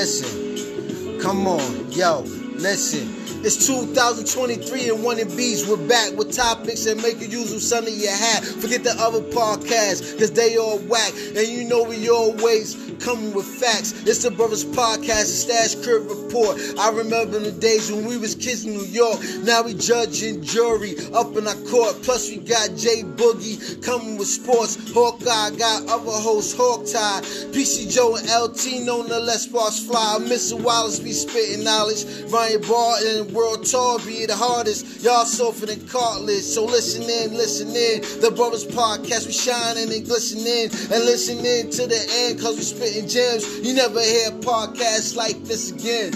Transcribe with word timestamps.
Listen, 0.00 1.20
come 1.20 1.46
on, 1.46 1.92
yo, 1.92 2.20
listen. 2.54 3.14
It's 3.44 3.66
2023 3.66 4.88
and 4.88 5.04
one 5.04 5.18
in 5.18 5.28
beats. 5.36 5.68
We're 5.68 5.76
back 5.76 6.16
with 6.16 6.32
topics 6.34 6.84
that 6.84 6.96
make 7.02 7.20
you 7.20 7.28
use 7.28 7.52
of 7.52 7.60
some 7.60 7.86
of 7.86 7.92
your 7.92 8.10
hat. 8.10 8.42
Forget 8.42 8.82
the 8.82 8.96
other 8.98 9.20
podcasts, 9.20 10.18
cause 10.18 10.30
they 10.30 10.56
all 10.56 10.78
whack. 10.78 11.12
And 11.36 11.46
you 11.46 11.64
know 11.64 11.82
we 11.82 12.08
always 12.08 12.89
coming 13.00 13.32
with 13.32 13.46
facts. 13.46 13.92
It's 14.06 14.22
the 14.22 14.30
Brothers 14.30 14.64
Podcast, 14.64 15.26
the 15.26 15.38
Stash 15.40 15.74
Crib 15.76 16.08
Report. 16.08 16.60
I 16.78 16.90
remember 16.90 17.38
the 17.38 17.52
days 17.52 17.90
when 17.90 18.04
we 18.04 18.16
was 18.18 18.34
kids 18.34 18.64
in 18.64 18.74
New 18.74 18.84
York. 18.84 19.18
Now 19.42 19.62
we 19.62 19.74
judge 19.74 20.22
and 20.22 20.44
jury 20.44 20.94
up 21.14 21.34
in 21.36 21.48
our 21.48 21.54
court. 21.68 22.02
Plus 22.02 22.28
we 22.28 22.36
got 22.38 22.76
Jay 22.76 23.02
Boogie 23.02 23.82
coming 23.82 24.18
with 24.18 24.28
sports. 24.28 24.76
Hawkeye 24.92 25.56
got 25.56 25.88
other 25.88 26.10
hosts, 26.10 26.54
Hawktie. 26.54 27.20
PC 27.52 27.90
Joe 27.90 28.16
and 28.16 28.28
LT 28.28 28.84
known 28.84 29.08
the 29.08 29.18
Less 29.18 29.42
Sparks 29.42 29.80
Fly. 29.80 30.18
Mr. 30.20 30.60
Wallace 30.60 31.00
be 31.00 31.12
spitting 31.12 31.64
knowledge. 31.64 32.04
Ryan 32.30 32.60
Barton 32.62 33.34
World 33.34 33.64
Tour 33.64 33.98
be 34.00 34.26
the 34.26 34.36
hardest. 34.36 35.02
Y'all 35.02 35.24
softer 35.24 35.66
than 35.66 35.86
cartilage. 35.88 36.42
So 36.42 36.64
listen 36.64 37.02
in, 37.02 37.36
listen 37.36 37.68
in. 37.68 38.02
The 38.20 38.30
Brothers 38.30 38.66
Podcast, 38.66 39.26
we 39.26 39.32
shining 39.32 39.92
and 39.92 40.04
glistening. 40.04 40.68
And 40.92 41.04
listen 41.04 41.44
in 41.44 41.70
to 41.70 41.86
the 41.86 42.00
end, 42.28 42.40
cause 42.40 42.56
we 42.56 42.62
spitting 42.90 43.08
gems. 43.08 43.66
You 43.66 43.74
never 43.74 44.00
hear 44.00 44.30
podcasts 44.30 45.16
like 45.16 45.42
this 45.44 45.70
again. 45.70 46.12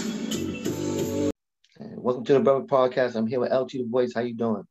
Welcome 1.95 2.25
to 2.25 2.33
the 2.33 2.39
Brother 2.39 2.65
Podcast. 2.65 3.15
I'm 3.15 3.27
here 3.27 3.39
with 3.39 3.51
LT 3.51 3.71
the 3.71 3.87
Voice. 3.89 4.13
How 4.13 4.21
you 4.21 4.35
doing? 4.35 4.63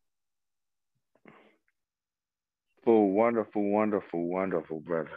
Wonderful, 2.87 3.13
wonderful, 3.13 3.63
wonderful, 3.71 4.29
wonderful, 4.29 4.81
brothers. 4.81 5.11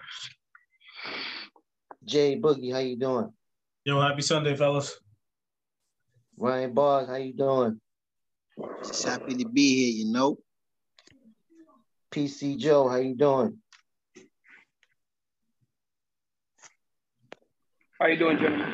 Jay 2.05 2.39
Boogie, 2.39 2.71
how 2.71 2.79
you 2.79 2.97
doing? 2.97 3.33
Yo, 3.83 3.99
happy 3.99 4.21
Sunday, 4.21 4.55
fellas. 4.55 4.97
Ryan 6.37 6.73
Bars, 6.73 7.07
how 7.09 7.15
you 7.15 7.33
doing? 7.33 7.81
Just 8.85 9.03
happy 9.03 9.35
to 9.35 9.49
be 9.49 9.75
here, 9.75 10.05
you 10.05 10.13
know. 10.13 10.37
PC 12.11 12.57
Joe, 12.57 12.87
how 12.87 12.95
you 12.95 13.15
doing? 13.15 13.57
How 17.99 18.07
you 18.07 18.17
doing, 18.17 18.37
gentlemen? 18.37 18.73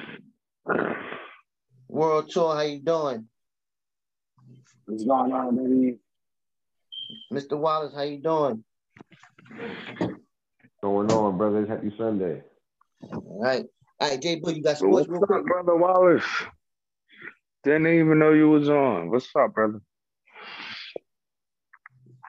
World 1.88 2.30
Tour, 2.30 2.56
how 2.56 2.62
you 2.62 2.80
doing? 2.80 3.28
What's 4.86 5.06
going 5.06 5.32
on, 5.32 5.56
baby? 5.56 6.00
Mr. 7.32 7.58
Wallace, 7.58 7.94
how 7.96 8.02
you 8.02 8.22
doing? 8.22 8.64
Going 10.82 11.12
on, 11.12 11.38
brothers. 11.38 11.70
Happy 11.70 11.94
Sunday. 11.98 12.42
All 13.14 13.42
right. 13.42 13.66
All 14.00 14.10
right, 14.10 14.22
Jay 14.22 14.40
Boogie, 14.42 14.58
you 14.58 14.64
got 14.64 14.78
So 14.78 14.88
sports 14.88 15.08
what's 15.08 15.10
real 15.10 15.24
up, 15.24 15.28
quick? 15.30 15.46
brother 15.46 15.78
Wallace? 15.78 16.26
Didn't 17.64 17.88
even 17.88 18.20
know 18.20 18.34
you 18.34 18.50
was 18.50 18.68
on. 18.70 19.10
What's 19.10 19.30
up, 19.38 19.54
brother? 19.54 19.80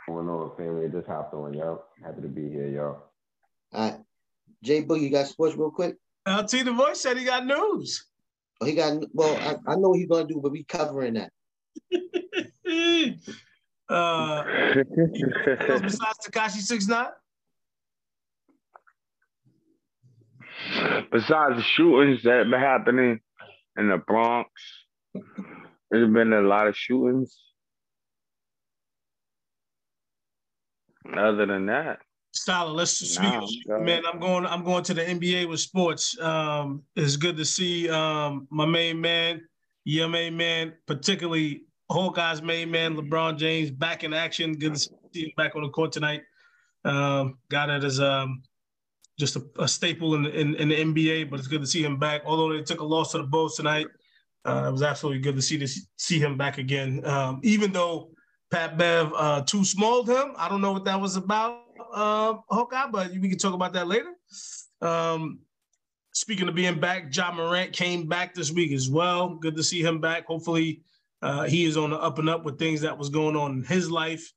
Going 0.07 0.29
on, 0.29 0.57
family. 0.57 0.89
Just 0.89 1.09
hopped 1.09 1.35
on, 1.35 1.55
y'all. 1.55 1.83
Happy 2.05 2.23
to 2.23 2.29
be 2.29 2.49
here, 2.49 2.69
y'all. 2.69 2.99
All 3.73 3.91
right. 3.91 4.01
Jay 4.63 4.85
Boogie, 4.85 5.01
you 5.03 5.11
got 5.11 5.27
sports 5.27 5.57
real 5.57 5.71
quick? 5.73 5.97
LT 6.27 6.51
the 6.65 6.73
voice 6.73 7.01
said 7.01 7.17
he 7.17 7.25
got 7.25 7.47
news. 7.47 8.07
Oh, 8.61 8.67
he 8.67 8.75
got 8.75 9.03
well, 9.13 9.37
I, 9.37 9.73
I 9.73 9.77
know 9.77 9.91
what 9.91 9.99
he's 9.99 10.09
gonna 10.09 10.27
do, 10.27 10.41
but 10.43 10.53
we 10.53 10.65
covering 10.65 11.15
that. 11.15 11.31
uh, 13.89 14.45
besides 15.81 16.19
Tekashi 16.25 16.61
Six 16.61 16.87
Nine, 16.87 17.09
Besides 21.13 21.57
the 21.57 21.63
shootings 21.63 22.23
that 22.23 22.39
have 22.39 22.51
been 22.51 22.61
happening 22.61 23.21
in 23.79 23.89
the 23.89 23.99
Bronx, 23.99 24.51
there's 25.91 26.13
been 26.13 26.33
a 26.33 26.41
lot 26.41 26.67
of 26.67 26.77
shootings. 26.77 27.37
Other 31.17 31.47
than 31.47 31.67
that, 31.67 31.99
Scholar, 32.35 32.73
let's 32.73 32.91
speak. 32.93 33.33
Nah, 33.33 33.79
man, 33.79 34.03
I'm 34.13 34.19
going. 34.19 34.45
I'm 34.47 34.65
going 34.65 34.83
to 34.85 34.95
the 34.95 35.03
NBA 35.03 35.49
with 35.49 35.61
sports. 35.61 36.19
Um, 36.21 36.83
it's 36.97 37.17
good 37.17 37.37
to 37.37 37.45
see 37.45 37.89
um, 37.89 38.49
my 38.51 38.67
main 38.67 39.01
man, 39.01 39.41
your 39.85 40.09
main 40.09 40.37
man, 40.37 40.73
particularly 40.87 41.63
Hawkeye's 41.91 42.43
main 42.43 42.71
man, 42.71 42.97
LeBron 42.97 43.39
James, 43.39 43.71
back 43.71 44.03
in 44.03 44.13
action. 44.13 44.55
Good 44.55 44.75
to 44.75 44.79
see 44.81 45.25
him 45.27 45.31
back 45.37 45.55
on 45.55 45.63
the 45.63 45.69
court 45.69 45.93
tonight. 45.93 46.23
Um, 46.85 47.39
got 47.51 47.71
it 47.71 47.85
as 47.85 48.01
um, 48.01 48.43
just 49.19 49.37
a, 49.37 49.45
a 49.61 49.69
staple 49.69 50.15
in, 50.17 50.25
the- 50.25 50.39
in 50.39 50.55
in 50.57 50.69
the 50.71 50.77
NBA, 50.77 51.31
but 51.31 51.39
it's 51.39 51.49
good 51.49 51.61
to 51.61 51.67
see 51.69 51.85
him 51.85 51.99
back. 52.01 52.23
Although 52.27 52.53
they 52.53 52.63
took 52.63 52.81
a 52.81 52.85
loss 52.85 53.13
to 53.13 53.19
the 53.19 53.25
Bulls 53.25 53.55
tonight, 53.57 53.87
uh, 54.45 54.65
it 54.69 54.73
was 54.73 54.83
absolutely 54.83 55.23
good 55.23 55.37
to 55.37 55.43
see 55.43 55.57
this 55.57 55.87
see 55.99 56.19
him 56.19 56.37
back 56.37 56.59
again. 56.59 57.05
Um, 57.07 57.39
even 57.45 57.71
though 57.71 58.11
Pat 58.55 58.79
Bev 58.79 59.13
uh, 59.17 59.43
too 59.43 59.65
smalled 59.65 60.09
him, 60.09 60.33
I 60.37 60.49
don't 60.49 60.61
know 60.61 60.71
what 60.71 60.85
that 60.85 61.01
was 61.01 61.17
about, 61.17 61.63
uh, 61.93 62.35
Hawkeye, 62.49 62.87
but 62.87 63.11
we 63.11 63.29
can 63.29 63.37
talk 63.37 63.53
about 63.53 63.73
that 63.73 63.89
later. 63.89 64.13
Um, 64.81 65.41
speaking 66.13 66.47
of 66.47 66.55
being 66.55 66.79
back, 66.79 67.07
Ja 67.11 67.33
Morant 67.33 67.73
came 67.73 68.07
back 68.07 68.33
this 68.33 68.53
week 68.53 68.71
as 68.71 68.89
well. 68.89 69.35
Good 69.35 69.57
to 69.57 69.65
see 69.65 69.83
him 69.83 70.01
back. 70.01 70.27
Hopefully, 70.27 70.83
uh, 71.21 71.43
he 71.43 71.65
is 71.65 71.77
on 71.77 71.91
the 71.91 71.97
up 71.97 72.21
and 72.21 72.29
up 72.29 72.45
with 72.45 72.57
things 72.57 72.81
that 72.83 72.97
was 72.97 73.09
going 73.09 73.35
on 73.35 73.51
in 73.51 73.65
his 73.65 73.91
life. 73.91 74.33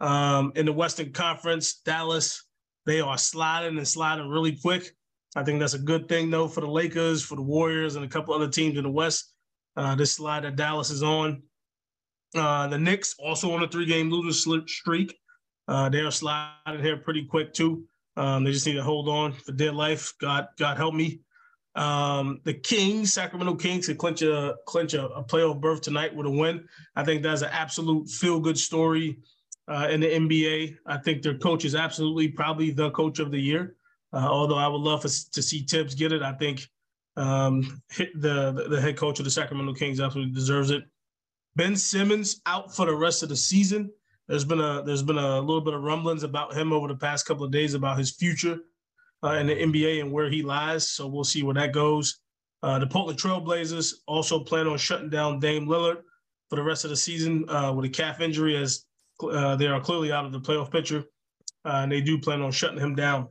Um, 0.00 0.52
in 0.54 0.66
the 0.66 0.72
Western 0.74 1.10
Conference, 1.10 1.76
Dallas, 1.76 2.44
they 2.84 3.00
are 3.00 3.16
sliding 3.16 3.78
and 3.78 3.88
sliding 3.88 4.28
really 4.28 4.54
quick. 4.54 4.94
I 5.34 5.44
think 5.44 5.60
that's 5.60 5.72
a 5.72 5.78
good 5.78 6.10
thing, 6.10 6.28
though, 6.28 6.46
for 6.46 6.60
the 6.60 6.66
Lakers, 6.68 7.22
for 7.22 7.36
the 7.36 7.42
Warriors, 7.42 7.96
and 7.96 8.04
a 8.04 8.08
couple 8.08 8.34
other 8.34 8.48
teams 8.48 8.76
in 8.76 8.84
the 8.84 8.90
West. 8.90 9.32
Uh, 9.76 9.94
this 9.94 10.12
slide 10.12 10.44
that 10.44 10.56
Dallas 10.56 10.90
is 10.90 11.02
on. 11.02 11.42
Uh, 12.34 12.66
the 12.68 12.78
Knicks 12.78 13.14
also 13.18 13.52
on 13.52 13.62
a 13.62 13.68
three-game 13.68 14.10
losing 14.10 14.66
streak. 14.66 15.18
Uh, 15.68 15.88
they're 15.88 16.10
sliding 16.10 16.82
here 16.82 16.96
pretty 16.96 17.24
quick 17.24 17.52
too. 17.52 17.84
Um, 18.16 18.44
they 18.44 18.52
just 18.52 18.66
need 18.66 18.74
to 18.74 18.82
hold 18.82 19.08
on 19.08 19.32
for 19.32 19.52
dear 19.52 19.72
life. 19.72 20.12
God, 20.20 20.48
God 20.58 20.76
help 20.76 20.94
me. 20.94 21.20
Um, 21.74 22.40
the 22.44 22.54
Kings, 22.54 23.12
Sacramento 23.12 23.54
Kings, 23.54 23.86
could 23.86 23.98
clinch 23.98 24.22
a 24.22 24.56
clinch 24.66 24.92
a, 24.94 25.06
a 25.06 25.24
playoff 25.24 25.60
berth 25.60 25.80
tonight 25.80 26.14
with 26.14 26.26
a 26.26 26.30
win. 26.30 26.66
I 26.96 27.04
think 27.04 27.22
that's 27.22 27.42
an 27.42 27.48
absolute 27.50 28.08
feel-good 28.10 28.58
story 28.58 29.18
uh, 29.68 29.88
in 29.90 30.00
the 30.00 30.08
NBA. 30.08 30.76
I 30.86 30.98
think 30.98 31.22
their 31.22 31.38
coach 31.38 31.64
is 31.64 31.74
absolutely 31.74 32.28
probably 32.28 32.70
the 32.70 32.90
coach 32.90 33.18
of 33.18 33.30
the 33.30 33.40
year. 33.40 33.76
Uh, 34.12 34.26
although 34.28 34.58
I 34.58 34.68
would 34.68 34.82
love 34.82 35.02
for, 35.02 35.08
to 35.08 35.42
see 35.42 35.60
Thibs 35.60 35.94
get 35.94 36.12
it, 36.12 36.22
I 36.22 36.32
think 36.32 36.68
um, 37.16 37.80
the 38.14 38.66
the 38.68 38.80
head 38.80 38.98
coach 38.98 39.18
of 39.18 39.24
the 39.24 39.30
Sacramento 39.30 39.72
Kings 39.74 40.00
absolutely 40.00 40.34
deserves 40.34 40.70
it. 40.70 40.84
Ben 41.56 41.76
Simmons 41.76 42.40
out 42.46 42.74
for 42.74 42.86
the 42.86 42.94
rest 42.94 43.22
of 43.22 43.28
the 43.28 43.36
season. 43.36 43.90
There's 44.28 44.44
been 44.44 44.60
a 44.60 44.82
there's 44.82 45.02
been 45.02 45.18
a 45.18 45.40
little 45.40 45.60
bit 45.60 45.74
of 45.74 45.82
rumblings 45.82 46.22
about 46.22 46.54
him 46.54 46.72
over 46.72 46.88
the 46.88 46.94
past 46.94 47.26
couple 47.26 47.44
of 47.44 47.50
days 47.50 47.74
about 47.74 47.98
his 47.98 48.12
future 48.12 48.58
uh, 49.22 49.32
in 49.32 49.46
the 49.46 49.54
NBA 49.54 50.00
and 50.00 50.12
where 50.12 50.30
he 50.30 50.42
lies. 50.42 50.88
So 50.90 51.06
we'll 51.06 51.24
see 51.24 51.42
where 51.42 51.54
that 51.54 51.72
goes. 51.72 52.20
Uh, 52.62 52.78
the 52.78 52.86
Portland 52.86 53.18
Trailblazers 53.18 53.94
also 54.06 54.40
plan 54.40 54.66
on 54.66 54.78
shutting 54.78 55.10
down 55.10 55.40
Dame 55.40 55.66
Lillard 55.66 56.02
for 56.48 56.56
the 56.56 56.62
rest 56.62 56.84
of 56.84 56.90
the 56.90 56.96
season 56.96 57.48
uh, 57.48 57.72
with 57.72 57.84
a 57.84 57.88
calf 57.88 58.20
injury, 58.20 58.56
as 58.56 58.84
uh, 59.22 59.56
they 59.56 59.66
are 59.66 59.80
clearly 59.80 60.12
out 60.12 60.24
of 60.24 60.32
the 60.32 60.40
playoff 60.40 60.70
picture, 60.70 61.04
uh, 61.64 61.80
and 61.82 61.90
they 61.90 62.00
do 62.00 62.18
plan 62.18 62.40
on 62.40 62.52
shutting 62.52 62.78
him 62.78 62.94
down. 62.94 63.28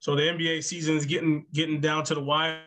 So 0.00 0.14
the 0.14 0.22
NBA 0.22 0.62
season 0.62 0.96
is 0.96 1.06
getting 1.06 1.46
getting 1.52 1.80
down 1.80 2.04
to 2.04 2.14
the 2.14 2.20
wire. 2.20 2.60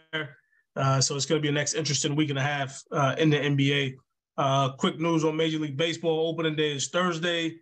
Uh, 0.75 1.00
so 1.00 1.16
it's 1.16 1.25
going 1.25 1.40
to 1.40 1.44
be 1.44 1.50
a 1.50 1.51
next 1.51 1.75
interesting 1.75 2.16
week 2.16 2.29
and 2.29 2.40
a 2.40 2.41
half 2.41 2.81
in 3.17 3.29
the 3.29 3.38
NBA. 3.38 3.95
Uh, 4.37 4.71
quick 4.73 4.99
news 4.99 5.23
on 5.23 5.35
Major 5.35 5.59
League 5.59 5.78
Baseball. 5.78 6.29
Opening 6.29 6.55
day 6.55 6.72
is 6.72 6.89
Thursday. 6.89 7.59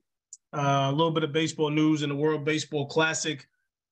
Uh, 0.54 0.90
a 0.90 0.92
little 0.92 1.12
bit 1.12 1.24
of 1.24 1.32
baseball 1.32 1.70
news 1.70 2.04
in 2.04 2.10
the 2.10 2.16
World 2.16 2.46
Baseball 2.46 2.88
Classic. 2.88 3.46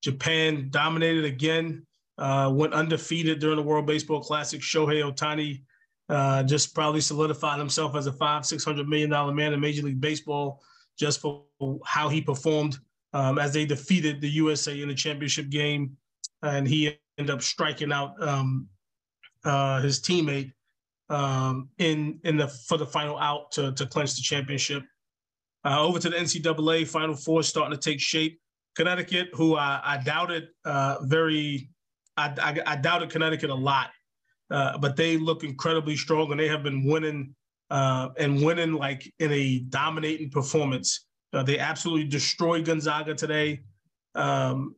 Japan 0.03 0.68
dominated 0.69 1.25
again, 1.25 1.85
uh, 2.18 2.51
went 2.53 2.74
undefeated 2.74 3.39
during 3.39 3.57
the 3.57 3.63
World 3.63 3.85
Baseball 3.85 4.21
Classic. 4.21 4.62
Shohei 4.62 5.03
Ohtani 5.03 5.63
uh, 6.09 6.44
just 6.44 6.74
probably 6.74 7.01
solidified 7.01 7.59
himself 7.59 7.95
as 7.95 8.07
a 8.07 8.13
five, 8.13 8.45
six 8.45 8.63
hundred 8.63 8.88
million 8.88 9.09
dollar 9.09 9.33
man 9.33 9.53
in 9.53 9.59
Major 9.59 9.83
League 9.83 10.01
Baseball 10.01 10.62
just 10.97 11.19
for 11.19 11.44
how 11.85 12.09
he 12.09 12.21
performed 12.21 12.77
um, 13.13 13.38
as 13.38 13.53
they 13.53 13.65
defeated 13.65 14.21
the 14.21 14.30
USA 14.30 14.81
in 14.81 14.88
the 14.88 14.95
championship 14.95 15.50
game, 15.50 15.95
and 16.44 16.68
he 16.68 16.97
ended 17.18 17.33
up 17.33 17.41
striking 17.41 17.91
out 17.91 18.13
um, 18.21 18.68
uh, 19.44 19.81
his 19.81 20.00
teammate 20.00 20.51
um, 21.09 21.69
in 21.77 22.19
in 22.24 22.38
the 22.38 22.48
for 22.48 22.77
the 22.77 22.86
final 22.86 23.18
out 23.18 23.51
to 23.54 23.71
to 23.74 23.86
clinch 23.86 24.15
the 24.15 24.21
championship. 24.21 24.83
Uh, 25.65 25.81
over 25.81 26.00
to 26.00 26.09
the 26.09 26.15
NCAA 26.15 26.88
Final 26.88 27.15
Four 27.15 27.44
starting 27.44 27.77
to 27.77 27.81
take 27.81 28.00
shape. 28.00 28.39
Connecticut, 28.77 29.30
who 29.33 29.56
I, 29.56 29.81
I 29.83 29.98
doubted 29.98 30.50
uh, 30.63 30.98
very, 31.01 31.71
I, 32.15 32.27
I, 32.39 32.74
I 32.74 32.75
doubted 32.75 33.09
Connecticut 33.09 33.50
a 33.50 33.56
lot, 33.56 33.89
uh, 34.51 34.77
but 34.77 34.95
they 34.95 35.18
look 35.18 35.44
incredibly 35.44 35.95
strong 35.95 36.30
and 36.30 36.39
they 36.39 36.48
have 36.48 36.62
been 36.62 36.86
winning 36.86 37.33
uh, 37.71 38.09
and 38.18 38.45
winning 38.45 38.74
like 38.74 39.12
in 39.19 39.31
a 39.31 39.59
dominating 39.69 40.30
performance. 40.30 41.07
Uh, 41.33 41.42
they 41.42 41.57
absolutely 41.57 42.07
destroyed 42.07 42.65
Gonzaga 42.65 43.15
today. 43.15 43.62
Um, 44.13 44.75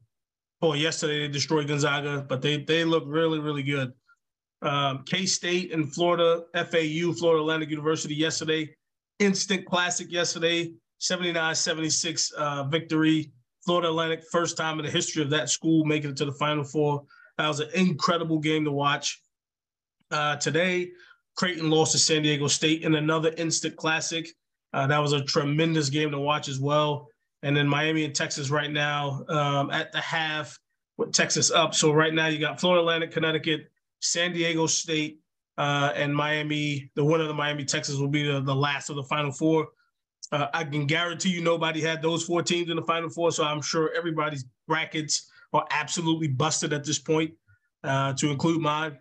or 0.62 0.78
yesterday 0.78 1.20
they 1.20 1.28
destroyed 1.28 1.68
Gonzaga, 1.68 2.26
but 2.28 2.42
they 2.42 2.64
they 2.64 2.84
look 2.84 3.04
really 3.06 3.40
really 3.40 3.64
good. 3.64 3.94
Um, 4.62 5.04
K 5.06 5.26
State 5.26 5.74
and 5.74 5.94
Florida, 5.94 6.44
FAU, 6.54 7.14
Florida 7.14 7.42
Atlantic 7.42 7.70
University 7.70 8.16
yesterday. 8.16 8.70
Instant 9.20 9.66
classic 9.66 10.12
yesterday, 10.12 10.74
79 11.00 11.56
76 11.56 12.32
uh, 12.32 12.64
victory. 12.64 13.32
Florida 13.66 13.90
Atlantic, 13.90 14.24
first 14.32 14.58
time 14.58 14.80
in 14.80 14.86
the 14.86 14.92
history 14.92 15.22
of 15.22 15.30
that 15.30 15.50
school 15.50 15.86
making 15.86 16.12
it 16.12 16.18
to 16.18 16.26
the 16.26 16.32
Final 16.32 16.64
Four. 16.64 17.04
That 17.38 17.48
was 17.48 17.60
an 17.60 17.70
incredible 17.74 18.40
game 18.40 18.66
to 18.66 18.72
watch. 18.72 19.22
Uh, 20.12 20.38
today, 20.38 20.92
Creighton 21.36 21.70
lost 21.70 21.92
to 21.94 21.98
San 21.98 22.24
Diego 22.24 22.48
State 22.48 22.84
in 22.84 22.96
another 22.96 23.34
instant 23.38 23.76
classic. 23.76 24.30
Uh, 24.74 24.88
that 24.88 25.00
was 25.00 25.14
a 25.14 25.24
tremendous 25.24 25.90
game 25.90 26.12
to 26.12 26.20
watch 26.20 26.48
as 26.48 26.60
well. 26.60 27.08
And 27.44 27.56
then 27.56 27.68
Miami 27.68 28.04
and 28.04 28.14
Texas 28.14 28.50
right 28.50 28.72
now 28.72 29.24
um, 29.30 29.72
at 29.72 29.92
the 29.92 30.02
half 30.02 30.58
with 30.98 31.14
Texas 31.14 31.50
up. 31.52 31.74
So 31.74 31.94
right 31.94 32.14
now 32.14 32.28
you 32.28 32.40
got 32.40 32.60
Florida 32.60 32.82
Atlantic, 32.82 33.12
Connecticut, 33.12 33.72
San 34.00 34.34
Diego 34.34 34.68
State, 34.68 35.20
uh, 35.60 35.92
and 35.94 36.16
Miami. 36.16 36.90
The 36.96 37.04
winner 37.04 37.24
of 37.24 37.28
the 37.28 37.34
Miami 37.36 37.66
Texas 37.66 37.98
will 37.98 38.08
be 38.08 38.24
the, 38.24 38.40
the 38.42 38.56
last 38.56 38.90
of 38.90 38.96
the 38.96 39.04
Final 39.04 39.32
Four. 39.32 39.68
Uh, 40.32 40.48
I 40.54 40.64
can 40.64 40.86
guarantee 40.86 41.30
you 41.30 41.42
nobody 41.42 41.82
had 41.82 42.02
those 42.02 42.24
four 42.24 42.42
teams 42.42 42.70
in 42.70 42.76
the 42.76 42.84
Final 42.84 43.10
Four, 43.10 43.32
so 43.32 43.44
I'm 43.44 43.62
sure 43.62 43.92
everybody's 43.96 44.46
brackets 44.68 45.30
are 45.54 45.66
absolutely 45.72 46.28
busted 46.28 46.72
at 46.72 46.86
this 46.86 47.00
point, 47.00 47.32
uh, 47.84 48.14
to 48.14 48.32
include 48.32 48.62
mine. 48.62 48.98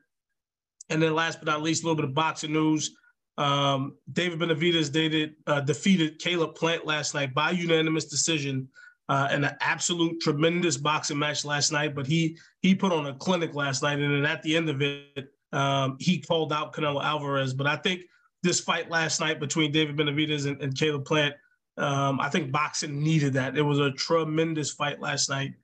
And 0.90 1.00
then 1.00 1.14
last 1.14 1.38
but 1.38 1.46
not 1.46 1.62
least, 1.62 1.82
a 1.82 1.86
little 1.86 1.96
bit 1.96 2.06
of 2.06 2.14
boxing 2.14 2.52
news. 2.52 2.96
Um, 3.36 3.96
David 4.12 4.40
Benavidez 4.40 4.90
dated, 4.90 5.34
uh, 5.46 5.60
defeated 5.60 6.18
Caleb 6.18 6.56
Plant 6.56 6.86
last 6.86 7.14
night 7.14 7.34
by 7.34 7.50
unanimous 7.50 8.06
decision 8.06 8.68
uh, 9.08 9.28
in 9.32 9.44
an 9.44 9.56
absolute 9.60 10.20
tremendous 10.20 10.76
boxing 10.76 11.18
match 11.18 11.44
last 11.44 11.72
night. 11.72 11.94
But 11.94 12.06
he 12.06 12.36
he 12.60 12.74
put 12.74 12.92
on 12.92 13.06
a 13.06 13.14
clinic 13.14 13.54
last 13.54 13.82
night, 13.82 13.98
and 13.98 14.12
then 14.12 14.26
at 14.26 14.42
the 14.42 14.56
end 14.56 14.68
of 14.68 14.82
it, 14.82 15.28
um, 15.52 15.96
he 15.98 16.18
called 16.20 16.52
out 16.52 16.74
Canelo 16.74 17.02
Alvarez. 17.02 17.54
But 17.54 17.66
I 17.66 17.76
think 17.76 18.02
this 18.42 18.60
fight 18.60 18.90
last 18.90 19.20
night 19.20 19.40
between 19.40 19.72
David 19.72 19.96
Benavidez 19.96 20.46
and, 20.46 20.60
and 20.62 20.76
Caleb 20.76 21.04
Plant, 21.04 21.34
um, 21.76 22.20
I 22.20 22.28
think 22.28 22.52
boxing 22.52 23.02
needed 23.02 23.32
that. 23.34 23.56
It 23.56 23.62
was 23.62 23.78
a 23.78 23.90
tremendous 23.92 24.72
fight 24.72 25.00
last 25.00 25.28
night. 25.28 25.54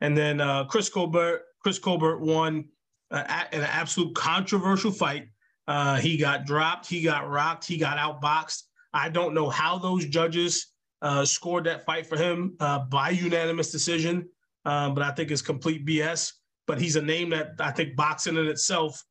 And 0.00 0.16
then 0.16 0.40
uh, 0.40 0.64
Chris 0.64 0.88
Colbert, 0.88 1.42
Chris 1.60 1.78
Colbert 1.78 2.18
won 2.18 2.64
uh, 3.10 3.22
an 3.52 3.62
absolute 3.62 4.14
controversial 4.14 4.90
fight. 4.90 5.28
Uh, 5.68 5.96
he 5.96 6.16
got 6.16 6.44
dropped, 6.44 6.86
he 6.88 7.02
got 7.02 7.28
rocked, 7.28 7.64
he 7.66 7.76
got 7.76 7.96
outboxed. 7.96 8.62
I 8.92 9.08
don't 9.08 9.34
know 9.34 9.48
how 9.48 9.78
those 9.78 10.06
judges 10.06 10.71
uh, 11.02 11.24
scored 11.24 11.64
that 11.64 11.84
fight 11.84 12.06
for 12.06 12.16
him 12.16 12.56
uh, 12.60 12.78
by 12.80 13.10
unanimous 13.10 13.70
decision, 13.70 14.28
um, 14.64 14.94
but 14.94 15.02
I 15.02 15.10
think 15.10 15.30
it's 15.30 15.42
complete 15.42 15.84
BS. 15.84 16.32
But 16.68 16.80
he's 16.80 16.96
a 16.96 17.02
name 17.02 17.30
that 17.30 17.54
I 17.58 17.72
think 17.72 17.96
boxing 17.96 18.36
in 18.36 18.46
itself, 18.46 19.04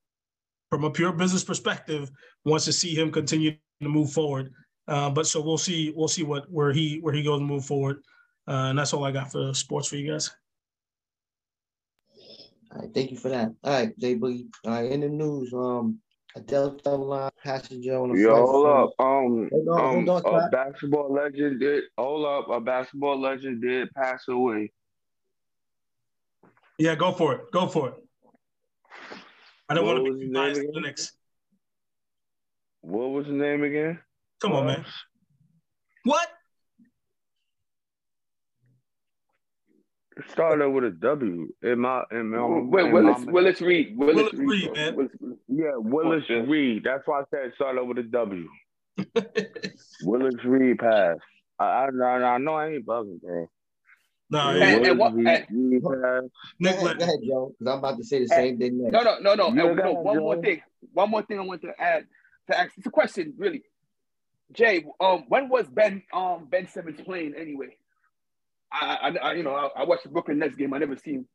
from 0.70 0.86
a 0.86 0.90
pure 0.90 1.12
business 1.12 1.44
perspective, 1.44 2.10
wants 2.46 2.64
to 2.66 2.74
see 2.74 2.96
him 2.96 3.12
continue 3.12 3.52
to 3.82 3.90
move 3.90 4.12
forward. 4.14 4.54
Uh, 4.88 5.10
but 5.10 5.28
so 5.28 5.42
we'll 5.42 5.58
see, 5.58 5.94
we'll 5.96 6.08
see 6.08 6.24
what 6.24 6.50
where 6.50 6.72
he 6.72 7.00
where 7.02 7.14
he 7.14 7.24
goes 7.24 7.40
and 7.40 7.48
move 7.48 7.66
forward. 7.66 7.98
Uh, 8.48 8.70
and 8.70 8.80
that's 8.80 8.94
all 8.94 9.04
I 9.04 9.12
got 9.12 9.32
for 9.32 9.54
sports 9.54 9.90
for 9.90 9.98
you 9.98 10.12
guys. 10.12 10.32
All 12.74 12.82
right, 12.82 12.94
thank 12.94 13.12
you 13.12 13.18
for 13.18 13.30
that. 13.30 13.54
All 13.64 13.74
right, 13.74 14.00
Jay 14.00 14.16
Boogie. 14.16 14.48
All 14.66 14.72
right, 14.72 14.90
in 14.90 15.02
the 15.02 15.10
news, 15.10 15.54
um, 15.54 16.00
a 16.36 16.42
Delta 16.42 16.92
line 16.92 17.32
passenger 17.44 17.98
on 17.98 18.12
a 18.12 18.20
Yo, 18.20 18.30
flight 18.30 18.42
hold 18.42 18.66
from- 18.66 18.84
up. 18.84 18.90
Um, 19.00 19.70
on, 19.70 20.10
um, 20.10 20.26
a 20.26 20.50
basketball 20.50 21.12
legend 21.14 21.60
did. 21.60 21.84
Hold 21.98 22.26
up, 22.26 22.50
a 22.50 22.60
basketball 22.62 23.20
legend 23.20 23.62
did 23.62 23.92
pass 23.94 24.28
away. 24.28 24.72
Yeah, 26.78 26.96
go 26.96 27.12
for 27.12 27.36
it. 27.36 27.52
Go 27.52 27.68
for 27.68 27.90
it. 27.90 27.96
I 29.70 29.74
don't 29.74 29.86
What 29.86 30.02
want 30.02 30.08
to 30.08 30.14
be 30.18 30.26
his 30.26 30.34
biased 30.34 30.56
to 30.62 30.62
the 30.68 30.70
again? 30.72 30.82
Knicks. 30.84 31.12
What 32.82 33.10
was 33.12 33.26
his 33.28 33.36
name 33.36 33.64
again? 33.64 34.00
Come 34.40 34.54
on, 34.54 34.66
man. 34.66 34.86
What? 36.04 36.28
Started 40.30 40.70
with 40.70 40.84
a 40.84 40.92
W. 40.92 41.48
In 41.64 41.80
my, 41.80 42.04
in 42.12 42.30
my, 42.30 42.46
Wait, 42.48 42.86
in 42.86 42.92
Willis, 42.92 43.20
my- 43.26 43.32
Willis 43.32 43.62
Reed. 43.62 43.98
Willis, 43.98 44.16
Willis 44.16 44.34
Reed. 44.34 44.50
Reed, 44.50 44.74
man. 44.74 44.96
Willis 44.96 45.12
Yeah, 45.48 45.72
Willis 45.78 46.24
Oh. 46.30 46.40
Reed. 46.42 46.84
That's 46.84 47.04
why 47.08 47.22
I 47.22 47.24
said 47.32 47.46
it 47.48 47.56
started 47.56 47.84
with 47.86 47.98
a 48.00 48.04
W. 48.04 48.48
Willis 50.04 50.36
Reed 50.46 50.80
passed. 50.80 51.20
I, 51.60 51.64
I, 51.66 51.86
I, 52.04 52.34
I 52.34 52.38
know 52.38 52.54
I 52.56 52.70
ain't 52.70 52.86
bugging, 52.86 53.22
bro. 53.22 53.48
no, 54.30 54.40
And- 54.50 54.60
yeah. 54.86 54.90
and 54.92 55.00
what- 55.00 55.14
Willis 55.14 55.46
Reed 55.52 55.84
passed. 55.84 55.84
Go 55.84 55.94
ahead, 55.94 56.84
let, 56.84 56.98
go 57.00 57.04
ahead, 57.06 57.20
Joe, 57.28 57.56
because 57.60 57.74
I'm 57.74 57.80
about 57.80 57.98
to 57.98 58.04
say 58.04 58.20
the 58.20 58.28
same 58.28 58.58
thing 58.58 58.82
next. 58.82 58.94
No, 58.94 59.02
no, 59.02 59.20
no, 59.20 59.36
no. 59.36 59.48
Yeah, 59.56 59.70
And, 59.70 59.78
no, 59.78 59.84
ahead, 59.84 60.04
one 60.04 60.18
more 60.20 60.42
thing. 60.42 60.62
One 60.94 61.10
more 61.10 61.22
thing 61.24 61.40
I 61.40 61.44
want 61.44 61.62
to 61.62 61.72
add 61.80 62.06
to 62.50 62.60
ask. 62.60 62.72
It's 62.78 62.88
a 62.88 62.92
question, 62.92 63.34
really. 63.38 63.64
Jay, 64.54 64.84
um, 65.00 65.24
when 65.30 65.48
was 65.48 65.68
Ben 65.70 66.04
um 66.12 66.48
Ben 66.50 66.68
Simmons 66.68 67.00
playing 67.02 67.36
anyway? 67.40 67.78
I, 68.72 68.98
I, 69.02 69.30
I 69.30 69.34
you 69.34 69.44
know, 69.44 69.56
I, 69.56 69.82
I 69.82 69.84
watched 69.86 70.04
the 70.04 70.10
Brooklyn 70.10 70.40
Nets 70.40 70.56
game. 70.56 70.74
I 70.74 70.78
never 70.78 70.96
seen. 70.96 71.26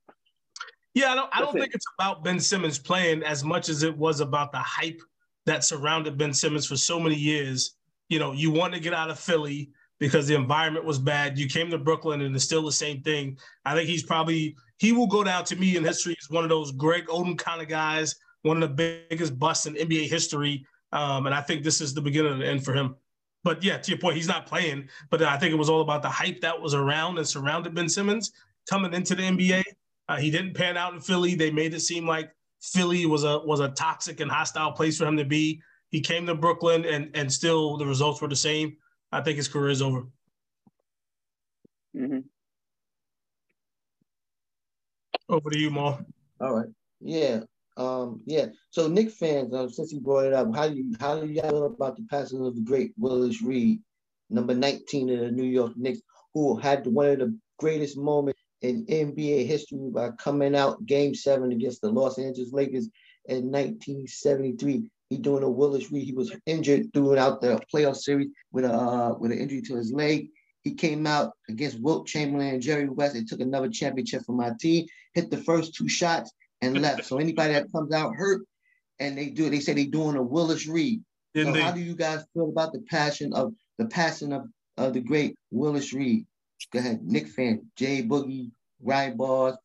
yeah, 0.95 1.13
I 1.13 1.15
don't, 1.15 1.31
I 1.33 1.41
don't 1.41 1.47
That's 1.47 1.57
it. 1.57 1.61
think 1.61 1.75
it's 1.75 1.87
about 1.99 2.25
Ben 2.25 2.41
Simmons 2.41 2.79
playing 2.79 3.23
as 3.23 3.45
much 3.45 3.69
as 3.69 3.83
it 3.83 3.97
was 3.97 4.21
about 4.21 4.53
the 4.53 4.59
hype 4.59 5.01
that 5.47 5.65
surrounded 5.65 6.19
Ben 6.19 6.33
Simmons 6.33 6.67
for 6.67 6.77
so 6.77 6.99
many 6.99 7.17
years. 7.17 7.77
You 8.09 8.19
know, 8.19 8.33
you 8.33 8.51
want 8.51 8.75
to 8.75 8.81
get 8.81 8.95
out 8.95 9.11
of 9.11 9.19
Philly 9.19 9.71
because 9.99 10.27
the 10.27 10.35
environment 10.35 10.85
was 10.85 10.99
bad. 10.99 11.39
You 11.39 11.49
came 11.49 11.71
to 11.71 11.79
Brooklyn 11.79 12.21
and 12.21 12.35
it's 12.35 12.45
still 12.45 12.65
the 12.65 12.73
same 12.73 13.01
thing. 13.03 13.39
I 13.65 13.75
think 13.75 13.89
he's 13.89 14.03
probably 14.03 14.57
he 14.79 14.93
will 14.93 15.07
go 15.07 15.25
down 15.25 15.45
to 15.45 15.57
me 15.57 15.77
in 15.77 15.85
history 15.85 16.17
as 16.21 16.31
one 16.31 16.45
of 16.45 16.51
those 16.51 16.73
Greg 16.73 17.07
Oden 17.07 17.39
kind 17.39 17.63
of 17.63 17.69
guys, 17.69 18.15
one 18.43 18.63
of 18.63 18.77
the 18.77 19.07
biggest 19.09 19.39
busts 19.39 19.67
in 19.67 19.75
NBA 19.75 20.09
history. 20.09 20.67
Um, 20.93 21.27
and 21.27 21.35
I 21.35 21.41
think 21.41 21.63
this 21.63 21.81
is 21.81 21.95
the 21.95 22.01
beginning 22.01 22.33
of 22.33 22.39
the 22.39 22.47
end 22.47 22.65
for 22.65 22.75
him. 22.75 22.97
But 23.47 23.63
yeah, 23.63 23.79
to 23.79 23.91
your 23.93 24.01
point, 24.01 24.17
he's 24.17 24.27
not 24.27 24.45
playing. 24.45 24.89
But 25.09 25.23
I 25.23 25.39
think 25.39 25.53
it 25.53 25.57
was 25.57 25.69
all 25.69 25.81
about 25.81 26.03
the 26.03 26.09
hype 26.09 26.41
that 26.41 26.61
was 26.61 26.75
around 26.75 27.19
and 27.19 27.29
surrounded 27.29 27.77
Ben 27.77 27.89
Simmons 27.89 28.33
coming 28.69 28.93
into 28.93 29.15
the 29.15 29.23
NBA. 29.23 29.63
Uh, 30.09 30.17
he 30.17 30.33
didn't 30.33 30.55
pan 30.55 30.77
out 30.77 30.95
in 30.95 31.01
Philly. 31.01 31.37
They 31.37 31.53
made 31.53 31.73
it 31.73 31.79
seem 31.79 32.09
like 32.09 32.35
Philly 32.61 33.07
was 33.07 33.23
a 33.23 33.39
was 33.39 33.61
a 33.61 33.69
toxic 33.69 34.19
and 34.19 34.29
hostile 34.29 34.73
place 34.73 34.99
for 34.99 35.07
him 35.07 35.17
to 35.17 35.25
be. 35.25 35.63
He 35.91 36.01
came 36.01 36.27
to 36.27 36.35
Brooklyn 36.35 36.85
and 36.85 37.09
and 37.15 37.33
still 37.33 37.77
the 37.77 37.87
results 37.87 38.21
were 38.21 38.27
the 38.27 38.35
same. 38.35 38.79
I 39.13 39.21
think 39.21 39.37
his 39.37 39.47
career 39.47 39.71
is 39.71 39.81
over. 39.81 40.09
Mm-hmm. 41.97 42.19
Over 45.29 45.51
to 45.51 45.59
you, 45.59 45.71
Mo. 45.71 46.01
All 46.41 46.53
right. 46.53 46.69
Yeah. 47.01 47.43
Um, 47.77 48.23
yeah. 48.25 48.47
So 48.71 48.89
Knick 48.89 49.11
fans, 49.11 49.53
um, 49.53 49.69
since 49.69 49.93
you 49.93 50.01
brought 50.01 50.27
it 50.27 50.33
up, 50.33 50.55
how 50.55 50.69
do 50.69 50.77
you 50.77 50.95
how 50.99 51.21
do 51.21 51.27
you 51.27 51.41
guys 51.41 51.51
feel 51.51 51.67
about 51.67 51.97
the 51.97 52.07
passing 52.11 52.45
of 52.45 52.55
the 52.55 52.63
great 52.63 52.93
Willis 52.97 53.43
Reed, 53.43 53.81
number 54.31 54.55
19 54.55 55.11
of 55.11 55.21
the 55.21 55.31
New 55.31 55.45
York 55.45 55.73
Knicks, 55.77 56.01
who 56.35 56.57
had 56.57 56.87
one 56.87 57.07
of 57.07 57.19
the 57.19 57.39
greatest 57.59 57.97
moments 57.97 58.41
in 58.63 58.87
NBA 58.87 59.47
history 59.47 59.91
by 59.93 60.11
coming 60.13 60.57
out 60.57 60.85
game 60.87 61.15
seven 61.15 61.53
against 61.53 61.83
the 61.83 61.91
Los 61.91 62.19
Angeles 62.19 62.53
Lakers 62.53 62.89
in 63.27 63.51
1973. 63.51 64.91
He 65.09 65.19
doing 65.19 65.45
a 65.45 65.51
Willis 65.51 65.93
Reed. 65.93 66.05
He 66.05 66.13
was 66.13 66.35
injured 66.47 66.93
throughout 66.93 67.41
the 67.41 67.61
playoff 67.73 67.97
series 67.97 68.29
with 68.53 68.65
a 68.65 68.73
uh, 68.73 69.15
with 69.19 69.33
an 69.33 69.39
injury 69.39 69.63
to 69.63 69.77
his 69.77 69.93
leg. 69.93 70.29
He 70.63 70.75
came 70.75 71.07
out 71.07 71.33
against 71.49 71.81
Wilt 71.81 72.09
Chamberlain 72.09 72.55
and 72.55 72.63
Jerry 72.63 72.89
West 72.89 73.15
and 73.15 73.29
took 73.29 73.41
another 73.41 73.69
championship 73.69 74.25
for 74.25 74.33
my 74.33 74.51
team. 74.59 74.87
Hit 75.15 75.31
the 75.31 75.37
first 75.37 75.75
two 75.75 75.89
shots 75.89 76.33
and 76.63 76.79
left. 76.83 77.05
So 77.05 77.19
anybody 77.19 77.55
that 77.55 77.73
comes 77.73 77.93
out 77.93 78.15
hurt 78.15 78.43
and 78.99 79.17
they 79.17 79.31
do, 79.31 79.51
they 79.51 79.61
say 79.61 79.75
they're 79.75 79.87
doing 79.87 80.17
a 80.17 80.23
Willis 80.23 80.67
Reed. 80.67 81.03
So 81.35 81.43
Indeed. 81.43 81.63
how 81.63 81.73
do 81.73 81.81
you 81.81 81.95
guys 81.95 82.25
feel 82.33 82.49
about 82.49 82.73
the 82.73 82.81
passion 82.89 83.33
of 83.35 83.53
the 83.79 83.87
passing 83.87 84.33
of, 84.33 84.47
of 84.77 84.95
the 84.95 85.01
great 85.01 85.37
Willis 85.51 85.93
Reed? 85.93 86.27
Go 86.73 86.79
ahead, 86.79 87.03
Knick 87.05 87.29
fan, 87.29 87.71
Jay 87.77 88.03
Boogie, 88.03 88.51
Ryan 88.83 89.17
Bars, 89.17 89.57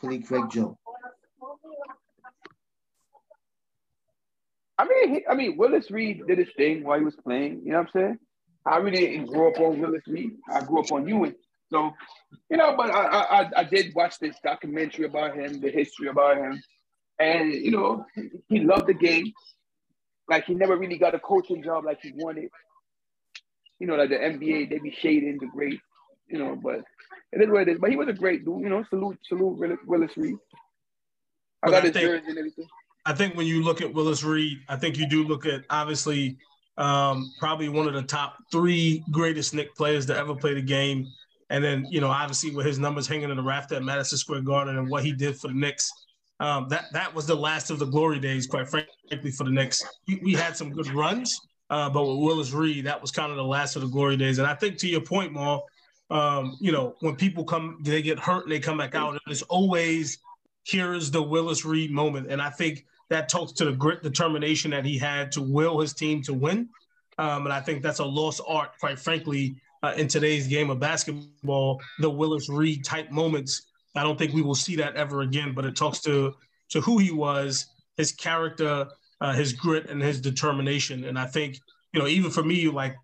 Philly 0.00 0.20
Craig 0.20 0.44
Joe. 0.50 0.78
I 4.78 4.84
mean, 4.86 5.14
he, 5.14 5.26
I 5.28 5.34
mean, 5.34 5.56
Willis 5.56 5.90
Reed 5.90 6.22
did 6.26 6.38
his 6.38 6.48
thing 6.56 6.84
while 6.84 6.98
he 6.98 7.04
was 7.04 7.16
playing. 7.16 7.62
You 7.64 7.72
know 7.72 7.78
what 7.78 7.86
I'm 7.94 8.00
saying? 8.00 8.18
I 8.66 8.78
really 8.78 9.06
didn't 9.06 9.26
grow 9.26 9.50
up 9.50 9.60
on 9.60 9.80
Willis 9.80 10.02
Reed. 10.06 10.32
I 10.50 10.62
grew 10.64 10.80
up 10.80 10.90
on 10.90 11.06
Ewing. 11.06 11.34
So, 11.74 11.92
you 12.50 12.56
know, 12.56 12.76
but 12.76 12.90
I, 12.90 13.02
I, 13.02 13.50
I- 13.56 13.64
did 13.64 13.94
watch 13.94 14.18
this 14.20 14.36
documentary 14.44 15.06
about 15.06 15.34
him, 15.36 15.60
the 15.60 15.70
history 15.70 16.08
about 16.08 16.36
him, 16.36 16.62
and 17.18 17.52
you 17.52 17.72
know, 17.72 18.06
he 18.48 18.60
loved 18.60 18.86
the 18.86 18.94
game. 18.94 19.32
Like 20.28 20.44
he 20.46 20.54
never 20.54 20.76
really 20.76 20.98
got 20.98 21.14
a 21.14 21.18
coaching 21.18 21.62
job 21.62 21.84
like 21.84 21.98
he 22.00 22.12
wanted. 22.14 22.48
You 23.80 23.88
know, 23.88 23.96
like 23.96 24.10
the 24.10 24.16
NBA, 24.16 24.70
they 24.70 24.78
be 24.78 24.92
shading 25.02 25.38
the 25.40 25.46
great. 25.46 25.80
You 26.28 26.38
know, 26.38 26.56
but 26.56 26.76
it 27.32 27.42
is 27.42 27.48
what 27.50 27.62
it 27.62 27.72
is. 27.72 27.78
But 27.80 27.90
he 27.90 27.96
was 27.96 28.08
a 28.08 28.12
great 28.12 28.44
dude. 28.44 28.62
You 28.62 28.68
know, 28.68 28.84
salute, 28.88 29.18
salute 29.28 29.58
Willis, 29.58 29.78
Willis 29.86 30.16
Reed. 30.16 30.36
I 31.62 31.66
But 31.66 31.70
got 31.72 31.76
I 31.82 31.86
his 31.86 31.90
think- 31.92 32.06
jersey 32.06 32.24
and 32.28 32.38
everything. 32.38 32.66
I 33.06 33.12
think 33.12 33.34
when 33.36 33.46
you 33.46 33.62
look 33.62 33.82
at 33.82 33.92
Willis 33.92 34.22
Reed, 34.24 34.58
I 34.68 34.76
think 34.76 34.96
you 34.96 35.06
do 35.06 35.24
look 35.24 35.44
at 35.44 35.64
obviously 35.68 36.38
um, 36.78 37.30
probably 37.38 37.68
one 37.68 37.86
of 37.86 37.92
the 37.92 38.02
top 38.02 38.36
three 38.50 39.04
greatest 39.10 39.52
Knick 39.52 39.74
players 39.76 40.06
to 40.06 40.16
ever 40.16 40.34
play 40.34 40.54
the 40.54 40.62
game. 40.62 41.06
And 41.50 41.62
then, 41.62 41.86
you 41.90 42.00
know, 42.00 42.08
obviously 42.08 42.54
with 42.54 42.66
his 42.66 42.78
numbers 42.78 43.06
hanging 43.06 43.30
in 43.30 43.36
the 43.36 43.42
raft 43.42 43.72
at 43.72 43.82
Madison 43.82 44.18
Square 44.18 44.42
Garden 44.42 44.78
and 44.78 44.88
what 44.88 45.04
he 45.04 45.12
did 45.12 45.36
for 45.36 45.48
the 45.48 45.54
Knicks, 45.54 45.90
um, 46.40 46.68
that 46.68 46.86
that 46.92 47.14
was 47.14 47.26
the 47.26 47.34
last 47.34 47.70
of 47.70 47.78
the 47.78 47.84
glory 47.86 48.18
days, 48.18 48.46
quite 48.46 48.68
frankly, 48.68 49.30
for 49.30 49.44
the 49.44 49.50
Knicks. 49.50 49.84
We, 50.08 50.20
we 50.22 50.32
had 50.32 50.56
some 50.56 50.70
good 50.70 50.88
runs, 50.88 51.38
uh, 51.70 51.90
but 51.90 52.04
with 52.04 52.18
Willis 52.18 52.52
Reed, 52.52 52.86
that 52.86 53.00
was 53.00 53.10
kind 53.10 53.30
of 53.30 53.36
the 53.36 53.44
last 53.44 53.76
of 53.76 53.82
the 53.82 53.88
glory 53.88 54.16
days. 54.16 54.38
And 54.38 54.46
I 54.46 54.54
think 54.54 54.78
to 54.78 54.88
your 54.88 55.00
point, 55.00 55.32
Maul, 55.32 55.64
um, 56.10 56.56
you 56.60 56.72
know, 56.72 56.96
when 57.00 57.16
people 57.16 57.44
come, 57.44 57.78
they 57.82 58.02
get 58.02 58.18
hurt 58.18 58.44
and 58.44 58.52
they 58.52 58.60
come 58.60 58.78
back 58.78 58.94
out, 58.94 59.20
it's 59.26 59.42
always 59.42 60.18
here's 60.64 61.10
the 61.10 61.22
Willis 61.22 61.64
Reed 61.64 61.90
moment. 61.90 62.30
And 62.30 62.40
I 62.40 62.50
think 62.50 62.86
that 63.10 63.28
talks 63.28 63.52
to 63.52 63.66
the 63.66 63.72
grit, 63.72 64.02
determination 64.02 64.70
that 64.72 64.84
he 64.84 64.98
had 64.98 65.30
to 65.32 65.42
will 65.42 65.80
his 65.80 65.92
team 65.92 66.22
to 66.22 66.34
win. 66.34 66.68
Um, 67.18 67.44
and 67.44 67.52
I 67.52 67.60
think 67.60 67.82
that's 67.82 68.00
a 68.00 68.04
lost 68.04 68.40
art, 68.46 68.70
quite 68.80 68.98
frankly, 68.98 69.56
uh, 69.84 69.92
in 69.96 70.08
today's 70.08 70.46
game 70.46 70.70
of 70.70 70.80
basketball. 70.80 71.80
The 71.98 72.08
Willis 72.08 72.48
Reed 72.48 72.84
type 72.84 73.10
moments, 73.10 73.66
I 73.94 74.02
don't 74.02 74.18
think 74.18 74.32
we 74.32 74.42
will 74.42 74.54
see 74.54 74.76
that 74.76 74.96
ever 74.96 75.20
again. 75.20 75.52
But 75.54 75.66
it 75.66 75.76
talks 75.76 76.00
to 76.00 76.34
to 76.70 76.80
who 76.80 76.98
he 76.98 77.10
was, 77.10 77.66
his 77.96 78.12
character, 78.12 78.86
uh, 79.20 79.32
his 79.34 79.52
grit, 79.52 79.90
and 79.90 80.00
his 80.00 80.20
determination. 80.20 81.04
And 81.04 81.18
I 81.18 81.26
think 81.26 81.58
you 81.92 82.00
know, 82.00 82.06
even 82.06 82.30
for 82.30 82.42
me, 82.42 82.68
like 82.68 82.96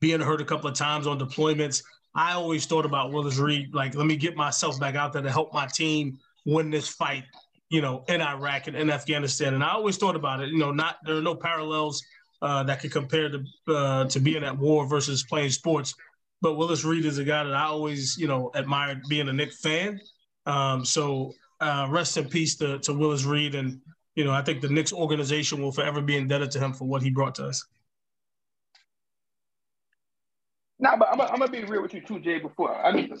being 0.00 0.20
hurt 0.20 0.40
a 0.40 0.44
couple 0.44 0.68
of 0.68 0.74
times 0.74 1.06
on 1.06 1.18
deployments, 1.18 1.82
I 2.14 2.32
always 2.32 2.66
thought 2.66 2.84
about 2.84 3.12
Willis 3.12 3.36
Reed. 3.36 3.72
Like, 3.72 3.94
let 3.94 4.06
me 4.06 4.16
get 4.16 4.36
myself 4.36 4.80
back 4.80 4.96
out 4.96 5.12
there 5.12 5.22
to 5.22 5.30
help 5.30 5.54
my 5.54 5.66
team 5.66 6.18
win 6.44 6.70
this 6.70 6.88
fight 6.88 7.24
you 7.70 7.82
know, 7.82 8.02
in 8.08 8.22
Iraq 8.22 8.66
and 8.66 8.74
in 8.74 8.88
Afghanistan. 8.88 9.52
And 9.52 9.62
I 9.62 9.72
always 9.72 9.98
thought 9.98 10.16
about 10.16 10.40
it, 10.40 10.48
you 10.48 10.56
know, 10.56 10.72
not 10.72 10.96
there 11.04 11.16
are 11.16 11.22
no 11.22 11.34
parallels 11.34 12.02
uh, 12.40 12.62
that 12.64 12.80
could 12.80 12.92
compare 12.92 13.28
to 13.28 13.44
uh, 13.68 14.04
to 14.06 14.20
being 14.20 14.44
at 14.44 14.56
war 14.56 14.86
versus 14.86 15.24
playing 15.24 15.50
sports. 15.50 15.94
But 16.40 16.54
Willis 16.54 16.84
Reed 16.84 17.04
is 17.04 17.18
a 17.18 17.24
guy 17.24 17.42
that 17.44 17.54
I 17.54 17.64
always, 17.64 18.16
you 18.16 18.28
know, 18.28 18.50
admired 18.54 19.02
being 19.08 19.28
a 19.28 19.32
Knick 19.32 19.52
fan. 19.52 20.00
Um, 20.46 20.84
so 20.84 21.32
uh, 21.60 21.88
rest 21.90 22.16
in 22.16 22.28
peace 22.28 22.56
to, 22.56 22.78
to 22.80 22.92
Willis 22.92 23.24
Reed. 23.24 23.54
And, 23.54 23.80
you 24.14 24.24
know, 24.24 24.32
I 24.32 24.42
think 24.42 24.60
the 24.60 24.68
Knicks 24.68 24.92
organization 24.92 25.60
will 25.60 25.72
forever 25.72 26.00
be 26.00 26.16
indebted 26.16 26.50
to 26.52 26.60
him 26.60 26.72
for 26.72 26.84
what 26.84 27.02
he 27.02 27.10
brought 27.10 27.34
to 27.36 27.46
us. 27.46 27.64
Nah, 30.78 30.96
but 30.96 31.08
I'm, 31.10 31.18
gonna 31.18 31.48
be 31.48 31.64
real 31.64 31.82
with 31.82 31.92
you 31.92 32.00
too, 32.00 32.20
Jay. 32.20 32.38
Before 32.38 32.72
I 32.72 32.92
mean, 32.92 33.12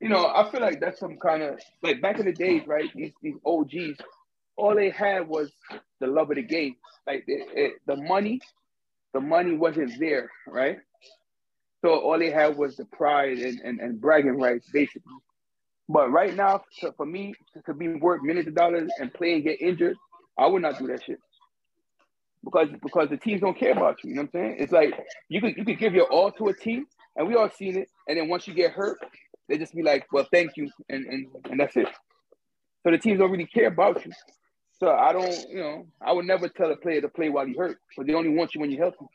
you 0.00 0.08
know, 0.08 0.26
I 0.28 0.48
feel 0.52 0.60
like 0.60 0.80
that's 0.80 1.00
some 1.00 1.16
kind 1.16 1.42
of 1.42 1.58
like 1.82 2.00
back 2.00 2.20
in 2.20 2.26
the 2.26 2.32
days, 2.32 2.62
right? 2.68 2.88
These 2.94 3.10
these 3.20 3.34
OGs, 3.44 4.00
all 4.56 4.76
they 4.76 4.90
had 4.90 5.26
was 5.26 5.50
the 5.98 6.06
love 6.06 6.30
of 6.30 6.36
the 6.36 6.42
game. 6.42 6.76
Like 7.08 7.26
the 7.26 7.96
money, 7.96 8.40
the 9.12 9.20
money 9.20 9.56
wasn't 9.56 9.98
there, 9.98 10.30
right? 10.46 10.78
So 11.82 11.98
all 11.98 12.18
they 12.18 12.30
had 12.30 12.56
was 12.56 12.76
the 12.76 12.84
pride 12.84 13.38
and, 13.38 13.60
and, 13.60 13.80
and 13.80 14.00
bragging 14.00 14.38
rights, 14.38 14.68
basically. 14.72 15.14
But 15.88 16.10
right 16.10 16.34
now, 16.36 16.62
to, 16.80 16.92
for 16.92 17.06
me 17.06 17.34
to, 17.66 17.74
be 17.74 17.88
worth 17.88 18.22
millions 18.22 18.46
of 18.46 18.54
dollars 18.54 18.90
and 19.00 19.12
play 19.12 19.34
and 19.34 19.42
get 19.42 19.60
injured, 19.60 19.96
I 20.38 20.46
would 20.46 20.62
not 20.62 20.78
do 20.78 20.86
that 20.88 21.02
shit. 21.02 21.18
Because 22.44 22.68
because 22.82 23.08
the 23.10 23.16
teams 23.16 23.40
don't 23.40 23.58
care 23.58 23.72
about 23.72 24.02
you. 24.02 24.10
You 24.10 24.16
know 24.16 24.22
what 24.22 24.40
I'm 24.40 24.40
saying? 24.40 24.56
It's 24.60 24.72
like 24.72 24.94
you 25.28 25.42
could 25.42 25.56
you 25.58 25.64
could 25.64 25.78
give 25.78 25.92
your 25.92 26.06
all 26.06 26.30
to 26.32 26.48
a 26.48 26.54
team, 26.54 26.86
and 27.16 27.28
we 27.28 27.34
all 27.34 27.50
seen 27.50 27.76
it. 27.76 27.90
And 28.08 28.16
then 28.16 28.28
once 28.28 28.48
you 28.48 28.54
get 28.54 28.72
hurt, 28.72 28.98
they 29.46 29.58
just 29.58 29.74
be 29.74 29.82
like, 29.82 30.06
well, 30.10 30.26
thank 30.32 30.56
you, 30.56 30.70
and 30.88 31.04
and, 31.04 31.26
and 31.50 31.60
that's 31.60 31.76
it. 31.76 31.88
So 32.82 32.92
the 32.92 32.98
teams 32.98 33.18
don't 33.18 33.30
really 33.30 33.44
care 33.46 33.66
about 33.66 34.06
you. 34.06 34.12
So 34.80 34.90
I 34.90 35.12
don't, 35.12 35.48
you 35.50 35.58
know, 35.58 35.86
I 36.00 36.12
would 36.12 36.24
never 36.24 36.48
tell 36.48 36.72
a 36.72 36.76
player 36.76 37.02
to 37.02 37.08
play 37.08 37.28
while 37.28 37.46
he 37.46 37.54
hurt, 37.54 37.78
but 37.96 38.06
they 38.06 38.14
only 38.14 38.30
want 38.30 38.54
you 38.54 38.62
when 38.62 38.70
you 38.70 38.78
help 38.78 38.98
them. 38.98 39.08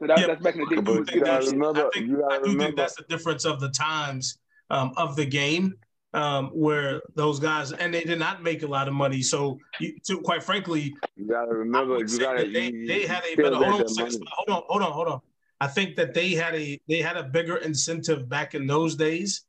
So 0.00 0.06
that, 0.06 0.20
yeah, 0.20 0.28
that's 0.28 0.40
back 0.40 0.54
in 0.54 0.60
the 0.60 0.66
day. 0.66 0.76
I, 0.76 1.40
think 1.40 1.52
remember, 1.52 1.86
I, 1.86 1.90
think, 1.92 2.10
I 2.30 2.36
do 2.36 2.42
remember. 2.42 2.64
think 2.64 2.76
that's 2.76 2.94
the 2.94 3.04
difference 3.08 3.44
of 3.44 3.60
the 3.60 3.70
times 3.70 4.38
um, 4.70 4.92
of 4.96 5.16
the 5.16 5.26
game 5.26 5.74
um, 6.14 6.46
where 6.48 7.02
those 7.16 7.40
guys 7.40 7.72
and 7.72 7.92
they 7.92 8.04
did 8.04 8.18
not 8.18 8.42
make 8.42 8.62
a 8.62 8.66
lot 8.66 8.86
of 8.86 8.94
money. 8.94 9.20
So, 9.20 9.58
you, 9.80 9.98
to, 10.06 10.20
quite 10.20 10.42
frankly, 10.42 10.94
you 11.16 11.26
gotta 11.28 11.52
remember, 11.52 11.98
you 11.98 12.18
gotta, 12.18 12.48
they, 12.48 12.70
they 12.70 13.06
had 13.06 13.24
a 13.24 13.34
better. 13.34 13.56
Hold 13.56 13.82
on, 13.82 13.86
hold 13.88 14.48
on, 14.48 14.62
hold 14.68 14.82
on, 14.82 14.92
hold 14.92 15.08
on. 15.08 15.20
I 15.60 15.66
think 15.66 15.96
that 15.96 16.14
they 16.14 16.30
had 16.30 16.54
a 16.54 16.80
they 16.88 16.98
had 16.98 17.16
a 17.16 17.24
bigger 17.24 17.56
incentive 17.56 18.28
back 18.28 18.54
in 18.54 18.66
those 18.66 18.96
days 18.96 19.42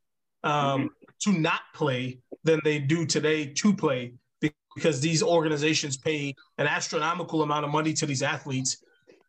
um, 0.44 0.54
mm-hmm. 0.54 0.88
to 1.22 1.40
not 1.40 1.62
play 1.74 2.20
than 2.44 2.60
they 2.64 2.80
do 2.80 3.06
today 3.06 3.46
to 3.46 3.74
play 3.74 4.14
because 4.76 5.02
these 5.02 5.22
organizations 5.22 5.98
pay 5.98 6.36
an 6.58 6.68
astronomical 6.68 7.42
amount 7.44 7.66
of 7.66 7.72
money 7.72 7.94
to 7.94 8.06
these 8.06 8.24
athletes, 8.24 8.84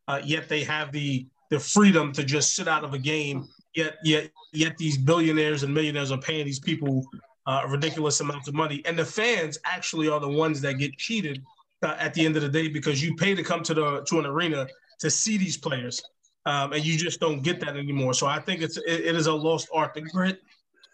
uh, 0.08 0.20
yet 0.24 0.48
they 0.48 0.64
have 0.64 0.92
the 0.92 1.26
the 1.50 1.60
freedom 1.60 2.12
to 2.12 2.24
just 2.24 2.56
sit 2.56 2.66
out 2.66 2.84
of 2.84 2.94
a 2.94 2.98
game. 2.98 3.48
Yet 3.74 3.96
yet 4.04 4.30
yet 4.52 4.76
these 4.78 4.98
billionaires 4.98 5.62
and 5.62 5.72
millionaires 5.72 6.12
are 6.12 6.18
paying 6.18 6.44
these 6.44 6.60
people 6.60 7.04
uh, 7.46 7.62
ridiculous 7.68 8.20
amounts 8.20 8.48
of 8.48 8.54
money, 8.54 8.82
and 8.84 8.98
the 8.98 9.04
fans 9.04 9.58
actually 9.64 10.08
are 10.08 10.20
the 10.20 10.28
ones 10.28 10.60
that 10.60 10.74
get 10.74 10.96
cheated 10.96 11.42
uh, 11.82 11.96
at 11.98 12.14
the 12.14 12.24
end 12.24 12.36
of 12.36 12.42
the 12.42 12.48
day 12.48 12.68
because 12.68 13.02
you 13.02 13.14
pay 13.16 13.34
to 13.34 13.42
come 13.42 13.62
to 13.62 13.74
the 13.74 14.02
to 14.08 14.18
an 14.18 14.26
arena 14.26 14.66
to 15.00 15.10
see 15.10 15.36
these 15.36 15.56
players 15.56 16.00
um, 16.46 16.72
and 16.72 16.84
you 16.84 16.96
just 16.96 17.20
don't 17.20 17.42
get 17.42 17.60
that 17.60 17.76
anymore. 17.76 18.14
So 18.14 18.26
I 18.26 18.40
think 18.40 18.62
it's 18.62 18.76
it, 18.76 18.84
it 18.86 19.14
is 19.14 19.26
a 19.26 19.32
lost 19.32 19.68
art. 19.72 19.94
The 19.94 20.02
grit, 20.02 20.42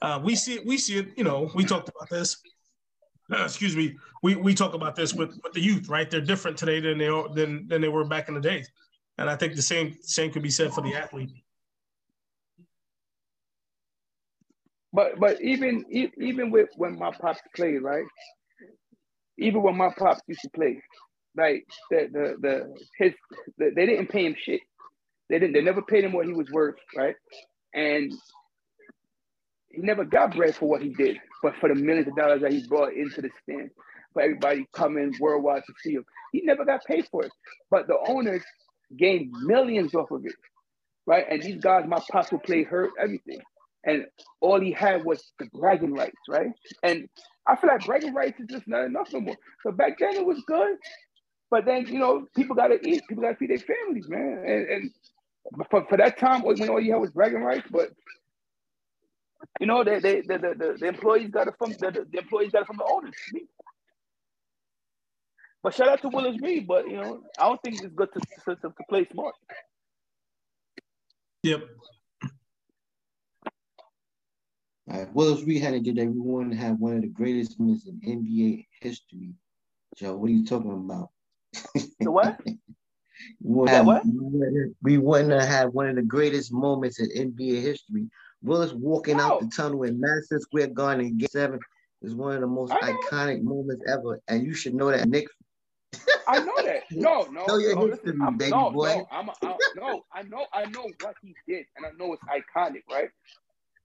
uh, 0.02 0.20
we 0.22 0.34
see 0.34 0.54
it. 0.54 0.66
We 0.66 0.78
see 0.78 0.98
it. 0.98 1.08
You 1.16 1.24
know, 1.24 1.50
we 1.54 1.64
talked 1.64 1.88
about 1.88 2.10
this. 2.10 2.36
Excuse 3.32 3.76
me. 3.76 3.96
We 4.22 4.36
we 4.36 4.54
talk 4.54 4.74
about 4.74 4.96
this 4.96 5.14
with, 5.14 5.38
with 5.42 5.52
the 5.52 5.60
youth, 5.60 5.88
right? 5.88 6.10
They're 6.10 6.20
different 6.20 6.56
today 6.56 6.80
than 6.80 6.98
they 6.98 7.08
are 7.08 7.28
than 7.34 7.68
than 7.68 7.80
they 7.80 7.88
were 7.88 8.04
back 8.04 8.28
in 8.28 8.34
the 8.34 8.40
days, 8.40 8.70
and 9.18 9.28
I 9.28 9.36
think 9.36 9.54
the 9.54 9.62
same 9.62 9.96
same 10.02 10.32
could 10.32 10.42
be 10.42 10.50
said 10.50 10.72
for 10.72 10.80
the 10.82 10.94
athlete. 10.94 11.30
But 14.92 15.20
but 15.20 15.40
even 15.42 15.84
even 15.90 16.50
with 16.50 16.70
when 16.76 16.98
my 16.98 17.12
pops 17.12 17.40
played, 17.54 17.82
right? 17.82 18.06
Even 19.38 19.62
when 19.62 19.76
my 19.76 19.90
pops 19.96 20.22
used 20.26 20.42
to 20.42 20.50
play, 20.50 20.82
like 21.36 21.66
the 21.90 22.08
the 22.12 22.36
the 22.40 22.74
his 22.98 23.14
the, 23.58 23.72
they 23.76 23.86
didn't 23.86 24.08
pay 24.08 24.26
him 24.26 24.36
shit. 24.38 24.60
They 25.30 25.38
didn't. 25.38 25.54
They 25.54 25.62
never 25.62 25.82
paid 25.82 26.04
him 26.04 26.12
what 26.12 26.26
he 26.26 26.32
was 26.32 26.50
worth, 26.50 26.76
right? 26.96 27.16
And 27.74 28.12
he 29.70 29.82
never 29.82 30.04
got 30.04 30.34
bread 30.34 30.56
for 30.56 30.68
what 30.68 30.82
he 30.82 30.90
did, 30.90 31.18
but 31.42 31.54
for 31.60 31.68
the 31.68 31.74
millions 31.74 32.08
of 32.08 32.16
dollars 32.16 32.42
that 32.42 32.52
he 32.52 32.66
brought 32.66 32.92
into 32.94 33.22
the 33.22 33.30
stand, 33.42 33.70
for 34.12 34.22
everybody 34.22 34.66
coming 34.72 35.14
worldwide 35.20 35.62
to 35.66 35.72
see 35.82 35.92
him, 35.94 36.04
he 36.32 36.42
never 36.42 36.64
got 36.64 36.84
paid 36.84 37.06
for 37.10 37.24
it. 37.24 37.32
But 37.70 37.86
the 37.86 37.98
owners 38.08 38.42
gained 38.96 39.30
millions 39.42 39.94
off 39.94 40.10
of 40.10 40.24
it, 40.24 40.34
right? 41.06 41.26
And 41.30 41.42
these 41.42 41.60
guys, 41.60 41.84
my 41.86 42.00
pops 42.10 42.32
will 42.32 42.38
play 42.40 42.62
hurt 42.64 42.90
everything, 43.00 43.40
and 43.84 44.06
all 44.40 44.60
he 44.60 44.72
had 44.72 45.04
was 45.04 45.22
the 45.38 45.46
bragging 45.52 45.94
rights, 45.94 46.18
right? 46.28 46.50
And 46.82 47.08
I 47.46 47.56
feel 47.56 47.70
like 47.70 47.86
bragging 47.86 48.14
rights 48.14 48.40
is 48.40 48.46
just 48.48 48.66
not 48.66 48.84
enough 48.84 49.12
no 49.12 49.20
more. 49.20 49.36
So 49.62 49.72
back 49.72 49.98
then 49.98 50.14
it 50.14 50.26
was 50.26 50.42
good, 50.46 50.76
but 51.50 51.64
then 51.64 51.86
you 51.86 51.98
know 51.98 52.26
people 52.36 52.56
got 52.56 52.68
to 52.68 52.78
eat, 52.88 53.02
people 53.08 53.22
got 53.22 53.30
to 53.30 53.36
feed 53.36 53.50
their 53.50 53.58
families, 53.58 54.08
man, 54.08 54.44
and, 54.46 54.68
and 54.68 54.90
for, 55.70 55.86
for 55.88 55.96
that 55.96 56.18
time 56.18 56.42
when 56.42 56.68
all 56.68 56.80
you 56.80 56.92
had 56.92 57.00
was 57.00 57.10
bragging 57.10 57.42
rights, 57.42 57.66
but 57.70 57.90
you 59.60 59.66
know, 59.66 59.84
they, 59.84 60.00
they, 60.00 60.20
the, 60.20 60.38
the, 60.38 60.76
the 60.78 60.86
employees 60.86 61.30
got 61.30 61.48
it 61.48 61.54
from 61.58 61.72
the, 61.72 62.06
the 62.10 62.18
employees 62.18 62.52
got 62.52 62.62
it 62.62 62.66
from 62.66 62.76
the 62.76 62.84
owners. 62.84 63.14
But 65.62 65.74
shout 65.74 65.88
out 65.88 66.02
to 66.02 66.08
Willis 66.08 66.40
Reed, 66.40 66.66
but 66.66 66.88
you 66.88 66.96
know, 66.96 67.22
I 67.38 67.48
don't 67.48 67.60
think 67.62 67.82
it's 67.82 67.94
good 67.94 68.08
to, 68.12 68.54
to, 68.54 68.60
to 68.60 68.74
play 68.88 69.06
smart. 69.12 69.34
Yep. 71.42 71.62
All 74.90 74.98
right, 74.98 75.14
Willis 75.14 75.42
Reed 75.42 75.62
had 75.62 75.72
to 75.72 75.80
get 75.80 75.96
that 75.96 76.06
we 76.06 76.18
wanted 76.18 76.52
to 76.52 76.56
have 76.56 76.78
one 76.78 76.96
of 76.96 77.02
the 77.02 77.08
greatest 77.08 77.58
moments 77.58 77.86
in 77.86 78.00
NBA 78.00 78.66
history. 78.80 79.34
Joe, 79.96 80.16
what 80.16 80.30
are 80.30 80.32
you 80.32 80.46
talking 80.46 80.72
about? 80.72 81.10
The 82.00 82.10
what? 82.10 82.40
we, 83.40 83.70
have, 83.70 83.84
what? 83.86 84.02
we 84.82 84.98
wouldn't 84.98 85.32
have 85.32 85.48
had 85.48 85.72
one 85.72 85.88
of 85.88 85.96
the 85.96 86.02
greatest 86.02 86.52
moments 86.52 87.00
in 87.00 87.32
NBA 87.32 87.60
history. 87.60 88.08
Willis 88.42 88.72
walking 88.72 89.20
out 89.20 89.40
the 89.40 89.48
tunnel 89.48 89.82
in 89.82 90.00
Madison 90.00 90.40
Square 90.40 90.68
Garden 90.68 91.06
in 91.06 91.18
Game 91.18 91.28
Seven 91.30 91.60
is 92.02 92.14
one 92.14 92.34
of 92.34 92.40
the 92.40 92.46
most 92.46 92.72
iconic 92.72 93.42
moments 93.42 93.84
ever, 93.88 94.20
and 94.28 94.46
you 94.46 94.54
should 94.54 94.74
know 94.74 94.90
that, 94.90 95.08
Nick. 95.08 95.26
I 96.26 96.38
know 96.40 96.52
that. 96.62 96.82
No, 96.90 97.22
no, 97.30 97.44
no, 97.46 97.56
no, 97.56 97.84
listen, 97.84 98.18
me, 98.18 98.30
baby 98.36 98.50
no, 98.50 98.70
boy. 98.70 98.94
No, 98.94 99.08
I'm 99.10 99.28
a, 99.28 99.32
I, 99.42 99.56
no, 99.76 100.02
I 100.12 100.22
know, 100.22 100.46
I 100.52 100.64
know 100.66 100.88
what 101.00 101.14
he 101.22 101.34
did, 101.46 101.66
and 101.76 101.86
I 101.86 101.90
know 101.98 102.12
it's 102.12 102.22
iconic, 102.24 102.82
right? 102.90 103.08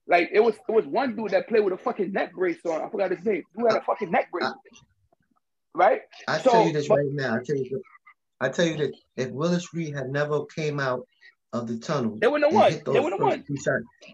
Like 0.07 0.29
it 0.33 0.41
was, 0.41 0.55
it 0.55 0.72
was 0.72 0.86
one 0.86 1.15
dude 1.15 1.31
that 1.31 1.48
played 1.48 1.63
with 1.63 1.74
a 1.74 1.77
fucking 1.77 2.12
neck 2.12 2.33
brace 2.33 2.60
on. 2.65 2.81
I 2.81 2.89
forgot 2.89 3.12
his 3.12 3.25
name. 3.25 3.43
Who 3.55 3.65
had 3.67 3.77
a 3.77 3.81
fucking 3.81 4.12
neck 4.12 4.31
brace, 4.31 4.51
right? 5.74 6.01
I 6.27 6.39
so, 6.39 6.51
tell 6.51 6.67
you 6.67 6.74
this 6.74 6.88
but, 6.88 6.98
right 6.98 7.12
now. 7.12 7.36
I 7.36 7.39
tell 7.43 7.55
you, 7.55 7.81
I 8.41 8.50
tell 8.50 8.65
you 8.65 8.77
that 8.77 8.93
if 9.15 9.29
Willis 9.31 9.74
Reed 9.74 9.95
had 9.95 10.10
never 10.10 10.45
came 10.45 10.79
out 10.79 11.07
of 11.53 11.67
the 11.67 11.77
tunnel, 11.77 12.17
they 12.19 12.27
wouldn't 12.27 12.51
have 12.51 12.60
won. 12.60 12.72
They 12.93 13.00
wouldn't 13.00 13.22
have 13.22 13.22
won. 13.22 13.43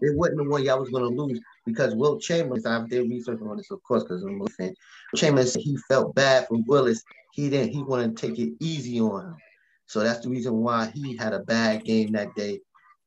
They 0.00 0.10
wouldn't 0.14 0.40
have 0.40 0.48
won. 0.48 0.62
Y'all 0.62 0.78
was 0.78 0.90
going 0.90 1.02
to 1.04 1.22
lose 1.22 1.40
because 1.66 1.94
Will 1.94 2.18
Chambers, 2.20 2.66
I 2.66 2.86
did 2.86 3.08
research 3.10 3.40
on 3.42 3.56
this, 3.56 3.70
of 3.70 3.82
course, 3.82 4.02
because 4.04 4.22
I'm 4.22 4.40
a 4.42 4.46
fan. 4.50 4.74
Chamberlain 5.16 5.48
said 5.48 5.62
he 5.62 5.76
felt 5.88 6.14
bad 6.14 6.46
for 6.48 6.58
Willis. 6.66 7.02
He 7.32 7.48
didn't. 7.50 7.72
He 7.72 7.82
wanted 7.82 8.16
to 8.16 8.26
take 8.28 8.38
it 8.38 8.52
easy 8.60 9.00
on 9.00 9.24
him. 9.26 9.36
So 9.86 10.00
that's 10.00 10.20
the 10.20 10.28
reason 10.30 10.58
why 10.58 10.92
he 10.94 11.16
had 11.16 11.32
a 11.32 11.40
bad 11.40 11.84
game 11.84 12.12
that 12.12 12.34
day. 12.36 12.60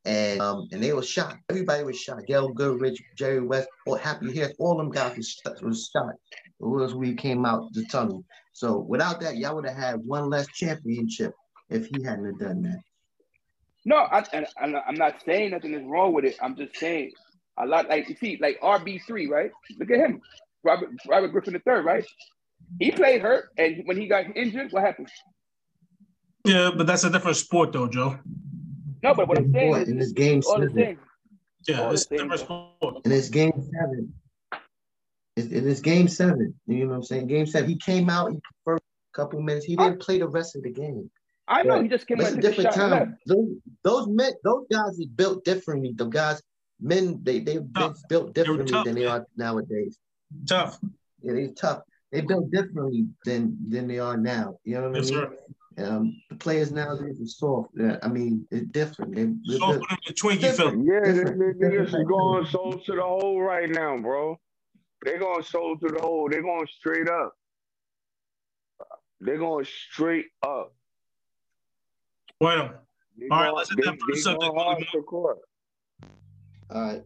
and 0.06 0.42
um, 0.42 0.68
and 0.72 0.84
they 0.84 0.94
were 0.94 1.04
shocked. 1.04 1.38
Everybody 1.50 1.84
was 1.84 1.98
shocked. 2.00 2.28
Gail 2.28 2.50
Goodrich, 2.50 3.02
Jerry 3.16 3.40
West, 3.40 3.70
or 3.86 3.98
Happy 3.98 4.36
Hairs, 4.36 4.54
all 4.60 4.78
them 4.78 4.90
guys 4.90 5.16
was. 5.62 5.92
It 5.96 6.66
was 6.66 6.96
we 6.96 7.14
came 7.16 7.46
out 7.46 7.72
the 7.74 7.86
tunnel. 7.86 8.26
So 8.54 8.80
without 8.80 9.22
that, 9.22 9.38
y'all 9.38 9.56
would 9.56 9.66
have 9.66 9.78
had 9.78 10.06
one 10.06 10.30
less 10.30 10.48
championship 10.48 11.34
if 11.70 11.88
he 11.88 12.04
hadn't 12.04 12.26
have 12.26 12.40
done 12.40 12.62
that. 12.64 12.80
No, 13.86 13.98
I, 13.98 14.24
and, 14.32 14.48
and 14.62 14.78
I'm 14.88 14.96
not 14.96 15.22
saying 15.26 15.52
nothing 15.52 15.74
is 15.74 15.84
wrong 15.84 16.14
with 16.14 16.26
it. 16.26 16.38
I'm 16.42 16.56
just 16.56 16.76
saying 16.78 17.12
a 17.58 17.66
lot 17.66 17.90
like 17.90 18.08
you 18.10 18.16
see, 18.16 18.38
like 18.42 18.60
RB 18.62 19.02
three, 19.06 19.28
right? 19.28 19.52
Look 19.78 19.92
at 19.92 20.00
him, 20.00 20.22
Robert 20.64 20.90
Robert 21.08 21.30
Griffin 21.30 21.56
III, 21.56 21.74
right? 21.82 22.06
He 22.80 22.92
played 22.92 23.22
hurt, 23.22 23.50
and 23.58 23.82
when 23.86 23.98
he 23.98 24.08
got 24.08 24.36
injured, 24.36 24.72
what 24.72 24.84
happened? 24.84 25.10
Yeah, 26.46 26.72
but 26.76 26.88
that's 26.88 27.04
a 27.04 27.10
different 27.10 27.38
sport, 27.38 27.72
though, 27.72 27.88
Joe. 27.88 28.20
No, 29.02 29.14
but 29.14 29.28
what 29.28 29.38
I'm 29.38 29.52
saying 29.52 29.76
is, 29.76 29.90
in 29.90 29.98
this 29.98 30.12
game 30.12 30.42
all 30.48 30.60
the 30.60 30.68
seven, 30.68 30.84
same. 30.84 31.00
Yeah, 31.68 31.82
All 31.82 31.92
it's 31.92 32.06
a 32.06 32.10
the 32.10 32.18
same, 32.18 32.30
different 32.30 32.42
sport. 32.42 33.06
in 33.06 33.12
this 33.12 33.30
game 33.30 33.52
seven, 33.52 34.14
it, 35.36 35.52
it 35.52 35.66
is 35.66 35.82
game 35.82 36.08
seven. 36.08 36.54
You 36.68 36.86
know 36.86 36.92
what 36.92 36.96
I'm 36.96 37.04
saying? 37.04 37.28
Game 37.28 37.46
seven. 37.46 37.70
He 37.70 37.76
came 37.76 38.10
out 38.10 38.32
he 38.32 38.40
first 38.66 38.84
couple 39.14 39.42
minutes. 39.42 39.66
He 39.66 39.76
didn't 39.76 40.02
play 40.02 40.20
the 40.20 40.28
rest 40.28 40.56
of 40.56 40.64
the 40.64 40.72
game. 40.72 41.10
I 41.48 41.64
know 41.64 41.76
Right. 41.76 41.84
he 41.84 41.90
just 41.90 42.08
came 42.08 42.18
But 42.18 42.28
out 42.28 42.34
it's 42.34 42.34
a 42.34 42.36
and 42.36 42.44
took 42.44 42.52
a 42.54 42.56
different 42.64 42.76
shot 42.76 42.90
time. 43.00 43.18
Those, 43.26 43.48
those 43.84 44.08
men, 44.08 44.32
those 44.44 44.66
guys 44.72 45.00
are 45.00 45.10
built 45.16 45.44
differently. 45.44 45.94
The 45.96 46.06
guys, 46.06 46.42
men, 46.80 47.20
they 47.24 47.40
they've 47.40 47.62
been 47.62 47.74
Tough. 47.74 47.98
built 48.10 48.34
They 48.34 48.42
differently 48.42 48.72
tough, 48.72 48.86
than 48.86 48.96
they 48.96 49.06
man. 49.06 49.12
are 49.22 49.28
nowadays. 49.36 49.98
Tough. 50.48 50.80
Yeah, 51.22 51.34
they're 51.34 51.52
tough. 51.54 51.82
They 52.12 52.22
built 52.22 52.50
differently 52.52 53.08
than 53.26 53.58
than 53.70 53.88
they 53.88 54.00
are 54.00 54.16
now. 54.18 54.58
You 54.64 54.76
know 54.80 54.90
what 54.90 54.98
Yes, 55.04 55.12
I 55.12 55.16
mean? 55.16 55.24
sir. 55.24 55.38
Um, 55.86 56.22
the 56.30 56.36
players 56.36 56.72
nowadays 56.72 57.20
are 57.20 57.26
soft. 57.26 57.72
Yeah, 57.76 57.98
I 58.04 58.08
mean, 58.08 58.48
it's 58.52 58.68
different. 58.68 59.16
They, 59.16 59.24
they're 59.24 59.58
So 59.60 59.72
built- 59.72 59.82
put 59.82 59.92
him 59.92 59.98
in 60.08 60.14
Twinkie 60.14 60.56
film. 60.56 60.84
Yeah, 60.88 61.00
the 61.02 61.14
Different- 61.14 61.42
niggas 61.42 61.60
different 61.72 61.88
is 62.04 62.08
going 62.08 62.44
that. 62.44 62.52
soul 62.52 62.74
to 62.86 62.92
the 62.96 63.02
hole 63.02 63.42
right 63.42 63.70
now, 63.70 63.98
bro. 63.98 64.40
They're 65.04 65.18
going 65.20 65.42
soul 65.44 65.76
to 65.80 65.88
the 65.90 66.00
hole. 66.00 66.30
They're 66.30 66.44
going 66.44 66.68
straight 66.68 67.10
up. 67.10 67.34
They're 69.20 69.40
going 69.40 69.66
straight 69.66 70.28
up. 70.46 70.76
Bueno. 72.44 72.74
All 73.32 73.40
right, 73.42 73.54
let's 73.54 73.70
hit 73.70 73.78
they, 73.78 73.84
that 73.90 73.98
first 74.06 74.24
subject, 74.24 74.42
going 74.42 74.60
hard 74.60 74.76
Willie 74.76 74.88
to 74.92 75.02
court. 75.04 75.38
All 76.70 76.82
right. 76.82 77.02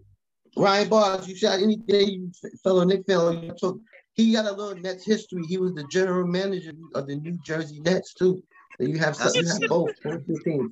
Ryan 0.57 0.89
Bars, 0.89 1.27
you 1.27 1.35
shot 1.35 1.59
anything, 1.59 2.09
you 2.09 2.31
fellow 2.63 2.83
Knick 2.83 3.05
fan. 3.05 3.43
You 3.43 3.53
took, 3.55 3.79
he 4.15 4.33
got 4.33 4.45
a 4.45 4.51
little 4.51 4.81
Nets 4.81 5.05
history. 5.05 5.43
He 5.47 5.59
was 5.59 5.75
the 5.75 5.83
general 5.91 6.25
manager 6.25 6.71
of 6.95 7.05
the 7.05 7.17
New 7.17 7.37
Jersey 7.45 7.79
Nets 7.81 8.15
too. 8.15 8.41
So 8.81 8.87
you 8.87 8.97
have 8.97 9.15
some, 9.15 9.31
you 9.35 9.47
have 9.47 9.61
both, 9.69 9.91
both 10.03 10.23
your 10.27 10.39
teams. 10.39 10.71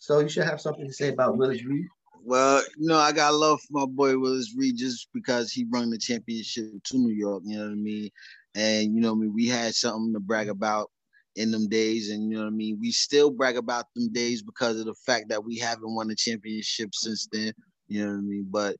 So 0.00 0.18
you 0.18 0.28
should 0.28 0.42
have 0.42 0.60
something 0.60 0.88
to 0.88 0.92
say 0.92 1.10
about 1.10 1.36
Willis 1.36 1.64
Reed. 1.64 1.86
Well, 2.24 2.64
you 2.78 2.88
know, 2.88 2.98
I 2.98 3.12
got 3.12 3.34
love 3.34 3.60
for 3.60 3.86
my 3.86 3.86
boy 3.86 4.18
Willis 4.18 4.56
Reed 4.58 4.76
just 4.76 5.06
because 5.14 5.52
he 5.52 5.62
brought 5.62 5.88
the 5.88 5.98
championship 5.98 6.82
to 6.82 6.98
New 6.98 7.14
York, 7.14 7.44
you 7.46 7.58
know 7.58 7.66
what 7.66 7.72
I 7.72 7.76
mean? 7.76 8.10
And 8.56 8.92
you 8.92 9.02
know 9.02 9.12
what 9.12 9.18
I 9.18 9.20
mean, 9.20 9.34
we 9.34 9.46
had 9.46 9.72
something 9.72 10.12
to 10.14 10.18
brag 10.18 10.48
about 10.48 10.90
in 11.36 11.50
them 11.50 11.68
days, 11.68 12.10
and 12.10 12.30
you 12.30 12.36
know 12.36 12.42
what 12.44 12.48
I 12.48 12.56
mean, 12.56 12.78
we 12.80 12.90
still 12.90 13.30
brag 13.30 13.56
about 13.56 13.86
them 13.94 14.12
days 14.12 14.42
because 14.42 14.78
of 14.80 14.86
the 14.86 14.94
fact 14.94 15.28
that 15.28 15.44
we 15.44 15.56
haven't 15.58 15.94
won 15.94 16.10
a 16.10 16.14
championship 16.14 16.90
since 16.94 17.28
then, 17.30 17.52
you 17.88 18.04
know 18.04 18.12
what 18.12 18.18
I 18.18 18.22
mean? 18.22 18.46
But 18.50 18.76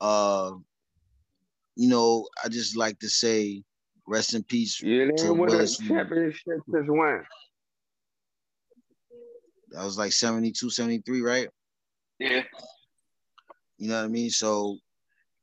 uh 0.00 0.52
you 1.76 1.88
know, 1.88 2.26
I 2.44 2.48
just 2.48 2.76
like 2.76 2.98
to 2.98 3.08
say 3.08 3.62
rest 4.06 4.34
in 4.34 4.42
peace. 4.42 4.82
Yeah, 4.82 5.06
they 5.06 5.22
To 5.22 5.32
win 5.32 5.48
a 5.48 5.52
Willis 5.52 5.80
Reed. 5.80 5.88
championship 5.90 6.58
since 6.70 6.86
when? 6.88 7.24
That 9.70 9.84
was 9.84 9.96
like 9.96 10.12
72, 10.12 10.68
73, 10.68 11.20
right? 11.20 11.48
Yeah. 12.18 12.42
You 13.78 13.88
know 13.88 13.98
what 13.98 14.04
I 14.04 14.08
mean? 14.08 14.30
So 14.30 14.78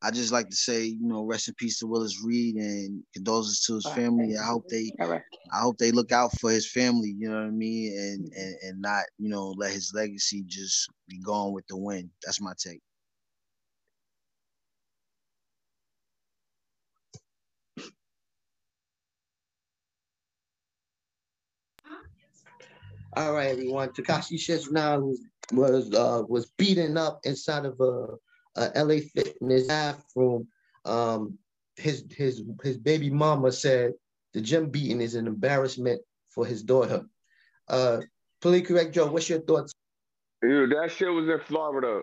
I 0.04 0.12
just 0.12 0.32
like 0.32 0.50
to 0.50 0.56
say, 0.56 0.86
you 0.86 1.08
know, 1.08 1.26
rest 1.26 1.48
in 1.48 1.56
peace 1.56 1.80
to 1.80 1.88
Willis 1.88 2.22
Reed 2.24 2.56
and 2.56 3.04
condolences 3.14 3.62
to 3.62 3.76
his 3.76 3.90
family. 3.90 4.38
I 4.38 4.46
hope 4.46 4.68
they 4.70 4.92
All 5.02 5.10
right. 5.10 5.22
I 5.54 5.60
hope 5.62 5.78
they 5.78 5.92
look 5.92 6.12
out 6.12 6.38
for 6.40 6.52
his 6.52 6.70
family, 6.70 7.16
you 7.18 7.30
know 7.30 7.36
what 7.36 7.48
I 7.48 7.52
mean? 7.52 7.94
And 7.98 8.34
and, 8.34 8.56
and 8.64 8.82
not, 8.82 9.06
you 9.18 9.30
know, 9.30 9.54
let 9.58 9.72
his 9.74 9.92
legacy 9.96 10.44
just 10.48 10.90
be 11.08 11.20
gone 11.20 11.54
with 11.54 11.66
the 11.68 11.78
wind. 11.78 12.12
That's 12.24 12.42
my 12.42 12.54
take. 12.58 12.82
All 23.16 23.34
right, 23.34 23.50
everyone. 23.50 23.90
Tekashi 23.90 24.38
Six 24.38 24.70
Nine 24.70 25.02
was 25.02 25.22
was 25.52 25.94
uh 25.94 26.24
was 26.28 26.52
beaten 26.58 26.98
up 26.98 27.22
inside 27.24 27.66
of 27.66 27.80
a, 27.80 28.08
a 28.58 28.84
LA 28.84 29.00
Fitness 29.14 29.68
bathroom. 29.68 30.48
Um, 30.86 31.38
his 31.76 32.06
his 32.12 32.44
his 32.64 32.78
baby 32.78 33.10
mama 33.10 33.52
said 33.52 33.94
the 34.34 34.42
gym 34.42 34.70
beating 34.70 35.02
is 35.02 35.16
an 35.16 35.28
embarrassment 35.28 36.02
for 36.30 36.46
his 36.46 36.64
daughter. 36.64 37.06
Uh, 37.68 38.02
politically 38.42 38.76
correct, 38.76 38.96
Joe. 38.96 39.08
What's 39.08 39.30
your 39.30 39.42
thoughts? 39.42 39.74
Dude, 40.42 40.72
that 40.72 40.92
shit 40.92 41.12
was 41.12 41.28
in 41.28 41.40
Florida. 41.48 42.02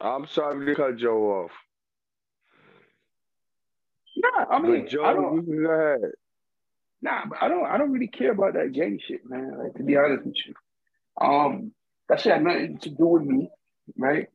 I'm 0.00 0.26
sorry 0.26 0.66
to 0.66 0.74
cut 0.74 0.96
Joe 0.96 1.44
off. 1.44 1.50
Nah, 4.16 4.46
I 4.50 4.60
mean, 4.60 4.82
but 4.82 4.90
Joe, 4.90 5.04
I 5.04 5.12
don't. 5.12 5.36
you 5.36 5.42
can 5.42 5.62
go 5.62 5.70
ahead. 5.70 6.10
Nah, 7.02 7.26
but 7.28 7.38
I 7.42 7.48
don't. 7.48 7.66
I 7.66 7.78
don't 7.78 7.92
really 7.92 8.08
care 8.08 8.32
about 8.32 8.54
that 8.54 8.72
gang 8.72 8.98
shit, 9.06 9.28
man. 9.28 9.58
Like 9.58 9.74
to 9.74 9.82
be 9.82 9.96
honest 9.96 10.24
with 10.24 10.34
you, 10.46 10.54
um, 11.20 11.72
that 12.10 12.20
shit 12.20 12.32
had 12.34 12.44
nothing 12.44 12.78
to 12.78 12.90
do 12.90 13.06
with 13.06 13.22
me, 13.22 13.50
right? 13.96 14.28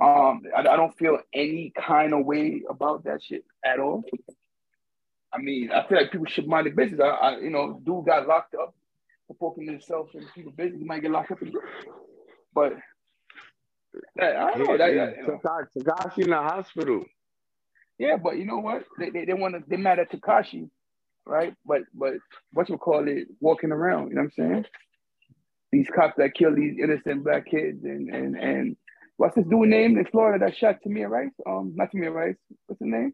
Um, 0.00 0.42
I, 0.56 0.60
I 0.60 0.76
don't 0.76 0.96
feel 0.98 1.18
any 1.34 1.72
kind 1.78 2.14
of 2.14 2.24
way 2.26 2.62
about 2.70 3.04
that 3.04 3.22
shit 3.22 3.44
at 3.64 3.80
all. 3.80 4.04
I 5.32 5.38
mean, 5.38 5.70
I 5.72 5.86
feel 5.86 5.98
like 5.98 6.10
people 6.10 6.26
should 6.26 6.48
mind 6.48 6.66
their 6.66 6.74
business. 6.74 7.00
I, 7.02 7.08
I 7.08 7.38
you 7.38 7.50
know, 7.50 7.80
dude 7.84 8.06
got 8.06 8.26
locked 8.26 8.54
up 8.54 8.74
for 9.26 9.36
poking 9.36 9.66
himself 9.66 10.08
in 10.14 10.26
people's 10.34 10.54
business. 10.56 10.80
He 10.80 10.86
might 10.86 11.02
get 11.02 11.10
locked 11.10 11.32
up, 11.32 11.42
in, 11.42 11.52
but 12.54 12.74
that, 14.16 14.36
I 14.36 14.52
don't 14.58 14.66
know. 14.66 14.78
That, 14.78 14.94
that, 14.94 15.16
you 15.18 15.26
know. 15.26 15.40
Tekashi 15.78 16.24
in 16.24 16.30
the 16.30 16.36
hospital. 16.36 17.04
Yeah, 17.98 18.16
but 18.16 18.38
you 18.38 18.46
know 18.46 18.58
what? 18.58 18.84
They 18.98 19.10
they, 19.10 19.26
they 19.26 19.34
want 19.34 19.54
to. 19.54 19.62
They 19.68 19.76
mad 19.76 19.98
at 19.98 20.10
Tekashi, 20.12 20.70
right? 21.26 21.54
But 21.66 21.82
but 21.94 22.14
what 22.52 22.68
you 22.70 22.78
call 22.78 23.08
it? 23.08 23.28
Walking 23.40 23.72
around. 23.72 24.10
You 24.10 24.16
know 24.16 24.22
what 24.22 24.32
I'm 24.38 24.52
saying? 24.52 24.66
These 25.70 25.88
cops 25.94 26.14
that 26.16 26.34
kill 26.34 26.54
these 26.54 26.78
innocent 26.82 27.24
black 27.24 27.46
kids 27.46 27.84
and 27.84 28.08
and 28.08 28.36
and 28.36 28.76
what's 29.16 29.34
this 29.36 29.44
dude 29.44 29.68
name 29.68 29.98
in 29.98 30.04
Florida 30.06 30.44
that 30.46 30.56
shot 30.56 30.76
Tamir 30.86 31.08
Rice? 31.08 31.30
Um, 31.46 31.72
not 31.76 31.92
Tamir 31.92 32.12
Rice. 32.12 32.36
What's 32.66 32.80
his 32.80 32.88
name? 32.88 33.12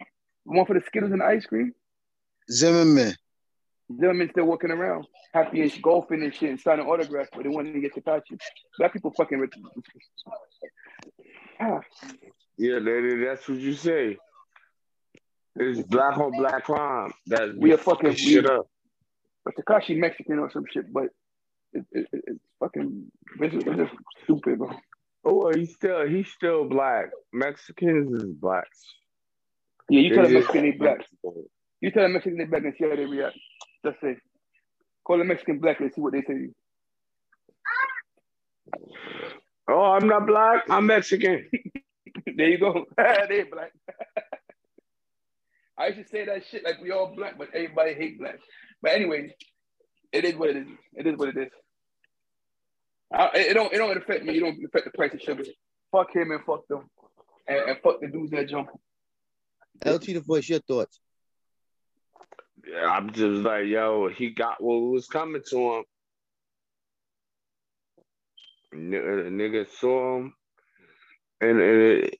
The 0.00 0.52
one 0.56 0.66
for 0.66 0.74
the 0.74 0.84
Skittles 0.84 1.12
and 1.12 1.20
the 1.20 1.24
ice 1.26 1.46
cream. 1.46 1.72
Zimmerman. 2.50 3.14
Zimmerman 4.00 4.30
still 4.30 4.46
walking 4.46 4.70
around, 4.70 5.06
happy 5.32 5.62
as 5.62 5.76
golfing 5.78 6.22
and 6.22 6.34
shit, 6.34 6.50
and 6.50 6.58
signing 6.60 6.86
autographs, 6.86 7.30
but 7.32 7.42
they 7.44 7.48
wanted 7.50 7.74
to 7.74 7.80
get 7.80 7.94
Tekashi. 7.94 8.38
Black 8.78 8.92
people 8.92 9.12
fucking 9.16 9.38
rich. 9.38 9.52
Ah, 11.60 11.80
Yeah, 12.56 12.78
that, 12.80 13.22
that's 13.26 13.48
what 13.48 13.58
you 13.58 13.74
say. 13.74 14.16
It's 15.56 15.82
black 15.86 16.18
on 16.18 16.32
black 16.32 16.64
crime. 16.64 17.12
That 17.26 17.56
We 17.56 17.72
are 17.72 17.76
fucking- 17.76 18.10
we- 18.10 18.16
shit 18.16 18.46
up. 18.50 18.66
but 19.44 19.54
Tekashi 19.56 19.96
Mexican 19.96 20.38
or 20.40 20.50
some 20.50 20.64
shit, 20.72 20.92
but 20.92 21.08
it, 21.74 21.86
it, 21.92 22.08
it- 22.12 22.24
it's 22.28 22.44
fucking 22.60 23.12
it's 23.40 23.54
just, 23.54 23.66
it's 23.68 23.78
just 23.78 23.92
stupid, 24.24 24.58
bro. 24.58 24.70
Oh, 25.24 25.50
uh, 25.50 25.54
he's 25.56 25.74
still 25.74 26.08
he's 26.08 26.28
still 26.30 26.68
black. 26.68 27.06
Mexicans 27.32 28.12
is 28.14 28.32
black. 28.34 28.68
Yeah, 29.90 30.00
you 30.00 30.12
tell 30.12 30.24
They 30.24 30.28
them 30.28 30.34
Mexican 30.34 30.62
they 30.62 30.72
black. 30.72 30.98
You 31.80 31.90
tell 31.92 32.04
them 32.04 32.14
Mexican 32.14 32.38
they 32.38 32.44
black 32.46 32.64
and 32.64 32.74
see 32.78 32.88
how 32.88 32.96
they 32.96 33.06
react. 33.06 33.36
Just 33.86 34.00
say, 34.02 34.16
call 35.06 35.18
them 35.18 35.28
Mexican 35.28 35.60
black 35.60 35.80
and 35.80 35.92
see 35.94 36.00
what 36.02 36.12
they 36.14 36.22
say. 36.22 36.48
Oh, 39.68 39.92
I'm 39.92 40.08
not 40.08 40.26
black. 40.26 40.64
I'm 40.70 40.86
Mexican. 40.86 41.48
there 42.36 42.48
you 42.48 42.58
go. 42.58 42.86
they 42.98 43.44
black. 43.44 43.72
I 45.78 45.88
used 45.88 46.00
to 46.00 46.08
say 46.08 46.26
that 46.26 46.42
shit 46.50 46.64
like 46.64 46.80
we 46.82 46.92
all 46.92 47.14
black, 47.16 47.38
but 47.38 47.48
everybody 47.54 47.94
hate 47.94 48.18
black. 48.18 48.38
But 48.82 48.92
anyway, 48.92 49.34
it 50.12 50.24
is 50.24 50.36
what 50.36 50.50
it 50.50 50.58
is. 50.58 50.68
It 50.94 51.06
is 51.06 51.16
what 51.18 51.30
it 51.30 51.38
is. 51.38 51.50
I, 53.14 53.30
it 53.34 53.54
don't 53.54 53.72
it 53.72 53.78
don't 53.78 53.96
affect 53.96 54.24
me. 54.24 54.36
It 54.36 54.40
don't 54.40 54.64
affect 54.64 54.86
the 54.86 54.90
price 54.90 55.14
of 55.14 55.20
sugar. 55.20 55.44
Fuck 55.92 56.14
him 56.14 56.32
and 56.32 56.44
fuck 56.44 56.66
them. 56.68 56.90
And, 57.46 57.70
and 57.70 57.78
fuck 57.82 58.00
the 58.00 58.08
dudes 58.08 58.30
that 58.32 58.48
jump. 58.48 58.68
LT 59.84 60.06
the 60.06 60.20
voice, 60.20 60.48
your 60.48 60.60
thoughts. 60.60 61.00
Yeah, 62.66 62.88
I'm 62.88 63.12
just 63.12 63.42
like, 63.42 63.66
yo, 63.66 64.08
he 64.08 64.30
got 64.30 64.62
what 64.62 64.76
was 64.76 65.06
coming 65.06 65.42
to 65.50 65.74
him. 65.74 65.84
Nigga, 68.74 69.26
uh, 69.26 69.30
nigga 69.30 69.68
saw 69.78 70.18
him 70.18 70.34
in, 71.40 71.60
in, 71.60 72.10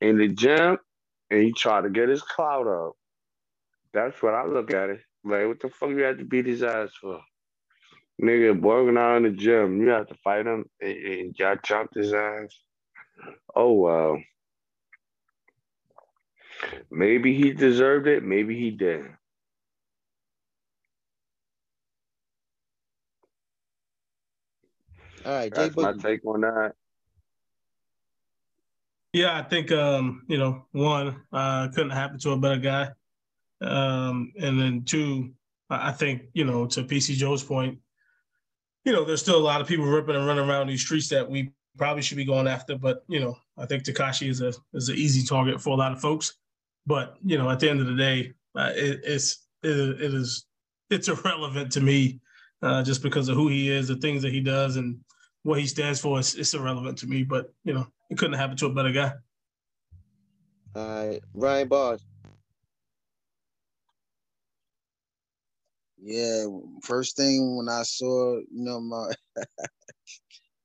in 0.00 0.18
the 0.18 0.28
gym 0.28 0.78
and 1.30 1.42
he 1.42 1.52
tried 1.52 1.82
to 1.82 1.90
get 1.90 2.08
his 2.08 2.22
clout 2.22 2.66
up. 2.66 2.94
That's 3.92 4.20
what 4.22 4.34
I 4.34 4.46
look 4.46 4.72
at 4.72 4.90
it. 4.90 5.00
Like, 5.24 5.46
what 5.46 5.60
the 5.60 5.68
fuck 5.68 5.90
you 5.90 6.02
had 6.02 6.18
to 6.18 6.24
beat 6.24 6.46
his 6.46 6.62
ass 6.62 6.90
for? 7.00 7.20
Nigga 8.22 8.58
working 8.58 8.96
out 8.96 9.18
in 9.18 9.22
the 9.24 9.30
gym. 9.30 9.80
You 9.80 9.88
have 9.88 10.08
to 10.08 10.14
fight 10.24 10.46
him 10.46 10.64
and, 10.80 10.96
and 10.96 11.38
y'all 11.38 11.56
chopped 11.56 11.94
his 11.94 12.12
ass. 12.12 12.58
Oh 13.54 13.72
wow. 13.72 14.18
Maybe 16.90 17.34
he 17.34 17.52
deserved 17.52 18.06
it, 18.06 18.22
maybe 18.22 18.58
he 18.58 18.70
didn't. 18.70 19.16
All 25.24 25.32
right, 25.32 25.52
Jay 25.52 25.68
That's 25.68 25.76
my 25.76 25.92
take 25.92 26.24
on 26.24 26.42
that. 26.42 26.72
Yeah, 29.12 29.36
I 29.36 29.42
think 29.42 29.72
um, 29.72 30.22
you 30.28 30.38
know, 30.38 30.66
one, 30.72 31.22
uh, 31.32 31.68
couldn't 31.68 31.90
happen 31.90 32.18
to 32.20 32.30
a 32.30 32.38
better 32.38 32.58
guy. 32.58 32.90
Um, 33.60 34.32
and 34.38 34.60
then 34.60 34.84
two, 34.84 35.32
I 35.68 35.88
I 35.88 35.92
think, 35.92 36.22
you 36.32 36.44
know, 36.44 36.66
to 36.66 36.84
PC 36.84 37.14
Joe's 37.14 37.42
point, 37.42 37.78
you 38.86 38.92
know, 38.92 39.04
there's 39.04 39.20
still 39.20 39.36
a 39.36 39.42
lot 39.42 39.60
of 39.60 39.66
people 39.66 39.84
ripping 39.84 40.14
and 40.14 40.26
running 40.26 40.48
around 40.48 40.68
these 40.68 40.80
streets 40.80 41.08
that 41.08 41.28
we 41.28 41.50
probably 41.76 42.02
should 42.02 42.16
be 42.16 42.24
going 42.24 42.46
after. 42.46 42.78
But, 42.78 43.04
you 43.08 43.18
know, 43.18 43.36
I 43.58 43.66
think 43.66 43.82
Tekashi 43.82 44.30
is 44.30 44.40
a 44.40 44.52
is 44.72 44.88
an 44.88 44.96
easy 44.96 45.26
target 45.26 45.60
for 45.60 45.70
a 45.70 45.76
lot 45.76 45.92
of 45.92 46.00
folks. 46.00 46.34
But, 46.86 47.16
you 47.24 47.36
know, 47.36 47.50
at 47.50 47.58
the 47.58 47.68
end 47.68 47.80
of 47.80 47.88
the 47.88 47.96
day, 47.96 48.32
uh, 48.54 48.70
it, 48.74 49.00
it's 49.02 49.48
it, 49.64 49.76
it 49.76 50.14
is 50.14 50.46
it's 50.88 51.08
irrelevant 51.08 51.72
to 51.72 51.80
me 51.80 52.20
uh, 52.62 52.84
just 52.84 53.02
because 53.02 53.28
of 53.28 53.36
who 53.36 53.48
he 53.48 53.70
is, 53.70 53.88
the 53.88 53.96
things 53.96 54.22
that 54.22 54.32
he 54.32 54.40
does, 54.40 54.76
and 54.76 55.00
what 55.42 55.58
he 55.58 55.66
stands 55.66 56.00
for. 56.00 56.20
It's, 56.20 56.36
it's 56.36 56.54
irrelevant 56.54 56.96
to 56.98 57.08
me. 57.08 57.24
But, 57.24 57.52
you 57.64 57.74
know, 57.74 57.88
it 58.08 58.18
couldn't 58.18 58.38
happen 58.38 58.56
to 58.58 58.66
a 58.66 58.72
better 58.72 58.92
guy. 58.92 59.12
All 60.76 61.08
right, 61.08 61.20
Ryan 61.34 61.68
Bars. 61.68 62.06
Yeah, 65.98 66.44
first 66.82 67.16
thing 67.16 67.56
when 67.56 67.68
I 67.68 67.82
saw, 67.82 68.36
you 68.38 68.46
know, 68.50 68.80
my 68.80 69.12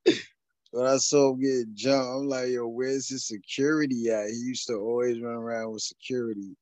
when 0.71 0.87
I 0.87 0.97
saw 0.97 1.31
him 1.33 1.41
get 1.41 1.73
jumped, 1.73 2.07
I'm 2.07 2.27
like, 2.27 2.49
yo, 2.49 2.67
where's 2.67 3.09
his 3.09 3.27
security 3.27 4.09
at? 4.09 4.27
He 4.29 4.35
used 4.37 4.67
to 4.67 4.75
always 4.75 5.21
run 5.21 5.35
around 5.35 5.71
with 5.73 5.81
security. 5.83 6.55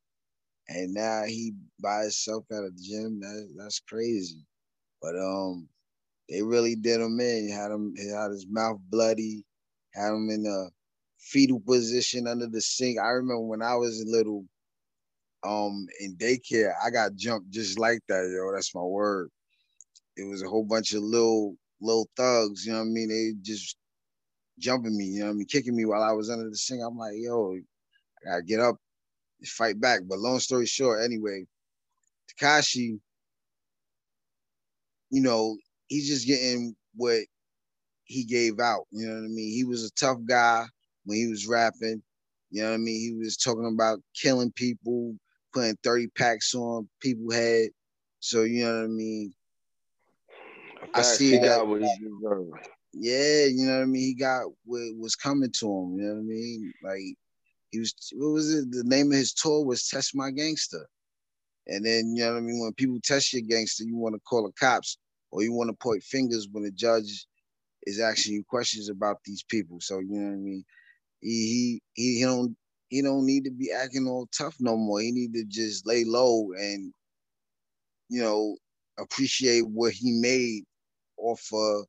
And 0.70 0.94
now 0.94 1.24
he 1.26 1.54
by 1.82 2.04
himself 2.04 2.46
at 2.52 2.64
a 2.64 2.72
gym. 2.78 3.20
That, 3.22 3.54
that's 3.58 3.80
crazy. 3.82 4.46
But 5.02 5.16
um 5.18 5.68
they 6.30 6.42
really 6.44 6.76
did 6.76 7.02
him 7.02 7.20
in. 7.20 7.50
Had 7.50 7.72
him 7.72 7.96
had 7.98 8.32
his 8.32 8.48
mouth 8.50 8.80
bloody, 8.90 9.46
had 9.94 10.14
him 10.14 10.30
in 10.30 10.46
a 10.46 10.70
fetal 11.20 11.60
position 11.60 12.28
under 12.28 12.48
the 12.48 12.62
sink. 12.62 13.00
I 13.00 13.10
remember 13.10 13.42
when 13.42 13.62
I 13.62 13.76
was 13.76 14.02
a 14.02 14.10
little, 14.10 14.46
um 15.44 15.88
in 16.00 16.16
daycare, 16.18 16.74
I 16.84 16.90
got 16.90 17.16
jumped 17.16 17.52
just 17.52 17.80
like 17.80 18.02
that, 18.10 18.30
yo. 18.34 18.54
That's 18.54 18.76
my 18.76 18.82
word. 18.82 19.30
It 20.18 20.30
was 20.30 20.44
a 20.44 20.48
whole 20.50 20.66
bunch 20.66 20.94
of 20.94 21.04
little 21.04 21.56
little 21.82 22.10
thugs, 22.18 22.66
you 22.66 22.74
know 22.74 22.80
what 22.80 22.86
I 22.86 22.90
mean? 22.90 23.10
They 23.10 23.34
just 23.42 23.78
jumping 24.60 24.98
me, 24.98 25.06
you 25.06 25.20
know 25.22 25.28
what 25.28 25.32
I 25.34 25.36
mean, 25.36 25.48
kicking 25.48 25.76
me 25.76 25.86
while 25.86 26.04
I 26.04 26.12
was 26.12 26.30
under 26.30 26.50
the 26.50 26.58
sink. 26.58 26.82
I'm 26.86 26.98
like, 26.98 27.16
yo, 27.16 27.56
I 28.26 28.30
gotta 28.30 28.44
get 28.44 28.60
up 28.60 28.76
fight 29.46 29.80
back. 29.80 30.02
But 30.08 30.20
long 30.20 30.40
story 30.40 30.66
short, 30.66 31.04
anyway, 31.04 31.46
Tekashi, 32.42 33.00
you 35.12 35.22
know, 35.22 35.58
he's 35.88 36.08
just 36.08 36.28
getting 36.28 36.76
what 36.96 37.22
he 38.06 38.24
gave 38.24 38.60
out. 38.60 38.86
You 38.92 39.08
know 39.08 39.16
what 39.16 39.26
I 39.26 39.28
mean? 39.28 39.54
He 39.54 39.64
was 39.66 39.86
a 39.86 39.92
tough 39.94 40.18
guy 40.28 40.66
when 41.06 41.18
he 41.18 41.28
was 41.28 41.48
rapping. 41.48 42.02
You 42.52 42.64
know 42.64 42.70
what 42.70 42.76
I 42.76 42.80
mean? 42.80 43.00
He 43.00 43.16
was 43.24 43.38
talking 43.38 43.72
about 43.74 44.00
killing 44.20 44.52
people, 44.54 45.16
putting 45.54 45.78
30 45.84 46.08
packs 46.10 46.54
on 46.56 46.88
people 47.02 47.32
head. 47.32 47.70
So 48.20 48.44
you 48.44 48.66
know 48.66 48.78
what 48.80 48.84
I 48.86 48.88
mean? 48.88 49.34
I 50.94 51.02
see 51.02 51.38
that- 51.38 51.68
what 51.68 51.82
he 51.82 51.88
deserved. 52.00 52.68
Yeah, 52.94 53.46
you 53.46 53.66
know 53.66 53.78
what 53.78 53.84
I 53.84 53.86
mean. 53.86 54.02
He 54.02 54.14
got 54.16 54.46
what 54.66 54.96
was 54.98 55.16
coming 55.16 55.52
to 55.60 55.66
him. 55.66 55.96
You 55.96 56.02
know 56.02 56.14
what 56.16 56.20
I 56.20 56.24
mean? 56.24 56.74
Like 56.84 57.16
he 57.72 57.80
was. 57.80 57.94
What 58.16 58.30
was 58.34 58.54
it? 58.54 58.72
The 58.72 58.84
name 58.84 59.12
of 59.12 59.18
his 59.18 59.34
tour 59.34 59.64
was 59.64 59.88
"Test 59.88 60.16
My 60.16 60.32
Gangster," 60.32 60.88
and 61.68 61.86
then 61.86 62.16
you 62.16 62.24
know 62.24 62.34
what 62.34 62.40
I 62.40 62.42
mean. 62.42 62.60
When 62.60 62.74
people 62.74 63.00
test 63.04 63.32
your 63.32 63.44
gangster, 63.44 63.84
you 63.84 63.96
want 63.96 64.16
to 64.16 64.22
call 64.22 64.44
the 64.46 64.52
cops 64.54 64.98
or 65.32 65.44
you 65.44 65.54
want 65.54 65.70
to 65.70 65.76
point 65.76 66.04
fingers 66.04 66.48
when 66.52 66.64
the 66.64 66.72
judge 66.72 67.28
is 67.84 68.00
asking 68.00 68.34
you 68.34 68.44
questions 68.44 68.90
about 68.90 69.18
these 69.24 69.44
people. 69.44 69.80
So 69.80 70.00
you 70.00 70.10
know 70.10 70.30
what 70.30 70.34
I 70.34 70.38
mean. 70.38 70.66
He 71.22 71.82
he 71.94 72.14
he 72.16 72.22
don't 72.24 72.58
he 72.90 73.02
don't 73.02 73.26
need 73.26 73.46
to 73.46 73.52
be 73.52 73.72
acting 73.72 74.08
all 74.08 74.28
tough 74.36 74.56
no 74.60 74.76
more. 74.76 75.00
He 75.00 75.12
need 75.12 75.34
to 75.34 75.46
just 75.46 75.88
lay 75.88 76.04
low 76.04 76.52
and 76.54 76.94
you 78.10 78.22
know 78.22 78.58
appreciate 79.00 79.62
what 79.68 79.94
he 79.94 80.12
made 80.12 80.64
off 81.18 81.48
of 81.54 81.86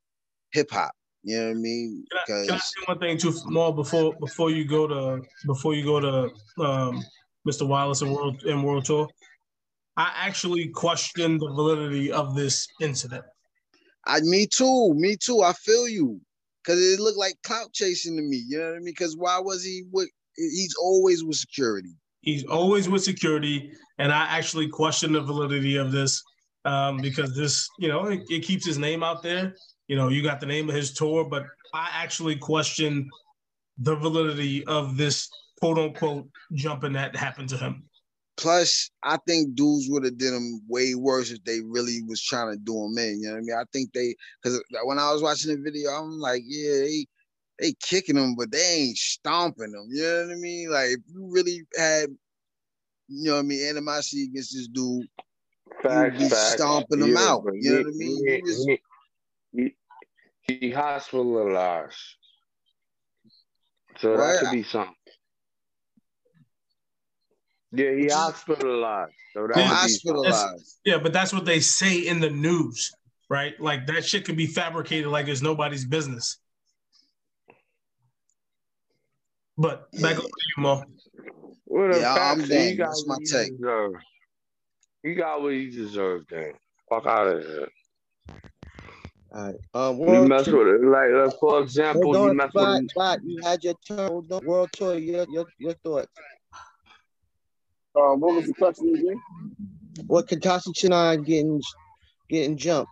hip 0.51 0.71
hop. 0.71 0.91
You 1.23 1.37
know 1.37 1.45
what 1.47 1.51
I 1.51 1.53
mean? 1.55 2.05
Can 2.11 2.17
I, 2.17 2.25
can 2.25 2.35
I 2.35 2.41
Because 2.45 2.61
say 2.63 2.83
one 2.85 2.99
thing 2.99 3.17
too, 3.17 3.33
more 3.45 3.75
before 3.75 4.13
before 4.19 4.51
you 4.51 4.65
go 4.65 4.87
to 4.87 5.21
before 5.45 5.73
you 5.73 5.83
go 5.83 5.99
to 5.99 6.63
um, 6.63 7.03
Mr. 7.47 7.67
Wallace 7.67 8.01
and 8.01 8.13
World 8.13 8.43
and 8.43 8.63
World 8.63 8.85
Tour? 8.85 9.07
I 9.97 10.11
actually 10.15 10.69
question 10.69 11.37
the 11.37 11.47
validity 11.47 12.11
of 12.11 12.35
this 12.35 12.67
incident. 12.79 13.25
I, 14.05 14.21
me 14.21 14.47
too, 14.47 14.93
me 14.95 15.15
too. 15.15 15.41
I 15.41 15.53
feel 15.53 15.87
you. 15.87 16.21
Cause 16.65 16.79
it 16.79 16.99
looked 16.99 17.17
like 17.17 17.35
clout 17.43 17.73
chasing 17.73 18.15
to 18.17 18.21
me. 18.21 18.43
You 18.47 18.59
know 18.59 18.65
what 18.67 18.75
I 18.75 18.77
mean? 18.77 18.85
Because 18.85 19.17
why 19.17 19.39
was 19.39 19.63
he 19.63 19.83
with? 19.91 20.09
He's 20.35 20.75
always 20.81 21.23
with 21.23 21.37
security. 21.37 21.95
He's 22.21 22.45
always 22.45 22.87
with 22.87 23.03
security, 23.03 23.71
and 23.97 24.11
I 24.11 24.27
actually 24.27 24.67
question 24.67 25.13
the 25.13 25.21
validity 25.21 25.77
of 25.77 25.91
this 25.91 26.21
um, 26.65 26.97
because 26.97 27.35
this, 27.35 27.67
you 27.79 27.87
know, 27.87 28.05
it, 28.05 28.21
it 28.29 28.43
keeps 28.43 28.65
his 28.65 28.77
name 28.77 29.03
out 29.03 29.23
there. 29.23 29.55
You 29.87 29.95
know, 29.95 30.09
you 30.09 30.21
got 30.21 30.39
the 30.39 30.45
name 30.45 30.69
of 30.69 30.75
his 30.75 30.93
tour, 30.93 31.25
but 31.25 31.45
I 31.73 31.89
actually 31.93 32.35
question 32.35 33.09
the 33.77 33.95
validity 33.95 34.63
of 34.65 34.97
this 34.97 35.29
quote 35.59 35.79
unquote 35.79 36.27
jumping 36.53 36.93
that 36.93 37.15
happened 37.15 37.49
to 37.49 37.57
him. 37.57 37.83
Plus, 38.37 38.89
I 39.03 39.17
think 39.27 39.55
dudes 39.55 39.87
would 39.89 40.03
have 40.03 40.17
did 40.17 40.33
him 40.33 40.61
way 40.67 40.95
worse 40.95 41.31
if 41.31 41.43
they 41.43 41.59
really 41.61 42.01
was 42.07 42.21
trying 42.23 42.51
to 42.51 42.57
do 42.57 42.85
him 42.85 42.97
in. 42.97 43.21
You 43.21 43.27
know 43.27 43.33
what 43.33 43.37
I 43.37 43.41
mean? 43.41 43.55
I 43.55 43.63
think 43.73 43.93
they 43.93 44.15
because 44.41 44.63
when 44.85 44.99
I 44.99 45.11
was 45.11 45.21
watching 45.21 45.51
the 45.55 45.61
video, 45.61 45.91
I'm 45.91 46.19
like, 46.19 46.41
yeah, 46.45 46.79
they 46.79 47.05
they 47.61 47.73
kicking 47.79 48.15
them, 48.15 48.35
but 48.35 48.51
they 48.51 48.57
ain't 48.59 48.97
stomping 48.97 49.71
them. 49.71 49.87
You 49.91 50.01
know 50.03 50.25
what 50.27 50.31
I 50.33 50.35
mean? 50.35 50.69
Like 50.71 50.89
if 50.89 50.99
you 51.07 51.27
really 51.31 51.61
had, 51.77 52.09
you 53.07 53.23
know 53.29 53.33
what 53.35 53.39
I 53.39 53.43
mean, 53.43 53.69
animosity 53.69 54.23
against 54.25 54.53
this 54.53 54.67
dude, 54.67 55.07
Facts, 55.83 56.17
be 56.17 56.27
facts. 56.29 56.53
stomping 56.55 57.01
him 57.01 57.15
out, 57.17 57.43
you 57.53 57.71
know 57.71 57.77
he- 57.77 57.83
what 57.83 57.87
I 57.87 57.97
mean? 57.97 58.27
He, 58.27 58.33
You 58.33 58.41
just- 58.45 58.67
he, 59.53 59.75
he, 60.47 60.57
he 60.59 60.71
hospitalized. 60.71 61.95
So 63.99 64.13
Right. 64.15 64.33
that 64.33 64.39
could 64.39 64.51
be 64.51 64.63
something. 64.63 64.95
Yeah, 67.73 67.91
he 67.91 68.03
Which 68.03 68.11
hospitalized. 68.13 69.13
So 69.33 69.47
that 69.47 69.55
Yeah, 69.57 69.69
could 69.69 69.87
be 69.87 69.93
something. 69.93 70.23
hospitalized. 70.25 70.79
Yeah, 70.83 70.97
but 70.97 71.13
that's 71.13 71.31
what 71.31 71.45
they 71.45 71.59
say 71.59 71.99
in 72.07 72.19
the 72.19 72.29
news, 72.29 72.91
right? 73.29 73.59
Like 73.61 73.85
that 73.87 74.03
shit 74.03 74.25
could 74.25 74.35
be 74.35 74.47
fabricated 74.47 75.07
like 75.07 75.27
it's 75.27 75.41
nobody's 75.43 75.85
business. 75.85 76.37
But 79.57 79.91
back 79.91 80.13
Yeah. 80.13 80.19
over 80.19 80.27
to 80.27 80.33
you, 80.57 80.63
Mo. 80.63 80.83
Well, 81.65 81.87
the 81.89 81.99
Yeah, 81.99 82.13
I'm 82.13 82.37
facts, 82.37 82.49
done. 82.49 82.77
got 82.77 82.87
That's 82.87 83.07
my 83.07 83.13
what 83.13 83.19
he 83.19 83.25
take. 83.25 83.57
deserved. 83.57 83.95
He 85.03 85.13
got 85.15 85.41
what 85.41 85.53
he 85.53 85.69
deserved, 85.69 86.29
then. 86.29 86.53
Fuck 86.89 87.05
out 87.05 87.27
of 87.27 87.43
here. 87.43 87.69
All 89.33 89.45
right. 89.45 89.55
Um, 89.73 89.99
You 89.99 90.27
mess 90.27 90.45
Tour. 90.45 90.65
with 90.65 90.83
it, 90.83 90.87
like, 90.87 91.09
like 91.11 91.39
for 91.39 91.61
example, 91.61 92.03
Hold 92.03 92.17
you 92.17 92.29
on, 92.31 92.35
mess 92.35 92.49
Spot, 92.49 92.81
with 92.81 92.89
Spot, 92.89 93.19
you 93.23 93.41
had 93.41 93.63
your 93.63 93.75
turn. 93.87 94.07
Hold. 94.07 94.43
World 94.43 94.69
Tour, 94.73 94.95
your, 94.97 95.25
your, 95.29 95.45
your 95.57 95.73
thoughts. 95.75 96.11
Um, 97.95 98.19
what 98.19 98.35
was 98.35 98.47
the 98.47 98.53
question 98.53 98.93
again? 98.93 99.21
What 100.07 100.27
Katashi 100.27 100.73
Chinan 100.75 101.23
getting 101.23 101.61
getting 102.29 102.57
jumped? 102.57 102.91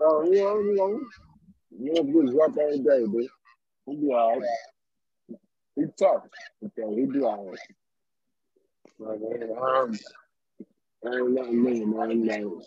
Oh, 0.00 0.22
you 0.24 0.42
know, 0.42 0.60
you 0.60 0.74
know, 0.74 1.00
you 1.70 1.94
know, 1.94 2.24
get 2.24 2.32
dropped 2.34 2.58
every 2.58 2.78
day, 2.78 3.04
dude. 3.06 3.28
He 3.86 3.96
be 3.96 4.12
all 4.12 4.40
right. 4.40 4.48
He 5.76 5.84
tough. 5.98 6.24
Okay, 6.64 6.96
he 6.96 7.06
be 7.06 7.20
all 7.22 7.50
right. 7.50 7.58
Like, 8.98 9.20
um, 9.58 9.98
ain't 11.06 11.32
nothing 11.32 11.64
new, 11.64 11.86
man. 11.86 12.26
Like, 12.26 12.64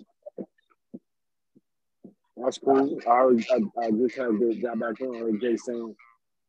that's 2.37 2.59
cool. 2.59 2.99
I, 3.07 3.09
already, 3.11 3.45
I, 3.51 3.85
I 3.87 3.91
just 3.91 4.17
had 4.17 4.27
to 4.27 4.59
got 4.61 4.79
back 4.79 5.01
on. 5.01 5.15
I 5.35 5.39
Jay 5.41 5.57
saying 5.57 5.95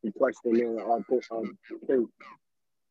he 0.02 0.12
questioned 0.12 0.54
me 0.54 0.64
on 0.64 0.80
our 0.80 1.02
pick. 1.10 1.24
Um, 1.32 1.58
pick. 1.88 2.00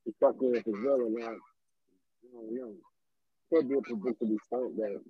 He 0.05 0.13
fucking 0.21 0.51
with 0.51 0.65
his 0.65 0.75
real 0.77 1.01
or 1.07 1.09
not. 1.09 1.29
I 1.31 2.33
don't 2.33 2.55
know. 2.55 2.73
Could 3.53 3.69
be 3.69 3.75
a 3.77 3.81
predictable 3.81 4.37
stunt, 4.47 4.77
but 4.77 5.01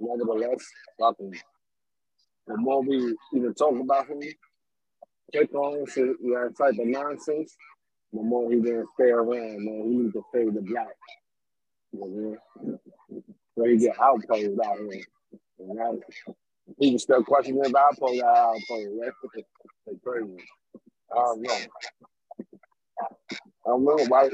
nevertheless, 0.00 0.64
fucking 1.00 1.34
the 2.46 2.56
more 2.58 2.82
we 2.82 3.16
even 3.34 3.54
talk 3.54 3.78
about 3.80 4.08
him, 4.08 4.20
take 5.32 5.54
on 5.54 5.86
so 5.86 6.14
that 6.20 6.54
type 6.58 6.78
of 6.78 6.86
nonsense, 6.86 7.56
the 8.12 8.22
more 8.22 8.50
he 8.50 8.60
gonna 8.60 8.84
stay 8.94 9.10
around, 9.10 9.64
man. 9.64 9.82
He 9.88 9.96
needs 9.96 10.12
to 10.14 10.22
fade 10.32 10.54
the 10.54 10.62
black. 10.62 10.88
You 11.92 12.38
know? 12.62 12.78
So 13.56 13.64
he 13.64 13.76
get 13.78 14.00
outplayed 14.00 14.58
out 14.64 14.78
here. 14.78 15.02
You 15.58 15.74
Right? 15.74 15.98
People 16.80 16.98
still 16.98 17.24
questioning 17.24 17.66
about 17.66 17.98
Polar 17.98 18.24
Al 18.24 18.56
Polar. 18.68 19.12
That's 19.86 19.98
crazy. 20.04 20.36
I 21.12 21.16
don't 21.16 21.42
know. 21.42 21.54
I 23.66 23.68
don't 23.68 23.84
know 23.84 24.04
why. 24.08 24.28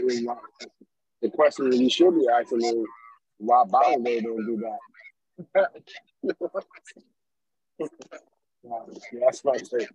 The 1.22 1.30
question 1.30 1.70
that 1.70 1.76
you 1.78 1.90
should 1.90 2.14
be 2.14 2.26
asking 2.28 2.64
is 2.64 2.87
why 3.38 3.64
Bowser 3.66 3.98
don't 4.20 4.46
do 4.46 4.62
that. 5.54 5.70
That's 9.20 9.44
my 9.44 9.56
take. 9.56 9.88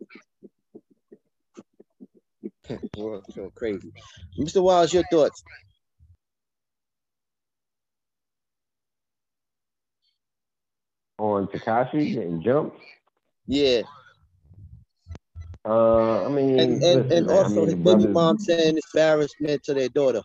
World 2.98 3.26
so 3.34 3.52
crazy. 3.56 3.92
Mr. 4.38 4.62
Wiles, 4.62 4.94
your 4.94 5.04
thoughts? 5.12 5.44
On 11.20 11.48
Tekashi 11.48 12.14
getting 12.14 12.42
jumped. 12.42 12.78
Yeah. 13.48 13.82
Uh, 15.64 16.26
I 16.26 16.30
mean, 16.30 16.60
And 16.60 16.72
and, 16.72 16.82
listen, 16.82 17.12
and 17.12 17.28
man, 17.28 17.38
I 17.38 17.42
also 17.44 17.56
mean, 17.56 17.68
his 17.68 17.76
baby 17.76 18.08
mom 18.08 18.40
saying 18.40 18.80
embarrassment 18.94 19.64
to 19.64 19.74
their 19.74 19.90
daughter. 19.90 20.22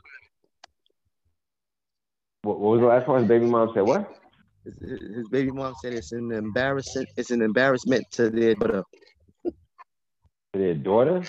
What, 2.43 2.59
what 2.61 2.71
was 2.73 2.81
the 2.81 2.87
last 2.87 3.09
one? 3.09 3.21
His 3.21 3.29
baby 3.29 3.47
mom 3.47 3.71
said 3.75 3.83
what? 3.83 4.11
His, 4.65 5.01
his 5.17 5.29
baby 5.29 5.51
mom 5.51 5.75
said 5.83 5.93
it's 5.93 6.13
an 6.13 6.33
embarrassment. 6.33 7.09
It's 7.17 7.31
an 7.31 7.43
embarrassment 7.43 8.05
to 8.13 8.31
their 8.31 8.55
daughter. 8.55 8.83
To 9.45 10.59
their 10.59 10.75
daughter? 10.75 11.23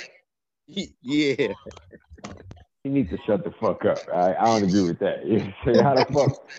Yeah. 1.01 1.53
He 2.83 2.89
needs 2.89 3.09
to 3.09 3.17
shut 3.25 3.43
the 3.43 3.51
fuck 3.59 3.83
up. 3.85 3.99
I, 4.13 4.35
I 4.35 4.45
don't 4.45 4.63
agree 4.63 4.83
with 4.83 4.99
that. 4.99 5.25
You 5.25 5.73
know? 5.73 5.83
How 5.83 5.95
the 5.95 6.05
fuck? 6.13 6.49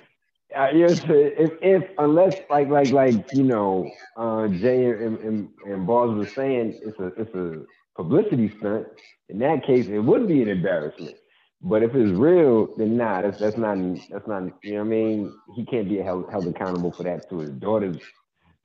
Uh, 0.56 0.68
you 0.72 0.86
know 0.86 0.94
if, 1.08 1.50
if 1.60 1.90
unless 1.98 2.34
like 2.48 2.68
like 2.68 2.90
like 2.90 3.32
you 3.34 3.42
know 3.42 3.90
uh, 4.16 4.48
Jay 4.48 4.86
and, 4.86 5.18
and 5.18 5.48
and 5.66 5.86
Balls 5.86 6.16
was 6.16 6.32
saying 6.34 6.80
it's 6.82 6.98
a 6.98 7.06
it's 7.20 7.34
a 7.34 7.64
publicity 7.96 8.50
stunt. 8.58 8.86
In 9.28 9.38
that 9.40 9.66
case, 9.66 9.88
it 9.88 9.98
would 9.98 10.26
be 10.26 10.40
an 10.42 10.48
embarrassment. 10.48 11.16
But 11.60 11.82
if 11.82 11.94
it's 11.94 12.10
real, 12.10 12.74
then 12.78 12.96
nah, 12.96 13.20
that's 13.20 13.38
that's 13.38 13.58
not 13.58 13.76
that's 14.10 14.26
not 14.26 14.44
you 14.62 14.72
know 14.74 14.78
what 14.78 14.86
I 14.86 14.88
mean. 14.88 15.34
He 15.54 15.66
can't 15.66 15.88
be 15.88 15.98
held 15.98 16.30
held 16.30 16.46
accountable 16.46 16.92
for 16.92 17.02
that 17.02 17.28
to 17.28 17.40
his 17.40 17.50
daughter's 17.50 17.98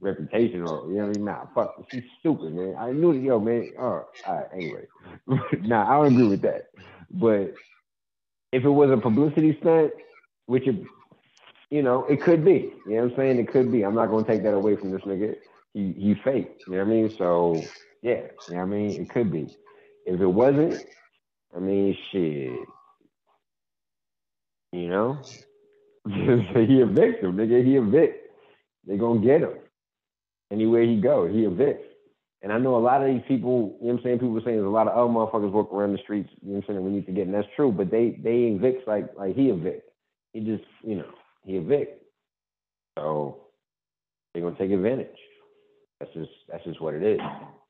reputation 0.03 0.61
or 0.61 0.87
you 0.87 0.97
know 0.97 1.07
what 1.07 1.09
I 1.09 1.13
mean. 1.13 1.25
Nah, 1.25 1.45
fuck, 1.55 1.75
she's 1.89 2.03
stupid, 2.19 2.53
man. 2.53 2.75
I 2.77 2.91
knew 2.91 3.11
it, 3.11 3.23
yo, 3.23 3.39
man. 3.39 3.71
Oh, 3.79 3.83
all 3.83 4.07
right, 4.27 4.45
anyway, 4.53 4.85
nah, 5.61 5.89
I 5.89 5.95
don't 5.95 6.13
agree 6.13 6.27
with 6.27 6.41
that. 6.43 6.69
But 7.09 7.53
if 8.51 8.63
it 8.63 8.69
was 8.69 8.91
a 8.91 8.97
publicity 8.97 9.57
stunt, 9.61 9.91
which 10.45 10.67
it, 10.67 10.75
you 11.69 11.81
know, 11.81 12.05
it 12.05 12.21
could 12.21 12.45
be. 12.45 12.73
You 12.85 12.95
know 12.95 13.03
what 13.03 13.11
I'm 13.11 13.17
saying? 13.17 13.39
It 13.39 13.51
could 13.51 13.71
be. 13.71 13.83
I'm 13.83 13.95
not 13.95 14.07
gonna 14.07 14.25
take 14.25 14.43
that 14.43 14.53
away 14.53 14.75
from 14.75 14.91
this 14.91 15.01
nigga. 15.01 15.35
He 15.73 15.93
he 15.97 16.15
fake. 16.23 16.61
You 16.67 16.73
know 16.73 16.79
what 16.79 16.87
I 16.87 16.89
mean? 16.89 17.15
So 17.17 17.61
yeah, 18.01 18.21
you 18.49 18.55
know 18.55 18.57
what 18.57 18.61
I 18.61 18.65
mean? 18.65 19.01
It 19.01 19.09
could 19.09 19.31
be. 19.31 19.47
If 20.05 20.19
it 20.19 20.27
wasn't, 20.27 20.83
I 21.55 21.59
mean 21.59 21.97
shit. 22.11 22.59
You 24.71 24.89
know? 24.89 25.19
he 26.07 26.81
a 26.81 26.85
victim, 26.85 27.37
nigga. 27.37 27.63
He 27.63 27.77
a 27.77 27.81
victim. 27.81 28.19
They 28.85 28.97
gonna 28.97 29.21
get 29.21 29.41
him. 29.41 29.53
Anywhere 30.53 30.83
he 30.83 31.01
go, 31.01 31.27
he 31.27 31.45
a 31.45 31.49
vic. 31.49 31.81
And 32.43 32.53
I 32.53 32.59
know 32.59 32.75
a 32.75 32.77
lot 32.77 33.01
of 33.01 33.07
these 33.07 33.23
people, 33.27 33.75
you 33.81 33.87
know 33.87 33.93
what 33.93 33.99
I'm 33.99 34.03
saying? 34.03 34.19
People 34.19 34.37
are 34.37 34.41
saying 34.41 34.57
there's 34.57 34.67
a 34.67 34.69
lot 34.69 34.87
of 34.87 34.93
other 34.93 35.11
motherfuckers 35.11 35.51
walk 35.51 35.73
around 35.73 35.93
the 35.93 35.99
streets, 36.03 36.29
you 36.41 36.49
know 36.49 36.55
what 36.57 36.65
I'm 36.69 36.75
saying, 36.75 36.85
we 36.85 36.91
need 36.91 37.07
to 37.07 37.11
get, 37.11 37.25
and 37.25 37.33
that's 37.33 37.47
true, 37.55 37.71
but 37.71 37.89
they 37.89 38.19
they 38.23 38.29
ain't 38.29 38.61
Vicks 38.61 38.85
like 38.85 39.09
like 39.17 39.35
he 39.35 39.49
a 39.49 39.55
Vic. 39.55 39.83
He 40.33 40.41
just, 40.41 40.63
you 40.83 40.95
know, 40.97 41.09
he 41.43 41.57
a 41.57 41.61
Vic. 41.61 41.99
So 42.99 43.47
they're 44.33 44.43
gonna 44.43 44.57
take 44.57 44.71
advantage. 44.71 45.07
That's 45.99 46.13
just 46.13 46.29
that's 46.51 46.63
just 46.65 46.81
what 46.81 46.93
it 46.93 47.03
is. 47.03 47.19
I 47.21 47.63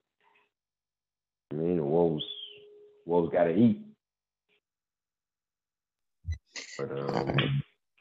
mean 1.56 1.78
the 1.78 1.84
wolves 1.84 2.24
wolves 3.06 3.32
gotta 3.32 3.56
eat. 3.56 3.80
But 6.78 6.92
um, 6.92 7.36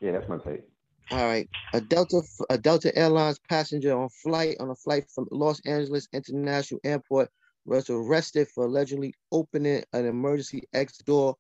yeah, 0.01 0.13
that's 0.13 0.29
my 0.29 0.39
take. 0.39 0.65
All 1.11 1.27
right. 1.27 1.49
A 1.75 1.81
Delta 1.81 2.23
a 2.51 2.59
Delta 2.59 2.97
Airlines 2.99 3.41
passenger 3.49 3.97
on 3.99 4.09
flight 4.11 4.57
on 4.61 4.71
a 4.71 4.75
flight 4.77 5.07
from 5.15 5.27
Los 5.33 5.61
Angeles 5.67 6.09
International 6.13 6.81
Airport 6.85 7.31
was 7.67 7.91
arrested 7.91 8.49
for 8.49 8.67
allegedly 8.67 9.15
opening 9.33 9.85
an 9.93 10.07
emergency 10.07 10.63
exit 10.75 11.07
door 11.07 11.37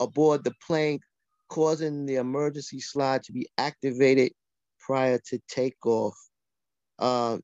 aboard 0.00 0.44
the 0.44 0.54
plane, 0.66 1.00
causing 1.48 2.06
the 2.06 2.16
emergency 2.16 2.80
slide 2.80 3.22
to 3.24 3.32
be 3.32 3.48
activated 3.58 4.32
prior 4.80 5.18
to 5.26 5.40
takeoff. 5.48 6.16
Uh, 6.98 7.38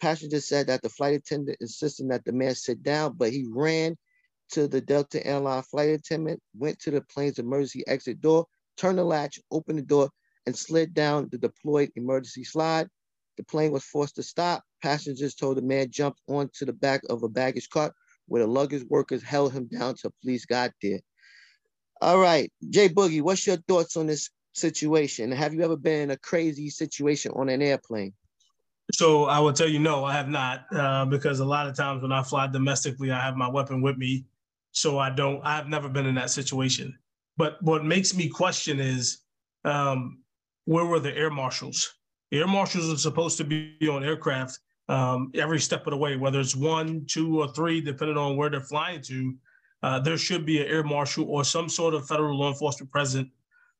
passenger 0.00 0.40
said 0.40 0.68
that 0.68 0.82
the 0.82 0.88
flight 0.90 1.14
attendant 1.16 1.58
insisted 1.60 2.10
that 2.10 2.24
the 2.24 2.32
man 2.32 2.54
sit 2.54 2.82
down, 2.82 3.14
but 3.16 3.32
he 3.32 3.46
ran 3.52 3.96
to 4.50 4.68
the 4.68 4.80
Delta 4.80 5.26
Airline 5.26 5.62
flight 5.64 5.90
attendant, 5.90 6.40
went 6.56 6.78
to 6.80 6.90
the 6.90 7.02
plane's 7.02 7.38
emergency 7.38 7.84
exit 7.86 8.20
door, 8.20 8.46
turned 8.76 8.98
the 8.98 9.04
latch, 9.04 9.40
opened 9.50 9.78
the 9.78 9.82
door, 9.84 10.10
and 10.50 10.58
slid 10.58 10.92
down 10.94 11.28
the 11.30 11.38
deployed 11.38 11.92
emergency 11.94 12.42
slide. 12.42 12.88
The 13.36 13.44
plane 13.44 13.70
was 13.70 13.84
forced 13.84 14.16
to 14.16 14.22
stop. 14.24 14.64
Passengers 14.82 15.36
told 15.36 15.56
the 15.56 15.62
man 15.62 15.92
jumped 15.92 16.20
onto 16.26 16.66
the 16.66 16.72
back 16.72 17.02
of 17.08 17.22
a 17.22 17.28
baggage 17.28 17.70
cart 17.70 17.92
where 18.26 18.42
the 18.42 18.48
luggage 18.48 18.82
workers 18.88 19.22
held 19.22 19.52
him 19.52 19.66
down 19.66 19.94
till 19.94 20.12
police 20.20 20.44
got 20.44 20.72
there. 20.82 20.98
All 22.00 22.18
right, 22.18 22.52
Jay 22.68 22.88
Boogie, 22.88 23.22
what's 23.22 23.46
your 23.46 23.58
thoughts 23.68 23.96
on 23.96 24.08
this 24.08 24.30
situation? 24.54 25.30
Have 25.30 25.54
you 25.54 25.62
ever 25.62 25.76
been 25.76 26.00
in 26.00 26.10
a 26.10 26.16
crazy 26.16 26.68
situation 26.68 27.30
on 27.36 27.48
an 27.48 27.62
airplane? 27.62 28.12
So 28.92 29.26
I 29.26 29.38
will 29.38 29.52
tell 29.52 29.68
you, 29.68 29.78
no, 29.78 30.04
I 30.04 30.14
have 30.14 30.28
not, 30.28 30.64
uh, 30.74 31.04
because 31.04 31.38
a 31.38 31.44
lot 31.44 31.68
of 31.68 31.76
times 31.76 32.02
when 32.02 32.10
I 32.10 32.24
fly 32.24 32.48
domestically, 32.48 33.12
I 33.12 33.20
have 33.20 33.36
my 33.36 33.48
weapon 33.48 33.82
with 33.82 33.96
me, 33.98 34.24
so 34.72 34.98
I 34.98 35.10
don't. 35.10 35.40
I've 35.44 35.68
never 35.68 35.88
been 35.88 36.06
in 36.06 36.16
that 36.16 36.30
situation. 36.30 36.98
But 37.36 37.62
what 37.62 37.84
makes 37.84 38.16
me 38.16 38.28
question 38.28 38.80
is, 38.80 39.18
um, 39.64 40.19
where 40.70 40.84
were 40.84 41.00
the 41.00 41.16
air 41.16 41.30
marshals? 41.30 41.96
The 42.30 42.38
air 42.38 42.46
marshals 42.46 42.92
are 42.92 42.96
supposed 42.96 43.36
to 43.38 43.44
be 43.44 43.76
on 43.90 44.04
aircraft 44.04 44.56
um, 44.88 45.32
every 45.34 45.58
step 45.58 45.84
of 45.84 45.90
the 45.90 45.96
way, 45.96 46.14
whether 46.14 46.38
it's 46.38 46.54
one, 46.54 47.04
two, 47.06 47.40
or 47.40 47.48
three, 47.48 47.80
depending 47.80 48.16
on 48.16 48.36
where 48.36 48.48
they're 48.48 48.60
flying 48.60 49.02
to. 49.02 49.34
Uh, 49.82 49.98
there 49.98 50.16
should 50.16 50.46
be 50.46 50.60
an 50.60 50.68
air 50.68 50.84
marshal 50.84 51.28
or 51.28 51.42
some 51.42 51.68
sort 51.68 51.92
of 51.92 52.06
federal 52.06 52.38
law 52.38 52.50
enforcement 52.50 52.88
present 52.92 53.28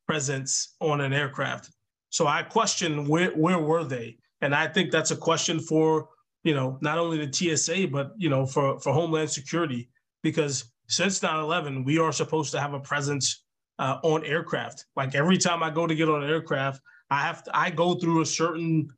presence 0.09 0.75
on 0.81 1.01
an 1.01 1.13
aircraft. 1.13 1.71
So 2.09 2.27
I 2.27 2.43
question 2.43 3.07
where 3.07 3.31
where 3.37 3.61
were 3.61 3.85
they? 3.85 4.19
And 4.41 4.53
I 4.53 4.67
think 4.67 4.91
that's 4.91 5.13
a 5.13 5.17
question 5.17 5.61
for 5.61 6.09
you 6.43 6.55
know 6.57 6.77
not 6.81 6.99
only 6.99 7.25
the 7.25 7.33
TSA 7.33 7.87
but 7.93 8.15
you 8.17 8.29
know 8.29 8.47
for 8.47 8.81
for 8.81 8.93
Homeland 8.93 9.31
Security 9.31 9.91
because 10.25 10.73
since 10.89 11.21
9/11 11.21 11.85
we 11.85 11.99
are 11.99 12.11
supposed 12.11 12.51
to 12.51 12.61
have 12.61 12.75
a 12.75 12.81
presence 12.81 13.45
uh, 13.81 13.99
on 14.03 14.25
aircraft. 14.25 14.85
Like 14.95 15.15
every 15.15 15.39
time 15.39 15.63
I 15.63 15.71
go 15.71 15.87
to 15.87 15.95
get 15.95 16.09
on 16.09 16.23
an 16.23 16.31
aircraft, 16.31 16.83
I 17.11 17.23
have 17.23 17.43
to 17.45 17.59
I 17.59 17.71
go 17.71 17.95
through 17.95 18.21
a 18.21 18.27
certain 18.27 18.91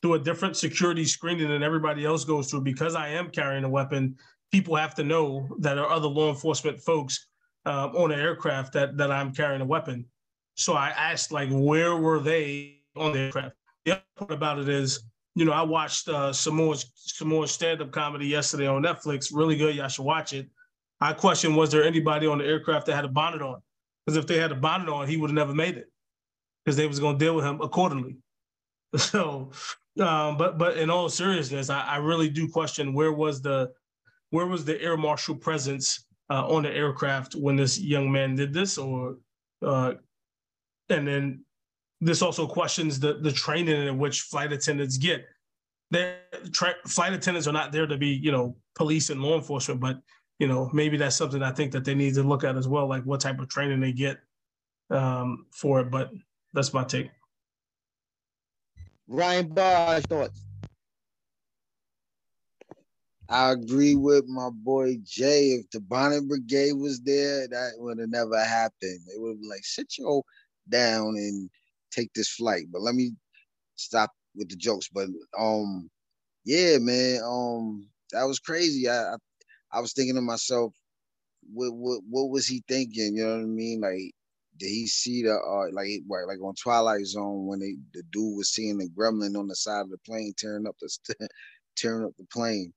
through 0.00 0.14
a 0.14 0.18
different 0.18 0.56
security 0.56 1.04
screening 1.04 1.48
than 1.48 1.62
everybody 1.62 2.06
else 2.06 2.24
goes 2.24 2.48
through 2.48 2.62
because 2.62 2.94
I 2.94 3.08
am 3.08 3.30
carrying 3.30 3.64
a 3.64 3.68
weapon. 3.68 4.16
People 4.50 4.76
have 4.76 4.94
to 4.94 5.04
know 5.04 5.48
that 5.58 5.74
there 5.74 5.84
are 5.84 5.92
other 5.92 6.08
law 6.08 6.30
enforcement 6.30 6.80
folks 6.80 7.26
uh, 7.66 7.88
on 7.88 8.12
an 8.12 8.20
aircraft 8.20 8.72
that 8.74 8.96
that 8.96 9.10
I'm 9.10 9.34
carrying 9.34 9.60
a 9.62 9.66
weapon. 9.66 10.06
So 10.54 10.74
I 10.74 10.90
asked 10.90 11.32
like, 11.32 11.48
where 11.50 11.96
were 11.96 12.20
they 12.20 12.82
on 12.96 13.12
the 13.12 13.18
aircraft? 13.18 13.56
The 13.84 13.92
other 13.92 14.02
part 14.16 14.30
about 14.30 14.58
it 14.60 14.68
is, 14.68 15.02
you 15.34 15.44
know, 15.44 15.52
I 15.52 15.62
watched 15.62 16.08
uh, 16.08 16.32
Samoa's 16.32 16.92
Samoa's 16.94 17.50
stand-up 17.50 17.90
comedy 17.90 18.26
yesterday 18.28 18.68
on 18.68 18.82
Netflix. 18.82 19.30
Really 19.34 19.56
good. 19.56 19.74
Y'all 19.74 19.88
should 19.88 20.04
watch 20.04 20.32
it. 20.32 20.48
I 21.00 21.14
questioned, 21.14 21.56
was 21.56 21.72
there 21.72 21.82
anybody 21.82 22.28
on 22.28 22.38
the 22.38 22.44
aircraft 22.44 22.86
that 22.86 22.94
had 22.94 23.04
a 23.04 23.08
bonnet 23.08 23.42
on? 23.42 23.60
Because 24.04 24.16
if 24.16 24.26
they 24.26 24.38
had 24.38 24.52
a 24.52 24.56
bonnet 24.56 24.88
on, 24.88 25.08
he 25.08 25.16
would 25.16 25.30
have 25.30 25.34
never 25.34 25.54
made 25.54 25.76
it. 25.76 25.90
Because 26.64 26.76
they 26.76 26.86
was 26.86 27.00
going 27.00 27.18
to 27.18 27.24
deal 27.24 27.36
with 27.36 27.44
him 27.44 27.60
accordingly. 27.60 28.16
So, 28.96 29.52
um, 30.00 30.36
but 30.36 30.58
but 30.58 30.76
in 30.76 30.90
all 30.90 31.08
seriousness, 31.08 31.70
I, 31.70 31.80
I 31.82 31.96
really 31.98 32.28
do 32.28 32.48
question 32.48 32.92
where 32.92 33.12
was 33.12 33.40
the 33.40 33.70
where 34.30 34.46
was 34.46 34.64
the 34.64 34.80
air 34.82 34.96
marshal 34.96 35.36
presence 35.36 36.06
uh, 36.28 36.46
on 36.48 36.62
the 36.62 36.72
aircraft 36.74 37.34
when 37.34 37.56
this 37.56 37.78
young 37.78 38.10
man 38.10 38.34
did 38.34 38.52
this, 38.52 38.78
or 38.78 39.16
uh, 39.64 39.94
and 40.88 41.06
then 41.06 41.44
this 42.00 42.22
also 42.22 42.46
questions 42.46 42.98
the 42.98 43.14
the 43.14 43.32
training 43.32 43.86
in 43.86 43.98
which 43.98 44.22
flight 44.22 44.52
attendants 44.52 44.96
get. 44.96 45.24
Their 45.90 46.18
tra- 46.52 46.76
flight 46.86 47.12
attendants 47.12 47.48
are 47.48 47.52
not 47.52 47.72
there 47.72 47.86
to 47.86 47.96
be 47.96 48.08
you 48.08 48.32
know 48.32 48.56
police 48.74 49.10
and 49.10 49.22
law 49.22 49.36
enforcement, 49.36 49.80
but 49.80 50.00
you 50.40 50.48
know 50.48 50.70
maybe 50.72 50.96
that's 50.96 51.14
something 51.14 51.42
I 51.42 51.52
think 51.52 51.70
that 51.72 51.84
they 51.84 51.94
need 51.94 52.14
to 52.14 52.24
look 52.24 52.42
at 52.42 52.56
as 52.56 52.66
well, 52.66 52.88
like 52.88 53.04
what 53.04 53.20
type 53.20 53.38
of 53.38 53.48
training 53.48 53.80
they 53.80 53.92
get 53.92 54.18
um, 54.90 55.46
for 55.52 55.80
it. 55.80 55.90
But 55.90 56.10
that's 56.52 56.74
my 56.74 56.82
take. 56.82 57.10
Ryan 59.06 59.48
Barr, 59.48 60.00
thoughts? 60.00 60.40
I 63.28 63.52
agree 63.52 63.94
with 63.94 64.26
my 64.26 64.50
boy 64.50 64.96
Jay. 65.04 65.50
If 65.50 65.70
the 65.70 65.80
Bonnet 65.80 66.26
Brigade 66.26 66.72
was 66.72 67.00
there, 67.00 67.46
that 67.46 67.72
would 67.76 68.00
have 68.00 68.08
never 68.08 68.42
happened. 68.42 69.00
They 69.06 69.18
would 69.18 69.30
have 69.30 69.40
been 69.40 69.48
like, 69.48 69.64
sit 69.64 69.98
your 69.98 70.24
down 70.68 71.16
and 71.16 71.50
take 71.92 72.12
this 72.14 72.30
flight. 72.30 72.64
But 72.72 72.82
let 72.82 72.94
me 72.94 73.12
stop 73.76 74.10
with 74.34 74.48
the 74.48 74.56
jokes, 74.56 74.88
but 74.92 75.08
um, 75.38 75.90
yeah, 76.44 76.78
man, 76.78 77.20
um, 77.24 77.88
that 78.12 78.24
was 78.24 78.38
crazy. 78.38 78.88
I 78.88 79.14
I, 79.14 79.16
I 79.72 79.80
was 79.80 79.92
thinking 79.92 80.16
to 80.16 80.20
myself, 80.20 80.74
what 81.52 81.72
what 81.74 82.00
what 82.08 82.30
was 82.30 82.46
he 82.46 82.62
thinking? 82.68 83.16
You 83.16 83.24
know 83.26 83.36
what 83.36 83.42
I 83.42 83.46
mean? 83.46 83.80
Like, 83.80 84.12
did 84.58 84.68
he 84.68 84.86
see 84.86 85.22
the 85.22 85.34
uh 85.34 85.72
like 85.72 85.88
like 86.08 86.42
on 86.42 86.54
Twilight 86.54 87.06
Zone 87.06 87.46
when 87.46 87.60
they 87.60 87.76
the 87.94 88.02
dude 88.12 88.36
was 88.36 88.50
seeing 88.52 88.78
the 88.78 88.88
gremlin 88.88 89.38
on 89.38 89.46
the 89.48 89.56
side 89.56 89.82
of 89.82 89.90
the 89.90 89.98
plane 89.98 90.34
tearing 90.36 90.66
up 90.66 90.76
the 90.80 91.28
tearing 91.76 92.04
up 92.04 92.12
the 92.18 92.26
plane? 92.32 92.72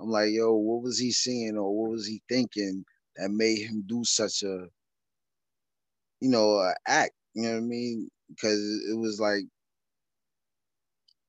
I'm 0.00 0.10
like, 0.10 0.30
yo, 0.30 0.54
what 0.54 0.82
was 0.82 0.98
he 0.98 1.10
seeing 1.10 1.56
or 1.56 1.74
what 1.76 1.90
was 1.90 2.06
he 2.06 2.22
thinking 2.28 2.84
that 3.16 3.30
made 3.30 3.58
him 3.58 3.82
do 3.86 4.04
such 4.04 4.42
a, 4.42 4.68
you 6.20 6.30
know, 6.30 6.72
act? 6.86 7.14
You 7.34 7.42
know 7.42 7.52
what 7.54 7.58
I 7.58 7.60
mean? 7.60 8.08
Because 8.28 8.60
it 8.90 8.96
was 8.96 9.18
like, 9.20 9.44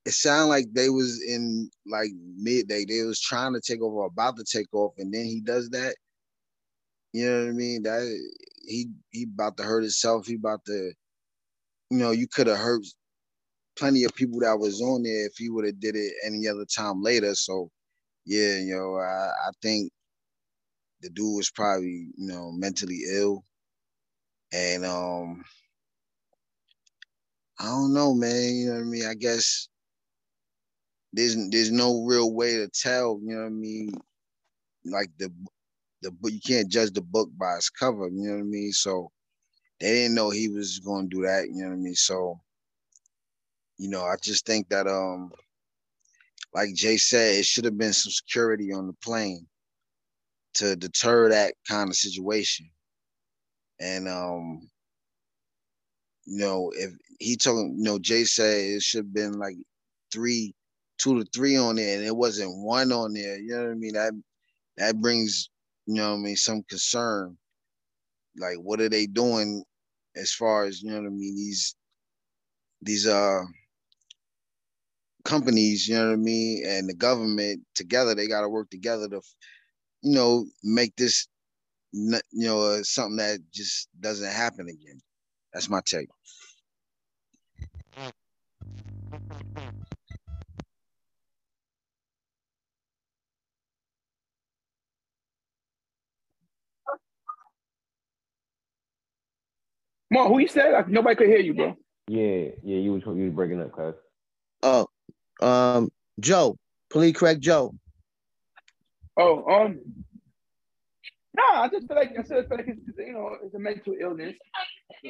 it 0.06 0.12
sounded 0.12 0.48
like 0.48 0.66
they 0.72 0.88
was 0.90 1.22
in 1.22 1.70
like 1.86 2.10
midday. 2.36 2.84
They 2.84 3.02
was 3.02 3.20
trying 3.20 3.54
to 3.54 3.60
take 3.60 3.82
over, 3.82 4.04
about 4.04 4.36
to 4.38 4.44
take 4.44 4.72
off, 4.74 4.94
and 4.98 5.12
then 5.12 5.26
he 5.26 5.40
does 5.40 5.70
that. 5.70 5.96
You 7.12 7.26
know 7.26 7.40
what 7.44 7.48
I 7.50 7.52
mean? 7.52 7.82
That 7.82 8.30
he 8.66 8.88
he 9.10 9.24
about 9.24 9.56
to 9.58 9.62
hurt 9.64 9.82
himself. 9.82 10.26
He 10.26 10.34
about 10.36 10.64
to, 10.66 10.92
you 11.90 11.98
know, 11.98 12.12
you 12.12 12.28
could 12.28 12.46
have 12.46 12.58
hurt 12.58 12.84
plenty 13.78 14.04
of 14.04 14.14
people 14.14 14.40
that 14.40 14.58
was 14.58 14.80
on 14.82 15.02
there 15.02 15.26
if 15.26 15.34
he 15.36 15.50
would 15.50 15.64
have 15.66 15.80
did 15.80 15.96
it 15.96 16.12
any 16.24 16.46
other 16.48 16.64
time 16.66 17.02
later. 17.02 17.34
So 17.34 17.70
yeah, 18.26 18.58
you 18.58 18.76
know, 18.76 18.96
I, 18.98 19.30
I 19.48 19.50
think 19.62 19.92
the 21.02 21.10
dude 21.10 21.36
was 21.36 21.50
probably, 21.50 22.08
you 22.16 22.26
know, 22.28 22.52
mentally 22.52 23.00
ill. 23.12 23.44
And 24.52 24.84
um 24.84 25.44
I 27.58 27.66
don't 27.66 27.92
know, 27.94 28.14
man. 28.14 28.54
You 28.54 28.66
know 28.68 28.74
what 28.74 28.80
I 28.80 28.84
mean? 28.84 29.06
I 29.06 29.14
guess 29.14 29.68
there's 31.12 31.36
there's 31.50 31.70
no 31.70 32.04
real 32.04 32.32
way 32.32 32.56
to 32.56 32.68
tell, 32.68 33.20
you 33.22 33.34
know 33.34 33.42
what 33.42 33.46
I 33.46 33.50
mean? 33.50 33.92
Like 34.84 35.10
the 35.18 35.32
the 36.02 36.10
book 36.10 36.32
you 36.32 36.40
can't 36.40 36.70
judge 36.70 36.92
the 36.92 37.02
book 37.02 37.30
by 37.38 37.56
its 37.56 37.70
cover, 37.70 38.08
you 38.08 38.28
know 38.28 38.34
what 38.34 38.40
I 38.40 38.44
mean? 38.44 38.72
So 38.72 39.10
they 39.80 39.90
didn't 39.92 40.14
know 40.14 40.30
he 40.30 40.48
was 40.48 40.80
gonna 40.80 41.08
do 41.08 41.22
that, 41.22 41.48
you 41.48 41.62
know 41.62 41.68
what 41.68 41.74
I 41.74 41.78
mean? 41.78 41.94
So, 41.94 42.40
you 43.78 43.88
know, 43.90 44.02
I 44.02 44.16
just 44.22 44.46
think 44.46 44.68
that 44.70 44.86
um 44.86 45.32
like 46.54 46.74
Jay 46.74 46.96
said, 46.96 47.36
it 47.36 47.44
should 47.44 47.64
have 47.64 47.78
been 47.78 47.92
some 47.92 48.10
security 48.10 48.72
on 48.72 48.86
the 48.86 48.92
plane 49.04 49.46
to 50.54 50.76
deter 50.76 51.28
that 51.28 51.54
kind 51.68 51.88
of 51.88 51.96
situation. 51.96 52.68
And 53.80 54.08
um, 54.08 54.68
you 56.26 56.38
know, 56.38 56.72
if 56.76 56.92
he 57.18 57.36
told 57.36 57.76
you 57.76 57.82
know, 57.84 57.98
Jay 57.98 58.24
said 58.24 58.58
it 58.58 58.82
should 58.82 58.98
have 58.98 59.14
been 59.14 59.32
like 59.34 59.56
three, 60.12 60.54
two 61.00 61.18
to 61.18 61.30
three 61.32 61.56
on 61.56 61.76
there, 61.76 61.96
and 61.96 62.06
it 62.06 62.16
wasn't 62.16 62.56
one 62.64 62.92
on 62.92 63.12
there. 63.14 63.38
You 63.38 63.56
know 63.56 63.64
what 63.64 63.70
I 63.70 63.74
mean? 63.74 63.94
That 63.94 64.12
that 64.76 65.00
brings, 65.00 65.50
you 65.86 65.94
know, 65.94 66.10
what 66.10 66.18
I 66.18 66.22
mean, 66.22 66.36
some 66.36 66.62
concern. 66.64 67.36
Like, 68.36 68.56
what 68.58 68.80
are 68.80 68.88
they 68.88 69.06
doing 69.06 69.64
as 70.16 70.32
far 70.32 70.64
as 70.64 70.82
you 70.82 70.90
know 70.90 71.00
what 71.00 71.06
I 71.06 71.10
mean? 71.10 71.34
These 71.36 71.74
these 72.82 73.06
uh 73.06 73.42
companies, 75.24 75.88
you 75.88 75.96
know 75.96 76.08
what 76.08 76.14
I 76.14 76.16
mean, 76.16 76.64
and 76.66 76.88
the 76.88 76.94
government 76.94 77.62
together, 77.74 78.14
they 78.14 78.28
got 78.28 78.42
to 78.42 78.48
work 78.48 78.70
together 78.70 79.08
to, 79.08 79.20
you 80.02 80.14
know, 80.14 80.46
make 80.62 80.96
this, 80.96 81.28
you 81.92 82.20
know, 82.32 82.62
uh, 82.62 82.82
something 82.82 83.16
that 83.16 83.40
just 83.52 83.88
doesn't 84.00 84.32
happen 84.32 84.68
again. 84.68 85.00
That's 85.52 85.68
my 85.68 85.80
take. 85.84 86.08
Mom, 100.10 100.28
who 100.28 100.38
you 100.40 100.48
said? 100.48 100.72
Like, 100.72 100.88
nobody 100.88 101.16
could 101.16 101.28
hear 101.28 101.38
you, 101.38 101.54
bro. 101.54 101.76
Yeah, 102.08 102.50
yeah, 102.62 102.78
you 102.78 102.92
was 102.92 103.02
you 103.06 103.26
was 103.26 103.34
breaking 103.34 103.60
up, 103.60 103.72
cuz. 103.72 103.94
Oh, 104.62 104.86
um, 105.40 105.90
Joe, 106.18 106.56
please 106.90 107.16
correct 107.16 107.40
Joe. 107.40 107.74
Oh, 109.16 109.44
um, 109.48 109.80
nah, 111.34 111.62
I 111.62 111.68
just 111.68 111.86
feel 111.86 111.96
like 111.96 112.12
I 112.18 112.22
feel 112.22 112.44
like 112.50 112.66
it's 112.66 112.98
you 112.98 113.12
know 113.12 113.36
it's 113.44 113.54
a 113.54 113.58
mental 113.58 113.94
illness, 114.00 114.34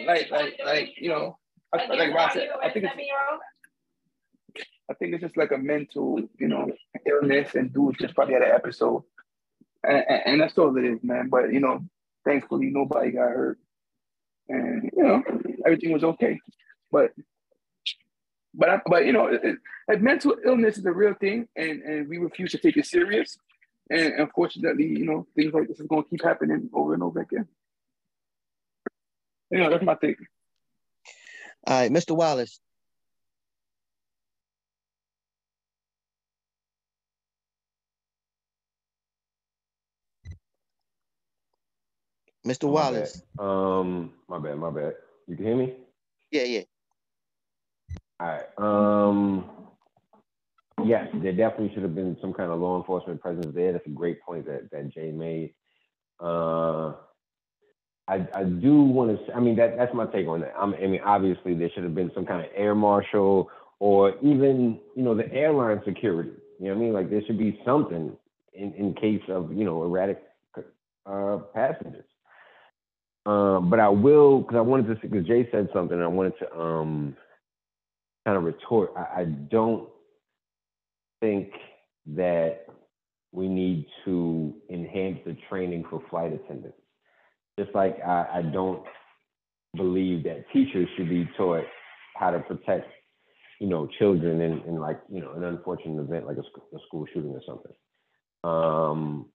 like 0.07 0.31
like 0.31 0.59
like 0.65 0.91
you 0.99 1.09
know, 1.09 1.39
I, 1.73 1.87
like 1.87 2.15
Rob 2.15 2.33
said, 2.33 2.51
I 2.63 2.71
think 2.71 2.85
it's 2.85 2.95
I 4.91 4.95
think 4.95 5.15
it's 5.15 5.23
just 5.23 5.37
like 5.37 5.53
a 5.53 5.59
mental 5.59 6.21
you 6.39 6.49
know 6.49 6.71
illness, 7.07 7.55
and 7.55 7.73
dude 7.73 7.97
just 7.99 8.15
probably 8.15 8.35
had 8.35 8.43
an 8.43 8.51
episode, 8.51 9.05
and, 9.85 10.05
and, 10.07 10.23
and 10.27 10.41
that's 10.41 10.59
all 10.59 10.77
it 10.77 10.85
is, 10.85 10.99
man. 11.03 11.29
But 11.31 11.53
you 11.53 11.61
know, 11.61 11.81
thankfully 12.27 12.71
nobody 12.71 13.13
got 13.13 13.31
hurt, 13.31 13.59
and 14.51 14.91
you 14.95 15.03
know 15.03 15.23
everything 15.65 15.93
was 15.93 16.05
okay, 16.05 16.39
but 16.93 17.13
but 18.55 18.83
but 18.87 19.07
you 19.07 19.13
know, 19.13 19.27
it, 19.27 19.59
it, 19.89 20.03
mental 20.03 20.37
illness 20.45 20.79
is 20.79 20.85
a 20.85 20.93
real 20.93 21.15
thing, 21.15 21.49
and 21.57 21.83
and 21.83 22.09
we 22.09 22.19
refuse 22.19 22.51
to 22.53 22.59
take 22.59 22.77
it 22.77 22.87
serious. 22.87 23.39
And 23.91 24.15
unfortunately, 24.15 24.87
you 24.87 25.05
know, 25.05 25.27
things 25.35 25.53
like 25.53 25.69
this 25.69 25.81
is 25.81 25.87
going 25.87 26.05
to 26.05 26.09
keep 26.09 26.23
happening 26.23 26.71
over 26.73 26.95
and 26.95 27.03
over 27.03 27.21
again. 27.21 27.49
You 29.51 29.59
know, 29.59 29.71
that's 29.71 29.85
my 29.85 29.97
thing. 29.97 30.15
All 31.67 31.81
right, 31.81 31.91
Mr. 31.91 32.15
Wallace. 32.15 32.61
Mr. 42.47 42.65
My 42.65 42.71
Wallace. 42.71 43.23
bad. 43.37 43.45
Um, 43.45 44.13
my 44.29 44.39
bad, 44.39 44.59
my 44.59 44.71
bad. 44.71 44.95
You 45.27 45.37
can 45.37 45.45
hear 45.45 45.57
me? 45.57 45.75
Yeah, 46.31 46.45
yeah. 46.45 46.63
All 48.19 48.27
right. 48.27 48.59
Um, 48.59 49.51
yes, 50.85 51.09
there 51.23 51.33
definitely 51.33 51.73
should 51.75 51.83
have 51.83 51.95
been 51.95 52.17
some 52.21 52.33
kind 52.33 52.51
of 52.51 52.61
law 52.61 52.79
enforcement 52.79 53.21
presence 53.21 53.55
there. 53.55 53.73
That's 53.73 53.87
a 53.87 53.91
great 53.91 54.21
point 54.23 54.47
that, 54.47 54.71
that 54.71 54.93
Jay 54.93 55.11
made. 55.11 55.55
Uh, 56.19 56.95
I, 58.09 58.27
I 58.35 58.45
do 58.45 58.83
want 58.83 59.27
to. 59.27 59.35
I 59.35 59.41
mean, 59.41 59.57
that 59.57 59.77
that's 59.77 59.95
my 59.95 60.05
take 60.07 60.27
on 60.27 60.41
that. 60.41 60.55
I 60.59 60.67
mean, 60.67 61.01
obviously 61.05 61.55
there 61.55 61.71
should 61.73 61.85
have 61.85 61.95
been 61.95 62.11
some 62.15 62.27
kind 62.27 62.45
of 62.45 62.51
air 62.57 62.75
marshal 62.75 63.49
or 63.79 64.17
even 64.19 64.81
you 64.97 65.03
know 65.03 65.15
the 65.15 65.33
airline 65.33 65.81
security. 65.85 66.33
You 66.59 66.67
know 66.67 66.75
what 66.75 66.81
I 66.81 66.85
mean? 66.85 66.93
Like 66.93 67.11
there 67.11 67.23
should 67.27 67.39
be 67.39 67.61
something 67.65 68.17
in 68.53 68.75
in 68.75 68.95
case 68.95 69.23
of 69.29 69.53
you 69.53 69.65
know 69.65 69.83
erratic 69.85 70.23
uh, 71.07 71.39
passengers. 71.55 72.10
Um, 73.27 73.69
but 73.71 73.81
I 73.81 73.89
will 73.89 74.41
because 74.41 74.57
I 74.57 74.61
wanted 74.63 75.01
to 75.01 75.09
because 75.09 75.27
Jay 75.27 75.49
said 75.53 75.69
something. 75.73 76.01
I 76.01 76.07
wanted 76.07 76.35
to 76.41 76.59
um 76.59 77.17
kind 78.25 78.37
of 78.37 78.45
retort. 78.45 78.93
I, 78.97 79.21
I 79.21 79.25
don't 79.25 79.89
think 81.21 81.51
that 82.07 82.67
we 83.33 83.49
need 83.49 83.87
to 84.05 84.55
enhance 84.71 85.19
the 85.25 85.37
training 85.49 85.85
for 85.91 86.03
flight 86.11 86.33
attendants. 86.33 86.79
Just 87.59 87.75
like 87.75 87.99
I, 88.05 88.27
I 88.37 88.43
don't 88.43 88.85
believe 89.77 90.25
that 90.25 90.45
teachers 90.53 90.89
should 90.97 91.09
be 91.09 91.29
taught 91.37 91.65
how 92.17 92.31
to 92.31 92.41
protect, 92.41 92.87
you 93.61 93.69
know, 93.69 93.89
children 93.99 94.41
in, 94.41 94.61
in 94.67 94.81
like, 94.81 95.01
you 95.11 95.21
know, 95.21 95.33
an 95.33 95.45
unfortunate 95.45 96.01
event 96.03 96.27
like 96.27 96.39
a, 96.39 96.43
sc- 96.43 96.75
a 96.75 96.79
school 96.87 97.07
shooting 97.13 97.33
or 97.33 97.43
something. 97.47 97.73
Um, 98.43 99.27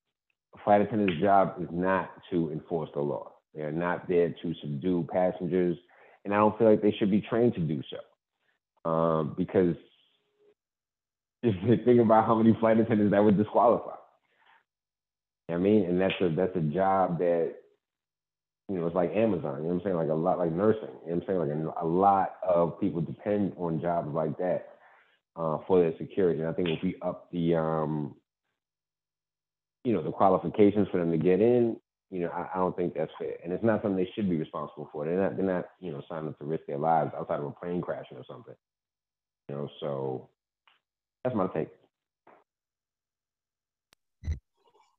flight 0.64 0.82
attendant's 0.82 1.22
job 1.22 1.56
is 1.62 1.70
not 1.72 2.12
to 2.32 2.52
enforce 2.52 2.90
the 2.94 3.02
law. 3.02 3.35
They 3.56 3.62
are 3.64 3.72
not 3.72 4.08
there 4.10 4.30
to 4.30 4.54
subdue 4.62 5.08
passengers, 5.12 5.78
and 6.24 6.34
I 6.34 6.38
don't 6.38 6.58
feel 6.58 6.70
like 6.70 6.82
they 6.82 6.96
should 6.98 7.12
be 7.12 7.22
trained 7.22 7.54
to 7.56 7.62
do 7.62 7.82
so 7.90 8.90
um, 8.90 9.34
because 9.38 9.76
if 11.44 11.56
you 11.64 11.78
think 11.86 12.02
about 12.02 12.26
how 12.26 12.36
many 12.36 12.56
flight 12.60 12.80
attendants 12.80 13.12
that 13.12 13.24
would 13.24 13.38
disqualify. 13.38 13.96
I 15.50 15.58
mean, 15.58 15.86
and 15.86 16.02
that's 16.02 16.14
a 16.22 16.30
that's 16.30 16.56
a 16.56 16.62
job 16.62 17.20
that 17.20 17.54
you 18.68 18.80
know 18.80 18.88
it's 18.88 18.96
like 18.96 19.16
Amazon. 19.16 19.58
You 19.58 19.64
know 19.64 19.68
what 19.68 19.74
I'm 19.76 19.82
saying? 19.84 19.96
Like 19.96 20.10
a 20.10 20.14
lot 20.14 20.40
like 20.40 20.52
nursing. 20.52 20.90
You 21.06 21.12
know 21.12 21.16
what 21.16 21.16
I'm 21.16 21.24
saying? 21.28 21.40
Like 21.40 21.76
a, 21.78 21.86
a 21.86 21.88
lot 21.88 22.36
of 22.48 22.80
people 22.80 23.02
depend 23.02 23.54
on 23.58 23.80
jobs 23.80 24.10
like 24.12 24.38
that 24.40 24.70
uh, 25.36 25.60
for 25.68 25.82
their 25.82 25.94
security. 26.00 26.40
And 26.40 26.50
I 26.50 26.54
think 26.54 26.70
if 26.70 26.80
we 26.82 26.96
up 27.04 27.30
the 27.32 27.56
um, 27.56 28.16
you 29.84 29.94
know 29.94 30.02
the 30.02 30.12
qualifications 30.12 30.88
for 30.92 30.98
them 30.98 31.12
to 31.12 31.18
get 31.18 31.42
in, 31.42 31.78
you 32.12 32.22
know, 32.22 32.30
I, 32.30 32.48
I, 32.54 32.58
don't 32.58 32.76
think 32.76 32.94
that's 32.94 33.12
fair. 33.18 33.36
And 33.44 33.52
it's 33.52 33.64
not 33.64 33.82
something 33.82 33.98
they 33.98 34.12
should 34.16 34.30
be 34.30 34.38
responsible 34.38 34.90
for. 34.92 35.06
They're 35.06 35.20
not 35.20 35.36
they're 35.36 35.46
not 35.46 35.66
you 35.80 35.92
know 35.92 36.02
signing 36.08 36.30
up 36.30 36.40
to 36.40 36.46
risk 36.46 36.66
their 36.68 36.78
lives 36.78 37.12
outside 37.18 37.40
of 37.40 37.46
a 37.46 37.52
plane 37.52 37.82
crashing 37.82 38.18
or 38.18 38.24
something. 38.30 38.56
You 39.50 39.56
know, 39.56 39.70
so 39.80 40.30
that's 41.24 41.36
my 41.36 41.48
take. 41.48 41.70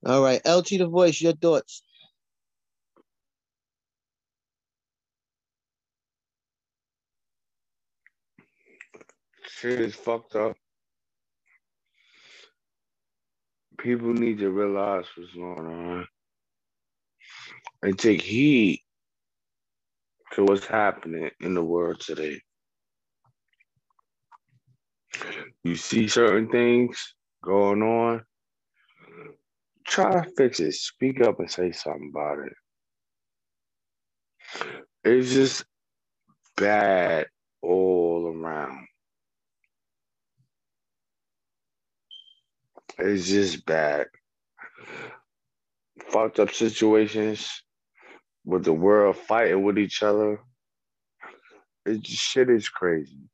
All 0.04 0.22
right, 0.22 0.40
LT 0.46 0.68
the 0.68 0.86
voice, 0.86 1.20
your 1.20 1.32
thoughts. 1.32 1.82
shit 9.59 9.80
is 9.80 9.94
fucked 9.94 10.36
up. 10.36 10.57
People 13.78 14.12
need 14.12 14.38
to 14.38 14.50
realize 14.50 15.04
what's 15.16 15.32
going 15.32 15.66
on 15.66 16.07
and 17.87 17.97
take 17.97 18.20
heed 18.20 18.82
to 20.32 20.43
what's 20.43 20.66
happening 20.66 21.30
in 21.39 21.55
the 21.55 21.62
world 21.62 22.01
today. 22.01 22.41
You 25.62 25.76
see 25.76 26.09
certain 26.09 26.49
things 26.49 27.14
going 27.45 27.82
on, 27.82 28.24
try 29.87 30.24
to 30.24 30.30
fix 30.37 30.59
it. 30.59 30.74
Speak 30.74 31.20
up 31.20 31.39
and 31.39 31.49
say 31.49 31.70
something 31.70 32.11
about 32.12 32.41
it. 32.41 32.53
It's 35.05 35.32
just 35.32 35.64
bad 36.57 37.28
all 37.62 38.34
around. 38.34 38.84
It's 42.99 43.28
just 43.28 43.64
bad. 43.64 44.07
Fucked 46.11 46.41
up 46.41 46.51
situations 46.51 47.62
with 48.47 48.64
the 48.64 48.72
world 48.72 49.16
fighting 49.16 49.64
with 49.64 49.78
each 49.78 50.03
other. 50.03 50.40
It 51.84 52.01
just, 52.01 52.22
shit 52.22 52.49
is 52.49 52.68
crazy. 52.68 53.28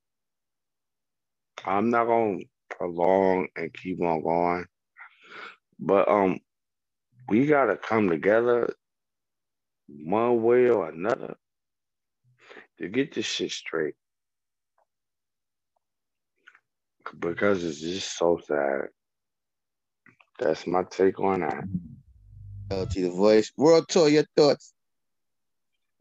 I'm 1.64 1.90
not 1.90 2.06
gonna 2.06 2.40
prolong 2.70 3.48
and 3.54 3.72
keep 3.72 4.02
on 4.02 4.22
going, 4.22 4.66
but 5.78 6.08
um, 6.08 6.40
we 7.28 7.46
gotta 7.46 7.76
come 7.76 8.08
together 8.08 8.74
one 9.88 10.42
way 10.42 10.70
or 10.70 10.88
another 10.88 11.36
to 12.78 12.88
get 12.88 13.14
this 13.14 13.26
shit 13.26 13.52
straight 13.52 13.94
because 17.18 17.62
it's 17.64 17.80
just 17.80 18.16
so 18.16 18.40
sad. 18.44 18.88
That's 20.38 20.66
my 20.66 20.84
take 20.90 21.20
on 21.20 21.40
that. 21.40 21.64
LT 22.70 22.94
the 22.94 23.10
voice. 23.10 23.52
World 23.56 23.86
tour, 23.88 24.08
your 24.08 24.24
thoughts. 24.36 24.72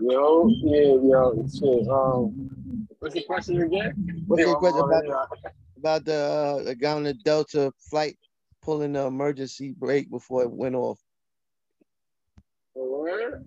Yo, 0.02 0.50
yeah, 0.50 0.98
yo, 1.04 1.46
shit. 1.48 1.88
Um, 1.88 2.88
what's 3.00 3.14
the 3.14 3.24
question 3.24 3.62
again? 3.62 4.24
What's 4.26 4.44
the 4.44 4.56
question 4.56 4.80
about, 4.80 5.04
Yeah, 5.06 5.52
about 5.78 6.06
the, 6.06 6.16
uh, 6.16 6.64
the 6.64 6.76
guy 6.76 6.94
on 6.94 7.04
the 7.04 7.14
Delta 7.14 7.72
flight 7.78 8.18
pulling 8.64 8.94
the 8.94 9.06
emergency 9.06 9.76
brake 9.78 10.10
before 10.10 10.44
it 10.44 10.52
went 10.52 10.76
off? 10.76 11.00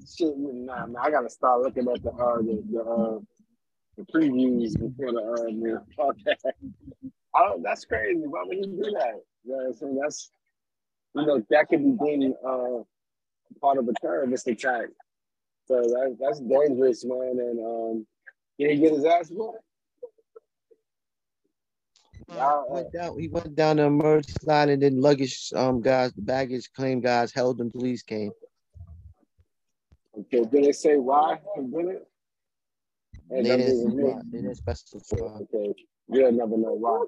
Shit, 0.07 0.37
nah, 0.37 0.87
man, 0.87 0.97
I 1.01 1.11
gotta 1.11 1.31
start 1.31 1.63
looking 1.63 1.89
at 1.89 2.03
the 2.03 2.11
uh 2.11 2.37
the 2.37 2.63
the, 2.71 2.81
uh, 2.81 3.19
the 3.97 4.05
previews 4.15 4.79
before 4.79 5.13
the 5.13 5.21
uh 5.21 5.45
the 5.47 5.83
podcast. 5.99 6.53
Don't, 7.35 7.63
that's 7.65 7.85
crazy. 7.85 8.21
Why 8.27 8.43
would 8.45 8.59
he 8.59 8.67
do 8.67 8.93
that? 8.99 9.23
You 9.45 9.57
know 9.57 9.73
what? 9.79 10.03
That's 10.03 10.31
you 11.15 11.27
know 11.27 11.43
that 11.51 11.69
could 11.69 11.83
be 11.83 11.97
being 12.05 12.35
uh 12.47 12.83
part 13.61 13.79
of 13.79 13.89
a 13.89 13.93
terrorist 14.01 14.47
attack. 14.47 14.89
So 15.67 15.81
that 15.81 16.17
that's 16.21 16.41
dangerous, 16.41 17.05
man. 17.05 17.39
And 17.39 17.59
um, 17.65 18.07
did 18.59 18.71
he 18.71 18.77
get 18.79 18.93
his 18.93 19.05
ass 19.05 19.31
whooped? 19.31 19.59
He 22.29 22.73
went 22.73 22.93
down, 22.93 23.19
he 23.19 23.29
went 23.29 23.55
down 23.55 23.77
the 23.77 23.85
emergency 23.85 24.35
line 24.47 24.69
and 24.71 24.83
then 24.83 25.01
luggage 25.01 25.53
um 25.55 25.81
guys, 25.81 26.13
the 26.13 26.23
baggage 26.23 26.71
claim 26.73 27.01
guys 27.01 27.33
held 27.33 27.61
him, 27.61 27.71
police 27.71 28.03
came. 28.03 28.33
Okay, 30.19 30.45
did 30.45 30.51
they 30.65 30.73
say 30.73 30.97
why 30.97 31.39
he 31.57 31.63
did 31.63 31.87
it? 31.87 32.09
And 33.31 33.47
that 33.47 33.57
didn't, 33.57 33.97
didn't- 33.97 34.31
they 34.33 34.39
didn't 34.39 34.57
specify. 34.57 35.17
Okay, 35.43 35.75
you'll 36.09 36.33
never 36.33 36.57
know 36.57 36.75
why. 36.75 37.05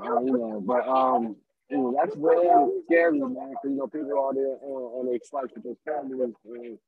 Uh, 0.00 0.20
you 0.20 0.32
know, 0.32 0.60
but 0.64 0.86
um, 0.88 1.36
you 1.70 1.78
know, 1.78 1.94
that's 1.98 2.14
very 2.16 2.48
scary, 2.86 3.18
man. 3.18 3.34
Cause 3.34 3.64
you 3.64 3.70
know, 3.70 3.86
people 3.86 4.18
are 4.18 4.34
there 4.34 4.56
on, 4.60 4.82
on 5.00 5.06
their 5.06 5.18
flights 5.28 5.52
with 5.54 5.64
their 5.64 5.74
families 5.84 6.20
and 6.44 6.78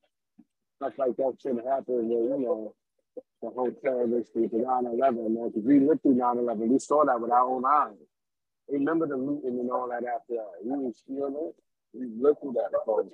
stuff 0.81 0.95
like 0.99 1.17
that 1.17 1.37
shouldn't 1.41 1.67
happen. 1.67 2.09
Where 2.09 2.39
you 2.39 2.45
know, 2.45 2.75
the 3.43 3.51
whole 3.51 3.71
terrorist 3.85 4.33
thing, 4.33 4.49
the 4.49 4.59
9/11, 4.59 5.35
man. 5.35 5.49
Because 5.49 5.65
we 5.65 5.81
lived 5.81 6.03
through 6.03 6.15
9/11, 6.15 6.69
we 6.69 6.79
saw 6.79 7.05
that 7.05 7.21
with 7.21 7.31
our 7.31 7.47
own 7.47 7.65
eyes. 7.65 7.97
We 8.69 8.79
Remember 8.79 9.07
the 9.07 9.17
looting 9.17 9.59
and 9.61 9.71
all 9.71 9.89
that 9.89 10.05
after 10.05 10.35
that. 10.35 10.51
We 10.65 10.71
was 10.71 11.03
feeling 11.07 11.37
it. 11.37 11.55
We 11.93 12.07
lived 12.21 12.41
through 12.41 12.55
that. 12.55 12.71
So 12.87 13.11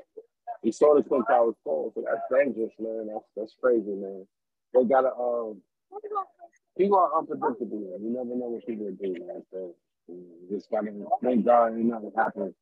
we 0.62 0.70
saw 0.72 0.94
the 0.94 1.02
Twin 1.02 1.24
Towers 1.24 1.56
fall. 1.64 1.92
So 1.94 2.04
that's 2.04 2.22
dangerous, 2.30 2.72
man. 2.78 3.08
That's 3.08 3.26
that's 3.36 3.56
crazy, 3.60 3.94
man. 3.94 4.26
They 4.74 4.84
gotta 4.84 5.12
um. 5.14 5.62
People 6.76 6.98
are 6.98 7.18
unpredictable, 7.18 7.78
man. 7.78 8.02
You 8.02 8.10
never 8.10 8.36
know 8.36 8.52
what 8.52 8.66
people 8.66 8.90
do, 9.00 9.12
man. 9.12 9.42
So 9.50 9.74
you 10.08 10.24
just 10.50 10.70
gotta 10.70 10.92
thank 11.22 11.44
God 11.44 11.68
ain't 11.68 11.86
nothing 11.86 12.12
happened. 12.14 12.54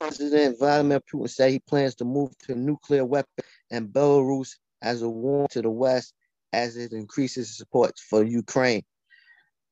President 0.00 0.58
Vladimir 0.58 1.00
Putin 1.00 1.28
said 1.28 1.50
he 1.50 1.58
plans 1.58 1.94
to 1.96 2.04
move 2.04 2.36
to 2.38 2.54
nuclear 2.54 3.04
weapon 3.04 3.44
and 3.70 3.88
Belarus 3.88 4.56
as 4.80 5.02
a 5.02 5.08
warning 5.08 5.48
to 5.50 5.62
the 5.62 5.70
West 5.70 6.14
as 6.52 6.76
it 6.76 6.92
increases 6.92 7.56
support 7.56 7.98
for 7.98 8.22
Ukraine. 8.22 8.82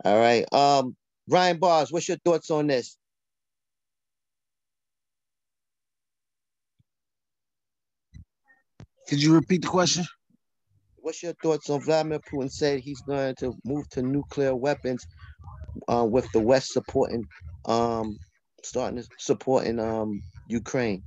All 0.05 0.19
right. 0.19 0.45
Um, 0.53 0.97
Ryan 1.29 1.59
Bars, 1.59 1.91
what's 1.91 2.09
your 2.09 2.19
thoughts 2.19 2.51
on 2.51 2.67
this? 2.67 2.99
Could 9.09 9.23
you 9.23 9.35
repeat 9.35 9.63
the 9.63 9.69
question? 9.69 10.05
What's 11.07 11.23
your 11.23 11.35
thoughts 11.41 11.71
on 11.71 11.83
Vladimir 11.83 12.19
Putin 12.19 12.51
said 12.51 12.81
he's 12.81 13.01
going 13.03 13.37
to 13.37 13.55
move 13.65 13.89
to 13.91 14.03
nuclear 14.03 14.57
weapons 14.57 15.07
uh, 15.87 16.05
with 16.05 16.29
the 16.33 16.41
West 16.41 16.73
supporting 16.73 17.29
um 17.67 18.19
starting 18.65 19.01
to 19.01 19.09
supporting 19.17 19.79
um 19.79 20.21
Ukraine? 20.49 21.05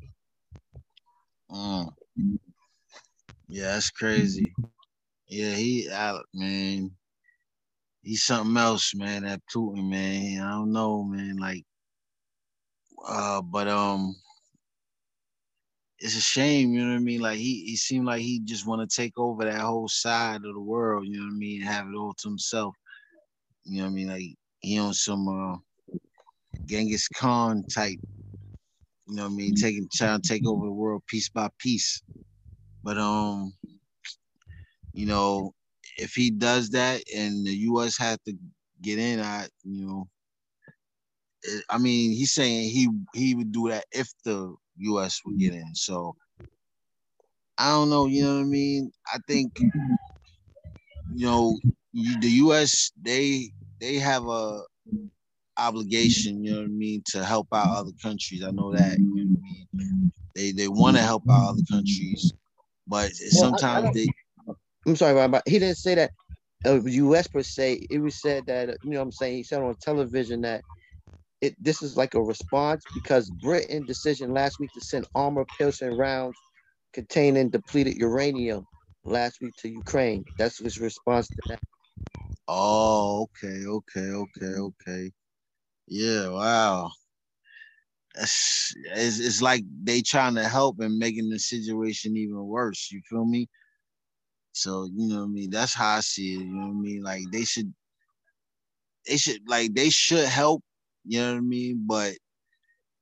Mm. 1.52 1.90
Yeah, 3.50 3.74
that's 3.74 3.92
crazy. 3.92 4.54
Yeah, 5.28 5.54
he 5.56 5.90
out, 5.92 6.24
man. 6.34 6.92
He's 8.02 8.24
something 8.24 8.56
else, 8.56 8.96
man. 8.96 9.24
That 9.24 9.42
Putin, 9.54 9.90
man. 9.90 10.42
I 10.42 10.52
don't 10.52 10.72
know, 10.72 11.04
man. 11.04 11.36
Like, 11.36 11.66
uh, 13.06 13.42
but 13.42 13.68
um, 13.68 14.16
it's 16.02 16.16
a 16.16 16.22
shame, 16.22 16.74
you 16.74 16.82
know 16.82 16.92
what 16.92 16.96
I 16.98 17.00
mean? 17.00 17.20
Like 17.22 17.38
he, 17.38 17.66
he 17.66 17.76
seemed 17.76 18.06
like 18.06 18.22
he 18.22 18.40
just 18.40 18.66
want 18.66 18.88
to 18.88 18.96
take 18.96 19.18
over 19.18 19.44
that 19.44 19.60
whole 19.60 19.90
side 19.90 20.46
of 20.46 20.54
the 20.54 20.60
world, 20.60 21.06
you 21.06 21.18
know 21.18 21.26
what 21.26 21.34
I 21.34 21.38
mean, 21.38 21.62
and 21.62 21.70
have 21.70 21.88
it 21.88 21.96
all 21.96 22.14
to 22.14 22.28
himself. 22.28 22.76
You 23.66 23.80
know 23.80 23.84
what 23.86 23.92
I 23.92 23.94
mean? 23.94 24.08
Like 24.08 24.24
he 24.62 24.80
on 24.80 24.94
some 24.94 25.28
uh, 25.28 25.58
Genghis 26.66 27.08
Khan 27.10 27.66
type, 27.68 28.00
you 29.08 29.16
know 29.16 29.24
what 29.24 29.32
I 29.32 29.36
mean, 29.36 29.56
taking 29.56 29.90
trying 29.94 30.22
to 30.22 30.28
take 30.28 30.48
over 30.48 30.66
the 30.66 30.72
world 30.72 31.04
piece 31.08 31.30
by 31.30 31.50
piece. 31.60 32.02
But 32.84 32.98
um, 32.98 33.54
you 34.94 35.06
know, 35.06 35.54
if 35.98 36.14
he 36.14 36.30
does 36.30 36.70
that 36.70 37.02
and 37.14 37.46
the 37.46 37.56
US 37.72 37.98
had 37.98 38.20
to 38.26 38.34
get 38.82 39.00
in, 39.00 39.20
I 39.20 39.48
you 39.66 39.86
know, 39.86 40.08
I 41.70 41.78
mean, 41.78 42.12
he's 42.12 42.34
saying 42.34 42.70
he 42.70 42.88
he 43.14 43.36
would 43.36 43.52
do 43.52 43.68
that 43.70 43.84
if 43.92 44.10
the 44.24 44.56
US 44.80 45.22
would 45.26 45.40
get 45.40 45.54
in. 45.54 45.76
So 45.76 46.16
I 47.58 47.72
don't 47.72 47.90
know, 47.90 48.06
you 48.08 48.24
know 48.24 48.36
what 48.38 48.42
I 48.42 48.46
mean? 48.46 48.92
I 49.14 49.20
think 49.28 49.60
you 51.14 51.26
know, 51.26 51.60
the 51.94 52.30
US 52.44 52.92
they 53.02 53.52
they 53.80 53.96
have 53.96 54.26
a 54.28 54.62
obligation, 55.58 56.44
you 56.44 56.54
know 56.54 56.60
what 56.60 56.66
I 56.66 56.70
mean, 56.70 57.04
to 57.08 57.26
help 57.26 57.48
out 57.54 57.78
other 57.78 57.92
countries. 58.02 58.44
I 58.44 58.52
know 58.52 58.74
that, 58.74 59.00
you 59.00 59.26
know 59.26 59.40
what 59.40 59.40
I 59.40 59.78
mean? 59.78 60.12
They 60.36 60.52
they 60.52 60.68
want 60.68 60.98
to 60.98 61.04
help 61.04 61.24
out 61.30 61.50
other 61.52 61.64
countries, 61.70 62.34
but 62.88 63.12
sometimes 63.14 63.92
they 63.92 64.08
I'm 64.88 64.96
sorry, 64.96 65.28
but 65.28 65.44
he 65.48 65.60
didn't 65.60 65.78
say 65.78 65.96
that 65.96 66.12
uh, 66.66 66.82
U.S. 66.84 67.28
per 67.28 67.44
se. 67.44 67.88
It 67.90 68.00
was 68.00 68.22
said 68.22 68.48
that 68.48 68.78
you 68.84 68.92
know 68.92 69.00
what 69.00 69.04
I'm 69.06 69.12
saying. 69.12 69.38
He 69.38 69.44
said 69.44 69.62
on 69.62 69.76
television 69.82 70.42
that 70.42 70.66
it 71.42 71.56
this 71.64 71.82
is 71.82 71.98
like 71.98 72.14
a 72.16 72.22
response 72.22 72.86
because 72.94 73.30
Britain 73.30 73.86
decision 73.86 74.34
last 74.34 74.60
week 74.60 74.72
to 74.74 74.82
send 74.82 75.06
armor 75.16 75.46
piercing 75.58 75.96
rounds 75.96 76.42
containing 76.94 77.50
depleted 77.50 77.96
uranium 77.96 78.66
last 79.06 79.42
week 79.42 79.56
to 79.58 79.70
Ukraine. 79.70 80.26
That's 80.38 80.60
his 80.60 80.80
response 80.80 81.30
to 81.30 81.42
that. 81.48 81.60
Oh, 82.48 83.28
okay, 83.44 83.66
okay, 83.66 84.10
okay, 84.10 84.46
okay. 84.46 85.12
Yeah, 85.88 86.30
wow. 86.30 86.92
It's, 88.16 88.74
it's 88.94 89.42
like 89.42 89.64
they 89.84 90.02
trying 90.02 90.36
to 90.36 90.48
help 90.48 90.80
and 90.80 90.98
making 90.98 91.30
the 91.30 91.40
situation 91.40 92.18
even 92.18 92.46
worse. 92.48 92.90
You 92.92 93.02
feel 93.10 93.26
me? 93.26 93.48
So 94.52 94.90
you 94.94 95.08
know 95.08 95.20
what 95.20 95.26
I 95.26 95.28
mean. 95.28 95.50
That's 95.52 95.74
how 95.74 95.98
I 95.98 96.00
see 96.02 96.34
it. 96.34 96.40
You 96.40 96.46
know 96.54 96.68
what 96.68 96.78
I 96.78 96.82
mean. 96.82 97.02
Like 97.04 97.22
they 97.32 97.46
should, 97.46 97.74
they 99.08 99.18
should 99.18 99.42
like 99.48 99.74
they 99.74 99.90
should 99.90 100.28
help. 100.28 100.64
You 101.10 101.22
know 101.22 101.32
what 101.34 101.38
I 101.38 101.42
mean. 101.42 101.84
But 101.88 102.14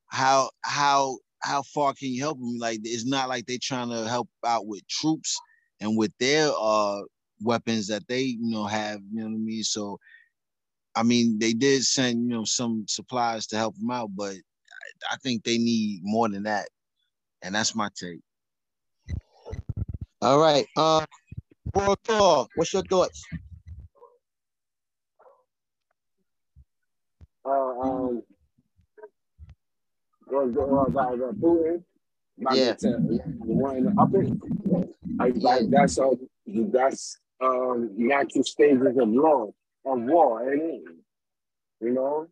how 0.06 0.50
how 0.62 1.18
how 1.42 1.62
far 1.62 1.92
can 1.92 2.08
you 2.08 2.22
help 2.22 2.38
them? 2.38 2.56
Like 2.58 2.80
it's 2.82 3.06
not 3.06 3.28
like 3.28 3.46
they're 3.46 3.58
trying 3.62 3.90
to 3.90 4.08
help 4.08 4.28
out 4.46 4.66
with 4.66 4.86
troops 4.88 5.38
and 5.80 5.96
with 5.96 6.12
their 6.18 6.50
uh 6.58 7.02
weapons 7.42 7.86
that 7.88 8.08
they 8.08 8.22
you 8.22 8.50
know 8.50 8.64
have. 8.64 9.00
You 9.12 9.20
know 9.20 9.26
what 9.26 9.34
I 9.34 9.38
mean? 9.38 9.62
So, 9.62 9.98
I 10.96 11.02
mean 11.02 11.38
they 11.38 11.52
did 11.52 11.84
send 11.84 12.22
you 12.22 12.36
know 12.36 12.44
some 12.44 12.86
supplies 12.88 13.46
to 13.48 13.56
help 13.58 13.76
them 13.76 13.90
out, 13.90 14.10
but 14.16 14.32
I, 14.32 15.14
I 15.14 15.16
think 15.22 15.44
they 15.44 15.58
need 15.58 16.00
more 16.02 16.30
than 16.30 16.44
that, 16.44 16.68
and 17.42 17.54
that's 17.54 17.74
my 17.74 17.90
take. 17.94 18.20
All 20.22 20.40
right. 20.40 20.66
Um, 20.76 21.04
World 21.74 21.98
Tour, 22.02 22.46
what's 22.56 22.72
your 22.72 22.82
thoughts? 22.82 23.24
Uh, 27.44 27.50
um, 27.50 27.97
was 30.30 30.52
was 30.54 30.94
uh, 30.96 31.00
uh, 31.00 31.32
Putin. 31.32 31.82
About 32.40 32.56
Yeah. 32.56 32.74
to 32.74 32.90
tell 32.90 33.00
you, 33.00 33.18
the 33.18 33.52
one 33.52 33.76
in 33.76 33.84
the 33.84 33.94
upper. 34.00 34.24
Like, 35.18 35.34
like 35.36 35.70
that's 35.70 35.98
uh, 35.98 36.10
that's 36.46 37.18
um 37.40 37.90
natural 37.96 38.44
stages 38.44 38.96
of 38.98 39.08
law 39.08 39.46
of 39.84 40.02
war, 40.02 40.52
ain't 40.52 40.62
it? 40.62 40.82
You 41.80 41.90
know, 41.90 42.26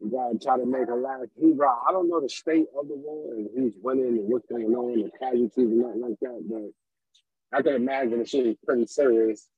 you 0.00 0.10
gotta 0.10 0.38
try 0.38 0.58
to 0.58 0.66
make 0.66 0.88
a 0.88 0.94
last 0.94 1.30
hurrah. 1.40 1.82
I 1.88 1.92
don't 1.92 2.08
know 2.08 2.20
the 2.20 2.28
state 2.28 2.66
of 2.78 2.88
the 2.88 2.96
war 2.96 3.34
and 3.34 3.48
who's 3.56 3.74
winning 3.82 4.18
and 4.18 4.28
what's 4.28 4.46
going 4.46 4.74
on, 4.74 5.02
the 5.02 5.10
casualties 5.18 5.52
and 5.56 5.80
nothing 5.80 6.00
like 6.02 6.20
that, 6.20 6.42
but 6.48 7.58
I 7.58 7.62
can 7.62 7.74
imagine 7.74 8.18
the 8.18 8.26
shit 8.26 8.46
is 8.46 8.56
pretty 8.64 8.86
serious. 8.86 9.48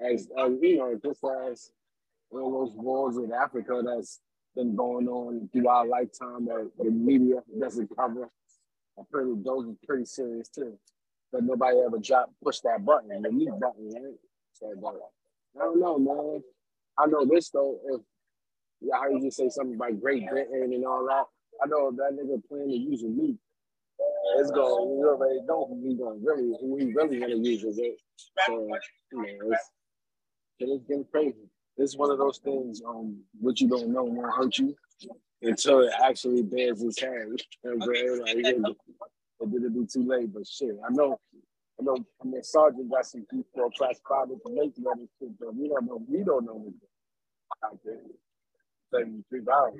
As, 0.00 0.28
as 0.38 0.52
you 0.62 0.78
know, 0.78 0.98
just 1.02 1.20
as 1.50 1.70
all 2.30 2.66
those 2.66 2.74
wars 2.76 3.16
in 3.16 3.32
Africa 3.32 3.82
that's 3.84 4.20
been 4.60 4.76
going 4.76 5.08
on 5.08 5.48
through 5.52 5.68
our 5.68 5.86
lifetime 5.86 6.44
that 6.46 6.70
the 6.78 6.90
media 6.90 7.36
doesn't 7.58 7.88
cover. 7.96 8.28
I'm 8.98 9.04
pretty 9.10 9.32
those 9.44 9.66
are 9.68 9.86
pretty 9.86 10.04
serious 10.04 10.48
too. 10.48 10.78
But 11.32 11.44
nobody 11.44 11.78
ever 11.78 11.98
dropped 11.98 12.32
push 12.42 12.60
that 12.60 12.84
button, 12.84 13.22
the 13.22 13.30
mute 13.30 13.58
button, 13.60 13.90
right? 13.94 14.14
So 14.52 14.72
I 15.56 15.64
don't 15.64 15.80
know, 15.80 15.98
man. 15.98 16.42
I 16.98 17.06
know 17.06 17.24
this 17.24 17.50
though, 17.50 17.78
if 17.86 18.00
yeah, 18.82 18.96
I 18.96 19.04
heard 19.04 19.22
you 19.22 19.30
say 19.30 19.48
something 19.48 19.76
about 19.76 20.00
Great 20.00 20.28
Britain 20.28 20.70
and 20.72 20.86
all 20.86 21.06
that. 21.06 21.24
I 21.62 21.66
know 21.68 21.90
that 21.92 22.16
nigga 22.16 22.46
plan 22.48 22.68
to 22.68 22.76
use 22.76 23.02
a 23.02 23.06
nuke, 23.06 23.36
it's 24.38 24.50
going 24.50 24.98
you 24.98 25.08
already 25.08 25.40
know 25.42 25.66
who 25.66 25.88
he 25.88 25.94
gonna 25.94 26.18
really 26.22 26.54
who 26.60 26.76
he 26.76 26.92
really 26.94 27.18
gonna 27.18 27.36
use 27.36 27.64
it. 27.64 27.96
So 28.46 28.68
you 29.12 29.18
know, 29.18 29.50
it's 29.50 29.70
it's 30.58 30.84
getting 30.86 31.04
crazy. 31.10 31.48
It's 31.76 31.96
one 31.96 32.10
of 32.10 32.18
those 32.18 32.38
things, 32.38 32.82
um, 32.86 33.18
what 33.40 33.60
you 33.60 33.68
don't 33.68 33.92
know 33.92 34.04
won't 34.04 34.34
hurt 34.34 34.58
you 34.58 34.74
until 35.42 35.80
it 35.80 35.92
actually 36.04 36.42
bears 36.42 36.82
its 36.82 37.00
hand. 37.00 37.42
Like, 37.64 37.88
it, 38.36 38.66
it 39.40 39.52
did 39.52 39.64
it 39.64 39.74
be 39.74 39.86
too 39.86 40.06
late, 40.06 40.32
but 40.32 40.46
shit. 40.46 40.76
I 40.86 40.92
know, 40.92 41.18
I 41.80 41.84
know, 41.84 41.96
I 42.22 42.24
mean, 42.26 42.42
Sergeant 42.42 42.90
got 42.90 43.06
some 43.06 43.26
people 43.30 43.70
classified 43.78 44.30
information 44.30 44.84
on 44.86 44.98
this 45.00 45.08
shit, 45.18 45.38
but 45.40 45.54
we 45.54 45.68
don't 45.68 45.86
know, 45.86 46.02
we 46.08 46.24
don't 46.24 46.44
know 46.46 46.72
out 47.64 47.78
there. 47.84 47.96
73 48.94 49.40
hours. 49.52 49.74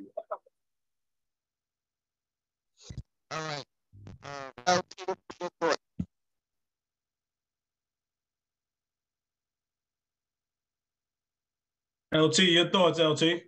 All 3.30 3.38
right. 3.40 3.64
Um, 4.66 4.82
LT, 12.12 12.38
your 12.40 12.70
thoughts? 12.70 12.98
LT? 12.98 13.42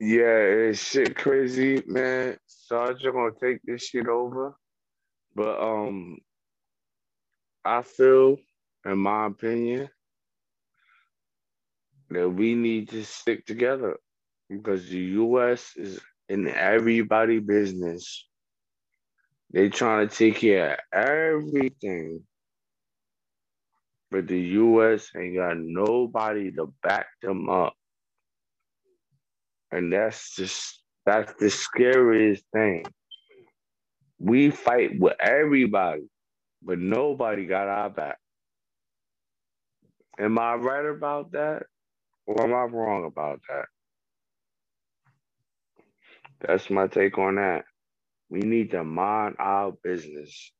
Yeah, 0.00 0.38
it's 0.68 0.80
shit 0.80 1.16
crazy, 1.16 1.82
man. 1.86 2.36
Sergeant 2.46 3.14
gonna 3.14 3.30
take 3.40 3.60
this 3.64 3.84
shit 3.84 4.06
over. 4.06 4.56
But 5.34 5.60
um 5.60 6.18
I 7.64 7.82
feel, 7.82 8.36
in 8.84 8.98
my 8.98 9.26
opinion, 9.26 9.88
that 12.10 12.28
we 12.28 12.54
need 12.54 12.90
to 12.90 13.04
stick 13.04 13.44
together 13.46 13.96
because 14.48 14.88
the 14.88 14.98
US 14.98 15.72
is 15.76 16.00
in 16.28 16.48
everybody 16.48 17.38
business. 17.38 18.26
They 19.52 19.68
trying 19.68 20.08
to 20.08 20.14
take 20.14 20.36
care 20.36 20.74
of 20.74 20.78
everything. 20.92 22.22
But 24.10 24.28
the 24.28 24.40
US 24.40 25.10
ain't 25.16 25.36
got 25.36 25.58
nobody 25.58 26.52
to 26.52 26.72
back 26.82 27.08
them 27.22 27.50
up. 27.50 27.74
And 29.72 29.92
that's 29.92 30.34
just 30.36 30.82
that's 31.06 31.32
the 31.40 31.50
scariest 31.50 32.44
thing. 32.54 32.84
We 34.20 34.50
fight 34.50 34.98
with 35.00 35.16
everybody, 35.20 36.08
but 36.62 36.78
nobody 36.78 37.46
got 37.46 37.68
our 37.68 37.90
back. 37.90 38.18
Am 40.18 40.38
I 40.38 40.54
right 40.54 40.86
about 40.86 41.32
that? 41.32 41.64
Or 42.26 42.42
am 42.42 42.54
I 42.54 42.64
wrong 42.64 43.06
about 43.06 43.40
that? 43.50 43.66
That's 46.40 46.70
my 46.70 46.88
take 46.88 47.18
on 47.18 47.36
that. 47.36 47.64
We 48.30 48.40
need 48.40 48.72
to 48.72 48.84
mind 48.84 49.36
our 49.38 49.72
business. 49.84 50.52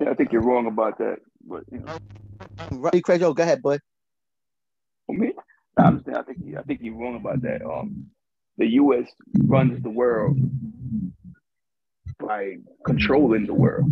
I 0.00 0.04
think 0.04 0.10
I 0.10 0.14
think 0.14 0.32
you're 0.32 0.42
wrong 0.42 0.66
about 0.66 0.98
that. 0.98 1.18
But 1.46 1.64
you 1.72 1.80
know, 1.80 1.96
Rodney 2.72 3.02
Craig, 3.02 3.20
go 3.20 3.32
ahead, 3.38 3.62
boy. 3.62 3.78
for 5.06 5.14
me, 5.16 5.32
I'm 5.78 6.02
saying 6.04 6.16
I 6.16 6.22
think 6.22 6.38
I 6.58 6.62
think 6.62 6.80
you're 6.82 6.96
wrong 6.96 7.16
about 7.16 7.42
that. 7.42 7.62
Um, 7.62 8.06
the 8.58 8.66
U.S. 8.66 9.08
runs 9.44 9.82
the 9.82 9.90
world 9.90 10.38
by 12.18 12.56
controlling 12.86 13.46
the 13.46 13.54
world, 13.54 13.90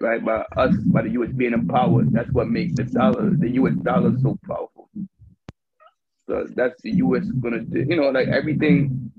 right? 0.00 0.24
By 0.24 0.44
us, 0.56 0.76
by 0.86 1.02
the 1.02 1.10
U.S. 1.10 1.30
being 1.32 1.52
empowered. 1.54 2.12
That's 2.12 2.30
what 2.32 2.48
makes 2.48 2.76
the 2.76 2.84
dollar, 2.84 3.30
the 3.30 3.50
U.S. 3.52 3.74
dollar, 3.82 4.12
so 4.22 4.38
powerful. 4.46 4.88
So 6.28 6.46
that's 6.54 6.80
the 6.82 6.92
U.S. 6.92 7.24
gonna 7.40 7.60
do. 7.60 7.86
You 7.88 7.96
know, 7.96 8.10
like 8.10 8.28
everything. 8.28 9.12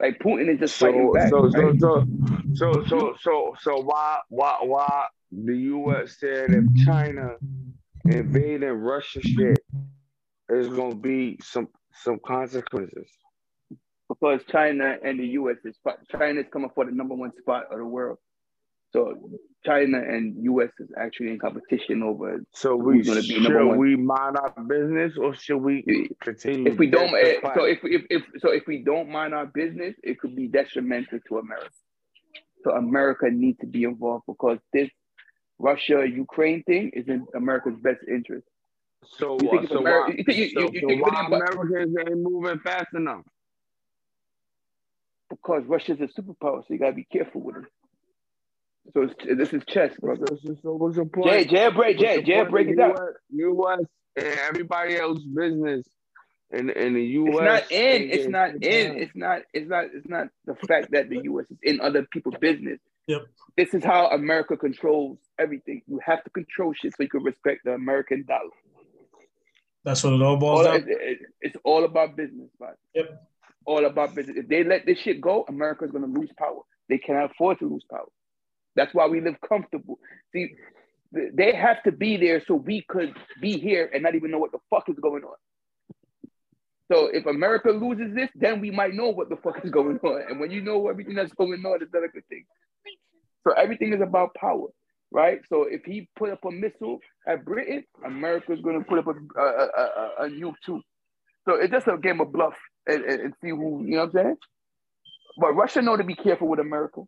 Like 0.00 0.18
Putin 0.20 0.52
is 0.52 0.60
just 0.60 0.76
fighting 0.78 1.08
So 1.08 1.14
back. 1.14 1.30
so 1.30 1.50
so 1.50 1.60
right? 1.60 1.80
so 1.80 2.06
so 2.54 2.84
so 2.86 3.14
so 3.20 3.54
so 3.60 3.80
why 3.80 4.18
why 4.28 4.58
why 4.62 5.06
the 5.32 5.56
US 5.56 6.16
said 6.18 6.50
if 6.50 6.64
China 6.84 7.36
invading 8.04 8.68
Russia 8.70 9.20
shit 9.22 9.58
there's 10.48 10.68
gonna 10.68 10.94
be 10.94 11.38
some 11.42 11.68
some 11.92 12.18
consequences. 12.24 13.10
because 14.08 14.40
China 14.50 14.96
and 15.04 15.18
the 15.20 15.26
U.S. 15.40 15.56
is 15.64 15.76
China 16.10 16.40
is 16.40 16.46
coming 16.52 16.70
for 16.74 16.84
the 16.86 16.92
number 16.92 17.14
one 17.14 17.32
spot 17.38 17.64
of 17.70 17.78
the 17.78 17.84
world. 17.84 18.18
So 18.92 19.30
China 19.66 19.98
and 19.98 20.34
U.S. 20.44 20.70
is 20.78 20.88
actually 20.96 21.28
in 21.30 21.38
competition 21.38 22.02
over. 22.02 22.42
So 22.54 22.76
we 22.76 23.02
should 23.04 23.52
one? 23.54 23.76
we 23.78 23.96
mind 23.96 24.36
our 24.38 24.50
business 24.64 25.12
or 25.18 25.34
should 25.34 25.58
we 25.58 26.08
continue? 26.20 26.72
If 26.72 26.78
we 26.78 26.86
don't, 26.88 27.14
eh, 27.14 27.34
so 27.54 27.64
if, 27.64 27.80
if 27.82 28.02
if 28.08 28.22
so 28.38 28.50
if 28.50 28.66
we 28.66 28.82
don't 28.82 29.10
mind 29.10 29.34
our 29.34 29.46
business, 29.46 29.94
it 30.02 30.18
could 30.20 30.34
be 30.34 30.48
detrimental 30.48 31.18
to 31.28 31.38
America. 31.38 31.68
So 32.64 32.70
America 32.72 33.26
needs 33.30 33.58
to 33.60 33.66
be 33.66 33.84
involved 33.84 34.24
because 34.26 34.58
this 34.72 34.88
Russia 35.58 36.06
Ukraine 36.08 36.62
thing 36.64 36.90
is 36.94 37.06
in 37.08 37.26
America's 37.34 37.76
best 37.80 38.00
interest. 38.08 38.46
so 39.04 39.38
you 39.42 39.50
think 39.50 39.64
if 39.64 39.68
so 39.70 39.80
Ameri- 39.80 39.84
why, 39.84 40.08
you 40.16 40.24
think- 40.24 40.38
you- 40.38 40.48
so, 40.50 40.60
you- 40.60 40.70
you 40.72 40.80
so 40.80 40.88
think 40.88 41.06
why 41.06 41.20
if 41.26 41.32
it- 41.32 41.34
Americans 41.34 41.96
ain't 42.08 42.20
moving 42.22 42.58
fast 42.60 42.94
enough? 42.94 43.24
Because 45.30 45.62
Russia's 45.66 46.00
a 46.00 46.06
superpower, 46.08 46.62
so 46.62 46.66
you 46.70 46.78
gotta 46.78 46.94
be 46.94 47.04
careful 47.04 47.42
with 47.42 47.56
it. 47.56 47.64
So 48.94 49.02
it's, 49.02 49.14
this 49.38 49.52
is 49.52 49.62
chess, 49.68 49.92
brother. 50.00 50.26
So, 50.28 50.36
so, 50.36 50.56
so 50.62 50.72
what's 50.74 50.96
your 50.96 51.04
point? 51.06 51.26
Jay, 51.28 51.44
Jay, 51.44 51.70
break, 51.70 51.98
Jay, 51.98 52.22
Jay, 52.22 52.42
break 52.44 52.66
of 52.68 52.72
it 52.72 52.76
down. 52.76 52.90
US, 52.92 53.14
US 53.30 53.78
and 54.16 54.26
everybody 54.48 54.96
else 54.98 55.20
business 55.22 55.86
in 56.50 56.70
in 56.70 56.94
the 56.94 57.02
US. 57.04 57.28
It's 57.28 57.70
not 57.70 57.72
in. 57.72 58.10
It's 58.10 58.28
not 58.28 58.50
in. 58.62 58.98
It's 58.98 59.12
not. 59.14 59.42
It's 59.52 59.68
not. 59.68 59.84
It's 59.94 60.08
not 60.08 60.28
the 60.46 60.54
fact 60.66 60.92
that 60.92 61.08
the 61.10 61.20
U.S. 61.24 61.50
is 61.50 61.58
in 61.62 61.80
other 61.80 62.06
people's 62.10 62.36
business. 62.40 62.78
Yep. 63.06 63.26
This 63.56 63.74
is 63.74 63.84
how 63.84 64.08
America 64.08 64.56
controls 64.56 65.18
everything. 65.38 65.82
You 65.86 66.00
have 66.04 66.22
to 66.24 66.30
control 66.30 66.72
shit 66.74 66.94
so 66.96 67.02
you 67.02 67.08
can 67.08 67.22
respect 67.22 67.64
the 67.64 67.72
American 67.72 68.24
dollar. 68.26 68.50
That's 69.84 70.02
what 70.04 70.12
it 70.14 70.22
all 70.22 70.36
boils 70.36 70.66
All, 70.66 70.72
down. 70.72 70.88
it- 70.88 70.88
it- 71.00 71.26
it's 71.40 71.56
all 71.64 71.84
about 71.84 72.16
business, 72.16 72.50
man. 72.60 72.74
Yep. 72.94 73.22
All 73.64 73.84
about 73.86 74.14
business. 74.14 74.36
If 74.36 74.48
they 74.48 74.64
let 74.64 74.84
this 74.86 74.98
shit 74.98 75.20
go, 75.20 75.44
America's 75.48 75.90
gonna 75.90 76.06
lose 76.06 76.30
power. 76.38 76.60
They 76.88 76.98
cannot 76.98 77.30
afford 77.30 77.58
to 77.60 77.68
lose 77.68 77.84
power. 77.90 78.08
That's 78.76 78.94
why 78.94 79.06
we 79.06 79.20
live 79.20 79.36
comfortable. 79.46 79.98
See, 80.32 80.54
they 81.12 81.54
have 81.54 81.82
to 81.84 81.92
be 81.92 82.16
there 82.16 82.42
so 82.46 82.54
we 82.54 82.84
could 82.88 83.14
be 83.40 83.58
here 83.58 83.90
and 83.92 84.02
not 84.02 84.14
even 84.14 84.30
know 84.30 84.38
what 84.38 84.52
the 84.52 84.58
fuck 84.70 84.88
is 84.88 84.98
going 85.00 85.24
on. 85.24 85.36
So 86.90 87.06
if 87.06 87.26
America 87.26 87.70
loses 87.70 88.14
this, 88.14 88.30
then 88.34 88.60
we 88.60 88.70
might 88.70 88.94
know 88.94 89.10
what 89.10 89.28
the 89.28 89.36
fuck 89.36 89.64
is 89.64 89.70
going 89.70 89.98
on. 90.02 90.22
And 90.28 90.40
when 90.40 90.50
you 90.50 90.60
know 90.60 90.88
everything 90.88 91.14
that's 91.14 91.32
going 91.34 91.64
on, 91.64 91.82
it's 91.82 91.92
not 91.92 92.04
a 92.04 92.08
good 92.08 92.26
thing. 92.28 92.44
So 93.46 93.54
everything 93.54 93.92
is 93.92 94.00
about 94.00 94.34
power, 94.34 94.66
right? 95.10 95.40
So 95.48 95.64
if 95.64 95.84
he 95.84 96.08
put 96.16 96.30
up 96.30 96.44
a 96.44 96.50
missile 96.50 96.98
at 97.26 97.44
Britain, 97.44 97.84
America's 98.04 98.60
going 98.60 98.78
to 98.78 98.84
put 98.84 98.98
up 98.98 99.06
a, 99.06 99.40
a, 99.40 99.44
a, 99.44 100.10
a, 100.20 100.28
nuke 100.28 100.54
too. 100.64 100.82
So 101.46 101.54
it's 101.54 101.72
just 101.72 101.86
a 101.86 101.96
game 101.96 102.20
of 102.20 102.32
bluff 102.32 102.54
and, 102.86 103.04
and, 103.04 103.20
and 103.20 103.34
see 103.42 103.50
who 103.50 103.84
you 103.84 103.92
know 103.92 104.00
what 104.00 104.04
I'm 104.04 104.12
saying. 104.12 104.36
But 105.38 105.54
Russia 105.54 105.80
know 105.80 105.96
to 105.96 106.04
be 106.04 106.14
careful 106.14 106.48
with 106.48 106.58
America. 106.58 107.02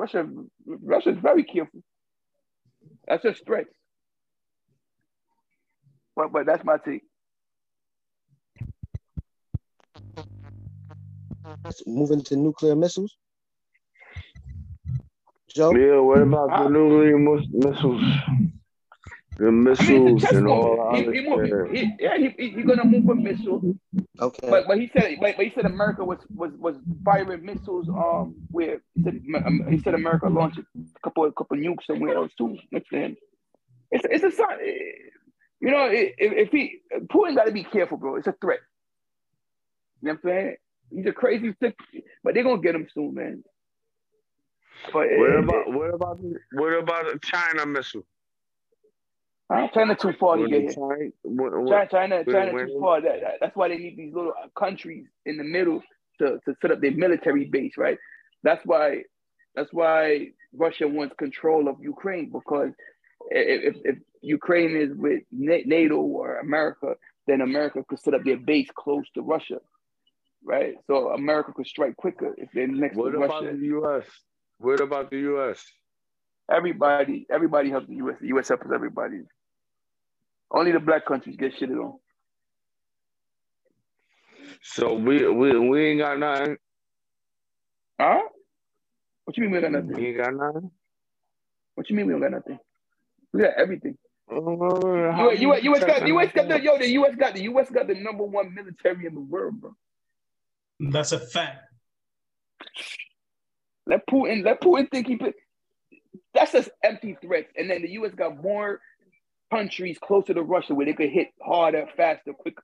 Russia, 0.00 0.26
Russia's 0.66 1.18
very 1.20 1.44
careful. 1.44 1.80
That's 3.06 3.22
just 3.22 3.44
threats. 3.44 3.68
But 6.16 6.32
but 6.32 6.46
that's 6.46 6.64
my 6.64 6.78
take. 6.78 7.02
Moving 11.86 12.22
to 12.24 12.36
nuclear 12.36 12.76
missiles. 12.76 13.16
Joe? 15.54 15.74
Yeah, 15.74 15.98
what 16.00 16.22
about 16.22 16.50
ah. 16.50 16.64
the 16.64 16.70
nuclear 16.70 17.18
missiles? 17.18 18.02
The 19.40 19.46
I 19.46 19.50
mean, 19.50 19.62
missiles 19.64 20.22
it's 20.22 20.24
a 20.24 20.26
test 20.26 20.36
and 20.36 20.48
all 20.48 20.76
mode. 20.76 20.96
He, 21.14 21.22
he, 21.22 21.28
move- 21.28 21.48
shit. 21.48 21.76
he, 21.78 21.92
yeah, 21.98 22.18
he, 22.18 22.28
he, 22.36 22.50
he 22.56 22.62
gonna 22.62 22.84
move 22.84 23.08
a 23.08 23.14
missile. 23.14 23.74
Okay. 24.20 24.50
But 24.50 24.66
but 24.66 24.78
he 24.78 24.90
said 24.92 25.16
but, 25.18 25.34
but 25.38 25.46
he 25.46 25.52
said 25.54 25.64
America 25.64 26.04
was 26.04 26.18
was 26.34 26.52
was 26.58 26.76
firing 27.02 27.42
missiles 27.42 27.88
um 27.88 28.34
where 28.50 28.82
he 28.94 29.02
said, 29.02 29.22
um, 29.46 29.64
he 29.70 29.78
said 29.80 29.94
America 29.94 30.28
launched 30.28 30.58
a 30.58 30.64
couple 31.02 31.24
a 31.24 31.32
couple 31.32 31.56
nukes 31.56 31.86
somewhere 31.86 32.16
else 32.16 32.32
too 32.36 32.58
next 32.70 32.90
to 32.90 32.96
him. 32.98 33.16
It's 33.90 34.04
it's 34.10 34.24
a 34.24 34.30
sign. 34.36 34.58
You 35.62 35.70
know, 35.70 35.86
if, 35.90 36.12
if 36.18 36.50
he 36.50 36.80
Putin 37.10 37.34
got 37.34 37.46
to 37.46 37.52
be 37.52 37.64
careful, 37.64 37.96
bro. 37.96 38.16
It's 38.16 38.26
a 38.26 38.34
threat. 38.42 38.60
You 40.02 40.08
know 40.08 40.18
what 40.20 40.30
I'm 40.32 40.38
saying? 40.38 40.56
He's 40.90 41.06
a 41.06 41.12
crazy 41.12 41.54
sick, 41.62 41.76
but 42.22 42.34
they're 42.34 42.42
gonna 42.44 42.60
get 42.60 42.74
him 42.74 42.88
soon, 42.92 43.14
man. 43.14 43.42
But 44.92 45.06
What 45.16 45.30
it- 45.30 45.38
about 45.44 45.72
what 45.72 45.94
about 45.94 46.18
what 46.52 46.72
about 46.74 47.04
the 47.06 47.18
China 47.22 47.64
missile? 47.64 48.04
Uh, 49.50 49.68
China 49.74 49.94
too 49.96 50.12
far 50.18 50.36
to 50.36 50.42
get 50.48 50.60
here. 50.62 50.70
China, 51.68 51.86
China, 51.90 52.24
China, 52.24 52.24
China 52.32 52.50
too 52.66 52.80
far. 52.80 53.00
That, 53.00 53.20
that- 53.22 53.34
that's 53.40 53.56
why 53.56 53.68
they 53.68 53.76
need 53.78 53.96
these 53.96 54.14
little 54.14 54.32
countries 54.58 55.06
in 55.26 55.36
the 55.36 55.44
middle 55.44 55.82
to, 56.18 56.38
to 56.44 56.54
set 56.60 56.70
up 56.70 56.80
their 56.80 56.92
military 56.92 57.46
base, 57.46 57.72
right? 57.76 57.98
That's 58.42 58.64
why 58.64 59.02
that's 59.54 59.72
why 59.72 60.28
Russia 60.54 60.86
wants 60.86 61.14
control 61.18 61.68
of 61.68 61.76
Ukraine 61.80 62.30
because 62.32 62.70
if, 63.30 63.76
if, 63.84 63.96
Ukraine 64.22 64.76
is 64.76 64.90
with 64.96 65.22
NATO 65.30 65.96
or 65.96 66.38
America, 66.38 66.94
then 67.26 67.40
America 67.40 67.82
could 67.88 67.98
set 68.00 68.14
up 68.14 68.22
their 68.24 68.36
base 68.36 68.68
close 68.74 69.04
to 69.14 69.22
Russia, 69.22 69.58
right? 70.44 70.74
So 70.86 71.10
America 71.10 71.52
could 71.54 71.66
strike 71.66 71.96
quicker 71.96 72.34
if 72.36 72.48
they're 72.52 72.66
next 72.68 72.96
what 72.96 73.10
to 73.10 73.16
about 73.16 73.42
Russia. 73.44 73.56
the 73.56 73.66
U.S.? 73.66 74.04
What 74.58 74.80
about 74.80 75.10
the 75.10 75.18
U.S.? 75.20 75.64
Everybody, 76.50 77.26
everybody 77.30 77.70
helps 77.70 77.86
the 77.88 77.94
U.S. 77.96 78.16
The 78.20 78.28
U.S. 78.28 78.48
helps 78.48 78.66
everybody. 78.74 79.20
Only 80.50 80.72
the 80.72 80.80
black 80.80 81.06
countries 81.06 81.36
get 81.36 81.52
shitted 81.54 81.82
on. 81.82 81.98
So 84.62 84.94
we 84.94 85.26
we 85.28 85.58
we 85.58 85.86
ain't 85.90 86.00
got 86.00 86.18
nothing. 86.18 86.56
Huh? 88.00 88.20
What 89.24 89.36
you 89.36 89.44
mean 89.44 89.52
we 89.52 89.60
got 89.60 89.72
nothing? 89.72 89.92
We 89.92 90.06
ain't 90.08 90.18
got 90.18 90.34
nothing. 90.34 90.70
What 91.74 91.88
you 91.88 91.96
mean 91.96 92.06
we 92.06 92.12
don't 92.12 92.20
got 92.20 92.32
nothing? 92.32 92.58
We 93.32 93.42
got 93.42 93.54
everything. 93.56 93.96
Uh, 94.30 95.12
how 95.12 95.30
You, 95.30 95.54
you, 95.56 95.74
US 95.74 95.80
got 95.80 95.86
protecting 95.86 96.16
US 96.18 96.32
got 96.32 96.48
the 96.48 96.62
yo, 96.62 96.78
the 96.78 96.88
US 96.88 97.14
got 97.16 97.34
the 97.34 97.42
US 97.44 97.70
got 97.70 97.86
the 97.86 97.94
number 97.94 98.24
one 98.24 98.54
military 98.54 99.06
in 99.06 99.14
the 99.14 99.20
world, 99.20 99.60
bro. 99.60 99.74
That's 100.80 101.12
a 101.12 101.20
fact. 101.20 101.64
Let 103.86 104.06
Putin 104.06 104.44
let 104.44 104.60
Putin 104.60 104.90
think 104.90 105.06
he 105.06 105.16
put 105.16 105.34
that's 106.34 106.52
just 106.52 106.70
empty 106.84 107.16
threats. 107.20 107.52
And 107.56 107.70
then 107.70 107.82
the 107.82 107.90
US 107.92 108.14
got 108.14 108.42
more 108.42 108.80
countries 109.50 109.98
closer 109.98 110.34
to 110.34 110.42
Russia 110.42 110.74
where 110.74 110.86
they 110.86 110.92
could 110.92 111.10
hit 111.10 111.28
harder, 111.42 111.86
faster, 111.96 112.32
quicker. 112.32 112.62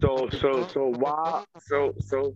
So 0.00 0.28
so 0.30 0.66
so 0.68 0.86
why 0.88 1.44
so 1.60 1.94
so 2.00 2.34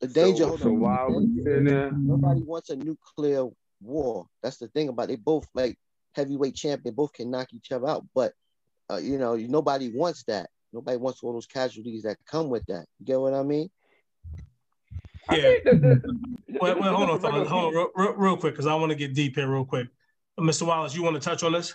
The 0.00 0.08
danger. 0.08 0.44
so, 0.44 0.48
hold 0.48 0.60
so 0.60 0.72
why 0.72 1.06
we 1.08 1.42
sitting 1.42 1.64
there? 1.64 1.90
Nobody 1.92 2.42
wants 2.42 2.70
a 2.70 2.76
nuclear 2.76 3.46
war. 3.82 4.26
That's 4.42 4.58
the 4.58 4.68
thing 4.68 4.88
about 4.88 5.04
it. 5.04 5.08
They 5.08 5.16
both 5.16 5.46
like 5.54 5.78
heavyweight 6.12 6.54
champ. 6.54 6.82
They 6.84 6.90
both 6.90 7.12
can 7.12 7.30
knock 7.30 7.52
each 7.52 7.72
other 7.72 7.88
out. 7.88 8.04
But 8.14 8.32
uh, 8.90 8.96
you 8.96 9.18
know, 9.18 9.34
nobody 9.36 9.90
wants 9.94 10.24
that. 10.24 10.50
Nobody 10.72 10.96
wants 10.96 11.22
all 11.22 11.32
those 11.32 11.46
casualties 11.46 12.02
that 12.04 12.16
come 12.26 12.48
with 12.48 12.64
that. 12.66 12.86
You 13.00 13.06
get 13.06 13.20
what 13.20 13.34
I 13.34 13.42
mean? 13.42 13.70
I 15.28 15.36
Yeah. 15.36 15.42
think 15.42 15.64
the- 15.64 15.70
the- 15.74 15.94
the- 16.48 16.58
Wait, 16.60 16.74
wait, 16.76 16.84
hold 16.84 17.10
on, 17.10 17.20
fellas. 17.20 17.48
Hold 17.48 17.64
on, 17.66 17.74
real, 17.74 17.88
real, 17.96 18.12
real 18.14 18.36
quick, 18.36 18.52
because 18.54 18.66
I 18.66 18.74
want 18.74 18.90
to 18.90 18.96
get 18.96 19.14
deep 19.14 19.34
here 19.36 19.48
real 19.50 19.64
quick. 19.64 19.88
Mr. 20.38 20.66
Wallace, 20.66 20.94
you 20.94 21.02
want 21.02 21.14
to 21.14 21.20
touch 21.20 21.42
on 21.42 21.52
this? 21.52 21.74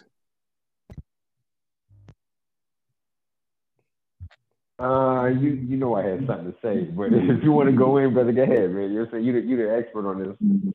Uh, 4.80 5.26
you 5.26 5.50
you 5.50 5.76
know 5.76 5.96
I 5.96 6.06
had 6.06 6.26
something 6.26 6.54
to 6.54 6.56
say, 6.62 6.84
but 6.84 7.08
if 7.12 7.44
you 7.44 7.52
want 7.52 7.70
to 7.70 7.76
go 7.76 7.98
in, 7.98 8.14
brother, 8.14 8.32
go 8.32 8.44
ahead, 8.44 8.72
man. 8.72 8.94
You're 8.94 9.10
saying 9.12 9.26
you 9.26 9.34
the, 9.34 9.42
you 9.42 9.58
the 9.58 9.76
expert 9.76 10.10
on 10.10 10.24
this. 10.24 10.74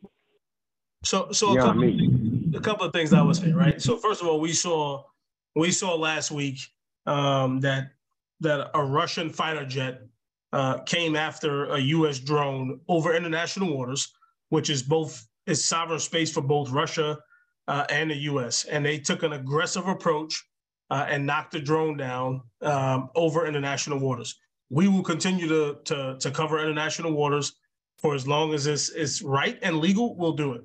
So, 1.05 1.33
so 1.33 1.49
a 1.49 1.55
You 1.55 1.61
couple, 1.61 2.57
a 2.57 2.61
couple 2.61 2.87
of 2.87 2.93
things 2.93 3.15
I 3.15 3.23
would 3.23 3.37
say, 3.37 3.53
right? 3.53 3.81
So, 3.81 3.97
first 3.97 4.21
of 4.21 4.29
all, 4.29 4.41
we 4.41 4.53
saw 4.53 5.05
we 5.55 5.71
saw 5.71 5.95
last 5.95 6.31
week 6.31 6.59
um, 7.07 7.61
that 7.61 7.93
that 8.41 8.71
a 8.75 8.85
Russian 8.85 9.31
fighter 9.31 9.65
jet 9.65 10.03
uh, 10.53 10.79
came 10.81 11.17
after 11.17 11.67
a 11.67 11.79
U.S. 11.79 12.19
drone 12.19 12.81
over 12.89 13.15
international 13.15 13.75
waters, 13.75 14.13
which 14.51 14.69
is 14.69 14.83
both 14.83 15.27
is 15.47 15.65
sovereign 15.65 15.99
space 15.99 16.31
for 16.31 16.43
both 16.43 16.71
Russia 16.71 17.19
uh, 17.69 17.85
and 17.91 18.11
the 18.11 18.17
U.S. 18.17 18.65
And 18.65 18.85
they 18.85 18.99
took 18.99 19.23
an 19.23 19.33
aggressive 19.33 19.87
approach 19.87 20.45
uh, 20.91 21.07
and 21.09 21.27
knocked 21.27 21.53
the 21.53 21.61
drone 21.61 21.97
down 21.97 22.43
um, 22.63 23.11
over 23.15 23.47
international 23.47 23.99
waters. 23.99 24.39
We 24.71 24.89
will 24.89 25.03
continue 25.03 25.49
to, 25.49 25.79
to 25.85 26.17
to 26.19 26.31
cover 26.31 26.61
international 26.61 27.13
waters 27.13 27.55
for 27.99 28.15
as 28.15 28.27
long 28.27 28.53
as 28.55 28.67
it's, 28.67 29.23
right 29.23 29.59
and 29.63 29.79
legal. 29.79 30.17
We'll 30.17 30.33
do 30.33 30.55
it. 30.55 30.65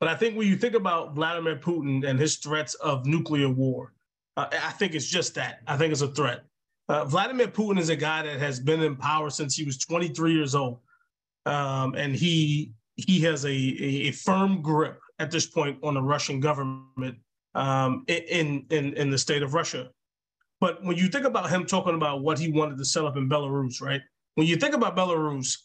But 0.00 0.08
I 0.08 0.14
think 0.14 0.36
when 0.36 0.46
you 0.46 0.56
think 0.56 0.74
about 0.74 1.14
Vladimir 1.14 1.56
Putin 1.56 2.08
and 2.08 2.18
his 2.18 2.36
threats 2.36 2.74
of 2.74 3.04
nuclear 3.04 3.48
war, 3.48 3.92
uh, 4.36 4.46
I 4.50 4.70
think 4.72 4.94
it's 4.94 5.06
just 5.06 5.34
that. 5.34 5.60
I 5.66 5.76
think 5.76 5.92
it's 5.92 6.02
a 6.02 6.08
threat. 6.08 6.44
Uh, 6.88 7.04
Vladimir 7.04 7.48
Putin 7.48 7.78
is 7.78 7.88
a 7.88 7.96
guy 7.96 8.22
that 8.22 8.38
has 8.38 8.60
been 8.60 8.82
in 8.82 8.96
power 8.96 9.28
since 9.28 9.54
he 9.54 9.64
was 9.64 9.76
23 9.78 10.32
years 10.32 10.54
old, 10.54 10.78
um, 11.46 11.94
and 11.94 12.14
he 12.14 12.72
he 12.96 13.20
has 13.20 13.44
a, 13.44 13.48
a, 13.48 14.08
a 14.08 14.10
firm 14.12 14.62
grip 14.62 15.00
at 15.18 15.30
this 15.30 15.46
point 15.46 15.78
on 15.82 15.94
the 15.94 16.02
Russian 16.02 16.40
government 16.40 17.16
um, 17.54 18.04
in 18.06 18.66
in 18.70 18.94
in 18.94 19.10
the 19.10 19.18
state 19.18 19.42
of 19.42 19.54
Russia. 19.54 19.90
But 20.60 20.82
when 20.82 20.96
you 20.96 21.08
think 21.08 21.24
about 21.24 21.50
him 21.50 21.66
talking 21.66 21.94
about 21.94 22.22
what 22.22 22.38
he 22.38 22.50
wanted 22.50 22.78
to 22.78 22.84
set 22.84 23.04
up 23.04 23.16
in 23.16 23.28
Belarus, 23.28 23.80
right? 23.80 24.00
When 24.34 24.46
you 24.46 24.56
think 24.56 24.74
about 24.74 24.96
Belarus, 24.96 25.56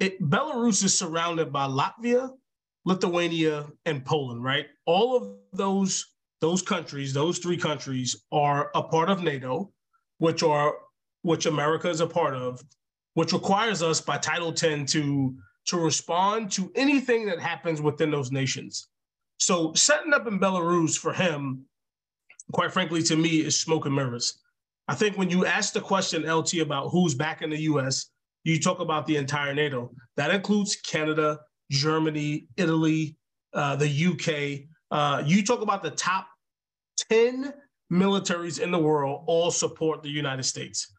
it, 0.00 0.20
Belarus 0.20 0.82
is 0.84 0.96
surrounded 0.96 1.52
by 1.52 1.66
Latvia, 1.66 2.30
Lithuania, 2.84 3.66
and 3.84 4.04
Poland, 4.04 4.42
right? 4.42 4.66
All 4.86 5.16
of 5.16 5.36
those 5.52 6.04
those 6.40 6.62
countries, 6.62 7.12
those 7.12 7.38
three 7.38 7.56
countries, 7.56 8.24
are 8.30 8.70
a 8.74 8.82
part 8.82 9.08
of 9.08 9.22
NATO, 9.22 9.72
which 10.18 10.42
are 10.42 10.74
which 11.22 11.46
America 11.46 11.90
is 11.90 12.00
a 12.00 12.06
part 12.06 12.34
of, 12.34 12.62
which 13.14 13.32
requires 13.32 13.82
us 13.82 14.00
by 14.00 14.16
Title 14.18 14.52
10 14.52 14.86
to 14.86 15.36
to 15.66 15.78
respond 15.78 16.50
to 16.52 16.72
anything 16.74 17.26
that 17.26 17.40
happens 17.40 17.80
within 17.80 18.10
those 18.10 18.32
nations. 18.32 18.88
So 19.38 19.72
setting 19.74 20.12
up 20.12 20.26
in 20.26 20.40
Belarus 20.40 20.98
for 20.98 21.12
him, 21.12 21.64
quite 22.52 22.72
frankly, 22.72 23.02
to 23.04 23.16
me, 23.16 23.40
is 23.40 23.58
smoke 23.58 23.86
and 23.86 23.94
mirrors. 23.94 24.38
I 24.88 24.94
think 24.94 25.18
when 25.18 25.30
you 25.30 25.44
ask 25.44 25.72
the 25.72 25.80
question, 25.80 26.28
LT, 26.30 26.54
about 26.54 26.88
who's 26.88 27.14
back 27.14 27.42
in 27.42 27.50
the 27.50 27.60
US, 27.62 28.10
you 28.44 28.58
talk 28.58 28.80
about 28.80 29.06
the 29.06 29.16
entire 29.16 29.54
NATO. 29.54 29.92
That 30.16 30.30
includes 30.30 30.76
Canada, 30.76 31.40
Germany, 31.70 32.46
Italy, 32.56 33.16
uh, 33.52 33.76
the 33.76 34.06
UK. 34.06 34.68
Uh, 34.90 35.22
you 35.26 35.44
talk 35.44 35.60
about 35.60 35.82
the 35.82 35.90
top 35.90 36.26
10 37.10 37.52
militaries 37.92 38.60
in 38.60 38.70
the 38.70 38.78
world 38.78 39.24
all 39.26 39.50
support 39.50 40.02
the 40.02 40.08
United 40.08 40.44
States. 40.44 40.94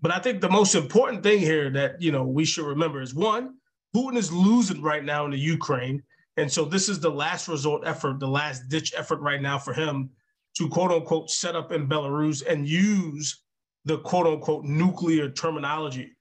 But 0.00 0.12
I 0.12 0.18
think 0.18 0.40
the 0.40 0.50
most 0.50 0.74
important 0.74 1.22
thing 1.22 1.38
here 1.38 1.70
that 1.70 2.00
you 2.00 2.12
know 2.12 2.24
we 2.24 2.44
should 2.44 2.66
remember 2.66 3.00
is 3.00 3.14
one, 3.14 3.54
Putin 3.94 4.16
is 4.16 4.32
losing 4.32 4.82
right 4.82 5.04
now 5.04 5.24
in 5.24 5.30
the 5.30 5.38
Ukraine. 5.38 6.02
And 6.36 6.50
so 6.50 6.64
this 6.64 6.88
is 6.88 7.00
the 7.00 7.10
last 7.10 7.48
resort 7.48 7.82
effort, 7.84 8.20
the 8.20 8.28
last 8.28 8.68
ditch 8.68 8.92
effort 8.96 9.20
right 9.20 9.42
now 9.42 9.58
for 9.58 9.72
him 9.72 10.10
to 10.56 10.68
quote 10.68 10.90
unquote 10.90 11.30
set 11.30 11.56
up 11.56 11.72
in 11.72 11.88
Belarus 11.88 12.46
and 12.46 12.68
use 12.68 13.42
the 13.84 13.98
quote 13.98 14.26
unquote 14.26 14.64
nuclear 14.64 15.30
terminology. 15.30 16.16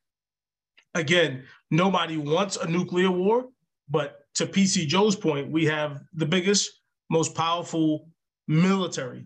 Again, 0.96 1.44
nobody 1.70 2.18
wants 2.18 2.58
a 2.58 2.68
nuclear 2.68 3.12
war, 3.12 3.50
but 3.90 4.22
to 4.36 4.46
PC 4.46 4.88
Joe's 4.88 5.16
point, 5.16 5.52
we 5.52 5.66
have 5.66 6.02
the 6.14 6.26
biggest, 6.26 6.82
most 7.10 7.36
powerful 7.36 8.10
military, 8.48 9.26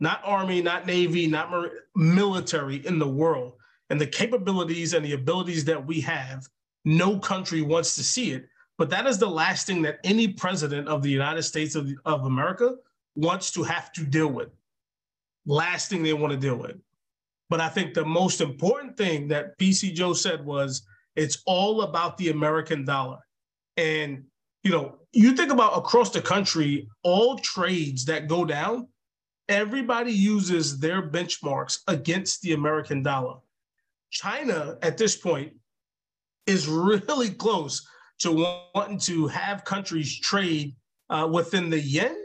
not 0.00 0.20
army, 0.24 0.62
not 0.62 0.86
navy, 0.86 1.26
not 1.26 1.52
military 1.94 2.86
in 2.86 2.98
the 2.98 3.08
world. 3.08 3.54
And 3.90 4.00
the 4.00 4.06
capabilities 4.06 4.94
and 4.94 5.04
the 5.04 5.12
abilities 5.12 5.64
that 5.66 5.86
we 5.86 6.00
have, 6.00 6.46
no 6.86 7.18
country 7.18 7.60
wants 7.60 7.96
to 7.96 8.04
see 8.04 8.30
it. 8.30 8.48
But 8.78 8.88
that 8.90 9.06
is 9.06 9.18
the 9.18 9.28
last 9.28 9.66
thing 9.66 9.82
that 9.82 9.98
any 10.04 10.28
president 10.28 10.88
of 10.88 11.02
the 11.02 11.10
United 11.10 11.42
States 11.42 11.74
of, 11.74 11.90
of 12.04 12.24
America 12.24 12.76
wants 13.16 13.50
to 13.52 13.62
have 13.64 13.92
to 13.94 14.04
deal 14.04 14.28
with. 14.28 14.48
Last 15.46 15.90
thing 15.90 16.02
they 16.02 16.12
want 16.12 16.32
to 16.32 16.38
deal 16.38 16.56
with. 16.56 16.76
But 17.50 17.60
I 17.60 17.68
think 17.68 17.92
the 17.92 18.04
most 18.04 18.40
important 18.40 18.96
thing 18.96 19.28
that 19.28 19.58
PC 19.58 19.94
Joe 19.94 20.12
said 20.12 20.44
was 20.44 20.82
it's 21.16 21.42
all 21.46 21.82
about 21.82 22.16
the 22.18 22.30
American 22.30 22.84
dollar. 22.84 23.18
And, 23.76 24.24
you 24.62 24.70
know, 24.70 24.96
you 25.12 25.32
think 25.32 25.50
about 25.52 25.76
across 25.76 26.10
the 26.10 26.20
country, 26.20 26.88
all 27.02 27.36
trades 27.38 28.04
that 28.04 28.28
go 28.28 28.44
down, 28.44 28.88
everybody 29.48 30.12
uses 30.12 30.78
their 30.78 31.02
benchmarks 31.02 31.80
against 31.88 32.42
the 32.42 32.52
American 32.52 33.02
dollar. 33.02 33.38
China 34.10 34.76
at 34.82 34.98
this 34.98 35.16
point 35.16 35.52
is 36.46 36.68
really 36.68 37.30
close 37.30 37.86
to 38.20 38.32
wanting 38.74 38.98
to 38.98 39.26
have 39.26 39.64
countries 39.64 40.18
trade 40.20 40.74
uh, 41.10 41.28
within 41.30 41.70
the 41.70 41.80
yen 41.80 42.16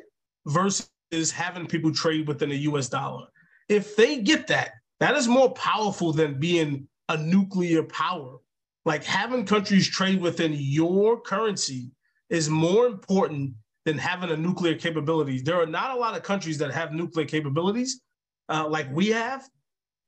versus 0.48 1.32
having 1.32 1.68
people 1.68 1.92
trade 1.92 2.28
within 2.28 2.50
the 2.50 2.58
US 2.58 2.88
dollar. 2.90 3.28
If 3.70 3.96
they 3.96 4.22
get 4.22 4.48
that, 4.48 4.72
that 5.00 5.16
is 5.16 5.28
more 5.28 5.54
powerful 5.54 6.14
than 6.14 6.40
being 6.40 6.88
a 7.10 7.18
nuclear 7.18 7.84
power. 7.84 8.38
Like 8.86 9.04
having 9.04 9.46
countries 9.46 9.88
trade 9.88 10.22
within 10.22 10.54
your 10.56 11.20
currency 11.22 11.92
is 12.30 12.50
more 12.50 12.88
important 12.88 13.54
than 13.86 13.98
having 13.98 14.30
a 14.32 14.38
nuclear 14.38 14.76
capabilities. 14.76 15.44
There 15.44 15.60
are 15.60 15.66
not 15.66 15.96
a 15.96 16.00
lot 16.00 16.16
of 16.16 16.24
countries 16.24 16.58
that 16.60 16.72
have 16.72 16.94
nuclear 16.94 17.26
capabilities 17.26 18.02
uh, 18.50 18.68
like 18.68 18.88
we 18.92 19.08
have. 19.10 19.48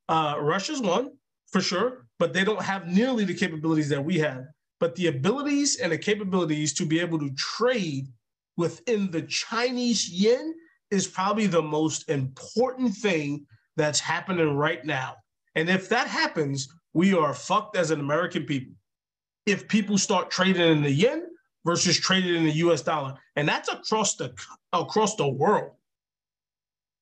Uh, 0.09 0.36
Russia's 0.39 0.82
one 0.82 1.11
for 1.51 1.61
sure, 1.61 2.07
but 2.24 2.32
they 2.32 2.46
don't 2.46 2.62
have 2.62 2.88
nearly 2.88 3.26
the 3.26 3.34
capabilities 3.34 3.90
that 3.90 4.02
we 4.02 4.18
have. 4.18 4.46
But 4.80 4.96
the 4.96 5.08
abilities 5.08 5.82
and 5.82 5.92
the 5.92 5.98
capabilities 5.98 6.74
to 6.76 6.86
be 6.86 7.02
able 7.02 7.20
to 7.20 7.30
trade 7.32 8.08
within 8.56 9.12
the 9.12 9.24
Chinese 9.24 10.10
yen 10.10 10.56
is 10.90 11.06
probably 11.06 11.48
the 11.48 11.62
most 11.62 12.10
important 12.10 12.94
thing 12.94 13.46
that's 13.76 14.00
happening 14.00 14.56
right 14.56 14.86
now. 14.86 15.16
And 15.56 15.70
if 15.70 15.90
that 15.90 16.08
happens, 16.08 16.70
we 16.94 17.14
are 17.14 17.34
fucked 17.34 17.76
as 17.76 17.92
an 17.92 18.00
American 18.00 18.46
people. 18.46 18.74
If 19.46 19.68
people 19.68 19.98
start 19.98 20.32
trading 20.32 20.62
in 20.62 20.82
the 20.82 20.92
yen 20.92 21.26
versus 21.66 22.00
trading 22.00 22.36
in 22.36 22.46
the 22.46 22.54
US 22.68 22.82
dollar, 22.82 23.16
and 23.36 23.46
that's 23.46 23.68
across 23.68 24.16
the 24.16 24.34
across 24.72 25.18
the 25.18 25.28
world. 25.28 25.72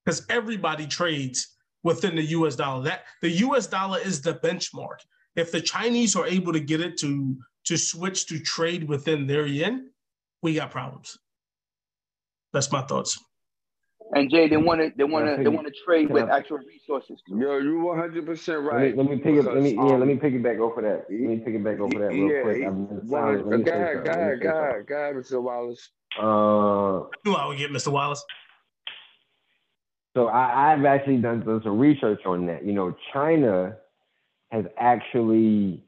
Because 0.04 0.26
everybody 0.28 0.88
trades 0.88 1.46
within 1.84 2.16
the 2.16 2.24
US 2.24 2.56
dollar. 2.56 2.82
That 2.82 3.04
the 3.20 3.30
US 3.46 3.68
dollar 3.68 4.00
is 4.00 4.20
the 4.20 4.34
benchmark. 4.34 4.98
If 5.36 5.52
the 5.52 5.60
Chinese 5.60 6.14
are 6.16 6.26
able 6.26 6.52
to 6.52 6.60
get 6.60 6.80
it 6.80 6.98
to 6.98 7.36
to 7.64 7.76
switch 7.76 8.26
to 8.26 8.40
trade 8.40 8.84
within 8.84 9.26
their 9.26 9.46
yen, 9.46 9.90
we 10.42 10.54
got 10.54 10.70
problems. 10.70 11.18
That's 12.52 12.70
my 12.70 12.82
thoughts. 12.82 13.18
And 14.14 14.30
Jay, 14.30 14.46
they 14.46 14.58
want 14.58 14.80
to 14.80 14.92
they 14.94 15.04
want 15.04 15.26
to 15.26 15.42
they 15.42 15.48
want 15.48 15.66
to 15.66 15.72
trade 15.86 16.10
with 16.10 16.24
I- 16.24 16.36
actual 16.38 16.58
resources. 16.58 17.22
Yo, 17.28 17.56
you 17.58 17.80
one 17.80 17.98
hundred 17.98 18.26
percent 18.26 18.62
Let 18.64 18.74
me, 18.74 18.82
right. 18.82 18.96
let 18.96 19.08
me 19.08 19.16
pick 19.16 19.36
it. 19.36 19.44
Let 19.44 19.56
me 19.62 19.70
because, 19.72 19.90
yeah. 19.90 19.96
Let 19.96 20.06
me 20.06 20.14
um, 20.14 20.20
piggyback 20.20 20.60
off 20.60 20.76
of 20.76 20.84
that. 20.84 21.06
Let 21.08 21.18
me 21.18 21.36
piggyback 21.38 21.80
off 21.80 21.94
of 21.94 22.00
that 22.00 22.08
real 22.08 22.28
yeah, 22.30 22.42
quick. 22.42 22.56
I've 22.56 22.74
been 22.74 22.86
one- 22.88 23.08
silent. 23.08 23.46
Let 23.48 23.64
go 23.64 23.72
ahead, 23.72 24.04
go 24.04 24.10
ahead, 24.10 24.40
go 24.42 24.48
ahead, 24.50 24.86
go 24.86 24.94
ahead, 24.96 25.14
Mr. 25.16 25.42
Wallace. 25.42 25.90
Uh, 26.18 27.08
Knew 27.24 27.34
I 27.34 27.46
would 27.46 27.56
get 27.56 27.70
Mr. 27.70 27.90
Wallace. 27.90 28.22
So 30.14 30.26
I, 30.26 30.74
I've 30.74 30.84
actually 30.84 31.16
done, 31.16 31.40
done 31.40 31.62
some 31.64 31.78
research 31.78 32.20
on 32.26 32.44
that. 32.46 32.66
You 32.66 32.74
know, 32.74 32.94
China 33.14 33.76
has 34.52 34.66
actually 34.76 35.82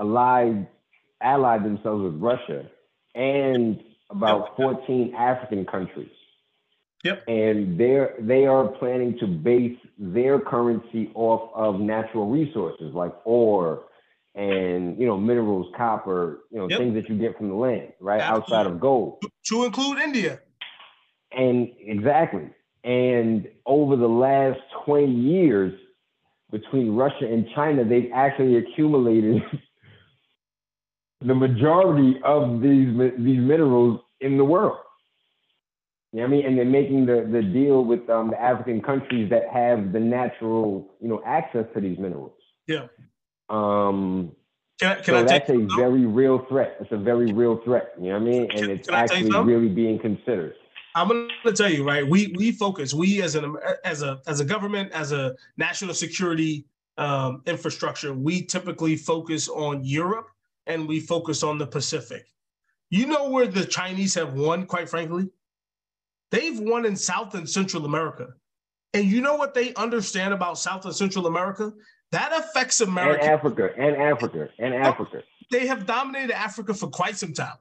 allied 0.00 0.66
allied 1.20 1.64
themselves 1.64 2.02
with 2.02 2.20
Russia 2.20 2.68
and 3.14 3.80
about 4.10 4.56
14 4.56 5.14
African 5.16 5.64
countries. 5.64 6.10
Yep. 7.04 7.22
And 7.28 7.78
they're 7.78 8.14
they 8.18 8.46
are 8.46 8.66
planning 8.66 9.16
to 9.20 9.26
base 9.28 9.78
their 9.98 10.40
currency 10.40 11.12
off 11.14 11.50
of 11.54 11.80
natural 11.80 12.28
resources 12.28 12.92
like 12.92 13.14
ore 13.24 13.84
and 14.34 14.98
you 14.98 15.06
know 15.06 15.16
minerals, 15.16 15.72
copper, 15.76 16.40
you 16.50 16.58
know 16.58 16.68
Yep. 16.68 16.78
things 16.78 16.94
that 16.94 17.08
you 17.08 17.16
get 17.16 17.36
from 17.36 17.48
the 17.50 17.54
land, 17.54 17.92
right? 18.00 18.20
Absolutely. 18.20 18.56
Outside 18.56 18.66
of 18.66 18.80
gold. 18.80 19.22
To 19.46 19.64
include 19.64 19.98
India. 20.00 20.40
And 21.30 21.70
exactly. 21.78 22.50
And 22.82 23.48
over 23.64 23.96
the 23.96 24.08
last 24.08 24.60
20 24.84 25.12
years, 25.12 25.78
between 26.50 26.94
Russia 26.94 27.26
and 27.26 27.46
China, 27.54 27.84
they've 27.84 28.10
actually 28.14 28.56
accumulated 28.56 29.42
the 31.20 31.34
majority 31.34 32.20
of 32.24 32.60
these 32.60 32.96
these 33.18 33.40
minerals 33.40 34.00
in 34.20 34.36
the 34.36 34.44
world. 34.44 34.78
You 36.12 36.20
know 36.20 36.22
what 36.24 36.28
I 36.28 36.30
mean? 36.30 36.46
And 36.46 36.58
they're 36.58 36.64
making 36.64 37.04
the, 37.04 37.28
the 37.30 37.42
deal 37.42 37.84
with 37.84 38.08
um, 38.08 38.30
the 38.30 38.40
African 38.40 38.80
countries 38.80 39.28
that 39.28 39.48
have 39.52 39.92
the 39.92 40.00
natural, 40.00 40.94
you 41.00 41.08
know, 41.08 41.22
access 41.26 41.66
to 41.74 41.80
these 41.82 41.98
minerals. 41.98 42.32
Yeah. 42.66 42.86
Um, 43.50 44.32
Can 44.80 44.92
I, 44.92 44.94
can 44.94 45.04
so 45.04 45.16
I 45.18 45.22
that's 45.24 45.50
a 45.50 45.66
very 45.76 46.06
real 46.06 46.46
threat. 46.48 46.78
It's 46.80 46.92
a 46.92 46.96
very 46.96 47.30
real 47.30 47.60
threat. 47.62 47.92
You 48.00 48.08
know 48.08 48.12
what 48.14 48.22
I 48.22 48.24
mean? 48.24 48.42
And 48.42 48.50
Can- 48.50 48.70
it's 48.70 48.88
can 48.88 48.96
I 48.96 49.06
tell 49.06 49.18
you 49.18 49.26
actually 49.26 49.52
really 49.52 49.68
being 49.68 49.98
considered. 49.98 50.54
I'm 50.98 51.08
gonna 51.08 51.56
tell 51.56 51.70
you, 51.70 51.84
right? 51.84 52.06
We 52.06 52.34
we 52.36 52.50
focus. 52.52 52.92
We 52.92 53.22
as 53.22 53.34
an 53.36 53.56
as 53.84 54.02
a 54.02 54.20
as 54.26 54.40
a 54.40 54.44
government, 54.44 54.90
as 54.92 55.12
a 55.12 55.36
national 55.56 55.94
security 55.94 56.66
um, 56.96 57.42
infrastructure, 57.46 58.12
we 58.12 58.42
typically 58.42 58.96
focus 58.96 59.48
on 59.48 59.84
Europe 59.84 60.28
and 60.66 60.88
we 60.88 60.98
focus 60.98 61.42
on 61.42 61.56
the 61.56 61.66
Pacific. 61.66 62.26
You 62.90 63.06
know 63.06 63.30
where 63.30 63.46
the 63.46 63.64
Chinese 63.64 64.14
have 64.14 64.34
won, 64.34 64.66
quite 64.66 64.88
frankly? 64.88 65.28
They've 66.30 66.58
won 66.58 66.84
in 66.84 66.96
South 66.96 67.34
and 67.34 67.48
Central 67.48 67.84
America. 67.84 68.28
And 68.92 69.04
you 69.04 69.20
know 69.20 69.36
what 69.36 69.54
they 69.54 69.74
understand 69.74 70.34
about 70.34 70.58
South 70.58 70.84
and 70.84 70.94
Central 70.94 71.26
America? 71.26 71.72
That 72.10 72.32
affects 72.32 72.80
America. 72.80 73.22
And 73.22 73.34
America. 73.34 73.46
Africa, 73.46 73.74
and 73.78 73.96
Africa, 73.96 74.48
and 74.58 74.74
Africa. 74.74 75.22
they 75.52 75.66
have 75.66 75.86
dominated 75.86 76.36
Africa 76.36 76.74
for 76.74 76.88
quite 76.88 77.16
some 77.16 77.34
time. 77.34 77.56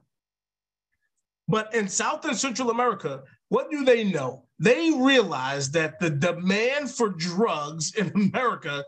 But 1.47 1.73
in 1.73 1.87
South 1.87 2.25
and 2.25 2.35
Central 2.35 2.71
America, 2.71 3.23
what 3.49 3.71
do 3.71 3.85
they 3.85 4.03
know? 4.03 4.43
They 4.59 4.91
realize 4.91 5.71
that 5.71 5.99
the 5.99 6.09
demand 6.09 6.91
for 6.91 7.09
drugs 7.09 7.95
in 7.95 8.11
America, 8.15 8.83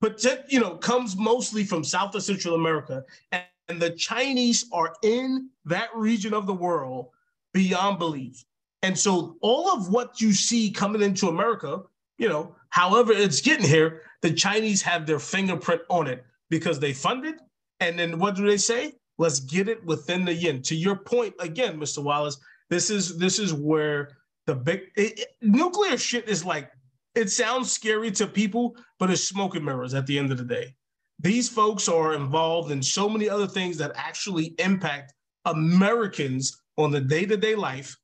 but 0.00 0.24
you 0.48 0.60
know, 0.60 0.76
comes 0.76 1.16
mostly 1.16 1.64
from 1.64 1.84
South 1.84 2.14
and 2.14 2.22
Central 2.22 2.54
America, 2.54 3.04
and, 3.32 3.44
the 3.78 3.90
Chinese 3.90 4.64
are 4.72 4.92
in 5.04 5.48
that 5.64 5.90
region 5.94 6.34
of 6.34 6.44
the 6.44 6.52
world 6.52 7.06
beyond 7.54 8.00
belief. 8.00 8.44
And 8.82 8.98
so, 8.98 9.36
all 9.42 9.68
of 9.70 9.90
what 9.92 10.20
you 10.20 10.32
see 10.32 10.72
coming 10.72 11.02
into 11.02 11.28
America, 11.28 11.82
you 12.18 12.28
know, 12.28 12.56
however 12.70 13.12
it's 13.12 13.40
getting 13.40 13.68
here, 13.68 14.02
the 14.22 14.32
Chinese 14.32 14.82
have 14.82 15.06
their 15.06 15.20
fingerprint 15.20 15.82
on 15.88 16.08
it 16.08 16.24
because 16.48 16.80
they 16.80 16.92
fund 16.92 17.24
it. 17.24 17.36
And 17.78 17.96
then 17.96 18.18
what 18.18 18.34
do 18.34 18.44
they 18.44 18.56
say? 18.56 18.94
Let's 19.20 19.38
get 19.40 19.68
it 19.68 19.84
within 19.84 20.24
the 20.24 20.32
yen. 20.32 20.62
To 20.62 20.74
your 20.74 20.96
point 20.96 21.34
again, 21.40 21.78
Mr. 21.78 22.02
Wallace, 22.02 22.38
this 22.70 22.88
is 22.88 23.18
this 23.18 23.38
is 23.38 23.52
where 23.52 24.16
the 24.46 24.54
big 24.54 24.84
it, 24.96 25.20
it- 25.20 25.28
nuclear 25.42 25.98
shit 25.98 26.26
is 26.26 26.42
like. 26.42 26.70
It 27.14 27.28
sounds 27.28 27.70
scary 27.70 28.10
to 28.12 28.26
people, 28.26 28.76
but 28.98 29.10
it's 29.10 29.28
smoke 29.28 29.56
and 29.56 29.64
mirrors 29.64 29.92
at 29.92 30.06
the 30.06 30.18
end 30.18 30.32
of 30.32 30.38
the 30.38 30.44
day. 30.44 30.74
These 31.18 31.50
folks 31.50 31.86
are 31.86 32.14
involved 32.14 32.70
in 32.70 32.82
so 32.82 33.10
many 33.10 33.28
other 33.28 33.46
things 33.46 33.76
that 33.76 33.92
actually 33.94 34.54
impact 34.58 35.12
Americans 35.44 36.62
on 36.78 36.90
the 36.90 37.00
day-to-day 37.00 37.56
life 37.56 37.94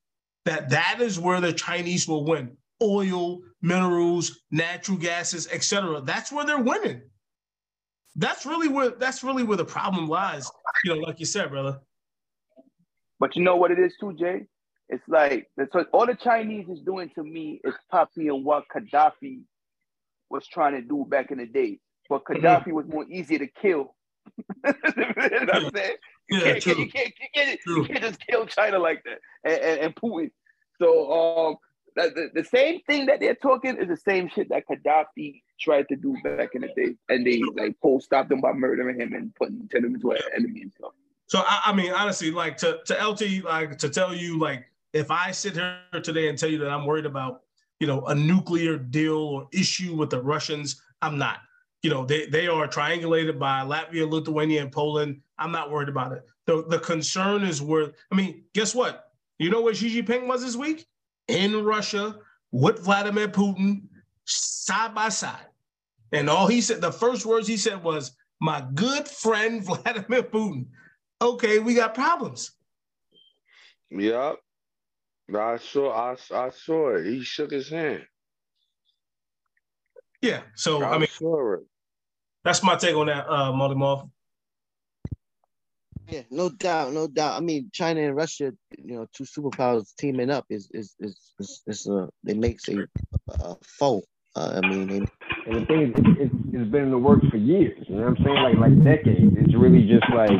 that 0.45 0.69
that 0.69 0.99
is 1.01 1.17
where 1.19 1.41
the 1.41 1.51
Chinese 1.51 2.07
will 2.07 2.25
win. 2.25 2.55
Oil, 2.79 3.39
minerals, 3.63 4.39
natural 4.51 4.97
gases, 4.99 5.47
etc. 5.51 5.99
That's 6.01 6.31
where 6.31 6.45
they're 6.45 6.59
winning. 6.61 7.01
That's 8.17 8.45
really 8.45 8.67
where 8.67 8.89
that's 8.89 9.23
really 9.23 9.43
where 9.43 9.57
the 9.57 9.65
problem 9.65 10.07
lies. 10.07 10.51
You 10.83 10.95
know, 10.95 11.01
like 11.01 11.19
you 11.19 11.25
said, 11.25 11.49
brother. 11.49 11.79
But 13.19 13.35
you 13.35 13.43
know 13.43 13.55
what 13.55 13.71
it 13.71 13.79
is 13.79 13.95
too, 13.99 14.13
Jay? 14.13 14.45
It's 14.89 15.03
like 15.07 15.49
that's 15.57 15.73
what 15.73 15.89
all 15.91 16.05
the 16.05 16.15
Chinese 16.15 16.69
is 16.69 16.79
doing 16.81 17.09
to 17.15 17.23
me 17.23 17.59
is 17.63 17.73
copying 17.91 18.43
what 18.43 18.65
Gaddafi 18.73 19.41
was 20.29 20.47
trying 20.47 20.73
to 20.73 20.81
do 20.81 21.05
back 21.07 21.31
in 21.31 21.39
the 21.39 21.45
day. 21.45 21.79
But 22.09 22.23
Mm-hmm. 22.23 22.45
Gaddafi 22.45 22.71
was 22.71 22.87
more 22.87 23.05
easier 23.09 23.39
to 23.39 23.47
kill. 23.47 23.95
you 24.65 24.73
know 25.45 25.53
I'm 25.53 25.71
saying? 25.75 25.95
You, 26.29 26.37
Yeah, 26.39 26.59
can't, 26.59 26.77
you, 26.77 26.89
can't, 26.89 27.13
you, 27.19 27.27
can't, 27.33 27.59
you 27.65 27.83
can't 27.85 28.01
just 28.01 28.19
kill 28.27 28.45
China 28.45 28.79
like 28.79 29.03
that 29.05 29.19
and, 29.43 29.61
and, 29.61 29.79
and 29.81 29.95
Putin. 29.95 30.31
So 30.79 31.11
um, 31.11 31.55
the, 32.03 32.29
the 32.33 32.43
same 32.43 32.81
thing 32.81 33.07
that 33.07 33.19
they're 33.19 33.35
talking 33.35 33.77
is 33.77 33.87
the 33.87 33.97
same 33.97 34.29
shit 34.29 34.49
that 34.49 34.63
Gaddafi 34.67 35.41
tried 35.59 35.87
to 35.89 35.95
do 35.95 36.15
back 36.23 36.49
in 36.53 36.61
the 36.61 36.67
day. 36.67 36.95
And 37.09 37.25
they 37.25 37.41
like 37.55 37.75
Poe 37.81 37.99
stopped 37.99 38.31
him 38.31 38.41
by 38.41 38.53
murdering 38.53 38.99
him 38.99 39.13
and 39.13 39.33
putting 39.35 39.67
turning 39.69 39.91
him 39.91 39.95
into 39.95 40.11
an 40.11 40.19
enemy 40.35 40.61
and 40.61 40.73
stuff. 40.73 40.91
So 41.27 41.39
I, 41.45 41.61
I 41.65 41.73
mean, 41.73 41.91
honestly, 41.91 42.31
like 42.31 42.57
to 42.57 42.79
to 42.85 42.93
LT, 42.93 43.43
like 43.43 43.77
to 43.79 43.89
tell 43.89 44.13
you, 44.13 44.39
like 44.39 44.65
if 44.93 45.11
I 45.11 45.31
sit 45.31 45.55
here 45.55 45.79
today 46.03 46.29
and 46.29 46.37
tell 46.37 46.49
you 46.49 46.57
that 46.59 46.69
I'm 46.69 46.85
worried 46.85 47.05
about, 47.05 47.41
you 47.79 47.87
know, 47.87 48.05
a 48.05 48.15
nuclear 48.15 48.77
deal 48.77 49.17
or 49.17 49.47
issue 49.51 49.95
with 49.95 50.09
the 50.09 50.21
Russians, 50.21 50.81
I'm 51.01 51.17
not. 51.17 51.39
You 51.83 51.89
know, 51.89 52.05
they 52.05 52.27
they 52.27 52.47
are 52.47 52.67
triangulated 52.67 53.37
by 53.37 53.61
Latvia, 53.61 54.09
Lithuania, 54.09 54.61
and 54.61 54.71
Poland. 54.71 55.21
I'm 55.37 55.51
not 55.51 55.71
worried 55.71 55.89
about 55.89 56.13
it. 56.13 56.25
The 56.45 56.63
the 56.67 56.79
concern 56.79 57.43
is 57.43 57.61
where 57.61 57.91
I 58.11 58.15
mean, 58.15 58.43
guess 58.53 58.73
what? 58.73 59.11
You 59.39 59.49
know 59.49 59.61
where 59.61 59.73
Xi 59.73 60.01
Jinping 60.01 60.27
was 60.27 60.43
this 60.43 60.55
week? 60.55 60.87
In 61.27 61.63
Russia 61.63 62.15
with 62.51 62.79
Vladimir 62.79 63.27
Putin, 63.27 63.81
side 64.25 64.95
by 64.95 65.09
side. 65.09 65.45
And 66.11 66.29
all 66.29 66.47
he 66.47 66.61
said, 66.61 66.81
the 66.81 66.91
first 66.91 67.25
words 67.25 67.47
he 67.47 67.57
said 67.57 67.83
was, 67.83 68.15
my 68.39 68.65
good 68.73 69.07
friend 69.07 69.63
Vladimir 69.65 70.23
Putin. 70.23 70.67
Okay, 71.21 71.59
we 71.59 71.73
got 71.73 71.93
problems. 71.93 72.51
Yep. 73.89 74.37
I 75.35 75.57
saw 75.57 75.91
I, 75.91 76.15
I 76.33 76.49
saw 76.49 76.95
it. 76.95 77.05
He 77.05 77.21
shook 77.21 77.51
his 77.51 77.69
hand. 77.69 78.05
Yeah. 80.21 80.41
So 80.55 80.81
I, 80.83 80.95
I 80.95 80.97
mean 80.99 81.65
that's 82.43 82.63
my 82.63 82.75
take 82.75 82.95
on 82.95 83.07
that, 83.07 83.27
uh 83.29 83.51
Molly 83.51 83.75
Moth. 83.75 84.07
Yeah, 86.09 86.21
no 86.31 86.49
doubt, 86.49 86.93
no 86.93 87.07
doubt. 87.07 87.37
I 87.37 87.41
mean, 87.41 87.69
China 87.73 88.01
and 88.01 88.15
Russia, 88.15 88.53
you 88.77 88.95
know, 88.95 89.07
two 89.13 89.25
superpowers 89.25 89.93
teaming 89.97 90.29
up 90.29 90.45
is 90.49 90.69
is 90.73 90.95
is 90.99 91.33
is, 91.39 91.61
is 91.67 91.87
uh, 91.87 92.07
it 92.25 92.37
makes 92.37 92.69
a, 92.69 92.87
a 93.29 93.55
foe. 93.61 94.01
Uh, 94.35 94.61
I 94.63 94.67
mean, 94.69 94.87
they, 94.87 94.97
And 95.47 95.61
the 95.61 95.65
thing 95.65 95.81
is, 95.81 95.93
it's, 95.97 96.07
it's, 96.19 96.35
it's 96.53 96.71
been 96.71 96.83
in 96.83 96.91
the 96.91 96.97
works 96.97 97.25
for 97.29 97.37
years. 97.37 97.83
You 97.89 97.95
know 97.95 98.09
what 98.09 98.19
I'm 98.19 98.23
saying? 98.23 98.37
Like 98.37 98.57
like 98.57 98.83
decades. 98.83 99.33
It's 99.37 99.55
really 99.55 99.85
just 99.85 100.05
like, 100.15 100.39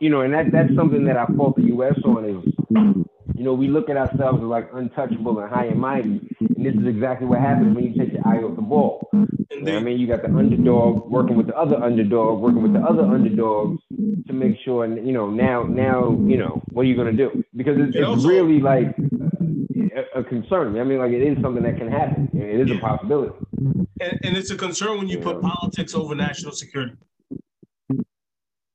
you 0.00 0.10
know, 0.10 0.20
and 0.20 0.34
that 0.34 0.52
that's 0.52 0.74
something 0.76 1.04
that 1.06 1.16
I 1.16 1.26
fault 1.34 1.56
the 1.56 1.62
U.S. 1.62 1.94
on 2.04 2.24
is, 2.24 3.04
you 3.40 3.46
know, 3.46 3.54
we 3.54 3.68
look 3.68 3.88
at 3.88 3.96
ourselves 3.96 4.36
as 4.42 4.44
like 4.44 4.68
untouchable 4.74 5.38
and 5.38 5.50
high 5.50 5.64
and 5.64 5.80
mighty, 5.80 6.20
and 6.40 6.66
this 6.66 6.74
is 6.74 6.86
exactly 6.86 7.26
what 7.26 7.40
happens 7.40 7.74
when 7.74 7.86
you 7.86 7.98
take 7.98 8.12
your 8.12 8.20
eye 8.28 8.36
off 8.36 8.54
the 8.54 8.60
ball. 8.60 9.08
You 9.14 9.62
know 9.62 9.78
I 9.78 9.80
mean? 9.80 9.98
You 9.98 10.06
got 10.06 10.20
the 10.20 10.28
underdog 10.28 11.10
working 11.10 11.38
with 11.38 11.46
the 11.46 11.56
other 11.56 11.82
underdog, 11.82 12.42
working 12.42 12.62
with 12.62 12.74
the 12.74 12.80
other 12.80 13.02
underdogs 13.02 13.80
to 14.26 14.34
make 14.34 14.58
sure, 14.62 14.84
and 14.84 15.06
you 15.06 15.14
know, 15.14 15.30
now, 15.30 15.62
now, 15.62 16.10
you 16.28 16.36
know, 16.36 16.60
what 16.72 16.82
are 16.82 16.84
you 16.84 16.94
gonna 16.94 17.14
do? 17.14 17.42
Because 17.56 17.78
it's, 17.78 17.96
it's 17.96 18.06
also- 18.06 18.28
really 18.28 18.60
like 18.60 18.94
a, 18.98 20.20
a 20.20 20.22
concern. 20.22 20.78
I 20.78 20.84
mean, 20.84 20.98
like 20.98 21.12
it 21.12 21.22
is 21.22 21.40
something 21.40 21.62
that 21.62 21.78
can 21.78 21.90
happen. 21.90 22.28
It 22.34 22.60
is 22.68 22.76
a 22.76 22.78
possibility. 22.78 23.32
And, 23.56 24.20
and 24.22 24.36
it's 24.36 24.50
a 24.50 24.56
concern 24.56 24.98
when 24.98 25.08
you 25.08 25.18
put 25.18 25.40
politics 25.40 25.94
over 25.94 26.14
national 26.14 26.52
security. 26.52 26.92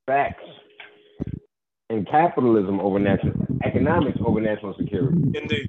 Facts. 0.08 0.42
And 1.88 2.06
capitalism 2.08 2.80
over 2.80 2.98
national, 2.98 3.34
economics 3.64 4.18
over 4.24 4.40
national 4.40 4.74
security. 4.76 5.16
Indeed. 5.34 5.68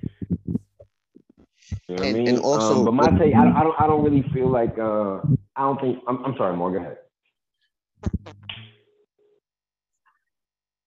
You 1.87 1.95
know 1.95 1.95
what 1.95 2.01
I 2.01 2.05
And- 2.07 2.17
mean? 2.17 2.27
and 2.29 2.39
also- 2.39 2.79
um, 2.79 2.85
but 2.85 2.93
my 2.93 3.07
take, 3.19 3.35
I, 3.35 3.43
don't- 3.43 3.55
I 3.55 3.63
don't, 3.63 3.81
I 3.81 3.87
don't 3.87 4.03
really 4.03 4.23
feel 4.33 4.49
like, 4.49 4.77
uh, 4.79 5.17
I 5.55 5.61
don't 5.61 5.79
think. 5.81 5.99
I'm, 6.07 6.23
I'm 6.25 6.35
sorry, 6.37 6.55
Morgan. 6.55 6.83
Go 6.83 6.87
ahead. 6.87 6.97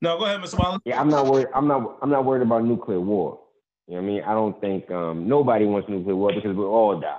No, 0.03 0.19
go 0.19 0.25
ahead, 0.25 0.41
Mr. 0.41 0.59
Waller. 0.59 0.79
Yeah, 0.85 1.01
I'm 1.01 1.09
not 1.11 1.27
worried. 1.27 1.49
I'm 1.55 1.69
not. 1.69 1.99
I'm 2.03 2.09
not 2.11 2.25
worried 2.25 2.43
about 2.43 2.65
nuclear 2.65 3.01
war. 3.01 3.41
You 3.87 3.97
know 3.97 4.03
what 4.03 4.09
I 4.09 4.13
mean? 4.13 4.23
I 4.23 4.33
don't 4.33 4.61
think 4.61 4.91
um, 4.91 5.29
nobody 5.29 5.67
wants 5.67 5.89
nuclear 5.89 6.17
war 6.17 6.33
because 6.33 6.57
we'll 6.57 6.69
all 6.69 6.99
die. 7.01 7.19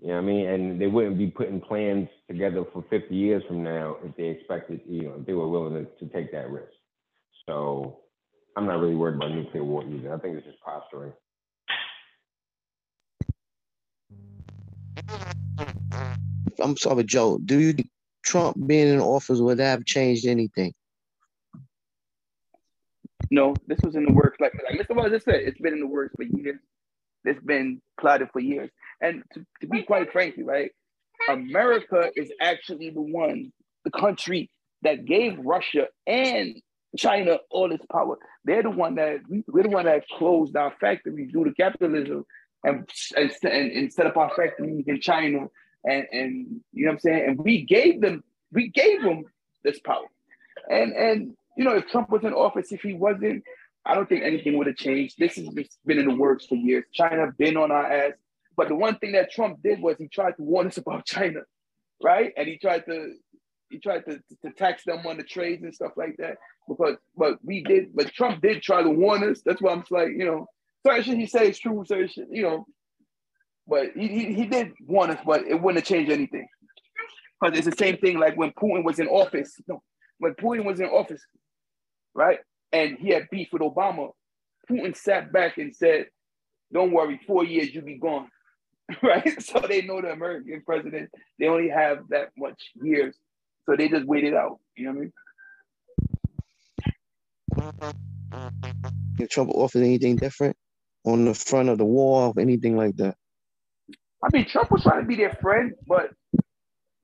You 0.00 0.08
know 0.08 0.14
what 0.14 0.20
I 0.20 0.24
mean? 0.24 0.46
And 0.46 0.80
they 0.80 0.86
wouldn't 0.86 1.18
be 1.18 1.26
putting 1.26 1.60
plans 1.60 2.08
together 2.28 2.64
for 2.72 2.84
50 2.88 3.14
years 3.14 3.42
from 3.48 3.62
now 3.64 3.96
if 4.04 4.16
they 4.16 4.26
expected, 4.28 4.80
you 4.88 5.02
know, 5.02 5.14
if 5.18 5.26
they 5.26 5.32
were 5.34 5.48
willing 5.48 5.74
to, 5.74 5.84
to 6.06 6.12
take 6.14 6.30
that 6.32 6.48
risk. 6.50 6.70
So 7.48 8.00
I'm 8.58 8.66
not 8.66 8.78
really 8.78 8.94
worried 8.94 9.16
about 9.16 9.32
nuclear 9.32 9.64
war 9.64 9.82
either. 9.82 10.14
I 10.14 10.18
think 10.18 10.36
it's 10.36 10.46
just 10.46 10.60
posturing. 10.60 11.14
I'm 16.60 16.76
sorry, 16.76 17.04
Joe. 17.04 17.38
Do 17.42 17.58
you 17.58 17.72
think 17.72 17.88
Trump 18.22 18.58
being 18.66 18.88
in 18.88 19.00
office 19.00 19.38
would 19.38 19.60
have 19.60 19.86
changed 19.86 20.26
anything? 20.26 20.74
No, 23.30 23.54
this 23.66 23.78
was 23.82 23.96
in 23.96 24.04
the 24.04 24.12
works. 24.12 24.36
Like, 24.40 24.52
like 24.70 24.86
Mr. 24.86 24.94
Wallace 24.94 25.12
just 25.12 25.24
said, 25.24 25.36
it's 25.36 25.60
been 25.60 25.72
in 25.72 25.80
the 25.80 25.86
works 25.86 26.14
for 26.16 26.24
years. 26.24 26.60
It's 27.24 27.42
been 27.44 27.80
plotted 27.98 28.28
for 28.30 28.40
years. 28.40 28.70
And 29.00 29.22
to, 29.32 29.46
to 29.62 29.66
be 29.66 29.84
quite 29.84 30.12
frankly, 30.12 30.42
right, 30.42 30.70
America 31.30 32.10
is 32.14 32.30
actually 32.42 32.90
the 32.90 33.00
one, 33.00 33.52
the 33.84 33.90
country 33.90 34.50
that 34.82 35.06
gave 35.06 35.38
Russia 35.38 35.86
and 36.06 36.60
China 36.96 37.38
all 37.50 37.68
this 37.68 37.80
power. 37.90 38.16
They're 38.44 38.62
the 38.62 38.70
one 38.70 38.94
that 38.96 39.20
we're 39.28 39.64
the 39.64 39.68
one 39.68 39.84
that 39.84 40.08
closed 40.08 40.56
our 40.56 40.72
factories 40.80 41.32
due 41.32 41.44
to 41.44 41.52
capitalism 41.52 42.24
and, 42.64 42.88
and, 43.16 43.32
and 43.42 43.92
set 43.92 44.06
up 44.06 44.16
our 44.16 44.30
factories 44.34 44.84
in 44.86 45.00
China. 45.00 45.48
And, 45.84 46.06
and 46.12 46.60
you 46.72 46.84
know 46.84 46.90
what 46.90 46.94
I'm 46.94 47.00
saying? 47.00 47.28
And 47.28 47.38
we 47.38 47.62
gave 47.62 48.00
them, 48.00 48.24
we 48.52 48.68
gave 48.68 49.02
them 49.02 49.24
this 49.62 49.78
power. 49.80 50.06
And 50.70 50.92
and 50.92 51.36
you 51.56 51.64
know, 51.64 51.76
if 51.76 51.88
Trump 51.88 52.10
was 52.10 52.24
in 52.24 52.32
office, 52.32 52.72
if 52.72 52.82
he 52.82 52.94
wasn't, 52.94 53.42
I 53.84 53.94
don't 53.94 54.08
think 54.08 54.22
anything 54.22 54.56
would 54.58 54.66
have 54.66 54.76
changed. 54.76 55.16
This 55.18 55.36
has 55.36 55.48
been 55.48 55.98
in 55.98 56.06
the 56.06 56.14
works 56.14 56.46
for 56.46 56.54
years. 56.54 56.84
China 56.92 57.32
been 57.36 57.56
on 57.56 57.70
our 57.70 57.90
ass. 57.90 58.12
But 58.56 58.68
the 58.68 58.74
one 58.74 58.98
thing 58.98 59.12
that 59.12 59.32
Trump 59.32 59.62
did 59.62 59.80
was 59.80 59.96
he 59.98 60.08
tried 60.08 60.36
to 60.36 60.42
warn 60.42 60.66
us 60.66 60.76
about 60.78 61.04
China, 61.06 61.40
right? 62.02 62.32
And 62.36 62.48
he 62.48 62.58
tried 62.58 62.86
to 62.86 63.14
he 63.70 63.78
tried 63.78 64.04
to, 64.06 64.20
to 64.42 64.52
tax 64.56 64.84
them 64.84 65.06
on 65.06 65.16
the 65.16 65.22
trades 65.22 65.62
and 65.62 65.74
stuff 65.74 65.92
like 65.96 66.16
that. 66.18 66.36
Because 66.68 66.96
but 67.16 67.38
we 67.44 67.62
did, 67.62 67.94
but 67.94 68.12
Trump 68.12 68.42
did 68.42 68.62
try 68.62 68.82
to 68.82 68.90
warn 68.90 69.28
us. 69.28 69.42
That's 69.44 69.60
why 69.60 69.72
I'm 69.72 69.84
like, 69.90 70.08
you 70.08 70.24
know, 70.24 70.46
certain 70.86 71.02
shit 71.02 71.18
he 71.18 71.26
says 71.26 71.48
is 71.50 71.58
true, 71.58 71.84
certain 71.86 72.08
shit, 72.08 72.28
you 72.30 72.42
know. 72.42 72.66
But 73.66 73.92
he, 73.94 74.08
he, 74.08 74.34
he 74.34 74.46
did 74.46 74.72
warn 74.86 75.10
us, 75.10 75.20
but 75.24 75.46
it 75.46 75.60
wouldn't 75.60 75.84
have 75.84 75.88
changed 75.88 76.10
anything. 76.10 76.46
Because 77.40 77.58
it's 77.58 77.66
the 77.66 77.84
same 77.84 77.98
thing 77.98 78.18
like 78.18 78.36
when 78.36 78.50
Putin 78.52 78.84
was 78.84 78.98
in 78.98 79.08
office. 79.08 79.54
No, 79.68 79.82
when 80.18 80.34
Putin 80.34 80.64
was 80.64 80.80
in 80.80 80.86
office, 80.86 81.22
right? 82.14 82.38
And 82.72 82.98
he 82.98 83.10
had 83.10 83.28
beef 83.30 83.48
with 83.52 83.62
Obama. 83.62 84.10
Putin 84.70 84.96
sat 84.96 85.32
back 85.32 85.58
and 85.58 85.74
said, 85.74 86.06
Don't 86.72 86.92
worry, 86.92 87.20
four 87.26 87.44
years 87.44 87.74
you'll 87.74 87.84
be 87.84 87.98
gone. 87.98 88.28
right? 89.02 89.42
So 89.42 89.60
they 89.60 89.82
know 89.82 90.00
the 90.00 90.12
American 90.12 90.62
president, 90.64 91.10
they 91.38 91.46
only 91.46 91.68
have 91.68 91.98
that 92.10 92.30
much 92.36 92.70
years. 92.82 93.16
So 93.68 93.76
they 93.76 93.88
just 93.88 94.06
wait 94.06 94.24
it 94.24 94.32
out. 94.32 94.60
You 94.76 94.86
know 94.86 95.08
what 97.52 97.60
I 97.60 97.82
mean? 97.82 97.92
If 99.18 99.28
Trump 99.28 99.50
offered 99.50 99.82
anything 99.82 100.16
different 100.16 100.56
on 101.04 101.26
the 101.26 101.34
front 101.34 101.68
of 101.68 101.76
the 101.76 101.84
wall, 101.84 102.32
or 102.34 102.40
anything 102.40 102.78
like 102.78 102.96
that? 102.96 103.14
I 104.24 104.28
mean, 104.32 104.48
Trump 104.48 104.70
was 104.70 104.82
trying 104.84 105.02
to 105.02 105.06
be 105.06 105.16
their 105.16 105.34
friend, 105.34 105.74
but 105.86 106.12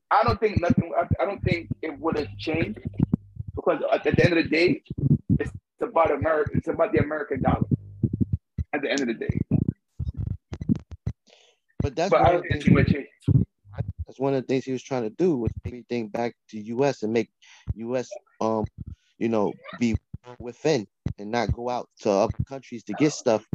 I 0.09 0.23
don't 0.23 0.39
think 0.39 0.59
nothing. 0.59 0.91
I, 1.19 1.25
don't 1.25 1.43
think 1.43 1.69
it 1.83 1.99
would 1.99 2.17
have 2.17 2.35
changed 2.37 2.79
because 3.55 3.81
at 3.93 4.03
the 4.03 4.23
end 4.23 4.35
of 4.37 4.43
the 4.43 4.49
day, 4.49 4.81
it's 5.39 5.51
about 5.81 6.11
America. 6.11 6.51
It's 6.55 6.67
about 6.67 6.93
the 6.93 6.99
American 6.99 7.43
dollar. 7.43 7.65
At 8.73 8.81
the 8.81 8.89
end 8.89 9.01
of 9.01 9.07
the 9.07 9.13
day, 9.13 9.39
But 11.79 11.95
that's 11.95 12.09
but 12.09 12.21
I 12.21 12.31
don't 12.31 12.43
think 12.49 12.65
too 12.65 12.73
much 12.73 12.87
change. 12.87 13.07
That's 14.15 14.21
one 14.21 14.35
of 14.35 14.43
the 14.43 14.47
things 14.47 14.65
he 14.65 14.71
was 14.71 14.83
trying 14.83 15.03
to 15.03 15.11
do 15.11 15.37
was 15.37 15.51
everything 15.65 16.09
back 16.09 16.35
to 16.51 16.59
U.S. 16.59 17.03
and 17.03 17.13
make 17.13 17.29
U.S. 17.75 18.17
um 18.41 18.65
you 19.19 19.29
know 19.29 19.55
be 19.77 19.97
within 20.39 20.87
and 21.19 21.31
not 21.31 21.51
go 21.53 21.69
out 21.69 21.89
to 22.01 22.11
other 22.11 22.33
countries 22.47 22.83
to 22.85 22.95
get 22.95 23.13
stuff 23.13 23.45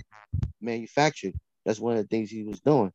manufactured. 0.61 1.35
That's 1.67 1.81
one 1.81 1.97
of 1.97 2.03
the 2.05 2.09
things 2.09 2.31
he 2.31 2.45
was 2.45 2.61
doing 2.61 2.93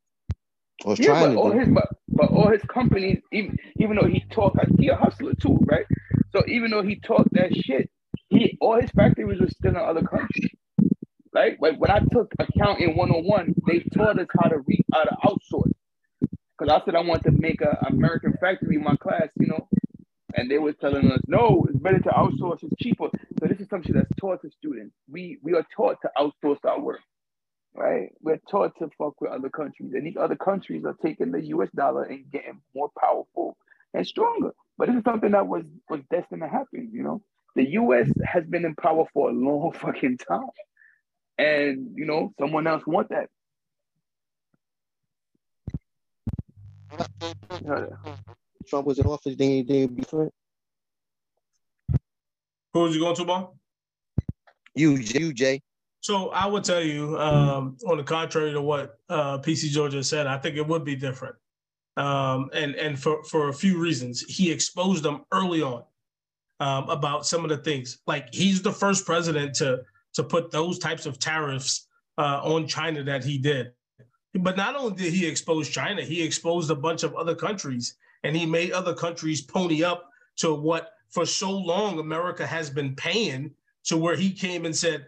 or 0.85 0.91
was 0.91 0.99
Yeah, 0.99 1.15
trying 1.15 1.29
but 1.29 1.31
to 1.31 1.37
all 1.37 1.51
do. 1.51 1.51
his 1.51 1.69
but, 1.69 1.89
but 2.09 2.31
all 2.31 2.49
his 2.51 2.63
companies, 2.63 3.21
even 3.33 3.57
even 3.79 3.97
though 3.97 4.07
he 4.07 4.23
talked, 4.31 4.57
he 4.79 4.89
a 4.89 4.95
hustler 4.95 5.33
too, 5.41 5.59
right? 5.67 5.85
So 6.31 6.43
even 6.47 6.71
though 6.71 6.83
he 6.83 6.99
talked 7.01 7.33
that 7.33 7.55
shit, 7.55 7.89
he 8.29 8.57
all 8.61 8.79
his 8.81 8.91
factories 8.91 9.41
were 9.41 9.49
still 9.49 9.71
in 9.71 9.77
other 9.77 10.03
countries, 10.03 10.51
right? 11.33 11.57
Like 11.61 11.79
when 11.79 11.91
I 11.91 11.99
took 12.11 12.33
accounting 12.39 12.97
101, 12.97 13.55
they 13.67 13.79
taught 13.95 14.19
us 14.19 14.27
how 14.41 14.49
to 14.49 14.59
read 14.67 14.85
how 14.93 15.05
to 15.05 15.17
outsource. 15.25 15.71
Because 16.57 16.81
I 16.81 16.85
said 16.85 16.95
I 16.95 17.01
wanted 17.01 17.31
to 17.31 17.41
make 17.41 17.61
a 17.61 17.77
American 17.87 18.33
factory 18.39 18.77
in 18.77 18.83
my 18.83 18.95
class, 18.95 19.27
you 19.39 19.47
know, 19.47 19.67
and 20.35 20.49
they 20.49 20.57
were 20.57 20.73
telling 20.73 21.11
us, 21.11 21.19
no, 21.27 21.65
it's 21.69 21.79
better 21.79 21.99
to 21.99 22.09
outsource, 22.09 22.63
it's 22.63 22.73
cheaper. 22.81 23.09
So 23.39 23.47
this 23.47 23.59
is 23.59 23.69
something 23.69 23.93
that's 23.93 24.09
taught 24.19 24.41
to 24.43 24.51
students. 24.51 24.95
We 25.09 25.39
we 25.43 25.53
are 25.53 25.65
taught 25.75 25.97
to 26.03 26.11
outsource 26.17 26.59
our 26.65 26.79
work 26.79 27.01
right? 27.75 28.09
We're 28.21 28.39
taught 28.49 28.77
to 28.79 28.89
fuck 28.97 29.19
with 29.21 29.31
other 29.31 29.49
countries, 29.49 29.93
and 29.93 30.05
these 30.05 30.17
other 30.17 30.35
countries 30.35 30.85
are 30.85 30.95
taking 31.03 31.31
the 31.31 31.41
U.S. 31.47 31.69
dollar 31.75 32.03
and 32.03 32.29
getting 32.31 32.61
more 32.75 32.89
powerful 32.99 33.57
and 33.93 34.07
stronger. 34.07 34.51
But 34.77 34.87
this 34.87 34.97
is 34.97 35.03
something 35.03 35.31
that 35.31 35.47
was 35.47 35.63
was 35.89 36.01
destined 36.09 36.41
to 36.41 36.47
happen. 36.47 36.89
You 36.93 37.03
know, 37.03 37.21
the 37.55 37.69
U.S. 37.71 38.09
has 38.25 38.45
been 38.45 38.65
in 38.65 38.75
power 38.75 39.05
for 39.13 39.29
a 39.29 39.33
long 39.33 39.71
fucking 39.81 40.17
time, 40.19 40.49
and 41.37 41.91
you 41.95 42.05
know, 42.05 42.33
someone 42.39 42.67
else 42.67 42.83
want 42.87 43.09
that. 43.09 43.29
You 46.77 46.84
know, 46.84 46.84
Trump 48.67 48.87
was 48.87 48.99
in 48.99 49.05
office, 49.05 49.35
then 49.35 49.51
anything 49.51 49.95
different. 49.95 50.33
Who 52.73 52.79
was 52.81 52.95
you 52.95 53.01
going 53.01 53.15
to, 53.15 53.25
Bob? 53.25 53.53
You, 54.73 54.91
you, 54.95 55.33
Jay. 55.33 55.61
So 56.01 56.29
I 56.29 56.45
would 56.45 56.63
tell 56.63 56.83
you, 56.83 57.17
um, 57.17 57.77
on 57.87 57.97
the 57.97 58.03
contrary 58.03 58.51
to 58.51 58.61
what 58.61 58.99
uh, 59.09 59.39
PC 59.39 59.69
Georgia 59.69 60.03
said, 60.03 60.27
I 60.27 60.37
think 60.37 60.55
it 60.55 60.67
would 60.67 60.83
be 60.83 60.95
different, 60.95 61.35
um, 61.97 62.49
and 62.53 62.75
and 62.75 62.99
for 62.99 63.23
for 63.23 63.49
a 63.49 63.53
few 63.53 63.79
reasons. 63.79 64.21
He 64.21 64.51
exposed 64.51 65.01
them 65.01 65.23
early 65.31 65.63
on 65.63 65.83
um, 66.59 66.89
about 66.89 67.25
some 67.25 67.43
of 67.43 67.49
the 67.49 67.57
things. 67.57 67.99
Like 68.05 68.31
he's 68.31 68.61
the 68.61 68.71
first 68.71 69.05
president 69.05 69.55
to 69.55 69.81
to 70.13 70.23
put 70.23 70.51
those 70.51 70.77
types 70.77 71.07
of 71.07 71.17
tariffs 71.17 71.87
uh, 72.19 72.39
on 72.43 72.67
China 72.67 73.03
that 73.03 73.23
he 73.23 73.39
did. 73.39 73.71
But 74.39 74.57
not 74.57 74.75
only 74.75 74.95
did 74.95 75.13
he 75.13 75.25
expose 75.25 75.69
China, 75.69 76.01
he 76.01 76.21
exposed 76.21 76.69
a 76.69 76.75
bunch 76.75 77.03
of 77.03 77.15
other 77.15 77.35
countries 77.35 77.95
and 78.23 78.35
he 78.35 78.45
made 78.45 78.71
other 78.71 78.93
countries 78.93 79.41
pony 79.41 79.83
up 79.83 80.09
to 80.37 80.53
what 80.53 80.91
for 81.09 81.25
so 81.25 81.51
long 81.51 81.99
America 81.99 82.45
has 82.45 82.69
been 82.69 82.95
paying 82.95 83.51
to 83.85 83.97
where 83.97 84.15
he 84.15 84.31
came 84.31 84.65
and 84.65 84.75
said, 84.75 85.05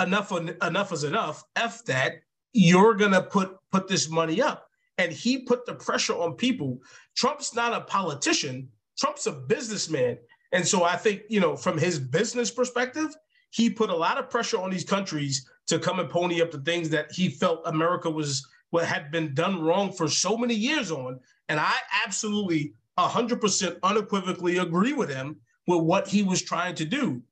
enough, 0.00 0.32
enough 0.62 0.92
is 0.92 1.04
enough. 1.04 1.44
F 1.56 1.84
that. 1.84 2.16
You're 2.52 2.94
gonna 2.94 3.22
put 3.22 3.56
put 3.70 3.88
this 3.88 4.08
money 4.10 4.40
up. 4.40 4.68
And 4.98 5.12
he 5.12 5.38
put 5.38 5.66
the 5.66 5.74
pressure 5.74 6.14
on 6.14 6.34
people. 6.34 6.78
Trump's 7.14 7.54
not 7.54 7.74
a 7.74 7.82
politician. 7.82 8.68
Trump's 8.98 9.26
a 9.26 9.32
businessman. 9.32 10.18
And 10.52 10.66
so 10.66 10.84
I 10.84 10.96
think, 10.96 11.22
you 11.28 11.40
know, 11.40 11.54
from 11.54 11.76
his 11.76 11.98
business 11.98 12.50
perspective, 12.50 13.14
he 13.50 13.68
put 13.68 13.90
a 13.90 13.96
lot 13.96 14.16
of 14.16 14.30
pressure 14.30 14.58
on 14.58 14.70
these 14.70 14.84
countries 14.84 15.48
to 15.66 15.78
come 15.78 15.98
and 15.98 16.08
pony 16.08 16.40
up 16.40 16.50
the 16.50 16.60
things 16.60 16.88
that 16.90 17.12
he 17.12 17.28
felt 17.28 17.60
America 17.66 18.08
was 18.08 18.46
what 18.70 18.84
had 18.86 19.10
been 19.10 19.34
done 19.34 19.60
wrong 19.60 19.92
for 19.92 20.08
so 20.08 20.36
many 20.36 20.54
years 20.54 20.90
on. 20.90 21.20
And 21.48 21.60
I 21.60 21.74
absolutely 22.04 22.74
100% 22.98 23.78
unequivocally 23.82 24.58
agree 24.58 24.92
with 24.92 25.10
him 25.10 25.36
with 25.66 25.80
what 25.80 26.08
he 26.08 26.22
was 26.22 26.42
trying 26.42 26.74
to 26.76 26.84
do. 26.84 27.22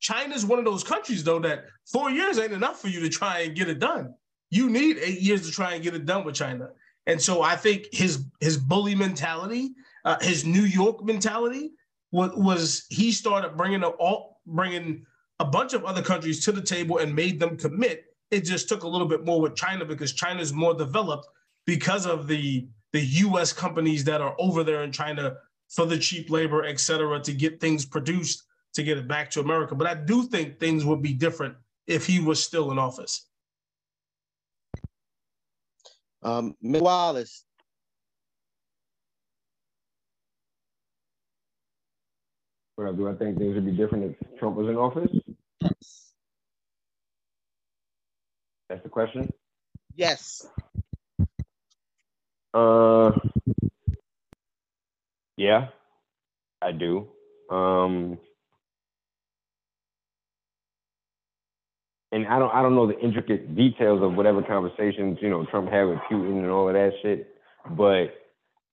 China's 0.00 0.44
one 0.44 0.58
of 0.58 0.64
those 0.64 0.84
countries, 0.84 1.24
though, 1.24 1.38
that 1.40 1.64
four 1.86 2.10
years 2.10 2.38
ain't 2.38 2.52
enough 2.52 2.80
for 2.80 2.88
you 2.88 3.00
to 3.00 3.08
try 3.08 3.40
and 3.40 3.56
get 3.56 3.68
it 3.68 3.78
done. 3.78 4.14
You 4.50 4.68
need 4.68 4.98
eight 5.00 5.20
years 5.20 5.46
to 5.46 5.52
try 5.52 5.74
and 5.74 5.82
get 5.82 5.94
it 5.94 6.04
done 6.04 6.24
with 6.24 6.34
China. 6.34 6.68
And 7.06 7.20
so 7.20 7.42
I 7.42 7.56
think 7.56 7.86
his 7.92 8.24
his 8.40 8.56
bully 8.56 8.94
mentality, 8.94 9.74
uh, 10.04 10.16
his 10.20 10.44
New 10.44 10.62
York 10.62 11.04
mentality, 11.04 11.72
was, 12.12 12.30
was 12.34 12.86
he 12.88 13.12
started 13.12 13.56
bringing 13.56 13.82
a, 13.82 13.88
all 13.88 14.40
bringing 14.46 15.04
a 15.40 15.44
bunch 15.44 15.74
of 15.74 15.84
other 15.84 16.02
countries 16.02 16.44
to 16.44 16.52
the 16.52 16.62
table 16.62 16.98
and 16.98 17.14
made 17.14 17.40
them 17.40 17.56
commit. 17.56 18.04
It 18.30 18.44
just 18.44 18.68
took 18.68 18.82
a 18.82 18.88
little 18.88 19.06
bit 19.06 19.24
more 19.24 19.40
with 19.40 19.54
China 19.54 19.84
because 19.84 20.12
China 20.12 20.40
is 20.40 20.52
more 20.52 20.74
developed 20.74 21.28
because 21.66 22.06
of 22.06 22.26
the 22.26 22.66
the 22.92 23.00
U.S. 23.00 23.52
companies 23.52 24.04
that 24.04 24.20
are 24.20 24.36
over 24.38 24.62
there 24.62 24.84
in 24.84 24.92
China 24.92 25.34
for 25.68 25.84
the 25.84 25.98
cheap 25.98 26.30
labor, 26.30 26.64
et 26.64 26.78
cetera, 26.78 27.18
to 27.20 27.32
get 27.32 27.60
things 27.60 27.84
produced 27.84 28.44
to 28.74 28.82
get 28.84 28.98
it 28.98 29.08
back 29.08 29.30
to 29.32 29.40
America. 29.40 29.74
But 29.74 29.88
I 29.88 29.94
do 29.94 30.24
think 30.24 30.60
things 30.60 30.84
would 30.84 31.02
be 31.02 31.12
different 31.12 31.56
if 31.86 32.06
he 32.06 32.20
was 32.20 32.42
still 32.42 32.70
in 32.70 32.78
office. 32.78 33.26
Um, 36.22 36.54
Wallace. 36.62 37.44
Well, 42.76 42.92
do 42.92 43.08
I 43.08 43.14
think 43.14 43.38
things 43.38 43.54
would 43.54 43.66
be 43.66 43.72
different 43.72 44.16
if 44.20 44.38
Trump 44.38 44.56
was 44.56 44.68
in 44.68 44.76
office? 44.76 45.10
That's 48.68 48.82
the 48.82 48.88
question. 48.88 49.30
Yes. 49.94 50.46
Uh, 52.52 53.12
yeah, 55.36 55.68
I 56.62 56.72
do. 56.72 57.08
Um, 57.50 58.18
and 62.12 62.26
I 62.28 62.38
don't 62.38 62.54
I 62.54 62.62
don't 62.62 62.76
know 62.76 62.86
the 62.86 62.98
intricate 63.00 63.56
details 63.56 64.02
of 64.02 64.14
whatever 64.14 64.42
conversations 64.42 65.18
you 65.20 65.28
know 65.28 65.44
Trump 65.46 65.70
had 65.70 65.84
with 65.84 65.98
Putin 66.10 66.38
and 66.38 66.50
all 66.50 66.68
of 66.68 66.74
that 66.74 66.92
shit, 67.02 67.28
but 67.76 68.14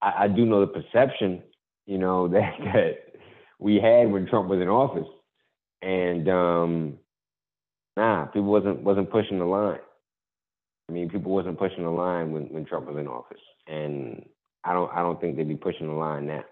I, 0.01 0.25
I 0.25 0.27
do 0.27 0.45
know 0.45 0.61
the 0.61 0.67
perception 0.67 1.41
you 1.87 1.97
know 1.97 2.27
that 2.29 2.53
that 2.73 2.93
we 3.59 3.75
had 3.75 4.11
when 4.11 4.27
Trump 4.27 4.47
was 4.47 4.61
in 4.61 4.67
office, 4.67 5.09
and 5.81 6.29
um, 6.29 6.97
nah, 7.97 8.25
people 8.25 8.51
wasn't 8.51 8.81
wasn't 8.81 9.11
pushing 9.11 9.39
the 9.39 9.45
line. 9.45 9.79
I 10.89 10.93
mean, 10.93 11.09
people 11.09 11.31
wasn't 11.31 11.57
pushing 11.57 11.83
the 11.83 11.89
line 11.89 12.31
when, 12.31 12.43
when 12.45 12.65
Trump 12.65 12.87
was 12.87 12.97
in 12.97 13.07
office, 13.07 13.41
and 13.67 14.25
I 14.63 14.73
don't 14.73 14.91
I 14.93 14.99
don't 15.01 15.19
think 15.19 15.37
they'd 15.37 15.47
be 15.47 15.55
pushing 15.55 15.87
the 15.87 15.93
line 15.93 16.27
now. 16.27 16.43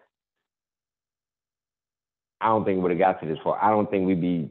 I 2.41 2.47
don't 2.47 2.63
think 2.63 2.77
it 2.77 2.81
would 2.81 2.91
have 2.91 2.99
got 2.99 3.19
to 3.21 3.27
this 3.27 3.37
far. 3.43 3.61
I 3.61 3.69
don't 3.69 3.89
think 3.91 4.07
we'd 4.07 4.21
be 4.21 4.49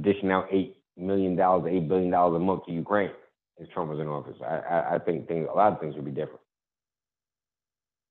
dishing 0.00 0.30
out 0.30 0.48
eight 0.50 0.76
million 0.96 1.36
dollars, 1.36 1.72
eight 1.72 1.88
billion 1.88 2.10
dollars 2.10 2.36
a 2.36 2.40
month 2.40 2.66
to 2.66 2.72
Ukraine 2.72 3.10
if 3.58 3.70
Trump 3.70 3.90
was 3.90 4.00
in 4.00 4.08
office. 4.08 4.36
I, 4.42 4.56
I, 4.58 4.94
I 4.94 4.98
think 4.98 5.28
things, 5.28 5.46
a 5.50 5.56
lot 5.56 5.72
of 5.72 5.80
things 5.80 5.94
would 5.94 6.04
be 6.04 6.10
different. 6.10 6.40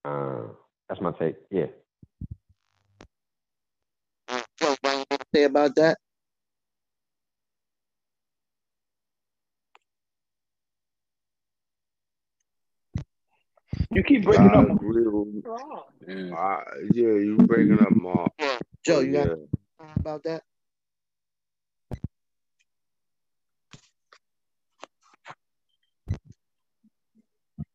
Uh, 0.06 0.54
that's 0.88 1.02
my 1.02 1.12
take. 1.20 1.36
Yeah. 1.52 1.66
Say 5.36 5.44
about 5.44 5.76
that. 5.76 5.98
You 13.92 14.04
keep 14.04 14.24
breaking 14.24 14.46
I 14.46 14.62
up. 14.62 14.70
agree 14.70 15.08
with, 15.08 15.46
I, 16.34 16.62
yeah, 16.94 17.08
you 17.08 17.38
breaking 17.38 17.80
up, 17.80 17.92
Mark. 17.92 18.32
Joe, 18.86 19.00
you 19.00 19.14
yeah. 19.14 19.26
got 19.80 19.98
about 19.98 20.24
that? 20.24 20.44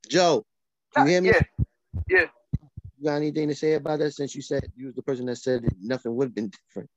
Joe, 0.09 0.45
you 0.97 1.05
hear 1.05 1.21
me? 1.21 1.31
Yeah, 1.31 1.41
yeah. 2.09 2.27
You 2.99 3.05
got 3.05 3.17
anything 3.17 3.49
to 3.49 3.55
say 3.57 3.75
about 3.75 3.99
that 3.99 4.12
since 4.12 4.37
you 4.37 4.43
said 4.43 4.71
you 4.77 4.87
was 4.87 4.95
the 4.95 5.03
person 5.03 5.27
that 5.27 5.37
said 5.37 5.65
that 5.65 5.75
nothing 5.81 6.15
would 6.15 6.29
have 6.29 6.35
been 6.35 6.51
different? 6.51 6.89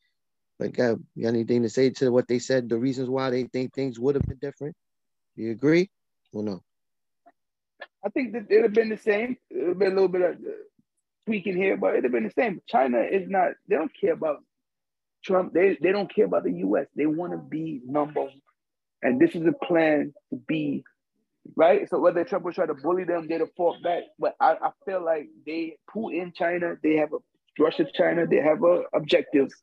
Like, 0.60 0.80
uh, 0.80 0.96
you 1.16 1.24
got 1.24 1.30
anything 1.30 1.64
to 1.64 1.70
say 1.70 1.90
to 1.90 2.12
what 2.12 2.28
they 2.28 2.40
said, 2.40 2.70
the 2.70 2.78
reasons 2.78 3.10
why 3.10 3.32
they 3.32 3.44
think 3.46 3.74
things 3.74 4.00
would 4.00 4.16
have 4.16 4.26
been 4.26 4.38
different? 4.40 4.76
You 5.36 5.52
agree 5.52 5.90
or 6.34 6.44
no? 6.44 6.62
I 8.06 8.10
think 8.10 8.34
that 8.34 8.46
it'd 8.50 8.64
have 8.64 8.74
been 8.74 8.90
the 8.90 8.98
same. 8.98 9.38
It'd 9.50 9.70
have 9.70 9.80
been 9.80 9.92
a 9.92 9.96
little 9.96 10.08
bit 10.08 10.22
of 10.22 10.36
uh, 10.36 10.52
tweaking 11.26 11.58
here, 11.58 11.78
but 11.78 11.92
it'd 11.92 12.06
have 12.06 12.14
been 12.14 12.26
the 12.26 12.32
same. 12.32 12.62
China 12.68 13.00
is 13.00 13.28
not, 13.28 13.52
they 13.68 13.76
don't 13.76 13.92
care 14.00 14.14
about 14.14 14.44
Trump. 15.24 15.54
They, 15.54 15.78
they 15.82 15.92
don't 15.92 16.14
care 16.14 16.26
about 16.26 16.44
the 16.44 16.54
US. 16.54 16.88
They 16.96 17.06
want 17.06 17.34
to 17.34 17.38
be 17.38 17.82
number 17.86 18.22
one. 18.22 18.42
And 19.02 19.20
this 19.20 19.36
is 19.36 19.46
a 19.46 19.66
plan 19.66 20.14
to 20.32 20.40
be, 20.48 20.84
right? 21.56 21.88
So 21.90 22.00
whether 22.00 22.24
Trump 22.24 22.46
was 22.46 22.56
trying 22.56 22.70
to 22.70 22.74
bully 22.76 23.04
them, 23.04 23.28
they'd 23.28 23.42
have 23.42 23.54
fought 23.56 23.82
back. 23.84 24.04
But 24.18 24.36
I, 24.40 24.54
I 24.54 24.70
feel 24.86 25.04
like 25.04 25.28
they, 25.46 25.78
Putin, 25.94 26.34
China, 26.34 26.76
they 26.82 26.96
have 26.96 27.14
a, 27.14 27.18
Russia, 27.60 27.86
China, 27.94 28.26
they 28.28 28.38
have 28.38 28.64
a 28.64 28.84
objectives 28.94 29.54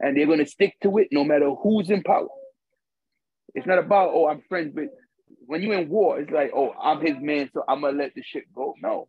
and 0.00 0.16
they're 0.16 0.26
going 0.26 0.40
to 0.40 0.46
stick 0.46 0.74
to 0.82 0.98
it 0.98 1.08
no 1.12 1.24
matter 1.24 1.50
who's 1.50 1.90
in 1.90 2.02
power. 2.02 2.28
It's 3.54 3.66
not 3.66 3.78
about, 3.78 4.10
oh, 4.12 4.28
I'm 4.28 4.42
friends 4.48 4.74
with, 4.74 4.90
when 5.46 5.62
you're 5.62 5.74
in 5.80 5.88
war, 5.88 6.20
it's 6.20 6.30
like, 6.30 6.52
oh, 6.54 6.72
I'm 6.80 7.00
his 7.00 7.16
man, 7.20 7.50
so 7.52 7.62
I'm 7.68 7.80
gonna 7.80 7.96
let 7.96 8.14
the 8.14 8.22
shit 8.22 8.52
go. 8.54 8.74
No, 8.82 9.08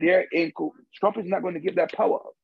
they're 0.00 0.26
in. 0.32 0.52
Trump 0.94 1.18
is 1.18 1.26
not 1.26 1.42
going 1.42 1.54
to 1.54 1.60
give 1.60 1.76
that 1.76 1.92
power 1.92 2.16
up. 2.16 2.34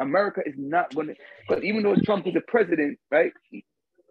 America 0.00 0.40
is 0.44 0.54
not 0.56 0.94
going 0.94 1.08
to, 1.08 1.14
because 1.48 1.62
even 1.64 1.82
though 1.82 1.94
Trump 1.94 2.26
is 2.26 2.34
the 2.34 2.40
president, 2.40 2.98
right? 3.10 3.32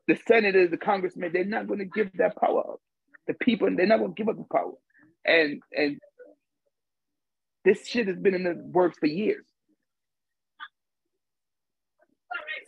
The 0.08 0.16
senators, 0.28 0.72
the 0.72 0.78
congressmen, 0.78 1.32
they're 1.34 1.46
not 1.46 1.68
going 1.68 1.80
to 1.80 1.86
give 1.86 2.12
that 2.18 2.36
power 2.38 2.60
up. 2.60 2.80
The 3.28 3.34
people, 3.34 3.70
they're 3.76 3.88
not 3.88 4.00
going 4.00 4.14
to 4.14 4.22
give 4.22 4.30
up 4.30 4.38
the 4.38 4.46
power. 4.52 4.74
And 5.26 5.62
and 5.76 6.00
this 7.66 7.88
shit 7.88 8.08
has 8.08 8.18
been 8.18 8.36
in 8.36 8.44
the 8.44 8.62
works 8.72 8.98
for 9.00 9.08
years. 9.08 9.46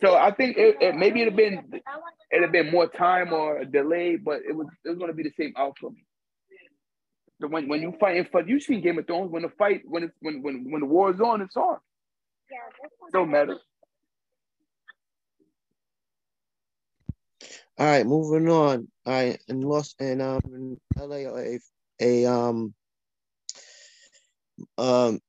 So 0.00 0.14
I 0.16 0.30
think 0.30 0.56
it, 0.56 0.76
it 0.80 0.94
maybe 0.94 1.22
it'd 1.22 1.32
have 1.32 1.36
been 1.36 1.80
it'd 2.30 2.42
have 2.42 2.52
been 2.52 2.70
more 2.70 2.86
time 2.88 3.32
or 3.32 3.58
a 3.58 3.64
delay, 3.66 4.16
but 4.16 4.40
it 4.46 4.54
was 4.54 4.66
it 4.84 4.90
was 4.90 4.98
to 5.08 5.14
be 5.14 5.22
the 5.22 5.32
same 5.38 5.54
outcome. 5.56 5.96
So 7.40 7.48
when 7.48 7.68
when 7.68 7.82
you 7.82 7.94
fighting 7.98 8.26
for 8.30 8.42
you 8.42 8.60
seen 8.60 8.80
Game 8.82 8.98
of 8.98 9.06
Thrones 9.06 9.30
when 9.30 9.42
the 9.42 9.50
fight 9.50 9.82
when 9.84 10.04
it's 10.04 10.14
when 10.20 10.42
when 10.42 10.70
when 10.70 10.80
the 10.80 10.86
war 10.86 11.12
is 11.12 11.20
on, 11.20 11.40
it's 11.42 11.56
on. 11.56 11.78
Don't 13.12 13.30
matter. 13.30 13.58
All 17.78 17.86
right, 17.86 18.06
moving 18.06 18.48
on. 18.48 18.88
All 19.04 19.12
right, 19.12 19.38
in 19.48 19.60
Los 19.60 19.94
and 20.00 20.22
um 20.22 20.40
in 20.46 20.80
LA, 20.96 21.16
a, 21.16 21.58
a 22.00 22.24
um 22.24 22.74
um 24.78 25.20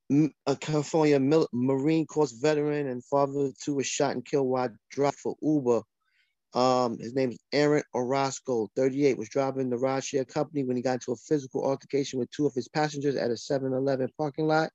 a 0.45 0.55
California 0.55 1.19
Mil- 1.19 1.49
Marine 1.51 2.05
Corps 2.05 2.31
veteran 2.41 2.87
and 2.87 3.03
father 3.05 3.51
two 3.61 3.75
was 3.75 3.87
shot 3.87 4.13
and 4.13 4.25
killed 4.25 4.47
while 4.47 4.69
driving 4.89 5.17
for 5.21 5.35
Uber. 5.41 5.81
Um, 6.53 6.97
his 6.97 7.13
name 7.13 7.31
is 7.31 7.39
Aaron 7.51 7.83
Orozco, 7.93 8.69
38, 8.75 9.17
was 9.17 9.29
driving 9.29 9.69
the 9.69 9.75
rideshare 9.75 10.27
company 10.27 10.63
when 10.63 10.77
he 10.77 10.81
got 10.81 10.93
into 10.93 11.11
a 11.11 11.17
physical 11.17 11.65
altercation 11.65 12.19
with 12.19 12.31
two 12.31 12.45
of 12.45 12.53
his 12.55 12.69
passengers 12.69 13.15
at 13.15 13.29
a 13.29 13.33
7-Eleven 13.33 14.09
parking 14.17 14.47
lot. 14.47 14.71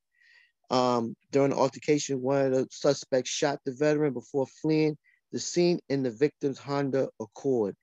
Um, 0.70 1.14
during 1.32 1.50
the 1.50 1.56
altercation, 1.56 2.20
one 2.20 2.46
of 2.46 2.52
the 2.52 2.68
suspects 2.70 3.30
shot 3.30 3.58
the 3.64 3.72
veteran 3.72 4.12
before 4.12 4.46
fleeing 4.46 4.96
the 5.32 5.38
scene 5.38 5.80
in 5.88 6.02
the 6.02 6.10
victim's 6.10 6.58
Honda 6.58 7.08
Accord. 7.20 7.74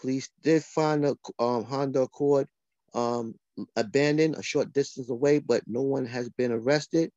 Police 0.00 0.28
did 0.42 0.64
find 0.64 1.04
the 1.04 1.16
um, 1.38 1.64
Honda 1.64 2.02
Accord 2.02 2.48
um, 2.96 3.34
abandoned 3.76 4.34
a 4.34 4.42
short 4.42 4.72
distance 4.72 5.10
away, 5.10 5.38
but 5.38 5.62
no 5.66 5.82
one 5.82 6.06
has 6.06 6.28
been 6.30 6.50
arrested. 6.50 7.12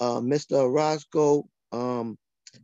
Uh, 0.00 0.20
Mr. 0.20 0.52
Orozco, 0.52 1.46
um, 1.72 2.16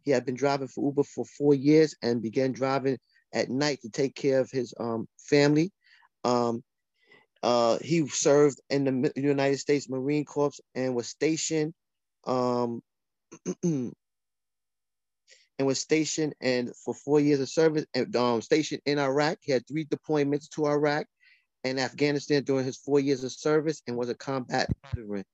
he 0.03 0.11
had 0.13 0.25
been 0.25 0.37
driving 0.37 0.69
for 0.69 0.87
Uber 0.87 1.03
for 1.03 1.25
four 1.25 1.55
years 1.55 1.95
and 2.03 2.23
began 2.23 2.53
driving 2.53 2.97
at 3.33 3.51
night 3.51 3.81
to 3.83 3.91
take 3.91 4.15
care 4.15 4.41
of 4.41 4.51
his 4.51 4.73
um, 4.79 5.07
family. 5.19 5.73
Um, 6.25 6.63
uh, 7.43 7.79
he 7.81 8.07
served 8.09 8.61
in 8.71 8.85
the 8.85 9.13
United 9.17 9.59
States 9.59 9.89
Marine 9.89 10.25
Corps 10.25 10.61
and 10.75 10.95
was 10.95 11.09
stationed 11.09 11.75
um, 12.27 12.83
and 13.63 13.93
was 15.59 15.81
stationed 15.81 16.35
and 16.41 16.71
for 16.85 16.95
four 16.95 17.19
years 17.19 17.41
of 17.41 17.49
service 17.49 17.87
and 17.95 18.15
um, 18.15 18.43
stationed 18.43 18.83
in 18.85 18.99
Iraq. 18.99 19.39
He 19.41 19.53
had 19.53 19.67
three 19.67 19.87
deployments 19.87 20.49
to 20.51 20.67
Iraq 20.67 21.07
and 21.65 21.79
Afghanistan 21.79 22.43
during 22.43 22.65
his 22.65 22.77
four 22.77 23.01
years 23.01 23.25
of 23.25 23.33
service 23.33 23.83
and 23.87 23.97
was 23.97 24.09
a 24.09 24.15
combat 24.15 24.69
veteran. 24.95 25.25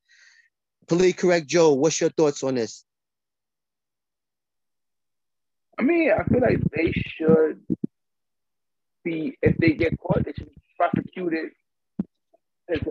Police 0.89 1.15
correct 1.15 1.47
Joe, 1.47 1.73
what's 1.73 2.01
your 2.01 2.11
thoughts 2.11 2.43
on 2.43 2.55
this? 2.55 2.85
I 5.79 5.83
mean, 5.83 6.11
I 6.11 6.25
feel 6.25 6.41
like 6.41 6.61
they 6.75 6.93
should 6.93 7.61
be 9.05 9.37
if 9.43 9.57
they 9.59 9.73
get 9.73 9.99
caught, 10.01 10.25
they 10.25 10.33
should 10.33 10.49
be 10.49 10.63
prosecuted. 10.77 11.51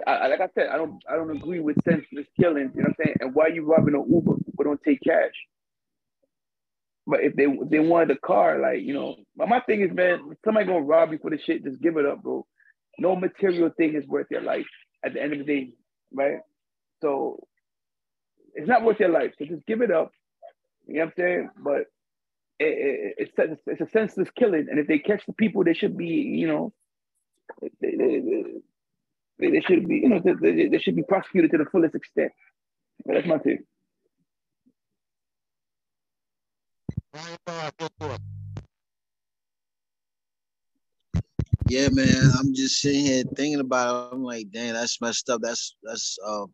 I, 0.07 0.27
like 0.27 0.39
I 0.39 0.47
said, 0.55 0.69
I 0.69 0.77
don't 0.77 1.01
I 1.09 1.15
don't 1.15 1.35
agree 1.35 1.59
with 1.59 1.77
senseless 1.83 2.27
killings. 2.39 2.71
You 2.75 2.83
know 2.83 2.89
what 2.89 2.99
I'm 2.99 3.05
saying? 3.05 3.17
And 3.19 3.35
why 3.35 3.45
are 3.45 3.49
you 3.49 3.65
robbing 3.65 3.95
an 3.95 4.05
Uber? 4.09 4.35
People 4.45 4.63
don't 4.63 4.83
take 4.83 5.01
cash. 5.01 5.33
But 7.07 7.21
if 7.21 7.35
they 7.35 7.45
they 7.69 7.79
wanted 7.79 8.11
a 8.11 8.19
car, 8.19 8.59
like 8.59 8.81
you 8.81 8.93
know, 8.93 9.15
but 9.35 9.49
my 9.49 9.59
thing 9.61 9.81
is, 9.81 9.91
man, 9.91 10.35
somebody 10.45 10.65
gonna 10.65 10.81
rob 10.81 11.11
you 11.11 11.19
for 11.19 11.29
the 11.29 11.39
shit, 11.39 11.63
just 11.63 11.81
give 11.81 11.97
it 11.97 12.05
up, 12.05 12.23
bro. 12.23 12.45
No 12.97 13.15
material 13.15 13.69
thing 13.77 13.95
is 13.95 14.07
worth 14.07 14.27
your 14.29 14.41
life 14.41 14.65
at 15.03 15.13
the 15.13 15.21
end 15.21 15.33
of 15.33 15.39
the 15.39 15.45
day, 15.45 15.71
right? 16.13 16.39
So 17.01 17.45
it's 18.53 18.67
not 18.67 18.83
worth 18.83 18.99
your 18.99 19.09
life. 19.09 19.33
So 19.37 19.45
just 19.45 19.65
give 19.65 19.81
it 19.81 19.91
up. 19.91 20.11
You 20.87 20.95
know 20.95 20.99
what 21.01 21.07
I'm 21.07 21.13
saying? 21.17 21.49
But 21.57 21.81
it, 22.59 23.15
it, 23.17 23.31
it's 23.37 23.61
it's 23.67 23.81
a 23.81 23.89
senseless 23.89 24.29
killing, 24.37 24.67
and 24.69 24.79
if 24.79 24.87
they 24.87 24.99
catch 24.99 25.25
the 25.25 25.33
people, 25.33 25.63
they 25.63 25.73
should 25.73 25.97
be, 25.97 26.05
you 26.05 26.47
know, 26.47 26.73
they, 27.81 27.91
they, 29.39 29.49
they, 29.49 29.61
should 29.61 29.87
be, 29.87 29.95
you 29.95 30.09
know, 30.09 30.21
they, 30.23 30.67
they 30.67 30.79
should 30.79 30.95
be 30.95 31.03
prosecuted 31.03 31.51
to 31.51 31.57
the 31.57 31.65
fullest 31.65 31.95
extent. 31.95 32.31
But 33.05 33.15
that's 33.15 33.27
my 33.27 33.37
take. 33.37 33.59
Uh, 37.47 38.17
Yeah, 41.67 41.89
man. 41.91 42.31
I'm 42.39 42.53
just 42.53 42.79
sitting 42.79 43.05
here 43.05 43.23
thinking 43.35 43.59
about 43.59 44.11
it. 44.11 44.15
I'm 44.15 44.23
like, 44.23 44.51
damn, 44.51 44.75
that's 44.75 45.01
messed 45.01 45.29
up. 45.29 45.41
That's 45.41 45.75
that's 45.83 46.17
uh, 46.25 46.45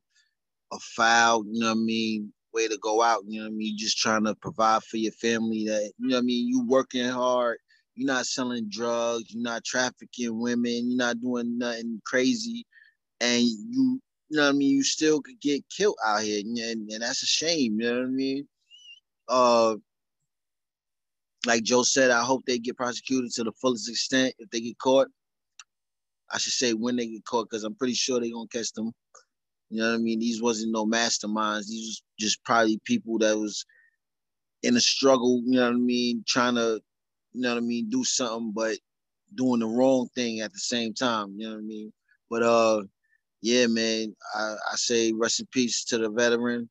a 0.72 0.80
foul, 0.80 1.44
you 1.46 1.60
know 1.60 1.68
what 1.68 1.74
I 1.74 1.76
mean, 1.76 2.34
way 2.54 2.68
to 2.68 2.78
go 2.82 3.02
out. 3.02 3.24
You 3.28 3.40
know 3.40 3.46
what 3.46 3.54
I 3.54 3.56
mean? 3.56 3.68
You 3.72 3.78
just 3.78 3.98
trying 3.98 4.24
to 4.26 4.36
provide 4.36 4.84
for 4.84 4.98
your 4.98 5.12
family 5.14 5.66
that, 5.68 5.92
you 5.98 6.08
know 6.08 6.16
what 6.16 6.22
I 6.22 6.26
mean, 6.26 6.48
you 6.48 6.66
working 6.66 7.08
hard, 7.08 7.58
you're 7.96 8.08
not 8.08 8.26
selling 8.26 8.68
drugs, 8.70 9.34
you're 9.34 9.44
not 9.44 9.64
trafficking 9.66 10.40
women, 10.40 10.90
you're 10.92 10.98
not 10.98 11.22
doing 11.22 11.58
nothing 11.58 12.02
crazy. 12.06 12.66
And 13.20 13.44
you, 13.44 14.00
you 14.30 14.38
know 14.38 14.44
what 14.44 14.56
I 14.56 14.58
mean, 14.58 14.76
you 14.76 14.84
still 14.84 15.22
could 15.22 15.40
get 15.42 15.64
killed 15.70 15.98
out 16.06 16.22
here. 16.24 16.40
And, 16.40 16.90
and 16.90 17.02
that's 17.02 17.24
a 17.24 17.28
shame, 17.28 17.80
you 17.80 17.88
know 17.88 18.00
what 18.00 18.08
I 18.08 18.12
mean? 18.12 18.48
Uh 19.28 19.76
like 21.46 21.64
Joe 21.64 21.84
said, 21.84 22.12
I 22.12 22.24
hope 22.24 22.46
they 22.46 22.60
get 22.60 22.78
prosecuted 22.78 23.32
to 23.34 23.44
the 23.44 23.52
fullest 23.54 23.90
extent 23.90 24.34
if 24.40 24.50
they 24.50 24.62
get 24.62 24.78
caught. 24.78 25.08
I 26.32 26.38
should 26.38 26.54
say 26.54 26.74
when 26.74 26.96
they 26.96 27.08
get 27.08 27.26
caught, 27.26 27.50
because 27.50 27.64
I'm 27.64 27.76
pretty 27.76 27.94
sure 27.94 28.20
they're 28.20 28.32
gonna 28.32 28.48
catch 28.48 28.72
them. 28.74 28.92
You 29.70 29.80
know 29.80 29.90
what 29.90 29.96
I 29.96 29.98
mean? 30.00 30.20
These 30.20 30.42
wasn't 30.42 30.74
no 30.74 30.86
masterminds. 30.86 31.68
These 31.68 31.88
was 31.88 32.04
just 32.20 32.44
probably 32.44 32.80
people 32.86 33.18
that 33.20 33.38
was 33.38 33.66
in 34.64 34.76
a 34.76 34.82
struggle, 34.82 35.42
you 35.46 35.56
know 35.56 35.66
what 35.66 35.76
I 35.76 35.80
mean, 35.80 36.24
trying 36.28 36.56
to, 36.56 36.82
you 37.34 37.42
know 37.42 37.50
what 37.54 37.58
I 37.58 37.66
mean, 37.66 37.90
do 37.90 38.04
something, 38.04 38.52
but 38.54 38.78
doing 39.36 39.60
the 39.60 39.68
wrong 39.68 40.10
thing 40.14 40.42
at 40.42 40.52
the 40.54 40.60
same 40.60 40.94
time. 40.94 41.34
You 41.38 41.48
know 41.48 41.56
what 41.56 41.60
I 41.60 41.64
mean? 41.64 41.94
But 42.30 42.44
uh 42.44 42.84
yeah, 43.42 43.66
man, 43.68 44.16
I, 44.36 44.56
I 44.72 44.76
say 44.76 45.14
rest 45.14 45.40
in 45.40 45.48
peace 45.52 45.84
to 45.86 45.98
the 45.98 46.10
veteran 46.10 46.70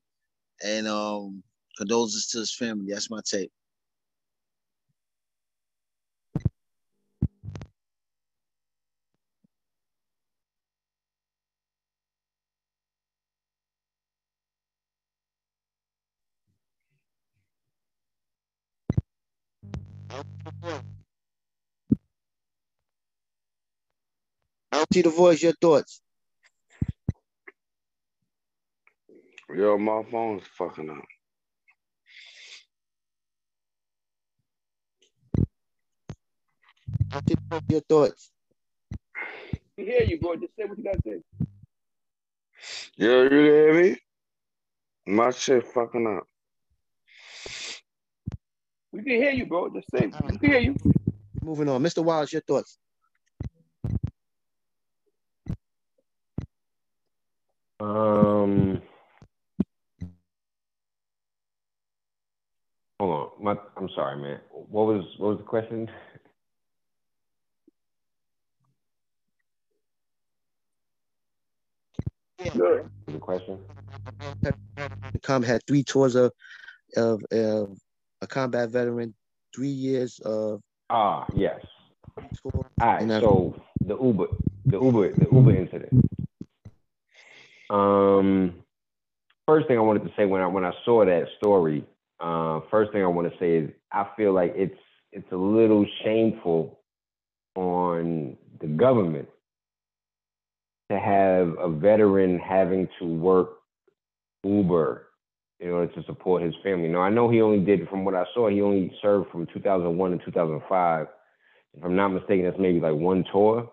and 0.63 0.87
um 0.87 1.43
condolences 1.77 2.29
to 2.29 2.39
his 2.39 2.55
family. 2.55 2.93
That's 2.93 3.11
my 3.11 3.21
take. 3.25 3.51
I'll 24.73 24.85
see 24.93 25.03
the 25.03 25.11
voice, 25.11 25.43
your 25.43 25.53
thoughts. 25.61 26.01
Yo, 29.55 29.79
my 29.79 30.03
phone's 30.11 30.45
fucking 30.59 30.91
up. 30.91 31.05
Your 37.69 37.81
thoughts. 37.83 38.31
We 39.77 39.85
hear 39.85 40.03
you, 40.03 40.21
bro. 40.21 40.37
Just 40.37 40.55
say 40.57 40.65
what 40.65 40.79
you 40.79 40.85
gotta 40.85 41.01
say. 41.05 41.23
Yo, 42.97 43.23
you 43.25 43.31
hear 43.31 43.83
me? 43.83 43.97
My 45.07 45.31
shit 45.31 45.67
fucking 45.67 46.07
up. 46.07 46.25
We 48.93 49.03
can 49.03 49.13
hear 49.13 49.31
you, 49.31 49.47
bro. 49.47 49.69
Just 49.71 49.91
say 49.91 50.07
we 50.07 50.39
can 50.39 50.39
hear 50.41 50.59
you. 50.59 50.77
Moving 51.43 51.69
on. 51.69 51.83
Mr. 51.83 52.05
Wiles, 52.05 52.33
your 52.33 52.43
thoughts. 52.43 52.77
Um, 57.79 58.83
hold 62.99 63.33
on. 63.39 63.45
My, 63.45 63.57
I'm 63.77 63.89
sorry, 63.95 64.21
man. 64.21 64.41
What 64.51 64.87
was 64.87 65.05
what 65.19 65.29
was 65.31 65.39
the 65.39 65.45
question? 65.45 65.89
Good. 72.57 72.91
The 73.07 73.19
question. 73.19 73.59
Com 75.23 75.43
had 75.43 75.61
three 75.67 75.85
tours 75.85 76.17
of 76.17 76.33
of, 76.97 77.23
of 77.31 77.79
a 78.23 78.27
combat 78.27 78.71
veteran, 78.71 79.15
three 79.55 79.69
years 79.69 80.19
of 80.25 80.61
Ah, 80.91 81.27
yes. 81.35 81.61
tour. 82.43 82.53
All 82.81 82.87
right. 82.87 83.03
And, 83.03 83.11
So 83.21 83.55
the 83.85 83.99
Uber, 83.99 84.27
the 84.67 84.81
Uber, 84.81 85.15
the 85.15 85.29
Uber 85.33 85.57
incident. 85.57 85.93
Um, 87.71 88.55
first 89.47 89.69
thing 89.69 89.79
I 89.79 89.83
wanted 89.83 90.03
to 90.05 90.13
say 90.17 90.27
when 90.27 90.43
I 90.43 90.47
when 90.47 90.65
I 90.65 90.73
saw 90.85 91.05
that 91.05 91.27
story, 91.39 91.85
uh, 92.19 92.61
first 92.71 92.93
thing 92.93 93.03
I 93.03 93.07
want 93.07 93.33
to 93.33 93.39
say 93.39 93.57
is 93.57 93.71
I 93.93 94.07
feel 94.17 94.33
like 94.33 94.53
it's 94.57 94.79
it's 95.13 95.31
a 95.33 95.37
little 95.37 95.87
shameful 96.03 96.81
on 97.55 98.37
the 98.61 98.67
government 98.67 99.29
to 100.91 100.99
have 100.99 101.57
a 101.59 101.69
veteran 101.69 102.39
having 102.39 102.89
to 102.99 103.07
work 103.07 103.59
Uber 104.43 105.10
in 105.61 105.71
order 105.71 105.93
to 105.93 106.03
support 106.05 106.43
his 106.43 106.55
family. 106.63 106.89
Now 106.89 107.03
I 107.03 107.11
know 107.11 107.29
he 107.29 107.43
only 107.43 107.61
did 107.61 107.89
from 107.89 108.05
what 108.05 108.15
I 108.15 108.25
saw, 108.35 108.49
he 108.49 108.63
only 108.63 108.93
served 109.01 109.31
from 109.31 109.47
2001 109.53 110.11
to 110.11 110.25
2005. 110.25 111.07
If 111.75 111.85
I'm 111.85 111.97
not 111.97 112.09
mistaken, 112.09 112.45
that's 112.45 112.59
maybe 112.59 112.81
like 112.81 112.95
one 112.95 113.25
tour. 113.31 113.71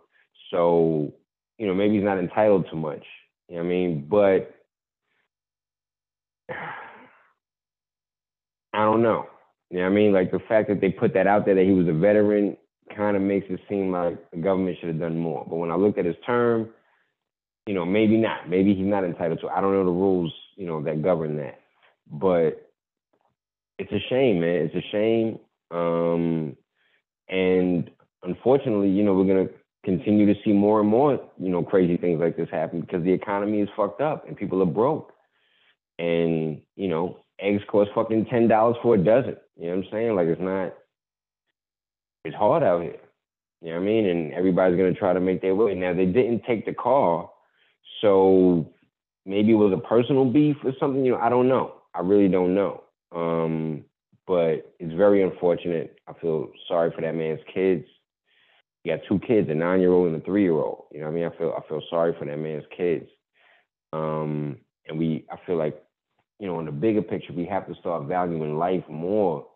So, 0.52 1.14
you 1.58 1.66
know, 1.66 1.74
maybe 1.74 1.96
he's 1.96 2.04
not 2.04 2.20
entitled 2.20 2.68
to 2.70 2.76
much. 2.76 3.04
You 3.50 3.56
know 3.56 3.64
what 3.64 3.68
I 3.68 3.70
mean? 3.70 4.08
But 4.10 4.54
I 8.74 8.84
don't 8.84 9.02
know. 9.02 9.26
You 9.70 9.78
know 9.78 9.84
what 9.84 9.92
I 9.92 9.96
mean? 9.96 10.14
Like 10.14 10.32
the 10.32 10.40
fact 10.48 10.70
that 10.70 10.82
they 10.82 10.90
put 10.90 11.14
that 11.14 11.28
out 11.28 11.46
there 11.46 11.56
that 11.56 11.66
he 11.66 11.72
was 11.72 11.88
a 11.88 11.94
veteran 11.94 12.58
kind 12.96 13.18
of 13.18 13.24
makes 13.24 13.48
it 13.50 13.60
seem 13.68 13.92
like 13.92 14.32
the 14.32 14.38
government 14.38 14.78
should 14.80 14.90
have 14.90 15.00
done 15.00 15.18
more. 15.18 15.46
But 15.50 15.56
when 15.56 15.72
I 15.72 15.76
looked 15.76 15.98
at 15.98 16.06
his 16.06 16.16
term, 16.26 16.70
you 17.66 17.74
know, 17.74 17.86
maybe 17.86 18.18
not. 18.18 18.50
Maybe 18.50 18.74
he's 18.74 18.86
not 18.86 19.04
entitled 19.04 19.42
to. 19.42 19.50
I 19.50 19.60
don't 19.60 19.74
know 19.74 19.84
the 19.84 19.92
rules, 19.92 20.34
you 20.56 20.66
know, 20.66 20.82
that 20.84 21.02
govern 21.02 21.36
that. 21.38 21.60
But 22.12 22.72
it's 23.78 23.92
a 23.92 24.00
shame, 24.10 24.40
man. 24.42 24.70
It's 24.72 24.76
a 24.76 24.90
shame. 24.92 25.40
Um, 25.72 26.56
and 27.30 27.90
unfortunately, 28.24 28.90
you 28.90 29.04
know, 29.04 29.14
we're 29.14 29.26
gonna 29.26 29.50
continue 29.84 30.26
to 30.26 30.40
see 30.44 30.52
more 30.54 30.80
and 30.80 30.90
more, 30.90 31.20
you 31.40 31.50
know, 31.50 31.64
crazy 31.64 31.98
things 31.98 32.20
like 32.20 32.38
this 32.38 32.50
happen 32.50 32.82
because 32.82 33.04
the 33.04 33.12
economy 33.12 33.62
is 33.62 33.70
fucked 33.76 34.02
up 34.02 34.28
and 34.28 34.38
people 34.38 34.62
are 34.62 34.66
broke. 34.66 35.14
And, 36.00 36.62
you 36.76 36.88
know, 36.88 37.18
eggs 37.40 37.64
cost 37.68 37.92
fucking 37.96 38.26
ten 38.26 38.48
dollars 38.48 38.78
for 38.82 38.96
a 38.96 38.98
dozen. 38.98 39.38
You 39.58 39.68
know 39.68 39.78
what 39.78 39.86
I'm 39.86 39.92
saying? 39.92 40.16
Like 40.16 40.28
it's 40.28 40.42
not 40.42 40.74
it's 42.24 42.36
hard 42.36 42.64
out 42.64 42.82
here. 42.84 42.98
You 43.62 43.70
know 43.70 43.76
what 43.76 43.84
I 43.84 43.86
mean? 43.86 44.06
And 44.06 44.34
everybody's 44.34 44.78
gonna 44.78 44.94
try 44.94 45.14
to 45.14 45.20
make 45.20 45.42
their 45.42 45.56
way. 45.56 45.74
Now 45.74 45.94
they 45.94 46.06
didn't 46.06 46.44
take 46.46 46.66
the 46.66 46.74
car, 46.74 47.30
so 48.02 48.72
maybe 49.26 49.52
it 49.52 49.56
was 49.56 49.74
a 49.74 49.88
personal 49.88 50.26
beef 50.26 50.58
or 50.64 50.74
something, 50.80 51.04
you 51.04 51.12
know, 51.14 51.20
I 51.20 51.30
don't 51.30 51.48
know. 51.48 51.74
I 51.98 52.02
really 52.02 52.28
don't 52.28 52.54
know. 52.54 52.84
Um, 53.16 53.86
but 54.28 54.76
it's 54.80 54.94
very 54.94 55.24
unfortunate. 55.24 55.98
I 56.08 56.14
feel 56.14 56.50
sorry 56.68 56.92
for 56.94 57.02
that 57.02 57.16
man's 57.16 57.40
kids. 57.54 57.86
He 58.84 58.90
got 58.90 59.00
two 59.08 59.20
kids, 59.20 59.50
a 59.50 59.56
nine 59.56 59.80
year 59.80 59.92
old 59.92 60.08
and 60.08 60.22
a 60.22 60.26
three 60.26 60.44
year 60.44 60.54
old. 60.54 60.86
You 60.92 61.00
know 61.00 61.06
what 61.08 61.14
I 61.14 61.16
mean? 61.16 61.26
I 61.26 61.38
feel 61.38 61.54
I 61.58 61.68
feel 61.68 61.82
sorry 61.90 62.14
for 62.18 62.26
that 62.26 62.38
man's 62.38 62.66
kids. 62.76 63.06
Um, 63.94 64.58
and 64.88 65.00
we 65.00 65.26
I 65.32 65.38
feel 65.46 65.58
like 65.58 65.82
you 66.40 66.48
know, 66.48 66.60
in 66.60 66.66
the 66.68 66.72
bigger 66.72 67.02
picture, 67.02 67.34
we 67.34 67.46
have 67.46 67.68
to 67.68 67.76
start 67.80 68.06
valuing 68.06 68.58
life 68.58 68.84
more. 68.90 69.48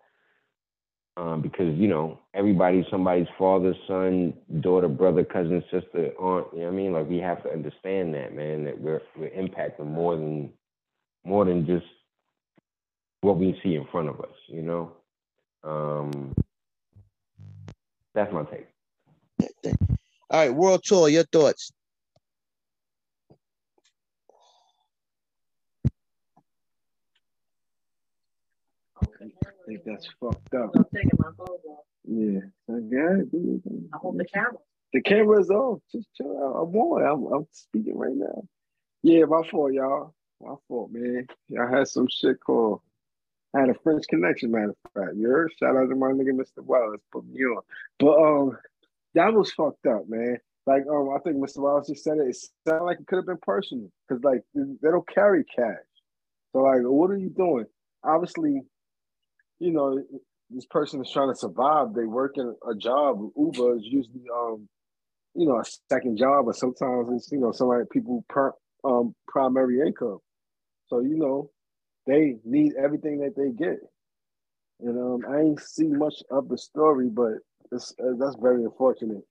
Um, 1.17 1.41
because 1.41 1.77
you 1.77 1.89
know 1.89 2.19
everybody's 2.33 2.85
somebody's 2.89 3.27
father, 3.37 3.75
son, 3.85 4.33
daughter, 4.61 4.87
brother, 4.87 5.25
cousin, 5.25 5.61
sister, 5.69 6.11
aunt. 6.17 6.47
You 6.53 6.59
know 6.59 6.65
what 6.65 6.71
I 6.71 6.71
mean? 6.71 6.93
Like 6.93 7.09
we 7.09 7.17
have 7.17 7.43
to 7.43 7.51
understand 7.51 8.13
that, 8.15 8.33
man. 8.33 8.63
That 8.63 8.79
we're 8.79 9.01
we're 9.17 9.29
impacting 9.29 9.87
more 9.87 10.15
than 10.15 10.49
more 11.25 11.43
than 11.43 11.65
just 11.65 11.85
what 13.21 13.37
we 13.37 13.59
see 13.63 13.75
in 13.75 13.85
front 13.91 14.09
of 14.09 14.19
us. 14.19 14.35
You 14.47 14.63
know. 14.63 14.91
Um, 15.63 16.33
that's 18.13 18.33
my 18.33 18.43
take. 18.43 18.67
All 20.29 20.39
right, 20.39 20.53
World 20.53 20.81
Tour, 20.83 21.09
your 21.09 21.23
thoughts. 21.23 21.71
I 29.01 29.07
think 29.67 29.81
that's 29.85 30.07
fucked 30.19 30.53
up. 30.53 30.71
I'm 30.75 30.85
taking 30.93 31.11
my 31.17 31.31
clothes 31.37 31.59
off. 31.69 31.85
Yeah. 32.03 32.39
I 32.69 32.79
got 32.79 33.19
it. 33.19 33.31
dude. 33.31 33.61
I 33.93 33.97
hold 33.97 34.17
the 34.17 34.25
camera. 34.25 34.53
The 34.93 35.01
camera's 35.01 35.49
off. 35.49 35.79
Just 35.91 36.07
chill 36.15 36.37
out. 36.37 36.61
I'm 36.63 36.75
on. 36.75 37.03
I'm, 37.03 37.33
I'm 37.33 37.47
speaking 37.51 37.97
right 37.97 38.15
now. 38.15 38.43
Yeah, 39.03 39.25
my 39.25 39.47
fault, 39.49 39.73
y'all. 39.73 40.13
My 40.41 40.55
fault, 40.67 40.91
man. 40.91 41.27
I 41.59 41.77
had 41.77 41.87
some 41.87 42.07
shit 42.09 42.39
called. 42.39 42.81
I 43.55 43.61
had 43.61 43.69
a 43.69 43.73
French 43.83 44.05
connection, 44.09 44.51
matter 44.51 44.69
of 44.69 44.91
fact. 44.93 45.15
You? 45.17 45.47
Shout 45.59 45.75
out 45.75 45.89
to 45.89 45.95
my 45.95 46.07
nigga, 46.07 46.31
Mr. 46.31 46.63
Wallace, 46.63 47.01
put 47.11 47.25
me 47.25 47.41
on. 47.43 47.61
But 47.99 48.17
um, 48.17 48.57
that 49.13 49.33
was 49.33 49.51
fucked 49.51 49.85
up, 49.85 50.07
man. 50.07 50.37
Like 50.65 50.83
um, 50.89 51.09
I 51.15 51.19
think 51.19 51.37
Mr. 51.37 51.57
Wallace 51.57 51.87
just 51.87 52.03
said 52.03 52.17
it. 52.17 52.27
It 52.29 52.37
sounded 52.67 52.85
like 52.85 52.99
it 52.99 53.07
could 53.07 53.17
have 53.17 53.25
been 53.25 53.39
personal 53.41 53.89
because 54.07 54.23
like 54.23 54.41
they 54.53 54.89
don't 54.89 55.07
carry 55.07 55.43
cash. 55.43 55.75
So 56.53 56.59
like, 56.59 56.81
what 56.83 57.09
are 57.09 57.17
you 57.17 57.29
doing? 57.29 57.65
Obviously, 58.03 58.61
you 59.59 59.71
know, 59.71 60.01
this 60.49 60.65
person 60.65 61.01
is 61.01 61.11
trying 61.11 61.31
to 61.31 61.35
survive. 61.35 61.93
They 61.93 62.05
work 62.05 62.33
in 62.37 62.55
a 62.69 62.75
job. 62.75 63.19
Uber 63.35 63.77
is 63.77 63.83
usually 63.83 64.23
um, 64.33 64.67
you 65.33 65.47
know, 65.47 65.59
a 65.59 65.63
second 65.89 66.17
job, 66.17 66.47
or 66.47 66.53
sometimes 66.53 67.09
it's 67.11 67.31
you 67.31 67.39
know, 67.39 67.51
some 67.51 67.67
like 67.67 67.89
people 67.89 68.23
per 68.29 68.53
um 68.83 69.15
primary 69.27 69.79
income. 69.79 70.19
So 70.87 70.99
you 70.99 71.17
know, 71.17 71.49
they 72.07 72.37
need 72.43 72.73
everything 72.75 73.19
that 73.19 73.35
they 73.35 73.51
get. 73.51 73.79
And 74.79 74.97
um, 74.97 75.31
I 75.31 75.41
ain't 75.41 75.59
see 75.61 75.87
much 75.87 76.15
of 76.31 76.49
the 76.49 76.57
story, 76.57 77.07
but 77.07 77.33
it's, 77.71 77.93
uh, 78.03 78.13
that's 78.17 78.35
very 78.41 78.63
unfortunate. 78.63 79.23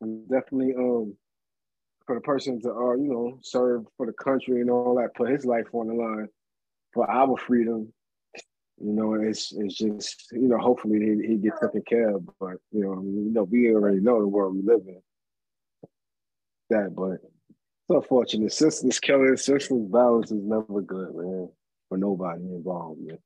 And 0.00 0.28
definitely 0.28 0.74
um, 0.76 1.16
for 2.06 2.14
the 2.14 2.20
person 2.20 2.60
to 2.62 2.70
uh, 2.70 2.94
you 2.94 3.12
know, 3.12 3.38
serve 3.42 3.84
for 3.96 4.06
the 4.06 4.12
country 4.12 4.60
and 4.60 4.70
all 4.70 4.94
that, 4.96 5.14
put 5.14 5.30
his 5.30 5.44
life 5.44 5.66
on 5.72 5.88
the 5.88 5.94
line 5.94 6.28
for 6.92 7.08
our 7.10 7.36
freedom. 7.36 7.92
You 8.80 8.92
know, 8.92 9.14
it's 9.14 9.52
it's 9.52 9.74
just 9.74 10.28
you 10.32 10.48
know, 10.48 10.58
hopefully 10.58 11.00
he, 11.00 11.26
he 11.26 11.36
gets 11.36 11.60
taken 11.60 11.82
care 11.82 12.14
of. 12.16 12.28
But 12.38 12.56
you 12.70 12.82
know, 12.82 12.92
I 12.92 12.96
mean, 12.96 13.26
you 13.26 13.32
know, 13.32 13.42
we 13.42 13.74
already 13.74 14.00
know 14.00 14.20
the 14.20 14.28
world 14.28 14.54
we 14.54 14.62
live 14.62 14.82
in. 14.86 15.00
That, 16.70 16.94
but 16.94 17.14
it's 17.14 17.90
unfortunate. 17.90 18.52
Senseless 18.52 19.00
killing, 19.00 19.36
senseless 19.36 19.90
violence 19.90 20.30
is 20.30 20.42
never 20.42 20.80
good, 20.80 21.14
man, 21.14 21.48
for 21.88 21.98
nobody 21.98 22.42
involved, 22.42 23.00
man. 23.00 23.18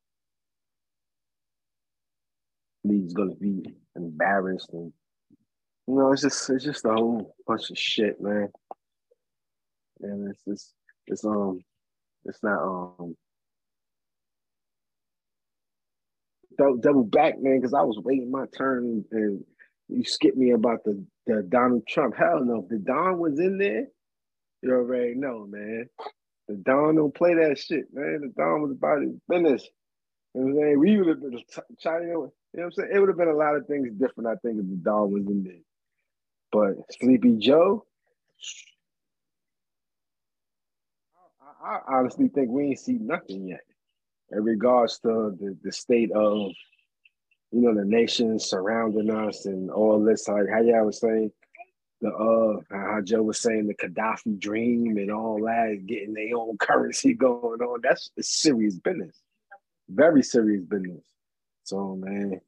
He's 2.85 3.13
gonna 3.13 3.35
be 3.35 3.65
embarrassed 3.97 4.71
and 4.73 4.93
you 5.89 5.95
know, 5.95 6.13
it's 6.13 6.23
just 6.23 6.49
it's 6.51 6.65
just 6.65 6.85
a 6.85 6.93
whole 6.93 7.35
bunch 7.47 7.71
of 7.71 7.79
shit, 7.79 8.21
man. 8.21 8.49
And 10.01 10.31
it's 10.31 10.45
just 10.47 10.75
it's 11.07 11.25
um 11.25 11.63
it's 12.25 12.43
not 12.43 12.63
um 12.63 13.17
double, 16.57 16.77
double 16.77 17.05
back, 17.05 17.41
man, 17.41 17.61
because 17.61 17.75
I 17.75 17.83
was 17.83 17.99
waiting 17.99 18.31
my 18.31 18.47
turn 18.57 19.05
and 19.11 19.45
you 19.89 20.05
skipped 20.05 20.37
me 20.37 20.53
about 20.53 20.85
the, 20.85 21.05
the 21.27 21.43
Donald 21.43 21.87
Trump. 21.87 22.17
Hell 22.17 22.45
no, 22.45 22.63
if 22.63 22.69
the 22.69 22.79
Don 22.79 23.19
was 23.19 23.39
in 23.39 23.59
there, 23.59 23.87
you 24.63 24.73
already 24.73 25.15
know, 25.15 25.47
man. 25.49 25.89
The 26.53 26.59
Don 26.59 26.97
don't 26.97 27.15
play 27.15 27.35
that 27.35 27.59
shit, 27.59 27.87
man. 27.95 28.21
The 28.21 28.29
Don 28.37 28.61
was 28.61 28.73
about 28.73 29.01
his 29.01 29.13
business. 29.27 29.67
You 30.35 30.43
know 30.43 30.47
what 30.47 30.51
I'm 30.51 30.61
saying? 30.61 30.79
We 30.81 30.99
would 30.99 31.09
have 31.09 31.21
been 31.21 31.43
China, 31.79 32.05
you 32.05 32.13
know 32.13 32.33
what 32.53 32.65
I'm 32.65 32.73
saying? 32.73 32.91
It 32.93 32.99
would 32.99 33.09
have 33.09 33.17
been 33.17 33.29
a 33.29 33.37
lot 33.37 33.57
of 33.57 33.67
things 33.67 33.89
different, 33.93 34.29
I 34.29 34.37
think, 34.37 34.61
if 34.61 34.69
the 34.69 34.77
Don 34.77 35.13
was 35.13 35.23
in 35.27 35.45
there. 35.45 35.55
But 36.53 36.75
Sleepy 37.01 37.37
Joe, 37.39 37.87
I, 41.65 41.77
I 41.77 41.99
honestly 41.99 42.29
think 42.29 42.51
we 42.51 42.65
ain't 42.65 42.79
see 42.79 42.99
nothing 43.01 43.49
yet 43.49 43.65
in 44.31 44.45
regards 44.45 44.99
to 45.01 45.35
the, 45.41 45.57
the 45.63 45.73
state 45.73 46.13
of 46.13 46.53
you 47.51 47.61
know 47.61 47.75
the 47.75 47.85
nations 47.85 48.45
surrounding 48.45 49.11
us 49.11 49.47
and 49.47 49.71
all 49.71 50.03
this 50.03 50.29
like 50.29 50.49
how 50.51 50.61
y'all 50.61 50.87
was 50.87 51.01
saying 51.01 51.31
the 52.03 52.09
uh 52.09 52.61
how 52.71 53.01
Joe 53.01 53.23
was 53.23 53.41
saying 53.41 53.69
the 53.69 53.75
Gaddafi 53.75 54.39
dream 54.39 54.99
and 54.99 55.11
all 55.11 55.41
that 55.45 55.87
getting 55.87 56.15
their 56.15 56.37
own 56.37 56.59
currency 56.59 57.15
going 57.19 57.61
on. 57.61 57.81
That's 57.83 58.11
serious 58.21 58.79
business. 58.79 59.17
Very 59.89 60.23
serious 60.23 60.65
business. 60.65 61.05
So 61.63 61.97
man. 61.97 62.41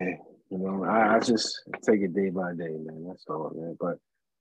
You 0.00 0.58
know 0.58 0.84
I, 0.84 1.16
I 1.16 1.20
just 1.20 1.62
take 1.82 2.00
it 2.00 2.14
day 2.14 2.30
by 2.30 2.52
day 2.54 2.76
man. 2.76 3.04
That's 3.06 3.24
all 3.28 3.52
man. 3.54 3.76
But 3.80 3.98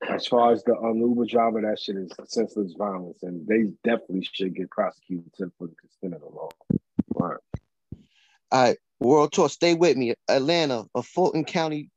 as 0.10 0.28
far 0.28 0.52
as 0.54 0.64
the 0.64 0.76
um, 0.76 0.98
Uber 0.98 1.26
driver, 1.26 1.62
that 1.62 1.80
shit 1.80 1.98
is 1.98 2.12
senseless 2.26 2.74
violence, 2.78 3.20
and 3.24 3.48
they 3.48 3.72
definitely 3.84 4.28
should 4.32 4.56
get 4.56 4.70
prosecuted 4.70 5.32
for 5.58 5.68
the 5.68 5.76
extent 5.84 6.14
of 6.14 6.22
the 6.22 6.28
law. 6.28 6.50
All 7.16 7.28
right. 7.28 7.38
All 8.52 8.64
right, 8.64 8.78
World 9.00 9.34
Tour, 9.34 9.50
stay 9.50 9.74
with 9.74 9.98
me. 9.98 10.14
Atlanta, 10.30 10.86
a 10.96 11.02
Fulton 11.02 11.44
County 11.44 11.90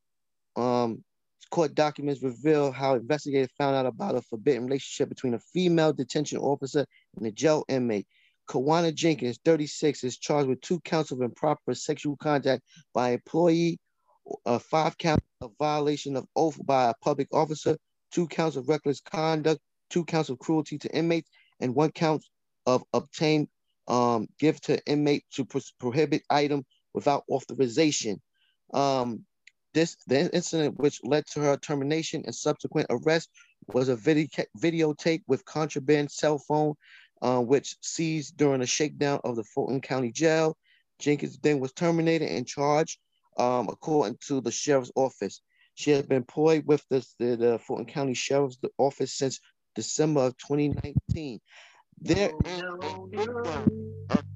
um, 0.60 1.04
court 1.50 1.74
documents 1.74 2.22
reveal 2.22 2.70
how 2.70 2.94
investigators 2.94 3.48
found 3.58 3.74
out 3.74 3.86
about 3.86 4.14
a 4.14 4.22
forbidden 4.22 4.64
relationship 4.64 5.08
between 5.08 5.34
a 5.34 5.38
female 5.38 5.92
detention 5.92 6.38
officer 6.38 6.86
and 7.16 7.26
a 7.26 7.32
jail 7.32 7.64
inmate. 7.68 8.06
Kawana 8.48 8.94
Jenkins, 8.94 9.38
36, 9.44 10.04
is 10.04 10.18
charged 10.18 10.48
with 10.48 10.60
two 10.60 10.80
counts 10.80 11.10
of 11.12 11.22
improper 11.22 11.74
sexual 11.74 12.16
contact 12.16 12.62
by 12.92 13.10
employee, 13.10 13.78
uh, 14.46 14.58
five 14.58 14.98
counts 14.98 15.24
of 15.40 15.52
violation 15.58 16.16
of 16.16 16.26
oath 16.36 16.58
by 16.66 16.90
a 16.90 16.94
public 17.02 17.28
officer, 17.32 17.76
two 18.10 18.26
counts 18.26 18.56
of 18.56 18.68
reckless 18.68 19.00
conduct, 19.00 19.60
two 19.88 20.04
counts 20.04 20.28
of 20.30 20.38
cruelty 20.38 20.78
to 20.78 20.94
inmates, 20.94 21.30
and 21.60 21.74
one 21.74 21.92
count 21.92 22.24
of 22.66 22.82
obtained 22.92 23.48
um, 23.88 24.26
gift 24.38 24.64
to 24.64 24.84
inmate 24.86 25.24
to 25.32 25.44
pro- 25.44 25.60
prohibit 25.78 26.22
item 26.30 26.64
without 26.94 27.24
authorization. 27.30 28.20
Um, 28.72 29.24
this 29.72 29.96
the 30.06 30.32
incident 30.34 30.78
which 30.78 31.00
led 31.04 31.26
to 31.26 31.40
her 31.40 31.56
termination 31.56 32.22
and 32.24 32.34
subsequent 32.34 32.86
arrest 32.90 33.30
was 33.68 33.88
a 33.88 33.96
video 33.96 34.26
videotape 34.58 35.22
with 35.26 35.44
contraband 35.44 36.10
cell 36.10 36.38
phone, 36.38 36.74
uh, 37.22 37.40
which 37.40 37.76
seized 37.80 38.36
during 38.36 38.62
a 38.62 38.66
shakedown 38.66 39.20
of 39.24 39.36
the 39.36 39.44
Fulton 39.44 39.80
County 39.80 40.12
Jail. 40.12 40.56
Jenkins 40.98 41.38
then 41.38 41.60
was 41.60 41.72
terminated 41.72 42.28
and 42.28 42.46
charged, 42.46 42.98
um, 43.38 43.68
according 43.68 44.18
to 44.26 44.40
the 44.40 44.50
sheriff's 44.50 44.92
office. 44.94 45.40
She 45.74 45.92
has 45.92 46.02
been 46.02 46.18
employed 46.18 46.64
with 46.66 46.84
the, 46.90 47.06
the, 47.18 47.36
the 47.36 47.58
Fulton 47.58 47.86
County 47.86 48.14
Sheriff's 48.14 48.58
Office 48.76 49.14
since 49.14 49.40
December 49.74 50.20
of 50.22 50.36
2019. 50.36 51.40
There 52.02 52.32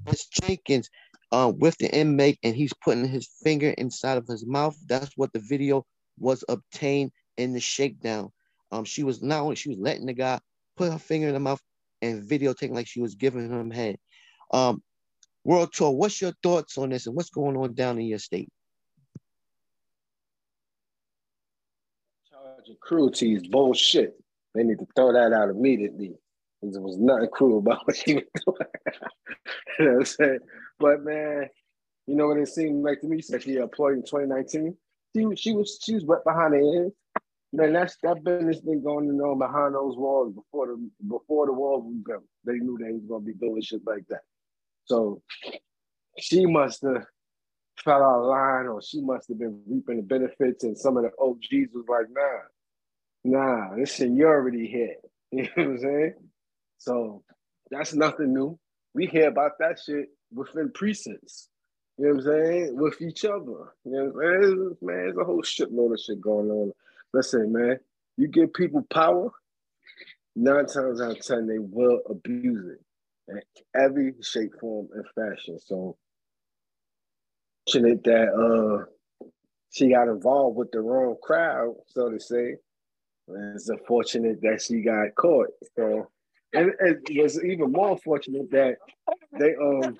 Miss 0.05 0.27
Jenkins 0.27 0.89
uh, 1.31 1.51
with 1.55 1.77
the 1.77 1.93
inmate, 1.93 2.39
and 2.43 2.55
he's 2.55 2.73
putting 2.83 3.07
his 3.07 3.27
finger 3.43 3.69
inside 3.77 4.17
of 4.17 4.27
his 4.27 4.45
mouth. 4.45 4.77
That's 4.87 5.11
what 5.17 5.33
the 5.33 5.39
video 5.39 5.85
was 6.19 6.43
obtained 6.47 7.11
in 7.37 7.53
the 7.53 7.59
shakedown. 7.59 8.31
Um, 8.71 8.85
she 8.85 9.03
was 9.03 9.21
not 9.21 9.41
only 9.41 9.55
she 9.55 9.69
was 9.69 9.79
letting 9.79 10.05
the 10.05 10.13
guy 10.13 10.39
put 10.77 10.91
her 10.91 10.99
finger 10.99 11.27
in 11.27 11.33
the 11.33 11.39
mouth 11.39 11.61
and 12.01 12.27
videotaping 12.27 12.73
like 12.73 12.87
she 12.87 13.01
was 13.01 13.15
giving 13.15 13.49
him 13.49 13.71
head. 13.71 13.97
Um, 14.51 14.81
World 15.43 15.73
Tour, 15.73 15.91
what's 15.91 16.21
your 16.21 16.33
thoughts 16.41 16.77
on 16.77 16.89
this 16.89 17.07
and 17.07 17.15
what's 17.15 17.29
going 17.29 17.55
on 17.55 17.73
down 17.73 17.99
in 17.99 18.05
your 18.05 18.19
state? 18.19 18.49
Charge 22.29 22.69
of 22.69 22.79
cruelty 22.79 23.33
is 23.35 23.47
bullshit. 23.47 24.15
They 24.53 24.63
need 24.63 24.79
to 24.79 24.87
throw 24.95 25.13
that 25.13 25.33
out 25.33 25.49
immediately. 25.49 26.15
There 26.61 26.81
was 26.81 26.97
nothing 26.97 27.29
cruel 27.31 27.57
about 27.59 27.85
what 27.85 27.95
she 27.95 28.15
was 28.15 28.23
doing. 28.45 28.57
you 29.79 29.85
know 29.85 29.91
what 29.91 29.99
I'm 29.99 30.05
saying? 30.05 30.39
But 30.79 31.03
man, 31.03 31.49
you 32.07 32.15
know 32.15 32.27
what 32.27 32.37
it 32.37 32.47
seemed 32.47 32.83
like 32.83 33.01
to 33.01 33.07
me? 33.07 33.21
Said 33.21 33.43
she 33.43 33.55
employed 33.55 33.97
in 33.97 34.03
2019. 34.03 34.75
She 35.15 35.35
she 35.35 35.53
was 35.53 35.79
she 35.81 35.95
was 35.95 36.05
right 36.05 36.23
behind 36.25 36.53
the 36.53 36.57
ears. 36.59 36.91
Man, 37.53 37.73
that's 37.73 37.95
that 38.03 38.23
business 38.23 38.59
been 38.59 38.83
going 38.83 39.09
on 39.09 39.39
behind 39.39 39.75
those 39.75 39.95
walls 39.95 40.33
before 40.33 40.67
the 40.67 40.89
before 41.07 41.45
the 41.45 41.53
walls 41.53 41.85
were 41.85 42.13
built. 42.13 42.23
They 42.43 42.59
knew 42.59 42.77
they 42.77 42.91
was 42.91 43.03
gonna 43.07 43.23
be 43.23 43.33
doing 43.33 43.61
shit 43.61 43.81
like 43.85 44.05
that. 44.09 44.21
So 44.85 45.21
she 46.19 46.45
must 46.45 46.81
have 46.81 47.05
fell 47.77 48.03
out 48.03 48.21
of 48.21 48.25
line, 48.25 48.67
or 48.67 48.81
she 48.81 49.01
must 49.01 49.29
have 49.29 49.39
been 49.39 49.61
reaping 49.67 49.97
the 49.97 50.03
benefits, 50.03 50.63
and 50.63 50.77
some 50.77 50.97
of 50.97 51.03
the 51.03 51.11
OGs 51.19 51.73
was 51.73 51.85
like, 51.87 52.07
nah, 52.11 52.41
nah, 53.23 53.75
this 53.75 53.93
seniority 53.93 54.67
hit. 54.67 55.01
You 55.31 55.43
know 55.43 55.49
what 55.55 55.65
I'm 55.65 55.79
saying? 55.79 56.13
So 56.77 57.23
That's 57.71 57.93
nothing 57.93 58.33
new. 58.33 58.59
We 58.93 59.07
hear 59.07 59.27
about 59.27 59.59
that 59.59 59.79
shit 59.85 60.07
within 60.33 60.71
precincts. 60.71 61.49
You 61.97 62.05
know 62.07 62.15
what 62.15 62.25
I'm 62.25 62.43
saying? 62.43 62.77
With 62.77 63.01
each 63.01 63.25
other. 63.25 63.73
You 63.85 63.91
know 63.91 64.05
what 64.05 64.25
I'm 64.25 64.43
saying? 64.43 64.77
Man, 64.81 64.97
there's 64.97 65.17
a 65.17 65.23
whole 65.23 65.41
shitload 65.41 65.93
of 65.93 65.99
shit 65.99 66.21
going 66.21 66.49
on. 66.49 66.71
Listen, 67.13 67.51
man, 67.51 67.79
you 68.17 68.27
give 68.27 68.53
people 68.53 68.85
power, 68.91 69.31
nine 70.35 70.65
times 70.65 71.01
out 71.01 71.11
of 71.17 71.21
ten, 71.25 71.47
they 71.47 71.59
will 71.59 72.01
abuse 72.09 72.75
it 72.75 72.81
in 73.29 73.41
every 73.81 74.13
shape, 74.21 74.53
form, 74.59 74.89
and 74.93 75.05
fashion. 75.15 75.59
So, 75.59 75.97
fortunate 77.67 78.03
that 78.03 78.29
uh 78.33 78.85
she 79.71 79.89
got 79.89 80.07
involved 80.07 80.57
with 80.57 80.71
the 80.71 80.79
wrong 80.81 81.15
crowd, 81.21 81.75
so 81.87 82.09
to 82.09 82.19
say. 82.19 82.55
It's 83.27 83.69
unfortunate 83.69 84.41
that 84.41 84.61
she 84.61 84.81
got 84.81 85.15
caught. 85.15 85.47
So, 85.75 86.09
and 86.53 86.71
it 86.79 87.21
was 87.21 87.43
even 87.43 87.71
more 87.71 87.97
fortunate 87.97 88.49
that 88.51 88.77
they 89.37 89.55
um 89.55 89.97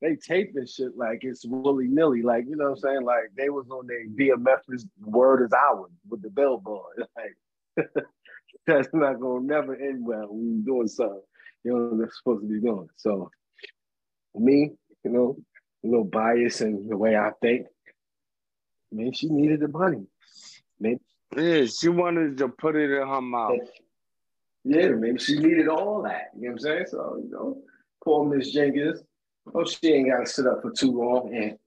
they 0.00 0.16
taping 0.16 0.66
shit 0.66 0.96
like 0.96 1.20
it's 1.22 1.44
willy 1.44 1.86
nilly, 1.88 2.22
like 2.22 2.44
you 2.48 2.56
know 2.56 2.70
what 2.70 2.78
I'm 2.78 2.78
saying. 2.78 3.02
Like 3.02 3.32
they 3.36 3.50
was 3.50 3.68
on 3.70 3.86
their 3.86 4.06
BMF's 4.06 4.86
world 5.00 5.42
is 5.42 5.52
ours 5.52 5.90
with 6.08 6.22
the 6.22 6.30
billboard. 6.30 7.04
Like 7.16 7.86
that's 8.66 8.88
not 8.92 9.20
gonna 9.20 9.44
never 9.44 9.74
end 9.74 10.04
well 10.04 10.26
when 10.28 10.56
you're 10.56 10.76
doing 10.76 10.88
something 10.88 11.22
you 11.64 11.72
know 11.72 11.96
they're 11.96 12.10
supposed 12.12 12.42
to 12.42 12.48
be 12.48 12.60
doing. 12.60 12.88
So 12.96 13.30
me, 14.34 14.72
you 15.04 15.10
know, 15.10 15.36
a 15.84 15.86
little 15.86 16.04
bias 16.04 16.60
in 16.60 16.88
the 16.88 16.96
way 16.96 17.16
I 17.16 17.30
think. 17.40 17.66
Maybe 18.92 19.12
she 19.12 19.28
needed 19.28 19.60
the 19.60 19.68
money. 19.68 20.06
Maybe 20.78 21.00
Yeah, 21.36 21.64
she 21.66 21.88
wanted 21.88 22.38
to 22.38 22.48
put 22.48 22.76
it 22.76 22.90
in 22.90 23.06
her 23.06 23.20
mouth. 23.20 23.60
Yeah, 24.64 24.88
maybe 24.88 25.18
she 25.18 25.38
needed 25.38 25.68
all 25.68 26.02
that. 26.02 26.30
You 26.36 26.42
know 26.42 26.48
what 26.48 26.52
I'm 26.52 26.58
saying? 26.58 26.86
So, 26.88 27.20
you 27.22 27.30
know, 27.30 27.62
poor 28.04 28.24
Miss 28.24 28.52
Jenkins. 28.52 29.02
Oh, 29.54 29.64
she 29.64 29.92
ain't 29.92 30.10
gotta 30.10 30.26
sit 30.26 30.46
up 30.46 30.62
for 30.62 30.70
too 30.70 30.92
long. 30.92 31.34
And 31.34 31.58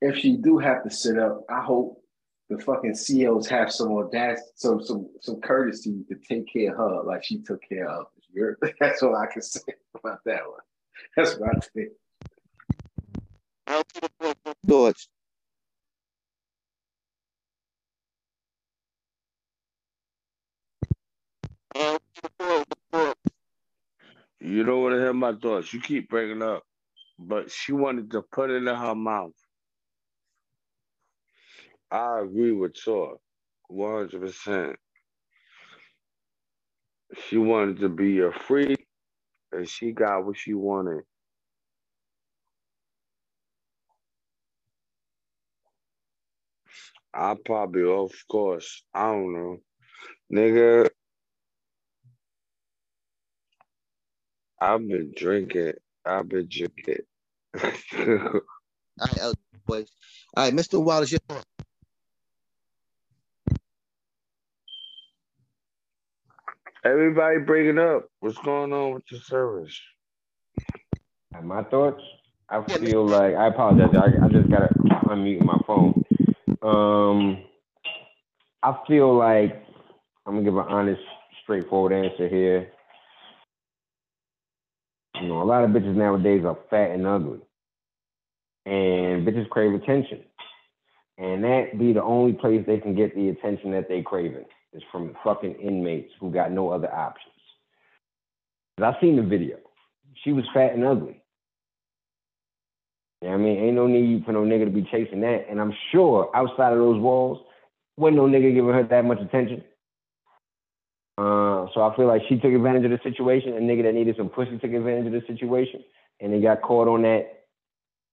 if 0.00 0.16
she 0.18 0.36
do 0.36 0.58
have 0.58 0.84
to 0.84 0.90
sit 0.90 1.18
up, 1.18 1.44
I 1.48 1.62
hope 1.62 2.02
the 2.50 2.58
fucking 2.58 2.96
COs 2.96 3.46
have 3.48 3.72
some 3.72 3.92
audacity, 3.92 4.46
some 4.54 4.82
some 4.82 5.08
some 5.20 5.40
courtesy 5.40 6.04
to 6.08 6.16
take 6.28 6.52
care 6.52 6.72
of 6.72 6.78
her 6.78 7.02
like 7.02 7.24
she 7.24 7.38
took 7.38 7.60
care 7.68 7.88
of. 7.88 8.06
You're, 8.32 8.58
that's 8.80 9.02
all 9.02 9.16
I 9.16 9.26
can 9.26 9.42
say 9.42 9.60
about 9.94 10.20
that 10.26 10.42
one. 10.46 10.60
That's 11.16 11.36
what 11.38 11.56
I 11.56 11.60
think. 11.74 11.92
Thoughts? 14.66 15.08
You 24.40 24.64
don't 24.64 24.82
want 24.82 24.94
to 24.94 25.00
hear 25.00 25.12
my 25.14 25.34
thoughts. 25.34 25.72
You 25.74 25.80
keep 25.80 26.10
bringing 26.10 26.42
up, 26.42 26.64
but 27.18 27.50
she 27.50 27.72
wanted 27.72 28.10
to 28.12 28.22
put 28.22 28.50
it 28.50 28.56
in 28.56 28.66
her 28.66 28.94
mouth. 28.94 29.34
I 31.90 32.20
agree 32.20 32.52
with 32.52 32.74
Tor, 32.82 33.18
one 33.68 33.92
hundred 34.10 34.20
percent. 34.22 34.76
She 37.28 37.38
wanted 37.38 37.80
to 37.80 37.88
be 37.88 38.20
a 38.20 38.32
freak, 38.32 38.86
and 39.52 39.68
she 39.68 39.92
got 39.92 40.26
what 40.26 40.36
she 40.38 40.54
wanted. 40.54 41.02
I 47.14 47.36
probably, 47.44 47.84
of 47.84 48.12
course, 48.30 48.84
I 48.94 49.12
don't 49.12 49.32
know, 49.34 49.58
nigga. 50.32 50.87
I've 54.60 54.86
been 54.88 55.12
drinking. 55.16 55.74
I've 56.04 56.28
been 56.28 56.48
drinking. 56.50 57.04
All 59.00 59.06
right, 59.06 59.18
Elder 59.20 59.38
boys. 59.66 59.88
All 60.36 60.44
right, 60.44 60.54
Mr. 60.54 60.82
Wallace, 60.82 61.12
your 61.12 61.20
thoughts. 61.28 61.44
Everybody 66.84 67.38
breaking 67.40 67.78
up. 67.78 68.08
What's 68.20 68.38
going 68.38 68.72
on 68.72 68.94
with 68.94 69.04
the 69.10 69.18
service? 69.18 69.78
And 71.34 71.46
my 71.46 71.62
thoughts, 71.64 72.02
I 72.48 72.64
feel 72.78 73.06
like 73.06 73.34
I 73.34 73.48
apologize. 73.48 73.94
I, 73.94 74.24
I 74.24 74.28
just 74.28 74.50
gotta 74.50 74.70
unmute 75.06 75.44
my 75.44 75.58
phone. 75.66 76.02
Um, 76.62 77.44
I 78.62 78.76
feel 78.88 79.16
like 79.16 79.64
I'm 80.26 80.34
gonna 80.34 80.44
give 80.44 80.56
an 80.56 80.66
honest, 80.68 81.02
straightforward 81.42 81.92
answer 81.92 82.28
here. 82.28 82.72
You 85.20 85.28
know, 85.28 85.42
a 85.42 85.44
lot 85.44 85.64
of 85.64 85.70
bitches 85.70 85.96
nowadays 85.96 86.44
are 86.44 86.58
fat 86.70 86.92
and 86.92 87.06
ugly, 87.06 87.40
and 88.66 89.26
bitches 89.26 89.48
crave 89.48 89.74
attention, 89.74 90.22
and 91.18 91.42
that 91.42 91.78
be 91.78 91.92
the 91.92 92.02
only 92.02 92.32
place 92.32 92.64
they 92.66 92.78
can 92.78 92.94
get 92.94 93.14
the 93.14 93.30
attention 93.30 93.72
that 93.72 93.88
they 93.88 94.02
craving 94.02 94.44
is 94.72 94.82
from 94.92 95.16
fucking 95.24 95.54
inmates 95.54 96.12
who 96.20 96.30
got 96.30 96.52
no 96.52 96.70
other 96.70 96.92
options. 96.94 97.34
'Cause 98.76 98.94
I 98.94 99.00
seen 99.00 99.16
the 99.16 99.22
video. 99.22 99.58
She 100.14 100.32
was 100.32 100.44
fat 100.54 100.74
and 100.74 100.84
ugly. 100.84 101.20
You 103.22 103.28
know 103.28 103.34
I 103.34 103.38
mean? 103.38 103.58
Ain't 103.58 103.76
no 103.76 103.86
need 103.86 104.24
for 104.24 104.32
no 104.32 104.42
nigga 104.42 104.66
to 104.66 104.70
be 104.70 104.82
chasing 104.82 105.20
that. 105.22 105.48
And 105.48 105.60
I'm 105.60 105.72
sure 105.90 106.30
outside 106.34 106.72
of 106.72 106.78
those 106.78 107.00
walls, 107.00 107.44
wasn't 107.96 108.18
no 108.18 108.26
nigga 108.26 108.54
giving 108.54 108.72
her 108.72 108.84
that 108.84 109.04
much 109.04 109.20
attention. 109.20 109.64
Uh, 111.18 111.66
so 111.74 111.82
I 111.82 111.96
feel 111.96 112.06
like 112.06 112.22
she 112.28 112.36
took 112.36 112.52
advantage 112.52 112.84
of 112.84 112.92
the 112.92 113.00
situation. 113.02 113.54
A 113.54 113.60
nigga 113.60 113.82
that 113.82 113.94
needed 113.94 114.14
some 114.16 114.28
pussy 114.28 114.56
took 114.58 114.72
advantage 114.72 115.06
of 115.06 115.12
the 115.12 115.22
situation, 115.26 115.82
and 116.20 116.32
they 116.32 116.40
got 116.40 116.62
caught 116.62 116.86
on 116.86 117.02
that 117.02 117.46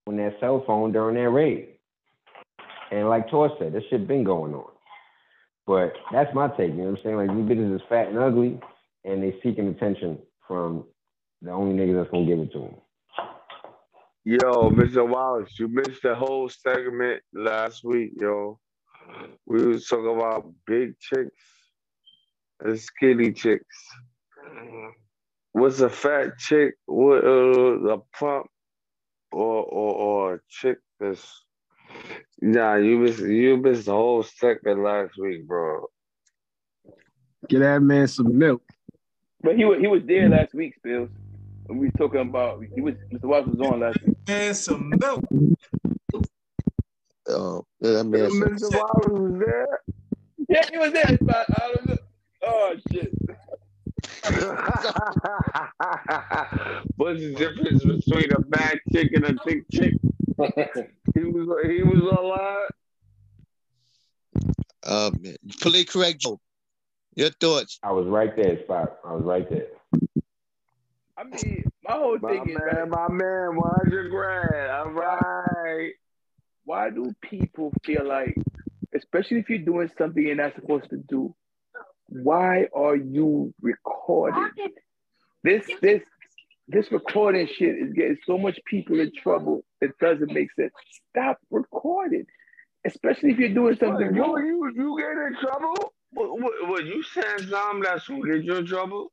on 0.08 0.18
that 0.18 0.38
cell 0.40 0.64
phone 0.66 0.92
during 0.92 1.16
that 1.16 1.30
raid. 1.30 1.76
And 2.92 3.08
like 3.08 3.30
Tor 3.30 3.52
said, 3.60 3.74
this 3.74 3.84
shit 3.92 4.08
been 4.08 4.24
going 4.24 4.56
on. 4.56 4.72
But 5.68 5.94
that's 6.12 6.34
my 6.34 6.48
take. 6.48 6.72
You 6.72 6.78
know 6.78 6.84
what 6.86 7.00
I'm 7.00 7.04
saying? 7.04 7.16
Like 7.18 7.30
these 7.30 7.46
bitches 7.46 7.76
is 7.76 7.82
fat 7.90 8.08
and 8.08 8.18
ugly, 8.18 8.60
and 9.04 9.22
they 9.22 9.36
seeking 9.44 9.68
attention 9.68 10.18
from 10.48 10.86
the 11.44 11.52
only 11.52 11.76
nigga 11.76 11.96
that's 11.96 12.10
gonna 12.10 12.26
give 12.26 12.40
it 12.40 12.52
to 12.54 12.60
them. 12.60 12.76
Yo, 14.24 14.72
Mr. 14.72 15.08
Wallace, 15.08 15.60
you 15.60 15.68
missed 15.68 16.02
the 16.02 16.16
whole 16.16 16.50
segment 16.50 17.22
last 17.36 17.84
week, 17.84 18.14
yo. 18.20 18.60
We 19.46 19.64
was 19.64 19.86
talking 19.86 20.18
about 20.18 20.52
big 20.66 21.00
chicks 21.00 21.55
and 22.62 22.80
skinny 22.80 23.32
chicks. 23.32 23.78
What's 25.52 25.80
a 25.80 25.90
fat 25.90 26.38
chick? 26.38 26.76
What 26.86 27.24
uh, 27.24 27.94
a 27.94 27.98
plump 28.14 28.48
or 29.32 29.64
or 29.64 29.96
or 29.96 30.34
a 30.36 30.40
chick 30.50 30.80
that's 31.00 31.46
Nah, 32.42 32.76
you 32.76 32.98
missed 32.98 33.20
you 33.20 33.58
missed 33.58 33.86
the 33.86 33.94
whole 33.94 34.24
segment 34.24 34.84
last 34.84 35.18
week, 35.18 35.48
bro. 35.48 35.86
Get 37.48 37.60
that 37.60 37.82
man 37.82 38.08
some 38.08 38.38
milk. 38.38 38.62
But 39.42 39.56
he 39.56 39.66
was 39.66 39.80
he 39.80 39.88
was 39.88 40.04
there 40.06 40.30
last 40.30 40.54
week, 40.54 40.76
Spills. 40.76 41.10
When 41.68 41.80
we 41.80 41.88
was 41.88 41.96
talking 41.98 42.22
about 42.22 42.64
he 42.74 42.82
was 42.82 42.96
Mr. 43.12 43.24
Watts 43.24 43.48
was 43.48 43.60
on 43.62 43.80
last 43.80 44.02
week. 44.06 44.16
And 44.28 44.56
some 44.56 44.90
milk. 44.90 45.24
Oh, 47.28 47.66
that 47.80 48.04
man. 48.04 48.30
Mr. 48.30 48.76
Wallace 48.76 49.08
was 49.08 49.40
there. 49.40 49.80
Yeah, 50.50 50.66
he 50.72 50.78
was 50.78 50.92
there. 50.92 51.18
But 51.22 51.48
I 51.50 51.74
don't 51.74 51.88
know. 51.88 51.98
Oh 52.46 52.76
shit. 52.92 53.12
What's 56.98 57.22
the 57.22 57.36
difference 57.36 57.84
between 57.84 58.32
a 58.34 58.40
bad 58.40 58.80
chick 58.92 59.12
and 59.14 59.26
a 59.26 59.36
thick 59.44 59.66
chick? 59.72 59.94
He 61.14 61.24
was 61.24 61.48
he 61.70 61.84
was 61.84 62.02
alive. 62.02 62.70
Man, 64.86 65.08
um, 65.08 65.22
politically 65.62 65.86
correct 65.86 66.22
Joe. 66.22 66.40
Your 67.16 67.30
thoughts? 67.30 67.80
I 67.82 67.92
was 67.92 68.08
right 68.08 68.36
there, 68.36 68.62
Spot. 68.64 68.98
I 69.06 69.14
was 69.14 69.24
right 69.24 69.50
there. 69.50 69.68
I 71.18 71.24
mean, 71.24 71.64
my 71.88 71.94
whole 71.94 72.18
My 72.20 72.32
thing 72.32 72.50
is 72.50 72.58
man, 72.58 72.68
that 72.72 72.90
my 72.90 73.08
man, 73.10 73.56
100 73.56 74.10
grand. 74.10 74.72
All 74.72 74.90
right. 74.92 75.92
why 76.66 76.90
do 76.90 77.14
people 77.22 77.72
feel 77.86 78.06
like, 78.06 78.36
especially 78.94 79.40
if 79.40 79.50
you're 79.50 79.60
doing 79.60 79.90
something 79.98 80.22
you're 80.22 80.36
not 80.36 80.56
supposed 80.56 80.90
to 80.90 80.98
do, 80.98 81.34
why 82.24 82.68
are 82.74 82.96
you 82.96 83.54
recording? 83.62 84.50
This 85.44 85.70
this 85.82 86.02
this 86.68 86.92
recording 86.92 87.48
shit 87.48 87.78
is 87.78 87.94
getting 87.94 88.18
so 88.26 88.38
much 88.38 88.60
people 88.66 89.00
in 89.00 89.12
trouble. 89.22 89.64
It 89.82 89.92
doesn't 90.00 90.32
make 90.32 90.52
sense. 90.54 90.72
Stop 91.10 91.38
recording, 91.52 92.26
especially 92.86 93.32
if 93.32 93.38
you're 93.38 93.54
doing 93.54 93.78
something 93.78 94.16
you, 94.16 94.22
wrong. 94.22 94.46
you, 94.46 94.72
you 94.76 94.98
get 94.98 95.12
in 95.12 95.36
trouble? 95.40 95.94
What, 96.12 96.42
what, 96.42 96.70
what 96.70 96.86
you 96.86 97.04
saying 97.04 97.50
something 97.50 97.82
that's 97.82 98.06
who 98.06 98.26
get 98.26 98.44
you 98.44 98.56
in 98.56 98.66
trouble? 98.66 99.12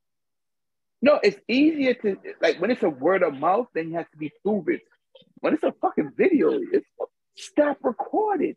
No, 1.02 1.18
it's 1.22 1.40
easier 1.48 1.94
to 1.94 2.16
like 2.40 2.60
when 2.60 2.70
it's 2.70 2.84
a 2.84 2.90
word 2.90 3.22
of 3.22 3.34
mouth, 3.34 3.66
then 3.74 3.90
you 3.90 3.96
have 3.96 4.10
to 4.12 4.16
be 4.16 4.30
proven. 4.42 4.80
When 5.40 5.54
it's 5.54 5.64
a 5.64 5.74
fucking 5.80 6.12
video, 6.16 6.52
it's 6.72 6.86
stop 7.34 7.78
recording. 7.82 8.54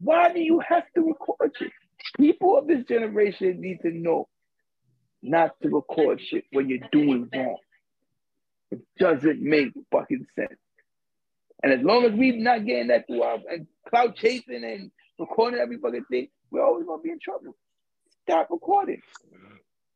Why 0.00 0.32
do 0.32 0.40
you 0.40 0.58
have 0.58 0.84
to 0.96 1.02
record 1.02 1.52
shit? 1.56 1.70
People 2.18 2.58
of 2.58 2.66
this 2.66 2.84
generation 2.84 3.60
need 3.60 3.80
to 3.82 3.90
know 3.90 4.28
not 5.22 5.52
to 5.62 5.68
record 5.68 6.20
shit 6.20 6.44
when 6.52 6.68
you're 6.68 6.88
doing 6.90 7.28
wrong. 7.34 7.56
It 8.70 8.80
doesn't 8.98 9.40
make 9.40 9.72
fucking 9.90 10.26
sense. 10.34 10.58
And 11.62 11.72
as 11.72 11.80
long 11.82 12.04
as 12.04 12.12
we're 12.12 12.36
not 12.36 12.66
getting 12.66 12.88
that 12.88 13.06
through 13.06 13.22
our 13.22 13.38
and 13.48 13.66
cloud 13.88 14.16
chasing 14.16 14.64
and 14.64 14.90
recording 15.18 15.60
every 15.60 15.78
fucking 15.78 16.04
thing, 16.10 16.28
we're 16.50 16.64
always 16.64 16.86
gonna 16.86 17.02
be 17.02 17.10
in 17.10 17.18
trouble. 17.22 17.54
Stop 18.22 18.48
recording. 18.50 19.00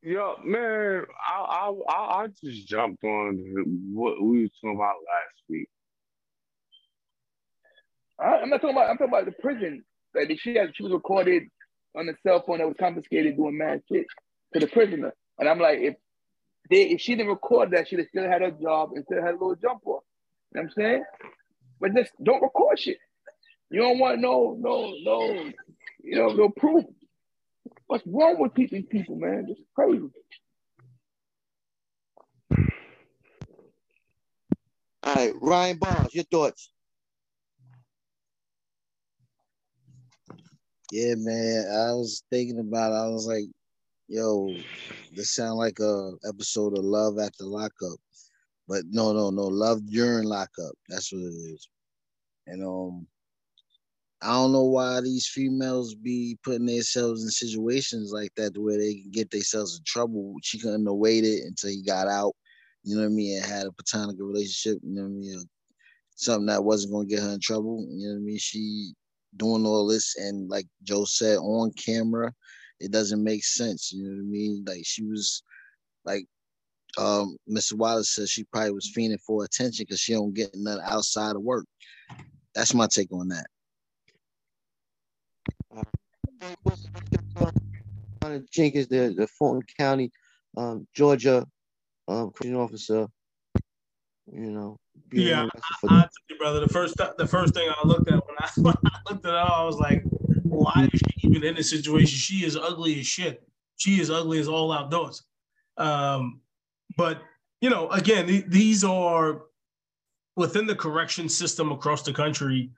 Yo, 0.03 0.37
man, 0.45 1.05
I 1.27 1.41
I 1.41 1.73
I 1.89 2.23
I 2.23 2.27
just 2.43 2.69
jumped 2.69 3.03
on 3.03 3.93
what 3.93 4.23
we 4.23 4.43
were 4.43 4.49
talking 4.61 4.77
about 4.77 4.95
last 4.95 5.43
week. 5.49 5.69
I, 8.21 8.43
I'm 8.43 8.51
not 8.51 8.61
talking 8.61 8.77
about. 8.77 8.91
I'm 8.91 8.99
talking 8.99 9.13
about 9.13 9.25
the 9.25 9.33
prison. 9.33 9.85
Like 10.15 10.31
she 10.39 10.55
had, 10.55 10.71
she 10.75 10.85
was 10.85 10.93
recorded 10.93 11.45
on 11.97 12.09
a 12.09 12.13
cell 12.23 12.43
phone 12.47 12.59
that 12.59 12.69
was 12.69 12.77
confiscated 12.79 13.37
doing 13.37 13.59
mad 13.59 13.83
shit 13.91 14.07
to 14.55 14.61
the 14.61 14.67
prisoner. 14.67 15.15
And 15.39 15.49
I'm 15.49 15.59
like, 15.59 15.81
if 15.81 15.95
they 16.71 16.83
if 16.91 17.01
she 17.01 17.15
didn't 17.15 17.31
record 17.31 17.71
that, 17.73 17.89
she'd 17.89 17.99
have 17.99 18.09
still 18.09 18.29
had 18.29 18.43
her 18.43 18.51
job 18.51 18.91
and 18.95 19.05
still 19.05 19.23
had 19.23 19.31
a 19.31 19.39
little 19.39 19.57
jump 19.57 19.87
off. 19.87 20.03
You 20.53 20.61
know 20.61 20.63
what 20.63 20.63
I'm 20.63 20.71
saying? 20.71 21.05
But 21.81 21.95
just 21.95 22.13
don't 22.23 22.43
record 22.43 22.79
shit. 22.79 22.99
You 23.71 23.81
don't 23.81 23.99
want 23.99 24.21
no, 24.21 24.57
no, 24.59 24.95
no, 25.03 25.51
you 26.03 26.17
know, 26.17 26.29
no 26.29 26.49
proof. 26.51 26.85
What's 27.87 28.07
wrong 28.07 28.39
with 28.39 28.55
these 28.55 28.71
people, 28.89 29.17
man? 29.17 29.47
It's 29.49 29.61
crazy. 29.75 30.09
All 35.03 35.15
right, 35.15 35.35
Ryan 35.41 35.79
Barnes, 35.79 36.15
your 36.15 36.25
thoughts? 36.25 36.71
Yeah, 40.91 41.15
man. 41.17 41.67
I 41.71 41.93
was 41.95 42.23
thinking 42.31 42.59
about. 42.61 42.93
It. 42.93 42.97
I 42.97 43.09
was 43.09 43.27
like, 43.27 43.47
"Yo, 44.09 44.65
this 45.13 45.35
sound 45.35 45.59
like 45.59 45.79
a 45.81 46.13
episode 46.29 46.79
of 46.79 46.85
Love 46.85 47.19
After 47.19 47.45
Lockup," 47.45 47.99
but 48.69 48.85
no, 48.91 49.13
no, 49.13 49.31
no. 49.31 49.45
Love 49.45 49.87
during 49.87 50.25
lockup. 50.27 50.75
That's 50.89 51.13
what 51.13 51.23
it 51.23 51.35
is. 51.55 51.69
And 52.47 52.65
um, 52.65 53.07
I 54.23 54.33
don't 54.33 54.53
know 54.53 54.65
why 54.65 55.01
these 55.01 55.27
females 55.29 55.95
be 55.95 56.39
putting 56.43 56.67
themselves 56.67 57.23
in 57.23 57.31
situations 57.31 58.13
like 58.13 58.35
that 58.37 58.57
where 58.59 58.79
they 58.79 58.95
can 58.95 59.11
get 59.13 59.31
themselves 59.31 59.77
in 59.79 59.85
trouble. 59.85 60.37
She 60.43 60.59
couldn't 60.59 60.87
have 60.87 60.95
waited 60.97 61.43
until 61.45 61.71
he 61.71 61.83
got 61.83 62.09
out. 62.09 62.35
You 62.83 62.97
know 62.97 63.03
what 63.03 63.09
I 63.09 63.11
mean? 63.11 63.37
And 63.39 63.47
had 63.47 63.67
a 63.67 63.73
platonic 63.73 64.17
relationship. 64.19 64.81
You 64.83 64.95
know 64.95 65.03
what 65.03 65.09
I 65.09 65.11
mean? 65.13 65.45
Something 66.17 66.47
that 66.47 66.65
wasn't 66.65 66.93
gonna 66.95 67.07
get 67.07 67.23
her 67.23 67.33
in 67.35 67.41
trouble. 67.41 67.87
You 67.91 68.09
know 68.09 68.15
what 68.15 68.21
I 68.21 68.25
mean? 68.25 68.39
She 68.39 68.95
doing 69.37 69.67
all 69.67 69.87
this 69.87 70.17
and 70.17 70.49
like 70.49 70.67
Joe 70.83 71.05
said 71.05 71.39
on 71.39 71.73
camera, 71.73 72.33
it 72.81 72.91
doesn't 72.91 73.23
make 73.23 73.45
sense. 73.45 73.93
You 73.93 74.05
know 74.05 74.17
what 74.17 74.23
I 74.23 74.27
mean? 74.27 74.65
Like 74.67 74.83
she 74.85 75.05
was 75.05 75.43
like 76.05 76.27
um 76.99 77.37
Mr. 77.49 77.75
Wallace 77.75 78.15
says 78.15 78.31
she 78.31 78.45
probably 78.45 78.73
was 78.73 78.93
fiending 78.97 79.21
for 79.21 79.45
attention 79.45 79.85
because 79.87 80.01
she 80.01 80.13
don't 80.13 80.35
get 80.35 80.51
nothing 80.55 80.85
outside 80.85 81.37
of 81.37 81.43
work. 81.43 81.67
That's 82.55 82.75
my 82.75 82.87
take 82.87 83.13
on 83.13 83.29
that. 83.29 83.47
Uh, 88.23 88.39
Jenkins, 88.51 88.89
the, 88.89 89.15
the 89.17 89.27
Fulton 89.27 89.63
County, 89.79 90.11
um, 90.57 90.87
Georgia 90.95 91.47
um, 92.09 92.33
officer, 92.55 93.07
you 94.33 94.51
know. 94.51 94.79
Yeah, 95.13 95.49
I, 95.55 95.87
I 95.89 96.01
tell 96.01 96.11
you, 96.29 96.39
brother. 96.39 96.61
The 96.61 96.69
first 96.69 96.97
the 96.97 97.27
first 97.27 97.55
thing 97.55 97.69
I 97.69 97.87
looked 97.87 98.11
at 98.11 98.15
when 98.27 98.37
I, 98.39 98.51
when 98.57 98.75
I 98.85 98.99
looked 99.11 99.25
at 99.27 99.33
it, 99.33 99.37
I 99.37 99.65
was 99.65 99.79
like, 99.79 100.03
why 100.43 100.89
is 100.93 101.01
she 101.01 101.29
even 101.29 101.45
in 101.45 101.55
this 101.55 101.71
situation? 101.71 102.19
She 102.19 102.45
is 102.45 102.57
ugly 102.57 103.01
as 103.01 103.07
shit. 103.07 103.47
She 103.77 104.01
is 104.01 104.11
ugly 104.11 104.39
as 104.39 104.49
all 104.49 104.73
outdoors. 104.73 105.25
Um, 105.77 106.41
but 106.97 107.21
you 107.61 107.71
know, 107.71 107.89
again, 107.91 108.27
th- 108.27 108.47
these 108.49 108.85
are 108.85 109.43
within 110.37 110.67
the 110.67 110.75
correction 110.75 111.29
system 111.29 111.73
across 111.73 112.03
the 112.03 112.13
country. 112.13 112.71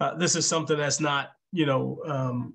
Uh, 0.00 0.14
this 0.14 0.36
is 0.36 0.46
something 0.46 0.76
that's 0.76 1.00
not, 1.00 1.32
you 1.52 1.64
know, 1.64 1.98
um, 2.06 2.54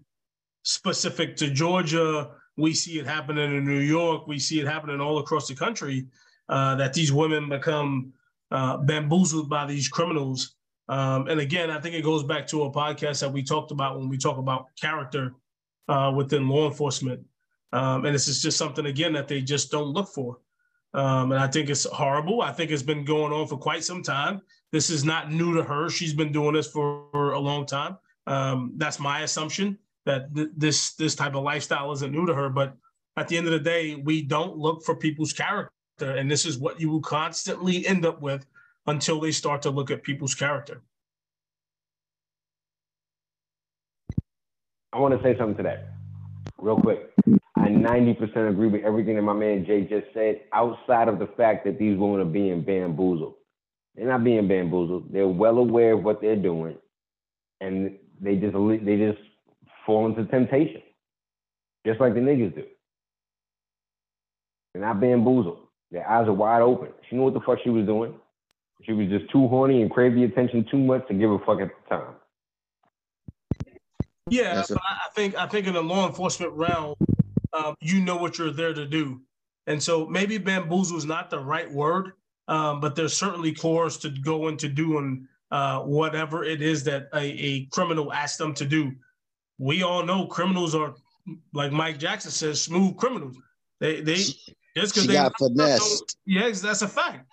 specific 0.64 1.35
to 1.38 1.49
Georgia. 1.49 2.31
We 2.57 2.73
see 2.73 2.99
it 2.99 3.07
happening 3.07 3.56
in 3.57 3.65
New 3.65 3.80
York. 3.80 4.27
We 4.27 4.38
see 4.38 4.60
it 4.60 4.68
happening 4.68 5.02
all 5.02 5.18
across 5.18 5.48
the 5.48 5.56
country. 5.56 6.07
Uh, 6.49 6.76
that 6.76 6.93
these 6.93 7.14
women 7.14 7.49
become 7.49 8.14
uh, 8.52 8.78
bamboozled 8.78 9.49
by 9.49 9.65
these 9.65 9.88
criminals. 9.88 10.56
Um, 10.90 11.28
and 11.28 11.40
again, 11.40 11.69
I 11.69 11.80
think 11.80 11.95
it 11.95 12.03
goes 12.03 12.23
back 12.23 12.48
to 12.48 12.64
a 12.64 12.72
podcast 12.72 13.22
that 13.22 13.32
we 13.32 13.44
talked 13.44 13.72
about 13.72 13.98
when 13.98 14.10
we 14.10 14.18
talk 14.18 14.38
about 14.38 14.65
character 14.80 15.34
uh, 15.88 16.11
within 16.15 16.48
law 16.48 16.68
enforcement. 16.68 17.22
Um, 17.73 18.06
and 18.06 18.14
this 18.14 18.28
is 18.28 18.41
just 18.41 18.57
something, 18.57 18.86
again, 18.86 19.14
that 19.14 19.28
they 19.28 19.41
just 19.41 19.72
don't 19.72 19.94
look 19.94 20.10
for. 20.10 20.40
Um, 20.94 21.32
and 21.32 21.41
I 21.41 21.48
think 21.48 21.69
it's 21.69 21.86
horrible. 21.86 22.41
I 22.41 22.52
think 22.52 22.72
it's 22.72 22.84
been 22.84 23.06
going 23.06 23.32
on 23.32 23.48
for 23.48 23.57
quite 23.57 23.84
some 23.84 24.03
time. 24.03 24.41
This 24.73 24.90
is 24.90 25.06
not 25.06 25.32
new 25.32 25.56
to 25.56 25.64
her. 25.64 25.90
She's 25.90 26.14
been 26.14 26.34
doing 26.34 26.53
this 26.53 26.68
for, 26.68 27.07
for 27.11 27.32
a 27.32 27.40
long 27.40 27.65
time. 27.65 27.98
Um, 28.28 28.73
that's 28.76 28.99
my 28.99 29.22
assumption 29.22 29.78
that 30.06 30.34
th- 30.36 30.49
this 30.56 30.94
this 30.95 31.15
type 31.15 31.36
of 31.36 31.44
lifestyle 31.44 31.91
isn't 31.91 32.11
new 32.11 32.26
to 32.26 32.34
her. 32.34 32.49
But 32.49 32.76
at 33.18 33.28
the 33.28 33.38
end 33.38 33.48
of 33.48 33.53
the 33.53 33.60
day, 33.60 33.95
we 33.95 34.22
don't 34.22 34.57
look 34.57 34.84
for 34.84 34.95
people's 34.95 35.34
character, 35.34 35.72
and 36.10 36.30
this 36.30 36.45
is 36.45 36.57
what 36.57 36.80
you 36.80 36.90
will 36.90 37.02
constantly 37.02 37.86
end 37.86 38.06
up 38.06 38.22
with 38.22 38.45
until 38.88 39.19
they 39.19 39.32
start 39.32 39.61
to 39.61 39.69
look 39.69 39.91
at 39.91 40.03
people's 40.03 40.36
character. 40.36 40.82
I 44.94 44.99
want 44.99 45.15
to 45.15 45.23
say 45.23 45.38
something 45.38 45.57
to 45.57 45.64
that 45.64 45.94
real 46.57 46.78
quick. 46.78 47.11
I 47.56 47.68
90% 47.68 48.49
agree 48.49 48.68
with 48.68 48.84
everything 48.84 49.15
that 49.15 49.22
my 49.22 49.34
man 49.34 49.65
Jay 49.65 49.82
just 49.82 50.07
said, 50.14 50.41
outside 50.53 51.07
of 51.07 51.19
the 51.19 51.28
fact 51.38 51.65
that 51.65 51.78
these 51.78 51.98
women 51.98 52.19
are 52.19 52.26
being 52.26 52.61
bamboozled. 52.61 53.36
They're 53.95 54.07
not 54.07 54.23
being 54.23 54.48
bamboozled. 54.48 55.11
They're 55.11 55.28
well 55.28 55.57
aware 55.57 55.94
of 55.94 56.03
what 56.03 56.22
they're 56.22 56.36
doing, 56.36 56.78
and 57.60 57.98
they 58.19 58.36
just 58.36 58.56
they 58.56 58.98
just 58.98 59.19
fall 59.86 60.06
into 60.07 60.26
temptation, 60.26 60.82
just 61.86 61.99
like 61.99 62.14
the 62.14 62.22
niggas 62.22 62.56
do. 62.56 62.64
They're 64.73 64.84
not 64.84 65.02
bamboozled. 65.02 65.68
Their 65.92 66.10
eyes 66.10 66.28
are 66.28 66.34
wide 66.34 66.62
open. 66.62 66.90
She 67.10 67.16
knew 67.16 67.24
what 67.24 67.34
the 67.34 67.42
fuck 67.42 67.60
she 67.64 67.70
was 67.70 67.86
doing. 67.86 68.14
She 68.84 68.94
was 68.94 69.10
just 69.10 69.30
too 69.32 69.48
horny 69.48 69.82
and 69.82 69.92
craved 69.92 70.16
the 70.16 70.24
attention 70.24 70.66
too 70.72 70.78
much 70.78 71.08
to 71.08 71.14
give 71.14 71.30
a 71.30 71.40
fuck 71.40 71.60
at 71.60 71.70
the 71.70 71.96
time. 71.96 72.16
Yeah, 74.30 74.56
That's 74.56 74.70
but 74.70 74.78
I 74.78 74.94
I 75.08 75.10
think 75.14 75.36
I 75.36 75.48
think 75.48 75.68
in 75.68 75.74
the 75.74 75.84
law 75.84 76.08
enforcement 76.08 76.54
realm, 76.54 76.96
um, 77.54 77.76
you 77.82 78.00
know 78.00 78.16
what 78.16 78.38
you're 78.38 78.52
there 78.52 78.74
to 78.74 78.86
do, 78.86 79.22
and 79.68 79.82
so 79.82 80.08
maybe 80.08 80.38
bamboozle 80.38 80.98
is 80.98 81.06
not 81.06 81.30
the 81.30 81.40
right 81.40 81.70
word, 81.70 82.14
um, 82.48 82.80
but 82.80 82.96
there's 82.96 83.14
certainly 83.14 83.52
coerced 83.52 84.04
to 84.04 84.10
go 84.10 84.48
into 84.48 84.70
doing 84.70 85.28
uh, 85.52 85.80
whatever 85.82 86.44
it 86.44 86.62
is 86.62 86.84
that 86.86 87.10
a, 87.14 87.20
a 87.20 87.66
criminal 87.66 88.14
asks 88.14 88.38
them 88.38 88.54
to 88.54 88.66
do. 88.66 88.94
We 89.58 89.84
all 89.84 90.06
know 90.06 90.28
criminals 90.28 90.74
are, 90.76 90.96
like 91.54 91.72
Mike 91.72 92.00
Jackson 92.00 92.32
says, 92.32 92.62
smooth 92.62 92.96
criminals. 92.98 93.36
They 93.80 94.02
they 94.02 94.24
just 94.76 94.93
because 94.93 95.07
they 95.07 95.14
got 95.30 95.38
finessed. 95.38 96.18
Yes, 96.26 96.61
that's 96.61 96.81
a 96.81 96.88
fact. 96.88 97.27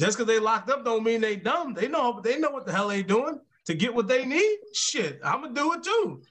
Just 0.00 0.16
because 0.16 0.32
they 0.32 0.38
locked 0.38 0.70
up 0.70 0.84
don't 0.84 1.02
mean 1.04 1.20
they 1.20 1.36
dumb. 1.36 1.74
They 1.74 1.88
know 1.88 2.20
they 2.20 2.38
know 2.38 2.50
what 2.50 2.66
the 2.66 2.72
hell 2.72 2.88
they 2.88 3.02
doing 3.02 3.40
to 3.66 3.74
get 3.74 3.94
what 3.94 4.08
they 4.08 4.24
need. 4.24 4.58
Shit, 4.72 5.20
I'm 5.24 5.42
gonna 5.42 5.54
do 5.54 5.72
it 5.74 5.82
too. 5.82 6.22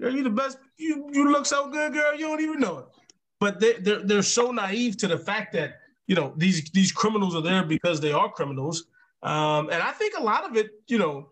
Girl, 0.00 0.14
you 0.14 0.22
the 0.22 0.30
best. 0.30 0.58
You 0.76 1.08
you 1.12 1.30
look 1.30 1.46
so 1.46 1.68
good, 1.70 1.92
girl. 1.92 2.14
You 2.14 2.26
don't 2.26 2.40
even 2.40 2.60
know 2.60 2.78
it. 2.78 2.86
But 3.40 3.60
they 3.60 3.74
they're 3.74 4.02
they're 4.02 4.22
so 4.22 4.50
naive 4.50 4.96
to 4.98 5.08
the 5.08 5.18
fact 5.18 5.52
that 5.54 5.76
you 6.06 6.14
know 6.14 6.34
these 6.36 6.70
these 6.70 6.92
criminals 6.92 7.34
are 7.34 7.42
there 7.42 7.64
because 7.64 8.00
they 8.00 8.12
are 8.12 8.30
criminals. 8.30 8.84
Um, 9.22 9.70
and 9.70 9.82
I 9.82 9.92
think 9.92 10.18
a 10.18 10.22
lot 10.22 10.44
of 10.44 10.54
it, 10.56 10.70
you 10.86 10.98
know, 10.98 11.30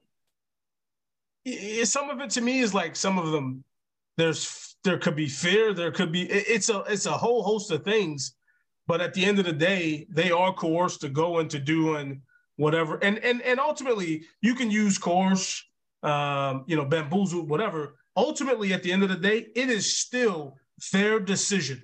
some 1.84 2.08
of 2.08 2.20
it 2.20 2.30
to 2.30 2.40
me 2.40 2.60
is 2.60 2.72
like 2.72 2.96
some 2.96 3.18
of 3.18 3.32
them. 3.32 3.64
There's 4.16 4.76
there 4.84 4.98
could 4.98 5.16
be 5.16 5.28
fear. 5.28 5.74
There 5.74 5.92
could 5.92 6.12
be 6.12 6.22
it- 6.22 6.46
it's 6.48 6.68
a 6.68 6.80
it's 6.88 7.06
a 7.06 7.12
whole 7.12 7.42
host 7.42 7.70
of 7.70 7.84
things. 7.84 8.34
But 8.86 9.00
at 9.00 9.14
the 9.14 9.24
end 9.24 9.38
of 9.38 9.44
the 9.44 9.52
day, 9.52 10.06
they 10.10 10.30
are 10.30 10.52
coerced 10.52 11.00
to 11.02 11.08
go 11.08 11.38
into 11.38 11.58
doing 11.58 12.22
whatever. 12.56 12.96
And 13.02 13.18
and 13.18 13.40
and 13.42 13.60
ultimately, 13.60 14.24
you 14.40 14.54
can 14.54 14.70
use 14.70 14.98
coerce, 14.98 15.64
um, 16.02 16.64
you 16.66 16.76
know, 16.76 16.84
bamboozle, 16.84 17.46
whatever. 17.46 17.96
Ultimately, 18.16 18.72
at 18.72 18.82
the 18.82 18.92
end 18.92 19.02
of 19.02 19.08
the 19.08 19.16
day, 19.16 19.46
it 19.54 19.70
is 19.70 19.96
still 19.96 20.56
their 20.92 21.20
decision. 21.20 21.82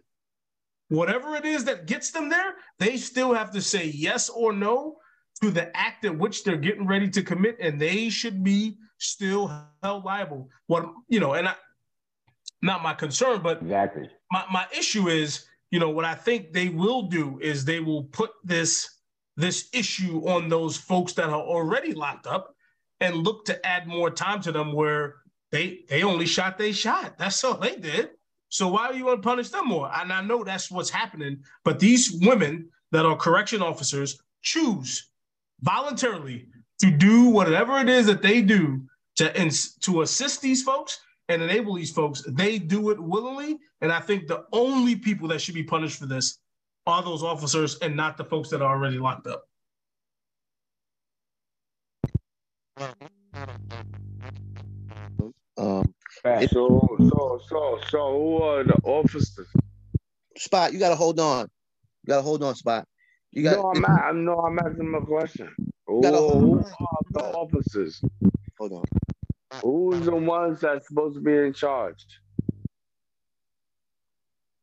Whatever 0.89 1.37
it 1.37 1.45
is 1.45 1.65
that 1.65 1.87
gets 1.87 2.11
them 2.11 2.29
there, 2.29 2.55
they 2.79 2.97
still 2.97 3.33
have 3.35 3.51
to 3.53 3.61
say 3.61 3.87
yes 3.87 4.29
or 4.29 4.53
no 4.53 4.97
to 5.43 5.51
the 5.51 5.75
act 5.77 6.05
in 6.05 6.19
which 6.19 6.45
they're 6.45 6.57
getting 6.57 6.87
ready 6.87 7.09
to 7.11 7.23
commit, 7.23 7.57
and 7.61 7.81
they 7.81 8.09
should 8.09 8.43
be 8.43 8.77
still 8.99 9.53
held 9.83 10.05
liable. 10.05 10.49
What 10.67 10.91
you 11.09 11.21
know, 11.21 11.35
and 11.35 11.49
I, 11.49 11.55
not 12.63 12.83
my 12.83 12.95
concern, 12.95 13.41
but 13.43 13.63
Exactly. 13.63 14.09
my, 14.33 14.45
my 14.51 14.67
issue 14.77 15.09
is, 15.09 15.45
you 15.71 15.79
know, 15.79 15.91
what 15.91 16.05
I 16.05 16.15
think 16.15 16.53
they 16.53 16.69
will 16.69 17.03
do 17.03 17.39
is 17.41 17.65
they 17.65 17.81
will 17.81 18.05
put 18.05 18.31
this 18.45 18.89
this 19.37 19.69
issue 19.73 20.29
on 20.29 20.49
those 20.49 20.77
folks 20.77 21.13
that 21.13 21.29
are 21.29 21.41
already 21.41 21.93
locked 21.93 22.27
up 22.27 22.55
and 23.01 23.17
look 23.17 23.45
to 23.45 23.67
add 23.67 23.87
more 23.87 24.11
time 24.11 24.41
to 24.43 24.53
them 24.53 24.73
where 24.73 25.17
they 25.53 25.81
they 25.89 26.03
only 26.03 26.27
shot 26.27 26.59
they 26.59 26.73
shot. 26.73 27.17
That's 27.19 27.43
all 27.45 27.57
they 27.57 27.77
did. 27.77 28.11
So 28.49 28.69
why 28.69 28.91
do 28.91 28.99
you 28.99 29.05
want 29.05 29.23
to 29.23 29.29
punish 29.29 29.51
them 29.51 29.69
more? 29.69 29.91
And 29.95 30.13
I 30.13 30.23
know 30.23 30.43
that's 30.43 30.71
what's 30.71 30.91
happening, 30.91 31.43
but 31.65 31.79
these 31.79 32.19
women 32.23 32.69
that 32.93 33.05
are 33.05 33.17
correction 33.17 33.61
officers 33.61 34.21
choose 34.43 35.11
voluntarily 35.61 36.49
to 36.81 36.91
do 36.91 37.29
whatever 37.29 37.79
it 37.79 37.89
is 37.89 38.07
that 38.07 38.23
they 38.23 38.41
do 38.41 38.83
to 39.17 39.41
ins- 39.41 39.75
to 39.79 40.03
assist 40.03 40.41
these 40.41 40.63
folks 40.63 40.99
and 41.29 41.43
enable 41.43 41.75
these 41.75 41.91
folks, 41.91 42.23
they 42.29 42.59
do 42.59 42.91
it 42.91 42.99
willingly. 42.99 43.59
And 43.81 43.93
I 43.93 44.01
think 44.01 44.27
the 44.27 44.45
only 44.53 44.97
people 44.97 45.29
that 45.29 45.41
should 45.41 45.55
be 45.55 45.63
punished 45.63 45.99
for 45.99 46.07
this 46.07 46.39
are 46.87 47.03
those 47.03 47.23
officers 47.23 47.79
and 47.79 47.97
not 47.97 48.17
the 48.17 48.25
folks 48.25 48.49
that 48.51 48.63
are 48.63 48.75
already 48.75 48.99
locked 48.99 49.27
up. 49.27 49.45
Um, 55.57 55.95
Facts. 56.23 56.53
So, 56.53 56.97
so, 56.99 57.41
so, 57.49 57.79
so, 57.89 58.13
who 58.13 58.43
are 58.43 58.65
the 58.65 58.75
officers? 58.85 59.47
Spot, 60.37 60.73
you 60.73 60.79
gotta 60.79 60.95
hold 60.95 61.19
on. 61.19 61.49
You 62.05 62.13
gotta 62.13 62.23
hold 62.23 62.43
on, 62.43 62.55
Spot. 62.55 62.87
You 63.33 63.43
got 63.43 63.57
no, 63.57 63.71
I'm 63.71 63.81
not. 63.81 64.01
I'm 64.05 64.25
no, 64.25 64.39
I'm 64.39 64.59
asking 64.59 64.89
my 64.89 65.01
question. 65.01 65.51
Who, 65.87 66.01
who 66.03 66.59
are 66.59 67.03
the 67.11 67.21
officers? 67.21 68.01
hold 68.59 68.73
on. 68.73 68.85
Who's 69.63 70.05
the 70.05 70.15
ones 70.15 70.61
that's 70.61 70.87
supposed 70.89 71.17
to 71.17 71.21
be 71.21 71.37
in 71.37 71.53
charge? 71.53 72.05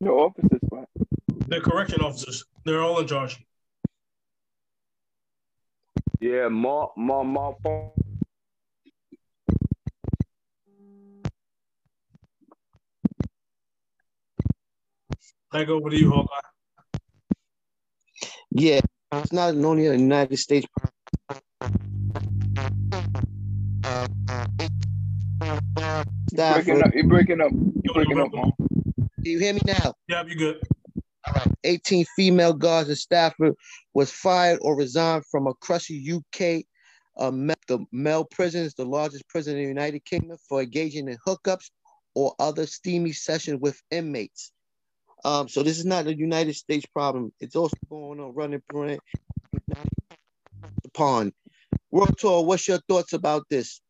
The 0.01 0.09
officer 0.09 0.59
spot. 0.65 0.89
They're 1.47 1.61
correction 1.61 2.01
officers. 2.01 2.43
They're 2.65 2.81
all 2.81 2.99
in 2.99 3.07
charge. 3.07 3.39
Yeah, 6.19 6.49
more, 6.49 6.91
more, 6.97 7.23
more. 7.23 7.57
more. 7.63 7.93
Back 15.51 15.69
over 15.69 15.89
to 15.89 15.97
you, 15.97 16.11
Hawkeye. 16.11 16.35
Yeah, 18.51 18.81
it's 19.13 19.31
not 19.31 19.55
only 19.55 19.87
a 19.87 19.93
United 19.93 20.37
States. 20.37 20.67
Stafford, 26.29 26.65
Breaking 26.65 26.83
up. 26.83 26.93
You're 26.93 27.07
breaking 27.07 27.41
up. 27.41 27.51
You're 27.83 27.93
breaking 27.93 28.17
yo, 28.17 28.25
up, 28.25 28.31
yo. 28.33 28.74
You 29.29 29.39
hear 29.39 29.53
me 29.53 29.61
now? 29.65 29.93
Yeah, 30.07 30.23
you 30.25 30.35
good. 30.35 30.61
All 31.27 31.33
right. 31.33 31.47
18 31.63 32.05
female 32.15 32.53
guards 32.53 32.89
in 32.89 32.95
Stafford 32.95 33.55
was 33.93 34.11
fired 34.11 34.59
or 34.61 34.75
resigned 34.75 35.25
from 35.31 35.47
a 35.47 35.53
crushy 35.55 36.13
UK 36.13 36.65
uh, 37.17 37.31
the 37.67 37.85
male 37.91 38.25
prisons, 38.25 38.73
the 38.73 38.85
largest 38.85 39.27
prison 39.27 39.55
in 39.55 39.63
the 39.63 39.67
United 39.67 40.03
Kingdom, 40.05 40.37
for 40.47 40.61
engaging 40.61 41.07
in 41.07 41.17
hookups 41.25 41.69
or 42.13 42.35
other 42.39 42.65
steamy 42.65 43.11
sessions 43.11 43.59
with 43.61 43.81
inmates. 43.91 44.51
Um, 45.23 45.47
so 45.47 45.63
this 45.63 45.79
is 45.79 45.85
not 45.85 46.07
a 46.07 46.15
United 46.15 46.55
States 46.55 46.85
problem. 46.85 47.31
It's 47.39 47.55
also 47.55 47.75
going 47.89 48.19
on 48.19 48.33
running 48.33 48.61
point 48.71 48.99
upon. 50.83 51.33
World 51.91 52.17
Tour, 52.17 52.45
what's 52.45 52.67
your 52.67 52.79
thoughts 52.87 53.13
about 53.13 53.43
this? 53.49 53.81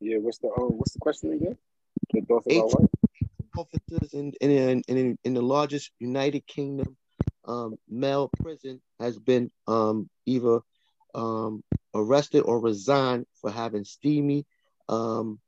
Yeah, 0.00 0.18
what's 0.18 0.38
the 0.38 0.48
um, 0.48 0.78
what's 0.78 0.92
the 0.92 1.00
question 1.00 1.32
again? 1.32 1.56
The 2.12 2.20
thoughts 2.22 2.46
about 2.46 2.80
what? 2.80 2.90
officers 3.56 4.14
in 4.14 4.32
in, 4.40 4.82
in 4.88 5.18
in 5.24 5.34
the 5.34 5.42
largest 5.42 5.90
United 5.98 6.46
Kingdom 6.46 6.96
um, 7.44 7.76
male 7.88 8.30
prison 8.40 8.80
has 9.00 9.18
been 9.18 9.50
um, 9.66 10.08
either 10.26 10.60
um, 11.14 11.62
arrested 11.94 12.42
or 12.42 12.60
resigned 12.60 13.26
for 13.40 13.50
having 13.50 13.84
steamy 13.84 14.46
um, 14.88 15.40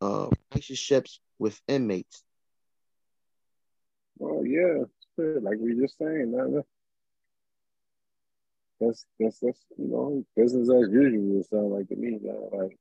uh, 0.00 0.28
relationships 0.50 1.20
with 1.38 1.60
inmates. 1.68 2.22
Oh 4.20 4.42
yeah, 4.42 4.84
like 5.16 5.58
we 5.60 5.78
just 5.80 5.98
saying, 5.98 6.32
man. 6.32 6.62
That's 8.80 9.06
that's 9.20 9.38
that's 9.38 9.64
you 9.78 9.88
know 9.88 10.24
business 10.34 10.68
as 10.68 10.90
usual. 10.90 11.40
It 11.40 11.48
sounds 11.48 11.72
like 11.72 11.88
to 11.88 11.96
me, 11.96 12.18
man. 12.20 12.48
Like 12.52 12.78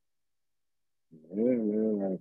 yeah, 1.12 1.36
man. 1.36 2.00
Like 2.02 2.20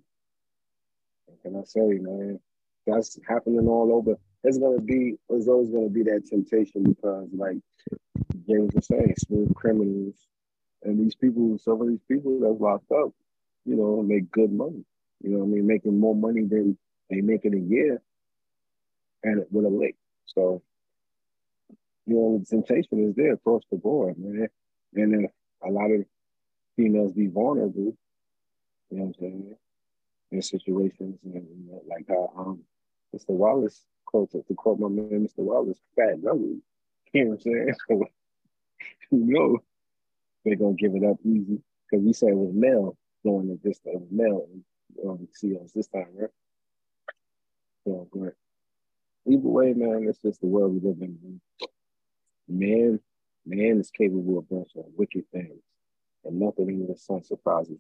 what 1.26 1.42
can 1.42 1.56
I 1.56 1.64
say, 1.64 1.98
man? 2.00 2.40
That's 2.86 3.18
happening 3.28 3.66
all 3.68 3.92
over. 3.94 4.16
There's 4.42 4.58
gonna 4.58 4.80
be 4.80 5.16
there's 5.28 5.48
always 5.48 5.70
gonna 5.70 5.90
be 5.90 6.04
that 6.04 6.26
temptation 6.26 6.84
because, 6.84 7.28
like 7.36 7.58
James 8.48 8.72
was 8.74 8.86
saying, 8.86 9.14
smooth 9.18 9.54
criminals 9.54 10.16
and 10.82 10.98
these 11.00 11.14
people, 11.14 11.58
some 11.58 11.80
of 11.80 11.88
these 11.88 12.02
people 12.08 12.40
that's 12.40 12.60
locked 12.60 12.90
up, 12.92 13.10
you 13.64 13.76
know, 13.76 14.02
make 14.02 14.30
good 14.30 14.52
money. 14.52 14.84
You 15.22 15.30
know, 15.32 15.38
what 15.40 15.46
I 15.46 15.48
mean, 15.48 15.66
making 15.66 15.98
more 15.98 16.14
money 16.14 16.42
than 16.46 16.78
they 17.10 17.20
make 17.20 17.44
in 17.44 17.54
a 17.54 17.58
year, 17.58 18.02
and 19.22 19.44
with 19.50 19.66
a 19.66 19.68
lick. 19.68 19.96
So, 20.26 20.62
you 22.06 22.14
know, 22.14 22.38
the 22.38 22.46
temptation 22.46 23.08
is 23.08 23.14
there 23.16 23.34
across 23.34 23.62
the 23.70 23.78
board, 23.78 24.16
man. 24.18 24.48
And 24.94 25.12
then 25.14 25.28
a 25.64 25.70
lot 25.70 25.90
of 25.90 26.04
females 26.76 27.12
be 27.12 27.28
vulnerable. 27.28 27.96
You 28.90 28.98
know 28.98 29.04
what 29.04 29.08
I'm 29.08 29.14
saying? 29.20 29.56
In 30.32 30.42
situations, 30.42 31.20
and 31.24 31.34
you 31.34 31.70
know, 31.70 31.82
like 31.88 32.06
how 32.08 32.32
um, 32.36 32.60
Mr. 33.14 33.30
Wallace 33.30 33.86
quote 34.06 34.30
to 34.32 34.42
quote 34.56 34.78
my 34.78 34.88
man, 34.88 35.26
Mr. 35.26 35.38
Wallace, 35.44 35.80
fat 35.96 36.14
and 36.14 36.26
ugly. 36.26 36.60
You 37.12 37.24
know 37.24 37.30
what 37.30 37.34
I'm 37.34 37.40
saying? 37.40 37.74
So, 39.10 39.16
you 39.16 39.34
know, 39.34 39.58
they're 40.44 40.56
gonna 40.56 40.74
give 40.74 40.94
it 40.94 41.04
up 41.04 41.18
easy 41.24 41.60
because 41.90 42.04
we 42.04 42.12
said 42.12 42.30
it 42.30 42.36
was 42.36 42.54
male 42.54 42.96
going 43.24 43.48
to 43.48 43.58
this 43.62 43.80
it 43.84 44.00
was 44.00 44.08
male 44.10 44.46
um, 45.06 45.28
COs 45.40 45.72
this 45.74 45.88
time, 45.88 46.06
right? 46.14 46.30
So, 47.84 48.08
but 48.12 48.34
either 49.26 49.48
way, 49.48 49.72
man, 49.74 50.06
it's 50.08 50.20
just 50.22 50.40
the 50.40 50.46
world 50.46 50.72
we 50.74 50.88
live 50.88 51.00
in. 51.00 51.40
Man, 52.48 53.00
man 53.46 53.80
is 53.80 53.90
capable 53.90 54.38
of 54.38 54.48
bunch 54.48 54.70
of 54.76 54.84
wicked 54.96 55.24
things, 55.32 55.62
and 56.24 56.38
nothing 56.40 56.68
in 56.68 56.86
the 56.86 56.96
sun 56.96 57.24
surprises 57.24 57.78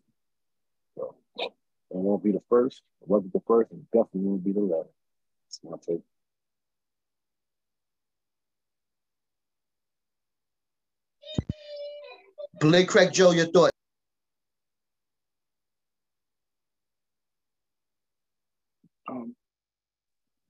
it 1.90 1.96
won't 1.96 2.22
be 2.24 2.32
the 2.32 2.42
first. 2.48 2.82
It 3.02 3.08
wasn't 3.08 3.32
the 3.32 3.42
first, 3.46 3.72
and 3.72 3.84
definitely 3.90 4.20
won't 4.22 4.44
be 4.44 4.52
the 4.52 4.60
last. 4.60 4.88
That's 5.46 5.60
my 5.64 5.76
take. 5.86 6.02
Blake 12.60 12.88
Craig 12.88 13.12
Joe, 13.12 13.30
your 13.30 13.46
thought. 13.46 13.70
Um, 19.08 19.34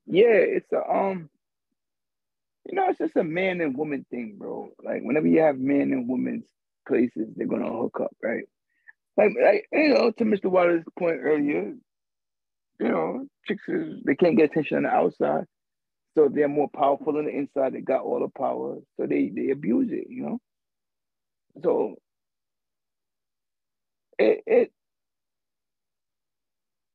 yeah, 0.06 0.26
it's 0.26 0.70
a 0.72 0.82
um, 0.90 1.30
you 2.66 2.76
know, 2.76 2.88
it's 2.88 2.98
just 2.98 3.16
a 3.16 3.24
man 3.24 3.60
and 3.60 3.76
woman 3.76 4.04
thing, 4.10 4.36
bro. 4.38 4.70
Like 4.82 5.02
whenever 5.02 5.26
you 5.26 5.40
have 5.40 5.58
men 5.58 5.92
and 5.92 6.08
women's 6.08 6.46
places, 6.86 7.28
they're 7.36 7.46
gonna 7.46 7.70
hook 7.72 8.00
up, 8.02 8.14
right? 8.22 8.44
Like, 9.16 9.32
like 9.42 9.66
you 9.72 9.94
know, 9.94 10.12
to 10.12 10.24
Mr. 10.24 10.46
Waters' 10.46 10.84
point 10.98 11.20
earlier, 11.22 11.74
you 12.80 12.88
know, 12.88 13.26
chicks 13.46 13.64
is, 13.68 13.98
they 14.04 14.14
can't 14.14 14.36
get 14.36 14.50
attention 14.50 14.78
on 14.78 14.82
the 14.84 14.90
outside, 14.90 15.44
so 16.16 16.28
they're 16.32 16.48
more 16.48 16.70
powerful 16.74 17.18
on 17.18 17.26
the 17.26 17.30
inside. 17.30 17.74
They 17.74 17.80
got 17.80 18.02
all 18.02 18.20
the 18.20 18.28
power, 18.38 18.78
so 18.98 19.06
they 19.06 19.30
they 19.34 19.50
abuse 19.50 19.90
it, 19.92 20.06
you 20.08 20.22
know. 20.24 20.38
So 21.62 21.96
it 24.18 24.42
it 24.46 24.72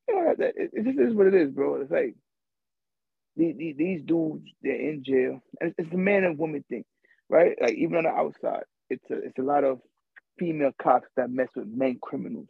you 0.08 0.16
know 0.16 0.36
it, 0.40 0.56
it 0.74 0.84
just 0.86 1.00
is 1.00 1.14
what 1.14 1.28
it 1.28 1.36
is, 1.36 1.52
bro. 1.52 1.82
It's 1.82 1.92
like 1.92 2.16
these, 3.36 3.76
these, 3.78 4.02
dudes, 4.06 4.46
they're 4.62 4.76
in 4.76 5.04
jail. 5.06 5.42
It's, 5.62 5.76
it's 5.78 5.94
a 5.94 5.98
man 5.98 6.24
and 6.24 6.38
woman 6.38 6.64
thing, 6.70 6.86
right? 7.30 7.56
Like 7.62 7.76
even 7.76 7.98
on 7.98 8.04
the 8.06 8.10
outside, 8.10 8.64
it's 8.90 9.04
a 9.12 9.16
it's 9.16 9.40
a 9.40 9.44
lot 9.44 9.64
of 9.64 9.80
female 10.40 10.72
cops 10.82 11.08
that 11.18 11.30
mess 11.30 11.50
with 11.56 11.68
men 11.68 12.00
criminals, 12.02 12.50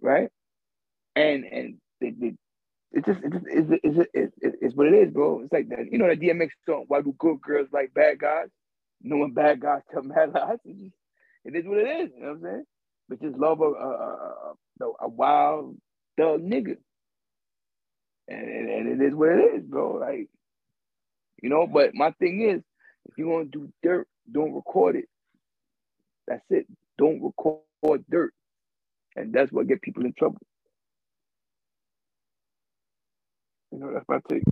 right? 0.00 0.30
And 1.16 1.44
and 1.44 1.76
they, 2.00 2.10
they 2.10 2.34
it 2.92 3.04
just 3.04 3.20
it 3.22 3.32
just 3.32 3.46
is 3.46 3.70
it, 3.70 4.10
it, 4.14 4.32
it, 4.40 4.54
it's 4.60 4.74
what 4.74 4.86
it 4.86 4.94
is, 4.94 5.12
bro. 5.12 5.42
It's 5.42 5.52
like 5.52 5.68
that, 5.70 5.90
you 5.90 5.98
know, 5.98 6.08
the 6.08 6.16
DMX 6.16 6.50
song, 6.66 6.84
why 6.88 7.02
do 7.02 7.14
good 7.18 7.40
girls 7.42 7.68
like 7.72 7.94
bad 7.94 8.18
guys? 8.20 8.48
Knowing 9.02 9.34
bad 9.34 9.60
guys 9.60 9.82
tell 9.92 10.02
mad 10.02 10.32
lies. 10.34 10.58
It, 11.44 11.54
is 11.54 11.64
what 11.66 11.78
it 11.78 11.88
is, 12.04 12.10
you 12.16 12.22
know 12.22 12.28
what 12.28 12.36
I'm 12.36 12.42
saying? 12.42 12.64
But 13.08 13.22
just 13.22 13.36
love 13.36 13.60
a 13.60 13.64
a, 13.64 13.90
a, 13.90 14.54
a, 14.80 14.92
a 15.02 15.08
wild 15.08 15.76
thug 16.18 16.40
nigga. 16.42 16.76
And, 18.28 18.48
and, 18.48 18.68
and 18.70 19.00
it 19.00 19.06
is 19.06 19.14
what 19.14 19.28
it 19.28 19.54
is, 19.56 19.62
bro. 19.64 19.94
Like, 19.94 20.28
you 21.42 21.50
know, 21.50 21.66
but 21.66 21.94
my 21.94 22.12
thing 22.12 22.42
is, 22.42 22.62
if 23.08 23.18
you 23.18 23.28
want 23.28 23.52
to 23.52 23.58
do 23.58 23.72
dirt, 23.82 24.08
don't 24.32 24.54
record 24.54 24.96
it. 24.96 25.08
That's 26.28 26.44
it. 26.50 26.66
Don't 26.98 27.22
record 27.22 28.04
dirt. 28.10 28.32
And 29.16 29.32
that's 29.32 29.52
what 29.52 29.68
get 29.68 29.82
people 29.82 30.04
in 30.04 30.14
trouble. 30.18 30.40
You 33.72 33.80
know, 33.80 33.92
that's 33.94 34.06
my 34.08 34.18
take. 34.30 34.44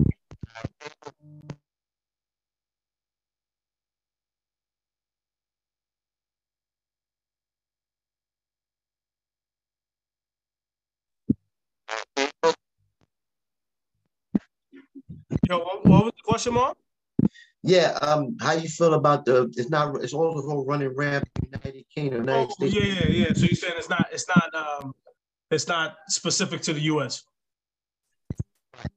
Yo, 15.48 15.58
what, 15.60 15.86
was 16.06 16.12
the 16.16 16.22
question, 16.24 16.54
Mark? 16.54 16.76
Yeah, 17.66 17.98
um, 18.02 18.36
how 18.42 18.52
you 18.52 18.68
feel 18.68 18.92
about 18.92 19.24
the? 19.24 19.50
It's 19.56 19.70
not. 19.70 19.96
It's 20.04 20.12
also 20.12 20.64
running 20.66 20.94
ramp 20.94 21.26
in 21.42 21.50
the 21.50 21.58
United 21.58 21.84
Kingdom, 21.88 22.20
United 22.20 22.50
Oh, 22.50 22.66
States. 22.68 22.74
yeah, 22.74 22.84
yeah, 22.84 23.06
yeah. 23.08 23.32
So 23.32 23.46
you're 23.46 23.54
saying 23.54 23.72
it's 23.78 23.88
not, 23.88 24.06
it's 24.12 24.28
not, 24.28 24.54
um, 24.54 24.94
it's 25.50 25.66
not 25.66 25.96
specific 26.08 26.60
to 26.62 26.74
the 26.74 26.82
U.S. 26.82 27.22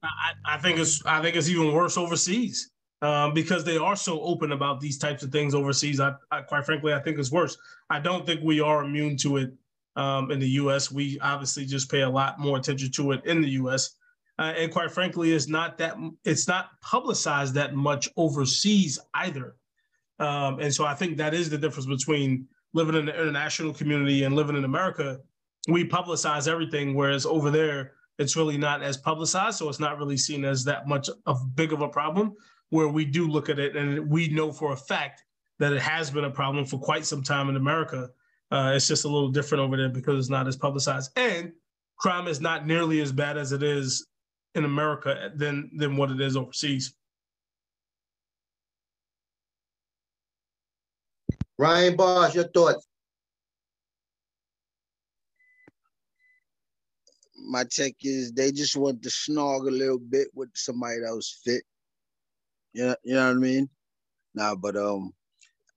I, 0.04 0.34
I 0.46 0.58
think 0.58 0.80
it's, 0.80 1.02
I 1.06 1.22
think 1.22 1.38
it's 1.38 1.48
even 1.48 1.72
worse 1.72 1.98
overseas 1.98 2.72
um, 3.02 3.34
because 3.34 3.64
they 3.64 3.78
are 3.78 3.96
so 3.96 4.20
open 4.22 4.52
about 4.52 4.82
these 4.82 4.98
types 4.98 5.24
of 5.24 5.32
things 5.32 5.56
overseas. 5.56 6.02
I, 6.02 6.16
I, 6.30 6.42
quite 6.42 6.66
frankly, 6.66 6.94
I 6.94 7.00
think 7.00 7.20
it's 7.20 7.32
worse. 7.32 7.58
I 7.90 8.02
don't 8.02 8.26
think 8.26 8.42
we 8.44 8.60
are 8.60 8.84
immune 8.84 9.16
to 9.18 9.38
it 9.38 9.54
um, 9.96 10.30
in 10.30 10.40
the 10.40 10.50
U.S. 10.50 10.92
We 10.92 11.18
obviously 11.22 11.66
just 11.66 11.90
pay 11.90 12.02
a 12.02 12.10
lot 12.10 12.38
more 12.38 12.58
attention 12.58 12.92
to 12.92 13.14
it 13.14 13.26
in 13.26 13.42
the 13.42 13.50
U.S. 13.52 13.96
Uh, 14.40 14.54
and 14.56 14.72
quite 14.72 14.92
frankly, 14.92 15.32
it's 15.32 15.48
not 15.48 15.78
that 15.80 15.96
it's 16.24 16.48
not 16.48 16.80
publicized 16.82 17.56
that 17.56 17.74
much 17.74 18.08
overseas 18.18 19.00
either. 19.16 19.56
Um, 20.20 20.60
and 20.60 20.74
so 20.74 20.86
I 20.86 20.94
think 20.94 21.18
that 21.18 21.34
is 21.34 21.50
the 21.50 21.58
difference 21.58 21.88
between 21.88 22.48
living 22.74 22.96
in 22.96 23.06
the 23.06 23.20
international 23.20 23.74
community 23.74 24.24
and 24.24 24.36
living 24.36 24.56
in 24.56 24.64
America. 24.64 25.20
We 25.68 25.88
publicize 25.88 26.48
everything, 26.48 26.94
whereas 26.96 27.26
over 27.26 27.50
there, 27.50 27.94
it's 28.20 28.36
really 28.36 28.58
not 28.58 28.84
as 28.84 28.98
publicized. 28.98 29.58
So 29.58 29.70
it's 29.70 29.80
not 29.80 29.98
really 29.98 30.18
seen 30.18 30.46
as 30.46 30.64
that 30.66 30.88
much 30.88 31.10
of 31.26 31.56
big 31.56 31.74
of 31.74 31.82
a 31.82 31.88
problem 31.88 32.36
where 32.70 32.88
we 32.88 33.06
do 33.06 33.28
look 33.28 33.50
at 33.50 33.60
it 33.60 33.76
and 33.76 34.10
we 34.10 34.28
know 34.30 34.52
for 34.52 34.74
a 34.74 34.78
fact 34.78 35.24
that 35.60 35.74
it 35.74 35.82
has 35.82 36.12
been 36.12 36.26
a 36.26 36.32
problem 36.32 36.66
for 36.66 36.78
quite 36.80 37.06
some 37.06 37.24
time 37.24 37.50
in 37.50 37.56
America. 37.56 38.10
Uh, 38.52 38.74
it's 38.76 38.88
just 38.88 39.06
a 39.06 39.08
little 39.08 39.30
different 39.30 39.64
over 39.64 39.78
there 39.78 39.90
because 39.90 40.20
it's 40.20 40.30
not 40.30 40.48
as 40.48 40.56
publicized. 40.56 41.12
And 41.18 41.52
crime 41.98 42.28
is 42.28 42.42
not 42.42 42.68
nearly 42.68 43.02
as 43.02 43.12
bad 43.12 43.38
as 43.38 43.52
it 43.52 43.64
is 43.64 44.08
in 44.58 44.66
America 44.66 45.32
than 45.36 45.70
than 45.76 45.96
what 45.96 46.12
it 46.12 46.20
is 46.20 46.36
overseas. 46.36 46.94
Ryan 51.58 51.96
Boss, 51.96 52.36
your 52.36 52.48
thoughts? 52.50 52.86
My 57.50 57.64
take 57.70 57.96
is 58.02 58.34
they 58.34 58.52
just 58.52 58.76
want 58.76 59.02
to 59.04 59.10
snog 59.10 59.68
a 59.68 59.72
little 59.72 60.00
bit 60.00 60.28
with 60.34 60.50
somebody 60.54 61.00
that 61.00 61.16
was 61.16 61.40
fit. 61.44 61.64
You 62.74 62.88
know, 62.88 62.96
you 63.04 63.14
know 63.16 63.28
what 63.28 63.38
I 63.38 63.40
mean? 63.40 63.70
Nah, 64.36 64.56
but 64.56 64.76
um, 64.76 65.14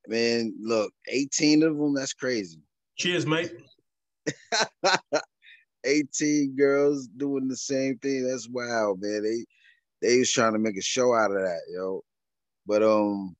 man, 0.07 0.55
look, 0.61 0.93
18 1.09 1.63
of 1.63 1.79
them, 1.79 1.95
that's 1.95 2.13
crazy. 2.13 2.61
Cheers, 2.99 3.27
mate. 3.27 3.53
18 5.85 6.57
girls 6.57 7.09
doing 7.09 7.49
the 7.49 7.57
same 7.57 7.99
thing. 7.99 8.27
That's 8.29 8.49
wild, 8.49 9.01
man. 9.03 9.23
They 9.23 9.45
they 10.07 10.19
was 10.19 10.33
trying 10.33 10.53
to 10.55 10.59
make 10.59 10.77
a 10.79 10.83
show 10.83 11.15
out 11.15 11.33
of 11.33 11.39
that, 11.39 11.61
yo. 11.75 12.03
But 12.67 12.83
um, 12.83 13.37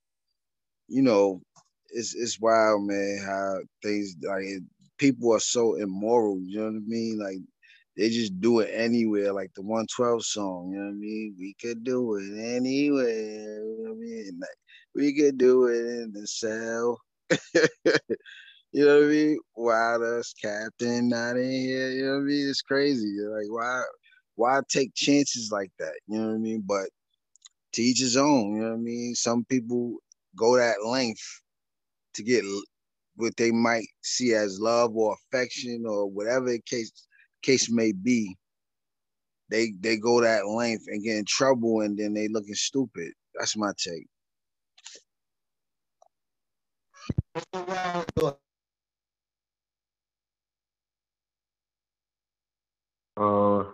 you 0.87 1.01
know, 1.01 1.41
it's 1.91 2.15
it's 2.15 2.39
wild, 2.39 2.83
man. 2.83 3.19
How 3.25 3.59
things 3.83 4.15
like 4.23 4.43
it, 4.43 4.63
people 4.97 5.33
are 5.33 5.39
so 5.39 5.75
immoral. 5.75 6.39
You 6.41 6.59
know 6.59 6.65
what 6.67 6.75
I 6.75 6.79
mean? 6.87 7.19
Like 7.19 7.37
they 7.97 8.09
just 8.09 8.39
do 8.41 8.59
it 8.59 8.69
anywhere. 8.73 9.33
Like 9.33 9.51
the 9.55 9.61
112 9.61 10.25
song. 10.25 10.71
You 10.71 10.79
know 10.79 10.85
what 10.85 10.91
I 10.91 10.95
mean? 10.95 11.35
We 11.39 11.55
could 11.61 11.83
do 11.83 12.15
it 12.17 12.55
anywhere. 12.55 13.63
You 13.65 13.77
know 13.83 13.91
what 13.91 13.97
I 13.97 13.99
mean? 13.99 14.39
Like 14.39 14.57
we 14.95 15.13
could 15.15 15.37
do 15.37 15.67
it 15.67 16.03
in 16.03 16.11
the 16.13 16.27
cell. 16.27 16.99
You 18.73 18.85
know 18.85 18.99
what 18.99 19.05
I 19.05 19.07
mean? 19.09 19.39
Why 19.53 19.97
does 19.99 20.33
Captain 20.41 21.09
not 21.09 21.37
in 21.37 21.51
here? 21.51 21.91
You 21.91 22.05
know 22.05 22.11
what 22.13 22.17
I 22.19 22.23
mean? 22.23 22.49
It's 22.49 22.61
crazy. 22.61 23.17
Like, 23.19 23.47
why 23.49 23.83
why 24.35 24.61
take 24.69 24.93
chances 24.95 25.49
like 25.51 25.71
that? 25.79 25.93
You 26.07 26.19
know 26.19 26.27
what 26.29 26.35
I 26.35 26.37
mean? 26.37 26.63
But 26.65 26.89
to 27.73 27.81
each 27.81 27.99
his 27.99 28.17
own, 28.17 28.55
you 28.55 28.61
know 28.61 28.69
what 28.69 28.75
I 28.75 28.77
mean? 28.77 29.15
Some 29.15 29.45
people 29.45 29.97
go 30.37 30.55
that 30.57 30.85
length 30.85 31.41
to 32.15 32.23
get 32.23 32.45
what 33.15 33.35
they 33.37 33.51
might 33.51 33.87
see 34.03 34.33
as 34.33 34.59
love 34.59 34.95
or 34.95 35.15
affection 35.15 35.83
or 35.87 36.09
whatever 36.09 36.49
the 36.51 36.61
case 36.65 36.91
case 37.43 37.69
may 37.69 37.91
be. 37.91 38.35
They 39.49 39.73
they 39.81 39.97
go 39.97 40.21
that 40.21 40.47
length 40.47 40.85
and 40.87 41.03
get 41.03 41.17
in 41.17 41.25
trouble 41.27 41.81
and 41.81 41.97
then 41.97 42.13
they 42.13 42.29
looking 42.29 42.55
stupid. 42.55 43.11
That's 43.37 43.57
my 43.57 43.73
take. 43.77 44.07
Uh, 53.21 53.65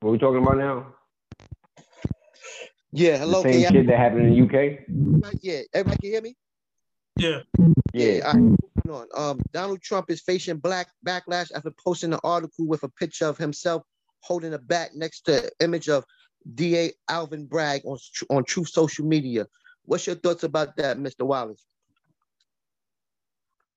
what 0.00 0.08
are 0.08 0.10
we 0.10 0.16
talking 0.16 0.42
about 0.42 0.56
now? 0.56 0.94
Yeah, 2.92 3.18
hello. 3.18 3.42
the 3.42 3.50
Can 3.50 3.52
same 3.52 3.60
you 3.60 3.80
shit 3.80 3.86
that 3.88 3.98
happened 3.98 4.26
in 4.26 4.48
the 4.48 5.22
UK. 5.22 5.34
Yeah, 5.42 5.60
everybody 5.74 5.98
can 6.00 6.10
hear 6.10 6.22
me? 6.22 6.34
Yeah. 7.18 7.40
Yeah. 7.92 8.20
all 8.24 8.32
right, 8.32 8.58
moving 8.86 8.90
on. 8.90 9.06
Um, 9.14 9.40
Donald 9.52 9.82
Trump 9.82 10.10
is 10.10 10.22
facing 10.22 10.56
black 10.56 10.88
backlash 11.06 11.52
after 11.54 11.70
posting 11.84 12.14
an 12.14 12.20
article 12.24 12.66
with 12.66 12.82
a 12.82 12.88
picture 12.88 13.26
of 13.26 13.36
himself 13.36 13.82
holding 14.20 14.54
a 14.54 14.58
bat 14.58 14.92
next 14.94 15.26
to 15.26 15.50
image 15.60 15.90
of 15.90 16.04
DA 16.54 16.92
Alvin 17.10 17.44
Bragg 17.44 17.82
on 17.84 17.98
on 18.30 18.44
Truth 18.44 18.68
Social 18.70 19.04
Media. 19.04 19.46
What's 19.84 20.06
your 20.06 20.16
thoughts 20.16 20.42
about 20.42 20.74
that, 20.78 20.96
Mr. 20.96 21.26
Wallace? 21.26 21.66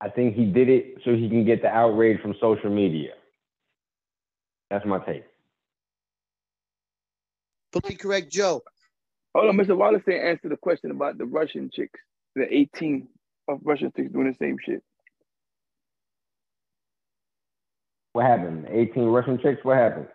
I 0.02 0.10
think 0.10 0.36
he 0.36 0.46
did 0.46 0.70
it 0.70 1.00
so 1.04 1.16
he 1.16 1.28
can 1.28 1.46
get 1.46 1.62
the 1.62 1.68
outrage 1.68 2.22
from 2.22 2.34
social 2.40 2.70
media. 2.70 3.12
That's 4.70 4.86
my 4.86 5.00
take. 5.00 5.24
Fully 7.74 7.96
correct, 7.96 8.32
Joe. 8.32 8.62
Hold 9.36 9.50
on, 9.50 9.58
Mr. 9.58 9.78
Wallace 9.78 10.02
didn't 10.06 10.28
answer 10.28 10.50
the 10.50 10.58
question 10.58 10.92
about 10.92 11.18
the 11.18 11.26
Russian 11.26 11.70
chicks, 11.72 12.00
the 12.36 12.52
18 12.52 13.08
of 13.48 13.60
Russian 13.64 13.92
chicks 13.96 14.12
doing 14.12 14.28
the 14.28 14.36
same 14.40 14.58
shit. 14.64 14.84
What 18.14 18.26
happened? 18.26 18.68
18 18.72 19.04
Russian 19.04 19.40
chicks? 19.40 19.64
What 19.64 19.78
happened? 19.78 20.08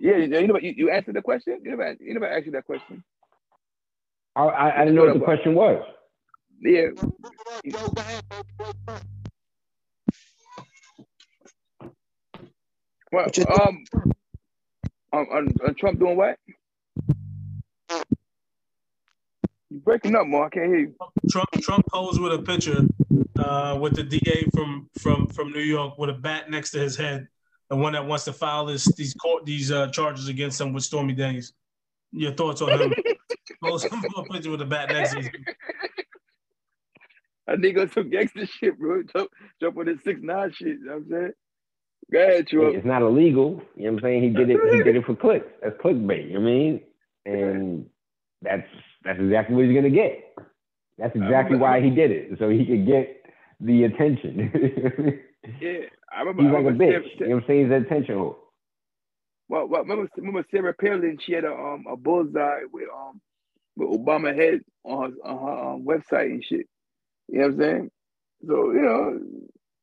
Yeah, 0.00 0.16
you 0.16 0.46
know, 0.46 0.58
you, 0.58 0.74
you 0.76 0.90
answered 0.90 1.16
the 1.16 1.22
question. 1.22 1.60
You 1.64 1.70
never, 1.70 1.96
you 1.98 2.14
never 2.14 2.28
asked 2.28 2.46
you 2.46 2.52
that 2.52 2.66
question. 2.66 3.02
I, 4.36 4.42
I, 4.42 4.76
I 4.76 4.78
didn't 4.80 4.94
know 4.94 5.06
what 5.06 5.14
the 5.14 5.24
question 5.24 5.54
was. 5.54 5.82
Yeah. 6.60 6.90
Well, 13.14 13.26
What 13.26 13.36
you 13.36 13.44
think? 13.44 13.60
um, 13.60 13.84
um, 15.12 15.26
on, 15.30 15.54
on 15.64 15.74
Trump 15.76 16.00
doing 16.00 16.16
what? 16.16 16.36
You 19.70 19.78
breaking 19.84 20.16
up, 20.16 20.26
more. 20.26 20.46
I 20.46 20.48
can't 20.48 20.66
hear 20.66 20.78
you. 20.78 20.94
Trump 21.30 21.48
Trump 21.62 21.86
posed 21.86 22.20
with 22.20 22.32
a 22.32 22.42
picture 22.42 22.84
uh, 23.38 23.78
with 23.80 23.94
the 23.94 24.02
DA 24.02 24.48
from 24.52 24.90
from 24.98 25.28
from 25.28 25.52
New 25.52 25.60
York 25.60 25.96
with 25.96 26.10
a 26.10 26.14
bat 26.14 26.50
next 26.50 26.72
to 26.72 26.80
his 26.80 26.96
head, 26.96 27.28
the 27.70 27.76
one 27.76 27.92
that 27.92 28.04
wants 28.04 28.24
to 28.24 28.32
file 28.32 28.66
this 28.66 28.92
these 28.96 29.14
court 29.14 29.46
these 29.46 29.70
uh, 29.70 29.86
charges 29.90 30.26
against 30.26 30.60
him 30.60 30.72
with 30.72 30.82
Stormy 30.82 31.12
Daniels. 31.12 31.52
Your 32.10 32.32
thoughts 32.32 32.62
on 32.62 32.76
him? 32.76 32.94
Post 33.62 33.86
a 33.92 34.24
picture 34.24 34.50
with 34.50 34.60
a 34.60 34.64
bat 34.64 34.88
next 34.88 35.12
to 35.12 35.18
his 35.18 35.30
That 37.46 37.58
nigga 37.58 37.92
some 37.94 38.10
gangster 38.10 38.44
shit, 38.46 38.76
bro. 38.76 39.04
Jump, 39.04 39.30
jump 39.60 39.76
with 39.76 39.86
his 39.86 39.98
six 40.02 40.18
nine 40.20 40.50
shit. 40.52 40.66
You 40.66 40.84
know 40.84 40.92
what 40.94 40.96
I'm 40.96 41.10
saying? 41.10 41.32
Go 42.14 42.20
ahead, 42.20 42.46
Trump. 42.46 42.76
It's 42.76 42.86
not 42.86 43.02
illegal. 43.02 43.60
You 43.74 43.86
know 43.86 43.92
what 43.94 43.98
I'm 43.98 44.02
saying? 44.04 44.22
He 44.22 44.28
did 44.30 44.48
it. 44.48 44.60
He 44.72 44.82
did 44.84 44.94
it 44.94 45.04
for 45.04 45.16
clicks. 45.16 45.46
That's 45.60 45.76
clickbait. 45.78 46.28
You 46.28 46.34
know 46.34 46.40
what 46.42 46.48
I 46.48 46.52
mean? 46.52 46.80
And 47.26 47.86
that's 48.40 48.68
that's 49.04 49.18
exactly 49.18 49.56
what 49.56 49.64
he's 49.64 49.74
gonna 49.74 49.90
get. 49.90 50.32
That's 50.96 51.16
exactly 51.16 51.56
why 51.58 51.80
he 51.80 51.90
did 51.90 52.12
it, 52.12 52.38
so 52.38 52.48
he 52.48 52.64
could 52.64 52.86
get 52.86 53.24
the 53.60 53.84
attention. 53.84 55.20
Yeah, 55.60 55.80
I 56.10 56.20
remember. 56.20 56.42
he's 56.42 56.52
like 56.52 56.62
a 56.62 56.64
remember 56.64 56.84
bitch. 56.84 56.88
Sarah, 56.88 57.04
You 57.18 57.28
know 57.28 57.34
what 57.34 57.42
I'm 57.42 57.46
saying? 57.48 57.70
He's 57.70 57.86
attention 57.86 58.14
whore. 58.14 58.36
well, 59.48 59.68
well, 59.68 59.82
remember, 59.82 60.08
remember 60.16 60.44
Sarah 60.50 60.72
Palin? 60.72 61.18
She 61.20 61.32
had 61.32 61.44
a 61.44 61.52
um 61.52 61.84
a 61.90 61.96
bullseye 61.96 62.62
with 62.72 62.88
um 62.96 63.20
with 63.76 63.90
Obama 63.90 64.34
head 64.34 64.60
on 64.84 65.12
her, 65.12 65.28
on 65.30 65.38
her 65.46 65.68
um, 65.74 65.84
website 65.84 66.26
and 66.26 66.44
shit. 66.44 66.66
You 67.28 67.40
know 67.40 67.48
what 67.48 67.54
I'm 67.54 67.60
saying? 67.60 67.90
So 68.46 68.72
you 68.72 68.82
know 68.82 69.20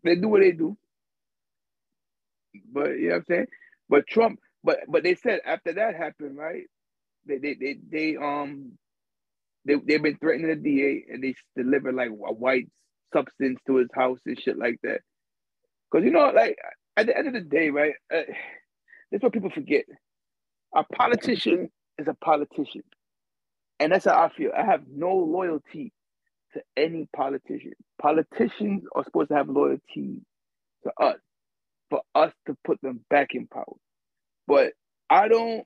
they 0.04 0.16
do 0.16 0.30
what 0.30 0.42
they 0.42 0.52
do. 0.52 0.78
But 2.72 2.92
you 2.92 3.10
know 3.10 3.16
what 3.16 3.18
I'm 3.18 3.26
saying? 3.30 3.48
But 3.90 4.08
Trump, 4.08 4.40
but 4.64 4.80
but 4.88 5.04
they 5.04 5.16
said 5.16 5.42
after 5.46 5.74
that 5.74 5.96
happened, 5.96 6.38
right? 6.38 6.64
They 7.28 7.38
they 7.38 7.56
they, 7.56 7.78
they 7.92 8.18
um 8.18 8.74
they 9.66 9.76
they've 9.76 10.02
been 10.02 10.18
threatening 10.18 10.50
the 10.50 10.56
DA 10.56 11.06
and 11.12 11.24
they 11.24 11.36
delivered 11.56 11.96
like 11.96 12.10
a 12.10 12.34
white 12.34 12.70
substance 13.14 13.60
to 13.68 13.78
his 13.78 13.90
house 13.94 14.20
and 14.26 14.40
shit 14.40 14.58
like 14.58 14.80
that. 14.84 15.02
Cause 15.92 16.04
you 16.04 16.12
know, 16.12 16.32
like 16.32 16.58
at 16.98 17.08
the 17.08 17.18
end 17.18 17.28
of 17.28 17.34
the 17.34 17.42
day, 17.42 17.70
right? 17.70 17.94
Uh, 18.14 18.22
that's 19.12 19.24
what 19.24 19.34
people 19.34 19.52
forget. 19.52 19.86
A 20.76 20.84
politician 20.84 21.70
is 21.98 22.08
a 22.08 22.14
politician, 22.16 22.84
and 23.80 23.92
that's 23.92 24.06
how 24.06 24.24
I 24.24 24.30
feel. 24.30 24.52
I 24.58 24.64
have 24.64 24.84
no 24.90 25.16
loyalty 25.16 25.92
to 26.54 26.62
any 26.78 27.08
politician. 27.16 27.74
Politicians 28.02 28.84
are 28.96 29.04
supposed 29.04 29.30
to 29.30 29.36
have 29.36 29.50
loyalty 29.50 30.22
to 30.84 30.92
us, 31.00 31.18
for 31.92 32.02
us 32.16 32.34
to 32.48 32.58
put 32.66 32.82
them 32.82 33.02
back 33.12 33.36
in 33.36 33.46
power. 33.46 33.76
But 34.48 34.74
I 35.12 35.28
don't 35.28 35.66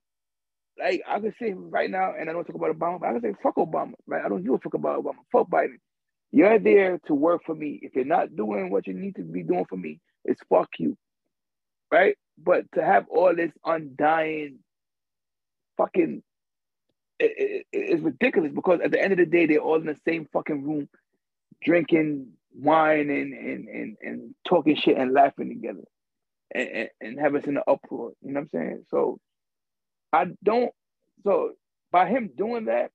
like 0.77 1.01
I 1.07 1.19
could 1.21 1.35
say 1.39 1.53
right 1.53 1.89
now, 1.89 2.13
and 2.19 2.29
I 2.29 2.33
don't 2.33 2.43
talk 2.45 2.55
about 2.55 2.77
Obama, 2.77 2.99
but 2.99 3.09
I 3.09 3.13
can 3.13 3.21
say 3.21 3.35
fuck 3.41 3.55
Obama, 3.55 3.93
right? 4.07 4.25
I 4.25 4.27
don't 4.27 4.43
give 4.43 4.53
a 4.53 4.57
fuck 4.57 4.73
about 4.73 5.01
Obama. 5.01 5.19
Fuck 5.31 5.49
Biden. 5.49 5.79
You're 6.31 6.59
there 6.59 6.99
to 7.07 7.13
work 7.13 7.43
for 7.45 7.55
me. 7.55 7.79
If 7.81 7.95
you're 7.95 8.03
not 8.03 8.35
doing 8.35 8.69
what 8.69 8.87
you 8.87 8.93
need 8.93 9.15
to 9.15 9.21
be 9.21 9.43
doing 9.43 9.65
for 9.69 9.77
me, 9.77 10.01
it's 10.25 10.41
fuck 10.49 10.69
you. 10.79 10.97
Right? 11.93 12.17
But 12.37 12.65
to 12.73 12.83
have 12.83 13.05
all 13.09 13.33
this 13.33 13.51
undying 13.63 14.59
fucking 15.77 16.23
it, 17.19 17.31
it, 17.37 17.67
it's 17.71 18.01
ridiculous 18.01 18.51
because 18.53 18.81
at 18.83 18.91
the 18.91 19.01
end 19.01 19.13
of 19.13 19.19
the 19.19 19.25
day, 19.25 19.45
they're 19.45 19.59
all 19.59 19.79
in 19.79 19.85
the 19.85 19.97
same 20.05 20.27
fucking 20.33 20.63
room 20.63 20.89
drinking 21.63 22.27
wine 22.53 23.09
and 23.09 23.33
and 23.33 23.67
and, 23.69 23.97
and 24.01 24.35
talking 24.45 24.75
shit 24.75 24.97
and 24.97 25.13
laughing 25.13 25.49
together 25.49 25.83
and, 26.53 26.69
and, 26.69 26.89
and 27.01 27.19
having 27.19 27.41
us 27.41 27.47
in 27.47 27.57
an 27.57 27.63
uproar. 27.67 28.13
You 28.21 28.33
know 28.33 28.41
what 28.41 28.49
I'm 28.53 28.61
saying? 28.61 28.85
So 28.89 29.19
I 30.13 30.27
don't 30.43 30.71
so 31.23 31.51
by 31.91 32.07
him 32.07 32.29
doing 32.37 32.65
that 32.65 32.91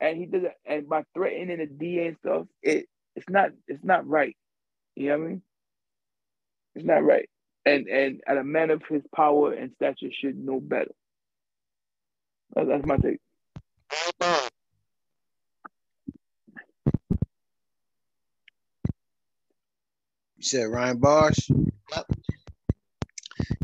and 0.00 0.16
he 0.18 0.26
does 0.26 0.44
it 0.44 0.54
and 0.66 0.88
by 0.88 1.04
threatening 1.14 1.58
the 1.58 1.66
DA 1.66 2.08
and 2.08 2.16
stuff, 2.18 2.46
it 2.62 2.86
it's 3.16 3.28
not 3.28 3.50
it's 3.68 3.84
not 3.84 4.06
right. 4.08 4.36
You 4.96 5.08
know 5.10 5.18
what 5.18 5.24
I 5.24 5.28
mean? 5.28 5.42
It's 6.76 6.84
not 6.86 7.04
right. 7.04 7.28
And 7.66 7.88
and, 7.88 8.20
and 8.26 8.38
a 8.38 8.44
man 8.44 8.70
of 8.70 8.82
his 8.88 9.02
power 9.14 9.52
and 9.52 9.72
stature 9.76 10.10
should 10.12 10.36
know 10.38 10.60
better. 10.60 10.92
That's, 12.54 12.68
that's 12.68 12.86
my 12.86 12.96
take. 12.98 13.20
You 20.38 20.44
said 20.44 20.68
Ryan 20.70 20.98
Bosch? 20.98 21.50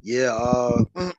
Yeah, 0.06 0.34
uh 0.34 0.84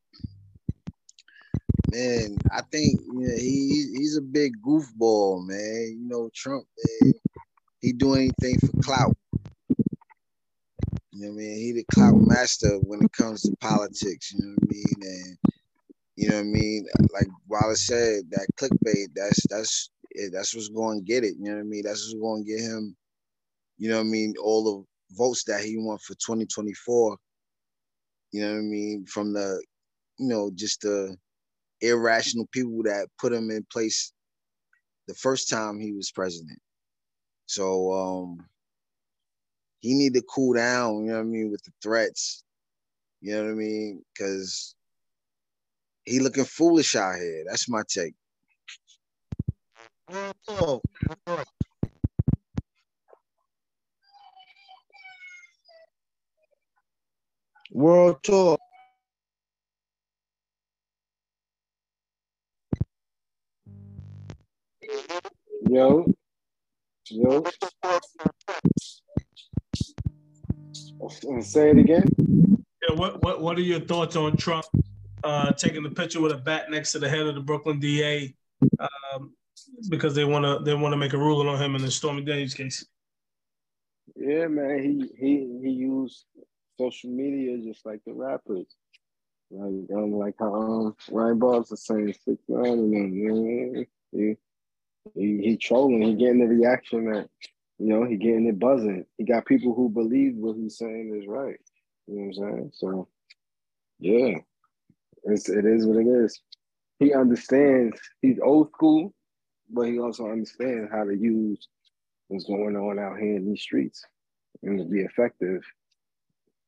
man, 1.91 2.37
I 2.51 2.61
think 2.71 3.01
you 3.11 3.35
he 3.37 3.93
he's 3.97 4.17
a 4.17 4.21
big 4.21 4.53
goofball, 4.61 5.45
man. 5.45 5.97
You 5.99 6.07
know, 6.07 6.29
Trump, 6.33 6.65
man, 7.01 7.13
he 7.81 7.93
do 7.93 8.15
anything 8.15 8.59
for 8.59 8.81
clout. 8.83 9.15
You 11.11 11.21
know 11.21 11.27
what 11.29 11.33
I 11.33 11.37
mean? 11.37 11.57
He 11.57 11.73
the 11.73 11.85
clout 11.93 12.15
master 12.17 12.77
when 12.87 13.03
it 13.03 13.11
comes 13.13 13.43
to 13.43 13.55
politics, 13.61 14.33
you 14.33 14.45
know 14.45 14.55
what 14.57 14.69
I 14.69 14.73
mean? 14.73 14.95
And 15.01 15.37
you 16.17 16.29
know 16.29 16.35
what 16.35 16.41
I 16.41 16.45
mean? 16.45 16.85
Like 17.13 17.27
Wallace 17.49 17.87
said, 17.87 18.23
that 18.31 18.47
clickbait, 18.59 19.07
that's 19.15 19.41
that's 19.49 19.89
that's 20.33 20.55
what's 20.55 20.69
going 20.69 20.99
to 20.99 21.05
get 21.05 21.25
it. 21.25 21.35
You 21.39 21.49
know 21.49 21.55
what 21.55 21.61
I 21.61 21.63
mean? 21.63 21.83
That's 21.85 22.05
what's 22.05 22.21
going 22.21 22.45
to 22.45 22.51
get 22.51 22.61
him. 22.61 22.95
You 23.77 23.89
know 23.89 23.97
what 23.97 24.07
I 24.07 24.11
mean? 24.11 24.35
All 24.43 24.63
the 24.63 25.15
votes 25.17 25.43
that 25.45 25.63
he 25.63 25.77
won 25.77 25.97
for 25.99 26.13
2024. 26.15 27.17
You 28.31 28.41
know 28.41 28.53
what 28.53 28.59
I 28.59 28.61
mean? 28.61 29.05
From 29.05 29.33
the, 29.33 29.63
you 30.19 30.27
know, 30.27 30.51
just 30.53 30.81
the 30.81 31.15
irrational 31.81 32.47
people 32.51 32.83
that 32.83 33.07
put 33.19 33.33
him 33.33 33.49
in 33.51 33.65
place 33.71 34.11
the 35.07 35.13
first 35.13 35.49
time 35.49 35.79
he 35.79 35.93
was 35.93 36.11
president. 36.11 36.59
So 37.45 37.93
um 37.93 38.45
he 39.79 39.93
need 39.93 40.13
to 40.15 40.23
cool 40.23 40.53
down, 40.53 41.05
you 41.05 41.11
know 41.11 41.13
what 41.13 41.19
I 41.21 41.23
mean, 41.23 41.51
with 41.51 41.63
the 41.63 41.71
threats. 41.81 42.43
You 43.21 43.35
know 43.35 43.45
what 43.45 43.51
I 43.51 43.53
mean? 43.53 44.03
Cause 44.17 44.75
he 46.05 46.19
looking 46.19 46.45
foolish 46.45 46.95
out 46.95 47.15
here. 47.15 47.43
That's 47.47 47.69
my 47.69 47.83
take. 47.87 48.15
World 57.71 58.17
tour. 58.23 58.57
Yo, 65.69 66.05
yo. 67.09 67.43
Say 71.41 71.71
it 71.71 71.77
again. 71.77 72.05
Yeah, 72.87 72.95
what 72.95 73.21
what 73.21 73.41
what 73.41 73.57
are 73.57 73.61
your 73.61 73.81
thoughts 73.81 74.15
on 74.15 74.37
Trump 74.37 74.65
uh, 75.23 75.51
taking 75.53 75.83
the 75.83 75.89
picture 75.89 76.21
with 76.21 76.31
a 76.31 76.37
bat 76.37 76.71
next 76.71 76.93
to 76.93 76.99
the 76.99 77.09
head 77.09 77.27
of 77.27 77.35
the 77.35 77.41
Brooklyn 77.41 77.79
DA 77.79 78.33
um, 78.79 79.33
because 79.89 80.15
they 80.15 80.23
want 80.23 80.45
to 80.45 80.63
they 80.63 80.73
want 80.73 80.93
to 80.93 80.97
make 80.97 81.13
a 81.13 81.17
ruling 81.17 81.47
on 81.47 81.61
him 81.61 81.75
in 81.75 81.81
the 81.81 81.91
Stormy 81.91 82.23
Daniels 82.23 82.53
case? 82.53 82.85
Yeah, 84.15 84.47
man. 84.47 84.79
He 84.79 85.09
he 85.19 85.59
he 85.61 85.69
used 85.69 86.25
social 86.77 87.09
media 87.09 87.57
just 87.57 87.85
like 87.85 88.01
the 88.05 88.13
rappers. 88.13 88.67
Like 89.49 89.97
um, 89.97 90.11
like 90.11 90.35
how 90.39 90.53
um, 90.53 90.95
Ryan 91.09 91.39
Bob's 91.39 91.69
the 91.69 91.77
same 91.77 92.11
six 92.13 92.41
nine 92.47 92.65
and 92.65 92.93
them. 92.93 93.13
You 93.13 93.33
know, 93.33 93.85
he, 94.11 94.35
he 95.15 95.41
he 95.41 95.57
trolling. 95.57 96.01
He 96.01 96.15
getting 96.15 96.39
the 96.39 96.47
reaction 96.47 97.11
that 97.11 97.29
you 97.79 97.87
know 97.87 98.03
he 98.03 98.17
getting 98.17 98.47
it 98.47 98.59
buzzing. 98.59 99.05
He 99.17 99.23
got 99.23 99.45
people 99.45 99.73
who 99.73 99.89
believe 99.89 100.35
what 100.35 100.57
he's 100.57 100.77
saying 100.77 101.17
is 101.17 101.27
right. 101.27 101.59
You 102.07 102.15
know 102.15 102.21
what 102.21 102.49
I'm 102.49 102.57
saying? 102.57 102.71
So 102.73 103.07
yeah, 103.99 104.39
it's 105.23 105.47
it 105.47 105.65
is 105.65 105.85
what 105.85 105.97
it 105.97 106.07
is. 106.07 106.41
He 106.99 107.13
understands. 107.13 107.99
He's 108.21 108.39
old 108.43 108.71
school, 108.71 109.13
but 109.69 109.83
he 109.83 109.99
also 109.99 110.29
understands 110.29 110.91
how 110.91 111.05
to 111.05 111.15
use 111.15 111.67
what's 112.27 112.45
going 112.45 112.75
on 112.75 112.99
out 112.99 113.17
here 113.17 113.37
in 113.37 113.47
these 113.47 113.61
streets 113.61 114.03
and 114.63 114.79
to 114.79 114.85
be 114.85 115.01
effective. 115.01 115.63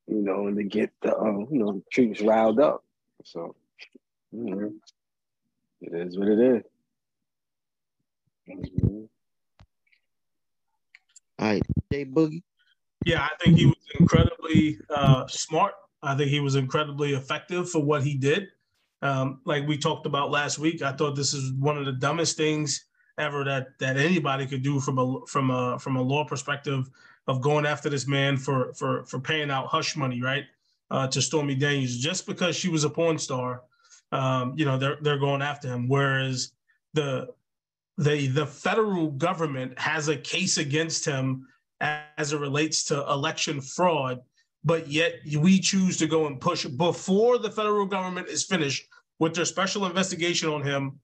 You 0.10 0.24
know, 0.24 0.48
and 0.48 0.58
to 0.58 0.64
get 0.64 0.92
the 1.02 1.16
um, 1.16 1.48
you 1.52 1.60
know 1.60 1.84
troops 1.92 2.20
riled 2.20 2.60
up. 2.60 2.84
So, 3.24 3.56
you 4.32 4.56
know, 4.56 4.74
it 5.82 5.94
is 5.94 6.18
what 6.18 6.28
it 6.30 6.40
is. 6.40 6.64
Mhm. 8.50 9.08
All 11.38 11.48
right, 11.48 11.62
Jay 11.92 12.06
Boogie. 12.06 12.42
Yeah, 13.06 13.22
I 13.22 13.30
think 13.42 13.58
he 13.58 13.68
was 13.68 13.78
incredibly 14.00 14.80
uh, 14.90 15.28
smart. 15.28 15.74
I 16.02 16.16
think 16.16 16.32
he 16.32 16.40
was 16.40 16.56
incredibly 16.56 17.14
effective 17.14 17.70
for 17.70 17.84
what 17.84 18.04
he 18.04 18.18
did. 18.18 18.48
Um, 19.02 19.42
like 19.46 19.68
we 19.68 19.78
talked 19.78 20.08
about 20.08 20.32
last 20.32 20.58
week, 20.58 20.82
I 20.82 20.92
thought 20.92 21.16
this 21.16 21.34
is 21.36 21.54
one 21.54 21.78
of 21.78 21.86
the 21.86 21.94
dumbest 21.94 22.36
things 22.36 22.86
ever 23.20 23.44
that 23.44 23.78
that 23.80 23.98
anybody 23.98 24.48
could 24.48 24.64
do 24.64 24.80
from 24.80 24.98
a 24.98 25.26
from 25.28 25.52
a 25.52 25.78
from 25.78 25.98
a 25.98 26.02
law 26.02 26.26
perspective 26.26 26.90
of 27.28 27.42
going 27.42 27.66
after 27.66 27.90
this 27.90 28.08
man 28.08 28.38
for 28.38 28.74
for 28.74 29.06
for 29.06 29.20
paying 29.20 29.52
out 29.52 29.68
hush 29.68 29.96
money, 29.96 30.22
right? 30.22 30.46
Uh, 30.92 31.08
to 31.08 31.22
Stormy 31.22 31.54
Daniels 31.54 31.98
just 31.98 32.26
because 32.26 32.56
she 32.56 32.70
was 32.70 32.84
a 32.84 32.90
porn 32.90 33.18
star. 33.18 33.62
Um, 34.12 34.54
you 34.58 34.66
know, 34.66 34.78
they're 34.78 34.98
they're 35.02 35.20
going 35.20 35.42
after 35.42 35.68
him. 35.68 35.88
Whereas 35.88 36.52
the 36.94 37.28
the 37.98 38.28
the 38.28 38.46
federal 38.46 39.12
government 39.12 39.78
has 39.78 40.08
a 40.08 40.18
case 40.18 40.58
against 40.58 41.06
him 41.06 41.46
as 41.82 42.34
it 42.34 42.40
relates 42.40 42.84
to 42.86 43.02
election 43.10 43.62
fraud, 43.62 44.20
but 44.64 44.88
yet 44.88 45.16
we 45.38 45.60
choose 45.60 45.98
to 45.98 46.08
go 46.08 46.28
and 46.28 46.42
push 46.42 46.66
before 46.66 47.38
the 47.38 47.52
federal 47.52 47.86
government 47.86 48.28
is 48.28 48.44
finished 48.44 48.88
with 49.20 49.34
their 49.34 49.46
special 49.46 49.86
investigation 49.86 50.50
on 50.50 50.64
him 50.64 51.00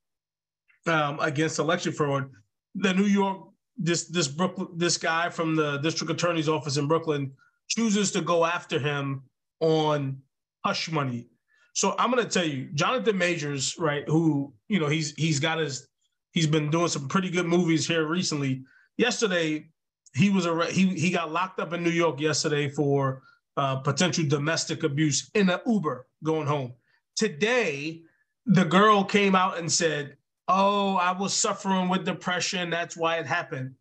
um, 0.88 1.20
against 1.20 1.60
election 1.60 1.92
fraud. 1.94 2.30
The 2.76 2.94
New 2.94 3.06
York 3.06 3.48
this 3.78 4.06
this 4.06 4.28
Brooklyn 4.28 4.70
this 4.76 4.98
guy 4.98 5.30
from 5.30 5.56
the 5.56 5.78
district 5.78 6.12
attorney's 6.12 6.50
office 6.50 6.78
in 6.78 6.88
Brooklyn 6.88 7.32
chooses 7.68 8.12
to 8.12 8.22
go 8.22 8.46
after 8.46 8.80
him 8.80 9.24
on 9.60 10.22
hush 10.64 10.92
money. 10.92 11.28
So 11.74 11.96
I'm 12.00 12.12
to 12.14 12.26
tell 12.26 12.46
you, 12.46 12.70
Jonathan 12.74 13.18
Majors, 13.18 13.78
right? 13.78 14.08
Who 14.08 14.54
you 14.70 14.80
know 14.80 14.88
he's 14.88 15.12
he's 15.12 15.40
got 15.40 15.60
his 15.60 15.88
he's 16.32 16.48
been 16.48 16.70
doing 16.70 16.88
some 16.88 17.08
pretty 17.08 17.30
good 17.30 17.46
movies 17.46 17.88
here 17.88 18.08
recently. 18.08 18.64
Yesterday, 18.98 19.68
he 20.14 20.30
was 20.30 20.46
a 20.46 20.66
he 20.68 20.88
he 20.90 21.12
got 21.12 21.32
locked 21.32 21.60
up 21.60 21.74
in 21.74 21.84
New 21.84 21.90
York 21.90 22.22
yesterday 22.22 22.70
for 22.70 23.24
uh, 23.58 23.78
potential 23.78 24.26
domestic 24.28 24.84
abuse 24.84 25.30
in 25.34 25.50
an 25.50 25.60
Uber 25.66 26.08
going 26.24 26.48
home. 26.48 26.74
Today, 27.16 28.04
the 28.46 28.66
girl 28.66 29.04
came 29.04 29.36
out 29.36 29.58
and 29.58 29.72
said, 29.72 30.18
"Oh, 30.48 30.96
I 30.98 31.12
was 31.12 31.34
suffering 31.34 31.90
with 31.90 32.06
depression. 32.06 32.70
That's 32.70 32.96
why 32.98 33.18
it 33.18 33.26
happened." 33.26 33.76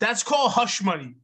That's 0.00 0.22
called 0.22 0.52
hush 0.52 0.82
money. 0.82 1.14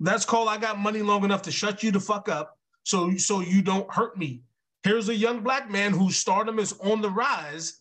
That's 0.00 0.24
called 0.24 0.48
I 0.48 0.56
got 0.56 0.78
money 0.78 1.02
long 1.02 1.24
enough 1.24 1.42
to 1.42 1.52
shut 1.52 1.82
you 1.82 1.90
the 1.90 2.00
fuck 2.00 2.28
up, 2.28 2.58
so 2.84 3.16
so 3.16 3.40
you 3.40 3.62
don't 3.62 3.92
hurt 3.92 4.18
me. 4.18 4.42
Here's 4.82 5.08
a 5.08 5.14
young 5.14 5.40
black 5.42 5.70
man 5.70 5.92
whose 5.92 6.16
stardom 6.16 6.58
is 6.58 6.72
on 6.80 7.02
the 7.02 7.10
rise, 7.10 7.80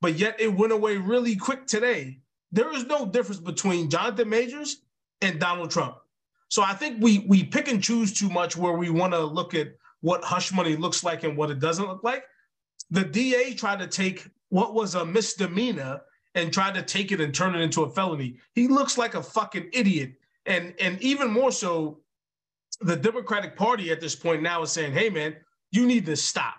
but 0.00 0.18
yet 0.18 0.38
it 0.38 0.52
went 0.52 0.72
away 0.72 0.98
really 0.98 1.36
quick 1.36 1.66
today. 1.66 2.20
There 2.52 2.72
is 2.74 2.84
no 2.84 3.06
difference 3.06 3.40
between 3.40 3.90
Jonathan 3.90 4.28
Majors 4.28 4.82
and 5.22 5.40
Donald 5.40 5.70
Trump. 5.70 5.96
So 6.48 6.62
I 6.62 6.74
think 6.74 7.02
we 7.02 7.20
we 7.20 7.42
pick 7.42 7.68
and 7.68 7.82
choose 7.82 8.12
too 8.12 8.28
much 8.28 8.56
where 8.56 8.74
we 8.74 8.90
want 8.90 9.12
to 9.14 9.24
look 9.24 9.54
at 9.54 9.68
what 10.02 10.22
hush 10.22 10.52
money 10.52 10.76
looks 10.76 11.02
like 11.02 11.24
and 11.24 11.36
what 11.36 11.50
it 11.50 11.58
doesn't 11.58 11.88
look 11.88 12.04
like. 12.04 12.24
The 12.90 13.04
DA 13.04 13.54
tried 13.54 13.78
to 13.78 13.86
take 13.86 14.28
what 14.54 14.72
was 14.72 14.94
a 14.94 15.04
misdemeanor 15.04 16.00
and 16.36 16.52
tried 16.52 16.74
to 16.74 16.82
take 16.82 17.10
it 17.10 17.20
and 17.20 17.34
turn 17.34 17.56
it 17.56 17.60
into 17.60 17.82
a 17.82 17.90
felony. 17.90 18.36
He 18.54 18.68
looks 18.68 18.96
like 18.96 19.16
a 19.16 19.22
fucking 19.22 19.70
idiot. 19.72 20.12
And 20.46 20.74
and 20.80 21.02
even 21.02 21.28
more 21.28 21.50
so, 21.50 21.98
the 22.80 22.94
Democratic 22.94 23.56
Party 23.56 23.90
at 23.90 24.00
this 24.00 24.14
point 24.14 24.42
now 24.42 24.62
is 24.62 24.70
saying, 24.70 24.92
hey 24.92 25.10
man, 25.10 25.34
you 25.72 25.86
need 25.86 26.06
to 26.06 26.14
stop. 26.14 26.54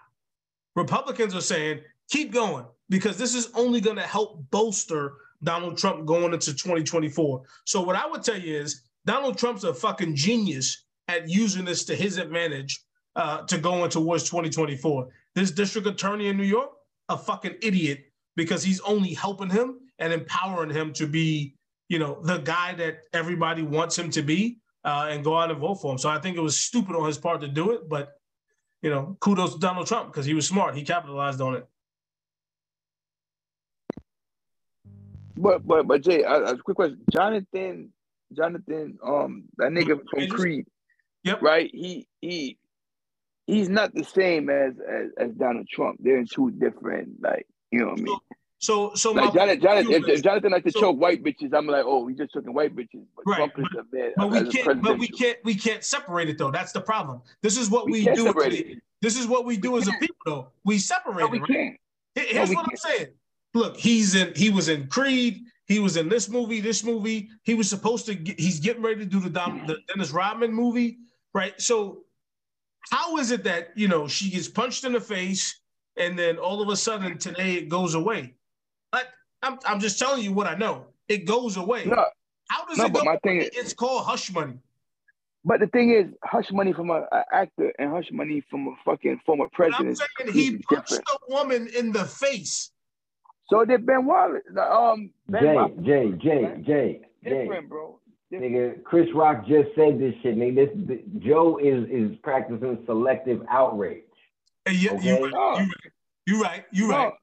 Republicans 0.76 1.34
are 1.36 1.48
saying, 1.54 1.80
keep 2.10 2.34
going 2.34 2.66
because 2.90 3.18
this 3.18 3.34
is 3.34 3.50
only 3.56 3.80
going 3.80 3.96
to 3.96 4.10
help 4.18 4.44
bolster 4.52 5.14
Donald 5.42 5.78
Trump 5.78 6.06
going 6.06 6.34
into 6.34 6.54
2024. 6.54 7.44
So 7.64 7.82
what 7.82 7.96
I 7.96 8.06
would 8.06 8.24
tell 8.24 8.38
you 8.38 8.58
is 8.58 8.82
Donald 9.06 9.38
Trump's 9.38 9.64
a 9.64 9.74
fucking 9.74 10.18
genius 10.18 10.84
at 11.08 11.30
using 11.30 11.64
this 11.64 11.86
to 11.86 11.96
his 11.96 12.18
advantage 12.18 12.82
uh, 13.16 13.44
to 13.44 13.58
go 13.58 13.86
in 13.86 13.90
towards 13.90 14.26
2024. 14.26 15.08
This 15.34 15.52
district 15.52 15.88
attorney 15.88 16.28
in 16.28 16.36
New 16.36 16.44
York, 16.44 16.72
a 17.10 17.18
fucking 17.18 17.56
idiot 17.61 18.06
because 18.36 18.64
he's 18.64 18.80
only 18.82 19.14
helping 19.14 19.49
him 19.49 19.80
and 19.99 20.11
empowering 20.11 20.69
him 20.69 20.94
to 20.94 21.07
be, 21.07 21.56
you 21.90 21.99
know, 21.99 22.19
the 22.23 22.38
guy 22.40 22.73
that 22.76 22.99
everybody 23.14 23.61
wants 23.61 23.98
him 23.98 24.10
to 24.11 24.22
be 24.22 24.60
uh, 24.84 25.07
and 25.10 25.23
go 25.23 25.38
out 25.38 25.52
and 25.52 25.60
vote 25.60 25.76
for 25.76 25.91
him. 25.91 25.98
So 25.98 26.10
I 26.10 26.19
think 26.19 26.38
it 26.38 26.41
was 26.41 26.60
stupid 26.60 26.95
on 26.95 27.06
his 27.07 27.18
part 27.18 27.41
to 27.41 27.48
do 27.48 27.72
it, 27.72 27.88
but 27.90 28.14
you 28.82 28.90
know, 28.90 29.18
kudos 29.19 29.53
to 29.53 29.60
Donald 29.60 29.88
Trump 29.88 30.11
because 30.11 30.26
he 30.26 30.34
was 30.34 30.48
smart. 30.48 30.76
He 30.76 30.84
capitalized 30.84 31.41
on 31.41 31.56
it. 31.56 31.68
But 35.38 35.65
but 35.65 35.88
but 35.88 36.02
Jay, 36.02 36.22
a, 36.23 36.34
a 36.44 36.57
quick 36.57 36.76
question. 36.77 37.02
Jonathan, 37.11 37.91
Jonathan, 38.34 38.98
um, 39.03 39.45
that 39.57 39.72
nigga 39.72 39.99
from 40.10 40.27
Creed, 40.30 40.65
Yep. 41.23 41.41
right? 41.41 41.69
He 41.73 42.07
he 42.22 42.57
he's 43.48 43.70
not 43.70 43.94
the 43.94 44.04
same 44.04 44.50
as 44.50 44.74
as, 44.80 45.10
as 45.18 45.32
Donald 45.36 45.68
Trump. 45.68 46.00
They're 46.02 46.18
in 46.18 46.26
two 46.28 46.52
different, 46.52 47.22
like 47.22 47.48
you 47.72 47.80
know 47.80 47.88
what 47.90 48.00
I 48.00 48.04
mean. 48.04 48.18
So 48.60 48.94
so 48.96 49.12
Like 49.12 49.34
Jonathan, 49.34 49.62
Jonathan, 49.62 49.92
if, 49.94 50.08
if 50.08 50.24
Jonathan 50.24 50.52
like 50.52 50.64
to 50.64 50.72
so- 50.72 50.80
choke 50.80 50.98
white 51.00 51.24
bitches, 51.24 51.54
I'm 51.54 51.68
like, 51.68 51.84
oh, 51.86 52.08
he 52.08 52.16
just 52.16 52.34
choking 52.34 52.54
white 52.54 52.76
bitches. 52.76 53.06
But 53.16 53.26
Right, 53.28 53.38
Trump 53.38 53.54
is 53.60 53.66
a 53.78 53.96
man. 53.96 54.14
but 54.18 54.30
we 54.32 54.50
can't 54.52 54.82
but 54.82 54.98
we 54.98 55.08
can't 55.08 55.38
we 55.44 55.56
can't 55.56 55.84
separate 55.84 56.30
it 56.30 56.38
though. 56.38 56.52
That's 56.52 56.72
the 56.72 56.82
problem. 56.82 57.22
This 57.42 57.58
is 57.58 57.70
what 57.70 57.86
We 57.86 57.92
we, 58.06 58.14
do. 58.16 58.28
a- 58.28 58.48
it. 58.48 58.82
This 59.02 59.18
is 59.20 59.28
what 59.28 59.46
we 59.46 59.58
do 59.58 59.74
We 59.74 59.80
as 59.80 59.88
a 59.88 59.92
can't. 59.92 60.02
people 60.02 60.18
though. 60.26 60.48
We 60.64 60.78
separate 60.80 61.24
No, 61.26 61.28
we 61.28 61.38
it. 61.38 61.42
Right? 61.42 61.50
can't. 61.52 61.78
Here- 62.16 62.26
Here's 62.30 62.50
we 62.50 62.56
what 62.56 62.68
I'm 62.70 62.78
saying. 62.78 63.08
Look, 63.54 63.78
he's 63.78 64.16
in. 64.16 64.34
He 64.36 64.50
was 64.50 64.68
in 64.70 64.88
Creed. 64.88 65.44
He 65.68 65.80
was 65.80 65.98
in 65.98 66.10
this 66.10 66.30
movie. 66.30 66.60
This 66.62 66.84
movie. 66.84 67.30
He 67.44 67.54
was 67.54 67.70
supposed 67.70 68.06
to. 68.08 68.16
Get, 68.16 68.40
he's 68.40 68.60
getting 68.60 68.82
ready 68.84 69.00
to 69.00 69.06
do 69.06 69.20
the, 69.20 69.30
Dom, 69.30 69.66
the 69.68 69.74
mm-hmm. 69.74 69.82
Dennis 69.88 70.12
Rodman 70.12 70.54
movie, 70.54 70.98
right? 71.34 71.60
So, 71.62 72.04
how 72.91 73.18
is 73.18 73.32
it 73.32 73.44
that 73.44 73.70
you 73.76 73.88
know 73.88 74.07
she 74.07 74.30
gets 74.30 74.48
punched 74.48 74.84
in 74.84 74.94
the 74.94 75.02
face, 75.02 75.60
and 75.98 76.18
then 76.18 76.38
all 76.38 76.62
of 76.62 76.70
a 76.70 76.76
sudden 76.76 77.18
today 77.18 77.56
it 77.56 77.70
goes 77.70 77.95
away? 77.95 78.34
Like 78.94 79.07
I'm, 79.41 79.60
I'm 79.66 79.80
just 79.80 79.99
telling 79.99 80.24
you 80.24 80.34
what 80.34 80.48
I 80.48 80.56
know. 80.56 80.88
It 81.07 81.26
goes 81.26 81.57
away. 81.57 81.86
No, 81.86 82.06
How 82.49 82.66
does 82.66 82.78
no, 82.78 82.86
it 82.86 82.94
but 82.94 82.99
go? 82.99 83.06
my 83.06 83.18
thing 83.18 83.38
is- 83.41 83.49
it's 83.53 83.74
called 83.74 84.06
hush 84.06 84.32
money. 84.32 84.53
but 85.44 85.60
the 85.60 85.68
thing 85.68 85.91
is, 85.91 86.06
hush 86.24 86.52
money 86.52 86.74
from 86.74 86.90
a, 86.90 87.06
a 87.12 87.24
actor 87.32 87.72
and 87.78 87.91
hush 87.91 88.10
money 88.12 88.41
from 88.49 88.68
a 88.68 88.76
fucking 88.84 89.20
former 89.26 89.45
But 89.57 89.66
I'm 89.66 89.72
president. 89.72 89.98
saying 89.98 90.34
he 90.34 90.49
completely 90.52 90.64
punched 90.76 90.90
different. 90.90 91.07
a 91.30 91.34
woman 91.34 91.68
in 91.78 91.91
the 91.91 92.06
face. 92.06 92.72
So 93.49 93.64
did 93.66 93.86
Ben 93.86 94.06
Wallace. 94.07 94.41
Um, 94.60 95.12
Ben 95.30 95.44
Jay, 95.44 95.53
Wallace. 95.53 95.72
Jay, 95.84 96.12
Jay, 96.24 96.41
Jay, 96.66 96.66
Jay. 96.66 97.02
Different, 97.24 97.70
bro. 97.70 97.99
Different. 98.40 98.78
Nigga, 98.80 98.84
Chris 98.84 99.07
Rock 99.14 99.45
just 99.48 99.70
said 99.76 99.99
this 99.99 100.14
shit. 100.22 100.38
Nigga, 100.38 100.56
this, 100.56 100.88
th- 100.88 101.03
Joe 101.20 101.57
is 101.57 101.88
is 101.90 102.18
practicing 102.24 102.78
selective 102.86 103.41
outrage. 103.49 104.03
And 104.66 104.76
you, 104.76 104.91
Okay. 104.91 105.20
you, 105.20 105.24
right, 105.32 105.32
you 105.32 105.68
right. 105.68 105.68
You 106.28 106.41
right. 106.44 106.66
You 106.72 106.88
no, 106.88 106.94
right. 106.98 107.14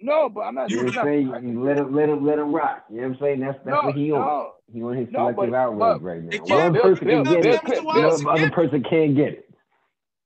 no, 0.00 0.28
but 0.28 0.40
I'm 0.40 0.54
not. 0.54 0.70
You 0.70 0.78
know 0.82 0.86
it's 0.88 0.96
not- 0.96 1.04
saying? 1.04 1.26
You 1.42 1.62
let 1.62 1.78
him 1.78 1.94
let 1.94 2.08
him 2.08 2.24
let 2.26 2.38
him 2.38 2.52
rock. 2.54 2.84
You 2.90 2.96
know 2.96 3.08
what 3.08 3.14
I'm 3.14 3.20
saying? 3.20 3.40
That's 3.40 3.58
that's 3.64 3.66
no, 3.82 3.86
what 3.88 3.94
he 3.96 4.12
on. 4.12 4.50
He 4.72 4.82
on 4.82 4.96
his 4.96 5.08
No, 5.10 5.18
selective 5.32 5.50
but- 5.50 5.54
outrage 5.54 5.78
but- 5.78 6.02
right 6.02 6.22
now. 6.22 6.38
One 6.38 6.46
can't- 6.48 6.74
person 6.82 7.06
Bill- 7.06 7.24
can 7.24 7.32
get 7.34 7.42
Bill 7.42 7.54
it, 7.54 7.60
Clinton- 7.62 7.84
the 7.84 7.92
Bill 7.92 8.10
other 8.12 8.30
other 8.30 8.50
person 8.50 8.82
can't 8.88 9.14
get 9.14 9.28
it. 9.34 9.48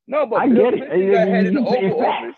No, 0.08 0.24
but 0.26 0.36
I 0.36 0.48
Bill 0.48 0.70
get 0.70 0.74
it. 0.74 0.86
Clinton 0.88 1.12
got 1.12 1.28
ahead 1.28 1.46
in 1.46 1.54
the 1.54 1.60
Oval 1.60 2.06
Office. 2.06 2.34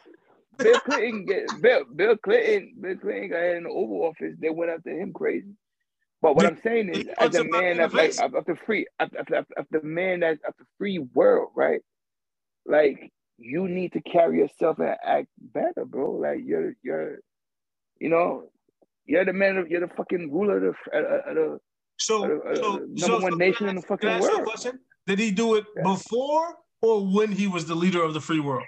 Bill 0.58 0.80
Clinton 0.80 1.24
get 1.26 1.46
Bill 1.62 1.84
Bill 1.94 2.16
Clinton 2.16 2.74
Bill 2.80 2.96
Clinton 2.96 3.28
got 3.30 3.36
ahead 3.38 3.56
in 3.58 3.62
the 3.64 3.70
Oval 3.70 4.04
Office. 4.06 4.34
They 4.40 4.50
went 4.50 4.70
after 4.72 4.90
him 4.90 5.12
crazy. 5.12 5.54
But 6.20 6.34
what 6.34 6.42
Did- 6.42 6.52
I'm 6.52 6.62
saying 6.62 6.88
is, 6.88 7.06
as 7.18 7.34
a 7.36 7.44
man 7.44 7.80
of 7.80 7.94
like 7.94 8.18
of, 8.20 8.34
of 8.34 8.44
the 8.44 8.56
free 8.56 8.86
of, 8.98 9.10
of, 9.14 9.46
of, 9.56 9.66
the 9.70 9.82
man 9.82 10.20
that 10.20 10.38
of 10.46 10.54
the 10.58 10.64
free 10.76 10.98
world, 10.98 11.50
right? 11.54 11.80
Like 12.66 13.12
you 13.38 13.68
need 13.68 13.92
to 13.92 14.00
carry 14.00 14.38
yourself 14.38 14.78
and 14.80 14.96
act 15.04 15.28
better, 15.38 15.84
bro. 15.84 16.12
Like 16.12 16.40
you're 16.44 16.74
you're, 16.82 17.18
you 18.00 18.08
know, 18.08 18.50
you're 19.06 19.24
the 19.24 19.32
man 19.32 19.58
of 19.58 19.68
you're 19.68 19.86
the 19.86 19.94
fucking 19.94 20.32
ruler 20.32 20.68
of 20.68 20.76
the 20.92 20.98
uh, 20.98 21.34
the 21.34 21.60
So, 21.98 22.24
uh, 22.24 22.54
so 22.56 22.76
number 22.78 22.98
so, 22.98 23.20
one 23.20 23.32
so 23.32 23.38
nation 23.38 23.66
I 23.66 23.70
in 23.70 23.76
the 23.76 23.82
fucking 23.82 24.08
can 24.08 24.08
I 24.08 24.16
ask 24.18 24.28
you 24.28 24.34
a 24.34 24.38
world. 24.40 24.78
Did 25.06 25.18
he 25.20 25.30
do 25.30 25.54
it 25.54 25.64
Yeah. 25.76 25.82
before 25.84 26.56
or 26.82 27.06
when 27.06 27.30
he 27.30 27.46
was 27.46 27.66
the 27.66 27.74
leader 27.76 28.02
of 28.02 28.12
the 28.12 28.20
free 28.20 28.40
world? 28.40 28.64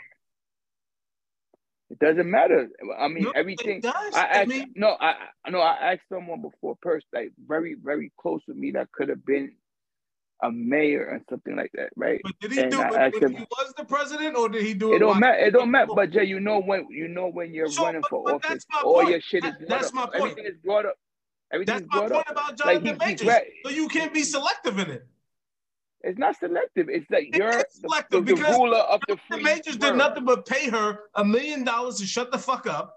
It 1.90 1.98
doesn't 1.98 2.30
matter. 2.30 2.68
I 2.98 3.08
mean, 3.08 3.24
No, 3.24 3.30
everything. 3.32 3.78
It 3.78 3.82
does. 3.82 4.14
I 4.14 4.20
I, 4.20 4.26
asked 4.42 4.48
mean, 4.48 4.72
no, 4.76 4.96
I 5.00 5.14
I- 5.44 5.50
no, 5.50 5.60
I 5.60 5.92
asked 5.92 6.02
someone 6.08 6.40
before, 6.40 6.76
person 6.80 7.06
like 7.12 7.32
very 7.46 7.74
very 7.74 8.12
close 8.16 8.44
to 8.46 8.54
me 8.54 8.70
that 8.72 8.92
could 8.92 9.08
have 9.08 9.24
been 9.26 9.56
a 10.42 10.50
mayor 10.50 11.04
or 11.10 11.20
something 11.28 11.54
like 11.56 11.70
that, 11.74 11.90
right? 11.96 12.20
but 12.22 12.32
did 12.40 12.52
he 12.52 12.60
and 12.60 12.70
do 12.70 12.80
I 12.80 12.88
it 12.88 12.94
asked 13.14 13.22
him- 13.22 13.34
he 13.34 13.44
was 13.50 13.74
the 13.76 13.84
president, 13.84 14.36
or 14.36 14.48
did 14.48 14.62
he 14.62 14.72
do 14.72 14.92
it? 14.92 14.96
It 14.96 14.98
don't 15.00 15.18
matter. 15.20 15.38
It 15.38 15.50
don't 15.52 15.70
matter. 15.70 15.92
But 15.94 16.10
Jay, 16.12 16.24
you 16.24 16.38
know 16.40 16.60
when 16.60 16.86
you 16.90 17.08
know 17.08 17.28
when 17.28 17.52
you're 17.52 17.68
So, 17.68 17.82
running 17.84 18.02
but- 18.02 18.10
for 18.10 18.22
but 18.24 18.34
office, 18.36 18.64
all 18.84 18.94
point. 18.94 19.10
your 19.10 19.20
shit 19.20 19.44
is 19.44 19.54
brought 19.56 19.68
that's 19.68 19.88
up. 19.88 19.94
my 19.94 20.06
point. 20.06 20.14
Everything 20.32 20.44
is 20.46 20.58
brought 20.64 20.86
up. 20.86 20.94
Everything 21.52 21.74
That's 21.74 21.86
my 21.92 21.98
point 22.02 22.12
up. 22.12 22.30
about 22.30 22.50
Like 22.64 22.82
Jonathan 22.84 22.84
he, 22.86 22.90
he's 22.92 22.98
Majors. 23.22 23.26
right. 23.28 23.46
So 23.64 23.70
you 23.72 23.88
can't 23.88 24.14
be 24.14 24.22
selective 24.22 24.78
in 24.78 24.90
it. 24.90 25.06
It's 26.02 26.18
not 26.18 26.38
selective. 26.38 26.88
It's 26.88 27.06
that 27.10 27.22
It 27.32 27.36
you're 27.36 27.48
is 27.50 27.64
the, 27.82 27.88
selective 27.88 28.24
the, 28.26 28.34
the 28.34 28.36
because 28.36 28.56
ruler 28.58 28.78
of 28.78 29.00
the 29.08 29.16
Jonathan 29.16 29.24
free 29.28 29.42
Majors 29.42 29.76
did 29.76 29.96
nothing 29.96 30.24
but 30.24 30.46
pay 30.46 30.70
her 30.70 31.00
a 31.14 31.24
million 31.24 31.64
dollars 31.64 31.96
to 31.96 32.06
shut 32.06 32.32
the 32.32 32.38
fuck 32.38 32.66
up. 32.66 32.96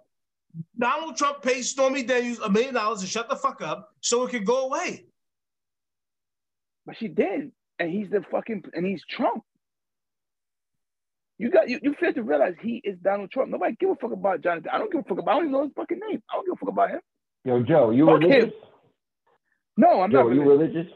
Donald 0.78 1.18
Trump 1.18 1.42
paid 1.42 1.64
Stormy 1.64 2.04
Daniels 2.04 2.40
a 2.40 2.50
million 2.50 2.74
dollars 2.76 3.02
to 3.02 3.08
shut 3.08 3.28
the 3.30 3.36
fuck 3.36 3.62
up 3.62 3.90
so 4.02 4.26
it 4.26 4.30
could 4.32 4.46
go 4.46 4.68
away. 4.68 5.06
But 6.86 6.98
she 6.98 7.08
did. 7.08 7.52
And 7.80 7.90
he's 7.92 8.10
the 8.10 8.24
fucking 8.32 8.64
and 8.74 8.86
he's 8.86 9.04
Trump. 9.10 9.44
You 11.40 11.50
got 11.50 11.68
you, 11.68 11.80
you 11.82 11.96
fail 12.00 12.14
to 12.14 12.24
realize 12.24 12.54
he 12.62 12.80
is 12.84 12.98
Donald 13.00 13.32
Trump. 13.32 13.50
Nobody 13.52 13.76
give 13.80 13.90
a 13.90 13.96
fuck 13.96 14.12
about 14.12 14.42
Jonathan. 14.42 14.70
I 14.72 14.78
don't 14.78 14.92
give 14.92 15.02
a 15.02 15.04
fuck 15.04 15.18
about 15.18 15.32
I 15.32 15.34
don't 15.36 15.44
even 15.44 15.52
know 15.54 15.64
his 15.64 15.72
fucking 15.76 16.00
name. 16.10 16.22
I 16.32 16.36
don't 16.36 16.46
give 16.46 16.54
a 16.54 16.58
fuck 16.58 16.70
about 16.70 16.90
him. 16.92 17.02
Yo, 17.46 17.64
Joe, 17.64 17.90
you 17.90 18.06
Fuck 18.06 18.22
him. 18.24 18.30
religious? 18.30 18.54
No, 19.76 20.02
I'm 20.02 20.12
Joe, 20.12 20.28
not 20.30 20.36
you 20.36 20.44
religious. 20.44 20.76
religious? 20.76 20.94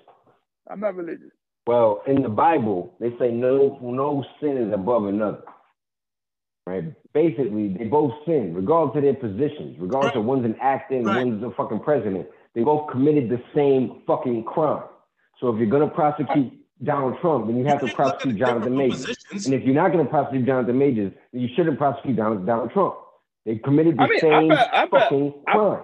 I'm 0.69 0.79
not 0.79 0.95
religious. 0.95 1.31
Well, 1.67 2.01
in 2.07 2.21
the 2.23 2.29
Bible, 2.29 2.93
they 2.99 3.09
say 3.19 3.29
no 3.31 3.77
no 3.81 4.23
sin 4.39 4.57
is 4.57 4.73
above 4.73 5.05
another. 5.05 5.43
Right? 6.65 6.85
Basically, 7.13 7.75
they 7.77 7.85
both 7.85 8.13
sin, 8.25 8.53
regardless 8.53 8.97
of 8.97 9.03
their 9.03 9.13
positions, 9.13 9.77
regardless 9.79 10.15
of 10.15 10.25
one's 10.25 10.45
an 10.45 10.55
actor 10.61 10.95
and 10.95 11.05
Right. 11.05 11.25
one's 11.25 11.43
a 11.43 11.51
fucking 11.51 11.79
president. 11.81 12.27
They 12.55 12.63
both 12.63 12.89
committed 12.89 13.29
the 13.29 13.41
same 13.53 14.01
fucking 14.07 14.43
crime. 14.45 14.83
So 15.39 15.49
if 15.49 15.57
you're 15.59 15.69
gonna 15.69 15.87
prosecute 15.89 16.53
Donald 16.83 17.19
Trump, 17.19 17.47
then 17.47 17.57
you 17.57 17.65
have 17.65 17.79
to 17.81 17.87
You 17.87 17.93
can 17.93 18.05
look 18.05 18.13
at 18.13 18.19
prosecute 18.19 18.35
Jonathan 18.37 18.77
Majors. 18.77 19.01
positions. 19.05 19.45
And 19.45 19.55
if 19.55 19.63
you're 19.63 19.75
not 19.75 19.91
gonna 19.91 20.05
prosecute 20.05 20.45
Jonathan 20.45 20.77
Majors, 20.77 21.13
then 21.31 21.41
you 21.41 21.47
shouldn't 21.55 21.77
prosecute 21.77 22.15
Donald, 22.15 22.45
Donald 22.45 22.71
Trump. 22.71 22.95
They 23.45 23.57
committed 23.57 23.97
the 23.97 24.03
I 24.03 24.07
mean, 24.07 24.17
I 24.17 24.19
same 24.19 24.51
I 24.51 24.55
bet- 24.85 24.89
fucking 24.89 25.33
I- 25.47 25.51
crime. 25.53 25.83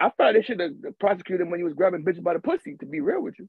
I 0.00 0.08
thought 0.10 0.34
they 0.34 0.42
should 0.42 0.60
have 0.60 0.72
prosecuted 0.98 1.42
him 1.46 1.50
when 1.50 1.60
he 1.60 1.64
was 1.64 1.74
grabbing 1.74 2.04
bitches 2.04 2.22
by 2.22 2.34
the 2.34 2.40
pussy, 2.40 2.76
to 2.78 2.86
be 2.86 3.00
real 3.00 3.22
with 3.22 3.38
you. 3.38 3.48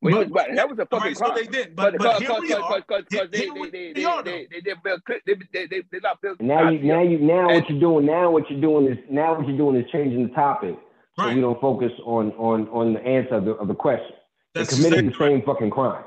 When 0.00 0.14
he 0.16 0.24
but 0.24 0.48
that 0.54 0.68
was 0.68 0.78
a 0.78 0.86
fucking 0.86 1.08
right, 1.08 1.16
so 1.16 1.26
crime. 1.26 1.36
they 1.36 1.46
did, 1.46 1.76
but, 1.76 1.94
but, 1.98 2.18
because 2.20 2.22
here 2.22 2.40
we 2.40 2.52
are. 2.54 2.80
because 2.80 3.04
Here- 3.10 3.26
they, 3.30 3.38
they, 3.48 3.70
they, 3.70 3.92
they, 3.92 4.46
they, 4.50 4.60
they 4.64 4.74
Bill 4.82 4.98
Clinton. 5.04 5.22
They, 5.26 5.34
they, 5.52 5.66
they, 5.66 5.82
they 5.92 5.98
not 6.02 6.20
Bill 6.22 6.36
now 6.40 6.70
you 6.70 6.78
Cosby. 6.78 6.88
now 6.88 7.02
you 7.02 7.18
now 7.18 7.46
what 7.52 7.68
you're 7.68 7.80
doing 7.80 8.06
now 8.06 8.30
what 8.30 8.50
you're 8.50 8.60
doing 8.60 8.86
is 8.90 8.98
now 9.10 9.36
what 9.36 9.46
you're 9.46 9.58
doing 9.58 9.76
is 9.76 9.90
changing 9.90 10.28
the 10.28 10.34
topic 10.34 10.76
so 11.18 11.24
Right. 11.26 11.34
we 11.34 11.40
don't 11.42 11.60
focus 11.60 11.92
on 12.06 12.30
on 12.32 12.66
on 12.68 12.94
the 12.94 13.00
answer 13.00 13.34
of 13.34 13.44
the, 13.44 13.50
of 13.52 13.68
the 13.68 13.74
question. 13.74 14.14
That's 14.54 14.70
they 14.70 14.76
committed 14.76 15.04
exactly 15.06 15.28
the 15.28 15.34
same 15.36 15.44
fucking 15.44 15.70
crime. 15.70 16.04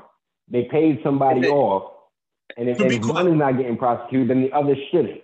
They 0.48 0.64
paid 0.64 0.98
somebody 1.04 1.40
Is 1.40 1.46
it- 1.46 1.50
off, 1.52 1.92
and 2.56 2.68
if, 2.68 2.78
To 2.78 2.84
and 2.84 2.92
if 2.92 3.04
one 3.06 3.28
is 3.28 3.34
not 3.38 3.56
getting 3.56 3.76
prosecuted, 3.76 4.28
then 4.28 4.42
the 4.42 4.52
other 4.52 4.74
shouldn't. 4.90 5.20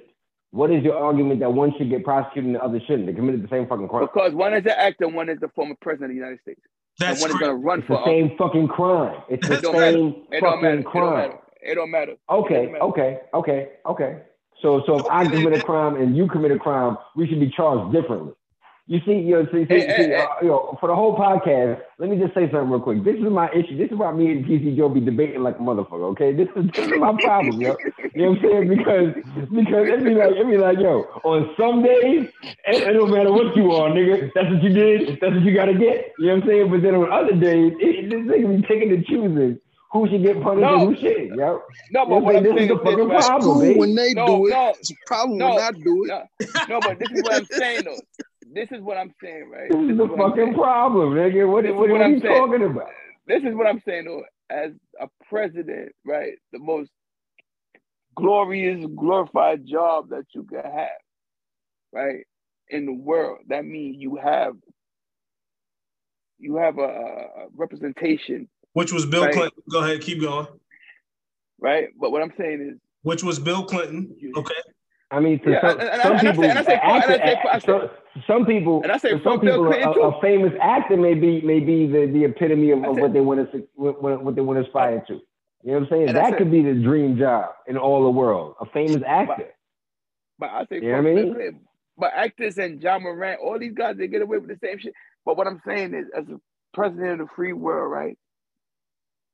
What 0.53 0.71
is 0.71 0.83
your 0.85 0.97
argument 0.97 1.41
that 1.41 1.53
one 1.53 1.73
should 1.77 1.91
get 1.91 2.05
prosecuted 2.05 2.47
and 2.47 2.55
the 2.55 2.63
other 2.63 2.81
shouldn't? 2.87 3.07
They 3.07 3.13
committed 3.15 3.43
the 3.43 3.49
same 3.49 3.67
fucking 3.67 3.89
crime. 3.89 4.03
Because 4.03 4.33
one 4.33 4.55
is 4.55 4.65
an 4.65 4.73
actor, 4.77 5.09
one 5.09 5.29
is 5.29 5.39
the 5.41 5.49
former 5.49 5.75
president 5.81 6.11
of 6.11 6.17
the 6.17 6.17
United 6.17 6.41
States. 6.41 6.61
That's 7.01 7.22
and 7.22 7.22
one 7.22 7.31
is 7.31 7.36
going 7.39 7.52
to 7.52 7.56
run 7.56 7.81
It's 7.81 7.89
for 7.89 7.94
the 7.94 8.01
office. 8.01 8.10
same 8.10 8.36
fucking 8.39 8.68
crime. 8.68 9.22
It's 9.31 9.48
the 9.48 9.55
It 9.55 9.62
don't 9.62 9.78
matter. 9.81 9.93
same 9.98 10.27
matter. 10.31 10.40
fucking 10.40 10.85
crime. 10.85 11.32
It 11.62 11.74
don't 11.77 11.90
matter. 11.90 12.12
It 12.12 12.20
Okay, 12.31 12.55
doesn't 12.55 12.72
matter. 12.72 12.85
okay, 12.85 13.20
okay, 13.35 13.68
okay. 13.86 14.18
So, 14.62 14.82
so 14.86 14.98
if 15.01 15.06
I 15.10 15.27
commit 15.27 15.55
a 15.55 15.60
crime 15.62 15.97
and 15.97 16.16
you 16.16 16.28
commit 16.28 16.52
a 16.52 16.59
crime, 16.59 16.97
we 17.16 17.27
should 17.28 17.40
be 17.40 17.51
charged 17.51 17.93
differently. 17.94 18.32
You 18.91 18.99
see, 19.07 19.12
you 19.23 19.39
know, 19.39 19.47
see, 19.53 19.62
see, 19.62 19.67
Hey, 19.69 19.87
hey, 19.87 19.95
see, 19.97 20.09
hey. 20.11 20.17
uh, 20.17 20.27
you 20.43 20.49
know, 20.49 20.77
for 20.81 20.89
the 20.89 20.97
whole 20.97 21.15
podcast, 21.17 21.79
let 22.01 22.11
me 22.11 22.17
just 22.19 22.35
say 22.35 22.51
something 22.51 22.71
real 22.71 22.81
quick. 22.81 23.05
This 23.05 23.15
is 23.15 23.31
my 23.31 23.49
issue. 23.55 23.79
This 23.79 23.87
is 23.89 23.97
why 23.97 24.11
me 24.11 24.33
and 24.33 24.45
PC 24.45 24.77
Joe 24.77 24.89
be 24.89 24.99
debating 24.99 25.45
like 25.45 25.55
a 25.55 25.62
motherfucker. 25.62 26.11
Okay, 26.19 26.33
this 26.35 26.49
is, 26.57 26.67
this 26.75 26.87
is 26.87 26.99
my 26.99 27.15
problem, 27.23 27.61
yo. 27.61 27.77
You 28.17 28.23
know 28.27 28.31
what 28.33 28.39
I'm 28.39 28.43
saying? 28.51 28.69
Because 28.69 29.15
because 29.47 29.87
it 29.95 30.03
be 30.03 30.11
like 30.19 30.35
it 30.35 30.45
be 30.45 30.59
like, 30.59 30.79
yo, 30.83 31.07
on 31.23 31.55
some 31.57 31.85
days, 31.85 32.27
it, 32.67 32.83
it 32.83 32.93
don't 32.99 33.12
matter 33.15 33.31
what 33.31 33.55
you 33.55 33.71
are, 33.71 33.91
nigga. 33.91 34.29
That's 34.35 34.51
what 34.51 34.61
you 34.61 34.71
did. 34.75 35.19
That's 35.23 35.35
what 35.39 35.43
you 35.47 35.55
gotta 35.55 35.75
get. 35.75 36.11
You 36.19 36.27
know 36.27 36.35
what 36.35 36.43
I'm 36.43 36.49
saying? 36.49 36.71
But 36.75 36.83
then 36.83 36.95
on 36.97 37.12
other 37.15 37.39
days, 37.39 37.73
it, 37.79 38.11
this 38.11 38.27
nigga 38.27 38.57
be 38.61 38.67
picking 38.67 38.91
and 38.91 39.07
choosing 39.07 39.61
who 39.93 40.09
should 40.11 40.25
get 40.25 40.43
punished 40.43 40.67
No. 40.67 40.83
and 40.83 40.97
who 40.97 41.01
shouldn't, 41.01 41.39
yo. 41.39 41.62
No, 41.95 42.03
You 42.03 42.09
know 42.09 42.09
but 42.09 42.09
what 42.09 42.23
what 42.23 42.35
I'm 42.35 42.43
I'm 42.43 42.43
saying? 42.43 42.43
This 42.43 42.59
saying 42.59 42.71
is 42.71 42.77
the 42.77 42.91
fucking 42.91 43.09
problem, 43.09 43.59
Cool 43.61 43.79
when 43.79 43.95
they 43.95 44.15
No, 44.15 44.27
do 44.27 44.47
it. 44.47 44.51
no, 44.51 44.75
It's 44.81 44.91
a 44.91 44.95
problem 45.07 45.39
no, 45.39 45.55
when 45.55 45.62
I 45.62 45.71
do 45.71 46.05
it. 46.05 46.09
no, 46.09 46.23
no, 46.69 46.81
but 46.81 46.99
this 46.99 47.09
is 47.11 47.23
what 47.23 47.35
I'm 47.37 47.45
saying 47.47 47.85
though. 47.85 48.01
This 48.52 48.68
is 48.72 48.82
what 48.82 48.97
I'm 48.97 49.12
saying, 49.22 49.51
right? 49.51 49.70
This 49.70 49.90
is 49.93 49.97
the 49.97 50.09
fucking 50.16 50.55
problem, 50.55 51.10
nigga. 51.14 51.51
What, 51.51 51.64
what, 51.64 51.74
what 51.77 51.90
what 51.90 52.01
are 52.01 52.09
you 52.10 52.20
saying. 52.20 52.35
talking 52.35 52.64
about? 52.64 52.89
This 53.27 53.43
is 53.44 53.55
what 53.55 53.66
I'm 53.66 53.82
saying 53.86 54.06
though. 54.06 54.22
As 54.51 54.72
a 55.01 55.06
president, 55.28 55.93
right, 56.05 56.32
the 56.52 56.59
most 56.59 56.90
glorious, 58.16 58.85
glorified 58.97 59.64
job 59.64 60.09
that 60.10 60.24
you 60.35 60.43
can 60.44 60.62
have, 60.64 60.89
right, 61.93 62.24
in 62.68 62.86
the 62.86 62.93
world. 62.93 63.39
That 63.48 63.64
means 63.64 63.97
you 63.98 64.16
have 64.16 64.55
you 66.39 66.56
have 66.56 66.78
a, 66.78 66.82
a 66.82 67.47
representation, 67.55 68.48
Which 68.72 68.93
was 68.93 69.06
Bill 69.06 69.24
Right. 69.24 69.32
Clinton. 69.35 69.62
Go 69.70 69.85
ahead, 69.85 70.01
keep 70.01 70.20
going. 70.20 70.47
right? 71.60 71.89
But 72.01 72.10
what 72.10 72.22
I'm 72.22 72.32
saying 72.39 72.70
is, 72.72 72.81
Which 73.02 73.22
was 73.22 73.39
Bill 73.39 73.62
Clinton. 73.64 74.12
Okay. 74.36 74.55
I 75.12 75.19
mean, 75.20 75.41
Yeah, 75.45 75.61
some, 75.61 75.81
and- 75.81 76.03
some 76.03 76.12
and 76.12 76.20
people, 76.20 76.45
and 76.45 76.59
I 76.59 76.62
say- 76.62 76.73
and 76.74 76.82
actor- 76.82 77.12
say- 77.15 77.37
I 77.51 77.59
say- 77.59 77.66
some, 77.66 77.91
some 78.27 78.47
people, 78.47 78.82
and 78.82 78.93
I 78.93 78.97
say 78.97 79.11
some 79.23 79.41
people, 79.41 79.73
a, 79.73 79.91
a 79.91 80.20
famous 80.20 80.53
actor 80.61 80.97
may 80.97 81.15
be 81.15 81.41
may 81.41 81.61
be 81.61 81.87
the, 81.87 82.07
the 82.07 82.24
epitome 82.24 82.70
of, 82.70 82.85
of 82.85 82.97
what 82.97 83.12
they 83.12 83.20
want 83.20 83.51
to 83.53 83.69
what, 83.74 84.23
what 84.23 84.35
they 84.37 84.41
want 84.43 84.59
to 84.61 84.65
aspire 84.65 85.03
to. 85.09 85.15
You 85.15 85.73
know 85.73 85.73
what 85.81 85.82
I'm 85.82 85.89
saying? 85.91 86.12
That 86.15 86.39
could 86.39 86.51
be 86.51 86.62
the 86.62 86.74
dream 86.74 87.19
job 87.19 87.51
in 87.66 87.77
all 87.77 88.03
the 88.05 88.11
world. 88.11 88.55
A 88.61 88.66
famous 88.66 89.03
actor. 89.07 89.49
but 90.39 90.51
I 90.51 90.65
say 90.66 90.77
You 90.77 90.93
know 90.93 91.03
what 91.03 91.07
I 91.07 91.15
mean? 91.15 91.61
But 91.99 92.12
actors 92.15 92.57
and 92.57 92.82
Ja 92.82 92.99
Morant, 92.99 93.41
all 93.43 93.59
these 93.59 93.74
guys, 93.74 93.97
they 93.99 94.07
get 94.09 94.23
away 94.23 94.39
with 94.39 94.49
the 94.49 94.59
same 94.66 94.78
shit. 94.78 94.95
But 95.27 95.37
what 95.37 95.47
I'm 95.47 95.61
saying 95.66 95.93
is, 95.93 96.07
as 96.16 96.24
a 96.31 96.41
president 96.73 97.20
of 97.20 97.28
the 97.28 97.35
free 97.37 97.53
world, 97.53 97.93
right, 97.93 98.16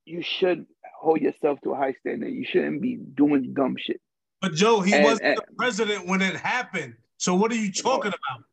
you 0.04 0.20
should 0.22 0.66
hold 1.00 1.20
yourself 1.20 1.60
to 1.62 1.72
a 1.72 1.76
high 1.76 1.94
standard. 2.00 2.30
You 2.32 2.44
shouldn't 2.44 2.82
be 2.82 2.96
doing 2.96 3.52
dumb 3.54 3.76
shit. 3.78 4.00
But 4.40 4.54
Joe, 4.54 4.80
he 4.80 4.92
And- 4.94 5.04
wasn't 5.04 5.22
and- 5.28 5.36
the 5.38 5.54
president 5.56 6.06
when 6.06 6.22
it 6.22 6.36
happened. 6.36 6.94
So 7.18 7.34
what 7.34 7.50
are 7.52 7.56
you 7.56 7.72
talking 7.72 8.08
about? 8.12 8.44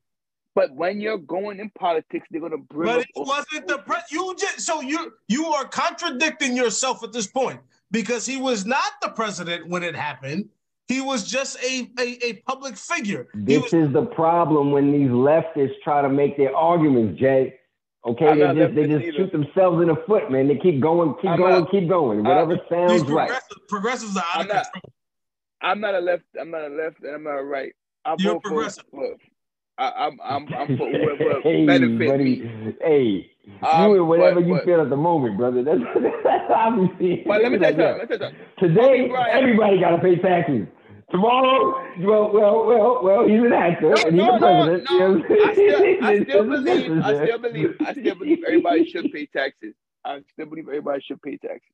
But 0.56 0.72
when 0.76 1.02
you're 1.02 1.18
going 1.18 1.60
in 1.60 1.72
politics, 1.72 2.28
they're 2.30 2.40
gonna 2.42 2.58
bring 2.58 2.88
But 2.88 3.00
up. 3.00 3.06
it 3.16 3.28
wasn't 3.28 3.68
the 3.68 3.80
pres. 3.80 4.04
you 4.12 4.36
just 4.38 4.62
so 4.62 4.82
you 4.82 5.14
you 5.28 5.48
are 5.48 5.66
contradicting 5.68 6.56
yourself 6.56 7.04
at 7.04 7.12
this 7.12 7.26
point 7.28 7.60
because 7.92 8.26
he 8.26 8.38
was 8.38 8.66
not 8.66 8.92
the 9.02 9.10
president 9.10 9.68
when 9.68 9.84
it 9.84 9.96
happened. 9.96 10.48
He 10.88 11.02
was 11.02 11.28
just 11.30 11.58
a 11.64 11.90
a, 12.00 12.26
a 12.26 12.34
public 12.48 12.78
figure. 12.78 13.28
He 13.34 13.40
This 13.60 13.64
was, 13.64 13.74
is 13.74 13.94
the 13.94 14.06
problem 14.06 14.72
when 14.72 14.92
these 14.92 15.10
leftists 15.10 15.82
try 15.84 16.02
to 16.04 16.10
make 16.10 16.38
their 16.38 16.56
arguments, 16.56 17.20
Jay. 17.20 17.60
Okay, 18.06 18.28
I'm 18.28 18.38
they 18.40 18.54
just 18.54 18.76
they 18.76 18.88
just 18.88 19.06
either. 19.06 19.18
shoot 19.18 19.32
themselves 19.32 19.82
in 19.82 19.88
the 19.88 19.96
foot, 20.06 20.30
man. 20.30 20.48
They 20.48 20.58
keep 20.58 20.80
going, 20.82 21.16
keep 21.16 21.32
I'm 21.32 21.38
going, 21.40 21.60
not- 21.62 21.72
keep 21.72 21.90
going. 21.90 22.26
I- 22.26 22.30
Whatever 22.30 22.54
these 22.56 22.64
sounds 22.70 23.02
right. 23.10 23.28
progressives, 23.30 23.60
progressives 23.70 24.18
are 24.18 24.24
out 24.24 24.36
I'm 24.36 24.42
of 24.42 24.48
not- 24.56 24.72
control. 24.72 24.94
I'm 25.64 25.80
not 25.80 25.96
a 25.96 26.00
left. 26.00 26.24
I'm 26.40 26.52
not 26.52 26.66
a 26.66 26.70
left, 26.70 27.00
and 27.04 27.16
I'm 27.16 27.24
not 27.24 27.40
a 27.40 27.44
right. 27.44 27.74
I 28.06 28.16
You're 28.20 28.34
vote 28.34 28.44
for- 28.44 28.50
progressive. 28.50 28.84
for- 28.92 29.16
I, 29.80 29.92
I'm 30.06 30.20
I'm 30.24 30.48
I'm 30.54 30.78
for 30.78 30.88
whoever 30.92 31.42
hey, 31.44 31.66
benefits 31.66 32.12
buddy. 32.12 32.24
me. 32.42 32.76
Hey, 32.80 33.32
Um, 33.64 33.90
you 33.92 33.96
and 34.02 34.08
whatever 34.08 34.36
but- 34.42 34.48
you 34.48 34.54
but- 34.56 34.66
feel 34.66 34.82
at 34.82 34.90
the 34.92 34.96
moment, 34.98 35.38
brother. 35.38 35.64
That's, 35.64 35.80
that's 36.24 36.48
how 36.54 36.78
we 36.80 36.90
see. 37.00 37.24
But 37.26 37.42
let 37.42 37.52
me 37.52 37.58
tell 37.58 37.72
you 37.74 37.78
Like, 37.84 37.98
something. 38.00 38.00
Let 38.00 38.10
me 38.10 38.18
tell 38.20 38.32
you. 38.32 38.38
Today, 38.60 38.98
Kobe 39.00 39.08
Bryant- 39.10 39.36
everybody 39.44 39.80
got 39.80 39.90
to 39.92 39.98
pay 40.00 40.16
taxes. 40.18 40.68
Tomorrow, 41.12 41.74
well, 42.00 42.32
well, 42.34 42.66
well, 42.66 43.00
well, 43.04 43.28
he's 43.28 43.40
an 43.42 43.54
actor 43.54 43.90
No, 43.90 44.04
and 44.08 44.16
he's 44.16 44.26
no, 44.26 44.40
the 44.40 44.40
no, 44.40 44.66
president. 44.66 44.90
no. 44.90 44.98
You 44.98 45.38
know 45.38 45.46
I'm 45.46 45.54
still, 45.54 45.80
saying? 45.80 46.04
I 46.04 46.24
still 46.24 46.26
just 46.26 46.40
a 46.40 46.44
believe, 46.44 47.04
I 47.04 47.26
still 47.26 47.40
believe, 47.40 47.76
I 47.86 47.92
still 47.94 48.16
believe 48.16 48.44
everybody 48.48 48.90
should 48.90 49.12
pay 49.12 49.26
taxes. 49.28 49.74
I 50.06 50.22
still 50.34 50.46
believe 50.48 50.68
everybody 50.68 51.02
should 51.02 51.22
pay 51.22 51.38
taxes. 51.38 51.70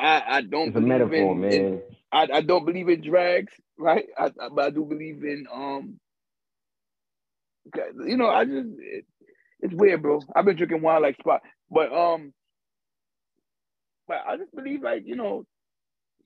I, 0.00 0.38
I 0.38 0.42
don't 0.42 0.68
It's 0.68 0.76
a 0.76 0.80
believe 0.80 0.88
metaphor, 0.88 1.34
in, 1.34 1.40
man. 1.40 1.52
in- 1.52 1.82
I, 2.12 2.28
I 2.34 2.40
don't 2.42 2.66
believe 2.66 2.88
in 2.88 3.02
drags, 3.02 3.52
right? 3.78 4.06
I, 4.18 4.26
I, 4.26 4.48
but 4.54 4.64
I 4.66 4.70
do 4.70 4.84
believe 4.84 5.24
in 5.24 5.46
um. 5.52 6.00
You 8.06 8.16
know, 8.16 8.28
I 8.28 8.44
just 8.46 8.68
it, 8.80 9.04
it's 9.60 9.74
weird, 9.74 10.02
bro. 10.02 10.20
I've 10.34 10.44
been 10.44 10.56
drinking 10.56 10.82
wine 10.82 11.02
like 11.02 11.16
spot, 11.18 11.42
but 11.70 11.92
um, 11.92 12.32
but 14.08 14.18
I 14.28 14.36
just 14.38 14.54
believe 14.54 14.82
like 14.82 15.02
you 15.06 15.16
know, 15.16 15.44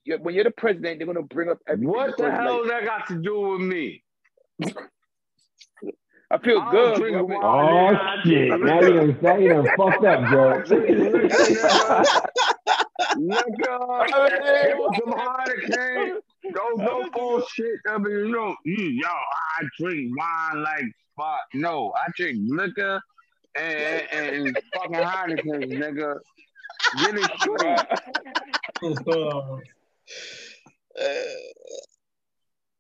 you're, 0.05 0.18
when 0.20 0.34
you're 0.34 0.44
the 0.44 0.52
president, 0.52 0.98
they're 0.98 1.06
gonna 1.06 1.22
bring 1.22 1.51
up 1.51 1.59
everything. 1.68 1.88
What 1.88 2.16
the 2.16 2.30
hell 2.30 2.62
like, 2.62 2.70
that 2.70 2.84
got 2.86 3.09
to 3.09 3.16
do 3.22 3.40
with 3.51 3.60
me? 3.62 4.02
I 6.30 6.38
feel 6.38 6.60
I 6.60 6.70
good. 6.70 6.96
don't 6.96 7.26
bro. 7.28 7.38
Oh 7.42 7.96
shit! 8.24 8.64
Now 8.64 8.80
you 8.80 8.94
done, 8.94 9.18
now 9.22 9.36
you 9.38 9.48
done 9.51 9.68
fucked 9.76 10.05
up, 10.05 10.30
Joe. 10.30 10.64
Nigga, 13.16 14.06
give 14.06 14.80
us 14.80 14.98
some 14.98 15.12
Heineken. 15.12 16.20
Don't 16.54 16.78
no 16.78 17.10
bullshit. 17.10 17.80
I 17.88 17.98
mean, 17.98 18.12
you 18.12 18.28
know, 18.30 18.54
mm, 18.66 18.94
yo, 19.02 19.08
I 19.08 19.64
drink 19.80 20.12
wine 20.16 20.62
like 20.62 20.84
fuck. 21.16 21.40
No, 21.54 21.92
I 21.96 22.10
drink 22.16 22.38
liquor 22.48 23.00
and, 23.56 24.02
and, 24.12 24.46
and 24.46 24.58
fucking 24.74 24.94
Heineken, 24.94 25.72
nigga. 25.72 26.18
Get 26.98 27.14
it 27.16 27.30
straight. 27.40 27.78
Uh, 29.08 29.56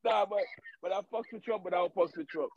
Nah, 0.04 0.26
but 0.26 0.40
but 0.82 0.92
I 0.92 1.00
fucks 1.12 1.32
with 1.32 1.42
Trump, 1.42 1.64
but 1.64 1.72
I 1.72 1.78
don't 1.78 1.94
fucks 1.94 2.14
with 2.16 2.28
Trump. 2.28 2.50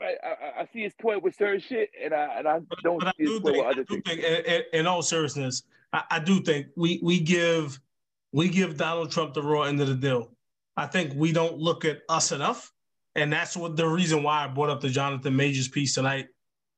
I, 0.00 0.14
I, 0.24 0.60
I 0.62 0.68
see 0.72 0.82
his 0.82 0.92
point 1.00 1.22
with 1.22 1.34
certain 1.34 1.60
shit, 1.60 1.90
and 2.02 2.14
I 2.14 2.38
and 2.38 2.46
I 2.48 2.60
don't 2.84 3.00
but 3.00 3.08
I 3.08 3.12
see 3.18 3.24
his 3.24 3.30
do 3.32 3.40
point 3.40 3.56
think, 3.56 3.56
with 3.56 3.66
I 3.66 3.70
other 3.70 3.84
do 3.84 3.94
things. 3.94 4.02
think 4.06 4.20
in, 4.22 4.52
in- 4.54 4.80
in 4.80 4.86
all 4.86 5.02
seriousness, 5.02 5.64
I, 5.94 6.02
I 6.10 6.18
do 6.18 6.40
think 6.40 6.66
we 6.76 7.00
we 7.02 7.20
give 7.20 7.80
we 8.32 8.48
give 8.48 8.76
Donald 8.76 9.12
Trump 9.12 9.32
the 9.32 9.42
raw 9.42 9.62
end 9.62 9.80
of 9.80 9.88
the 9.88 9.94
deal. 9.94 10.32
I 10.76 10.86
think 10.86 11.12
we 11.14 11.32
don't 11.32 11.56
look 11.56 11.84
at 11.84 12.00
us 12.08 12.32
enough, 12.32 12.72
and 13.14 13.32
that's 13.32 13.56
what 13.56 13.76
the 13.76 13.86
reason 13.86 14.24
why 14.24 14.44
I 14.44 14.48
brought 14.48 14.70
up 14.70 14.80
the 14.80 14.88
Jonathan 14.88 15.36
Majors 15.36 15.68
piece 15.68 15.94
tonight, 15.94 16.26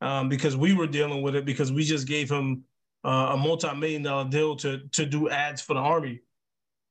um, 0.02 0.28
because 0.28 0.54
we 0.54 0.74
were 0.74 0.86
dealing 0.86 1.22
with 1.22 1.34
it 1.34 1.46
because 1.46 1.72
we 1.72 1.82
just 1.82 2.06
gave 2.06 2.30
him 2.30 2.62
uh, 3.04 3.30
a 3.32 3.36
multi-million 3.36 4.02
dollar 4.02 4.28
deal 4.28 4.54
to 4.56 4.82
to 4.92 5.06
do 5.06 5.30
ads 5.30 5.62
for 5.62 5.72
the 5.72 5.80
army, 5.80 6.20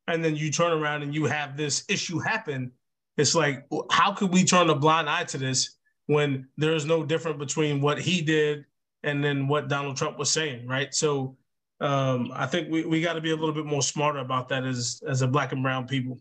and 0.08 0.26
then 0.26 0.36
you 0.36 0.52
turn 0.52 0.74
around 0.74 1.04
and 1.04 1.14
you 1.14 1.26
have 1.26 1.56
this 1.56 1.86
issue 1.88 2.18
happen. 2.18 2.72
It's 3.18 3.36
like, 3.36 3.66
how 3.92 4.12
could 4.12 4.34
we 4.34 4.44
turn 4.44 4.70
a 4.70 4.76
blind 4.76 5.10
eye 5.10 5.24
to 5.26 5.38
this 5.38 5.78
when 6.08 6.50
there 6.58 6.74
is 6.74 6.86
no 6.86 7.06
difference 7.06 7.38
between 7.38 7.80
what 7.80 8.02
he 8.02 8.22
did 8.22 8.66
and 9.04 9.24
then 9.24 9.48
what 9.48 9.70
Donald 9.70 9.96
Trump 9.96 10.18
was 10.18 10.30
saying, 10.30 10.68
right? 10.68 10.94
So 10.94 11.38
um, 11.82 12.32
I 12.34 12.46
think 12.46 12.70
we, 12.70 12.86
we 12.86 13.02
got 13.02 13.14
to 13.14 13.22
be 13.22 13.32
a 13.32 13.36
little 13.36 13.54
bit 13.54 13.66
more 13.66 13.82
smarter 13.82 14.20
about 14.20 14.50
that 14.50 14.64
as 14.64 15.02
as 15.08 15.22
a 15.22 15.28
black 15.28 15.52
and 15.52 15.62
brown 15.62 15.88
people. 15.88 16.20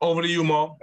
Over 0.00 0.22
to 0.22 0.28
you, 0.28 0.44
Maul. 0.44 0.78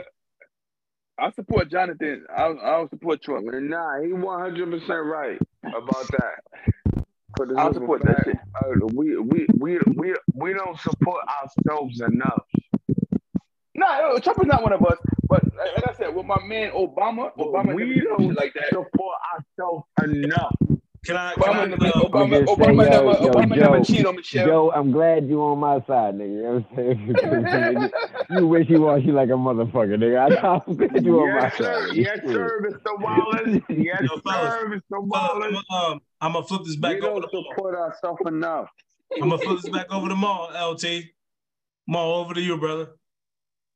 I 1.17 1.31
support 1.31 1.71
Jonathan. 1.71 2.25
I 2.35 2.41
don't, 2.47 2.59
I 2.59 2.71
don't 2.71 2.89
support 2.89 3.21
Trump. 3.23 3.47
Nah, 3.49 4.01
he 4.01 4.11
one 4.11 4.41
hundred 4.41 4.69
percent 4.69 5.05
right 5.05 5.39
about 5.63 6.07
that. 6.11 7.05
For 7.37 7.59
I 7.59 7.71
support 7.71 8.01
that 8.03 8.21
shit. 8.25 8.35
uh, 8.35 8.87
we, 8.93 9.17
we 9.17 9.47
we 9.57 9.79
we 9.95 10.15
we 10.33 10.53
don't 10.53 10.79
support 10.79 11.23
ourselves 11.41 12.01
enough. 12.01 12.43
Nah, 13.73 14.17
Trump 14.19 14.39
is 14.41 14.47
not 14.47 14.63
one 14.63 14.73
of 14.73 14.85
us. 14.85 14.97
But 15.27 15.43
like, 15.55 15.75
like 15.75 15.89
I 15.89 15.93
said, 15.97 16.15
with 16.15 16.25
my 16.25 16.41
man 16.45 16.71
Obama, 16.71 17.31
Obama 17.37 17.73
we 17.73 18.01
don't 18.01 18.33
like 18.35 18.53
that. 18.53 18.69
support 18.69 19.17
ourselves 19.33 19.85
enough. 20.03 20.55
Can 21.05 21.17
I? 21.17 21.35
Obama, 21.35 21.61
Can 21.61 21.69
never, 21.71 21.85
I 21.85 21.89
uh, 21.89 21.93
Obama, 22.09 22.27
Nigga 22.29 22.47
say, 22.47 22.55
Obama, 22.55 22.75
yo, 22.75 22.89
never, 22.89 23.05
yo, 23.05 23.31
Obama 23.31 23.55
Joe, 23.55 23.61
never 23.71 23.83
cheated 23.83 24.05
on 24.07 24.15
Michelle. 24.15 24.45
Joe, 24.47 24.71
I'm 24.71 24.91
glad 24.91 25.29
you 25.29 25.41
on 25.43 25.59
my 25.59 25.75
side, 25.85 26.15
nigga. 26.15 26.35
You 26.35 26.41
know 26.43 26.53
what 26.53 27.53
I'm 27.53 27.75
saying? 27.75 27.89
you 28.31 28.47
wish 28.47 28.69
you 28.69 28.81
was 28.81 29.03
you 29.05 29.11
like 29.13 29.29
a 29.29 29.33
motherfucker, 29.33 29.97
nigga. 29.97 30.35
I- 30.35 30.61
I'm 30.67 30.75
glad 30.75 31.05
you 31.05 31.19
on 31.21 31.29
my 31.35 31.41
Yes, 31.43 31.57
sir. 31.57 31.87
side. 31.87 31.95
Yes, 31.95 32.19
sir, 32.25 32.61
Mr. 32.63 32.99
Wallace. 32.99 33.61
Yes, 33.69 34.01
Yo, 34.01 34.19
fellas, 34.21 34.53
sir, 34.53 34.67
Mr. 34.69 34.97
uh, 34.97 35.01
Wallace. 35.01 35.55
I'm, 35.69 35.75
um, 35.93 36.01
I'm 36.21 36.33
gonna 36.33 36.45
flip 36.47 36.61
this 36.63 36.75
We 36.75 36.81
back 36.81 36.95
over 37.03 37.19
don't 37.19 37.21
to 37.21 37.27
Maul. 37.33 37.45
support 37.51 37.75
ourselves 37.75 38.21
enough. 38.25 38.67
I'm 39.21 39.29
gonna 39.29 39.37
flip 39.37 39.59
this 39.61 39.69
back 39.69 39.91
over 39.91 40.09
to 40.09 40.15
Maul. 40.15 40.49
LT, 40.71 40.85
Maul, 41.87 42.21
over 42.21 42.33
to 42.33 42.41
you, 42.41 42.57
brother. 42.57 42.89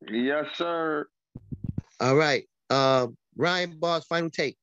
Yes, 0.09 0.45
sir. 0.55 1.07
All 1.99 2.15
right. 2.15 2.45
Um, 2.71 3.15
Ryan 3.35 3.77
Boss, 3.79 4.05
final 4.07 4.29
take. 4.31 4.57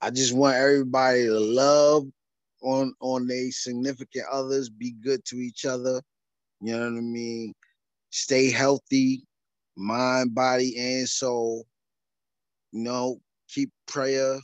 I 0.00 0.10
just 0.10 0.34
want 0.34 0.56
everybody 0.56 1.24
to 1.24 1.38
love 1.38 2.04
on 2.62 2.92
on 3.00 3.26
their 3.26 3.50
significant 3.50 4.26
others, 4.30 4.68
be 4.68 4.92
good 4.92 5.24
to 5.26 5.36
each 5.36 5.64
other. 5.64 6.02
You 6.60 6.72
know 6.76 6.90
what 6.90 6.98
I 6.98 7.00
mean? 7.00 7.54
Stay 8.10 8.50
healthy, 8.50 9.24
mind, 9.76 10.34
body, 10.34 10.74
and 10.78 11.08
soul. 11.08 11.66
You 12.72 12.82
know, 12.82 13.20
keep 13.48 13.70
prayer 13.86 14.38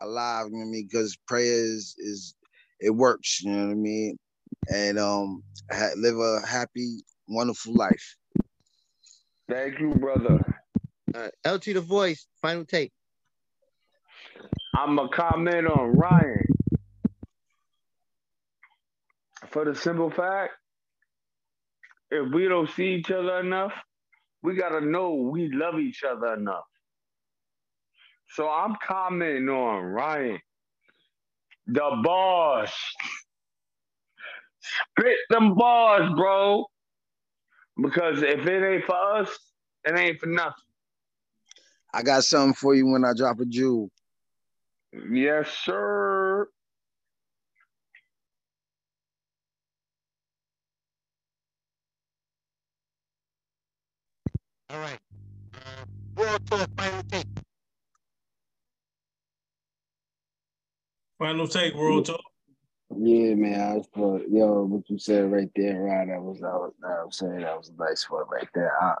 alive. 0.00 0.46
You 0.46 0.52
know 0.52 0.58
what 0.58 0.64
I 0.64 0.70
mean? 0.70 0.88
Because 0.90 1.16
prayer 1.26 1.42
is 1.44 1.94
is 1.98 2.34
it 2.80 2.90
works. 2.90 3.42
You 3.42 3.52
know 3.52 3.66
what 3.66 3.72
I 3.72 3.74
mean? 3.74 4.18
And 4.72 4.98
um, 4.98 5.42
ha- 5.70 5.94
live 5.96 6.18
a 6.18 6.40
happy, 6.46 6.98
wonderful 7.28 7.74
life. 7.74 8.16
Thank 9.48 9.78
you, 9.78 9.94
brother. 9.94 10.62
All 11.14 11.20
right. 11.22 11.32
LT 11.46 11.64
the 11.66 11.80
voice, 11.80 12.26
final 12.42 12.64
take. 12.64 12.92
I'm 14.78 14.98
a 14.98 15.08
comment 15.08 15.66
on 15.66 15.96
Ryan. 15.96 16.44
For 19.48 19.64
the 19.64 19.74
simple 19.74 20.10
fact, 20.10 20.52
if 22.10 22.30
we 22.34 22.46
don't 22.46 22.68
see 22.68 22.88
each 22.96 23.10
other 23.10 23.40
enough, 23.40 23.72
we 24.42 24.54
gotta 24.54 24.82
know 24.82 25.14
we 25.14 25.50
love 25.50 25.78
each 25.80 26.04
other 26.04 26.34
enough. 26.34 26.66
So 28.28 28.50
I'm 28.50 28.74
commenting 28.86 29.48
on 29.48 29.82
Ryan. 29.82 30.40
The 31.68 31.98
boss. 32.04 32.76
Spit 34.60 35.16
them 35.30 35.54
bars, 35.54 36.12
bro. 36.14 36.66
Because 37.82 38.22
if 38.22 38.46
it 38.46 38.74
ain't 38.74 38.84
for 38.84 39.20
us, 39.20 39.30
it 39.84 39.98
ain't 39.98 40.20
for 40.20 40.26
nothing. 40.26 40.52
I 41.94 42.02
got 42.02 42.24
something 42.24 42.52
for 42.52 42.74
you 42.74 42.86
when 42.88 43.06
I 43.06 43.14
drop 43.16 43.40
a 43.40 43.46
jewel. 43.46 43.90
Yes, 45.10 45.48
sir. 45.62 46.48
All 54.70 54.78
right. 54.78 54.98
Uh, 55.54 55.84
World 56.16 56.40
Tour 56.50 56.66
final 56.76 57.02
take. 57.10 57.26
Final 61.18 61.48
take, 61.48 61.74
World 61.74 62.06
Tour. 62.06 62.18
Yeah, 62.96 63.34
man. 63.34 63.60
I 63.60 63.74
was 63.74 63.88
for 63.92 64.20
yo, 64.28 64.62
what 64.64 64.88
you 64.88 64.98
said 64.98 65.30
right 65.30 65.50
there, 65.56 65.82
Ryan. 65.82 66.08
That 66.08 66.22
was, 66.22 66.40
that 66.40 66.52
was, 66.52 66.72
that 66.80 67.06
was 67.06 67.18
saying 67.18 67.40
that 67.40 67.56
was 67.56 67.70
a 67.76 67.82
nice 67.82 68.08
one 68.08 68.24
right 68.30 68.48
there. 68.54 68.72
I, 68.80 68.94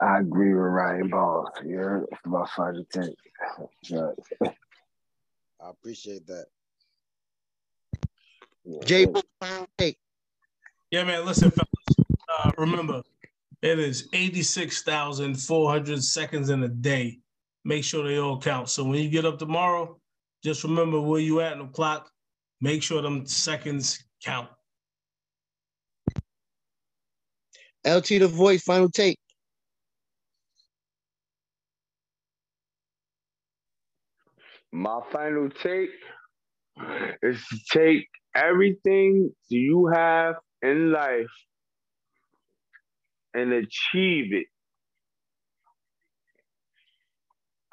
I 0.00 0.20
agree 0.20 0.54
with 0.54 0.62
Ryan 0.62 1.08
Ball. 1.08 1.50
You 1.64 1.76
heard 1.76 2.06
it's 2.10 2.20
about 2.24 2.50
five 2.50 2.74
to 2.74 2.84
ten. 2.84 3.12
Yeah. 3.84 4.10
I 5.60 5.70
appreciate 5.70 6.26
that. 6.26 6.46
Jay, 8.84 9.06
final 9.40 9.66
take. 9.78 9.98
Yeah, 10.90 11.04
man. 11.04 11.24
Listen, 11.24 11.50
fellas. 11.50 11.70
Uh, 12.28 12.50
remember, 12.58 13.02
it 13.62 13.78
is 13.78 14.08
86,400 14.12 16.02
seconds 16.02 16.50
in 16.50 16.62
a 16.62 16.68
day. 16.68 17.18
Make 17.64 17.84
sure 17.84 18.06
they 18.06 18.18
all 18.18 18.40
count. 18.40 18.68
So 18.68 18.84
when 18.84 19.02
you 19.02 19.08
get 19.08 19.24
up 19.24 19.38
tomorrow, 19.38 19.98
just 20.42 20.64
remember 20.64 21.00
where 21.00 21.20
you 21.20 21.40
at 21.40 21.52
in 21.52 21.58
the 21.60 21.66
clock. 21.66 22.10
Make 22.60 22.82
sure 22.82 23.02
them 23.02 23.26
seconds 23.26 24.04
count. 24.22 24.48
LT 27.84 28.06
the 28.08 28.28
voice 28.28 28.62
final 28.62 28.88
take. 28.88 29.18
My 34.76 35.00
final 35.10 35.48
take 35.62 35.88
is 37.22 37.42
to 37.46 37.58
take 37.70 38.08
everything 38.34 39.32
you 39.48 39.86
have 39.86 40.34
in 40.60 40.92
life 40.92 41.32
and 43.32 43.54
achieve 43.54 44.34
it. 44.34 44.48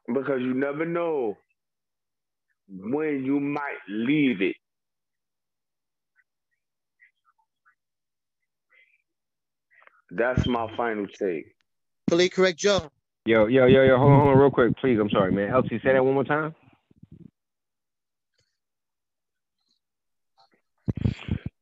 Because 0.07 0.39
you 0.39 0.53
never 0.53 0.85
know 0.85 1.35
when 2.69 3.25
you 3.25 3.41
might 3.41 3.83
leave 3.89 4.41
it. 4.41 4.55
That's 10.09 10.47
my 10.47 10.73
final 10.77 11.07
take. 11.07 11.53
Fully 12.09 12.29
correct, 12.29 12.59
Joe. 12.59 12.89
Yo, 13.25 13.47
yo, 13.47 13.65
yo, 13.65 13.83
yo, 13.83 13.97
hold 13.97 14.11
on, 14.11 14.19
hold 14.19 14.31
on 14.35 14.37
real 14.37 14.51
quick, 14.51 14.77
please. 14.77 14.97
I'm 15.01 15.09
sorry, 15.09 15.33
man. 15.33 15.53
LT, 15.53 15.69
say 15.83 15.91
that 15.91 16.05
one 16.05 16.13
more 16.13 16.23
time. 16.23 16.55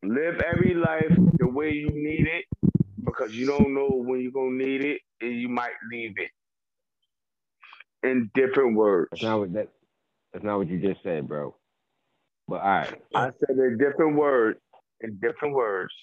Live 0.03 0.41
every 0.41 0.73
life 0.73 1.15
the 1.37 1.47
way 1.47 1.71
you 1.71 1.89
need 1.91 2.27
it 2.27 2.45
because 3.03 3.33
you 3.35 3.45
don't 3.45 3.73
know 3.73 3.89
when 3.91 4.21
you're 4.21 4.31
going 4.31 4.57
to 4.57 4.65
need 4.65 4.83
it 4.83 5.01
and 5.21 5.39
you 5.39 5.49
might 5.49 5.73
leave 5.91 6.13
it. 6.17 6.31
In 8.03 8.31
different 8.33 8.75
words. 8.75 9.09
That's 9.11 9.23
not 9.23 9.39
what 9.39 9.53
that. 9.53 9.69
That's 10.33 10.43
not 10.45 10.57
what 10.57 10.67
you 10.69 10.79
just 10.79 11.03
said, 11.03 11.27
bro. 11.27 11.55
But 12.47 12.61
all 12.61 12.67
right. 12.67 13.01
I 13.15 13.25
said 13.39 13.57
in 13.57 13.77
different 13.77 14.15
words. 14.17 14.59
In 15.01 15.19
different 15.21 15.53
words. 15.55 15.93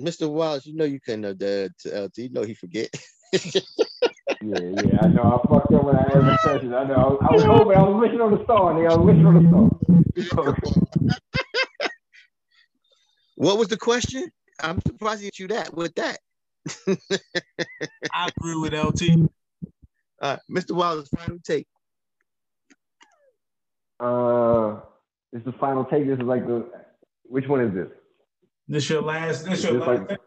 Mr. 0.00 0.30
Wallace, 0.30 0.66
you 0.66 0.74
know 0.76 0.84
you 0.84 1.00
couldn't 1.00 1.24
have 1.24 1.38
done 1.38 1.70
to 1.80 2.04
LT. 2.04 2.18
You 2.18 2.30
know 2.30 2.42
he 2.42 2.54
forget. 2.54 2.88
Yeah, 4.42 4.58
yeah, 4.58 4.98
I 5.02 5.08
know. 5.08 5.22
I 5.44 5.48
fucked 5.48 5.72
up 5.72 5.84
when 5.84 5.96
I 5.96 6.02
had 6.02 6.12
the 6.24 6.38
session. 6.42 6.72
I 6.72 6.84
know. 6.84 7.18
I 7.20 7.32
was 7.32 7.42
hoping. 7.42 7.76
I 7.76 7.82
was 7.82 8.00
wishing 8.00 8.20
on 8.22 8.30
the 8.36 8.42
star, 8.44 8.72
nigga. 8.72 8.90
I 8.90 8.96
was 8.96 9.06
wishing 9.06 9.26
on 9.26 9.34
the 10.14 10.22
star. 10.24 10.56
what 13.36 13.58
was 13.58 13.68
the 13.68 13.76
question? 13.76 14.30
I'm 14.62 14.80
surprised 14.86 15.24
at 15.24 15.38
you 15.38 15.48
that 15.48 15.74
with 15.74 15.94
that. 15.96 16.18
I 18.14 18.30
agree 18.38 18.56
with 18.56 18.72
LT. 18.72 19.28
Uh, 20.22 20.36
Mr. 20.50 20.72
Wallace, 20.72 21.08
final 21.14 21.38
take. 21.44 21.66
Uh, 23.98 24.80
this 25.32 25.40
is 25.40 25.46
the 25.46 25.52
final 25.58 25.84
take. 25.84 26.06
This 26.06 26.18
is 26.18 26.24
like 26.24 26.46
the. 26.46 26.66
Which 27.24 27.46
one 27.46 27.60
is 27.60 27.74
this? 27.74 27.88
This 28.68 28.88
your 28.88 29.02
last. 29.02 29.44
This 29.44 29.64
your 29.64 29.74
last. 29.74 30.08
like- 30.08 30.18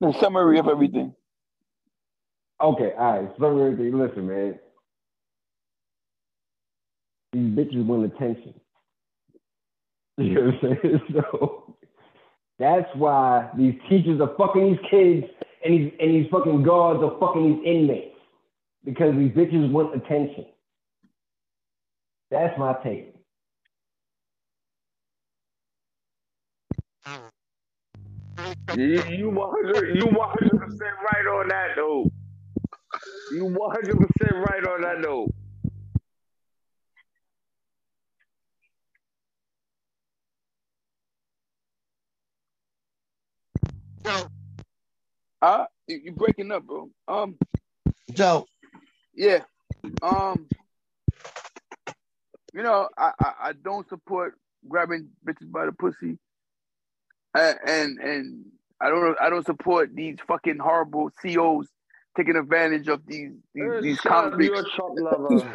The 0.00 0.12
summary 0.20 0.58
of 0.58 0.66
everything. 0.66 1.14
Okay, 2.62 2.92
all 2.98 3.20
right. 3.22 3.30
So. 3.38 3.48
Listen, 3.90 4.28
man. 4.28 4.58
These 7.32 7.50
bitches 7.56 7.86
want 7.86 8.06
attention. 8.14 8.54
You 10.18 10.34
know 10.34 10.42
what 10.62 10.70
I'm 10.72 10.78
saying? 10.82 11.00
So 11.14 11.76
that's 12.58 12.88
why 12.96 13.50
these 13.58 13.74
teachers 13.88 14.20
are 14.20 14.34
fucking 14.38 14.72
these 14.72 14.80
kids 14.90 15.26
and 15.64 15.74
these 15.74 15.92
and 16.00 16.10
these 16.10 16.30
fucking 16.30 16.62
guards 16.62 17.02
are 17.02 17.18
fucking 17.20 17.44
these 17.62 17.66
inmates. 17.66 18.16
Because 18.84 19.14
these 19.16 19.32
bitches 19.32 19.70
want 19.72 19.96
attention. 19.96 20.46
That's 22.30 22.58
my 22.58 22.74
take. 22.84 23.14
You, 28.74 29.02
you 29.10 29.30
100 29.30 29.96
you 29.96 30.06
100 30.06 30.50
percent 30.60 30.94
right 31.04 31.26
on 31.28 31.48
that 31.48 31.68
though. 31.76 32.10
You 33.32 33.46
100 33.46 33.96
percent 33.96 34.46
right 34.48 34.66
on 34.66 34.82
that 34.82 35.00
note. 35.00 35.30
Joe, 44.04 44.26
Uh, 45.40 45.64
you 45.86 46.12
breaking 46.12 46.50
up, 46.52 46.64
bro. 46.64 46.90
Um, 47.08 47.36
Joe, 48.12 48.46
yeah. 49.14 49.40
Um, 50.02 50.46
you 52.52 52.62
know, 52.62 52.88
I, 52.98 53.12
I, 53.20 53.32
I 53.42 53.52
don't 53.52 53.88
support 53.88 54.34
grabbing 54.68 55.08
bitches 55.26 55.50
by 55.50 55.66
the 55.66 55.72
pussy. 55.72 56.18
Uh, 57.34 57.54
and 57.66 57.98
and 57.98 58.44
I 58.80 58.90
don't 58.90 59.16
I 59.20 59.30
don't 59.30 59.46
support 59.46 59.94
these 59.94 60.18
fucking 60.26 60.58
horrible 60.58 61.10
COs 61.22 61.68
taking 62.16 62.36
advantage 62.36 62.88
of 62.88 63.00
these 63.06 63.32
these, 63.54 63.82
these 63.82 63.98
up, 64.00 64.04
convicts. 64.04 64.46
You're 64.46 64.60
a 64.60 64.70
Trump 64.70 64.94
lover. 64.98 65.52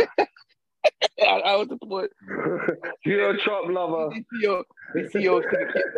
I, 1.21 1.41
I 1.41 1.51
don't 1.57 1.69
support 1.69 2.11
You're 3.05 3.31
a 3.31 3.37
Trump 3.41 3.69
lover. 3.69 4.09
these 4.11 4.23
these 4.95 5.25
COs 5.25 5.43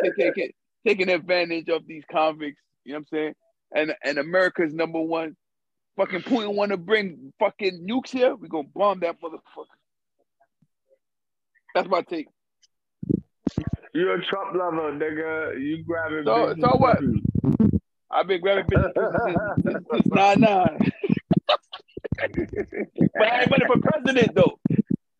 taking, 0.02 0.52
taking, 0.86 1.08
advantage 1.10 1.68
of 1.68 1.86
these 1.86 2.02
convicts. 2.10 2.60
You 2.84 2.92
know 2.92 2.98
what 2.98 3.00
I'm 3.00 3.06
saying? 3.12 3.34
And 3.74 3.94
and 4.04 4.18
America's 4.18 4.74
number 4.74 5.00
one. 5.00 5.36
Fucking 5.96 6.22
Putin 6.22 6.54
want 6.54 6.70
to 6.70 6.76
bring 6.78 7.32
fucking 7.38 7.86
nukes 7.86 8.10
here. 8.10 8.34
We 8.34 8.48
gonna 8.48 8.68
bomb 8.74 9.00
that 9.00 9.20
motherfucker. 9.20 9.66
That's 11.74 11.88
my 11.88 12.02
take. 12.02 12.26
You're 13.92 14.14
a 14.14 14.24
Trump 14.24 14.54
lover, 14.54 14.92
nigga. 14.92 15.60
You 15.60 15.82
grabbing 15.84 16.24
So- 16.24 16.54
so 16.58 16.76
what? 16.76 17.00
I've 18.10 18.26
been 18.26 18.40
grabbing 18.40 18.66
bitches 18.66 18.92
since, 18.94 19.64
since, 19.64 19.86
since 19.90 20.06
nine 20.08 20.40
nine. 20.40 20.78
but 22.18 23.28
I 23.28 23.40
ain't 23.42 23.50
running 23.50 23.68
for 23.68 23.80
president 23.80 24.34
though. 24.34 24.58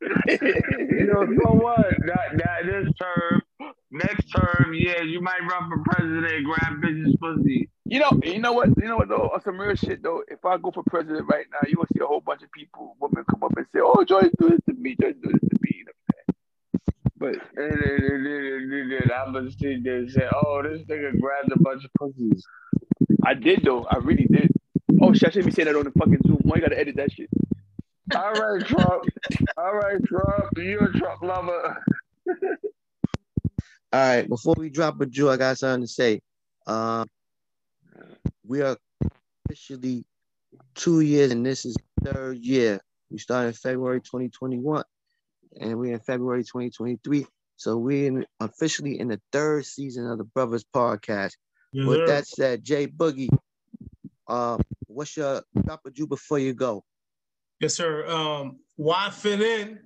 You 0.03 1.07
know, 1.07 1.27
so 1.45 1.53
what? 1.55 1.87
That, 2.07 2.39
that 2.39 2.67
this 2.67 2.93
term, 3.01 3.43
next 3.91 4.27
term, 4.33 4.75
yeah, 4.75 5.03
you 5.03 5.21
might 5.21 5.41
run 5.51 5.71
for 5.71 5.83
president 5.85 6.27
and 6.27 6.45
grab 6.47 6.81
bitches 6.83 7.19
pussy. 7.21 7.71
You 7.85 8.01
know, 8.01 8.21
you 8.23 8.39
know 8.39 8.53
what? 8.53 8.69
You 8.79 8.89
know 8.89 8.97
what 8.97 9.09
though? 9.09 9.31
On 9.35 9.43
some 9.43 9.61
real 9.61 9.75
shit 9.77 10.03
though, 10.03 10.23
if 10.29 10.45
I 10.45 10.57
go 10.59 10.71
for 10.71 10.83
president 10.85 11.29
right 11.31 11.47
now, 11.53 11.59
you 11.69 11.77
gonna 11.77 11.89
see 11.93 12.01
a 12.03 12.07
whole 12.07 12.21
bunch 12.21 12.43
of 12.43 12.53
people, 12.53 12.97
women 13.01 13.25
come 13.31 13.43
up 13.43 13.53
and 13.57 13.67
say, 13.73 13.81
"Oh, 13.83 14.05
Joyce 14.05 14.31
do 14.39 14.51
this 14.51 14.61
to 14.69 14.75
me, 14.75 14.97
Joyce 15.01 15.15
do 15.23 15.31
this 15.33 15.41
to 15.41 15.57
me." 15.63 15.71
You 15.79 15.85
know 15.85 15.93
what 16.07 16.17
I'm 16.29 16.35
saying? 16.35 17.10
But 17.21 17.35
And 17.55 17.71
then, 17.71 17.99
and 18.03 18.27
then, 18.27 18.71
and 18.73 18.93
then 18.93 19.11
I'm 19.15 19.35
gonna 19.35 19.51
sit 19.51 19.85
there 19.85 19.99
and 19.99 20.23
oh, 20.35 20.63
this 20.63 20.81
nigga 20.85 21.21
grabbed 21.21 21.53
a 21.53 21.59
bunch 21.59 21.85
of 21.85 21.91
pussies. 21.99 22.43
I 23.27 23.35
did 23.35 23.63
though. 23.63 23.85
I 23.85 23.97
really 23.99 24.25
did. 24.25 24.51
Oh 25.03 25.13
shit, 25.13 25.29
I 25.29 25.31
shouldn't 25.33 25.47
be 25.47 25.53
saying 25.53 25.67
that 25.67 25.77
on 25.77 25.85
the 25.85 25.91
fucking 25.91 26.21
Zoom. 26.27 26.39
Why 26.43 26.57
you 26.57 26.63
gotta 26.63 26.79
edit 26.81 26.97
that 26.97 27.13
shit? 27.13 27.29
All 28.17 28.33
right, 28.33 28.65
Trump. 28.67 29.05
All 29.59 29.75
right, 29.75 30.03
Trump. 30.05 30.49
You're 30.57 30.87
a 30.87 30.93
Trump 30.95 31.21
lover. 31.21 31.85
All 33.93 34.01
right, 34.01 34.27
before 34.27 34.55
we 34.57 34.71
drop 34.71 34.99
a 35.03 35.07
jewel, 35.07 35.31
I 35.31 35.37
got 35.37 35.59
something 35.59 35.83
to 35.83 35.89
say. 35.89 36.23
Um, 36.67 37.07
we 38.47 38.63
are 38.63 38.79
officially 39.47 40.05
two 40.75 41.01
years, 41.01 41.33
and 41.33 41.45
this 41.45 41.67
is 41.67 41.77
third 42.03 42.39
year. 42.39 42.81
We 43.11 43.19
started 43.19 43.57
February 43.57 44.01
2021, 44.01 44.85
and 45.59 45.79
we're 45.79 45.95
in 45.95 46.01
February 46.01 46.43
2023. 46.43 47.27
So 47.57 47.77
we're 47.77 48.07
in, 48.07 48.27
officially 48.41 48.99
in 49.01 49.09
the 49.09 49.21
third 49.33 49.67
season 49.67 50.07
of 50.07 50.19
the 50.19 50.25
Brothers 50.25 50.65
Podcast. 50.75 51.33
Yes, 51.73 51.87
With 51.87 51.99
sir. 51.99 52.07
that 52.07 52.27
said, 52.27 52.65
Jay 52.65 52.87
Boogie, 52.87 53.29
um, 54.29 54.61
what's 54.87 55.17
your 55.17 55.43
drop 55.65 55.81
a 55.87 55.91
you 55.95 56.07
before 56.07 56.39
you 56.39 56.55
go? 56.55 56.85
Yes, 57.61 57.75
sir. 57.75 58.07
Um, 58.09 58.61
why 58.77 59.11
fit 59.11 59.41
in 59.43 59.79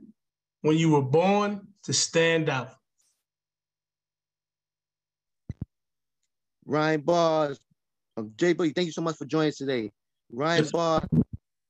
when 0.63 0.77
you 0.77 0.91
were 0.93 1.03
born 1.03 1.67
to 1.85 1.93
stand 1.93 2.49
out? 2.49 2.71
Ryan 6.67 7.01
Bars, 7.03 7.61
um, 8.17 8.33
Jay 8.37 8.55
Boogie, 8.55 8.75
thank 8.75 8.87
you 8.87 8.93
so 8.93 9.03
much 9.03 9.17
for 9.17 9.27
joining 9.27 9.49
us 9.49 9.57
today. 9.57 9.91
Ryan 10.33 10.65
Yes. 10.65 10.73
Bars, 10.73 11.09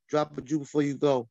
drop 0.08 0.36
a 0.38 0.40
jewel 0.42 0.60
before 0.60 0.82
you 0.82 0.94
go. 0.96 1.28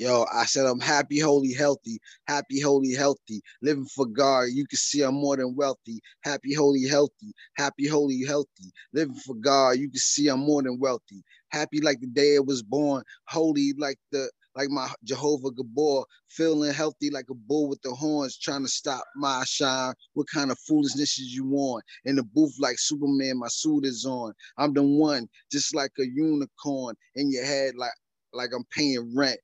Yo, 0.00 0.24
I 0.32 0.46
said 0.46 0.64
I'm 0.64 0.80
happy, 0.80 1.18
holy, 1.18 1.52
healthy. 1.52 1.98
Happy, 2.26 2.58
holy, 2.58 2.94
healthy. 2.94 3.42
Living 3.60 3.84
for 3.84 4.06
God. 4.06 4.44
You 4.50 4.66
can 4.66 4.78
see 4.78 5.02
I'm 5.02 5.16
more 5.16 5.36
than 5.36 5.54
wealthy. 5.54 6.00
Happy, 6.24 6.54
holy, 6.54 6.88
healthy. 6.88 7.34
Happy, 7.58 7.86
holy, 7.86 8.22
healthy. 8.26 8.72
Living 8.94 9.16
for 9.16 9.34
God. 9.34 9.72
You 9.72 9.90
can 9.90 9.98
see 10.00 10.28
I'm 10.28 10.40
more 10.40 10.62
than 10.62 10.78
wealthy. 10.80 11.22
Happy 11.50 11.82
like 11.82 12.00
the 12.00 12.06
day 12.06 12.36
I 12.36 12.40
was 12.40 12.62
born. 12.62 13.02
Holy 13.28 13.74
like 13.76 13.98
the 14.10 14.30
like 14.56 14.70
my 14.70 14.88
Jehovah 15.04 15.50
Gabor. 15.50 16.06
Feeling 16.30 16.72
healthy 16.72 17.10
like 17.10 17.26
a 17.30 17.34
bull 17.34 17.68
with 17.68 17.82
the 17.82 17.90
horns, 17.90 18.38
trying 18.38 18.62
to 18.64 18.70
stop 18.70 19.04
my 19.16 19.44
shine. 19.46 19.92
What 20.14 20.28
kind 20.32 20.50
of 20.50 20.58
foolishness 20.60 21.18
is 21.18 21.34
you 21.34 21.46
on? 21.52 21.82
In 22.06 22.16
the 22.16 22.24
booth 22.24 22.54
like 22.58 22.78
Superman, 22.78 23.38
my 23.38 23.48
suit 23.48 23.84
is 23.84 24.06
on. 24.06 24.32
I'm 24.56 24.72
the 24.72 24.82
one, 24.82 25.28
just 25.52 25.74
like 25.74 25.92
a 26.00 26.06
unicorn 26.06 26.96
in 27.16 27.30
your 27.30 27.44
head, 27.44 27.74
like 27.76 27.92
like 28.32 28.50
I'm 28.56 28.64
paying 28.72 29.12
rent 29.14 29.38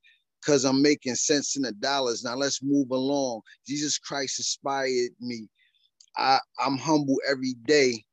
because 0.47 0.65
I'm 0.67 0.83
making 0.83 1.17
sense 1.17 1.57
in 1.57 1.65
the 1.65 1.73
dollars. 1.73 2.25
Now 2.25 2.37
let's 2.37 2.63
move 2.63 2.91
along. 2.93 3.43
Jesus 3.69 3.99
Christ 3.99 4.41
inspired 4.41 5.13
me. 5.21 5.49
I, 6.17 6.39
I'm 6.65 6.79
humble 6.79 7.17
every 7.29 7.55
day. 7.67 8.05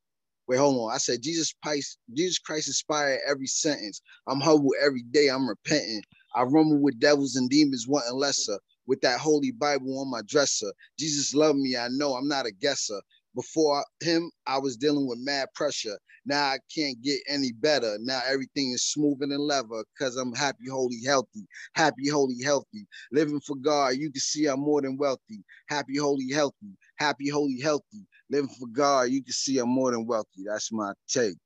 Wait, 0.48 0.58
hold 0.58 0.76
on. 0.90 0.94
I 0.94 0.98
said 0.98 1.22
Jesus 1.22 1.54
Christ, 1.64 1.98
Jesus 2.14 2.38
Christ 2.40 2.68
inspired 2.68 3.20
every 3.28 3.46
sentence. 3.48 4.02
I'm 4.28 4.40
humble 4.40 4.72
every 4.84 5.04
day. 5.12 5.28
I'm 5.28 5.48
repenting. 5.48 6.02
I 6.36 6.42
rumble 6.44 6.82
with 6.82 7.00
devils 7.00 7.36
and 7.36 7.50
demons 7.50 7.86
wanting 7.88 8.18
lesser. 8.18 8.58
With 8.86 9.00
that 9.02 9.20
holy 9.20 9.52
Bible 9.52 10.00
on 10.00 10.10
my 10.10 10.22
dresser. 10.28 10.72
Jesus 10.98 11.34
loved 11.34 11.58
me. 11.58 11.76
I 11.76 11.88
know 11.90 12.14
I'm 12.16 12.28
not 12.28 12.46
a 12.46 12.52
guesser. 12.52 13.00
Before 13.34 13.84
him, 14.00 14.30
I 14.46 14.58
was 14.58 14.76
dealing 14.76 15.06
with 15.08 15.18
mad 15.22 15.48
pressure. 15.54 15.98
Now 16.26 16.44
I 16.44 16.58
can't 16.74 17.00
get 17.02 17.20
any 17.28 17.52
better. 17.52 17.96
Now 18.00 18.20
everything 18.26 18.72
is 18.72 18.84
smoother 18.84 19.26
than 19.26 19.38
leather 19.38 19.84
because 19.94 20.16
I'm 20.16 20.32
happy, 20.34 20.68
holy, 20.70 21.00
healthy 21.04 21.46
happy, 21.74 22.08
holy, 22.08 22.36
healthy. 22.42 22.86
Living 23.12 23.40
for 23.40 23.56
God, 23.56 23.96
you 23.96 24.10
can 24.10 24.20
see 24.20 24.46
I'm 24.46 24.60
more 24.60 24.82
than 24.82 24.96
wealthy. 24.96 25.42
Happy, 25.68 25.96
holy, 25.98 26.30
healthy. 26.32 26.76
Happy, 26.96 27.28
holy, 27.28 27.60
healthy. 27.60 28.06
Living 28.30 28.50
for 28.58 28.66
God, 28.68 29.10
you 29.10 29.22
can 29.22 29.32
see 29.32 29.58
I'm 29.58 29.68
more 29.68 29.92
than 29.92 30.06
wealthy. 30.06 30.44
That's 30.46 30.72
my 30.72 30.92
take. 31.08 31.36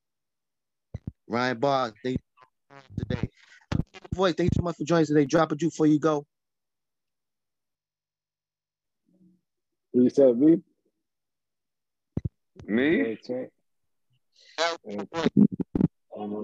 Ryan 1.29 1.59
Bars, 1.59 1.93
thank 2.03 2.19
you 2.97 3.05
today. 3.05 3.29
Voice, 4.15 4.35
thank 4.35 4.51
you 4.53 4.59
so 4.61 4.63
much 4.63 4.77
for 4.77 4.85
joining 4.85 5.03
us 5.03 5.09
today. 5.09 5.25
Drop 5.27 5.53
a 5.53 5.57
jewel 5.57 5.71
before 5.71 5.87
you 5.87 5.99
go. 5.99 6.25
You 9.93 10.09
said 10.11 10.39
me? 10.39 10.63
Me? 12.67 13.19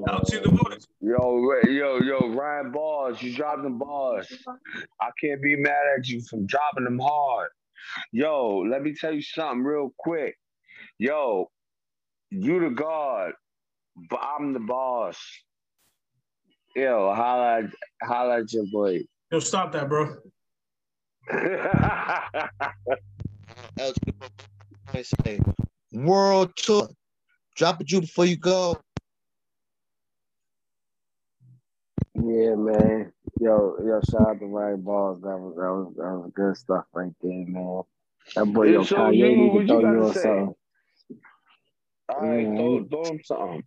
Out 0.08 0.26
to 0.26 0.40
the 0.40 0.48
voice. 0.50 0.86
Yo, 1.00 1.52
yo, 1.66 1.98
yo, 1.98 2.28
Ryan 2.28 2.70
Bars, 2.70 3.20
you 3.22 3.34
dropping 3.34 3.64
them 3.64 3.78
bars. 3.78 4.32
I 5.00 5.10
can't 5.20 5.42
be 5.42 5.56
mad 5.56 5.82
at 5.98 6.06
you 6.08 6.22
from 6.22 6.46
dropping 6.46 6.84
them 6.84 6.98
hard. 6.98 7.50
Yo, 8.12 8.58
let 8.58 8.82
me 8.82 8.94
tell 8.94 9.12
you 9.12 9.22
something 9.22 9.64
real 9.64 9.92
quick. 9.98 10.38
Yo, 10.98 11.50
you 12.30 12.60
the 12.60 12.70
God, 12.70 13.32
but 14.08 14.20
I'm 14.22 14.52
the 14.52 14.60
boss. 14.60 15.18
Yo, 16.76 17.12
holla, 17.14 17.68
holla 18.02 18.40
at 18.40 18.52
your 18.52 18.66
boy. 18.72 19.00
Yo, 19.30 19.40
stop 19.40 19.72
that, 19.72 19.88
bro. 19.88 20.16
Else, 23.78 23.96
I 24.92 25.02
say, 25.02 25.40
World 25.94 26.56
tour. 26.56 26.88
Drop 27.54 27.80
a 27.80 27.84
jewel 27.84 28.00
before 28.02 28.26
you 28.26 28.36
go. 28.36 28.80
Yeah, 32.14 32.54
man. 32.56 33.12
Yo, 33.40 33.76
yo, 33.84 34.00
shout 34.10 34.28
out 34.28 34.40
to 34.40 34.46
Ryan 34.46 34.80
Balls. 34.82 35.20
That 35.22 35.38
was 35.38 35.54
that 35.56 35.72
was 35.72 35.94
that 35.96 36.02
was 36.02 36.32
good 36.34 36.56
stuff 36.56 36.84
right 36.92 37.12
there, 37.22 37.46
man. 37.46 37.82
That 38.34 38.46
boy, 38.46 38.64
yo, 38.64 38.80
Yeah, 38.80 38.86
so 38.86 38.96
Kanye 38.96 39.18
you, 39.18 39.36
need 39.36 39.52
to 39.52 39.60
you 39.60 39.66
throw 39.66 39.78
you 39.78 39.86
gotta 39.86 39.98
on 39.98 40.14
something. 40.14 40.54
All 42.08 42.20
right, 42.20 42.42
Yeah, 42.42 42.56
throw, 42.56 42.84
throw 42.88 43.10
him 43.10 43.20
something. 43.24 43.64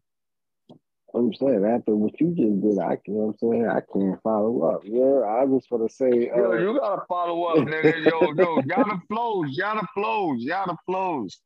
I'm 1.14 1.34
saying 1.34 1.66
after 1.66 1.96
what 1.96 2.20
you 2.20 2.28
just 2.36 2.62
did, 2.62 2.80
I 2.80 2.98
can. 2.98 3.14
You 3.14 3.20
know 3.22 3.28
I'm 3.30 3.38
saying 3.38 3.68
I 3.70 3.82
can't 3.94 4.22
follow 4.22 4.64
up. 4.64 4.82
Yeah, 4.84 5.24
I 5.26 5.46
just 5.46 5.72
want 5.72 5.90
to 5.90 5.96
say, 5.96 6.28
Yo, 6.28 6.52
uh, 6.52 6.58
you 6.58 6.78
gotta 6.80 7.04
follow 7.08 7.44
up, 7.46 7.58
nigga. 7.68 8.04
Yo, 8.04 8.34
yo, 8.34 8.62
y'all 8.66 8.86
the 8.86 9.02
flows, 9.08 9.58
y'all 9.58 9.80
the 9.80 9.88
flows, 9.94 10.44
y'all 10.44 10.68
the 10.68 10.78
flows. 10.86 11.40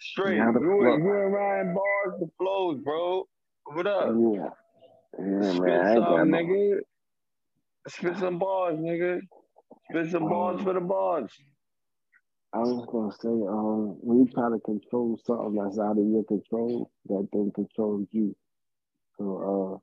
Straight. 0.00 0.36
You, 0.36 0.42
and- 0.42 0.60
you 0.64 0.86
and 0.86 1.32
Ryan 1.32 1.74
Bars 1.74 2.20
the 2.20 2.30
flows, 2.38 2.80
bro. 2.82 3.24
What 3.66 3.86
up? 3.86 4.14
yeah, 4.18 4.48
yeah, 5.18 5.52
Spit 5.52 5.62
man. 5.62 5.94
Some, 5.96 6.28
nigga. 6.30 6.78
Spit 7.88 8.16
some 8.18 8.38
bars, 8.38 8.78
nigga. 8.78 9.20
Spit 9.90 10.10
some 10.10 10.28
bars 10.28 10.58
Um, 10.58 10.64
for 10.64 10.72
the 10.72 10.80
bars. 10.80 11.30
I 12.52 12.58
was 12.58 12.84
gonna 12.90 13.12
say, 13.12 13.28
um, 13.28 13.96
when 14.00 14.18
you 14.20 14.28
try 14.32 14.48
to 14.50 14.58
control 14.60 15.18
something 15.24 15.54
that's 15.54 15.78
out 15.78 15.98
of 15.98 16.04
your 16.04 16.24
control, 16.24 16.90
that 17.06 17.28
thing 17.32 17.52
controls 17.54 18.08
you. 18.10 18.34
So, 19.18 19.80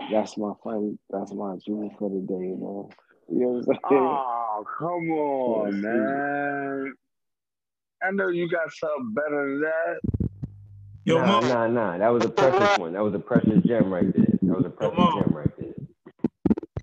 uh, 0.00 0.06
that's 0.10 0.38
my 0.38 0.52
fight. 0.64 0.98
That's 1.10 1.32
my 1.34 1.56
jewel 1.66 1.90
for 1.98 2.08
the 2.08 2.20
day, 2.20 2.54
man. 2.56 2.88
You 3.28 3.40
know 3.40 3.48
what 3.48 3.56
I'm 3.58 3.64
saying? 3.64 3.80
Oh, 3.90 4.64
come 4.78 5.10
on, 5.10 5.80
man. 5.82 6.94
I 8.02 8.10
know 8.12 8.28
you 8.28 8.48
got 8.48 8.72
something 8.72 9.12
better 9.14 9.48
than 9.50 9.60
that. 9.60 10.28
Yo, 11.04 11.18
nah, 11.18 11.40
Mo. 11.40 11.48
nah, 11.48 11.66
nah. 11.66 11.98
That 11.98 12.08
was 12.08 12.24
a 12.24 12.28
precious 12.30 12.78
one. 12.78 12.92
That 12.92 13.02
was 13.02 13.14
a 13.14 13.18
precious 13.18 13.62
gem 13.64 13.92
right 13.92 14.04
there. 14.14 14.26
That 14.42 14.56
was 14.56 14.66
a 14.66 14.70
precious 14.70 14.98
Mo. 14.98 15.20
gem 15.22 15.32
right 15.34 15.50
there. 15.58 15.74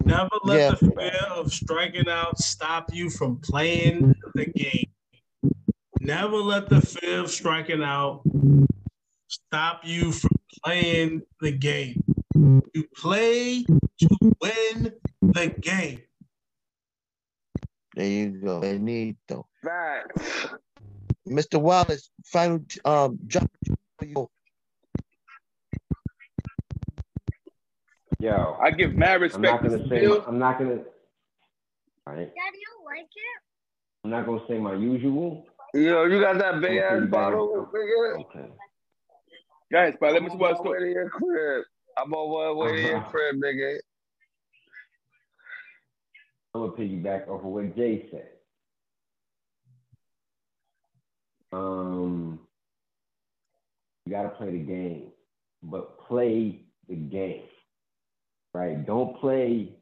Never 0.03 0.29
let 0.43 0.57
Yeah. 0.59 0.69
the 0.71 0.91
fear 0.91 1.27
of 1.31 1.51
striking 1.53 2.07
out 2.09 2.39
stop 2.39 2.93
you 2.93 3.09
from 3.09 3.37
playing 3.37 4.15
the 4.35 4.45
game. 4.45 4.89
Never 6.01 6.37
let 6.37 6.69
the 6.69 6.81
fear 6.81 7.19
of 7.21 7.29
striking 7.29 7.83
out 7.83 8.21
stop 9.27 9.81
you 9.83 10.11
from 10.11 10.31
playing 10.63 11.23
the 11.41 11.51
game. 11.51 12.01
You 12.35 12.83
play 12.95 13.63
to 13.63 14.09
win 14.41 14.93
the 15.21 15.47
game. 15.59 16.01
There 17.95 18.05
you 18.05 18.29
go. 18.29 18.61
Benito. 18.61 19.47
Facts. 19.63 20.47
Mr. 21.27 21.61
Wallace, 21.61 22.09
final 22.25 22.59
um 22.85 23.19
drop 23.27 23.49
a 24.01 24.05
you. 24.05 24.29
Yo, 28.19 28.57
I 28.61 28.71
give 28.71 28.93
mad 28.95 29.21
respect. 29.21 29.35
I'm 29.35 29.41
not 29.43 29.63
gonna 29.63 29.89
say. 29.89 30.07
My, 30.07 30.23
I'm 30.27 30.39
not 30.39 30.57
gonna. 30.57 30.79
All 32.07 32.13
right. 32.13 32.31
Daddy, 32.33 32.57
you 32.57 32.85
like 32.85 33.03
it? 33.03 33.41
I'm 34.03 34.11
not 34.11 34.25
gonna 34.25 34.41
say 34.47 34.57
my 34.57 34.73
usual. 34.73 35.45
Yo, 35.73 36.05
you 36.05 36.19
got 36.19 36.37
that 36.39 36.55
I'm 36.55 36.61
big 36.61 36.77
ass 36.77 37.01
bottle. 37.09 37.69
Okay. 38.19 38.47
Guys, 39.71 39.93
but 39.99 40.13
let 40.13 40.23
me 40.23 40.29
see 40.29 40.33
I'm 40.35 40.39
what's 40.39 40.59
on 40.59 40.65
my 40.65 40.71
way 40.71 40.77
going. 40.79 40.89
to 40.89 40.93
your 40.93 41.09
crib. 41.09 41.65
I'm 41.97 42.13
on 42.13 42.55
my 42.57 42.59
way 42.59 42.71
to 42.71 42.81
your 42.87 42.97
Uh-huh. 42.97 43.09
crib, 43.09 43.35
nigga. 43.35 43.77
I'm 46.55 46.61
gonna 46.61 46.71
piggyback 46.73 47.27
off 47.27 47.41
of 47.41 47.47
what 47.47 47.75
Jay 47.75 48.07
said. 48.09 48.29
Um, 51.51 52.39
you 54.17 54.23
gotta 54.23 54.35
play 54.35 54.51
the 54.51 54.63
game, 54.63 55.11
but 55.63 55.99
play 56.07 56.61
the 56.87 56.95
game, 56.95 57.43
right? 58.53 58.85
Don't 58.85 59.19
play, 59.19 59.73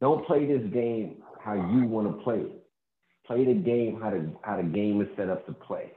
don't 0.00 0.26
play 0.26 0.46
this 0.46 0.70
game 0.72 1.22
how 1.42 1.54
you 1.54 1.84
want 1.84 2.08
to 2.08 2.22
play 2.22 2.40
it. 2.40 2.64
Play 3.26 3.44
the 3.44 3.54
game 3.54 4.00
how 4.00 4.10
the 4.10 4.30
how 4.42 4.56
the 4.56 4.62
game 4.62 5.00
is 5.00 5.08
set 5.16 5.28
up 5.28 5.46
to 5.46 5.52
play. 5.52 5.92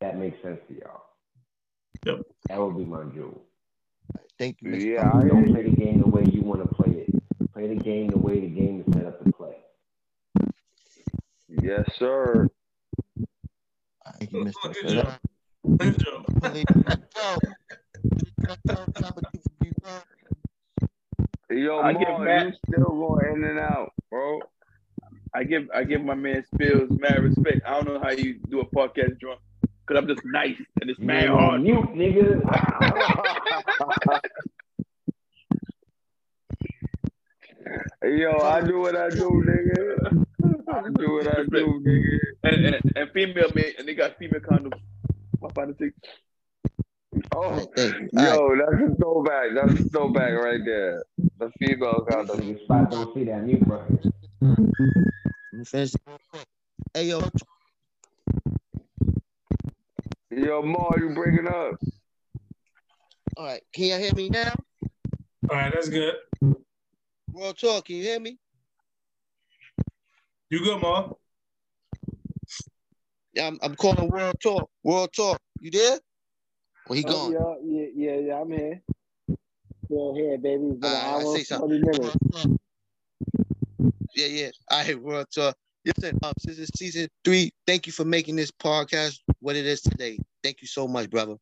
That 0.00 0.18
makes 0.18 0.40
sense 0.42 0.60
to 0.68 0.74
y'all. 0.74 1.02
Yep. 2.04 2.20
That 2.48 2.60
would 2.60 2.76
be 2.76 2.84
my 2.84 3.04
jewel. 3.14 3.42
Thank 4.38 4.58
you, 4.60 4.70
Mr. 4.70 4.94
Yeah, 4.94 5.10
I, 5.14 5.28
Don't 5.28 5.46
play 5.46 5.62
the 5.62 5.76
game 5.76 6.02
the 6.02 6.08
way 6.08 6.24
you 6.30 6.42
want 6.42 6.60
to 6.62 6.74
play 6.74 7.06
it. 7.06 7.52
Play 7.52 7.68
the 7.68 7.76
game 7.76 8.08
the 8.08 8.18
way 8.18 8.40
the 8.40 8.48
game 8.48 8.84
is 8.86 8.92
set 8.92 9.06
up 9.06 9.24
to 9.24 9.32
play. 9.32 9.54
yes, 11.48 11.88
sir. 11.96 12.48
Thank 14.18 14.32
you, 14.32 14.44
Mr. 14.44 14.72
Good 14.72 14.88
job. 14.88 15.18
Good 15.78 15.98
job. 15.98 16.24
Yo, 21.50 21.78
I 21.80 21.92
Mar, 21.92 22.02
get 22.02 22.20
mad. 22.20 22.46
you 22.46 22.52
still 22.68 22.84
going 22.90 23.26
in 23.36 23.44
and 23.44 23.58
out, 23.58 23.92
bro. 24.10 24.40
I 25.34 25.44
give 25.44 25.68
I 25.74 25.84
give 25.84 26.02
my 26.04 26.14
man 26.14 26.42
Spills 26.54 26.90
mad 26.90 27.22
respect. 27.22 27.60
I 27.66 27.72
don't 27.74 27.86
know 27.86 28.00
how 28.02 28.10
you 28.10 28.38
do 28.50 28.60
a 28.60 28.66
podcast 28.66 29.18
drunk 29.20 29.40
because 29.86 30.02
I'm 30.02 30.08
just 30.08 30.22
nice 30.24 30.56
and 30.80 30.90
it's 30.90 30.98
mad 30.98 31.28
Man 31.28 31.30
on 31.30 31.38
hard. 31.38 31.62
mute, 31.62 31.94
nigga. 31.94 32.40
Yo, 38.02 38.40
I 38.40 38.60
do 38.60 38.80
what 38.80 38.96
I 38.96 39.10
do, 39.10 39.44
nigga. 39.48 40.24
I 40.68 40.90
do 40.90 41.12
what 41.12 41.26
I 41.26 41.44
do, 41.44 41.80
nigga. 41.84 42.18
And, 42.42 42.74
and, 42.74 42.82
and 42.96 43.10
female 43.12 43.52
man, 43.54 43.72
and 43.78 43.88
they 43.88 43.94
got 43.94 44.18
female 44.18 44.40
condoms. 44.40 44.78
My 45.40 45.48
father 45.54 45.74
take. 45.74 45.92
Oh, 47.34 47.70
Thank 47.76 47.94
you. 47.94 48.08
All 48.18 48.24
right. 48.24 48.34
yo, 48.34 48.56
that's 48.56 48.92
a 48.92 48.96
throwback. 48.96 49.46
That's 49.54 49.80
a 49.80 49.84
throwback 49.90 50.32
right 50.34 50.60
there. 50.64 51.04
The 51.38 51.50
female 51.58 52.04
condom. 52.08 52.40
Nigga, 52.40 52.64
spot 52.64 52.90
don't 52.90 53.14
see 53.14 53.24
that 53.24 53.44
mute 53.44 53.66
button. 53.66 54.12
Let 54.40 54.58
me 55.52 55.64
finish. 55.64 55.94
Hey, 56.92 57.04
yo, 57.06 57.22
Yo, 60.30 60.62
Mar, 60.62 60.98
you 60.98 61.14
breaking 61.14 61.46
up? 61.46 61.76
all 63.36 63.44
right. 63.46 63.62
Can 63.72 63.84
y'all 63.84 63.98
hear 63.98 64.14
me 64.14 64.28
now? 64.28 64.52
All 65.50 65.56
right, 65.56 65.72
that's 65.72 65.88
good. 65.88 66.14
World 67.34 67.58
Talk, 67.58 67.86
can 67.86 67.96
you 67.96 68.02
hear 68.04 68.20
me? 68.20 68.38
You 70.50 70.60
good, 70.60 70.80
Ma? 70.80 71.10
Yeah, 73.34 73.48
I'm, 73.48 73.58
I'm 73.60 73.74
calling 73.74 74.08
World 74.08 74.36
Talk. 74.40 74.70
World 74.84 75.10
Talk, 75.16 75.40
you 75.58 75.72
there? 75.72 75.98
Well, 76.88 76.96
he 76.96 77.04
Oh, 77.04 77.10
gone. 77.10 77.32
yeah, 77.32 77.54
yeah, 77.80 77.86
yeah, 77.96 78.16
yeah, 78.20 78.40
I'm 78.40 78.50
here. 78.52 78.80
Still 79.86 80.14
here, 80.14 80.38
baby. 80.38 80.62
It's 80.66 80.78
been 80.78 80.90
an 80.90 80.96
All 80.96 81.16
right, 81.16 81.22
I 81.22 81.24
hour 81.24 81.36
say 81.36 81.42
something. 81.42 81.82
40 81.84 81.98
minutes. 81.98 82.16
Yeah, 84.14 84.26
yeah. 84.26 84.50
All 84.70 84.78
right, 84.84 85.02
World 85.02 85.26
Talk. 85.34 85.56
Listen, 85.84 86.16
um, 86.22 86.32
this 86.44 86.58
is 86.60 86.70
season 86.76 87.08
three. 87.24 87.50
Thank 87.66 87.88
you 87.88 87.92
for 87.92 88.04
making 88.04 88.36
this 88.36 88.52
podcast 88.52 89.18
what 89.40 89.56
it 89.56 89.66
is 89.66 89.80
today. 89.82 90.18
Thank 90.44 90.62
you 90.62 90.68
so 90.68 90.86
much, 90.86 91.10
brother. 91.10 91.34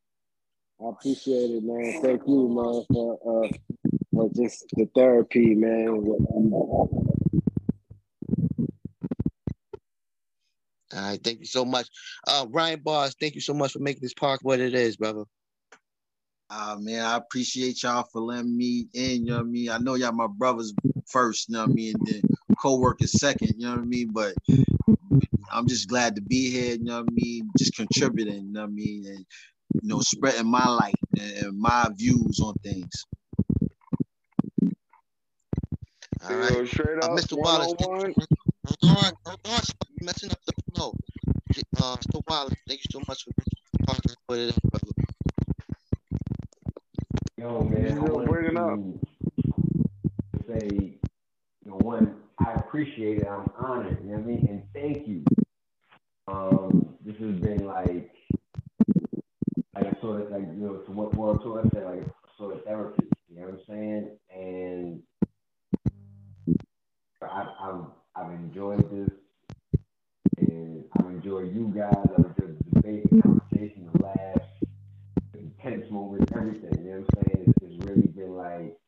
I 0.82 0.88
appreciate 0.88 1.50
it, 1.50 1.62
man. 1.62 2.00
Thank 2.02 2.22
you, 2.26 2.48
man, 2.48 2.82
for 2.90 3.44
uh 3.44 3.48
for 4.12 4.30
just 4.34 4.66
the 4.74 4.88
therapy, 4.94 5.54
man. 5.54 5.88
All 5.88 6.88
right, 10.92 11.22
thank 11.22 11.40
you 11.40 11.46
so 11.46 11.64
much. 11.64 11.88
Uh, 12.26 12.46
Ryan 12.50 12.80
Boss, 12.80 13.14
thank 13.18 13.34
you 13.34 13.40
so 13.40 13.54
much 13.54 13.72
for 13.72 13.78
making 13.78 14.02
this 14.02 14.14
park 14.14 14.40
what 14.42 14.60
it 14.60 14.74
is, 14.74 14.96
brother. 14.96 15.24
Ah 16.50 16.76
man, 16.78 17.02
I 17.02 17.16
appreciate 17.16 17.82
y'all 17.82 18.06
for 18.12 18.20
letting 18.20 18.54
me 18.54 18.86
in, 18.92 19.24
you 19.24 19.30
know 19.30 19.36
what 19.36 19.46
I 19.46 19.48
mean? 19.48 19.70
I 19.70 19.78
know 19.78 19.94
y'all 19.94 20.12
my 20.12 20.26
brothers 20.26 20.74
first, 21.08 21.48
you 21.48 21.54
know 21.54 21.62
what 21.62 21.70
I 21.70 21.72
mean, 21.72 21.94
and 21.98 22.06
then 22.06 22.20
co-workers 22.60 23.18
second, 23.18 23.54
you 23.56 23.64
know 23.64 23.72
what 23.72 23.80
I 23.80 23.84
mean? 23.84 24.10
But 24.12 24.34
I'm 25.50 25.66
just 25.66 25.88
glad 25.88 26.14
to 26.16 26.20
be 26.20 26.50
here, 26.50 26.74
you 26.74 26.84
know 26.84 27.00
what 27.00 27.08
I 27.10 27.14
mean, 27.14 27.48
just 27.56 27.74
contributing, 27.74 28.48
you 28.48 28.52
know 28.52 28.60
what 28.60 28.68
I 28.68 28.72
mean, 28.72 29.06
and 29.06 29.24
you 29.74 29.88
know, 29.88 30.00
spreading 30.00 30.50
my 30.50 30.68
light 30.68 30.94
and, 31.18 31.46
and 31.46 31.58
my 31.58 31.88
views 31.96 32.40
on 32.40 32.54
things. 32.62 33.06
All 36.24 36.36
right. 36.36 36.52
Yo, 36.52 36.64
straight 36.66 37.02
Uh, 37.02 37.06
up, 37.06 37.18
Mr. 37.18 37.36
Wallace, 37.36 37.66
hold 37.78 37.82
on, 37.82 38.14
hold 39.24 39.40
on, 39.44 39.62
stop 39.62 39.88
messing 40.00 40.30
up 40.30 40.38
the 40.46 40.52
flow. 40.74 40.92
Uh, 41.78 41.96
Mr. 41.96 42.22
Wallace, 42.28 42.54
thank 42.68 42.80
you 42.80 42.88
so 42.90 43.00
much 43.08 43.24
for 43.24 43.32
making 43.38 43.58
this 43.72 43.86
podcast 43.86 44.16
what 44.26 44.38
it 44.38 44.48
is, 44.50 44.58
brother. 44.70 44.92
Yo, 47.36 47.62
man, 47.64 47.86
I 47.86 47.94
Yo, 47.94 48.02
wanted 48.02 48.28
bring 48.28 48.46
it 48.46 48.56
up. 48.56 48.78
to 50.32 50.44
say, 50.46 50.68
you 51.64 51.70
know, 51.70 51.76
one, 51.78 52.14
I 52.38 52.52
appreciate 52.54 53.18
it. 53.18 53.26
I'm 53.26 53.50
honored, 53.58 53.98
you 54.04 54.10
know 54.10 54.18
what 54.18 54.22
I 54.22 54.26
mean? 54.26 54.46
And 54.48 54.62
thank 54.72 55.08
you. 55.08 55.24
Um, 56.28 56.94
this 57.04 57.16
has 57.16 57.34
been 57.40 57.66
like, 57.66 58.10
like 59.74 59.86
I 59.86 60.00
sort 60.00 60.22
of 60.22 60.30
like, 60.30 60.42
you 60.42 60.52
know, 60.66 60.76
to 60.76 60.92
what 60.92 61.14
World 61.16 61.40
Tour 61.42 61.62
said, 61.74 61.84
like 61.84 62.06
sort 62.38 62.56
of 62.56 62.64
therapy, 62.64 63.08
you 63.28 63.40
know 63.40 63.46
what 63.46 63.54
I'm 63.54 63.60
saying? 63.68 64.18
And 64.34 65.02
I've, 67.32 67.46
I've, 68.14 68.32
enjoyed 68.32 68.90
this, 68.90 69.08
and 70.38 70.84
I've 70.98 71.06
enjoyed 71.06 71.54
you 71.54 71.72
guys. 71.74 71.94
I've 72.18 72.24
enjoyed 72.26 72.58
the 72.58 72.80
debate, 72.80 73.10
the 73.10 73.22
conversation, 73.22 73.88
the 73.92 74.02
laughs, 74.02 74.48
the 75.32 75.90
moments, 75.90 76.32
everything. 76.36 76.84
You 76.84 76.90
know 76.90 77.00
what 77.00 77.18
I'm 77.18 77.24
saying? 77.24 77.44
It's, 77.46 77.58
it's 77.62 77.84
really 77.86 78.08
been 78.08 78.36
like, 78.36 78.78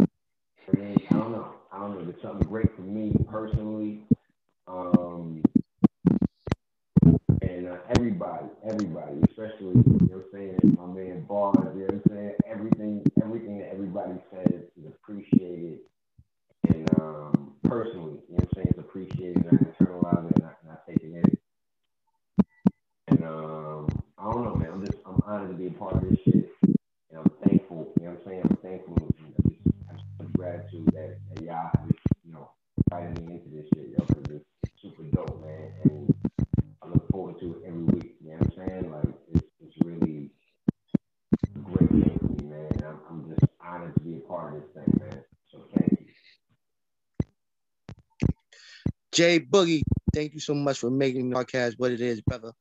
I 0.00 0.76
mean, 0.76 0.96
I 1.10 1.14
don't 1.14 1.32
know. 1.32 1.54
I 1.72 1.78
don't 1.78 2.02
know. 2.02 2.10
It's 2.10 2.22
something 2.22 2.46
great 2.48 2.74
for 2.74 2.82
me 2.82 3.12
personally. 3.30 4.02
Um, 4.68 5.42
and 7.42 7.68
uh, 7.68 7.76
everybody, 7.96 8.46
everybody, 8.68 9.20
especially, 9.30 9.74
you 9.74 9.84
know 9.84 10.16
what 10.16 10.24
I'm 10.24 10.24
saying, 10.32 10.76
my 10.78 10.86
man 10.86 11.24
Bars, 11.24 11.54
you 11.74 11.80
know 11.80 11.86
what 11.86 11.94
I'm 11.94 12.02
saying? 12.10 12.32
Everything, 12.46 13.04
everything 13.22 13.58
that 13.58 13.70
everybody 13.72 14.14
says 14.30 14.62
is 14.76 14.86
appreciated. 14.86 15.78
And 16.68 16.90
um, 17.00 17.52
personally, 17.64 18.18
you 18.28 18.36
know 18.36 18.42
what 18.42 18.42
I'm 18.42 18.48
saying, 18.54 18.66
it's 18.70 18.78
appreciated. 18.78 19.36
And 19.36 19.46
I 19.46 19.84
internalize 19.84 20.30
it 20.30 20.36
and 20.36 20.44
I, 20.44 20.52
and 20.62 20.72
I 20.72 20.76
take 20.90 21.02
it 21.02 21.12
in. 21.14 21.38
And 23.08 23.24
um, 23.24 23.88
I 24.18 24.24
don't 24.24 24.44
know, 24.44 24.54
man. 24.56 24.70
I'm 24.72 24.84
just, 24.84 24.98
I'm 25.06 25.20
honored 25.24 25.50
to 25.50 25.54
be 25.54 25.65
a 25.65 25.65
part 25.78 25.94
of 25.94 26.08
this 26.08 26.18
shit. 26.24 26.48
And 26.62 27.18
I'm 27.18 27.30
thankful, 27.44 27.92
you 28.00 28.06
know 28.06 28.12
what 28.12 28.20
I'm 28.20 28.26
saying? 28.26 28.42
I'm 28.48 28.56
thankful. 28.56 28.96
And 28.96 29.34
I 29.38 29.48
just 29.48 29.60
have 29.88 29.98
so 29.98 30.24
much 30.24 30.32
gratitude 30.32 30.86
that, 30.92 31.18
that 31.34 31.42
y'all 31.44 31.70
have 31.74 31.88
just, 31.88 32.00
you 32.24 32.32
know, 32.32 32.50
invited 32.90 33.26
me 33.26 33.34
into 33.34 33.50
this 33.50 33.66
shit, 33.74 33.88
yo, 33.96 34.04
because 34.06 34.36
it's, 34.36 34.44
it's 34.64 34.82
super 34.82 35.04
dope, 35.14 35.44
man. 35.44 35.72
And 35.84 36.14
I 36.82 36.88
look 36.88 37.08
forward 37.10 37.38
to 37.40 37.52
it 37.52 37.68
every 37.68 37.84
week. 37.84 38.16
You 38.22 38.30
know 38.30 38.36
what 38.38 38.58
I'm 38.58 38.68
saying? 38.68 38.90
Like 38.90 39.14
it's 39.34 39.46
it's 39.60 39.76
really 39.84 40.30
a 41.54 41.58
great 41.58 41.90
thing 41.90 42.18
for 42.20 42.42
me, 42.42 42.48
man. 42.48 42.68
And 42.72 42.84
I'm, 42.84 43.00
I'm 43.08 43.28
just 43.28 43.52
honored 43.64 43.94
to 43.94 44.00
be 44.00 44.16
a 44.16 44.20
part 44.20 44.54
of 44.54 44.60
this 44.62 44.70
thing, 44.74 45.00
man. 45.00 45.22
So 45.50 45.64
thank 45.76 45.90
you. 45.90 46.06
Jay 49.12 49.40
Boogie, 49.40 49.82
thank 50.14 50.34
you 50.34 50.40
so 50.40 50.54
much 50.54 50.78
for 50.78 50.90
making 50.90 51.30
the 51.30 51.36
podcast 51.36 51.74
what 51.78 51.92
it 51.92 52.00
is, 52.00 52.20
brother. 52.20 52.52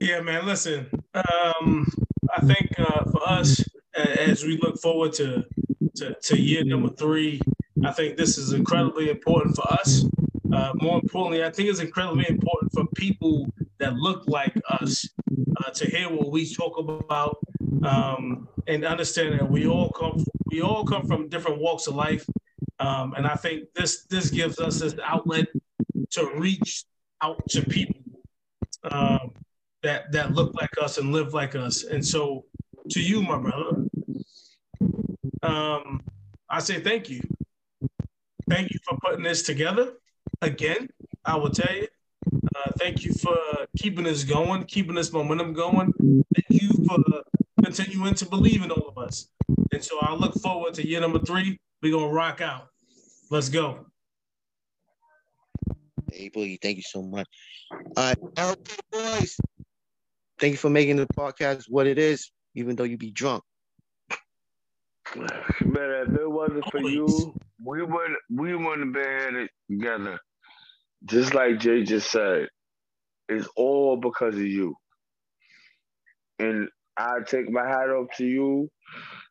Yeah, 0.00 0.20
man. 0.20 0.46
Listen, 0.46 0.88
um, 1.14 1.86
I 2.34 2.40
think 2.40 2.74
uh, 2.78 3.04
for 3.10 3.28
us, 3.28 3.64
as 3.96 4.42
we 4.44 4.58
look 4.58 4.78
forward 4.80 5.12
to, 5.14 5.44
to 5.96 6.14
to 6.14 6.40
year 6.40 6.64
number 6.64 6.88
three, 6.90 7.40
I 7.84 7.92
think 7.92 8.16
this 8.16 8.38
is 8.38 8.52
incredibly 8.52 9.10
important 9.10 9.54
for 9.54 9.72
us. 9.72 10.04
Uh, 10.52 10.72
more 10.76 11.00
importantly, 11.02 11.44
I 11.44 11.50
think 11.50 11.68
it's 11.68 11.80
incredibly 11.80 12.28
important 12.28 12.72
for 12.72 12.86
people 12.94 13.46
that 13.78 13.94
look 13.94 14.24
like 14.26 14.54
us 14.70 15.08
uh, 15.58 15.70
to 15.70 15.86
hear 15.86 16.08
what 16.08 16.30
we 16.30 16.52
talk 16.52 16.78
about 16.78 17.38
um, 17.84 18.48
and 18.66 18.84
understand 18.84 19.38
that 19.38 19.50
we 19.50 19.66
all 19.66 19.90
come 19.90 20.24
we 20.46 20.62
all 20.62 20.84
come 20.84 21.06
from 21.06 21.28
different 21.28 21.60
walks 21.60 21.86
of 21.86 21.94
life, 21.94 22.26
um, 22.80 23.14
and 23.16 23.26
I 23.26 23.34
think 23.36 23.68
this 23.74 24.04
this 24.06 24.30
gives 24.30 24.58
us 24.58 24.80
this 24.80 24.94
outlet 25.04 25.46
to 26.10 26.30
reach 26.36 26.84
out 27.22 27.42
to 27.50 27.62
people. 27.62 28.00
Um, 28.84 29.32
that 29.84 30.10
that 30.12 30.32
look 30.32 30.54
like 30.54 30.70
us 30.82 30.98
and 30.98 31.12
live 31.12 31.32
like 31.32 31.54
us. 31.54 31.84
And 31.84 32.04
so, 32.04 32.44
to 32.90 33.00
you, 33.00 33.22
my 33.22 33.38
brother, 33.38 33.84
um, 35.42 36.02
I 36.50 36.58
say 36.58 36.80
thank 36.80 37.08
you. 37.08 37.22
Thank 38.48 38.70
you 38.70 38.78
for 38.86 38.98
putting 38.98 39.22
this 39.22 39.42
together 39.42 39.94
again. 40.42 40.88
I 41.24 41.36
will 41.36 41.50
tell 41.50 41.74
you. 41.74 41.88
Uh, 42.56 42.70
thank 42.78 43.04
you 43.04 43.12
for 43.12 43.36
keeping 43.76 44.04
this 44.04 44.24
going, 44.24 44.64
keeping 44.64 44.94
this 44.94 45.12
momentum 45.12 45.52
going. 45.52 45.92
Thank 46.34 46.62
you 46.62 46.70
for 46.86 46.98
continuing 47.62 48.14
to 48.14 48.26
believe 48.26 48.62
in 48.62 48.70
all 48.70 48.88
of 48.88 48.98
us. 48.98 49.28
And 49.72 49.82
so 49.84 49.98
I 50.00 50.14
look 50.14 50.34
forward 50.34 50.74
to 50.74 50.86
year 50.86 51.00
number 51.00 51.18
three. 51.18 51.58
We're 51.82 51.92
gonna 51.92 52.12
rock 52.12 52.40
out. 52.40 52.68
Let's 53.30 53.48
go. 53.48 53.86
Hey 56.12 56.30
Boogie, 56.30 56.60
thank 56.62 56.76
you 56.76 56.82
so 56.82 57.02
much. 57.02 57.26
All 57.96 58.14
right, 58.36 58.58
boys, 58.92 59.36
thank 60.44 60.52
you 60.52 60.58
for 60.58 60.68
making 60.68 60.96
the 60.96 61.06
podcast 61.16 61.64
what 61.70 61.86
it 61.86 61.98
is, 61.98 62.30
even 62.54 62.76
though 62.76 62.84
you 62.84 62.98
be 62.98 63.10
drunk. 63.10 63.42
Man, 65.16 65.26
if 65.62 66.08
it 66.20 66.30
wasn't 66.30 66.70
for 66.70 66.80
you, 66.80 67.34
we 67.64 67.82
wouldn't 67.82 68.18
we 68.28 68.54
wouldn't 68.54 68.94
have 68.94 69.04
been 69.04 69.34
here 69.34 69.48
together. 69.70 70.20
Just 71.06 71.32
like 71.32 71.60
Jay 71.60 71.82
just 71.82 72.10
said, 72.10 72.48
it's 73.30 73.48
all 73.56 73.96
because 73.96 74.34
of 74.34 74.46
you. 74.46 74.76
And 76.38 76.68
I 76.98 77.20
take 77.26 77.48
my 77.48 77.66
hat 77.66 77.88
off 77.88 78.08
to 78.18 78.26
you 78.26 78.68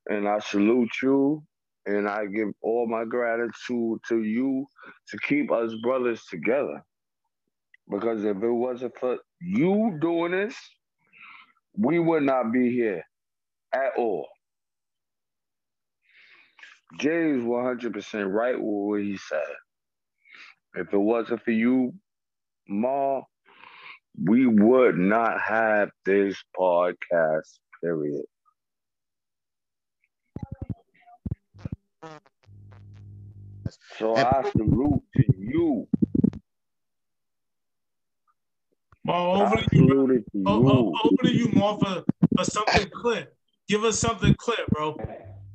and 0.07 0.27
I 0.27 0.39
salute 0.39 0.93
you 1.03 1.43
and 1.85 2.09
I 2.09 2.25
give 2.25 2.49
all 2.63 2.87
my 2.87 3.05
gratitude 3.05 3.99
to 4.09 4.23
you 4.23 4.65
to 5.09 5.17
keep 5.27 5.51
us 5.51 5.73
brothers 5.83 6.23
together. 6.27 6.83
Because 7.87 8.23
if 8.23 8.37
it 8.37 8.51
wasn't 8.51 8.97
for 8.99 9.17
you 9.41 9.99
doing 10.01 10.31
this, 10.31 10.55
we 11.77 11.99
would 11.99 12.23
not 12.23 12.51
be 12.51 12.71
here 12.71 13.03
at 13.73 13.97
all. 13.97 14.27
Jay 16.99 17.31
is 17.31 17.43
100% 17.43 18.31
right 18.31 18.55
with 18.55 18.61
what 18.63 19.01
he 19.01 19.17
said. 19.17 19.41
If 20.75 20.93
it 20.93 20.97
wasn't 20.97 21.43
for 21.43 21.51
you, 21.51 21.93
Ma, 22.67 23.21
we 24.21 24.45
would 24.45 24.97
not 24.97 25.41
have 25.41 25.89
this 26.05 26.37
podcast, 26.59 27.59
period. 27.83 28.25
So 33.97 34.15
I 34.15 34.43
salute 34.51 35.03
to 35.15 35.23
you. 35.37 35.87
Mo, 39.05 39.33
over 39.33 39.57
I 39.57 39.61
to 39.63 39.75
you, 39.75 39.87
bro. 39.87 40.05
salute 40.05 40.25
to 40.31 40.43
O- 40.47 40.61
you. 40.61 40.69
o- 40.69 40.93
over 41.03 41.23
to 41.23 41.33
you, 41.35 41.49
Mo, 41.53 41.77
for, 41.77 42.03
for 42.37 42.43
something 42.45 42.89
clear. 42.89 43.27
Give 43.67 43.83
us 43.83 43.99
something 43.99 44.33
clear, 44.35 44.65
bro. 44.69 44.97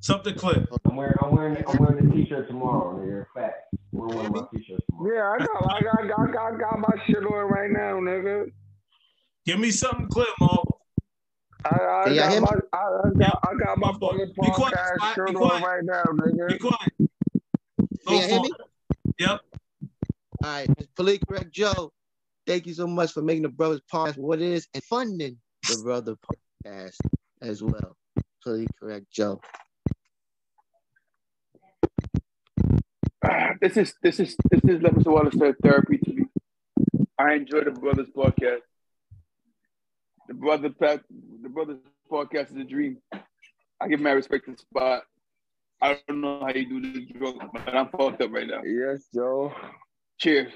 Something 0.00 0.34
clear. 0.34 0.66
I'm 0.84 0.96
wearing, 0.96 1.14
I'm 1.22 1.34
wearing, 1.34 1.64
I'm 1.66 1.76
wearing 1.78 2.08
the 2.08 2.14
t-shirt 2.14 2.46
tomorrow. 2.48 2.98
Nigga, 2.98 3.24
fact. 3.34 3.54
I'm 3.92 3.98
wearing 3.98 4.16
one 4.16 4.26
of 4.26 4.32
my 4.32 4.58
t-shirts 4.58 4.84
tomorrow. 4.90 5.14
Yeah, 5.14 5.30
I 5.32 5.38
got, 5.38 5.72
I 5.72 5.80
got, 5.80 5.98
I 6.04 6.32
got, 6.32 6.54
I 6.54 6.58
got 6.58 6.78
my 6.78 7.04
shit 7.06 7.16
on 7.16 7.50
right 7.50 7.70
now, 7.70 7.94
nigga. 8.00 8.52
Give 9.46 9.58
me 9.58 9.70
something 9.70 10.08
clear, 10.08 10.26
Mo. 10.40 10.62
I, 11.64 11.70
I 11.70 12.04
Can 12.04 12.16
got 12.16 12.42
my, 12.42 12.78
I, 12.78 12.78
I 12.78 13.10
got, 13.18 13.38
I 13.42 13.54
got 13.64 13.78
my 13.78 13.92
fucking 13.92 14.26
Be 14.28 14.50
quiet, 14.50 14.74
podcast 14.74 14.96
Spot. 14.96 15.14
shirt 15.14 15.28
Be 15.30 15.34
on 15.36 15.62
right 15.62 15.82
now, 15.84 16.04
nigga. 16.04 16.48
Be 16.48 16.58
quiet. 16.58 16.92
Go 17.78 17.86
Can 18.06 18.14
you 18.14 18.28
hear 18.28 18.40
me? 18.40 18.50
Yep. 19.18 19.40
All 20.44 20.50
right, 20.50 20.68
politically 20.94 21.26
correct 21.36 21.50
Joe. 21.50 21.92
Thank 22.48 22.66
you 22.66 22.72
so 22.72 22.86
much 22.86 23.12
for 23.12 23.20
making 23.20 23.42
the 23.42 23.50
brothers 23.50 23.82
podcast 23.92 24.16
what 24.16 24.40
it 24.40 24.50
is 24.50 24.66
and 24.72 24.82
funding 24.84 25.36
the 25.68 25.82
brother 25.82 26.16
podcast 26.64 26.96
as 27.42 27.62
well. 27.62 27.94
Politically 28.42 28.68
correct 28.80 29.04
Joe. 29.12 29.38
this 33.60 33.76
is 33.76 33.92
this 34.02 34.18
is 34.18 34.34
this 34.50 34.62
is 34.64 34.80
Leopard 34.80 35.04
Water 35.04 35.30
said 35.36 35.56
therapy 35.62 35.98
to 35.98 36.10
me. 36.10 36.24
I 37.18 37.34
enjoy 37.34 37.64
the 37.64 37.70
brothers 37.70 38.08
podcast. 38.16 38.60
The 40.28 40.32
brother 40.32 40.70
pack, 40.70 41.00
the 41.42 41.50
brothers 41.50 41.80
podcast 42.10 42.52
is 42.52 42.56
a 42.56 42.64
dream. 42.64 42.96
I 43.78 43.88
give 43.88 44.00
my 44.00 44.12
respect 44.12 44.46
to 44.46 44.56
spot. 44.56 45.02
I 45.82 45.98
don't 46.08 46.22
know 46.22 46.40
how 46.40 46.54
you 46.54 46.80
do 46.80 46.92
this 46.92 47.12
drug, 47.14 47.40
but 47.52 47.74
I'm 47.74 47.90
fucked 47.90 48.22
up 48.22 48.32
right 48.32 48.46
now. 48.46 48.62
Yes, 48.62 49.04
Joe. 49.14 49.52
Cheers. 50.16 50.50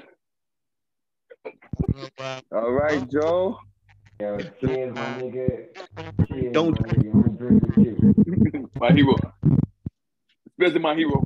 Oh, 1.44 2.40
All 2.52 2.72
right, 2.72 3.08
Joe. 3.10 3.58
Yo, 4.20 4.38
cheers, 4.60 4.94
my 4.94 5.02
nigga. 5.20 5.66
Cheers, 6.28 6.52
Don't- 6.52 6.80
my 6.80 6.88
nigga. 6.88 7.12
I'm 7.12 7.36
gonna 7.36 7.60
drink 7.60 7.62
you. 7.76 8.70
my 8.80 8.90
hero. 8.92 9.16
Especially 10.50 10.78
my 10.80 10.94
hero. 10.94 11.24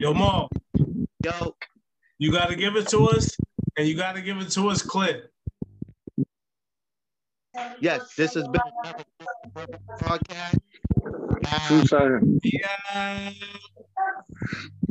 Yo, 0.00 0.12
Mo, 0.12 0.48
Yo, 1.24 1.54
you 2.18 2.32
got 2.32 2.48
to 2.48 2.56
give 2.56 2.76
it 2.76 2.88
to 2.88 3.06
us, 3.06 3.36
and 3.76 3.86
you 3.86 3.96
got 3.96 4.16
to 4.16 4.22
give 4.22 4.38
it 4.38 4.50
to 4.50 4.68
us 4.68 4.82
clear. 4.82 5.30
yes, 7.80 8.14
this 8.16 8.34
has 8.34 8.44
been 8.48 8.60
the 9.54 9.78
podcast. 10.02 10.58
Two 11.68 11.86
seconds. 11.86 12.40
Yeah. 12.44 13.30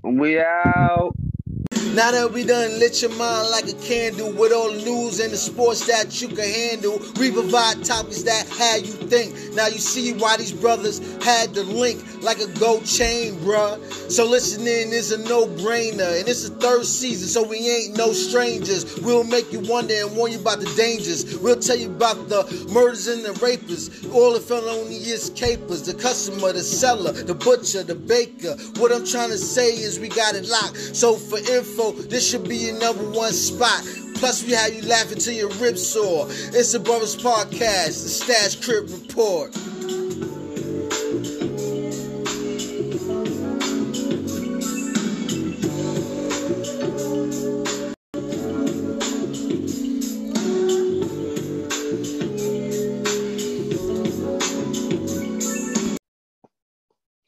We 0.04 0.40
out. 0.40 1.16
Now 1.96 2.12
that 2.12 2.34
we 2.34 2.44
done 2.44 2.78
lit 2.78 3.02
your 3.02 3.12
mind 3.12 3.52
like 3.52 3.70
a 3.70 3.74
candle 3.76 4.30
with 4.34 4.52
all 4.52 4.70
the 4.70 4.84
news 4.84 5.22
and 5.22 5.32
the 5.32 5.38
sports 5.38 5.88
that 5.88 6.22
you 6.22 6.28
can 6.28 6.44
handle, 6.44 7.00
we 7.18 7.32
provide 7.32 7.86
topics 7.86 8.24
that 8.24 8.50
had 8.50 8.86
you 8.86 8.92
think. 8.92 9.34
Now 9.56 9.68
you 9.68 9.78
see 9.78 10.12
why 10.12 10.36
these 10.36 10.52
brothers 10.52 11.00
had 11.24 11.54
the 11.54 11.64
link 11.64 12.04
like 12.22 12.40
a 12.42 12.48
gold 12.60 12.84
chain, 12.84 13.36
bruh. 13.36 13.80
So 14.12 14.26
listening 14.26 14.92
is 14.92 15.14
a 15.14 15.20
no-brainer, 15.30 16.20
and 16.20 16.28
it's 16.28 16.50
the 16.50 16.56
third 16.58 16.86
season, 16.86 17.30
so 17.30 17.48
we 17.48 17.60
ain't 17.60 17.96
no 17.96 18.12
strangers. 18.12 19.00
We'll 19.00 19.24
make 19.24 19.54
you 19.54 19.62
wonder 19.62 19.94
and 19.96 20.18
warn 20.18 20.34
you 20.34 20.40
about 20.42 20.60
the 20.60 20.74
dangers. 20.76 21.40
We'll 21.40 21.60
tell 21.60 21.78
you 21.78 21.88
about 21.88 22.28
the 22.28 22.44
murders 22.74 23.08
and 23.08 23.24
the 23.24 23.32
rapers, 23.40 24.06
all 24.08 24.34
the 24.34 24.42
felonious 24.42 25.30
capers, 25.30 25.84
the 25.84 25.94
customer, 25.94 26.52
the 26.52 26.62
seller, 26.62 27.14
the 27.14 27.36
butcher, 27.36 27.84
the 27.84 27.96
baker. 27.96 28.58
What 28.82 28.92
I'm 28.92 29.06
trying 29.06 29.30
to 29.30 29.38
say 29.38 29.70
is 29.70 29.98
we 29.98 30.10
got 30.10 30.36
it 30.36 30.46
locked. 30.50 30.76
So 30.94 31.16
for 31.16 31.38
info, 31.38 31.85
this 31.92 32.30
should 32.30 32.48
be 32.48 32.58
your 32.58 32.80
number 32.80 33.10
one 33.12 33.34
spot. 33.34 33.84
Plus, 34.16 34.44
we 34.44 34.54
have 34.54 34.74
you 34.74 34.82
laughing 34.84 35.20
till 35.20 35.34
your 35.34 35.50
ribs 35.50 35.86
sore. 35.86 36.28
It's 36.30 36.72
the 36.72 36.80
Brothers 36.80 37.16
Podcast, 37.16 38.04
the 38.04 38.10
Stash 38.10 38.56
Crib 38.64 38.90
Report. 38.90 39.56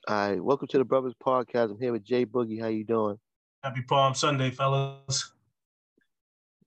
All 0.07 0.15
right, 0.15 0.41
welcome 0.41 0.69
to 0.69 0.77
the 0.77 0.85
Brothers 0.85 1.13
Podcast. 1.21 1.71
I'm 1.71 1.79
here 1.79 1.91
with 1.91 2.05
Jay 2.05 2.25
Boogie. 2.25 2.61
How 2.61 2.67
you 2.67 2.85
doing? 2.85 3.19
Happy 3.67 3.81
Palm 3.81 4.15
Sunday, 4.15 4.49
fellas. 4.49 5.33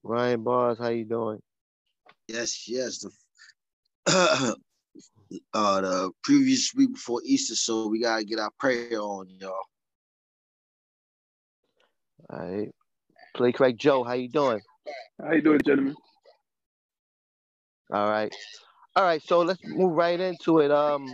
Ryan 0.03 0.43
Bars, 0.43 0.77
how 0.77 0.89
you 0.89 1.03
doing? 1.03 1.41
Yes, 2.27 2.69
yes. 2.69 3.03
The, 4.05 4.55
uh, 5.55 5.81
the 5.81 6.11
previous 6.23 6.71
week 6.75 6.93
before 6.93 7.19
Easter, 7.25 7.55
so 7.55 7.87
we 7.87 8.01
gotta 8.03 8.23
get 8.23 8.37
our 8.37 8.51
prayer 8.59 9.01
on, 9.01 9.25
y'all. 9.39 9.55
All 12.29 12.39
right. 12.39 12.69
Play 13.33 13.51
correct 13.51 13.79
Joe, 13.79 14.03
how 14.03 14.13
you 14.13 14.29
doing? 14.29 14.61
How 15.19 15.31
you 15.31 15.41
doing, 15.41 15.61
gentlemen? 15.65 15.95
All 17.91 18.11
right. 18.11 18.31
All 18.95 19.05
right, 19.05 19.23
so 19.23 19.41
let's 19.41 19.65
move 19.65 19.93
right 19.93 20.19
into 20.19 20.59
it. 20.59 20.69
Um 20.69 21.07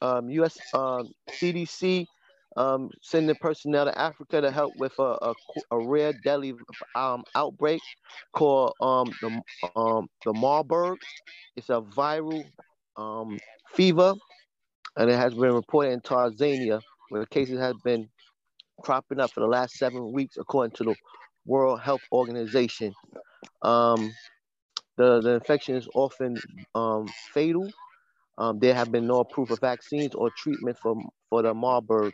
um 0.00 0.30
US 0.30 0.56
um 0.72 1.10
CDC 1.30 2.06
um 2.56 2.90
sending 3.02 3.36
personnel 3.36 3.86
to 3.86 3.98
Africa 3.98 4.40
to 4.40 4.50
help 4.50 4.74
with 4.76 4.92
a, 4.98 5.02
a, 5.22 5.34
a 5.72 5.80
rare 5.80 6.12
deadly 6.12 6.54
um 6.94 7.24
outbreak 7.34 7.82
called 8.32 8.74
um 8.80 9.12
the 9.20 9.42
um 9.76 10.08
the 10.24 10.32
Marburg. 10.32 10.98
It's 11.56 11.70
a 11.70 11.80
viral 11.80 12.44
um 12.96 13.38
fever 13.74 14.14
and 14.96 15.10
it 15.10 15.16
has 15.16 15.34
been 15.34 15.52
reported 15.54 15.92
in 15.92 16.00
Tanzania 16.00 16.82
where 17.08 17.26
cases 17.26 17.58
have 17.60 17.82
been 17.82 18.08
cropping 18.82 19.20
up 19.20 19.32
for 19.32 19.40
the 19.40 19.46
last 19.46 19.74
seven 19.78 20.12
weeks 20.12 20.36
according 20.38 20.76
to 20.76 20.84
the 20.84 20.96
World 21.46 21.80
Health 21.80 22.02
Organization. 22.12 22.94
Um 23.62 24.12
the, 24.96 25.20
the 25.20 25.30
infection 25.34 25.76
is 25.76 25.88
often 25.94 26.36
um, 26.74 27.08
fatal. 27.34 27.68
Um, 28.42 28.58
there 28.58 28.74
have 28.74 28.90
been 28.90 29.06
no 29.06 29.20
approved 29.20 29.52
of 29.52 29.60
vaccines 29.60 30.16
or 30.16 30.28
treatment 30.36 30.76
for, 30.76 30.96
for 31.30 31.42
the 31.42 31.54
Marburg, 31.54 32.12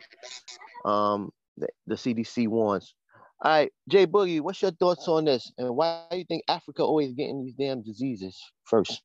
um, 0.85 1.31
the, 1.57 1.67
the 1.87 1.95
CDC 1.95 2.47
warns. 2.47 2.93
All 3.41 3.51
right, 3.51 3.71
Jay 3.87 4.05
Boogie, 4.05 4.39
what's 4.39 4.61
your 4.61 4.69
thoughts 4.69 5.07
on 5.07 5.25
this? 5.25 5.51
And 5.57 5.75
why 5.75 6.03
do 6.11 6.17
you 6.17 6.25
think 6.25 6.43
Africa 6.47 6.83
always 6.83 7.13
getting 7.13 7.43
these 7.43 7.55
damn 7.55 7.81
diseases 7.81 8.39
first? 8.65 9.01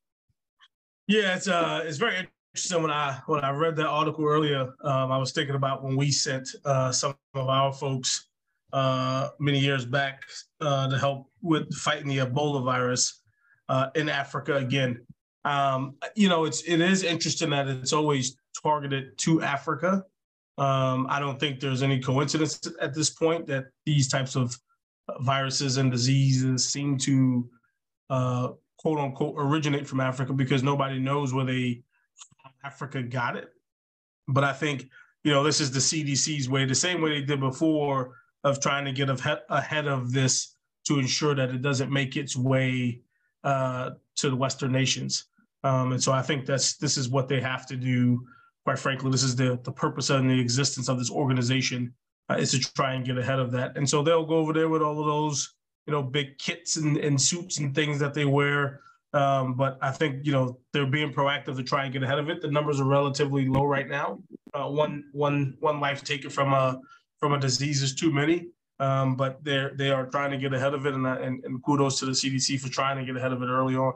Yeah, 1.07 1.35
it's 1.35 1.47
uh, 1.47 1.81
it's 1.83 1.97
very 1.97 2.27
interesting. 2.53 2.83
When 2.83 2.91
I 2.91 3.19
when 3.25 3.43
I 3.43 3.49
read 3.49 3.75
that 3.77 3.87
article 3.87 4.25
earlier, 4.25 4.61
um, 4.83 5.11
I 5.11 5.17
was 5.17 5.31
thinking 5.31 5.55
about 5.55 5.83
when 5.83 5.95
we 5.95 6.11
sent 6.11 6.47
uh, 6.63 6.91
some 6.91 7.15
of 7.33 7.49
our 7.49 7.73
folks 7.73 8.27
uh, 8.71 9.29
many 9.39 9.57
years 9.57 9.83
back 9.83 10.21
uh, 10.61 10.89
to 10.89 10.97
help 10.99 11.31
with 11.41 11.73
fighting 11.73 12.07
the 12.07 12.17
Ebola 12.17 12.63
virus 12.63 13.21
uh, 13.69 13.87
in 13.95 14.09
Africa 14.09 14.57
again. 14.57 14.99
Um, 15.45 15.95
you 16.15 16.27
know, 16.27 16.45
it's 16.45 16.63
it 16.63 16.81
is 16.81 17.03
interesting 17.03 17.51
that 17.51 17.67
it's 17.67 17.93
always 17.93 18.35
targeted 18.61 19.17
to 19.19 19.41
Africa. 19.41 20.03
Um, 20.57 21.05
I 21.09 21.19
don't 21.19 21.39
think 21.39 21.59
there's 21.59 21.83
any 21.83 21.99
coincidence 21.99 22.59
at 22.81 22.93
this 22.93 23.11
point 23.11 23.45
that 23.47 23.65
these 23.85 24.07
types 24.07 24.35
of 24.35 24.57
viruses 25.19 25.77
and 25.77 25.91
diseases 25.91 26.67
seem 26.67 26.97
to 26.97 27.49
uh, 28.09 28.49
quote 28.79 28.99
unquote 28.99 29.35
originate 29.37 29.87
from 29.87 29.99
Africa 29.99 30.33
because 30.33 30.63
nobody 30.63 30.99
knows 30.99 31.33
where 31.33 31.45
they 31.45 31.83
Africa 32.63 33.03
got 33.03 33.35
it. 33.35 33.49
But 34.27 34.43
I 34.43 34.53
think 34.53 34.89
you 35.23 35.31
know 35.31 35.43
this 35.43 35.61
is 35.61 35.71
the 35.71 35.79
CDC's 35.79 36.49
way, 36.49 36.65
the 36.65 36.73
same 36.73 37.01
way 37.01 37.19
they 37.19 37.25
did 37.25 37.39
before 37.39 38.15
of 38.43 38.59
trying 38.59 38.85
to 38.85 38.91
get 38.91 39.09
ahead 39.49 39.87
of 39.87 40.11
this 40.11 40.55
to 40.87 40.99
ensure 40.99 41.35
that 41.35 41.49
it 41.49 41.61
doesn't 41.61 41.91
make 41.91 42.15
its 42.15 42.35
way 42.35 43.01
uh, 43.43 43.91
to 44.15 44.29
the 44.29 44.35
Western 44.35 44.71
nations. 44.71 45.25
Um, 45.65 45.93
and 45.93 46.03
so 46.03 46.11
I 46.11 46.21
think 46.21 46.45
that's 46.45 46.77
this 46.77 46.95
is 46.95 47.09
what 47.09 47.27
they 47.27 47.41
have 47.41 47.65
to 47.67 47.75
do. 47.75 48.23
Quite 48.65 48.77
frankly, 48.77 49.09
this 49.09 49.23
is 49.23 49.35
the 49.35 49.59
the 49.63 49.71
purpose 49.71 50.11
and 50.11 50.29
the 50.29 50.39
existence 50.39 50.87
of 50.89 50.99
this 50.99 51.09
organization 51.09 51.91
uh, 52.29 52.35
is 52.35 52.51
to 52.51 52.59
try 52.59 52.93
and 52.93 53.03
get 53.03 53.17
ahead 53.17 53.39
of 53.39 53.51
that. 53.53 53.75
And 53.75 53.89
so 53.89 54.03
they'll 54.03 54.25
go 54.25 54.37
over 54.37 54.53
there 54.53 54.69
with 54.69 54.83
all 54.83 54.99
of 54.99 55.07
those, 55.07 55.55
you 55.87 55.91
know, 55.91 56.03
big 56.03 56.37
kits 56.37 56.77
and, 56.77 56.97
and 56.97 57.19
suits 57.19 57.57
and 57.57 57.73
things 57.73 57.97
that 57.99 58.13
they 58.13 58.25
wear. 58.25 58.81
Um, 59.13 59.55
but 59.55 59.79
I 59.81 59.89
think 59.89 60.23
you 60.23 60.33
know 60.33 60.59
they're 60.71 60.85
being 60.85 61.11
proactive 61.11 61.55
to 61.57 61.63
try 61.63 61.85
and 61.85 61.93
get 61.93 62.03
ahead 62.03 62.19
of 62.19 62.29
it. 62.29 62.41
The 62.41 62.51
numbers 62.51 62.79
are 62.79 62.85
relatively 62.85 63.47
low 63.47 63.65
right 63.65 63.87
now. 63.87 64.19
Uh, 64.53 64.69
one 64.69 65.05
one 65.13 65.57
one 65.61 65.79
life 65.79 66.03
taken 66.03 66.29
from 66.29 66.53
a 66.53 66.79
from 67.19 67.33
a 67.33 67.39
disease 67.39 67.81
is 67.81 67.95
too 67.95 68.11
many. 68.11 68.49
Um, 68.77 69.15
but 69.15 69.43
they're 69.43 69.73
they 69.75 69.89
are 69.89 70.05
trying 70.05 70.31
to 70.31 70.37
get 70.37 70.53
ahead 70.53 70.75
of 70.75 70.85
it, 70.85 70.93
and, 70.93 71.07
and 71.07 71.43
and 71.43 71.63
kudos 71.63 71.97
to 71.99 72.05
the 72.05 72.11
CDC 72.11 72.59
for 72.59 72.69
trying 72.69 72.97
to 72.97 73.05
get 73.05 73.15
ahead 73.17 73.31
of 73.31 73.41
it 73.41 73.47
early 73.47 73.75
on. 73.75 73.93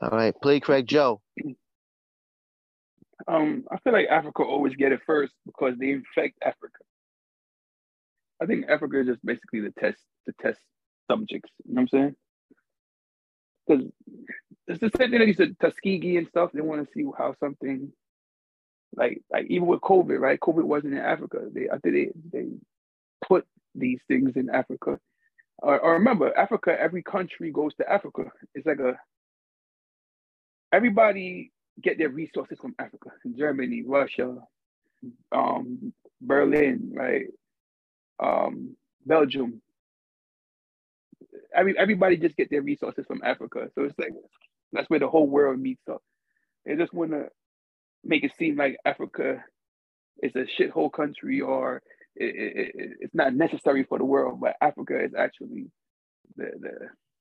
All 0.00 0.10
right, 0.10 0.34
play 0.40 0.60
Craig 0.60 0.86
Joe. 0.86 1.20
Um, 3.26 3.64
I 3.70 3.78
feel 3.78 3.92
like 3.92 4.08
Africa 4.08 4.42
always 4.42 4.76
get 4.76 4.92
it 4.92 5.00
first 5.04 5.32
because 5.44 5.76
they 5.78 5.90
infect 5.90 6.38
Africa. 6.42 6.78
I 8.40 8.46
think 8.46 8.66
Africa 8.68 9.00
is 9.00 9.06
just 9.08 9.26
basically 9.26 9.60
the 9.60 9.72
test, 9.78 9.98
the 10.26 10.32
test 10.40 10.60
subjects. 11.10 11.50
You 11.66 11.74
know 11.74 11.82
what 11.82 11.82
I'm 11.82 11.88
saying? 11.88 12.16
Because 13.66 13.84
it's 14.68 14.80
the 14.80 14.90
same 14.96 15.10
thing 15.10 15.18
that 15.18 15.28
you 15.28 15.34
said, 15.34 15.56
Tuskegee 15.60 16.16
and 16.16 16.28
stuff. 16.28 16.52
They 16.52 16.60
want 16.60 16.86
to 16.86 16.92
see 16.92 17.04
how 17.18 17.34
something, 17.40 17.92
like, 18.94 19.20
like 19.30 19.46
even 19.48 19.66
with 19.66 19.80
COVID, 19.80 20.20
right? 20.20 20.38
COVID 20.38 20.62
wasn't 20.62 20.94
in 20.94 21.00
Africa. 21.00 21.40
They, 21.52 21.68
I 21.68 21.78
think 21.78 21.94
they, 21.94 22.38
they 22.38 22.46
put 23.26 23.44
these 23.74 24.00
things 24.06 24.36
in 24.36 24.48
Africa. 24.48 25.00
Or, 25.58 25.80
or 25.80 25.94
remember, 25.94 26.36
Africa. 26.38 26.76
Every 26.78 27.02
country 27.02 27.50
goes 27.50 27.74
to 27.74 27.92
Africa. 27.92 28.30
It's 28.54 28.66
like 28.66 28.78
a 28.78 28.96
everybody 30.72 31.52
get 31.82 31.98
their 31.98 32.10
resources 32.10 32.58
from 32.60 32.74
Africa, 32.78 33.10
Germany, 33.36 33.84
Russia, 33.86 34.36
um, 35.32 35.92
Berlin, 36.20 36.92
right, 36.94 37.26
um, 38.22 38.76
Belgium. 39.06 39.62
Every 41.54 41.78
everybody 41.78 42.16
just 42.16 42.36
get 42.36 42.50
their 42.50 42.62
resources 42.62 43.06
from 43.06 43.22
Africa, 43.24 43.70
so 43.74 43.84
it's 43.84 43.98
like 43.98 44.12
that's 44.72 44.90
where 44.90 45.00
the 45.00 45.08
whole 45.08 45.26
world 45.28 45.60
meets 45.60 45.82
up. 45.90 46.02
They 46.66 46.76
just 46.76 46.94
want 46.94 47.12
to 47.12 47.28
make 48.04 48.24
it 48.24 48.32
seem 48.38 48.56
like 48.56 48.76
Africa 48.84 49.44
is 50.22 50.32
a 50.36 50.46
shithole 50.60 50.92
country 50.92 51.40
or 51.40 51.82
it, 52.16 52.34
it, 52.36 52.96
it's 53.00 53.14
not 53.14 53.34
necessary 53.34 53.84
for 53.84 53.98
the 53.98 54.04
world, 54.04 54.40
but 54.40 54.56
Africa 54.60 55.02
is 55.04 55.12
actually 55.18 55.66
the 56.36 56.50
the 56.60 56.72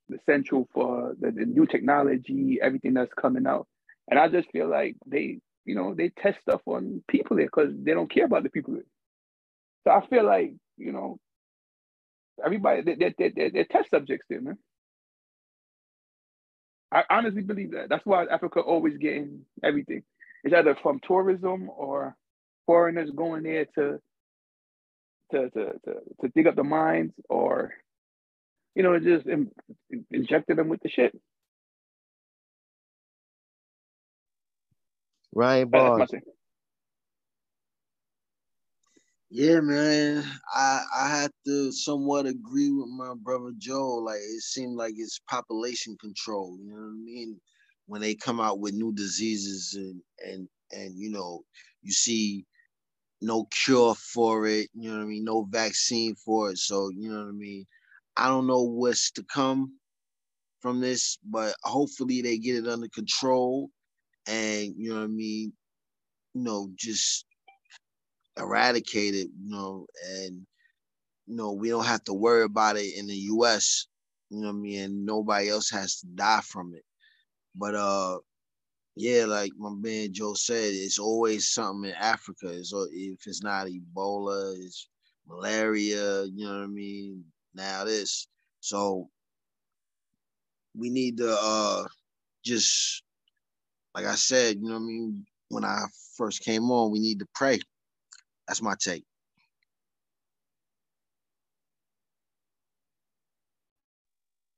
the 0.10 0.20
central 0.26 0.68
for 0.74 1.16
the, 1.20 1.32
the 1.32 1.46
new 1.46 1.66
technology, 1.66 2.60
everything 2.62 2.94
that's 2.94 3.14
coming 3.14 3.48
out. 3.48 3.68
And 4.10 4.20
I 4.20 4.30
just 4.30 4.52
feel 4.52 4.70
like 4.70 4.96
they, 5.06 5.40
you 5.66 5.76
know, 5.76 5.94
they 5.96 6.10
test 6.10 6.40
stuff 6.42 6.62
on 6.66 7.04
people 7.10 7.38
there 7.38 7.48
because 7.48 7.72
they 7.78 7.94
don't 7.94 8.12
care 8.12 8.26
about 8.26 8.44
the 8.44 8.50
people 8.50 8.76
there. 8.76 8.84
So 9.86 9.92
I 9.92 10.06
feel 10.08 10.26
like, 10.26 10.54
you 10.78 10.92
know, 10.94 11.20
everybody, 12.44 12.84
they're, 12.84 13.14
they're, 13.18 13.32
they're, 13.36 13.52
they're 13.52 13.66
test 13.66 13.90
subjects 13.92 14.28
there, 14.30 14.42
man. 14.42 14.58
I 16.92 17.04
honestly 17.10 17.42
believe 17.42 17.72
that. 17.74 17.90
That's 17.90 18.06
why 18.06 18.26
Africa 18.26 18.62
always 18.62 18.98
getting 18.98 19.42
everything. 19.64 20.04
It's 20.44 20.54
either 20.56 20.76
from 20.82 21.02
tourism 21.06 21.70
or 21.70 22.16
foreigners 22.66 23.12
going 23.12 23.44
there 23.44 23.66
to 23.76 24.00
to 25.32 25.50
to 25.50 25.66
to, 25.86 25.94
to 26.22 26.28
dig 26.36 26.48
up 26.48 26.56
the 26.56 26.64
mines 26.64 27.14
or 27.30 27.74
you 28.78 28.84
know 28.84 28.94
it 28.94 29.04
just 29.04 29.28
in, 29.28 29.52
injected 30.12 30.58
them 30.60 30.70
with 30.70 30.82
the 30.84 30.90
shit. 30.90 31.14
Ryan 35.36 35.70
That's 35.74 35.98
my 35.98 36.06
Barnes. 36.06 36.08
thing. 36.08 36.22
Yeah, 39.32 39.62
man. 39.62 40.24
I 40.56 40.84
I 40.98 41.10
have 41.10 41.34
to 41.48 41.74
somewhat 41.74 42.28
agree 42.28 42.72
with 42.72 42.90
my 42.90 43.14
brother 43.16 43.52
Joe. 43.60 43.96
Like 43.98 44.20
it 44.20 44.44
seemed 44.44 44.78
like 44.78 44.96
it's 44.98 45.20
population 45.30 45.98
control. 46.02 46.58
You 46.62 46.72
know 46.72 46.78
what 46.82 46.88
I 46.90 47.04
mean? 47.06 47.42
When 47.88 48.02
they 48.02 48.16
come 48.16 48.42
out 48.42 48.62
with 48.62 48.76
new 48.76 48.94
diseases 48.94 49.76
and 49.76 50.02
and 50.26 50.50
and 50.72 50.98
you 50.98 51.12
know 51.12 51.44
you 51.84 51.92
see 51.94 52.46
no 53.22 53.46
cure 53.52 53.96
for 53.96 54.48
it. 54.48 54.70
You 54.74 54.90
know 54.92 54.98
what 54.98 55.04
I 55.04 55.08
mean? 55.08 55.26
No 55.26 55.48
vaccine 55.50 56.16
for 56.16 56.52
it. 56.52 56.60
So 56.60 56.90
you 56.96 57.10
know 57.12 57.20
what 57.20 57.30
I 57.30 57.34
mean. 57.34 57.66
I 58.18 58.28
don't 58.28 58.48
know 58.48 58.64
what's 58.64 59.12
to 59.12 59.24
come 59.24 59.74
from 60.62 60.82
this, 60.82 61.18
but 61.24 61.56
hopefully 61.64 62.22
they 62.22 62.38
get 62.38 62.56
it 62.56 62.68
under 62.68 62.88
control 62.90 63.70
and 64.28 64.74
you 64.78 64.90
know 64.90 64.98
what 64.98 65.04
I 65.06 65.08
mean. 65.08 65.54
You 66.34 66.44
know, 66.44 66.70
just 66.76 67.26
eradicate 68.38 69.16
it, 69.16 69.30
you 69.40 69.50
know, 69.50 69.86
and 70.10 70.46
you 71.28 71.36
know, 71.36 71.54
we 71.54 71.70
don't 71.70 71.86
have 71.86 72.04
to 72.06 72.14
worry 72.14 72.44
about 72.44 72.78
it 72.78 72.98
in 72.98 73.08
the 73.08 73.16
US, 73.16 73.88
you 74.30 74.40
know 74.40 74.48
what 74.48 74.54
I 74.54 74.60
mean, 74.60 74.82
and 74.82 75.06
nobody 75.06 75.50
else 75.50 75.70
has 75.72 76.00
to 76.02 76.08
die 76.08 76.42
from 76.42 76.74
it. 76.76 76.84
But 77.56 77.76
uh 77.76 78.20
yeah, 78.96 79.26
like 79.26 79.52
my 79.58 79.70
man 79.72 80.12
Joe 80.12 80.34
said, 80.34 80.74
it's 80.74 81.00
always 81.00 81.50
something 81.50 81.90
in 81.92 81.96
Africa. 81.96 82.48
It's 82.50 82.74
if 82.92 83.28
it's 83.28 83.44
not 83.44 83.68
Ebola, 83.68 84.56
it's 84.58 84.90
malaria, 85.28 86.24
you 86.26 86.46
know 86.46 86.58
what 86.58 86.64
I 86.64 86.68
mean? 86.68 87.24
Now 87.54 87.84
this. 87.86 88.28
So 88.62 89.10
we 90.78 90.90
need 90.90 91.18
to 91.18 91.38
uh 91.40 91.86
just 92.46 93.04
like 93.96 94.06
I 94.06 94.16
said, 94.16 94.58
you 94.58 94.64
know 94.70 94.76
what 94.76 94.82
I 94.82 94.86
mean, 94.86 95.26
when 95.50 95.66
I 95.66 95.86
first 96.18 96.44
came 96.44 96.70
on, 96.72 96.92
we 96.92 97.00
need 97.00 97.20
to 97.20 97.28
pray. 97.36 97.60
That's 98.48 98.62
my 98.62 98.76
take. 98.80 99.04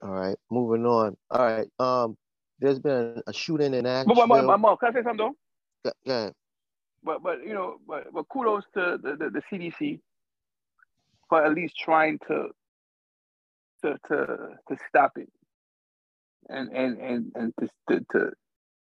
All 0.01 0.11
right, 0.11 0.37
moving 0.51 0.85
on. 0.85 1.17
All 1.31 1.45
right. 1.45 1.67
Um, 1.79 2.17
there's 2.59 2.79
been 2.79 3.21
a 3.27 3.33
shooting 3.33 3.73
in 3.73 3.83
But, 4.05 4.15
but, 4.15 4.27
but, 4.27 4.27
Nashville. 4.27 4.47
but, 4.47 4.57
Mom, 4.59 4.77
can 4.77 4.89
I 4.89 4.93
say 4.93 5.03
something 5.03 5.17
though? 5.17 5.35
Go- 5.85 5.91
go 6.05 6.13
ahead. 6.13 6.33
But 7.03 7.23
but 7.23 7.43
you 7.45 7.53
know, 7.53 7.77
but, 7.87 8.13
but 8.13 8.27
kudos 8.29 8.63
to 8.75 8.97
the, 9.01 9.15
the, 9.17 9.29
the 9.29 9.41
CDC 9.51 9.99
for 11.29 11.45
at 11.45 11.53
least 11.53 11.75
trying 11.83 12.19
to 12.27 12.49
to 13.81 13.97
to 14.07 14.17
to 14.69 14.77
stop 14.89 15.13
it 15.17 15.29
and 16.49 16.71
and 16.71 16.97
and 16.97 17.31
and 17.35 17.53
to 17.59 17.67
to 17.89 18.05
to, 18.11 18.31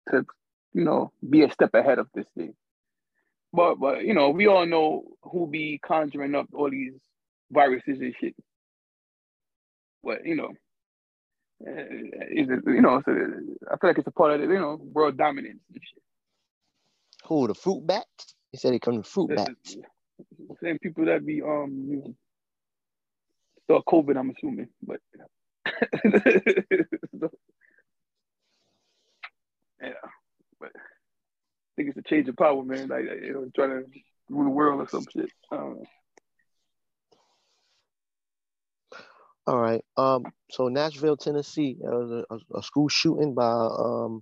to 0.09 0.25
you 0.73 0.83
know 0.83 1.11
be 1.27 1.43
a 1.43 1.51
step 1.51 1.73
ahead 1.73 1.99
of 1.99 2.07
this 2.13 2.25
thing. 2.37 2.53
But 3.53 3.75
but 3.75 4.03
you 4.03 4.13
know, 4.13 4.29
we 4.29 4.47
all 4.47 4.65
know 4.65 5.03
who 5.23 5.47
be 5.47 5.79
conjuring 5.85 6.35
up 6.35 6.47
all 6.53 6.69
these 6.69 6.93
viruses 7.51 7.99
and 7.99 8.15
shit. 8.19 8.35
But 10.03 10.25
you 10.25 10.35
know, 10.35 10.49
uh, 11.67 11.81
is 12.31 12.49
it, 12.49 12.59
you 12.65 12.81
know, 12.81 13.01
so 13.05 13.11
I 13.11 13.77
feel 13.77 13.89
like 13.89 13.97
it's 13.97 14.07
a 14.07 14.11
part 14.11 14.33
of 14.33 14.41
the 14.41 14.53
you 14.53 14.59
know 14.59 14.79
world 14.81 15.17
dominance 15.17 15.59
and 15.73 15.81
shit. 15.81 16.03
Who 17.25 17.47
the 17.47 17.53
fruit 17.53 17.85
bats? 17.85 18.35
He 18.51 18.57
said 18.57 18.73
he 18.73 18.79
come 18.79 19.03
to 19.03 19.09
fruit 19.09 19.35
bats. 19.35 19.77
same 20.63 20.79
people 20.79 21.05
that 21.05 21.25
be 21.25 21.41
um 21.41 22.15
start 23.71 23.85
COVID, 23.85 24.17
I'm 24.17 24.31
assuming, 24.31 24.67
but 24.83 24.99
yeah, 29.81 29.93
but 30.59 30.71
I 30.75 31.75
think 31.75 31.89
it's 31.89 31.97
a 31.97 32.03
change 32.03 32.27
of 32.27 32.35
power, 32.35 32.63
man. 32.63 32.89
Like 32.89 33.03
you 33.23 33.33
know, 33.33 33.49
trying 33.55 33.69
to 33.69 33.85
rule 34.29 34.43
the 34.43 34.49
world 34.49 34.81
or 34.81 34.89
some 34.89 35.05
shit. 35.11 35.31
All 39.47 39.59
right. 39.59 39.83
Um. 39.97 40.25
So 40.51 40.67
Nashville, 40.67 41.17
Tennessee, 41.17 41.77
there 41.81 41.91
was 41.91 42.11
a, 42.11 42.25
a, 42.33 42.59
a 42.59 42.63
school 42.63 42.89
shooting 42.89 43.33
by 43.33 43.51
um 43.51 44.21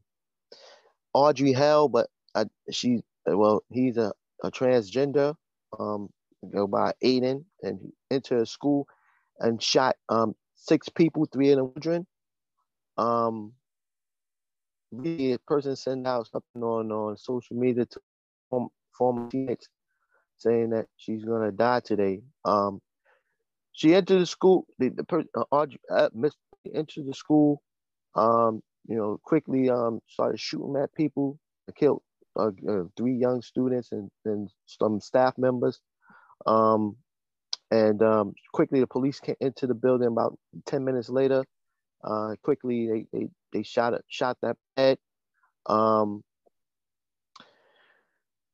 Audrey 1.13 1.53
Hell, 1.53 1.89
but 1.89 2.07
I, 2.35 2.45
she 2.71 3.01
well, 3.25 3.63
he's 3.71 3.97
a, 3.97 4.13
a 4.43 4.51
transgender. 4.51 5.33
Um, 5.77 6.09
go 6.53 6.67
by 6.67 6.93
Aiden, 7.03 7.45
and 7.63 7.79
he 7.81 7.93
entered 8.11 8.41
a 8.41 8.45
school 8.45 8.87
and 9.39 9.61
shot 9.61 9.95
um 10.09 10.35
six 10.55 10.89
people, 10.89 11.25
three 11.25 11.51
of 11.51 11.57
them 11.57 11.73
children. 11.73 12.07
Um, 12.97 13.53
the 14.91 15.37
person 15.47 15.75
sent 15.75 16.07
out 16.07 16.27
something 16.27 16.63
on 16.63 16.91
on 16.91 17.17
social 17.17 17.55
media 17.57 17.85
to 17.85 17.99
form, 18.49 18.69
former 18.97 19.29
teammates 19.29 19.69
saying 20.37 20.69
that 20.71 20.87
she's 20.97 21.23
gonna 21.25 21.51
die 21.51 21.79
today. 21.81 22.21
Um, 22.45 22.81
she 23.71 23.93
entered 23.95 24.19
the 24.21 24.25
school. 24.25 24.65
The, 24.79 24.89
the 24.89 25.03
person, 25.03 25.29
uh, 25.35 25.45
uh, 25.51 26.07
entered 26.73 27.05
the 27.07 27.13
school. 27.13 27.61
Um, 28.15 28.61
you 28.87 28.97
know, 28.97 29.19
quickly 29.23 29.69
um 29.69 30.01
started 30.07 30.39
shooting 30.39 30.75
at 30.81 30.93
people. 30.93 31.39
Killed 31.75 32.01
uh, 32.37 32.51
uh, 32.69 32.83
three 32.97 33.15
young 33.15 33.41
students 33.41 33.91
and 33.91 34.09
and 34.25 34.49
some 34.65 34.99
staff 34.99 35.37
members. 35.37 35.79
Um, 36.45 36.97
and 37.71 38.01
um, 38.01 38.33
quickly 38.53 38.79
the 38.79 38.87
police 38.87 39.19
came 39.19 39.35
into 39.39 39.67
the 39.67 39.73
building 39.73 40.07
about 40.07 40.37
ten 40.65 40.83
minutes 40.83 41.09
later. 41.09 41.43
Uh, 42.03 42.35
quickly 42.43 42.87
they, 42.87 43.05
they 43.11 43.27
they 43.51 43.63
shot 43.63 43.93
it, 43.93 44.03
shot 44.07 44.37
that 44.41 44.57
head. 44.77 44.97
Um, 45.65 46.23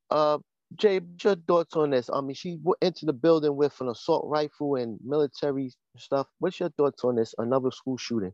uh, 0.09 0.39
Jay, 0.75 0.99
your 1.23 1.35
thoughts 1.35 1.75
on 1.75 1.91
this? 1.91 2.09
I 2.11 2.21
mean, 2.21 2.35
she 2.35 2.57
went 2.61 2.77
into 2.81 3.05
the 3.05 3.13
building 3.13 3.55
with 3.55 3.79
an 3.81 3.89
assault 3.89 4.25
rifle 4.27 4.75
and 4.75 4.99
military 5.03 5.71
stuff. 5.97 6.27
What's 6.39 6.59
your 6.59 6.69
thoughts 6.69 7.03
on 7.03 7.15
this? 7.15 7.33
Another 7.37 7.71
school 7.71 7.97
shooting. 7.97 8.33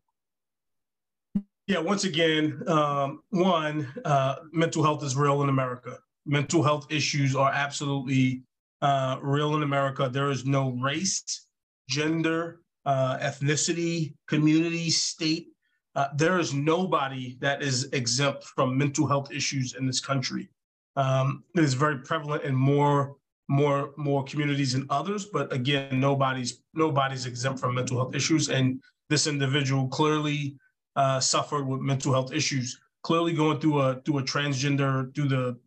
Yeah, 1.68 1.80
once 1.80 2.04
again, 2.04 2.64
um, 2.68 3.22
one, 3.30 3.88
uh, 4.04 4.36
mental 4.52 4.84
health 4.84 5.04
is 5.04 5.16
real 5.16 5.44
in 5.44 5.50
America. 5.50 6.00
Mental 6.26 6.64
health 6.64 6.88
issues 6.92 7.36
are 7.36 7.52
absolutely 7.52 8.44
uh, 8.82 9.18
real 9.22 9.56
in 9.56 9.64
America. 9.64 10.10
There 10.12 10.32
is 10.32 10.46
no 10.46 10.72
race, 10.72 11.48
gender, 11.90 12.62
uh, 12.86 13.18
ethnicity, 13.20 14.14
community, 14.28 14.90
state. 14.90 15.48
Uh, 15.96 16.08
there 16.16 16.40
is 16.40 16.54
nobody 16.54 17.38
that 17.42 17.62
is 17.62 17.90
exempt 17.92 18.44
from 18.44 18.78
mental 18.78 19.06
health 19.06 19.32
issues 19.32 19.76
in 19.76 19.86
this 19.86 20.00
country. 20.00 20.50
Um, 20.96 21.44
it 21.56 21.64
is 21.64 21.74
very 21.74 22.00
prevalent 22.00 22.44
in 22.44 22.56
more 22.56 23.16
more 23.50 23.92
more 23.98 24.24
communities 24.24 24.72
than 24.74 24.88
others, 24.90 25.26
but 25.26 25.52
again, 25.52 26.00
nobody's 26.00 26.64
nobody's 26.74 27.26
exempt 27.26 27.60
from 27.60 27.76
mental 27.76 27.98
health 27.98 28.16
issues. 28.16 28.50
And 28.50 28.82
this 29.10 29.28
individual 29.28 29.88
clearly 29.90 30.56
uh, 30.96 31.20
suffered 31.20 31.68
with 31.68 31.82
mental 31.82 32.14
health 32.14 32.32
issues. 32.34 32.80
Clearly, 33.04 33.34
going 33.34 33.60
through 33.60 33.80
a 33.80 34.02
through 34.06 34.20
a 34.20 34.24
transgender 34.24 35.14
through 35.14 35.28
the 35.28 35.58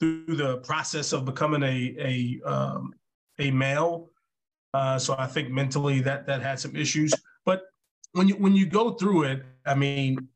through 0.00 0.24
the 0.36 0.58
process 0.58 1.12
of 1.12 1.24
becoming 1.24 1.62
a 1.62 1.94
a 2.44 2.48
um, 2.48 2.94
a 3.38 3.50
male. 3.50 4.10
Uh, 4.74 4.98
so 4.98 5.14
I 5.18 5.26
think 5.26 5.50
mentally 5.50 6.00
that 6.00 6.26
that 6.26 6.42
had 6.42 6.60
some 6.60 6.76
issues. 6.76 7.12
But 7.44 7.62
when 8.12 8.28
you 8.28 8.36
when 8.36 8.54
you 8.54 8.66
go 8.66 8.92
through 8.92 9.24
it, 9.24 9.42
I 9.66 9.74
mean, 9.74 10.28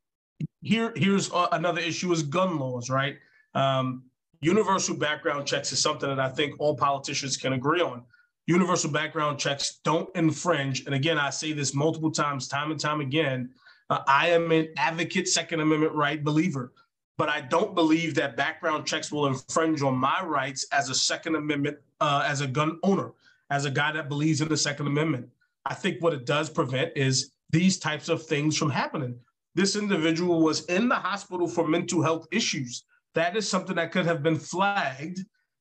here 0.61 0.93
here's 0.97 1.31
another 1.53 1.81
issue 1.81 2.13
is 2.13 2.23
gun 2.23 2.59
laws, 2.59 2.91
right? 2.91 3.17
Um, 3.55 4.05
universal 4.41 4.97
background 4.97 5.47
checks 5.47 5.73
is 5.73 5.81
something 5.81 6.09
that 6.09 6.19
I 6.19 6.29
think 6.29 6.55
all 6.59 6.77
politicians 6.77 7.37
can 7.37 7.53
agree 7.53 7.81
on. 7.81 8.05
Universal 8.47 8.91
background 8.91 9.39
checks 9.39 9.79
don't 9.85 10.15
infringe, 10.17 10.85
and 10.87 10.95
again, 10.95 11.19
I 11.19 11.31
say 11.31 11.53
this 11.53 11.75
multiple 11.75 12.11
times, 12.11 12.49
time 12.49 12.73
and 12.73 12.81
time 12.81 13.01
again. 13.01 13.51
Uh, 13.89 14.01
I 14.09 14.31
am 14.31 14.51
an 14.51 14.69
advocate, 14.77 15.29
Second 15.29 15.61
Amendment 15.61 15.93
right 15.93 16.23
believer 16.23 16.73
but 17.19 17.29
I 17.29 17.41
don't 17.41 17.75
believe 17.75 18.15
that 18.15 18.37
background 18.37 18.87
checks 18.87 19.13
will 19.13 19.27
infringe 19.27 19.83
on 19.83 19.95
my 19.95 20.23
rights 20.25 20.67
as 20.73 20.89
a 20.89 20.95
Second 20.95 21.37
Amendment, 21.37 21.79
uh, 22.01 22.25
as 22.27 22.41
a 22.41 22.47
gun 22.47 22.79
owner, 22.83 23.13
as 23.51 23.65
a 23.65 23.71
guy 23.71 23.93
that 23.93 24.09
believes 24.09 24.41
in 24.41 24.49
the 24.49 24.57
Second 24.57 24.87
Amendment. 24.87 25.29
I 25.67 25.75
think 25.75 26.03
what 26.03 26.15
it 26.15 26.27
does 26.27 26.51
prevent 26.51 26.93
is 26.97 27.33
these 27.51 27.79
types 27.79 28.09
of 28.09 28.25
things 28.27 28.57
from 28.57 28.71
happening. 28.71 29.15
This 29.55 29.77
individual 29.77 30.41
was 30.41 30.65
in 30.67 30.89
the 30.89 30.95
hospital 30.95 31.47
for 31.47 31.69
mental 31.69 32.03
health 32.03 32.27
issues. 32.33 32.85
That 33.15 33.37
is 33.37 33.49
something 33.49 33.77
that 33.77 33.93
could 33.93 34.07
have 34.07 34.23
been 34.23 34.39
flagged 34.39 35.21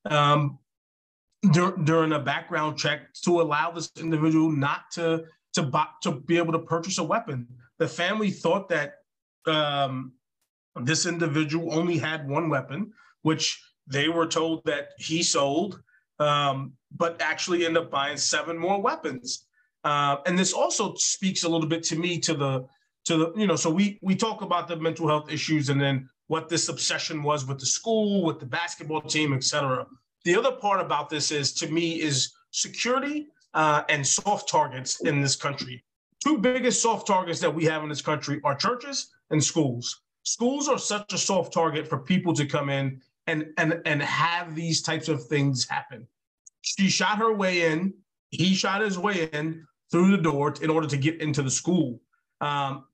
um, 0.10 0.58
dur- 1.52 1.78
during 1.84 2.14
a 2.14 2.20
background 2.20 2.78
check 2.78 3.14
to 3.26 3.42
allow 3.42 3.72
this 3.72 3.92
individual 4.00 4.52
not 4.52 4.90
to 4.94 5.26
to, 5.54 5.70
to 6.04 6.12
be 6.12 6.38
able 6.38 6.54
to 6.54 6.60
purchase 6.60 6.98
a 6.98 7.04
weapon. 7.04 7.46
The 7.78 7.88
family 7.88 8.32
thought 8.32 8.70
that 8.70 9.00
um, 9.46 10.14
this 10.84 11.06
individual 11.06 11.74
only 11.74 11.98
had 11.98 12.28
one 12.28 12.50
weapon, 12.50 12.92
which 13.24 13.62
they 13.88 14.08
were 14.10 14.28
told 14.28 14.64
that 14.66 14.90
he 14.98 15.24
sold, 15.24 15.82
um, 16.20 16.74
but 16.96 17.22
actually 17.22 17.66
ended 17.66 17.84
up 17.84 17.92
buying 17.92 18.18
seven 18.18 18.58
more 18.58 18.82
weapons. 18.82 19.48
Uh, 19.84 20.18
and 20.26 20.38
this 20.38 20.54
also 20.54 20.94
speaks 20.96 21.44
a 21.44 21.50
little 21.50 21.68
bit 21.68 21.84
to 21.84 21.96
me 21.96 22.20
to 22.20 22.34
the 22.34 22.66
to 23.04 23.18
the 23.18 23.34
you 23.36 23.48
know 23.48 23.56
so 23.56 23.68
we 23.68 23.98
we 24.04 24.16
talk 24.16 24.44
about 24.44 24.68
the 24.68 24.76
mental 24.76 25.08
health 25.08 25.32
issues 25.32 25.70
and 25.70 25.82
then 25.82 26.08
what 26.28 26.48
this 26.50 26.70
obsession 26.70 27.24
was 27.24 27.48
with 27.48 27.58
the 27.58 27.66
school 27.66 28.24
with 28.24 28.40
the 28.40 28.46
basketball 28.46 29.02
team 29.02 29.34
etc 29.34 29.88
the 30.24 30.36
other 30.36 30.52
part 30.52 30.80
about 30.80 31.10
this 31.10 31.32
is 31.32 31.52
to 31.54 31.68
me 31.68 32.00
is 32.00 32.32
security 32.52 33.30
uh, 33.54 33.84
and 33.90 34.06
soft 34.06 34.50
targets 34.50 35.02
in 35.02 35.22
this 35.22 35.36
country. 35.36 35.84
Two 36.24 36.38
biggest 36.38 36.82
soft 36.82 37.08
targets 37.08 37.40
that 37.40 37.54
we 37.54 37.66
have 37.66 37.84
in 37.84 37.90
this 37.90 38.02
country 38.02 38.40
are 38.44 38.56
churches 38.56 39.10
and 39.32 39.44
schools 39.44 40.02
schools 40.24 40.68
are 40.68 40.78
such 40.78 41.14
a 41.14 41.18
soft 41.18 41.54
target 41.54 41.88
for 41.88 42.00
people 42.00 42.34
to 42.34 42.46
come 42.46 42.70
in 42.70 43.02
and 43.28 43.46
and 43.58 43.82
and 43.86 44.02
have 44.02 44.56
these 44.56 44.82
types 44.82 45.08
of 45.08 45.24
things 45.26 45.68
happen. 45.68 46.08
She 46.62 46.90
shot 46.90 47.18
her 47.18 47.34
way 47.34 47.72
in. 47.72 47.94
He 48.30 48.54
shot 48.54 48.82
his 48.82 48.98
way 48.98 49.30
in 49.34 49.66
through 49.92 50.12
the 50.12 50.24
door 50.24 50.54
in 50.62 50.70
order 50.70 50.88
to 50.88 50.98
get 50.98 51.22
into 51.22 51.42
the 51.42 51.52
school. 51.52 52.00
Um, 52.40 52.86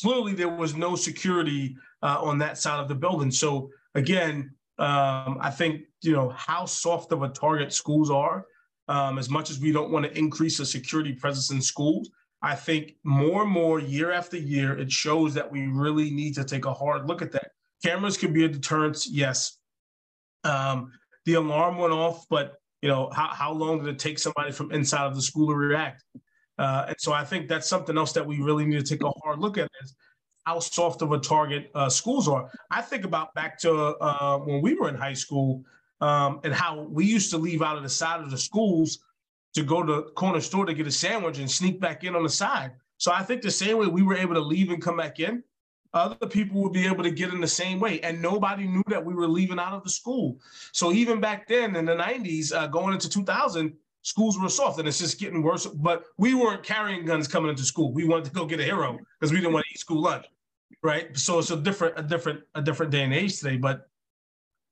clearly, 0.00 0.34
there 0.34 0.48
was 0.48 0.74
no 0.74 0.96
security 0.96 1.76
uh, 2.02 2.18
on 2.20 2.38
that 2.38 2.58
side 2.58 2.80
of 2.80 2.88
the 2.88 2.94
building. 2.94 3.30
So 3.30 3.70
again, 3.94 4.54
um, 4.78 5.38
I 5.40 5.50
think 5.50 5.82
you 6.02 6.12
know 6.12 6.30
how 6.30 6.66
soft 6.66 7.12
of 7.12 7.22
a 7.22 7.28
target 7.28 7.72
schools 7.72 8.10
are. 8.10 8.46
Um, 8.88 9.18
as 9.18 9.28
much 9.28 9.50
as 9.50 9.58
we 9.58 9.72
don't 9.72 9.90
want 9.90 10.04
to 10.04 10.16
increase 10.16 10.58
the 10.58 10.64
security 10.64 11.12
presence 11.12 11.50
in 11.50 11.60
schools, 11.60 12.08
I 12.46 12.54
think 12.54 12.94
more 13.02 13.42
and 13.42 13.50
more 13.50 13.80
year 13.80 14.12
after 14.12 14.36
year, 14.36 14.78
it 14.78 14.92
shows 14.92 15.34
that 15.34 15.50
we 15.50 15.66
really 15.66 16.10
need 16.10 16.36
to 16.36 16.44
take 16.44 16.64
a 16.64 16.72
hard 16.72 17.08
look 17.08 17.20
at 17.20 17.32
that. 17.32 17.50
Cameras 17.84 18.16
could 18.16 18.32
be 18.32 18.44
a 18.44 18.48
deterrent, 18.48 19.04
yes. 19.10 19.58
Um, 20.44 20.92
the 21.24 21.34
alarm 21.34 21.76
went 21.76 21.92
off, 21.92 22.24
but 22.30 22.54
you 22.82 22.88
know 22.88 23.10
how, 23.10 23.26
how 23.26 23.52
long 23.52 23.80
did 23.80 23.88
it 23.88 23.98
take 23.98 24.20
somebody 24.20 24.52
from 24.52 24.70
inside 24.70 25.06
of 25.06 25.16
the 25.16 25.22
school 25.22 25.48
to 25.48 25.56
react? 25.56 26.04
Uh, 26.56 26.84
and 26.86 26.96
so 27.00 27.12
I 27.12 27.24
think 27.24 27.48
that's 27.48 27.68
something 27.68 27.98
else 27.98 28.12
that 28.12 28.24
we 28.24 28.40
really 28.40 28.64
need 28.64 28.78
to 28.78 28.86
take 28.86 29.02
a 29.02 29.10
hard 29.24 29.40
look 29.40 29.58
at 29.58 29.68
is 29.82 29.96
how 30.44 30.60
soft 30.60 31.02
of 31.02 31.10
a 31.10 31.18
target 31.18 31.72
uh, 31.74 31.88
schools 31.88 32.28
are. 32.28 32.48
I 32.70 32.80
think 32.80 33.04
about 33.04 33.34
back 33.34 33.58
to 33.62 33.72
uh, 33.74 34.38
when 34.38 34.62
we 34.62 34.74
were 34.74 34.88
in 34.88 34.94
high 34.94 35.14
school 35.14 35.64
um, 36.00 36.38
and 36.44 36.54
how 36.54 36.82
we 36.82 37.06
used 37.06 37.32
to 37.32 37.38
leave 37.38 37.60
out 37.60 37.76
of 37.76 37.82
the 37.82 37.88
side 37.88 38.20
of 38.20 38.30
the 38.30 38.38
schools 38.38 39.00
to 39.56 39.64
go 39.64 39.82
to 39.82 39.92
the 39.94 40.02
corner 40.12 40.40
store 40.40 40.66
to 40.66 40.74
get 40.74 40.86
a 40.86 40.92
sandwich 40.92 41.38
and 41.38 41.50
sneak 41.50 41.80
back 41.80 42.04
in 42.04 42.14
on 42.14 42.22
the 42.22 42.28
side. 42.28 42.72
So 42.98 43.10
I 43.10 43.22
think 43.22 43.40
the 43.40 43.50
same 43.50 43.78
way 43.78 43.86
we 43.86 44.02
were 44.02 44.14
able 44.14 44.34
to 44.34 44.40
leave 44.40 44.70
and 44.70 44.82
come 44.82 44.98
back 44.98 45.18
in, 45.18 45.42
other 45.94 46.26
people 46.26 46.62
would 46.62 46.74
be 46.74 46.86
able 46.86 47.02
to 47.02 47.10
get 47.10 47.32
in 47.32 47.40
the 47.40 47.48
same 47.48 47.80
way. 47.80 47.98
And 48.00 48.20
nobody 48.20 48.66
knew 48.66 48.82
that 48.88 49.02
we 49.02 49.14
were 49.14 49.26
leaving 49.26 49.58
out 49.58 49.72
of 49.72 49.82
the 49.82 49.88
school. 49.88 50.38
So 50.72 50.92
even 50.92 51.20
back 51.22 51.48
then 51.48 51.74
in 51.74 51.86
the 51.86 51.94
90s, 51.94 52.54
uh, 52.54 52.66
going 52.66 52.92
into 52.92 53.08
2000, 53.08 53.72
schools 54.02 54.38
were 54.38 54.50
soft 54.50 54.78
and 54.78 54.86
it's 54.86 54.98
just 54.98 55.18
getting 55.18 55.42
worse. 55.42 55.64
But 55.64 56.04
we 56.18 56.34
weren't 56.34 56.62
carrying 56.62 57.06
guns 57.06 57.26
coming 57.26 57.48
into 57.48 57.64
school. 57.64 57.94
We 57.94 58.06
wanted 58.06 58.26
to 58.26 58.32
go 58.32 58.44
get 58.44 58.60
a 58.60 58.64
hero 58.64 58.98
because 59.18 59.32
we 59.32 59.38
didn't 59.38 59.54
want 59.54 59.64
to 59.64 59.72
eat 59.72 59.78
school 59.78 60.02
lunch. 60.02 60.26
Right. 60.82 61.16
So 61.16 61.38
it's 61.38 61.50
a 61.50 61.56
different, 61.56 61.98
a 61.98 62.02
different, 62.02 62.40
a 62.54 62.60
different 62.60 62.92
day 62.92 63.04
and 63.04 63.14
age 63.14 63.38
today. 63.38 63.56
But 63.56 63.88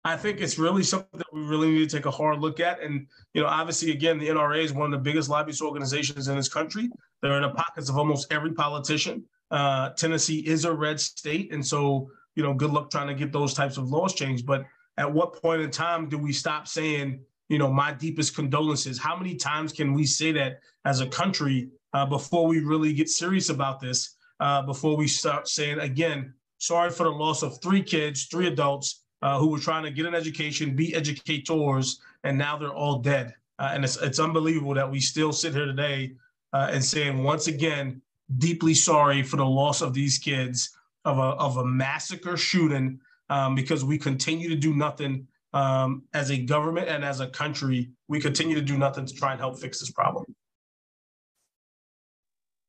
I 0.07 0.17
think 0.19 0.41
it's 0.41 0.59
really 0.59 0.83
something 0.83 1.19
that 1.19 1.33
we 1.33 1.41
really 1.41 1.71
need 1.71 1.89
to 1.89 1.97
take 1.97 2.05
a 2.05 2.11
hard 2.11 2.41
look 2.41 2.61
at. 2.61 2.83
And, 2.83 3.07
you 3.33 3.43
know, 3.43 3.49
obviously, 3.49 3.91
again, 3.91 4.19
the 4.19 4.29
NRA 4.29 4.63
is 4.63 4.73
one 4.73 4.93
of 4.93 4.99
the 4.99 5.03
biggest 5.03 5.31
lobbyist 5.31 5.63
organizations 5.63 6.29
in 6.29 6.37
this 6.37 6.49
country. 6.49 6.91
They're 7.23 7.37
in 7.37 7.43
the 7.43 7.51
pockets 7.51 7.89
of 7.89 7.97
almost 7.97 8.31
every 8.31 8.53
politician. 8.53 9.25
Uh, 9.51 9.91
Tennessee 9.91 10.41
is 10.41 10.67
a 10.67 10.73
red 10.73 11.01
state. 11.01 11.53
And 11.55 11.67
so, 11.67 12.11
you 12.35 12.43
know, 12.43 12.53
good 12.53 12.71
luck 12.71 12.91
trying 12.91 13.09
to 13.09 13.15
get 13.15 13.33
those 13.33 13.55
types 13.55 13.79
of 13.79 13.89
laws 13.89 14.15
changed. 14.15 14.45
But 14.45 14.67
at 14.99 15.11
what 15.11 15.41
point 15.41 15.63
in 15.63 15.71
time 15.71 16.11
do 16.11 16.19
we 16.19 16.33
stop 16.33 16.69
saying, 16.69 17.21
you 17.49 17.59
know, 17.59 17.73
my 17.73 17.93
deepest 17.95 18.35
condolences? 18.35 18.99
How 18.99 19.17
many 19.17 19.37
times 19.37 19.73
can 19.73 19.95
we 19.95 20.05
say 20.05 20.33
that 20.33 20.59
as 20.85 21.01
a 21.01 21.07
country 21.07 21.71
uh, 21.95 22.05
before 22.05 22.47
we 22.47 22.61
really 22.61 22.93
get 22.93 23.09
serious 23.09 23.49
about 23.49 23.81
this? 23.81 24.17
Uh, 24.39 24.61
before 24.61 24.97
we 24.97 25.07
start 25.07 25.49
saying, 25.49 25.79
again, 25.79 26.35
sorry 26.59 26.91
for 26.91 27.05
the 27.05 27.11
loss 27.11 27.43
of 27.43 27.59
three 27.63 27.83
kids, 27.83 28.27
three 28.27 28.49
adults, 28.49 29.04
uh, 29.25 29.39
who 29.39 29.49
were 29.49 29.59
trying 29.59 29.83
to 29.83 29.91
get 29.91 30.05
an 30.05 30.15
education, 30.15 30.77
be 30.77 30.95
educators, 30.95 32.01
and 32.25 32.37
now 32.37 32.59
they're 32.59 32.75
all 32.75 32.99
dead. 32.99 33.35
Uh, 33.59 33.71
and 33.73 33.83
it's, 33.83 33.97
it's 34.03 34.19
unbelievable 34.19 34.75
that 34.75 34.89
we 34.89 35.01
still 35.01 35.33
sit 35.33 35.55
here 35.55 35.65
today 35.65 36.13
uh, 36.53 36.69
and 36.71 36.85
saying 36.85 37.25
once 37.25 37.47
again, 37.47 38.03
deeply 38.37 38.75
sorry 38.75 39.23
for 39.23 39.37
the 39.37 39.45
loss 39.45 39.81
of 39.81 39.95
these 39.95 40.19
kids 40.19 40.77
of 41.07 41.19
a, 41.19 41.23
of 41.23 41.57
a 41.57 41.65
massacre 41.65 42.37
shooting 42.37 43.01
um, 43.31 43.55
because 43.55 43.83
we 43.83 43.97
continue 43.97 44.49
to 44.51 44.57
do 44.57 44.75
nothing 44.75 45.27
um, 45.55 46.03
as 46.13 46.31
a 46.31 46.37
government 46.37 46.89
and 46.89 47.03
as 47.03 47.21
a 47.21 47.29
country. 47.29 47.91
We 48.09 48.21
continue 48.21 48.55
to 48.57 48.63
do 48.63 48.77
nothing 48.77 49.07
to 49.07 49.15
try 49.15 49.33
and 49.33 49.41
help 49.41 49.59
fix 49.59 49.81
this 49.81 49.91
problem. 49.91 50.27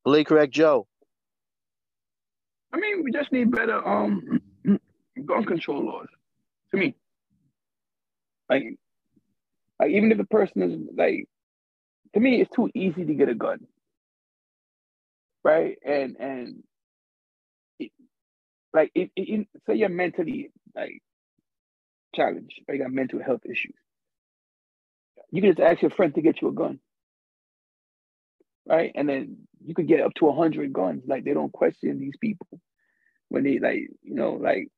Believe 0.05 0.27
correct, 0.27 0.53
Joe. 0.53 0.87
I 2.71 2.77
mean, 2.77 3.03
we 3.03 3.11
just 3.11 3.31
need 3.33 3.51
better 3.51 3.85
um, 3.85 4.41
gun 5.25 5.43
control 5.43 5.83
laws 5.83 6.07
to 6.75 6.81
me. 6.81 6.95
Like, 8.49 8.63
like 9.79 9.91
even 9.91 10.11
if 10.11 10.17
the 10.17 10.25
person 10.25 10.63
is 10.63 10.79
like, 10.97 11.27
to 12.13 12.19
me, 12.19 12.41
it's 12.41 12.51
too 12.55 12.69
easy 12.75 13.05
to 13.05 13.13
get 13.13 13.29
a 13.29 13.35
gun, 13.35 13.59
right? 15.43 15.77
And 15.85 16.17
and 16.19 16.63
it, 17.79 17.91
like, 18.73 18.91
it, 18.95 19.11
it, 19.15 19.47
say 19.67 19.75
you're 19.75 19.89
mentally 19.89 20.51
like 20.75 21.01
challenged, 22.15 22.61
or 22.67 22.75
you 22.75 22.83
got 22.83 22.91
mental 22.93 23.23
health 23.23 23.41
issues, 23.45 23.75
you 25.31 25.41
can 25.41 25.51
just 25.51 25.61
ask 25.61 25.81
your 25.81 25.91
friend 25.91 26.15
to 26.15 26.21
get 26.21 26.41
you 26.41 26.49
a 26.49 26.53
gun, 26.53 26.79
right? 28.67 28.91
And 28.95 29.09
then 29.09 29.37
you 29.65 29.75
could 29.75 29.87
get 29.87 30.01
up 30.01 30.13
to 30.15 30.29
a 30.29 30.35
hundred 30.35 30.73
guns. 30.73 31.03
Like 31.07 31.25
they 31.25 31.33
don't 31.33 31.53
question 31.53 31.99
these 31.99 32.17
people 32.21 32.61
when 33.29 33.43
they 33.43 33.59
like, 33.59 33.89
you 34.03 34.15
know, 34.15 34.33
like 34.33 34.69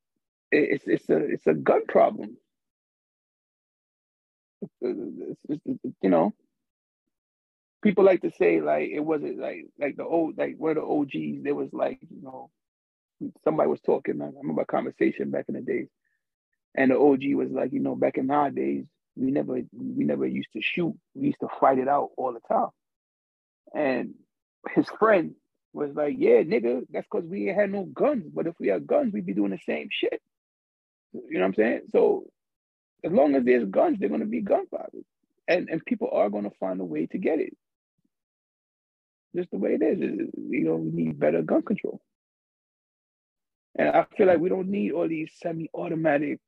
it's 0.52 0.86
it's 0.88 1.10
a 1.10 1.18
it's 1.18 1.48
a 1.48 1.54
gun 1.54 1.86
problem. 1.88 2.38
It's- 4.82 4.98
it's- 5.50 5.60
it's- 5.68 5.94
you 6.02 6.10
know, 6.10 6.34
people 7.82 8.04
like 8.04 8.22
to 8.22 8.32
say 8.32 8.62
like 8.62 8.90
it 8.90 9.00
wasn't 9.02 9.40
like 9.40 9.68
like 9.80 9.96
the 9.98 10.06
old 10.06 10.38
like 10.38 10.54
of 10.62 10.76
the 10.76 10.82
OGs. 10.84 11.44
There 11.44 11.56
was 11.56 11.72
like 11.74 12.00
you 12.10 12.22
know 12.22 12.50
somebody 13.44 13.70
was 13.70 13.82
talking. 13.82 14.22
I 14.22 14.28
remember 14.28 14.62
a 14.64 14.66
conversation 14.66 15.32
back 15.32 15.46
in 15.50 15.56
the 15.56 15.62
days, 15.62 15.88
and 16.76 16.92
the 16.92 16.98
OG 17.00 17.36
was 17.36 17.52
like, 17.52 17.74
you 17.74 17.80
know, 17.80 17.96
back 17.96 18.18
in 18.18 18.32
our 18.32 18.52
days, 18.52 18.86
we 19.16 19.32
never 19.32 19.54
we 19.74 20.06
never 20.06 20.26
used 20.28 20.54
to 20.54 20.62
shoot. 20.62 20.96
We 21.16 21.28
used 21.28 21.40
to 21.42 21.50
fight 21.60 21.80
it 21.80 21.88
out 21.88 22.12
all 22.18 22.34
the 22.34 22.42
time. 22.42 22.70
And 23.76 24.16
his 24.72 24.88
friend 25.00 25.36
was 25.74 25.92
like, 25.96 26.16
yeah, 26.18 26.42
nigga, 26.44 26.84
that's 26.92 27.08
because 27.12 27.28
we 27.30 27.46
had 27.48 27.72
no 27.72 27.84
guns. 27.86 28.26
But 28.34 28.48
if 28.48 28.56
we 28.60 28.70
had 28.70 28.88
guns, 28.88 29.14
we'd 29.14 29.26
be 29.26 29.34
doing 29.34 29.52
the 29.52 29.60
same 29.66 29.90
shit. 29.92 30.22
You 31.14 31.34
know 31.34 31.40
what 31.42 31.46
I'm 31.48 31.54
saying? 31.56 31.82
So 31.92 32.26
as 33.04 33.12
long 33.12 33.36
as 33.36 33.44
there's 33.44 33.66
guns, 33.66 33.98
they're 34.00 34.10
gonna 34.10 34.26
be 34.26 34.42
gunfighters. 34.42 35.06
And 35.48 35.70
and 35.70 35.86
people 35.86 36.10
are 36.12 36.30
gonna 36.30 36.52
find 36.60 36.80
a 36.82 36.86
way 36.86 37.06
to 37.08 37.18
get 37.18 37.40
it. 37.40 37.56
Just 39.36 39.52
the 39.52 39.58
way 39.58 39.78
it 39.80 39.84
is. 39.84 40.00
You 40.00 40.64
know, 40.64 40.76
we 40.76 40.92
need 40.92 41.20
better 41.20 41.42
gun 41.42 41.62
control. 41.62 42.02
And 43.78 43.90
I 43.90 44.06
feel 44.18 44.28
like 44.28 44.40
we 44.40 44.50
don't 44.50 44.70
need 44.70 44.92
all 44.92 45.08
these 45.08 45.32
semi-automatic, 45.36 46.40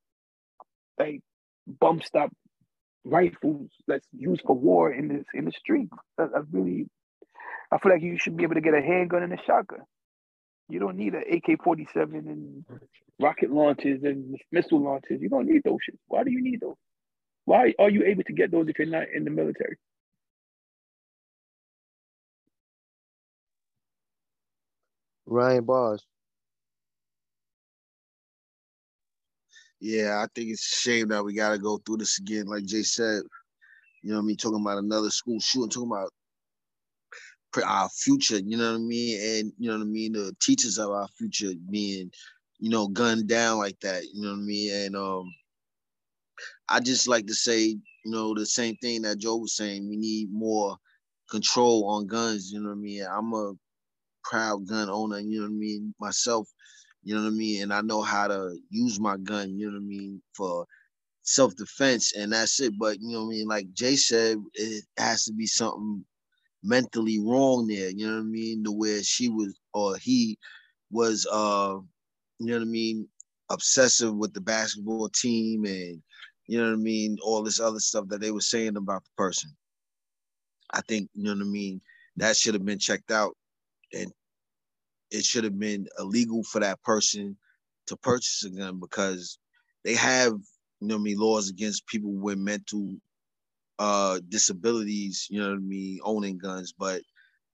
like 0.97 1.21
bump 1.67 2.03
stop 2.03 2.31
rifles 3.03 3.69
that's 3.87 4.07
used 4.11 4.41
for 4.45 4.55
war 4.55 4.91
in 4.91 5.07
this 5.07 5.25
in 5.33 5.45
the 5.45 5.51
street. 5.51 5.89
That, 6.17 6.31
that 6.33 6.45
really, 6.51 6.87
I 7.71 7.77
feel 7.77 7.91
like 7.91 8.01
you 8.01 8.17
should 8.17 8.35
be 8.35 8.43
able 8.43 8.55
to 8.55 8.61
get 8.61 8.73
a 8.73 8.81
handgun 8.81 9.23
and 9.23 9.33
a 9.33 9.43
shotgun. 9.45 9.81
You 10.69 10.79
don't 10.79 10.97
need 10.97 11.13
an 11.13 11.23
AK-47 11.31 12.13
and 12.13 12.65
rocket 13.19 13.51
launches 13.51 14.03
and 14.03 14.37
missile 14.51 14.81
launches. 14.81 15.21
You 15.21 15.29
don't 15.29 15.47
need 15.47 15.61
those 15.63 15.77
shit. 15.83 15.99
Why 16.07 16.23
do 16.23 16.31
you 16.31 16.41
need 16.41 16.61
those? 16.61 16.75
Why 17.45 17.73
are 17.79 17.89
you 17.89 18.03
able 18.05 18.23
to 18.23 18.33
get 18.33 18.51
those 18.51 18.67
if 18.67 18.77
you're 18.79 18.87
not 18.87 19.07
in 19.13 19.23
the 19.23 19.31
military? 19.31 19.77
Ryan 25.25 25.63
Bars. 25.63 26.03
Yeah, 29.79 30.21
I 30.21 30.27
think 30.35 30.49
it's 30.49 30.65
a 30.65 30.89
shame 30.89 31.07
that 31.09 31.23
we 31.23 31.33
got 31.33 31.51
to 31.51 31.57
go 31.57 31.77
through 31.77 31.97
this 31.97 32.19
again. 32.19 32.47
Like 32.47 32.65
Jay 32.65 32.83
said, 32.83 33.21
you 34.01 34.11
know 34.11 34.17
what 34.17 34.23
I 34.23 34.25
mean? 34.25 34.37
Talking 34.37 34.61
about 34.61 34.79
another 34.79 35.09
school 35.09 35.39
shooting, 35.39 35.69
talking 35.69 35.91
about 35.91 36.11
our 37.65 37.89
future, 37.89 38.39
you 38.39 38.57
know 38.57 38.71
what 38.71 38.79
I 38.79 38.83
mean? 38.83 39.19
And, 39.21 39.53
you 39.57 39.69
know 39.69 39.77
what 39.77 39.83
I 39.83 39.87
mean? 39.87 40.13
The 40.13 40.35
teachers 40.41 40.77
of 40.77 40.91
our 40.91 41.07
future 41.17 41.51
being, 41.69 42.11
you 42.59 42.69
know, 42.69 42.87
gunned 42.87 43.27
down 43.27 43.57
like 43.57 43.79
that, 43.81 44.03
you 44.13 44.21
know 44.21 44.29
what 44.29 44.39
I 44.39 44.41
mean? 44.41 44.73
And 44.73 44.95
um, 44.95 45.33
I 46.67 46.79
just 46.79 47.07
like 47.07 47.25
to 47.27 47.33
say, 47.33 47.61
you 48.05 48.11
know, 48.11 48.33
the 48.33 48.45
same 48.45 48.75
thing 48.77 49.01
that 49.03 49.17
Joe 49.19 49.37
was 49.37 49.55
saying. 49.55 49.87
We 49.89 49.97
need 49.97 50.29
more 50.31 50.75
control 51.29 51.85
on 51.85 52.07
guns, 52.07 52.51
you 52.51 52.59
know 52.59 52.69
what 52.69 52.75
I 52.75 52.79
mean? 52.79 53.05
I'm 53.09 53.33
a 53.33 53.53
proud 54.23 54.67
gun 54.67 54.89
owner, 54.89 55.19
you 55.19 55.39
know 55.39 55.45
what 55.47 55.53
I 55.53 55.57
mean? 55.57 55.93
Myself, 55.99 56.47
you 57.03 57.15
know 57.15 57.21
what 57.21 57.27
I 57.27 57.31
mean? 57.31 57.63
And 57.63 57.73
I 57.73 57.81
know 57.81 58.01
how 58.01 58.27
to 58.27 58.57
use 58.69 58.99
my 58.99 59.17
gun, 59.17 59.57
you 59.57 59.67
know 59.67 59.73
what 59.73 59.83
I 59.83 59.85
mean, 59.85 60.21
for 60.35 60.65
self-defense 61.23 62.13
and 62.15 62.33
that's 62.33 62.59
it. 62.59 62.73
But 62.77 62.99
you 62.99 63.11
know 63.11 63.25
what 63.25 63.33
I 63.33 63.37
mean, 63.37 63.47
like 63.47 63.73
Jay 63.73 63.95
said, 63.95 64.37
it 64.53 64.83
has 64.97 65.25
to 65.25 65.33
be 65.33 65.45
something 65.47 66.03
mentally 66.63 67.19
wrong 67.19 67.67
there, 67.67 67.89
you 67.89 68.07
know 68.07 68.15
what 68.15 68.21
I 68.21 68.23
mean? 68.23 68.63
The 68.63 68.71
where 68.71 69.03
she 69.03 69.29
was 69.29 69.57
or 69.73 69.97
he 69.97 70.37
was 70.91 71.25
uh, 71.31 71.77
you 72.39 72.47
know 72.47 72.53
what 72.55 72.61
I 72.61 72.65
mean, 72.65 73.07
obsessive 73.49 74.15
with 74.15 74.33
the 74.33 74.41
basketball 74.41 75.09
team 75.09 75.65
and 75.65 76.01
you 76.47 76.57
know 76.57 76.65
what 76.65 76.73
I 76.73 76.77
mean, 76.77 77.17
all 77.21 77.43
this 77.43 77.59
other 77.59 77.79
stuff 77.79 78.07
that 78.07 78.21
they 78.21 78.31
were 78.31 78.41
saying 78.41 78.75
about 78.77 79.03
the 79.03 79.11
person. 79.17 79.51
I 80.71 80.81
think, 80.81 81.09
you 81.13 81.23
know 81.23 81.33
what 81.33 81.41
I 81.41 81.49
mean, 81.49 81.81
that 82.17 82.35
should 82.35 82.53
have 82.55 82.65
been 82.65 82.79
checked 82.79 83.11
out 83.11 83.35
and 83.93 84.11
it 85.11 85.23
should 85.23 85.43
have 85.43 85.59
been 85.59 85.87
illegal 85.99 86.43
for 86.43 86.59
that 86.59 86.81
person 86.83 87.37
to 87.87 87.97
purchase 87.97 88.43
a 88.45 88.49
gun 88.49 88.79
because 88.79 89.37
they 89.83 89.95
have, 89.95 90.33
you 90.79 90.87
know 90.87 90.95
what 90.95 91.01
I 91.01 91.03
mean, 91.03 91.17
laws 91.19 91.49
against 91.49 91.87
people 91.87 92.11
with 92.11 92.37
mental 92.37 92.95
uh 93.79 94.19
disabilities, 94.27 95.27
you 95.29 95.39
know 95.39 95.49
what 95.49 95.55
I 95.55 95.61
mean, 95.61 95.99
owning 96.03 96.37
guns, 96.37 96.73
but 96.77 97.01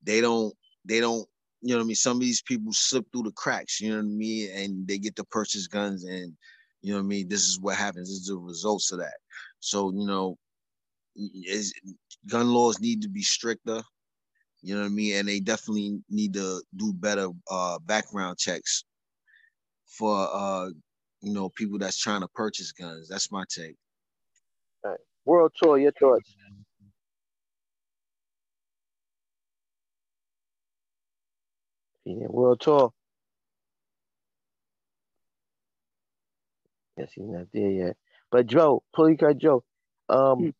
they 0.03 0.21
don't 0.21 0.53
they 0.85 0.99
don't, 0.99 1.27
you 1.65 1.71
know 1.71 1.77
what 1.79 1.85
I 1.85 1.87
mean, 1.87 1.95
some 1.95 2.17
of 2.17 2.21
these 2.21 2.43
people 2.43 2.71
slip 2.71 3.05
through 3.11 3.23
the 3.23 3.31
cracks, 3.31 3.81
you 3.81 3.89
know 3.89 3.95
what 3.95 4.03
I 4.03 4.09
mean, 4.09 4.51
and 4.53 4.87
they 4.87 4.99
get 4.99 5.15
to 5.15 5.23
purchase 5.23 5.65
guns 5.65 6.03
and 6.03 6.31
you 6.83 6.91
know 6.91 6.99
what 6.99 7.05
I 7.05 7.07
mean, 7.07 7.27
this 7.27 7.41
is 7.41 7.59
what 7.59 7.75
happens, 7.75 8.07
this 8.07 8.19
is 8.19 8.27
the 8.27 8.37
results 8.37 8.91
of 8.91 8.99
that. 8.99 9.15
So, 9.61 9.91
you 9.91 10.05
know, 10.05 10.37
gun 12.27 12.53
laws 12.53 12.79
need 12.79 13.01
to 13.01 13.09
be 13.09 13.23
stricter. 13.23 13.81
You 14.61 14.75
know 14.75 14.81
what 14.81 14.87
I 14.87 14.89
mean? 14.89 15.15
And 15.15 15.27
they 15.27 15.39
definitely 15.39 16.01
need 16.07 16.35
to 16.35 16.61
do 16.75 16.93
better 16.93 17.29
uh, 17.49 17.79
background 17.79 18.37
checks 18.37 18.83
for 19.87 20.29
uh, 20.31 20.69
you 21.21 21.33
know 21.33 21.49
people 21.49 21.79
that's 21.79 21.97
trying 21.97 22.21
to 22.21 22.27
purchase 22.27 22.71
guns. 22.71 23.09
That's 23.09 23.31
my 23.31 23.43
take. 23.49 23.75
World 25.25 25.51
Tour, 25.59 25.79
your 25.79 25.91
thoughts? 25.93 26.35
Yeah, 32.05 32.27
World 32.29 32.61
Tour. 32.61 32.91
Yes, 36.97 37.11
he's 37.13 37.25
not 37.27 37.47
there 37.53 37.71
yet. 37.71 37.97
But 38.31 38.47
Joe, 38.47 38.83
Policar 38.95 39.37
Joe, 39.37 39.63
um, 40.09 40.53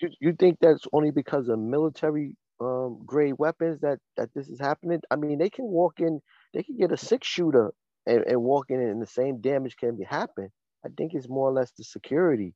you, 0.00 0.10
you 0.20 0.34
think 0.34 0.58
that's 0.60 0.86
only 0.92 1.10
because 1.10 1.48
of 1.48 1.58
military 1.58 2.36
um 2.60 3.02
grade 3.06 3.34
weapons 3.38 3.80
that 3.82 3.98
that 4.16 4.30
this 4.34 4.48
is 4.48 4.60
happening? 4.60 5.00
I 5.10 5.16
mean, 5.16 5.38
they 5.38 5.50
can 5.50 5.66
walk 5.66 6.00
in, 6.00 6.20
they 6.54 6.62
can 6.62 6.76
get 6.78 6.92
a 6.92 6.96
six 6.96 7.26
shooter 7.28 7.72
and, 8.06 8.24
and 8.26 8.42
walk 8.42 8.66
in 8.70 8.80
and 8.80 9.02
the 9.02 9.06
same 9.06 9.40
damage 9.40 9.76
can 9.76 9.96
be 9.96 10.04
happen. 10.04 10.50
I 10.86 10.90
think 10.96 11.14
it's 11.14 11.28
more 11.28 11.48
or 11.50 11.52
less 11.52 11.72
the 11.72 11.84
security, 11.84 12.54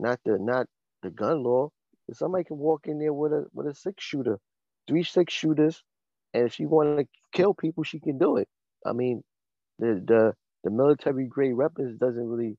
not 0.00 0.20
the 0.24 0.38
not 0.40 0.66
the 1.02 1.10
gun 1.10 1.42
law. 1.44 1.70
If 2.08 2.18
somebody 2.18 2.44
can 2.44 2.58
walk 2.58 2.86
in 2.86 2.98
there 2.98 3.12
with 3.14 3.32
a 3.32 3.46
with 3.54 3.66
a 3.66 3.74
six 3.74 4.04
shooter, 4.04 4.38
three 4.88 5.04
six 5.04 5.34
shooters, 5.34 5.82
and 6.32 6.46
if 6.46 6.54
she 6.54 6.66
want 6.66 6.98
to 6.98 7.06
kill 7.32 7.54
people, 7.54 7.84
she 7.84 8.00
can 8.00 8.18
do 8.18 8.36
it. 8.36 8.48
I 8.84 8.92
mean, 8.92 9.22
the 9.78 10.02
the 10.06 10.34
the 10.64 10.70
military 10.70 11.26
grade 11.26 11.54
weapons 11.54 11.98
doesn't 11.98 12.28
really 12.28 12.56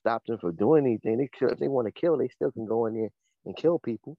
stop 0.00 0.24
them 0.26 0.38
from 0.38 0.56
doing 0.56 0.84
anything. 0.84 1.18
They 1.18 1.28
kill, 1.36 1.50
if 1.50 1.58
they 1.58 1.68
want 1.68 1.86
to 1.86 1.92
kill, 1.92 2.16
they 2.16 2.28
still 2.28 2.52
can 2.52 2.66
go 2.66 2.86
in 2.86 2.94
there 2.94 3.10
and 3.44 3.56
kill 3.56 3.78
people. 3.78 4.16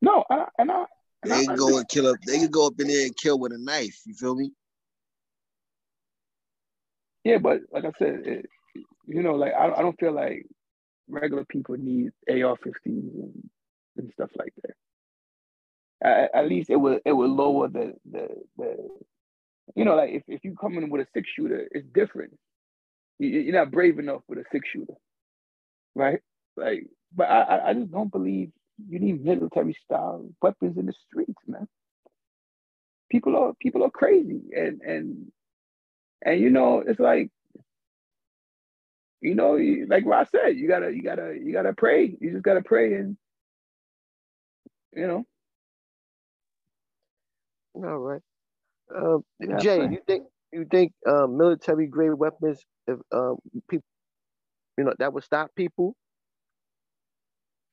No, 0.00 0.24
I, 0.30 0.46
and 0.58 0.70
I, 0.70 0.84
and 1.22 1.32
They 1.32 1.46
can 1.46 1.56
go 1.56 1.78
and 1.78 1.88
kill 1.88 2.08
up. 2.08 2.16
They 2.26 2.38
can 2.38 2.50
go 2.50 2.66
up 2.66 2.74
in 2.78 2.88
there 2.88 3.06
and 3.06 3.16
kill 3.16 3.38
with 3.38 3.52
a 3.52 3.58
knife. 3.58 3.98
You 4.04 4.14
feel 4.14 4.34
me? 4.34 4.52
Yeah, 7.24 7.38
but 7.38 7.60
like 7.72 7.84
I 7.84 7.92
said, 7.98 8.20
it, 8.24 8.46
you 9.06 9.22
know, 9.22 9.34
like 9.34 9.52
I, 9.54 9.70
I 9.70 9.82
don't 9.82 9.98
feel 9.98 10.12
like 10.12 10.46
regular 11.08 11.44
people 11.44 11.76
need 11.76 12.10
AR-15s 12.28 12.74
and, 12.86 13.50
and 13.96 14.10
stuff 14.12 14.30
like 14.36 14.52
that. 14.62 14.74
At, 16.04 16.30
at 16.34 16.48
least 16.48 16.70
it 16.70 16.76
would 16.76 17.02
it 17.06 17.12
would 17.12 17.30
lower 17.30 17.68
the 17.68 17.94
the 18.10 18.28
the, 18.58 18.76
you 19.76 19.84
know, 19.86 19.96
like 19.96 20.10
if, 20.10 20.24
if 20.28 20.44
you 20.44 20.56
come 20.60 20.78
in 20.78 20.90
with 20.90 21.02
a 21.02 21.06
six 21.14 21.28
shooter, 21.36 21.68
it's 21.72 21.88
different. 21.94 22.36
You, 23.18 23.28
you're 23.30 23.54
not 23.54 23.72
brave 23.72 23.98
enough 23.98 24.22
with 24.28 24.38
a 24.40 24.44
six 24.52 24.68
shooter, 24.68 24.94
right? 25.94 26.20
Like, 26.56 26.86
but 27.14 27.24
I 27.30 27.42
I- 27.42 27.70
I 27.70 27.74
just 27.74 27.92
don't 27.92 28.12
believe 28.12 28.52
you 28.88 28.98
need 29.00 29.24
military 29.24 29.76
style 29.84 30.28
weapons 30.42 30.78
in 30.78 30.86
the 30.86 30.94
streets, 31.08 31.40
man. 31.48 31.68
People 33.10 33.36
are 33.36 33.54
people 33.60 33.84
are 33.84 33.90
crazy, 33.90 34.42
and 34.56 34.82
and 34.82 35.32
and 36.24 36.40
you 36.40 36.50
know, 36.50 36.80
it's 36.86 37.00
like, 37.00 37.30
you 39.20 39.34
know, 39.34 39.58
like 39.88 40.04
Ross 40.06 40.28
said, 40.32 40.56
you 40.58 40.68
gotta, 40.68 40.92
you 40.94 41.02
gotta, 41.02 41.38
you 41.42 41.52
gotta 41.52 41.72
pray. 41.74 42.16
You 42.20 42.32
just 42.32 42.44
gotta 42.44 42.62
pray, 42.62 42.94
and 42.94 43.16
you 44.94 45.06
know, 45.06 45.24
All 47.74 47.98
right. 47.98 48.20
Um, 48.94 49.24
Yeah, 49.40 49.58
Jay, 49.58 49.78
fine. 49.78 49.92
you 49.92 49.98
think 50.06 50.24
you 50.52 50.66
think 50.70 50.92
uh, 51.06 51.26
military 51.26 51.86
grade 51.86 52.14
weapons, 52.14 52.62
if 52.86 52.98
um, 53.12 53.36
people, 53.68 53.84
you 54.78 54.84
know, 54.84 54.94
that 54.98 55.12
would 55.12 55.24
stop 55.24 55.50
people? 55.56 55.96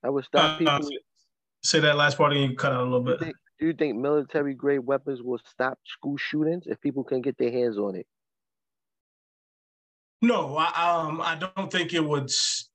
That 0.01 0.11
would 0.11 0.25
stop 0.25 0.55
Uh, 0.55 0.57
people. 0.57 0.89
Say 1.63 1.80
that 1.81 1.95
last 1.95 2.17
part 2.17 2.33
and 2.33 2.41
you 2.41 2.55
cut 2.55 2.73
out 2.73 2.81
a 2.81 2.83
little 2.83 3.01
Do 3.01 3.11
you 3.11 3.17
bit. 3.17 3.25
think, 3.25 3.35
do 3.59 3.65
you 3.67 3.73
think 3.73 3.97
military 3.97 4.55
grade 4.55 4.80
weapons 4.80 5.21
will 5.21 5.39
stop 5.45 5.77
school 5.85 6.17
shootings 6.17 6.63
if 6.65 6.81
people 6.81 7.03
can 7.03 7.21
get 7.21 7.38
their 7.38 7.51
hands 7.51 7.77
on 7.77 7.95
it? 7.95 8.07
No, 10.23 10.55
I 10.57 11.05
um 11.07 11.21
I 11.21 11.35
don't 11.35 11.71
think 11.71 11.93
it 11.93 12.03
would. 12.03 12.31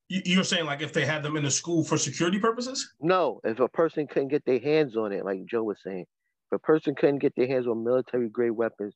You're 0.09 0.45
saying 0.45 0.67
like 0.67 0.83
if 0.83 0.93
they 0.93 1.05
had 1.05 1.25
them 1.25 1.37
in 1.37 1.43
the 1.43 1.51
school 1.51 1.83
for 1.83 1.99
security 1.99 2.39
purposes? 2.39 2.95
No, 3.01 3.41
if 3.43 3.59
a 3.59 3.69
person 3.69 4.07
couldn't 4.07 4.29
get 4.29 4.45
their 4.45 4.61
hands 4.61 4.97
on 4.97 5.11
it, 5.13 5.25
like 5.25 5.45
Joe 5.47 5.65
was 5.65 5.79
saying, 5.83 6.07
if 6.51 6.57
a 6.57 6.59
person 6.59 6.95
couldn't 6.95 7.19
get 7.19 7.35
their 7.37 7.47
hands 7.47 7.67
on 7.67 7.85
military 7.85 8.29
grade 8.29 8.53
weapons, 8.53 8.95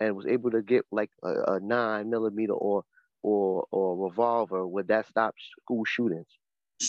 and 0.00 0.14
was 0.14 0.26
able 0.26 0.50
to 0.50 0.62
get 0.62 0.84
like 0.92 1.10
a, 1.24 1.54
a 1.54 1.60
nine 1.60 2.10
millimeter 2.10 2.52
or 2.52 2.84
or 3.22 3.66
or 3.70 4.08
revolver, 4.08 4.66
would 4.66 4.88
that 4.88 5.08
stop 5.08 5.34
school 5.62 5.84
shootings? 5.84 6.26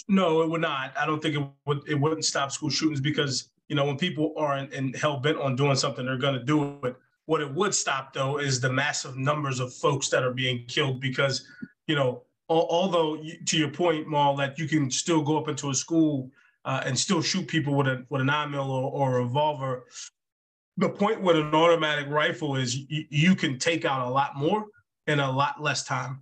No, 0.08 0.42
it 0.44 0.50
would 0.50 0.62
not. 0.62 0.94
I 0.98 1.06
don't 1.06 1.22
think 1.22 1.36
it 1.36 1.44
would. 1.66 1.88
It 1.88 2.00
wouldn't 2.00 2.26
stop 2.26 2.52
school 2.52 2.70
shootings 2.70 3.02
because 3.02 3.50
you 3.68 3.76
know 3.76 3.86
when 3.86 3.98
people 3.98 4.34
are 4.38 4.58
in, 4.58 4.94
hell 4.94 5.20
bent 5.20 5.38
on 5.38 5.56
doing 5.56 5.76
something, 5.76 6.06
they're 6.06 6.18
going 6.18 6.36
to 6.36 6.44
do 6.44 6.80
it. 6.84 6.96
What 7.26 7.42
it 7.42 7.54
would 7.54 7.74
stop 7.74 8.14
though 8.14 8.40
is 8.40 8.60
the 8.60 8.72
massive 8.72 9.18
numbers 9.18 9.60
of 9.60 9.74
folks 9.74 10.10
that 10.10 10.24
are 10.24 10.34
being 10.34 10.66
killed 10.68 11.00
because 11.00 11.48
you 11.88 11.96
know 11.96 12.24
although 12.50 13.18
to 13.46 13.58
your 13.58 13.70
point, 13.70 14.08
Maul, 14.08 14.36
that 14.38 14.58
you 14.58 14.68
can 14.68 14.90
still 14.90 15.22
go 15.22 15.38
up 15.38 15.48
into 15.48 15.70
a 15.70 15.76
school 15.76 16.32
uh, 16.70 16.84
and 16.86 16.98
still 16.98 17.20
shoot 17.20 17.48
people 17.48 17.74
with 17.74 17.88
a 17.88 18.06
with 18.10 18.22
a 18.22 18.24
nine 18.24 18.52
mil 18.52 18.70
or, 18.70 18.92
or 18.92 19.18
a 19.18 19.24
revolver. 19.24 19.86
The 20.78 20.88
point 20.88 21.20
with 21.20 21.36
an 21.36 21.56
automatic 21.56 22.08
rifle 22.10 22.58
is 22.58 22.78
you, 22.78 23.06
you 23.10 23.36
can 23.36 23.58
take 23.58 23.86
out 23.86 24.08
a 24.08 24.10
lot 24.10 24.38
more 24.38 24.68
in 25.08 25.20
a 25.20 25.32
lot 25.32 25.60
less 25.60 25.84
time 25.84 26.22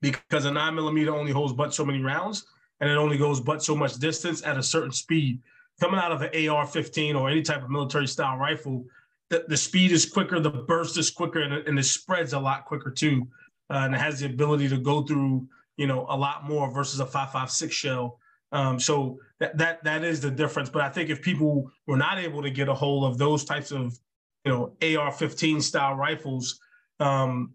because 0.00 0.46
a 0.46 0.50
nine 0.50 0.74
millimeter 0.74 1.14
only 1.14 1.30
holds 1.30 1.52
but 1.52 1.74
so 1.74 1.84
many 1.84 2.00
rounds 2.00 2.46
and 2.80 2.88
it 2.88 2.96
only 2.96 3.18
goes 3.18 3.38
but 3.38 3.62
so 3.62 3.76
much 3.76 3.96
distance 3.96 4.42
at 4.44 4.56
a 4.56 4.62
certain 4.62 4.92
speed. 4.92 5.42
Coming 5.78 6.00
out 6.00 6.10
of 6.10 6.22
an 6.22 6.28
AR-15 6.28 7.14
or 7.14 7.28
any 7.28 7.42
type 7.42 7.62
of 7.62 7.68
military 7.68 8.06
style 8.06 8.38
rifle, 8.38 8.86
the, 9.28 9.44
the 9.46 9.58
speed 9.58 9.92
is 9.92 10.06
quicker, 10.06 10.40
the 10.40 10.48
burst 10.48 10.96
is 10.96 11.10
quicker, 11.10 11.40
and, 11.42 11.52
and 11.52 11.78
it 11.78 11.82
spreads 11.82 12.32
a 12.32 12.40
lot 12.40 12.64
quicker 12.64 12.90
too. 12.90 13.28
Uh, 13.68 13.82
and 13.84 13.94
it 13.94 14.00
has 14.00 14.20
the 14.20 14.26
ability 14.26 14.70
to 14.70 14.78
go 14.78 15.02
through, 15.02 15.46
you 15.76 15.86
know, 15.86 16.06
a 16.08 16.16
lot 16.16 16.48
more 16.48 16.72
versus 16.72 17.00
a 17.00 17.04
5.56 17.04 17.70
shell. 17.70 18.18
Um, 18.56 18.80
so 18.80 19.18
that 19.38 19.58
that 19.58 19.84
that 19.84 20.02
is 20.02 20.22
the 20.22 20.30
difference. 20.30 20.70
But 20.70 20.80
I 20.80 20.88
think 20.88 21.10
if 21.10 21.20
people 21.20 21.70
were 21.86 21.98
not 21.98 22.18
able 22.18 22.42
to 22.42 22.50
get 22.50 22.70
a 22.70 22.74
hold 22.74 23.04
of 23.04 23.18
those 23.18 23.44
types 23.44 23.70
of, 23.70 23.98
you 24.46 24.52
know, 24.52 24.72
AR-15 24.80 25.60
style 25.60 25.94
rifles, 25.94 26.58
um, 26.98 27.52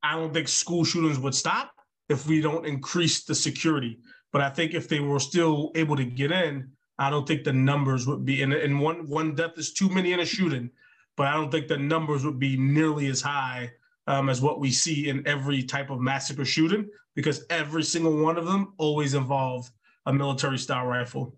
I 0.00 0.14
don't 0.14 0.32
think 0.32 0.46
school 0.46 0.84
shootings 0.84 1.18
would 1.18 1.34
stop 1.34 1.72
if 2.08 2.28
we 2.28 2.40
don't 2.40 2.64
increase 2.64 3.24
the 3.24 3.34
security. 3.34 3.98
But 4.32 4.42
I 4.42 4.48
think 4.48 4.74
if 4.74 4.88
they 4.88 5.00
were 5.00 5.18
still 5.18 5.72
able 5.74 5.96
to 5.96 6.04
get 6.04 6.30
in, 6.30 6.70
I 6.96 7.10
don't 7.10 7.26
think 7.26 7.42
the 7.42 7.52
numbers 7.52 8.06
would 8.06 8.24
be. 8.24 8.42
And, 8.42 8.52
and 8.52 8.80
one 8.80 9.08
one 9.08 9.34
death 9.34 9.58
is 9.58 9.72
too 9.72 9.88
many 9.88 10.12
in 10.12 10.20
a 10.20 10.24
shooting, 10.24 10.70
but 11.16 11.26
I 11.26 11.34
don't 11.34 11.50
think 11.50 11.66
the 11.66 11.78
numbers 11.78 12.24
would 12.24 12.38
be 12.38 12.56
nearly 12.56 13.08
as 13.08 13.20
high 13.20 13.72
um, 14.06 14.28
as 14.28 14.40
what 14.40 14.60
we 14.60 14.70
see 14.70 15.08
in 15.08 15.26
every 15.26 15.64
type 15.64 15.90
of 15.90 16.00
massacre 16.00 16.44
shooting, 16.44 16.88
because 17.14 17.44
every 17.50 17.82
single 17.82 18.22
one 18.22 18.36
of 18.36 18.46
them 18.46 18.74
always 18.78 19.14
involved 19.14 19.70
a 20.06 20.12
military 20.12 20.58
style 20.58 20.86
rifle. 20.86 21.36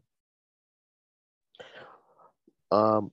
Um, 2.73 3.13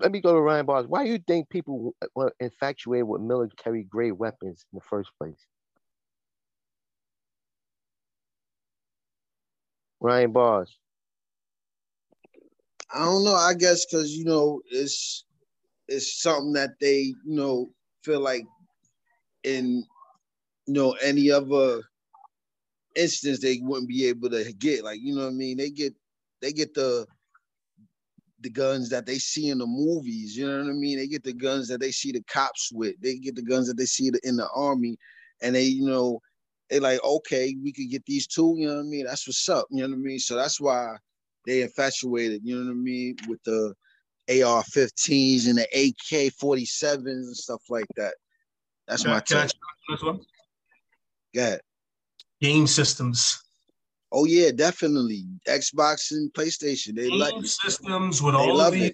let 0.00 0.10
me 0.12 0.20
go 0.20 0.34
to 0.34 0.40
Ryan 0.40 0.66
Bars. 0.66 0.86
Why 0.86 1.04
do 1.04 1.10
you 1.10 1.18
think 1.18 1.48
people 1.48 1.94
were 2.14 2.34
infatuated 2.40 3.06
with 3.06 3.22
military 3.22 3.84
grade 3.84 4.12
weapons 4.12 4.64
in 4.72 4.76
the 4.76 4.84
first 4.84 5.10
place? 5.18 5.46
Ryan 10.00 10.32
Bars. 10.32 10.76
I 12.92 13.04
don't 13.04 13.24
know. 13.24 13.34
I 13.34 13.54
guess 13.54 13.84
because 13.84 14.12
you 14.16 14.24
know 14.24 14.60
it's 14.70 15.24
it's 15.88 16.20
something 16.20 16.52
that 16.52 16.70
they 16.80 17.14
you 17.24 17.36
know 17.36 17.70
feel 18.02 18.20
like 18.20 18.44
in 19.44 19.84
you 20.66 20.74
know 20.74 20.92
any 21.02 21.30
other 21.30 21.82
instance 22.94 23.40
they 23.40 23.58
wouldn't 23.62 23.88
be 23.88 24.06
able 24.06 24.30
to 24.30 24.52
get. 24.54 24.84
Like 24.84 25.00
you 25.02 25.14
know 25.14 25.22
what 25.22 25.30
I 25.30 25.34
mean? 25.34 25.56
They 25.56 25.70
get 25.70 25.94
they 26.40 26.52
get 26.52 26.74
the 26.74 27.06
the 28.40 28.50
guns 28.50 28.90
that 28.90 29.06
they 29.06 29.18
see 29.18 29.48
in 29.48 29.58
the 29.58 29.66
movies. 29.66 30.36
You 30.36 30.46
know 30.46 30.58
what 30.58 30.70
I 30.70 30.74
mean? 30.74 30.98
They 30.98 31.06
get 31.06 31.24
the 31.24 31.32
guns 31.32 31.68
that 31.68 31.80
they 31.80 31.90
see 31.90 32.12
the 32.12 32.22
cops 32.28 32.70
with. 32.72 32.94
They 33.00 33.16
get 33.16 33.34
the 33.34 33.42
guns 33.42 33.66
that 33.68 33.76
they 33.76 33.86
see 33.86 34.10
in 34.24 34.36
the 34.36 34.48
army, 34.54 34.96
and 35.42 35.54
they 35.54 35.64
you 35.64 35.86
know 35.86 36.20
they 36.68 36.80
like 36.80 37.02
okay 37.04 37.56
we 37.62 37.72
could 37.72 37.90
get 37.90 38.04
these 38.06 38.26
two. 38.26 38.54
You 38.58 38.68
know 38.68 38.74
what 38.76 38.80
I 38.80 38.84
mean? 38.84 39.06
That's 39.06 39.26
what's 39.26 39.48
up. 39.48 39.66
You 39.70 39.82
know 39.82 39.88
what 39.88 39.94
I 39.94 39.98
mean? 39.98 40.18
So 40.18 40.36
that's 40.36 40.60
why 40.60 40.96
they 41.46 41.62
infatuated, 41.62 42.42
you 42.44 42.56
know 42.56 42.64
what 42.64 42.72
I 42.72 42.74
mean, 42.74 43.16
with 43.28 43.42
the 43.44 43.72
AR-15s 44.28 45.46
and 45.46 45.58
the 45.58 45.68
AK-47s 45.72 47.06
and 47.06 47.36
stuff 47.36 47.62
like 47.70 47.86
that. 47.96 48.14
That's 48.88 49.02
Can 49.02 49.12
I- 49.12 49.14
my 49.14 49.20
can 49.20 49.38
I 49.38 49.42
in 49.42 49.46
on 49.46 49.50
this 49.88 50.02
one? 50.02 50.20
Ahead. 51.34 51.60
Game 52.40 52.66
systems. 52.66 53.42
Oh 54.12 54.24
yeah, 54.24 54.50
definitely. 54.50 55.24
Xbox 55.48 56.12
and 56.12 56.32
PlayStation. 56.32 56.94
They 56.94 57.08
like 57.08 57.32
game 57.32 57.46
systems 57.46 58.22
with 58.22 58.34
They 58.34 58.40
all 58.40 58.60
of 58.60 58.72
these, 58.72 58.92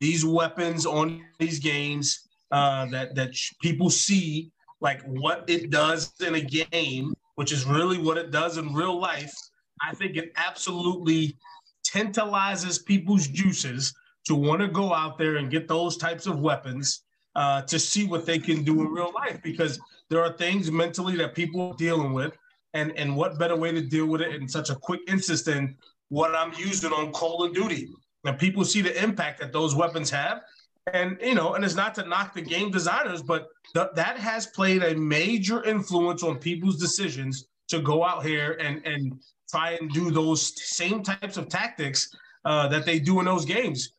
these 0.00 0.24
weapons 0.24 0.84
on 0.84 1.24
these 1.38 1.58
games 1.58 2.28
uh, 2.50 2.86
that 2.86 3.14
that 3.14 3.34
people 3.62 3.88
see 3.90 4.52
like 4.80 5.02
what 5.02 5.44
it 5.48 5.70
does 5.70 6.12
in 6.20 6.34
a 6.34 6.40
game, 6.40 7.14
which 7.36 7.52
is 7.52 7.64
really 7.64 7.98
what 7.98 8.18
it 8.18 8.30
does 8.30 8.58
in 8.58 8.74
real 8.74 9.00
life. 9.00 9.32
I 9.80 9.94
think 9.94 10.16
it 10.16 10.32
absolutely 10.36 11.36
tantalizes 11.84 12.78
people's 12.78 13.26
juices 13.28 13.94
to 14.26 14.34
want 14.34 14.60
to 14.60 14.68
go 14.68 14.92
out 14.92 15.18
there 15.18 15.36
and 15.36 15.50
get 15.50 15.68
those 15.68 15.96
types 15.96 16.26
of 16.26 16.40
weapons 16.40 17.02
uh, 17.34 17.62
to 17.62 17.78
see 17.78 18.06
what 18.06 18.26
they 18.26 18.38
can 18.38 18.62
do 18.62 18.80
in 18.80 18.88
real 18.88 19.12
life 19.14 19.40
because 19.42 19.80
there 20.12 20.22
are 20.22 20.32
things 20.34 20.70
mentally 20.70 21.16
that 21.16 21.34
people 21.34 21.70
are 21.70 21.76
dealing 21.76 22.12
with 22.12 22.36
and 22.74 22.92
and 22.98 23.16
what 23.16 23.38
better 23.38 23.56
way 23.56 23.72
to 23.72 23.80
deal 23.80 24.06
with 24.06 24.20
it 24.20 24.34
in 24.34 24.46
such 24.46 24.68
a 24.68 24.74
quick 24.74 25.00
instance 25.08 25.42
than 25.42 25.74
what 26.10 26.34
I'm 26.34 26.52
using 26.52 26.92
on 26.92 27.12
Call 27.12 27.42
of 27.42 27.54
Duty. 27.54 27.88
And 28.24 28.38
people 28.38 28.62
see 28.64 28.82
the 28.82 29.02
impact 29.02 29.40
that 29.40 29.52
those 29.52 29.74
weapons 29.74 30.10
have. 30.10 30.42
And 30.92 31.16
you 31.22 31.34
know, 31.34 31.54
and 31.54 31.64
it's 31.64 31.74
not 31.74 31.94
to 31.94 32.06
knock 32.06 32.34
the 32.34 32.42
game 32.42 32.70
designers, 32.70 33.22
but 33.22 33.48
th- 33.74 33.88
that 33.94 34.18
has 34.18 34.46
played 34.48 34.82
a 34.82 34.94
major 34.94 35.64
influence 35.64 36.22
on 36.22 36.36
people's 36.36 36.78
decisions 36.78 37.46
to 37.68 37.80
go 37.80 38.04
out 38.04 38.24
here 38.24 38.58
and 38.60 38.84
and 38.84 39.18
try 39.50 39.78
and 39.80 39.90
do 39.92 40.10
those 40.10 40.40
same 40.62 41.02
types 41.02 41.38
of 41.38 41.48
tactics 41.48 42.14
uh, 42.44 42.68
that 42.68 42.84
they 42.84 42.98
do 42.98 43.18
in 43.20 43.24
those 43.24 43.46
games. 43.46 43.94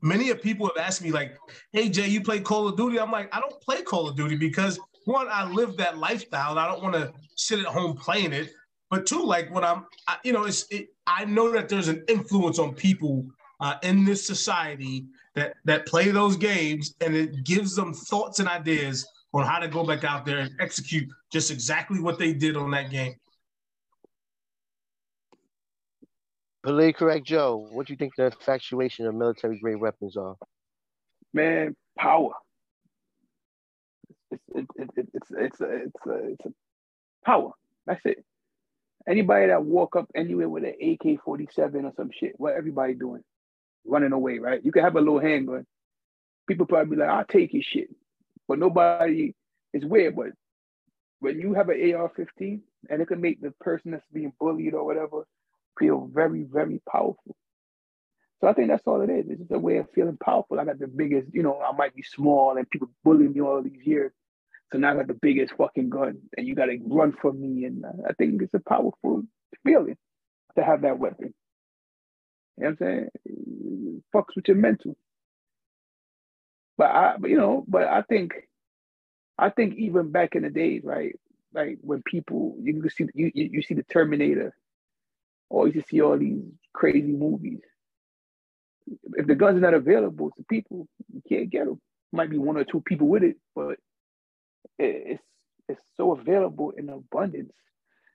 Many 0.00 0.30
of 0.30 0.40
people 0.40 0.66
have 0.66 0.78
asked 0.78 1.02
me 1.02 1.10
like, 1.10 1.36
"Hey 1.72 1.90
Jay, 1.90 2.08
you 2.08 2.22
play 2.22 2.40
Call 2.40 2.68
of 2.68 2.76
Duty?" 2.76 2.98
I'm 2.98 3.10
like, 3.10 3.28
"I 3.34 3.40
don't 3.40 3.60
play 3.60 3.82
Call 3.82 4.08
of 4.08 4.16
Duty 4.16 4.36
because 4.36 4.78
one, 5.06 5.28
I 5.30 5.48
live 5.50 5.76
that 5.78 5.98
lifestyle, 5.98 6.50
and 6.50 6.60
I 6.60 6.68
don't 6.68 6.82
want 6.82 6.94
to 6.94 7.12
sit 7.36 7.60
at 7.60 7.66
home 7.66 7.96
playing 7.96 8.32
it. 8.32 8.50
But 8.90 9.06
two, 9.06 9.24
like 9.24 9.52
when 9.52 9.64
I'm, 9.64 9.86
I, 10.06 10.16
you 10.24 10.32
know, 10.32 10.44
it's 10.44 10.66
it, 10.70 10.88
I 11.06 11.24
know 11.24 11.50
that 11.52 11.68
there's 11.68 11.88
an 11.88 12.04
influence 12.08 12.58
on 12.58 12.74
people 12.74 13.26
uh, 13.60 13.76
in 13.82 14.04
this 14.04 14.26
society 14.26 15.06
that 15.34 15.54
that 15.64 15.86
play 15.86 16.10
those 16.10 16.36
games, 16.36 16.94
and 17.00 17.16
it 17.16 17.44
gives 17.44 17.74
them 17.74 17.94
thoughts 17.94 18.38
and 18.38 18.48
ideas 18.48 19.06
on 19.32 19.44
how 19.44 19.58
to 19.58 19.68
go 19.68 19.84
back 19.84 20.04
out 20.04 20.24
there 20.24 20.38
and 20.38 20.50
execute 20.60 21.08
just 21.32 21.50
exactly 21.50 22.00
what 22.00 22.18
they 22.18 22.32
did 22.32 22.56
on 22.56 22.70
that 22.70 22.90
game. 22.90 23.14
Politically 26.62 26.92
correct, 26.92 27.26
Joe. 27.26 27.68
What 27.70 27.86
do 27.86 27.92
you 27.92 27.96
think 27.96 28.14
the 28.16 28.26
infatuation 28.26 29.06
of 29.06 29.14
military 29.14 29.58
grade 29.60 29.80
weapons 29.80 30.16
are? 30.16 30.36
man, 31.36 31.76
power. 31.98 32.32
It's 34.30 34.42
it's 34.54 34.68
it's 34.76 34.98
it's 34.98 35.10
it's 35.14 35.30
it's 35.30 35.60
a, 35.60 35.74
it's 35.84 36.06
a, 36.06 36.14
it's 36.32 36.46
a 36.46 36.52
power. 37.24 37.52
That's 37.86 38.04
it. 38.04 38.24
Anybody 39.08 39.46
that 39.48 39.64
walk 39.64 39.96
up 39.96 40.10
anywhere 40.14 40.48
with 40.48 40.64
an 40.64 40.74
AK 40.82 41.22
forty 41.24 41.48
seven 41.52 41.84
or 41.84 41.92
some 41.96 42.10
shit, 42.12 42.34
what 42.38 42.54
everybody 42.54 42.94
doing? 42.94 43.22
Running 43.84 44.12
away, 44.12 44.38
right? 44.38 44.64
You 44.64 44.72
can 44.72 44.82
have 44.82 44.96
a 44.96 45.00
little 45.00 45.20
handgun. 45.20 45.66
People 46.48 46.66
probably 46.66 46.96
be 46.96 47.00
like, 47.02 47.10
"I'll 47.10 47.24
take 47.24 47.52
your 47.54 47.62
shit," 47.62 47.88
but 48.48 48.58
nobody. 48.58 49.34
It's 49.72 49.84
weird, 49.84 50.16
but 50.16 50.28
when 51.20 51.40
you 51.40 51.54
have 51.54 51.68
an 51.68 51.94
AR 51.94 52.10
fifteen 52.16 52.62
and 52.88 53.02
it 53.02 53.06
can 53.06 53.20
make 53.20 53.40
the 53.40 53.52
person 53.60 53.92
that's 53.92 54.06
being 54.12 54.32
bullied 54.40 54.74
or 54.74 54.84
whatever 54.84 55.26
feel 55.78 56.08
very, 56.12 56.42
very 56.42 56.80
powerful. 56.90 57.36
So 58.40 58.48
I 58.48 58.52
think 58.52 58.68
that's 58.68 58.86
all 58.86 59.00
it 59.00 59.10
is. 59.10 59.26
It's 59.28 59.40
just 59.40 59.52
a 59.52 59.58
way 59.58 59.78
of 59.78 59.90
feeling 59.94 60.18
powerful. 60.22 60.60
I 60.60 60.64
got 60.64 60.78
the 60.78 60.86
biggest, 60.88 61.28
you 61.32 61.42
know, 61.42 61.60
I 61.60 61.74
might 61.74 61.94
be 61.94 62.02
small 62.02 62.56
and 62.56 62.68
people 62.68 62.90
bullying 63.02 63.32
me 63.32 63.40
all 63.40 63.62
these 63.62 63.84
years. 63.84 64.12
So 64.72 64.78
now 64.78 64.92
I 64.92 64.96
got 64.96 65.06
the 65.06 65.14
biggest 65.14 65.54
fucking 65.56 65.90
gun 65.90 66.18
and 66.36 66.46
you 66.46 66.54
got 66.54 66.66
to 66.66 66.78
run 66.84 67.12
for 67.20 67.32
me. 67.32 67.64
And 67.64 67.84
uh, 67.84 68.08
I 68.08 68.12
think 68.14 68.42
it's 68.42 68.54
a 68.54 68.60
powerful 68.60 69.22
feeling 69.64 69.96
to 70.56 70.64
have 70.64 70.82
that 70.82 70.98
weapon. 70.98 71.32
You 72.58 72.64
know 72.64 72.70
what 72.70 72.70
I'm 72.70 72.76
saying? 72.78 73.08
It 73.24 74.02
fucks 74.14 74.36
with 74.36 74.48
your 74.48 74.56
mental. 74.56 74.96
But 76.76 76.90
I, 76.90 77.16
but 77.18 77.30
you 77.30 77.38
know, 77.38 77.64
but 77.66 77.84
I 77.84 78.02
think, 78.02 78.34
I 79.38 79.50
think 79.50 79.76
even 79.76 80.12
back 80.12 80.34
in 80.34 80.42
the 80.42 80.50
days, 80.50 80.82
right? 80.84 81.14
Like 81.54 81.78
when 81.80 82.02
people, 82.02 82.56
you 82.60 82.80
can 82.80 82.90
see, 82.90 83.06
you, 83.14 83.30
you 83.34 83.50
you 83.52 83.62
see 83.62 83.74
the 83.74 83.82
Terminator, 83.82 84.54
or 85.48 85.68
you 85.68 85.82
see 85.88 86.02
all 86.02 86.18
these 86.18 86.42
crazy 86.74 87.12
movies 87.12 87.60
if 89.14 89.26
the 89.26 89.34
guns 89.34 89.58
are 89.58 89.60
not 89.60 89.74
available 89.74 90.30
to 90.36 90.44
people, 90.44 90.86
you 91.12 91.22
can't 91.28 91.50
get 91.50 91.66
them. 91.66 91.80
Might 92.12 92.30
be 92.30 92.38
one 92.38 92.56
or 92.56 92.64
two 92.64 92.80
people 92.80 93.08
with 93.08 93.22
it, 93.22 93.36
but 93.54 93.76
it's 94.78 95.22
it's 95.68 95.82
so 95.96 96.12
available 96.12 96.70
in 96.70 96.88
abundance. 96.88 97.52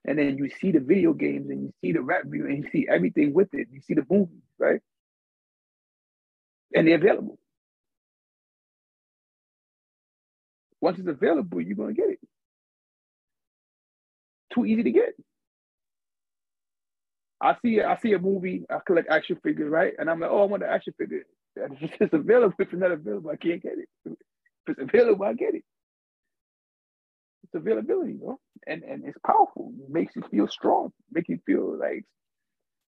And 0.05 0.17
then 0.17 0.37
you 0.37 0.49
see 0.49 0.71
the 0.71 0.79
video 0.79 1.13
games 1.13 1.49
and 1.49 1.63
you 1.63 1.73
see 1.81 1.91
the 1.91 2.01
rap 2.01 2.23
view 2.25 2.47
and 2.47 2.63
you 2.63 2.69
see 2.71 2.87
everything 2.89 3.33
with 3.33 3.53
it. 3.53 3.67
You 3.71 3.81
see 3.81 3.93
the 3.93 4.05
movies, 4.09 4.41
right? 4.57 4.81
And 6.73 6.87
they're 6.87 6.95
available. 6.95 7.37
once 10.81 10.97
it's 10.97 11.07
available, 11.07 11.61
you're 11.61 11.75
gonna 11.75 11.93
get 11.93 12.09
it. 12.09 12.19
Too 14.53 14.65
easy 14.65 14.83
to 14.83 14.91
get. 14.91 15.13
I 17.41 17.55
see 17.61 17.81
I 17.81 17.97
see 17.97 18.13
a 18.13 18.19
movie, 18.19 18.65
I 18.69 18.79
collect 18.85 19.09
action 19.09 19.37
figures, 19.43 19.69
right? 19.71 19.93
And 19.97 20.09
I'm 20.09 20.19
like, 20.19 20.31
oh, 20.31 20.43
I 20.43 20.45
want 20.45 20.63
an 20.63 20.69
action 20.69 20.93
figure. 20.97 21.23
If 21.55 21.91
it's 22.01 22.13
available, 22.13 22.53
if 22.59 22.67
it's 22.67 22.79
not 22.79 22.91
available, 22.91 23.31
I 23.31 23.37
can't 23.37 23.61
get 23.63 23.73
it. 23.79 23.89
If 24.05 24.15
it's 24.67 24.81
available, 24.81 25.25
I 25.25 25.33
get 25.33 25.55
it. 25.55 25.63
It's 27.43 27.55
availability, 27.55 28.13
bro. 28.13 28.39
And 28.67 28.83
and 28.83 29.05
it's 29.05 29.17
powerful. 29.25 29.73
It 29.83 29.89
makes 29.91 30.15
you 30.15 30.23
feel 30.31 30.47
strong, 30.47 30.91
make 31.11 31.29
you 31.29 31.39
feel 31.45 31.77
like 31.77 32.05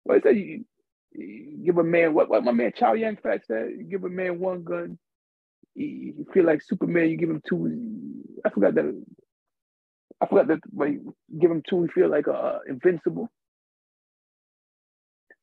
what 0.04 0.18
I 0.18 0.20
say 0.20 0.38
you, 0.38 0.64
you 1.12 1.62
give 1.66 1.78
a 1.78 1.84
man 1.84 2.14
what 2.14 2.28
what 2.30 2.44
my 2.44 2.52
man 2.52 2.72
Chow 2.76 2.94
Yang 2.94 3.18
Fat 3.22 3.42
said, 3.46 3.70
you 3.78 3.84
give 3.84 4.04
a 4.04 4.10
man 4.10 4.40
one 4.40 4.64
gun, 4.64 4.98
you, 5.74 5.86
you 5.86 6.26
feel 6.34 6.44
like 6.44 6.62
Superman, 6.62 7.08
you 7.10 7.16
give 7.16 7.30
him 7.30 7.42
two. 7.48 7.82
I 8.44 8.50
forgot 8.50 8.74
that 8.76 9.04
I 10.20 10.26
forgot 10.26 10.48
that 10.48 10.60
when 10.70 10.92
you 10.92 11.16
give 11.40 11.50
him 11.50 11.62
two, 11.68 11.82
you 11.82 11.88
feel 11.94 12.10
like 12.10 12.28
uh, 12.28 12.58
invincible. 12.68 13.30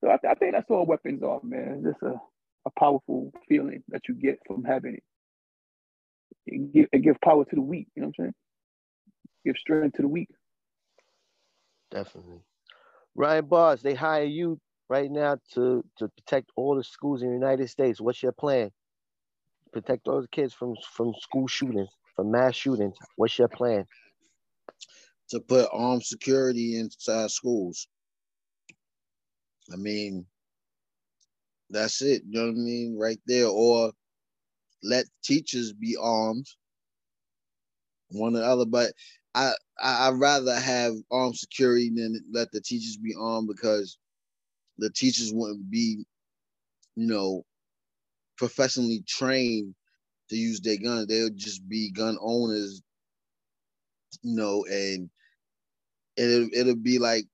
So 0.01 0.09
I, 0.09 0.17
I 0.29 0.35
think 0.35 0.53
that's 0.53 0.69
all 0.69 0.85
weapons 0.85 1.21
are, 1.23 1.39
man. 1.43 1.83
It's 1.85 1.93
just 1.93 2.03
a, 2.03 2.19
a 2.65 2.71
powerful 2.79 3.31
feeling 3.47 3.83
that 3.89 4.01
you 4.07 4.15
get 4.15 4.39
from 4.45 4.63
having 4.63 4.95
it. 4.95 5.03
It 6.47 6.73
give, 6.73 6.87
it 6.91 6.99
gives 6.99 7.17
power 7.23 7.45
to 7.45 7.55
the 7.55 7.61
weak, 7.61 7.87
you 7.95 8.01
know 8.01 8.07
what 8.07 8.15
I'm 8.19 8.25
saying? 8.25 8.33
Give 9.45 9.55
strength 9.57 9.95
to 9.97 10.03
the 10.03 10.07
weak. 10.07 10.29
Definitely. 11.91 12.41
Ryan 13.15 13.45
Bars, 13.45 13.81
they 13.81 13.93
hire 13.93 14.23
you 14.23 14.59
right 14.89 15.11
now 15.11 15.37
to 15.53 15.83
to 15.97 16.07
protect 16.09 16.51
all 16.55 16.75
the 16.75 16.83
schools 16.83 17.21
in 17.21 17.29
the 17.29 17.33
United 17.33 17.69
States. 17.69 17.99
What's 17.99 18.23
your 18.23 18.31
plan? 18.31 18.71
Protect 19.73 20.07
all 20.07 20.21
the 20.21 20.27
kids 20.29 20.53
from 20.53 20.75
from 20.93 21.13
school 21.19 21.47
shootings, 21.47 21.89
from 22.15 22.31
mass 22.31 22.55
shootings. 22.55 22.95
What's 23.17 23.37
your 23.37 23.49
plan? 23.49 23.85
to 25.31 25.39
put 25.39 25.69
armed 25.71 26.03
security 26.03 26.77
inside 26.77 27.31
schools. 27.31 27.87
I 29.73 29.77
mean, 29.77 30.25
that's 31.69 32.01
it. 32.01 32.23
You 32.27 32.39
know 32.39 32.47
what 32.47 32.51
I 32.51 32.59
mean? 32.59 32.97
Right 32.99 33.19
there. 33.25 33.47
Or 33.47 33.91
let 34.83 35.05
teachers 35.23 35.73
be 35.73 35.97
armed. 35.99 36.47
One 38.09 38.35
or 38.35 38.39
the 38.39 38.45
other. 38.45 38.65
But 38.65 38.93
I, 39.33 39.53
I 39.79 40.07
I'd 40.07 40.19
rather 40.19 40.55
have 40.59 40.93
armed 41.11 41.37
security 41.37 41.89
than 41.89 42.23
let 42.31 42.51
the 42.51 42.61
teachers 42.61 42.97
be 42.97 43.15
armed 43.19 43.47
because 43.47 43.97
the 44.77 44.89
teachers 44.89 45.31
wouldn't 45.33 45.69
be, 45.69 46.05
you 46.95 47.07
know, 47.07 47.43
professionally 48.37 49.03
trained 49.07 49.75
to 50.29 50.35
use 50.35 50.59
their 50.59 50.77
guns. 50.77 51.07
They'll 51.07 51.29
just 51.29 51.67
be 51.69 51.91
gun 51.91 52.17
owners, 52.21 52.81
you 54.21 54.35
know, 54.35 54.65
and 54.69 55.09
it'll 56.17 56.49
it'll 56.53 56.75
be 56.75 56.99
like 56.99 57.25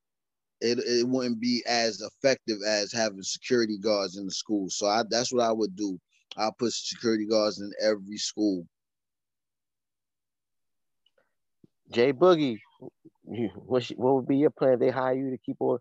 it, 0.62 0.80
it 0.80 1.08
wouldn't 1.08 1.40
be 1.40 1.64
as 1.68 2.02
effective 2.02 2.58
as 2.66 2.92
having 2.92 3.22
security 3.22 3.78
guards 3.78 4.18
in 4.18 4.26
the 4.26 4.32
school. 4.32 4.70
So 4.70 4.88
I 4.88 5.04
that's 5.10 5.32
what 5.32 5.44
I 5.44 5.52
would 5.52 5.76
do. 5.76 6.00
I'll 6.36 6.52
put 6.54 6.74
security 6.74 7.26
guards 7.28 7.62
in 7.62 7.72
every 7.82 8.18
school. 8.18 8.68
Jay 11.92 12.12
Boogie, 12.14 12.60
you- 13.30 13.50
what 13.56 13.84
what 13.96 14.16
would 14.16 14.28
be 14.28 14.38
your 14.38 14.50
plan? 14.50 14.80
They 14.80 14.90
hire 14.90 15.14
you 15.16 15.32
to 15.32 15.38
keep 15.38 15.58
all 15.60 15.80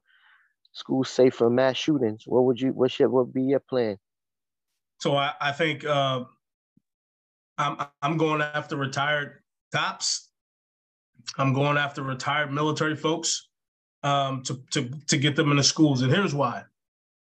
schools 0.73 1.09
safe 1.09 1.35
from 1.35 1.55
mass 1.55 1.77
shootings. 1.77 2.25
What 2.27 2.45
would 2.45 2.61
you? 2.61 2.71
What 2.73 2.91
should? 2.91 3.09
What 3.09 3.27
would 3.27 3.35
be 3.35 3.43
your 3.45 3.61
plan? 3.61 3.97
So 5.01 5.17
I, 5.17 5.33
I 5.41 5.53
think 5.53 5.85
uh, 5.85 6.25
I'm 7.59 7.79
I'm 8.03 8.17
going 8.17 8.41
after 8.43 8.77
retired 8.77 9.43
cops. 9.73 10.31
I'm 11.39 11.53
going 11.53 11.77
after 11.77 12.03
retired 12.03 12.53
military 12.53 12.95
folks 12.95 13.49
um, 14.07 14.43
to, 14.45 14.63
to 14.71 14.89
to 15.09 15.17
get 15.17 15.35
them 15.35 15.51
in 15.51 15.57
the 15.57 15.65
schools. 15.65 16.03
And 16.03 16.13
here's 16.13 16.35
why: 16.35 16.63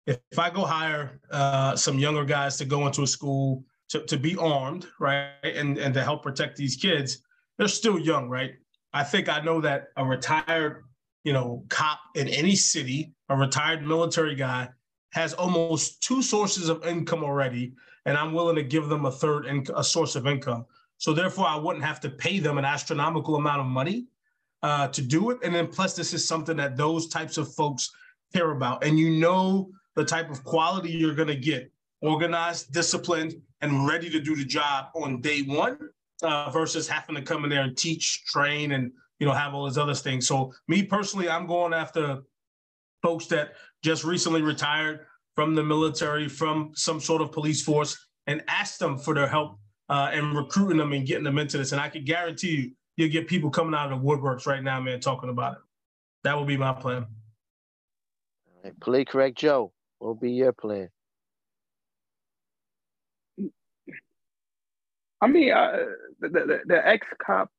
if, 0.06 0.18
if 0.30 0.38
I 0.38 0.48
go 0.50 0.64
hire 0.64 1.20
uh, 1.30 1.74
some 1.76 1.98
younger 1.98 2.24
guys 2.24 2.56
to 2.58 2.64
go 2.64 2.86
into 2.86 3.02
a 3.02 3.06
school 3.06 3.64
to, 3.90 4.00
to 4.06 4.16
be 4.16 4.36
armed, 4.36 4.86
right, 5.00 5.32
and 5.42 5.76
and 5.78 5.92
to 5.94 6.02
help 6.04 6.22
protect 6.22 6.56
these 6.56 6.76
kids, 6.76 7.22
they're 7.56 7.68
still 7.68 7.98
young, 7.98 8.28
right? 8.28 8.52
I 8.92 9.02
think 9.02 9.28
I 9.28 9.40
know 9.40 9.60
that 9.60 9.88
a 9.96 10.04
retired, 10.04 10.84
you 11.24 11.32
know, 11.32 11.64
cop 11.68 11.98
in 12.14 12.28
any 12.28 12.54
city, 12.54 13.12
a 13.28 13.36
retired 13.36 13.84
military 13.84 14.36
guy, 14.36 14.68
has 15.12 15.34
almost 15.34 16.02
two 16.02 16.22
sources 16.22 16.68
of 16.68 16.86
income 16.86 17.24
already, 17.24 17.74
and 18.06 18.16
I'm 18.16 18.32
willing 18.32 18.56
to 18.56 18.62
give 18.62 18.88
them 18.88 19.04
a 19.04 19.10
third 19.10 19.46
in, 19.46 19.66
a 19.76 19.82
source 19.82 20.14
of 20.14 20.26
income. 20.26 20.64
So 20.98 21.12
therefore, 21.12 21.46
I 21.46 21.56
wouldn't 21.56 21.84
have 21.84 22.00
to 22.00 22.10
pay 22.10 22.38
them 22.38 22.56
an 22.56 22.64
astronomical 22.64 23.36
amount 23.36 23.60
of 23.60 23.66
money 23.66 24.06
uh, 24.62 24.88
to 24.88 25.02
do 25.02 25.30
it. 25.30 25.38
And 25.42 25.54
then 25.54 25.66
plus, 25.66 25.94
this 25.94 26.12
is 26.12 26.26
something 26.26 26.56
that 26.56 26.76
those 26.76 27.08
types 27.08 27.38
of 27.38 27.52
folks 27.54 27.90
care 28.34 28.50
about, 28.50 28.84
and 28.84 28.98
you 28.98 29.10
know 29.10 29.70
the 29.96 30.04
type 30.04 30.30
of 30.30 30.44
quality 30.44 30.90
you're 30.90 31.14
going 31.14 31.28
to 31.28 31.36
get: 31.36 31.70
organized, 32.02 32.72
disciplined, 32.72 33.34
and 33.60 33.86
ready 33.86 34.10
to 34.10 34.20
do 34.20 34.36
the 34.36 34.44
job 34.44 34.86
on 34.94 35.20
day 35.20 35.42
one, 35.42 35.78
uh, 36.22 36.50
versus 36.50 36.88
having 36.88 37.16
to 37.16 37.22
come 37.22 37.44
in 37.44 37.50
there 37.50 37.62
and 37.62 37.76
teach, 37.76 38.24
train, 38.24 38.72
and 38.72 38.92
you 39.18 39.26
know 39.26 39.32
have 39.32 39.54
all 39.54 39.66
these 39.66 39.78
other 39.78 39.94
things. 39.94 40.26
So 40.26 40.52
me 40.66 40.82
personally, 40.82 41.28
I'm 41.28 41.46
going 41.46 41.72
after 41.72 42.22
folks 43.02 43.26
that 43.26 43.54
just 43.82 44.04
recently 44.04 44.42
retired 44.42 45.06
from 45.34 45.54
the 45.54 45.62
military, 45.62 46.28
from 46.28 46.72
some 46.74 47.00
sort 47.00 47.22
of 47.22 47.30
police 47.30 47.62
force, 47.62 47.96
and 48.26 48.42
ask 48.48 48.78
them 48.78 48.98
for 48.98 49.14
their 49.14 49.28
help 49.28 49.58
uh, 49.88 50.10
and 50.12 50.36
recruiting 50.36 50.78
them 50.78 50.92
and 50.92 51.06
getting 51.06 51.24
them 51.24 51.38
into 51.38 51.58
this. 51.58 51.72
And 51.72 51.80
I 51.80 51.88
can 51.88 52.04
guarantee 52.04 52.50
you, 52.50 52.70
you'll 52.98 53.08
get 53.08 53.28
people 53.28 53.48
coming 53.48 53.74
out 53.74 53.92
of 53.92 54.00
the 54.00 54.04
woodworks 54.04 54.44
right 54.46 54.62
now, 54.62 54.80
man, 54.80 55.00
talking 55.00 55.30
about 55.30 55.52
it. 55.52 55.58
That 56.24 56.36
would 56.36 56.48
be 56.48 56.56
my 56.56 56.72
plan. 56.72 57.06
All 58.46 58.62
right, 58.64 58.78
Play 58.80 59.04
correct, 59.04 59.38
Joe. 59.38 59.72
What 59.98 60.08
would 60.08 60.20
be 60.20 60.32
your 60.32 60.52
plan? 60.52 60.90
I 65.20 65.26
mean, 65.28 65.52
uh, 65.52 65.78
the, 66.20 66.28
the, 66.28 66.60
the 66.66 66.86
ex 66.86 67.06
cop 67.24 67.50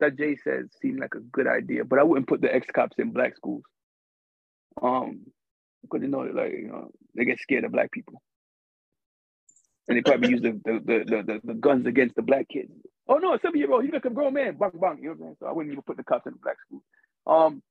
that 0.00 0.16
Jay 0.16 0.36
said 0.36 0.68
seemed 0.80 1.00
like 1.00 1.14
a 1.14 1.20
good 1.20 1.46
idea, 1.46 1.84
but 1.84 1.98
I 1.98 2.02
wouldn't 2.02 2.28
put 2.28 2.42
the 2.42 2.54
ex 2.54 2.66
cops 2.74 2.96
in 2.98 3.12
black 3.12 3.36
schools. 3.36 3.64
Um, 4.80 5.20
because 5.82 6.02
you 6.02 6.08
know, 6.08 6.20
like 6.20 6.52
you 6.52 6.68
know, 6.68 6.90
they 7.14 7.24
get 7.24 7.40
scared 7.40 7.64
of 7.64 7.72
black 7.72 7.92
people, 7.92 8.20
and 9.88 9.96
they 9.96 10.02
probably 10.02 10.30
use 10.30 10.42
the 10.42 10.52
the, 10.64 10.72
the 10.84 11.04
the 11.04 11.22
the 11.22 11.40
the 11.44 11.54
guns 11.54 11.86
against 11.86 12.16
the 12.16 12.22
black 12.22 12.48
kids. 12.48 12.72
Oh 13.08 13.16
no, 13.16 13.38
seven 13.42 13.58
year 13.58 13.70
old, 13.72 13.84
he's 13.84 13.92
like 13.92 14.04
a 14.04 14.10
grown 14.10 14.34
man, 14.34 14.56
bang 14.58 14.70
bang. 14.74 14.98
You 15.00 15.04
know 15.04 15.10
what 15.10 15.14
I'm 15.14 15.20
saying? 15.20 15.36
So 15.40 15.46
I 15.46 15.52
wouldn't 15.52 15.72
even 15.72 15.82
put 15.82 15.96
the 15.96 16.04
cops 16.04 16.26
in 16.26 16.32
the 16.32 16.38
black 16.42 16.56
school. 16.66 16.82
Um, 17.26 17.62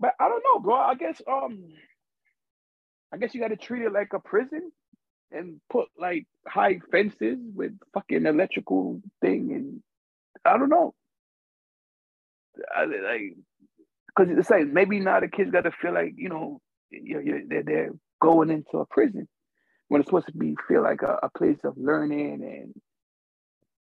but 0.00 0.12
I 0.20 0.28
don't 0.28 0.42
know, 0.44 0.60
bro. 0.60 0.76
I 0.76 0.94
guess 0.94 1.20
um, 1.30 1.64
I 3.12 3.18
guess 3.18 3.34
you 3.34 3.40
got 3.40 3.48
to 3.48 3.56
treat 3.56 3.82
it 3.84 3.92
like 3.92 4.12
a 4.14 4.18
prison 4.20 4.72
and 5.30 5.60
put 5.70 5.88
like 5.98 6.26
high 6.46 6.80
fences 6.90 7.38
with 7.54 7.72
fucking 7.94 8.26
electrical 8.26 9.00
thing 9.20 9.52
and 9.54 9.82
I 10.44 10.58
don't 10.58 10.68
know. 10.68 10.94
I, 12.74 12.84
like, 12.84 13.36
because 14.08 14.36
it's 14.38 14.50
like 14.50 14.66
maybe 14.66 15.00
now 15.00 15.20
the 15.20 15.28
kids 15.28 15.50
got 15.50 15.62
to 15.64 15.70
feel 15.70 15.94
like 15.94 16.14
you 16.16 16.28
know 16.28 16.60
you're, 16.90 17.22
you're, 17.22 17.40
they're 17.48 17.62
they're 17.62 17.90
going 18.20 18.50
into 18.50 18.78
a 18.78 18.86
prison 18.86 19.28
when 19.88 20.00
it's 20.00 20.08
supposed 20.08 20.26
to 20.26 20.32
be 20.32 20.56
feel 20.68 20.82
like 20.82 21.02
a, 21.02 21.18
a 21.22 21.30
place 21.38 21.58
of 21.64 21.74
learning 21.76 22.42
and 22.42 22.74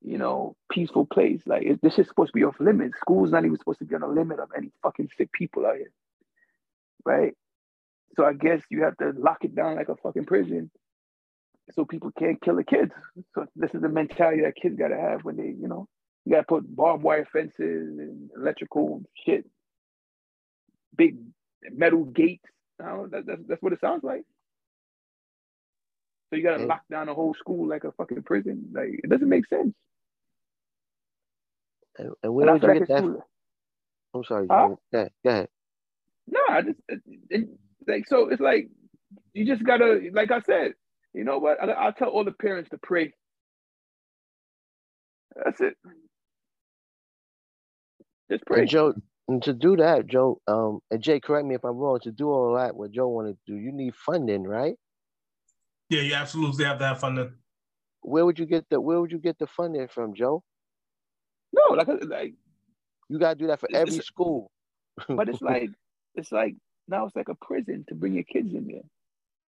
you 0.03 0.17
know 0.19 0.55
peaceful 0.71 1.05
place. 1.07 1.41
Like 1.45 1.63
it, 1.63 1.81
this 1.81 1.99
is 1.99 2.07
supposed 2.07 2.29
to 2.33 2.39
be 2.39 2.45
off 2.45 2.55
limits. 2.59 2.99
School's 2.99 3.31
not 3.31 3.45
even 3.45 3.57
supposed 3.57 3.79
to 3.79 3.85
be 3.85 3.95
on 3.95 4.03
a 4.03 4.07
limit 4.07 4.39
of 4.39 4.49
any 4.57 4.71
fucking 4.83 5.09
sick 5.17 5.31
people 5.33 5.65
out 5.65 5.77
here, 5.77 5.91
right? 7.05 7.33
So 8.15 8.25
I 8.25 8.33
guess 8.33 8.61
you 8.69 8.83
have 8.83 8.97
to 8.97 9.13
lock 9.17 9.39
it 9.43 9.55
down 9.55 9.75
like 9.75 9.89
a 9.89 9.95
fucking 9.97 10.25
prison 10.25 10.71
so 11.73 11.85
people 11.85 12.11
can't 12.17 12.41
kill 12.41 12.55
the 12.57 12.63
kids. 12.63 12.91
So 13.35 13.47
this 13.55 13.71
is 13.73 13.81
the 13.81 13.89
mentality 13.89 14.43
that 14.43 14.55
kids 14.55 14.77
gotta 14.77 14.97
have 14.97 15.23
when 15.23 15.37
they, 15.37 15.47
you 15.47 15.67
know, 15.67 15.87
you 16.25 16.33
gotta 16.33 16.45
put 16.47 16.75
barbed 16.75 17.03
wire 17.03 17.27
fences 17.31 17.99
and 17.99 18.29
electrical 18.37 19.03
shit, 19.25 19.45
big 20.95 21.17
metal 21.71 22.05
gates. 22.05 22.45
I 22.81 22.87
don't 22.89 22.97
know, 22.97 23.07
that, 23.09 23.25
that's 23.25 23.41
that's 23.47 23.61
what 23.61 23.73
it 23.73 23.81
sounds 23.81 24.03
like. 24.03 24.23
So 26.29 26.37
you 26.37 26.43
gotta 26.43 26.63
Yeah. 26.63 26.65
lock 26.65 26.83
down 26.91 27.07
the 27.07 27.13
whole 27.15 27.33
school 27.35 27.67
like 27.67 27.83
a 27.85 27.91
fucking 27.93 28.23
prison. 28.23 28.69
Like 28.73 29.01
it 29.03 29.09
doesn't 29.09 29.29
make 29.29 29.47
sense. 29.47 29.73
And, 31.97 32.09
and 32.23 32.33
where 32.33 32.43
And 32.43 32.49
I 32.49 32.53
would 32.53 32.61
you 32.63 32.67
like 32.69 32.79
get 32.79 32.87
that? 32.89 33.01
too- 33.01 33.23
I'm 34.15 34.23
sorry. 34.23 34.47
Huh? 34.49 34.67
Joe. 34.69 34.79
Go 34.91 34.97
ahead. 34.99 35.11
Go 35.23 35.29
ahead. 35.31 35.47
No, 36.27 36.39
I 36.49 36.61
just 36.61 36.79
it, 36.89 37.01
it- 37.29 37.49
like 37.87 38.07
so. 38.07 38.29
It's 38.29 38.39
like 38.41 38.69
you 39.33 39.45
just 39.45 39.63
gotta, 39.63 39.99
like 40.13 40.31
I 40.31 40.39
said, 40.41 40.73
you 41.13 41.23
know 41.25 41.37
what? 41.39 41.61
I, 41.61 41.65
I'll 41.71 41.91
tell 41.93 42.07
all 42.09 42.23
the 42.23 42.31
parents 42.31 42.69
to 42.69 42.77
pray. 42.81 43.11
That's 45.43 45.59
it. 45.59 45.75
Just 48.31 48.45
pray. 48.45 48.61
And 48.61 48.69
Joe, 48.69 48.93
and 49.27 49.43
to 49.43 49.53
do 49.53 49.75
that, 49.77 50.07
Joe, 50.07 50.39
um, 50.47 50.79
and 50.91 51.01
Jay, 51.01 51.19
correct 51.19 51.45
me 51.45 51.55
if 51.55 51.63
I'm 51.65 51.75
wrong. 51.75 51.99
To 52.03 52.11
do 52.11 52.29
all 52.29 52.55
that, 52.55 52.75
what 52.75 52.91
Joe 52.91 53.07
wanted 53.09 53.37
to 53.45 53.53
do, 53.53 53.57
you 53.59 53.71
need 53.71 53.95
funding, 53.95 54.43
right? 54.43 54.75
Yeah, 55.89 56.01
you 56.01 56.13
absolutely 56.13 56.65
have 56.65 56.79
to 56.79 56.85
have 56.85 56.99
funding. 56.99 57.33
where 58.01 58.25
would 58.25 58.39
you 58.39 58.45
get 58.45 58.65
the 58.69 58.79
where 58.79 58.99
would 59.01 59.11
you 59.11 59.19
get 59.19 59.37
the 59.39 59.47
funding 59.47 59.87
from, 59.89 60.13
Joe? 60.15 60.43
No, 61.53 61.75
like 61.75 61.87
like 62.07 62.33
You 63.09 63.19
gotta 63.19 63.35
do 63.35 63.47
that 63.47 63.59
for 63.59 63.69
every 63.73 63.93
it's- 63.93 64.05
school. 64.07 64.51
but 65.07 65.29
it's 65.29 65.41
like 65.41 65.69
it's 66.15 66.31
like 66.31 66.55
now 66.87 67.05
it's 67.05 67.15
like 67.15 67.29
a 67.29 67.35
prison 67.35 67.85
to 67.89 67.95
bring 67.95 68.13
your 68.13 68.23
kids 68.23 68.53
in 68.53 68.67
there. 68.67 68.81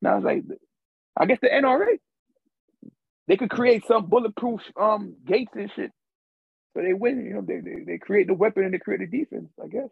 Now 0.02 0.18
it's 0.18 0.26
like 0.26 0.44
I 1.18 1.26
guess 1.26 1.40
the 1.42 1.50
NRA. 1.50 2.00
They 3.28 3.38
could 3.38 3.50
create 3.52 3.86
some 3.88 4.08
bulletproof 4.08 4.62
um 4.80 5.16
gates 5.26 5.52
and 5.56 5.72
shit. 5.76 5.92
So 6.76 6.82
they 6.84 6.94
win, 6.94 7.26
you 7.26 7.34
know, 7.34 7.42
they, 7.42 7.60
they, 7.62 7.84
they 7.86 7.98
create 7.98 8.28
the 8.28 8.34
weapon 8.34 8.64
and 8.64 8.74
they 8.74 8.78
create 8.80 9.00
the 9.00 9.08
defense, 9.18 9.50
I 9.64 9.68
guess. 9.68 9.90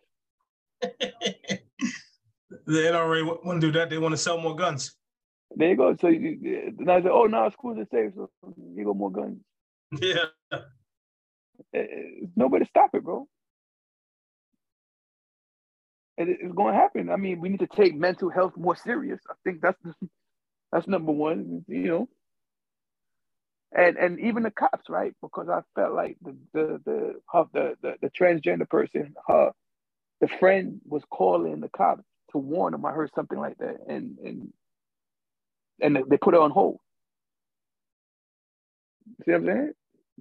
The 2.65 2.79
NRA 2.79 3.43
want 3.45 3.59
to 3.61 3.67
do 3.67 3.71
that. 3.77 3.89
They 3.89 3.97
want 3.97 4.13
to 4.13 4.17
sell 4.17 4.37
more 4.37 4.55
guns. 4.55 4.95
There 5.55 5.69
you 5.69 5.75
go. 5.75 5.95
So 5.99 6.07
you, 6.07 6.37
you- 6.41 6.73
now 6.77 6.97
it's 6.97 7.03
like, 7.05 7.13
oh 7.13 7.25
no, 7.25 7.49
schools 7.51 7.77
are 7.77 7.87
safe, 7.91 8.13
so 8.15 8.29
you 8.73 8.85
got 8.85 8.95
more 8.95 9.11
guns. 9.11 9.39
Yeah. 10.01 10.25
Eh, 11.73 12.27
Nobody 12.35 12.65
stop 12.65 12.91
it, 12.95 13.03
bro. 13.03 13.27
And 16.17 16.29
it- 16.29 16.39
it's 16.41 16.53
going 16.53 16.73
to 16.73 16.79
happen. 16.79 17.09
I 17.09 17.15
mean, 17.15 17.39
we 17.41 17.49
need 17.49 17.59
to 17.59 17.67
take 17.67 17.95
mental 17.95 18.29
health 18.29 18.57
more 18.57 18.75
serious. 18.75 19.19
I 19.29 19.33
think 19.43 19.61
that's 19.61 19.79
that's 20.71 20.87
number 20.87 21.11
one. 21.11 21.65
You 21.67 21.87
know, 21.87 22.09
and 23.77 23.97
and 23.97 24.19
even 24.19 24.43
the 24.43 24.51
cops, 24.51 24.89
right? 24.89 25.13
Because 25.21 25.49
I 25.49 25.61
felt 25.79 25.93
like 25.93 26.17
the 26.21 26.35
the 26.53 26.81
the 26.85 27.15
the, 27.53 27.77
the 27.81 27.95
the 28.01 28.09
transgender 28.11 28.69
person, 28.69 29.15
her 29.27 29.51
the 30.21 30.27
friend 30.39 30.81
was 30.85 31.03
calling 31.11 31.61
the 31.61 31.69
cops 31.69 32.03
to 32.31 32.37
warn 32.39 32.73
them. 32.73 32.85
I 32.85 32.93
heard 32.93 33.11
something 33.15 33.39
like 33.39 33.57
that, 33.59 33.77
and 33.87 34.17
and 34.19 34.53
and 35.81 35.97
they 36.09 36.17
put 36.17 36.33
her 36.33 36.39
on 36.41 36.51
hold. 36.51 36.79
See 39.25 39.31
what 39.31 39.41
I'm 39.41 39.45
saying? 39.45 39.73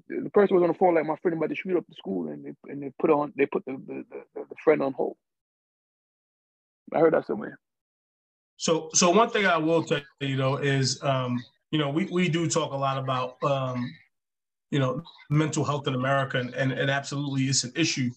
The 0.09 0.31
person 0.31 0.57
was 0.57 0.63
on 0.63 0.69
the 0.69 0.75
phone 0.75 0.95
like 0.95 1.07
my 1.07 1.17
friend 1.17 1.37
about 1.37 1.49
to 1.49 1.55
shoot 1.55 1.77
up 1.77 1.87
the 1.89 1.95
school, 1.95 2.29
and 2.29 2.45
they 2.45 2.71
and 2.71 2.83
they 2.83 2.93
put 2.99 3.11
on 3.11 3.33
they 3.37 3.47
put 3.47 3.65
the 3.65 3.73
the, 3.87 4.05
the, 4.35 4.45
the 4.49 4.55
friend 4.63 4.83
on 4.83 4.93
hold. 4.93 5.17
I 6.95 7.01
heard 7.01 7.15
that 7.15 7.27
somewhere. 7.27 7.59
So, 8.57 8.89
so 8.95 9.11
one 9.11 9.31
thing 9.31 9.47
I 9.47 9.57
will 9.57 9.83
tell 9.83 10.01
you 10.21 10.37
though 10.37 10.57
is, 10.57 11.03
um, 11.03 11.43
you 11.71 11.79
know, 11.79 11.91
we, 11.91 12.07
we 12.07 12.29
do 12.29 12.49
talk 12.49 12.73
a 12.73 12.77
lot 12.77 12.97
about, 12.97 13.43
um, 13.43 13.93
you 14.71 14.79
know, 14.79 15.03
mental 15.31 15.65
health 15.65 15.87
in 15.87 15.95
America, 15.95 16.39
and, 16.39 16.55
and, 16.55 16.73
and 16.73 16.91
absolutely 16.91 17.45
it's 17.45 17.65
an 17.65 17.73
issue. 17.77 18.11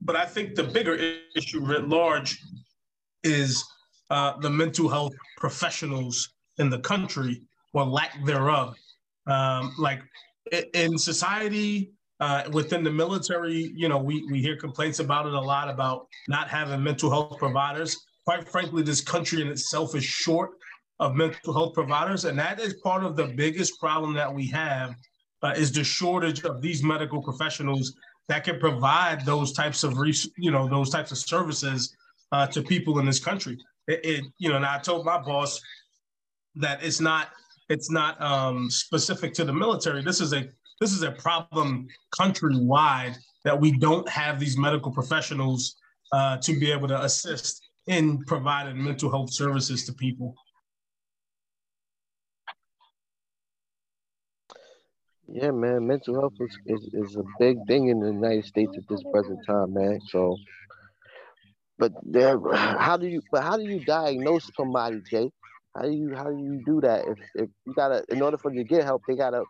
But 0.00 0.16
I 0.16 0.26
think 0.26 0.54
the 0.54 0.64
bigger 0.64 0.96
issue 1.34 1.64
writ 1.64 1.88
large 1.88 2.42
is 3.22 3.64
uh, 4.10 4.38
the 4.38 4.50
mental 4.50 4.88
health 4.88 5.14
professionals 5.36 6.30
in 6.58 6.68
the 6.68 6.80
country 6.80 7.42
or 7.72 7.84
lack 7.84 8.24
thereof. 8.24 8.74
Um, 9.26 9.74
like 9.78 10.00
in 10.74 10.98
society, 10.98 11.90
uh, 12.20 12.44
within 12.52 12.82
the 12.82 12.90
military, 12.90 13.72
you 13.74 13.88
know, 13.88 13.98
we, 13.98 14.24
we 14.30 14.40
hear 14.40 14.56
complaints 14.56 14.98
about 14.98 15.26
it 15.26 15.34
a 15.34 15.40
lot 15.40 15.68
about 15.68 16.08
not 16.26 16.48
having 16.48 16.82
mental 16.82 17.10
health 17.10 17.38
providers. 17.38 17.96
Quite 18.24 18.48
frankly, 18.48 18.82
this 18.82 19.00
country 19.00 19.40
in 19.40 19.48
itself 19.48 19.94
is 19.94 20.04
short 20.04 20.50
of 21.00 21.14
mental 21.14 21.52
health 21.52 21.74
providers, 21.74 22.24
and 22.24 22.38
that 22.38 22.60
is 22.60 22.74
part 22.82 23.04
of 23.04 23.16
the 23.16 23.26
biggest 23.26 23.78
problem 23.78 24.14
that 24.14 24.32
we 24.32 24.46
have 24.48 24.94
uh, 25.42 25.54
is 25.56 25.70
the 25.70 25.84
shortage 25.84 26.44
of 26.44 26.60
these 26.60 26.82
medical 26.82 27.22
professionals 27.22 27.94
that 28.26 28.44
can 28.44 28.58
provide 28.58 29.24
those 29.24 29.52
types 29.52 29.84
of 29.84 29.96
res- 29.96 30.28
you 30.36 30.50
know 30.50 30.68
those 30.68 30.90
types 30.90 31.12
of 31.12 31.18
services 31.18 31.96
uh, 32.32 32.46
to 32.48 32.62
people 32.62 32.98
in 32.98 33.06
this 33.06 33.20
country. 33.20 33.56
It, 33.86 34.00
it 34.04 34.24
you 34.38 34.48
know, 34.48 34.56
and 34.56 34.66
I 34.66 34.78
told 34.78 35.06
my 35.06 35.18
boss 35.18 35.60
that 36.56 36.82
it's 36.82 37.00
not 37.00 37.28
it's 37.68 37.90
not 37.90 38.20
um, 38.20 38.70
specific 38.70 39.34
to 39.34 39.44
the 39.44 39.52
military. 39.52 40.02
This 40.02 40.20
is 40.20 40.32
a 40.32 40.48
this 40.80 40.92
is 40.92 41.02
a 41.02 41.10
problem 41.12 41.88
countrywide 42.18 43.16
that 43.44 43.58
we 43.58 43.72
don't 43.72 44.08
have 44.08 44.38
these 44.38 44.56
medical 44.56 44.92
professionals 44.92 45.76
uh, 46.12 46.36
to 46.38 46.58
be 46.58 46.70
able 46.70 46.88
to 46.88 47.02
assist 47.02 47.60
in 47.88 48.24
providing 48.26 48.82
mental 48.82 49.10
health 49.10 49.32
services 49.32 49.84
to 49.86 49.92
people. 49.92 50.34
Yeah, 55.30 55.50
man, 55.50 55.86
mental 55.86 56.14
health 56.14 56.34
is, 56.40 56.58
is, 56.66 56.94
is 56.94 57.16
a 57.16 57.24
big 57.38 57.58
thing 57.66 57.88
in 57.88 58.00
the 58.00 58.12
United 58.12 58.46
States 58.46 58.72
at 58.78 58.88
this 58.88 59.02
present 59.12 59.38
time, 59.46 59.74
man. 59.74 60.00
So, 60.08 60.38
but 61.78 61.92
there, 62.02 62.40
how 62.54 62.96
do 62.96 63.06
you? 63.06 63.20
But 63.30 63.42
how 63.42 63.56
do 63.56 63.64
you 63.64 63.84
diagnose 63.84 64.50
somebody, 64.56 65.02
Jay? 65.10 65.30
How 65.78 65.84
do 65.84 65.92
you 65.92 66.12
how 66.12 66.24
do 66.24 66.36
you 66.36 66.60
do 66.66 66.80
that? 66.80 67.06
If 67.06 67.18
if 67.36 67.48
you 67.64 67.74
gotta, 67.74 68.04
in 68.08 68.20
order 68.20 68.36
for 68.36 68.52
you 68.52 68.64
to 68.64 68.68
get 68.68 68.82
help, 68.82 69.02
they 69.06 69.14
gotta 69.14 69.44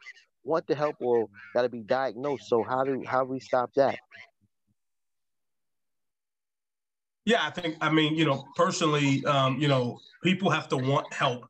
want 0.45 0.67
the 0.67 0.75
help 0.75 0.97
or 1.01 1.27
gotta 1.55 1.71
be 1.71 1.81
diagnosed. 1.81 2.49
So 2.49 2.63
how 2.63 2.85
do 2.85 3.03
how 3.07 3.25
we 3.25 3.41
stop 3.41 3.71
that? 3.77 3.99
Yeah, 7.25 7.47
I 7.47 7.51
think 7.51 7.77
I 7.81 7.91
mean, 7.91 8.15
you 8.15 8.27
know, 8.27 8.47
personally, 8.57 9.25
um, 9.25 9.59
you 9.59 9.69
know, 9.69 9.99
people 10.23 10.51
have 10.51 10.69
to 10.69 10.77
want 10.77 11.11
help. 11.15 11.47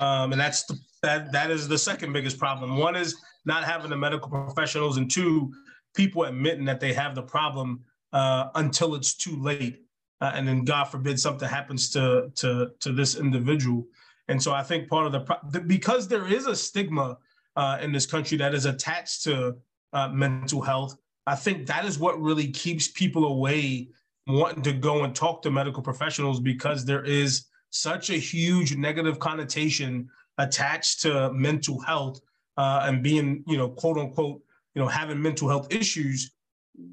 Um, 0.00 0.32
and 0.32 0.40
that's 0.40 0.64
the, 0.64 0.78
that 1.02 1.32
that 1.32 1.50
is 1.50 1.66
the 1.66 1.78
second 1.78 2.12
biggest 2.12 2.38
problem. 2.38 2.76
One 2.76 2.94
is 2.94 3.16
not 3.46 3.64
having 3.64 3.88
the 3.88 3.96
medical 3.96 4.28
professionals, 4.28 4.98
and 4.98 5.10
two, 5.10 5.50
people 5.94 6.24
admitting 6.24 6.66
that 6.66 6.80
they 6.80 6.92
have 6.92 7.14
the 7.14 7.22
problem 7.22 7.84
uh, 8.12 8.48
until 8.54 8.94
it's 8.94 9.14
too 9.14 9.40
late, 9.40 9.80
uh, 10.20 10.32
and 10.34 10.46
then 10.46 10.64
God 10.64 10.84
forbid 10.84 11.18
something 11.20 11.48
happens 11.48 11.90
to 11.90 12.30
to 12.36 12.70
to 12.80 12.92
this 12.92 13.16
individual. 13.16 13.86
And 14.28 14.42
so 14.42 14.52
I 14.52 14.62
think 14.62 14.88
part 14.88 15.06
of 15.06 15.12
the 15.12 15.60
because 15.60 16.08
there 16.08 16.26
is 16.26 16.46
a 16.46 16.56
stigma 16.56 17.16
uh, 17.56 17.78
in 17.80 17.92
this 17.92 18.06
country 18.06 18.36
that 18.38 18.54
is 18.54 18.66
attached 18.66 19.24
to 19.24 19.56
uh, 19.92 20.08
mental 20.08 20.60
health. 20.60 20.96
I 21.26 21.34
think 21.34 21.66
that 21.66 21.84
is 21.84 21.98
what 21.98 22.20
really 22.20 22.48
keeps 22.48 22.88
people 22.88 23.26
away 23.26 23.88
wanting 24.26 24.62
to 24.62 24.72
go 24.72 25.04
and 25.04 25.14
talk 25.14 25.42
to 25.42 25.50
medical 25.50 25.82
professionals 25.82 26.38
because 26.40 26.84
there 26.84 27.04
is 27.04 27.46
such 27.70 28.10
a 28.10 28.14
huge 28.14 28.76
negative 28.76 29.18
connotation 29.18 30.08
attached 30.38 31.00
to 31.02 31.32
mental 31.32 31.80
health 31.80 32.20
uh, 32.56 32.82
and 32.84 33.02
being, 33.02 33.42
you 33.46 33.56
know, 33.56 33.68
quote 33.68 33.98
unquote, 33.98 34.40
you 34.74 34.82
know, 34.82 34.88
having 34.88 35.20
mental 35.20 35.48
health 35.48 35.72
issues 35.72 36.30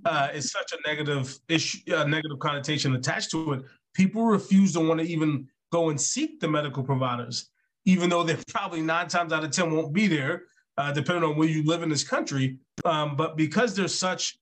uh, 0.06 0.30
is 0.34 0.52
such 0.52 0.74
a 0.74 0.88
negative 0.88 1.38
issue, 1.50 1.80
negative 1.88 2.40
connotation 2.40 2.96
attached 2.96 3.32
to 3.32 3.54
it. 3.54 3.64
People 3.94 4.26
refuse 4.26 4.74
to 4.74 4.80
want 4.80 5.00
to 5.00 5.06
even 5.06 5.48
go 5.72 5.90
and 5.90 6.00
seek 6.00 6.40
the 6.40 6.48
medical 6.48 6.84
providers, 6.84 7.50
even 7.86 8.10
though 8.10 8.24
they're 8.24 8.38
probably 8.50 8.82
nine 8.82 9.08
times 9.08 9.34
out 9.34 9.44
of 9.44 9.52
ten 9.52 9.72
won't 9.72 9.94
be 9.94 10.08
there, 10.08 10.44
uh, 10.78 10.92
depending 10.92 11.24
on 11.24 11.38
where 11.38 11.48
you 11.48 11.64
live 11.64 11.84
in 11.84 11.90
this 11.90 12.04
country. 12.04 12.58
Um, 12.84 13.16
but 13.16 13.38
because 13.38 13.76
there's 13.76 13.96
such 13.96 14.38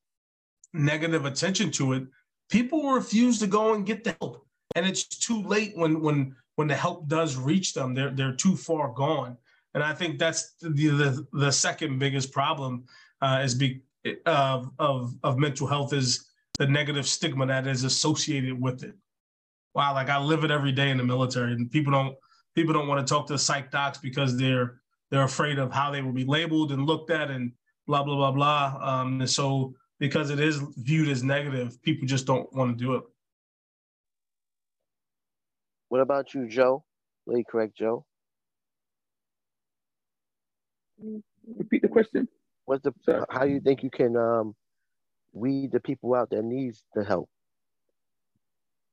negative 0.73 1.25
attention 1.25 1.71
to 1.71 1.93
it, 1.93 2.03
people 2.49 2.91
refuse 2.91 3.39
to 3.39 3.47
go 3.47 3.73
and 3.73 3.85
get 3.85 4.03
the 4.03 4.15
help 4.19 4.45
and 4.75 4.85
it's 4.85 5.03
too 5.05 5.41
late 5.43 5.73
when 5.75 6.01
when 6.01 6.35
when 6.55 6.67
the 6.67 6.75
help 6.75 7.07
does 7.07 7.35
reach 7.35 7.73
them 7.73 7.93
they're 7.93 8.11
they're 8.11 8.35
too 8.35 8.55
far 8.55 8.89
gone 8.93 9.37
and 9.73 9.83
i 9.83 9.93
think 9.93 10.19
that's 10.19 10.53
the 10.61 10.69
the, 10.69 11.27
the 11.33 11.51
second 11.51 11.99
biggest 11.99 12.31
problem 12.31 12.83
uh, 13.21 13.41
is 13.43 13.55
be 13.55 13.81
of 14.25 14.71
of 14.79 15.15
of 15.23 15.37
mental 15.37 15.67
health 15.67 15.93
is 15.93 16.29
the 16.59 16.67
negative 16.67 17.07
stigma 17.07 17.45
that 17.45 17.67
is 17.67 17.83
associated 17.83 18.59
with 18.59 18.83
it 18.83 18.95
wow 19.73 19.93
like 19.93 20.09
i 20.09 20.19
live 20.19 20.43
it 20.43 20.51
every 20.51 20.71
day 20.71 20.89
in 20.89 20.97
the 20.97 21.03
military 21.03 21.53
and 21.53 21.71
people 21.71 21.91
don't 21.91 22.15
people 22.55 22.73
don't 22.73 22.87
want 22.87 23.05
to 23.05 23.13
talk 23.13 23.27
to 23.27 23.37
psych 23.37 23.71
docs 23.71 23.97
because 23.97 24.37
they're 24.37 24.75
they're 25.09 25.23
afraid 25.23 25.57
of 25.59 25.71
how 25.71 25.91
they 25.91 26.01
will 26.01 26.11
be 26.11 26.25
labeled 26.25 26.71
and 26.71 26.85
looked 26.85 27.11
at 27.11 27.31
and 27.31 27.51
blah 27.87 28.03
blah 28.03 28.15
blah 28.15 28.31
blah 28.31 28.77
um, 28.81 29.21
and 29.21 29.29
so 29.29 29.73
because 29.99 30.29
it 30.29 30.39
is 30.39 30.61
viewed 30.77 31.07
as 31.09 31.23
negative 31.23 31.81
people 31.81 32.07
just 32.07 32.25
don't 32.25 32.51
want 32.53 32.77
to 32.77 32.83
do 32.83 32.95
it 32.95 33.03
What 35.93 36.01
about 36.01 36.33
you, 36.33 36.47
Joe? 36.47 36.83
Lay 37.27 37.43
correct, 37.47 37.77
Joe. 37.77 38.03
Repeat 41.55 41.83
the 41.83 41.87
question. 41.87 42.27
What's 42.65 42.83
the 42.83 42.93
Sorry. 43.03 43.25
how 43.29 43.43
you 43.43 43.59
think 43.59 43.83
you 43.83 43.89
can 43.89 44.15
um 44.15 44.55
weed 45.33 45.71
the 45.71 45.79
people 45.79 46.13
out 46.15 46.29
that 46.31 46.43
needs 46.43 46.83
the 46.95 47.03
help? 47.03 47.29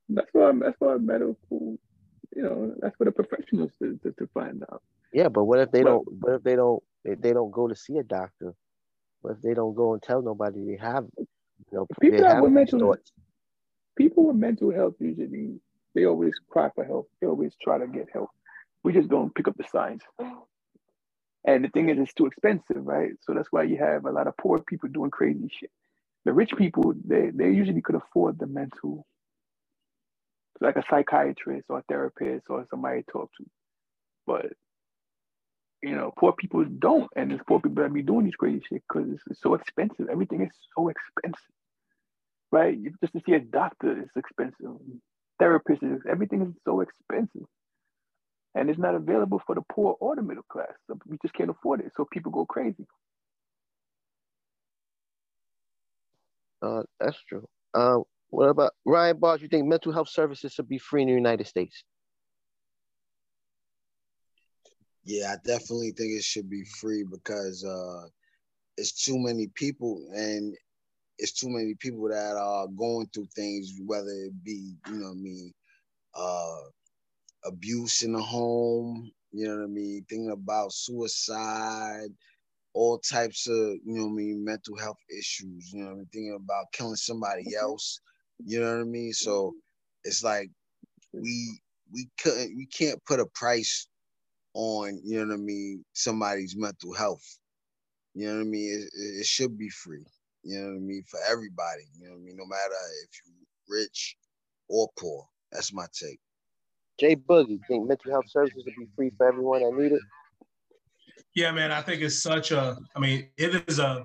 That's 0.09 0.29
why 0.33 0.53
that's 0.61 0.77
why 0.79 0.97
medical, 0.97 1.37
you 2.35 2.43
know, 2.43 2.75
that's 2.81 2.97
for 2.97 3.05
the 3.05 3.13
professionals 3.13 3.71
to, 3.81 3.99
to, 4.03 4.13
to 4.13 4.29
find 4.35 4.63
out. 4.73 4.83
Yeah, 5.13 5.29
but 5.29 5.45
what 5.45 5.61
if 5.61 5.71
they 5.71 5.85
Well- 5.85 6.05
don't? 6.05 6.21
What 6.23 6.35
if 6.37 6.43
they 6.43 6.57
don't? 6.57 6.83
If 7.05 7.21
they 7.21 7.33
don't 7.33 7.51
go 7.51 7.67
to 7.69 7.75
see 7.75 7.97
a 7.97 8.03
doctor? 8.03 8.55
What 9.23 9.37
if 9.37 9.43
they 9.43 9.55
don't 9.55 9.75
go 9.75 9.93
and 9.95 10.03
tell 10.03 10.23
nobody 10.23 10.65
they 10.67 10.77
have? 10.77 11.07
You 11.19 11.27
know, 11.73 11.87
People 12.01 12.25
have 12.27 12.43
with 12.43 12.53
mental 12.53 12.79
thoughts? 12.81 13.13
people 13.97 14.27
with 14.29 14.37
mental 14.37 14.73
health 14.73 14.95
usually 14.99 15.61
they 15.95 16.07
always 16.07 16.33
cry 16.49 16.71
for 16.75 16.85
help. 16.85 17.11
They 17.21 17.27
always 17.27 17.53
try 17.63 17.77
to 17.79 17.87
get 17.87 18.07
help. 18.13 18.31
We 18.83 18.93
just 18.95 19.09
don't 19.09 19.35
pick 19.35 19.47
up 19.49 19.57
the 19.59 19.65
signs. 19.71 20.01
And 21.47 21.65
the 21.65 21.70
thing 21.70 21.91
is, 21.91 21.99
it's 21.99 22.15
too 22.15 22.27
expensive, 22.27 22.86
right? 22.86 23.12
So 23.23 23.35
that's 23.35 23.49
why 23.52 23.65
you 23.65 23.78
have 23.78 24.07
a 24.07 24.12
lot 24.12 24.28
of 24.28 24.36
poor 24.39 24.60
people 24.60 24.91
doing 24.91 25.10
crazy 25.10 25.51
shit. 25.52 25.70
The 26.27 26.33
rich 26.35 26.52
people, 26.57 26.94
they, 27.07 27.31
they 27.35 27.47
usually 27.51 27.83
could 27.83 27.97
afford 27.97 28.39
the 28.39 28.47
mental, 28.47 29.07
like 30.60 30.77
a 30.77 30.85
psychiatrist 30.91 31.67
or 31.70 31.81
a 31.81 31.85
therapist 31.89 32.47
or 32.51 32.67
somebody 32.70 33.02
to 33.02 33.12
talk 33.12 33.31
to. 33.39 33.47
But 34.27 34.47
you 35.83 35.94
know, 35.94 36.12
poor 36.19 36.33
people 36.33 36.65
don't, 36.65 37.09
and 37.17 37.31
there's 37.31 37.41
poor 37.47 37.60
people 37.60 37.83
that 37.83 37.93
be 37.93 38.02
doing 38.02 38.25
these 38.25 38.35
crazy 38.35 38.62
shit 38.69 38.83
because 38.89 39.10
it's, 39.12 39.23
it's 39.31 39.41
so 39.41 39.55
expensive. 39.55 40.09
Everything 40.10 40.43
is 40.43 40.51
so 40.77 40.89
expensive, 40.89 41.55
right? 42.52 42.78
Just 43.02 43.15
to 43.15 43.23
see 43.27 43.35
a 43.35 43.41
doctor 43.41 44.02
is 44.02 44.10
expensive. 44.17 44.77
Therapist 45.39 45.83
is 45.83 46.01
everything 46.10 46.43
is 46.43 46.55
so 46.65 46.81
expensive, 46.83 47.47
and 48.55 48.69
it's 48.70 48.79
not 48.79 48.95
available 48.95 49.41
for 49.47 49.55
the 49.55 49.62
poor 49.73 49.97
or 50.01 50.17
the 50.17 50.23
middle 50.23 50.45
class. 50.51 50.73
So 50.87 50.99
we 51.07 51.19
just 51.23 51.35
can't 51.35 51.51
afford 51.51 51.81
it. 51.81 51.93
So 51.97 52.07
people 52.12 52.33
go 52.33 52.47
crazy. 52.47 52.87
Uh, 56.62 56.83
that's 56.99 57.23
true. 57.29 57.47
Uh, 57.75 57.99
what 58.31 58.49
about 58.49 58.73
Ryan 58.85 59.19
Barnes? 59.19 59.43
You 59.43 59.49
think 59.49 59.67
mental 59.67 59.93
health 59.93 60.09
services 60.09 60.53
should 60.53 60.69
be 60.69 60.79
free 60.79 61.03
in 61.03 61.09
the 61.09 61.15
United 61.15 61.47
States? 61.47 61.85
Yeah, 65.05 65.33
I 65.33 65.37
definitely 65.47 65.93
think 65.93 66.12
it 66.12 66.25
should 66.25 66.51
be 66.51 66.65
free 66.81 67.05
because 67.11 67.65
uh 67.65 68.07
it's 68.77 69.05
too 69.05 69.19
many 69.19 69.49
people 69.55 70.03
and 70.15 70.55
it's 71.19 71.33
too 71.33 71.49
many 71.51 71.75
people 71.75 72.09
that 72.09 72.37
are 72.37 72.67
going 72.69 73.09
through 73.12 73.27
things, 73.37 73.73
whether 73.85 74.09
it 74.09 74.43
be, 74.43 74.75
you 74.89 74.95
know 74.95 75.09
what 75.09 75.12
I 75.12 75.15
mean, 75.15 75.53
uh 76.15 76.61
abuse 77.44 78.02
in 78.02 78.12
the 78.12 78.23
home, 78.23 79.10
you 79.33 79.47
know 79.47 79.57
what 79.57 79.65
I 79.65 79.67
mean, 79.67 80.05
thinking 80.09 80.31
about 80.31 80.73
suicide, 80.73 82.09
all 82.75 82.99
types 82.99 83.47
of, 83.49 83.55
you 83.55 83.81
know 83.85 84.07
what 84.07 84.12
I 84.12 84.17
mean, 84.17 84.44
mental 84.44 84.77
health 84.77 84.99
issues, 85.10 85.73
you 85.73 85.81
know 85.81 85.86
what 85.86 85.93
I 85.93 85.97
mean, 85.97 86.09
thinking 86.12 86.39
about 86.41 86.73
killing 86.73 86.97
somebody 86.97 87.43
mm-hmm. 87.43 87.65
else, 87.65 88.01
you 88.44 88.60
know 88.60 88.73
what 88.77 88.83
I 88.83 88.85
mean? 88.85 89.12
So 89.12 89.49
mm-hmm. 89.49 89.59
it's 90.05 90.23
like 90.23 90.51
we 91.12 91.60
we 91.93 92.09
couldn't 92.20 92.57
we 92.57 92.67
can't 92.67 93.05
put 93.05 93.20
a 93.20 93.27
price 93.27 93.89
on, 94.55 95.01
you 95.05 95.20
know 95.20 95.27
what 95.27 95.35
I 95.35 95.39
mean, 95.39 95.85
somebody's 95.93 96.57
mental 96.57 96.94
health. 96.94 97.25
You 98.15 98.27
know 98.27 98.35
what 98.35 98.41
I 98.41 98.44
mean? 98.44 98.70
It, 98.70 99.01
it, 99.01 99.20
it 99.20 99.27
should 99.27 99.57
be 99.57 99.69
free. 99.69 100.05
You 100.43 100.59
know 100.59 100.69
what 100.69 100.77
I 100.77 100.81
mean? 100.81 101.05
For 101.09 101.20
everybody. 101.31 101.85
You 101.97 102.07
know 102.07 102.15
what 102.15 102.20
I 102.20 102.25
mean? 102.25 102.36
No 102.36 102.47
matter 102.47 102.75
if 103.05 103.10
you're 103.25 103.81
rich 103.81 104.17
or 104.69 104.89
poor. 104.99 105.27
That's 105.52 105.73
my 105.73 105.86
take. 105.93 106.19
Jay 107.01 107.17
Boogie, 107.17 107.59
think 107.67 107.89
mental 107.89 108.11
health 108.11 108.29
services 108.29 108.62
should 108.62 108.77
be 108.77 108.87
free 108.95 109.11
for 109.17 109.27
everyone 109.27 109.62
that 109.62 109.73
need 109.73 109.93
it? 109.93 110.03
Yeah, 111.35 111.51
man, 111.53 111.73
I 111.73 111.81
think 111.81 112.03
it's 112.03 112.23
such 112.23 112.51
a. 112.51 112.77
I 112.95 113.01
mean, 113.01 113.29
it 113.39 113.65
is 113.67 113.79
a. 113.79 114.05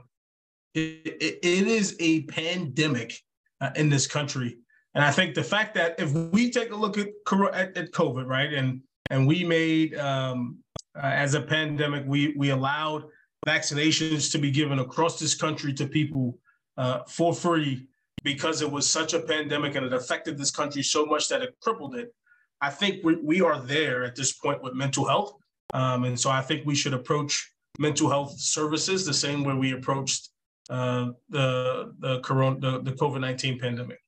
It, 0.74 1.40
it, 1.42 1.68
is 1.68 1.96
a 2.00 2.24
pandemic 2.24 3.14
uh, 3.62 3.72
in 3.76 3.90
this 3.90 4.08
country, 4.08 4.58
and 4.94 5.04
I 5.04 5.12
think 5.12 5.34
the 5.34 5.44
fact 5.44 5.74
that 5.76 6.00
if 6.00 6.12
we 6.12 6.52
take 6.52 6.72
a 6.72 6.76
look 6.76 6.98
at 6.98 7.08
at, 7.54 7.78
at 7.78 7.92
COVID, 7.92 8.28
right, 8.28 8.54
and 8.54 8.82
and 9.10 9.26
we 9.26 9.44
made 9.44 9.96
um, 9.96 10.58
uh, 10.96 11.08
as 11.08 11.34
a 11.34 11.42
pandemic, 11.42 12.04
we 12.06 12.34
we 12.38 12.50
allowed 12.50 13.06
vaccinations 13.48 14.32
to 14.32 14.38
be 14.38 14.52
given 14.52 14.80
across 14.80 15.20
this 15.20 15.36
country 15.36 15.74
to 15.74 15.88
people 15.88 16.38
uh, 16.78 17.00
for 17.08 17.34
free 17.34 17.88
because 18.24 18.62
it 18.62 18.70
was 18.70 18.90
such 18.90 19.14
a 19.14 19.20
pandemic 19.20 19.76
and 19.76 19.86
it 19.86 19.94
affected 19.94 20.38
this 20.38 20.52
country 20.52 20.82
so 20.82 21.06
much 21.06 21.30
that 21.30 21.42
it 21.42 21.56
crippled 21.62 21.96
it. 21.96 22.14
I 22.66 22.70
think 22.70 23.04
we, 23.06 23.16
we 23.32 23.38
are 23.42 23.60
there 23.76 24.04
at 24.04 24.16
this 24.16 24.32
point 24.34 24.60
with 24.64 24.74
mental 24.74 25.06
health. 25.12 25.32
Um, 25.74 26.00
and 26.08 26.20
so 26.20 26.30
I 26.40 26.42
think 26.48 26.66
we 26.66 26.76
should 26.82 26.96
approach 27.02 27.34
mental 27.88 28.10
health 28.10 28.32
services 28.58 29.06
the 29.06 29.14
same 29.14 29.44
way 29.44 29.54
we 29.54 29.74
approached 29.80 30.30
uh, 30.70 31.06
the 31.30 31.48
the 32.00 32.14
corona 32.28 32.60
the, 32.66 32.72
the 32.88 32.94
COVID 33.02 33.22
nineteen 33.28 33.60
pandemic. 33.60 34.00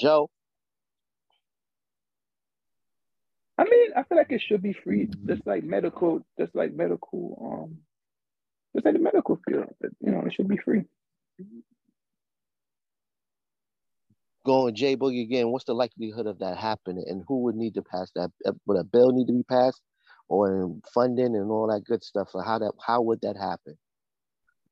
Joe, 0.00 0.30
I 3.58 3.64
mean, 3.64 3.88
I 3.96 4.02
feel 4.04 4.16
like 4.16 4.30
it 4.30 4.42
should 4.46 4.62
be 4.62 4.74
free, 4.84 5.08
just 5.26 5.44
like 5.44 5.64
medical, 5.64 6.24
just 6.38 6.54
like 6.54 6.72
medical, 6.72 7.20
um, 7.46 7.78
just 8.74 8.86
like 8.86 8.94
the 8.94 9.00
medical 9.00 9.36
field. 9.44 9.66
But, 9.80 9.90
you 10.00 10.12
know, 10.12 10.22
it 10.26 10.32
should 10.34 10.48
be 10.48 10.60
free. 10.64 10.84
Going 14.48 14.74
Jay 14.74 14.96
Boogie 14.96 15.22
again. 15.22 15.50
What's 15.50 15.66
the 15.66 15.74
likelihood 15.74 16.26
of 16.26 16.38
that 16.38 16.56
happening, 16.56 17.04
and 17.06 17.22
who 17.28 17.42
would 17.42 17.54
need 17.54 17.74
to 17.74 17.82
pass 17.82 18.10
that? 18.16 18.30
Would 18.66 18.80
a 18.80 18.84
bill 18.84 19.12
need 19.12 19.26
to 19.26 19.32
be 19.32 19.42
passed, 19.44 19.82
or 20.28 20.74
funding 20.94 21.36
and 21.36 21.50
all 21.50 21.68
that 21.68 21.84
good 21.84 22.02
stuff? 22.02 22.30
Or 22.34 22.42
how 22.42 22.58
that 22.58 22.72
how 22.84 23.02
would 23.02 23.20
that 23.20 23.36
happen? 23.36 23.76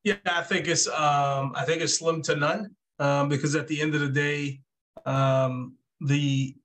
Yeah, 0.02 0.16
I 0.24 0.42
think 0.42 0.66
it's 0.66 0.88
um, 0.88 1.52
I 1.54 1.64
think 1.66 1.82
it's 1.82 1.98
slim 1.98 2.22
to 2.22 2.36
none 2.36 2.74
um, 2.98 3.28
because 3.28 3.54
at 3.54 3.68
the 3.68 3.80
end 3.80 3.94
of 3.94 4.00
the 4.00 4.08
day, 4.08 4.60
um, 5.04 5.74
the 6.00 6.56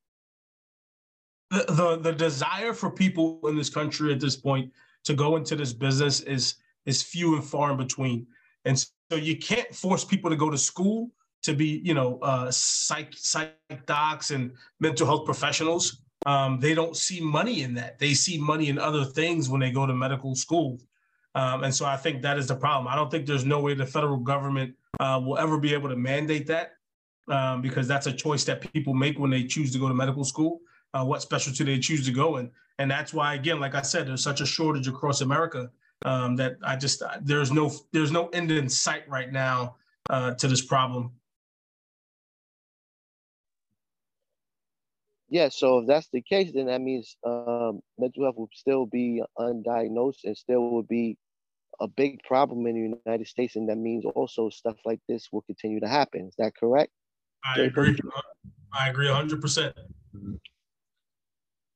the 1.49 1.99
the 2.01 2.13
desire 2.13 2.73
for 2.73 2.89
people 2.89 3.41
in 3.47 3.57
this 3.57 3.69
country 3.69 4.13
at 4.13 4.21
this 4.21 4.37
point 4.37 4.71
to 5.03 5.13
go 5.13 5.35
into 5.35 5.55
this 5.55 5.73
business 5.73 6.21
is 6.21 6.55
is 6.85 7.03
few 7.03 7.35
and 7.35 7.43
far 7.43 7.71
in 7.71 7.77
between, 7.77 8.25
and 8.65 8.79
so 8.79 9.17
you 9.17 9.37
can't 9.37 9.75
force 9.75 10.05
people 10.05 10.29
to 10.29 10.37
go 10.37 10.49
to 10.49 10.57
school 10.57 11.11
to 11.43 11.53
be 11.53 11.81
you 11.83 11.93
know 11.93 12.19
uh, 12.21 12.49
psych 12.51 13.13
psych 13.15 13.55
docs 13.85 14.31
and 14.31 14.51
mental 14.79 15.05
health 15.05 15.25
professionals. 15.25 16.01
Um, 16.25 16.59
they 16.59 16.75
don't 16.75 16.95
see 16.95 17.19
money 17.19 17.63
in 17.63 17.73
that. 17.75 17.97
They 17.97 18.13
see 18.13 18.39
money 18.39 18.69
in 18.69 18.77
other 18.77 19.03
things 19.03 19.49
when 19.49 19.59
they 19.59 19.71
go 19.71 19.87
to 19.87 19.93
medical 19.93 20.35
school. 20.35 20.77
Um, 21.33 21.63
and 21.63 21.73
so 21.73 21.85
I 21.85 21.97
think 21.97 22.21
that 22.21 22.37
is 22.37 22.47
the 22.47 22.55
problem. 22.55 22.87
I 22.87 22.95
don't 22.95 23.09
think 23.09 23.25
there's 23.25 23.45
no 23.45 23.59
way 23.59 23.73
the 23.73 23.85
federal 23.85 24.17
government 24.17 24.75
uh, 24.99 25.19
will 25.23 25.37
ever 25.37 25.57
be 25.57 25.73
able 25.73 25.89
to 25.89 25.95
mandate 25.95 26.45
that 26.47 26.73
um, 27.27 27.61
because 27.61 27.87
that's 27.87 28.07
a 28.07 28.11
choice 28.11 28.43
that 28.45 28.61
people 28.73 28.93
make 28.93 29.17
when 29.17 29.31
they 29.31 29.43
choose 29.43 29.71
to 29.71 29.79
go 29.79 29.87
to 29.87 29.93
medical 29.93 30.23
school, 30.23 30.59
uh, 30.93 31.03
what 31.03 31.21
specialty 31.21 31.63
they 31.63 31.79
choose 31.79 32.05
to 32.05 32.11
go 32.11 32.37
in. 32.37 32.51
And 32.77 32.91
that's 32.91 33.13
why, 33.13 33.35
again, 33.35 33.59
like 33.59 33.75
I 33.75 33.81
said, 33.81 34.07
there's 34.07 34.23
such 34.23 34.41
a 34.41 34.45
shortage 34.45 34.87
across 34.87 35.21
America 35.21 35.69
um, 36.03 36.35
that 36.35 36.57
I 36.63 36.75
just 36.75 37.03
there's 37.21 37.51
no 37.51 37.71
there's 37.91 38.11
no 38.11 38.27
end 38.29 38.51
in 38.51 38.67
sight 38.67 39.07
right 39.07 39.31
now 39.31 39.75
uh, 40.09 40.33
to 40.35 40.47
this 40.47 40.65
problem. 40.65 41.11
Yeah, 45.31 45.47
so 45.47 45.79
if 45.79 45.87
that's 45.87 46.09
the 46.11 46.21
case, 46.21 46.51
then 46.53 46.65
that 46.65 46.81
means 46.81 47.15
um, 47.25 47.79
mental 47.97 48.23
health 48.23 48.35
will 48.35 48.49
still 48.53 48.85
be 48.85 49.23
undiagnosed 49.39 50.25
and 50.25 50.37
still 50.37 50.69
will 50.69 50.83
be 50.83 51.17
a 51.79 51.87
big 51.87 52.21
problem 52.23 52.67
in 52.67 52.75
the 52.75 52.99
United 53.05 53.27
States, 53.27 53.55
and 53.55 53.69
that 53.69 53.77
means 53.77 54.03
also 54.13 54.49
stuff 54.49 54.75
like 54.85 54.99
this 55.07 55.29
will 55.31 55.41
continue 55.43 55.79
to 55.79 55.87
happen. 55.87 56.27
Is 56.27 56.35
that 56.37 56.53
correct? 56.55 56.91
I 57.45 57.61
agree. 57.61 57.97
I 58.73 58.89
agree 58.89 59.07
100. 59.07 59.41
percent 59.41 59.73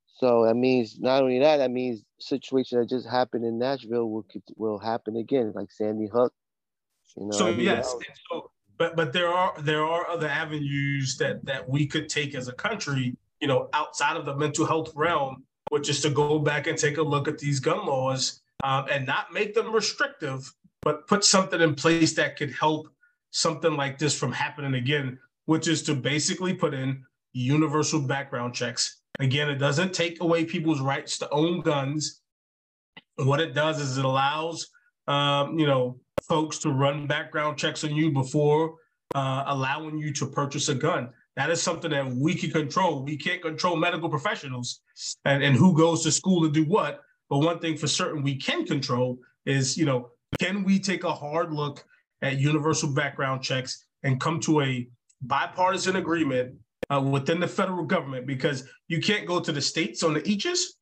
So 0.05 0.45
that 0.45 0.55
means 0.55 0.99
not 0.99 1.23
only 1.23 1.39
that, 1.39 1.57
that 1.57 1.71
means 1.71 2.03
situation 2.19 2.79
that 2.79 2.89
just 2.89 3.07
happened 3.07 3.45
in 3.45 3.57
Nashville 3.57 4.09
will 4.09 4.25
will 4.57 4.79
happen 4.79 5.15
again, 5.15 5.53
like 5.55 5.71
Sandy 5.71 6.07
Hook. 6.07 6.33
You 7.15 7.27
know, 7.27 7.31
So 7.31 7.49
yes, 7.49 7.95
so, 8.29 8.51
but 8.77 8.97
but 8.97 9.13
there 9.13 9.29
are 9.29 9.53
there 9.61 9.85
are 9.85 10.07
other 10.09 10.27
avenues 10.27 11.17
that 11.17 11.45
that 11.45 11.67
we 11.67 11.87
could 11.87 12.09
take 12.09 12.35
as 12.35 12.47
a 12.47 12.53
country, 12.53 13.15
you 13.39 13.47
know, 13.47 13.69
outside 13.73 14.17
of 14.17 14.25
the 14.25 14.35
mental 14.35 14.65
health 14.65 14.91
realm, 14.95 15.43
which 15.69 15.89
is 15.89 16.01
to 16.01 16.09
go 16.09 16.39
back 16.39 16.67
and 16.67 16.77
take 16.77 16.97
a 16.97 17.01
look 17.01 17.27
at 17.27 17.37
these 17.37 17.59
gun 17.59 17.85
laws 17.85 18.41
um, 18.63 18.85
and 18.91 19.05
not 19.05 19.33
make 19.33 19.53
them 19.53 19.71
restrictive, 19.71 20.51
but 20.81 21.07
put 21.07 21.23
something 21.23 21.61
in 21.61 21.75
place 21.75 22.13
that 22.13 22.37
could 22.37 22.51
help 22.51 22.87
something 23.31 23.75
like 23.75 23.97
this 23.97 24.17
from 24.17 24.31
happening 24.31 24.75
again, 24.75 25.19
which 25.45 25.67
is 25.67 25.83
to 25.83 25.95
basically 25.95 26.53
put 26.53 26.73
in 26.73 27.03
universal 27.33 27.99
background 27.99 28.53
checks. 28.53 29.01
Again, 29.19 29.49
it 29.49 29.55
doesn't 29.55 29.93
take 29.93 30.21
away 30.21 30.45
people's 30.45 30.81
rights 30.81 31.17
to 31.19 31.29
own 31.29 31.61
guns. 31.61 32.21
What 33.17 33.39
it 33.39 33.53
does 33.53 33.79
is 33.79 33.97
it 33.97 34.05
allows, 34.05 34.67
um, 35.07 35.57
you 35.57 35.65
know, 35.65 35.99
folks 36.23 36.59
to 36.59 36.69
run 36.69 37.07
background 37.07 37.57
checks 37.57 37.83
on 37.83 37.95
you 37.95 38.11
before 38.11 38.75
uh, 39.13 39.43
allowing 39.47 39.97
you 39.97 40.13
to 40.13 40.25
purchase 40.25 40.69
a 40.69 40.75
gun. 40.75 41.09
That 41.35 41.49
is 41.49 41.61
something 41.61 41.91
that 41.91 42.07
we 42.13 42.33
can 42.33 42.51
control. 42.51 43.03
We 43.03 43.17
can't 43.17 43.41
control 43.41 43.75
medical 43.75 44.09
professionals 44.09 44.79
and, 45.25 45.43
and 45.43 45.55
who 45.55 45.75
goes 45.75 46.03
to 46.03 46.11
school 46.11 46.41
to 46.43 46.51
do 46.51 46.63
what. 46.63 47.01
But 47.29 47.39
one 47.39 47.59
thing 47.59 47.77
for 47.77 47.87
certain 47.87 48.23
we 48.23 48.35
can 48.35 48.65
control 48.65 49.19
is, 49.45 49.77
you 49.77 49.85
know, 49.85 50.11
can 50.39 50.63
we 50.63 50.79
take 50.79 51.03
a 51.03 51.13
hard 51.13 51.51
look 51.51 51.83
at 52.21 52.37
universal 52.37 52.93
background 52.93 53.41
checks 53.41 53.85
and 54.03 54.19
come 54.19 54.39
to 54.41 54.61
a 54.61 54.87
bipartisan 55.21 55.97
agreement 55.97 56.55
uh, 56.89 57.01
within 57.01 57.39
the 57.39 57.47
federal 57.47 57.83
government? 57.83 58.27
Because 58.27 58.67
you 58.87 59.01
can't 59.01 59.27
go 59.27 59.39
to 59.39 59.51
the 59.51 59.61
states 59.61 60.03
on 60.03 60.13
the 60.13 60.27
eaches. 60.27 60.77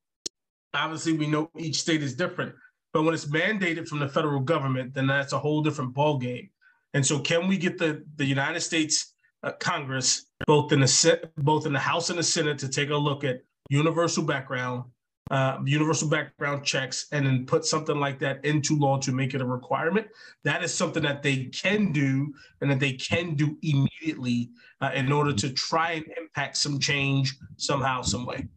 Obviously, 0.76 1.14
we 1.14 1.28
know 1.28 1.50
each 1.58 1.80
state 1.82 2.04
is 2.04 2.16
different. 2.16 2.54
But 2.94 3.04
when 3.04 3.16
it's 3.16 3.26
mandated 3.26 3.88
from 3.88 4.00
the 4.00 4.08
federal 4.08 4.40
government, 4.40 4.94
then 4.94 5.08
that's 5.08 5.34
a 5.34 5.40
whole 5.40 5.64
different 5.64 5.96
ballgame. 5.96 6.50
And 6.94 7.04
so, 7.04 7.20
can 7.20 7.48
we 7.48 7.58
get 7.58 7.80
the, 7.80 8.04
the 8.18 8.26
United 8.26 8.62
States 8.62 9.13
Congress, 9.52 10.26
both 10.48 10.72
in 10.72 10.80
the 10.80 11.30
both 11.38 11.66
in 11.66 11.74
the 11.74 11.80
House 11.80 12.10
and 12.10 12.20
the 12.20 12.24
Senate, 12.24 12.58
to 12.60 12.70
take 12.70 12.90
a 12.90 12.96
look 12.96 13.24
at 13.24 13.42
universal 13.70 14.24
background, 14.24 14.84
uh, 15.32 15.60
universal 15.66 16.10
background 16.10 16.64
checks, 16.64 17.08
and 17.12 17.26
then 17.26 17.46
put 17.46 17.66
something 17.66 18.00
like 18.00 18.20
that 18.20 18.44
into 18.46 18.78
law 18.78 18.98
to 19.00 19.12
make 19.12 19.34
it 19.34 19.42
a 19.42 19.46
requirement? 19.46 20.08
That 20.44 20.64
is 20.64 20.74
something 20.74 21.04
that 21.04 21.24
they 21.24 21.46
can 21.46 21.92
do, 21.92 22.34
and 22.62 22.72
that 22.72 22.80
they 22.80 22.94
can 22.94 23.36
do 23.36 23.58
immediately 23.62 24.52
uh, 24.82 24.92
in 24.94 25.12
order 25.12 25.34
to 25.34 25.52
try 25.52 25.92
and 25.92 26.06
impact 26.18 26.58
some 26.58 26.80
change 26.80 27.36
somehow, 27.58 28.02
some 28.02 28.26
way. 28.26 28.48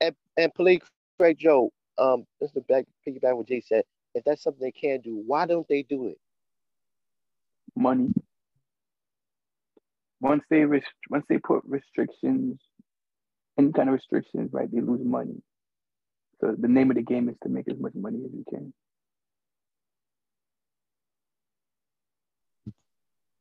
and, 0.00 0.14
and 0.36 0.52
police 0.54 0.82
Craig 1.18 1.38
Joe, 1.38 1.72
um, 1.98 2.24
just 2.40 2.54
to 2.54 2.60
back 2.62 2.86
piggyback 3.06 3.36
what 3.36 3.48
Jay 3.48 3.60
said, 3.60 3.84
if 4.14 4.24
that's 4.24 4.42
something 4.42 4.62
they 4.62 4.72
can 4.72 5.00
do, 5.00 5.22
why 5.26 5.46
don't 5.46 5.68
they 5.68 5.82
do 5.82 6.08
it? 6.08 6.18
money. 7.76 8.12
Once 10.20 10.42
they 10.50 10.64
rest- 10.64 10.86
once 11.10 11.24
they 11.28 11.38
put 11.38 11.62
restrictions, 11.64 12.60
any 13.58 13.72
kind 13.72 13.88
of 13.88 13.94
restrictions, 13.94 14.50
right, 14.52 14.70
they 14.70 14.80
lose 14.80 15.04
money. 15.04 15.42
So 16.40 16.54
the 16.58 16.68
name 16.68 16.90
of 16.90 16.96
the 16.96 17.02
game 17.02 17.28
is 17.28 17.36
to 17.42 17.48
make 17.48 17.68
as 17.70 17.78
much 17.78 17.94
money 17.94 18.18
as 18.24 18.32
you 18.32 18.44
can. 18.48 18.72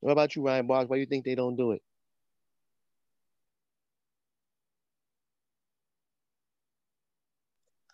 What 0.02 0.14
about 0.14 0.36
you, 0.36 0.46
Ryan 0.46 0.68
Bars? 0.68 0.88
Why 0.88 0.98
do 0.98 1.02
you 1.02 1.06
think 1.06 1.26
they 1.26 1.36
don't 1.36 1.56
do 1.56 1.72
it? 1.72 1.82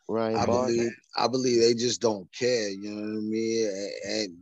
Ryan 0.07 0.35
I 0.37 0.45
Bars. 0.45 0.75
believe 0.75 0.91
I 1.17 1.27
believe 1.27 1.61
they 1.61 1.73
just 1.73 2.01
don't 2.01 2.31
care, 2.33 2.69
you 2.69 2.91
know 2.91 3.01
what 3.01 3.17
I 3.17 3.21
mean? 3.21 3.67
And, 4.05 4.11
and 4.11 4.37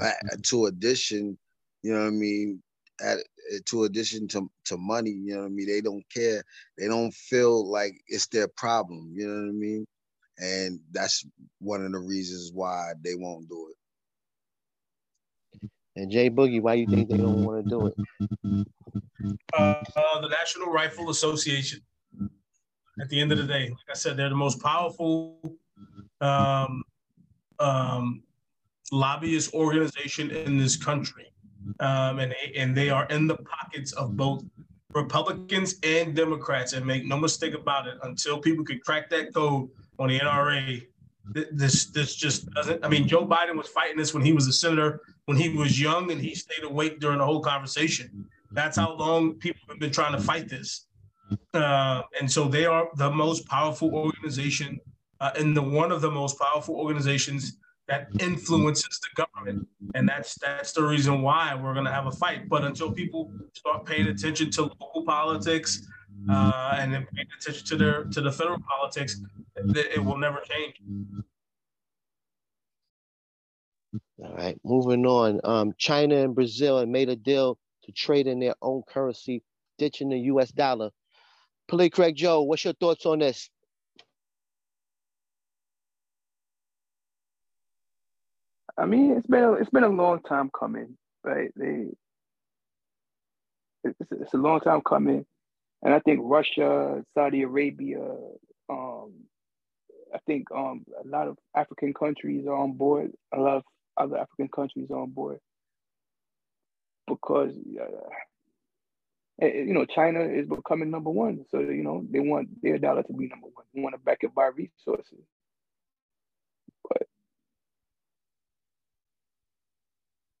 uh, 0.00 0.36
to 0.44 0.66
addition, 0.66 1.38
you 1.82 1.92
know 1.92 2.00
what 2.00 2.06
I 2.08 2.10
mean, 2.10 2.62
at 3.00 3.18
to 3.66 3.84
addition 3.84 4.28
to, 4.28 4.50
to 4.64 4.76
money, 4.76 5.10
you 5.10 5.34
know 5.34 5.40
what 5.40 5.46
I 5.46 5.50
mean, 5.50 5.68
they 5.68 5.80
don't 5.80 6.04
care. 6.14 6.42
They 6.76 6.86
don't 6.86 7.12
feel 7.12 7.70
like 7.70 7.92
it's 8.08 8.26
their 8.26 8.48
problem, 8.48 9.12
you 9.14 9.26
know 9.26 9.42
what 9.42 9.48
I 9.48 9.52
mean? 9.52 9.86
And 10.38 10.80
that's 10.92 11.26
one 11.58 11.84
of 11.84 11.92
the 11.92 11.98
reasons 11.98 12.52
why 12.52 12.92
they 13.02 13.14
won't 13.14 13.48
do 13.48 13.70
it. 13.70 13.76
And 15.96 16.10
Jay 16.10 16.30
Boogie, 16.30 16.60
why 16.60 16.74
you 16.74 16.86
think 16.86 17.08
they 17.08 17.16
don't 17.16 17.44
want 17.44 17.64
to 17.64 17.70
do 17.70 17.86
it? 17.86 17.94
Uh, 19.52 19.82
uh, 19.96 20.20
the 20.20 20.28
National 20.28 20.68
Rifle 20.70 21.10
Association. 21.10 21.80
At 23.00 23.08
the 23.08 23.20
end 23.20 23.32
of 23.32 23.38
the 23.38 23.44
day, 23.44 23.68
like 23.68 23.90
I 23.90 23.94
said, 23.94 24.16
they're 24.16 24.28
the 24.28 24.34
most 24.34 24.60
powerful 24.60 25.58
um, 26.20 26.84
um, 27.58 28.22
lobbyist 28.92 29.54
organization 29.54 30.30
in 30.30 30.58
this 30.58 30.76
country, 30.76 31.32
um, 31.80 32.18
and 32.18 32.34
and 32.56 32.76
they 32.76 32.90
are 32.90 33.06
in 33.06 33.26
the 33.26 33.36
pockets 33.36 33.92
of 33.92 34.16
both 34.16 34.44
Republicans 34.92 35.76
and 35.82 36.14
Democrats. 36.14 36.72
And 36.72 36.84
make 36.84 37.04
no 37.04 37.16
mistake 37.16 37.54
about 37.54 37.86
it, 37.86 37.98
until 38.02 38.38
people 38.38 38.64
can 38.64 38.80
crack 38.80 39.10
that 39.10 39.34
code 39.34 39.68
on 39.98 40.08
the 40.08 40.18
NRA, 40.18 40.86
th- 41.34 41.48
this 41.52 41.86
this 41.86 42.14
just 42.14 42.50
doesn't. 42.50 42.84
I 42.84 42.88
mean, 42.88 43.06
Joe 43.06 43.26
Biden 43.26 43.56
was 43.56 43.68
fighting 43.68 43.96
this 43.96 44.14
when 44.14 44.24
he 44.24 44.32
was 44.32 44.46
a 44.46 44.52
senator, 44.52 45.00
when 45.26 45.36
he 45.36 45.48
was 45.50 45.80
young, 45.80 46.10
and 46.10 46.20
he 46.20 46.34
stayed 46.34 46.64
awake 46.64 47.00
during 47.00 47.18
the 47.18 47.24
whole 47.24 47.40
conversation. 47.40 48.26
That's 48.50 48.76
how 48.76 48.94
long 48.96 49.34
people 49.34 49.60
have 49.68 49.78
been 49.78 49.90
trying 49.90 50.12
to 50.12 50.20
fight 50.20 50.48
this. 50.48 50.86
Uh, 51.52 52.02
and 52.18 52.30
so 52.30 52.48
they 52.48 52.64
are 52.64 52.88
the 52.96 53.10
most 53.10 53.46
powerful 53.46 53.94
organization 53.94 54.80
uh, 55.20 55.30
and 55.36 55.56
the 55.56 55.62
one 55.62 55.92
of 55.92 56.00
the 56.00 56.10
most 56.10 56.38
powerful 56.38 56.76
organizations 56.76 57.58
that 57.88 58.08
influences 58.20 59.00
the 59.00 59.24
government. 59.24 59.66
And 59.94 60.08
that's 60.08 60.36
that's 60.36 60.72
the 60.72 60.82
reason 60.82 61.22
why 61.22 61.54
we're 61.54 61.74
to 61.74 61.92
have 61.92 62.06
a 62.06 62.12
fight. 62.12 62.48
But 62.48 62.64
until 62.64 62.92
people 62.92 63.32
start 63.54 63.86
paying 63.86 64.06
attention 64.06 64.50
to 64.52 64.62
local 64.62 65.04
politics 65.04 65.86
uh, 66.30 66.76
and 66.78 66.92
then 66.92 67.06
paying 67.14 67.26
attention 67.38 67.66
to 67.66 67.76
their 67.76 68.04
to 68.04 68.20
the 68.20 68.30
federal 68.30 68.58
politics, 68.60 69.20
th- 69.72 69.86
it 69.94 70.04
will 70.04 70.18
never 70.18 70.40
change. 70.40 70.76
All 74.22 74.34
right, 74.34 74.58
moving 74.64 75.06
on. 75.06 75.40
Um, 75.44 75.72
China 75.78 76.16
and 76.16 76.34
Brazil 76.34 76.78
have 76.78 76.88
made 76.88 77.08
a 77.08 77.16
deal 77.16 77.58
to 77.84 77.92
trade 77.92 78.26
in 78.26 78.38
their 78.38 78.54
own 78.60 78.82
currency, 78.86 79.42
ditching 79.78 80.10
the 80.10 80.18
U.S. 80.32 80.50
dollar. 80.50 80.90
Play 81.68 81.88
Craig 81.88 82.16
Joe, 82.16 82.42
what's 82.42 82.64
your 82.64 82.74
thoughts 82.74 83.06
on 83.06 83.20
this? 83.20 83.48
I 88.78 88.86
mean, 88.86 89.12
it's 89.12 89.26
been 89.26 89.42
a, 89.42 89.52
it's 89.54 89.70
been 89.70 89.84
a 89.84 89.88
long 89.88 90.22
time 90.22 90.50
coming, 90.58 90.96
right? 91.24 91.50
They 91.56 91.86
it's, 93.84 93.98
it's 94.10 94.34
a 94.34 94.38
long 94.38 94.60
time 94.60 94.82
coming, 94.82 95.26
and 95.82 95.94
I 95.94 96.00
think 96.00 96.20
Russia, 96.22 97.02
Saudi 97.14 97.42
Arabia, 97.42 98.02
um, 98.68 99.12
I 100.14 100.18
think 100.26 100.46
um, 100.54 100.84
a 101.04 101.08
lot 101.08 101.28
of 101.28 101.38
African 101.56 101.92
countries 101.92 102.46
are 102.46 102.54
on 102.54 102.72
board. 102.72 103.12
A 103.34 103.40
lot 103.40 103.56
of 103.56 103.62
other 103.96 104.16
African 104.16 104.48
countries 104.48 104.88
are 104.90 105.00
on 105.00 105.10
board 105.10 105.38
because 107.08 107.52
uh, 109.42 109.46
you 109.46 109.74
know 109.74 109.86
China 109.86 110.20
is 110.20 110.46
becoming 110.46 110.90
number 110.90 111.10
one. 111.10 111.44
So 111.50 111.60
you 111.60 111.82
know 111.82 112.04
they 112.10 112.20
want 112.20 112.48
their 112.62 112.78
dollar 112.78 113.02
to 113.02 113.12
be 113.12 113.28
number 113.28 113.48
one. 113.52 113.64
They 113.74 113.80
want 113.80 113.94
to 113.94 114.00
back 114.00 114.18
it 114.22 114.34
by 114.34 114.48
resources. 114.48 115.24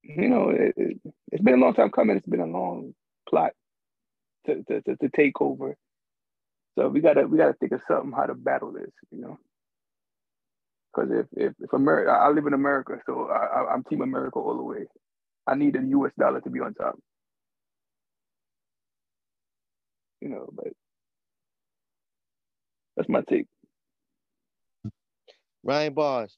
You 0.08 0.28
know 0.28 0.50
it, 0.50 0.74
it's 1.32 1.42
been 1.42 1.54
a 1.54 1.64
long 1.64 1.74
time 1.74 1.90
coming. 1.90 2.16
It's 2.16 2.26
been 2.26 2.40
a 2.40 2.46
long 2.46 2.94
plot 3.28 3.52
to 4.46 4.64
to, 4.64 4.82
to, 4.82 4.96
to 4.96 5.10
take 5.16 5.40
over. 5.40 5.76
So 6.78 6.88
we 6.88 7.00
gotta 7.00 7.26
we 7.26 7.38
gotta 7.38 7.54
think 7.54 7.72
of 7.72 7.82
something 7.88 8.12
how 8.12 8.26
to 8.26 8.34
battle 8.34 8.72
this. 8.72 8.90
You 9.12 9.22
know. 9.22 9.38
Because 10.94 11.10
if 11.12 11.26
if 11.32 11.52
if 11.60 11.72
America, 11.72 12.10
I 12.10 12.30
live 12.30 12.46
in 12.46 12.54
America, 12.54 12.98
so 13.06 13.28
I, 13.28 13.72
I'm 13.72 13.84
Team 13.84 14.02
America 14.02 14.38
all 14.38 14.56
the 14.56 14.62
way. 14.62 14.86
I 15.46 15.54
need 15.54 15.74
the 15.74 15.82
U.S. 15.90 16.12
dollar 16.18 16.40
to 16.42 16.50
be 16.50 16.60
on 16.60 16.74
top. 16.74 16.98
You 20.20 20.30
know, 20.30 20.48
but 20.52 20.68
that's 22.96 23.08
my 23.08 23.22
take. 23.28 23.46
Ryan 25.62 25.94
Bars. 25.94 26.36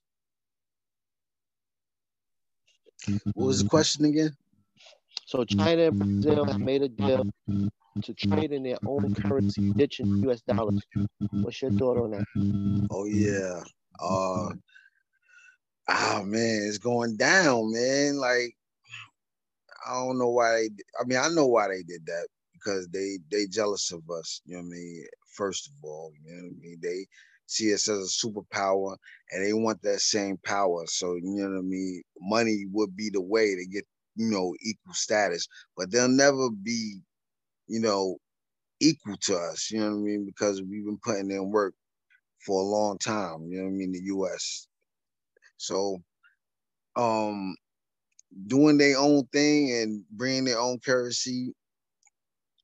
What 3.06 3.46
was 3.46 3.58
the 3.58 3.64
mm-hmm. 3.64 3.68
question 3.70 4.04
again? 4.06 4.36
So 5.26 5.44
China 5.44 5.82
and 5.82 5.98
Brazil 5.98 6.44
have 6.44 6.60
made 6.60 6.82
a 6.82 6.88
deal 6.88 7.24
mm-hmm. 7.48 7.68
to 8.00 8.14
trade 8.14 8.52
in 8.52 8.62
their 8.62 8.78
own 8.84 9.14
currency, 9.14 9.72
ditching 9.72 10.06
mm-hmm. 10.06 10.24
U.S. 10.24 10.40
dollars. 10.42 10.82
What's 11.30 11.62
your 11.62 11.70
thought 11.72 11.98
on 11.98 12.10
that? 12.12 12.88
Oh 12.90 13.04
yeah. 13.04 13.62
Uh 14.00 14.54
oh 15.88 16.22
man, 16.24 16.62
it's 16.66 16.78
going 16.78 17.16
down, 17.16 17.72
man. 17.72 18.16
Like 18.16 18.56
I 19.86 19.94
don't 19.94 20.18
know 20.18 20.30
why 20.30 20.68
they 20.76 20.82
I 21.00 21.04
mean, 21.04 21.18
I 21.18 21.28
know 21.28 21.46
why 21.46 21.68
they 21.68 21.82
did 21.82 22.06
that 22.06 22.26
because 22.52 22.88
they 22.88 23.18
they 23.30 23.46
jealous 23.46 23.92
of 23.92 24.02
us, 24.10 24.40
you 24.44 24.56
know 24.56 24.62
what 24.62 24.66
I 24.66 24.70
mean? 24.70 25.04
First 25.34 25.68
of 25.68 25.72
all, 25.82 26.12
you 26.22 26.32
know 26.32 26.42
what 26.48 26.56
I 26.56 26.60
mean? 26.60 26.78
They 26.82 27.06
see 27.50 27.74
us 27.74 27.88
as 27.88 27.98
a 27.98 28.26
superpower 28.26 28.96
and 29.30 29.44
they 29.44 29.52
want 29.52 29.82
that 29.82 30.00
same 30.00 30.38
power. 30.44 30.84
So, 30.86 31.14
you 31.16 31.22
know 31.24 31.50
what 31.50 31.58
I 31.58 31.62
mean? 31.62 32.02
Money 32.20 32.64
would 32.72 32.96
be 32.96 33.10
the 33.12 33.20
way 33.22 33.54
to 33.54 33.66
get, 33.66 33.84
you 34.16 34.30
know, 34.30 34.54
equal 34.62 34.94
status, 34.94 35.48
but 35.76 35.90
they'll 35.90 36.08
never 36.08 36.50
be, 36.50 37.00
you 37.68 37.80
know, 37.80 38.18
equal 38.80 39.16
to 39.22 39.36
us, 39.36 39.70
you 39.70 39.80
know 39.80 39.90
what 39.90 39.96
I 39.96 40.00
mean? 40.00 40.24
Because 40.26 40.62
we've 40.62 40.84
been 40.84 40.98
putting 41.04 41.30
in 41.30 41.50
work 41.50 41.74
for 42.46 42.60
a 42.62 42.66
long 42.66 42.98
time, 42.98 43.48
you 43.50 43.58
know 43.58 43.64
what 43.64 43.70
I 43.70 43.74
mean, 43.74 43.92
the 43.92 44.02
US. 44.04 44.68
So 45.58 45.98
um 46.96 47.56
doing 48.46 48.78
their 48.78 48.98
own 48.98 49.26
thing 49.28 49.72
and 49.72 50.04
bringing 50.10 50.44
their 50.44 50.58
own 50.58 50.78
currency 50.80 51.52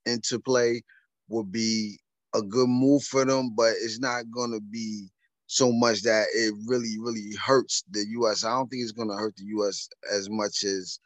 into 0.07 0.39
play 0.41 0.83
would 1.29 1.51
be 1.51 1.99
a 2.37 2.43
good 2.43 2.69
move 2.69 3.03
for 3.03 3.25
them, 3.25 3.55
but 3.57 3.73
it's 3.81 3.99
not 3.99 4.31
going 4.31 4.53
to 4.53 4.61
be 4.61 5.09
so 5.47 5.73
much 5.73 6.03
that 6.03 6.27
it 6.35 6.55
really, 6.67 6.97
really 6.99 7.35
hurts 7.35 7.85
the 7.91 8.05
U.S. 8.11 8.45
I 8.45 8.51
don't 8.51 8.69
think 8.69 8.83
it's 8.83 8.93
going 8.93 9.09
to 9.09 9.15
hurt 9.15 9.37
the 9.37 9.45
U.S. 9.45 9.89
as 10.13 10.29
much 10.29 10.65
as 10.65 10.99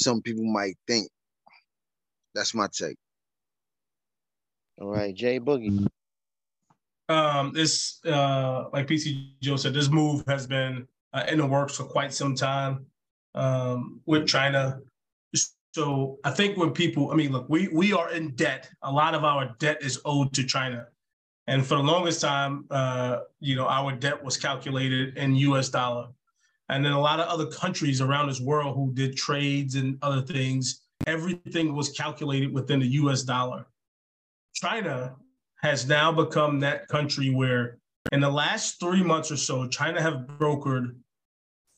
some 0.00 0.22
people 0.22 0.44
might 0.44 0.76
think. 0.86 1.08
That's 2.34 2.54
my 2.54 2.68
take. 2.72 2.96
All 4.80 4.88
right, 4.88 5.14
Jay 5.14 5.38
Boogie. 5.38 5.86
Um, 7.08 7.52
this, 7.52 8.00
uh, 8.06 8.70
like 8.72 8.86
PC 8.86 9.32
Joe 9.42 9.56
said, 9.56 9.74
this 9.74 9.90
move 9.90 10.24
has 10.26 10.46
been 10.46 10.86
uh, 11.12 11.24
in 11.28 11.38
the 11.38 11.46
works 11.46 11.76
for 11.76 11.84
quite 11.84 12.12
some 12.14 12.34
time 12.34 12.86
um, 13.34 14.00
with 14.06 14.26
China. 14.26 14.80
So 15.72 16.18
I 16.22 16.30
think 16.30 16.58
when 16.58 16.70
people, 16.70 17.10
I 17.10 17.14
mean, 17.14 17.32
look, 17.32 17.46
we 17.48 17.68
we 17.68 17.94
are 17.94 18.12
in 18.12 18.34
debt. 18.34 18.70
A 18.82 18.92
lot 18.92 19.14
of 19.14 19.24
our 19.24 19.54
debt 19.58 19.78
is 19.80 19.98
owed 20.04 20.34
to 20.34 20.44
China, 20.44 20.86
and 21.46 21.66
for 21.66 21.76
the 21.76 21.82
longest 21.82 22.20
time, 22.20 22.66
uh, 22.70 23.20
you 23.40 23.56
know, 23.56 23.66
our 23.66 23.92
debt 23.92 24.22
was 24.22 24.36
calculated 24.36 25.16
in 25.16 25.34
U.S. 25.36 25.70
dollar, 25.70 26.08
and 26.68 26.84
then 26.84 26.92
a 26.92 27.00
lot 27.00 27.20
of 27.20 27.28
other 27.28 27.46
countries 27.46 28.02
around 28.02 28.28
this 28.28 28.40
world 28.40 28.76
who 28.76 28.92
did 28.92 29.16
trades 29.16 29.74
and 29.74 29.96
other 30.02 30.20
things, 30.20 30.82
everything 31.06 31.74
was 31.74 31.88
calculated 31.88 32.52
within 32.52 32.80
the 32.80 32.88
U.S. 33.00 33.22
dollar. 33.22 33.66
China 34.54 35.16
has 35.62 35.88
now 35.88 36.12
become 36.12 36.60
that 36.60 36.86
country 36.88 37.30
where, 37.30 37.78
in 38.10 38.20
the 38.20 38.28
last 38.28 38.78
three 38.78 39.02
months 39.02 39.32
or 39.32 39.38
so, 39.38 39.66
China 39.68 40.02
have 40.02 40.26
brokered 40.38 40.96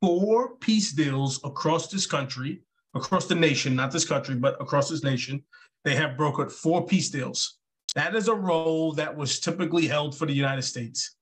four 0.01 0.57
peace 0.57 0.91
deals 0.91 1.39
across 1.45 1.87
this 1.87 2.07
country 2.07 2.63
across 2.95 3.27
the 3.27 3.35
nation, 3.35 3.77
not 3.77 3.93
this 3.93 4.05
country, 4.05 4.35
but 4.35 4.61
across 4.61 4.89
this 4.89 5.03
nation, 5.03 5.43
they 5.85 5.95
have 5.95 6.17
brokered 6.17 6.51
four 6.51 6.87
peace 6.87 7.11
deals. 7.11 7.59
That 7.95 8.15
is 8.15 8.29
a 8.29 8.35
role 8.35 8.93
that 8.93 9.15
was 9.17 9.41
typically 9.41 9.87
held 9.87 10.17
for 10.17 10.27
the 10.27 10.33
United 10.33 10.63
States. 10.63 11.17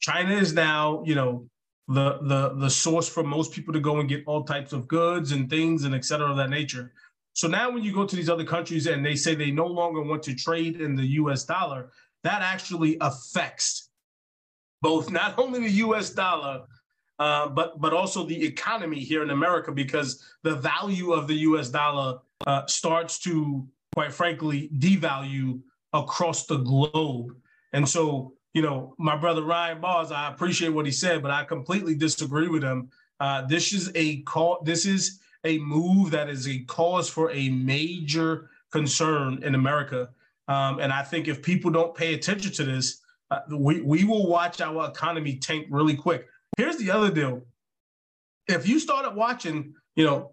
China 0.00 0.34
is 0.34 0.52
now, 0.52 1.02
you 1.04 1.14
know, 1.14 1.46
the 1.88 2.18
the 2.22 2.54
the 2.54 2.70
source 2.70 3.08
for 3.08 3.24
most 3.24 3.52
people 3.52 3.72
to 3.74 3.80
go 3.80 3.98
and 3.98 4.08
get 4.08 4.22
all 4.26 4.44
types 4.44 4.72
of 4.72 4.86
goods 4.86 5.32
and 5.32 5.50
things 5.50 5.84
and 5.84 5.94
et 5.94 6.04
cetera 6.04 6.30
of 6.30 6.36
that 6.36 6.50
nature. 6.50 6.92
So 7.32 7.48
now 7.48 7.70
when 7.70 7.82
you 7.82 7.92
go 7.92 8.06
to 8.06 8.16
these 8.16 8.30
other 8.30 8.44
countries 8.44 8.86
and 8.86 9.04
they 9.04 9.16
say 9.16 9.34
they 9.34 9.50
no 9.50 9.66
longer 9.66 10.02
want 10.02 10.22
to 10.24 10.34
trade 10.34 10.80
in 10.80 10.94
the 10.94 11.06
US 11.20 11.44
dollar, 11.44 11.90
that 12.22 12.42
actually 12.42 12.96
affects 13.00 13.90
both 14.82 15.10
not 15.10 15.38
only 15.38 15.60
the 15.60 15.70
US 15.86 16.10
dollar, 16.10 16.62
uh, 17.20 17.48
but 17.50 17.78
but 17.78 17.92
also 17.92 18.24
the 18.24 18.44
economy 18.44 18.98
here 18.98 19.22
in 19.22 19.30
America 19.30 19.70
because 19.70 20.24
the 20.42 20.56
value 20.56 21.12
of 21.12 21.28
the 21.28 21.34
US 21.34 21.68
dollar 21.68 22.18
uh, 22.46 22.66
starts 22.66 23.18
to, 23.20 23.66
quite 23.94 24.12
frankly, 24.12 24.70
devalue 24.78 25.60
across 25.92 26.46
the 26.46 26.56
globe. 26.56 27.36
And 27.74 27.86
so, 27.86 28.32
you 28.54 28.62
know, 28.62 28.94
my 28.98 29.16
brother 29.16 29.42
Ryan 29.42 29.82
Bars, 29.82 30.10
I 30.10 30.30
appreciate 30.32 30.70
what 30.70 30.86
he 30.86 30.92
said, 30.92 31.22
but 31.22 31.30
I 31.30 31.44
completely 31.44 31.94
disagree 31.94 32.48
with 32.48 32.64
him. 32.64 32.88
Uh, 33.20 33.46
this 33.46 33.74
is 33.74 33.92
a 33.94 34.22
call. 34.22 34.62
This 34.64 34.86
is 34.86 35.20
a 35.44 35.58
move 35.58 36.10
that 36.12 36.30
is 36.30 36.48
a 36.48 36.60
cause 36.60 37.10
for 37.10 37.30
a 37.32 37.50
major 37.50 38.48
concern 38.72 39.42
in 39.42 39.54
America. 39.54 40.08
Um, 40.48 40.80
and 40.80 40.90
I 40.90 41.02
think 41.02 41.28
if 41.28 41.42
people 41.42 41.70
don't 41.70 41.94
pay 41.94 42.14
attention 42.14 42.50
to 42.52 42.64
this, 42.64 43.02
uh, 43.30 43.40
we, 43.50 43.82
we 43.82 44.04
will 44.04 44.26
watch 44.26 44.62
our 44.62 44.88
economy 44.88 45.36
tank 45.36 45.66
really 45.70 45.94
quick. 45.94 46.26
Here's 46.60 46.76
the 46.76 46.90
other 46.90 47.10
deal. 47.10 47.40
If 48.46 48.68
you 48.68 48.80
started 48.80 49.16
watching, 49.16 49.72
you 49.96 50.04
know, 50.04 50.32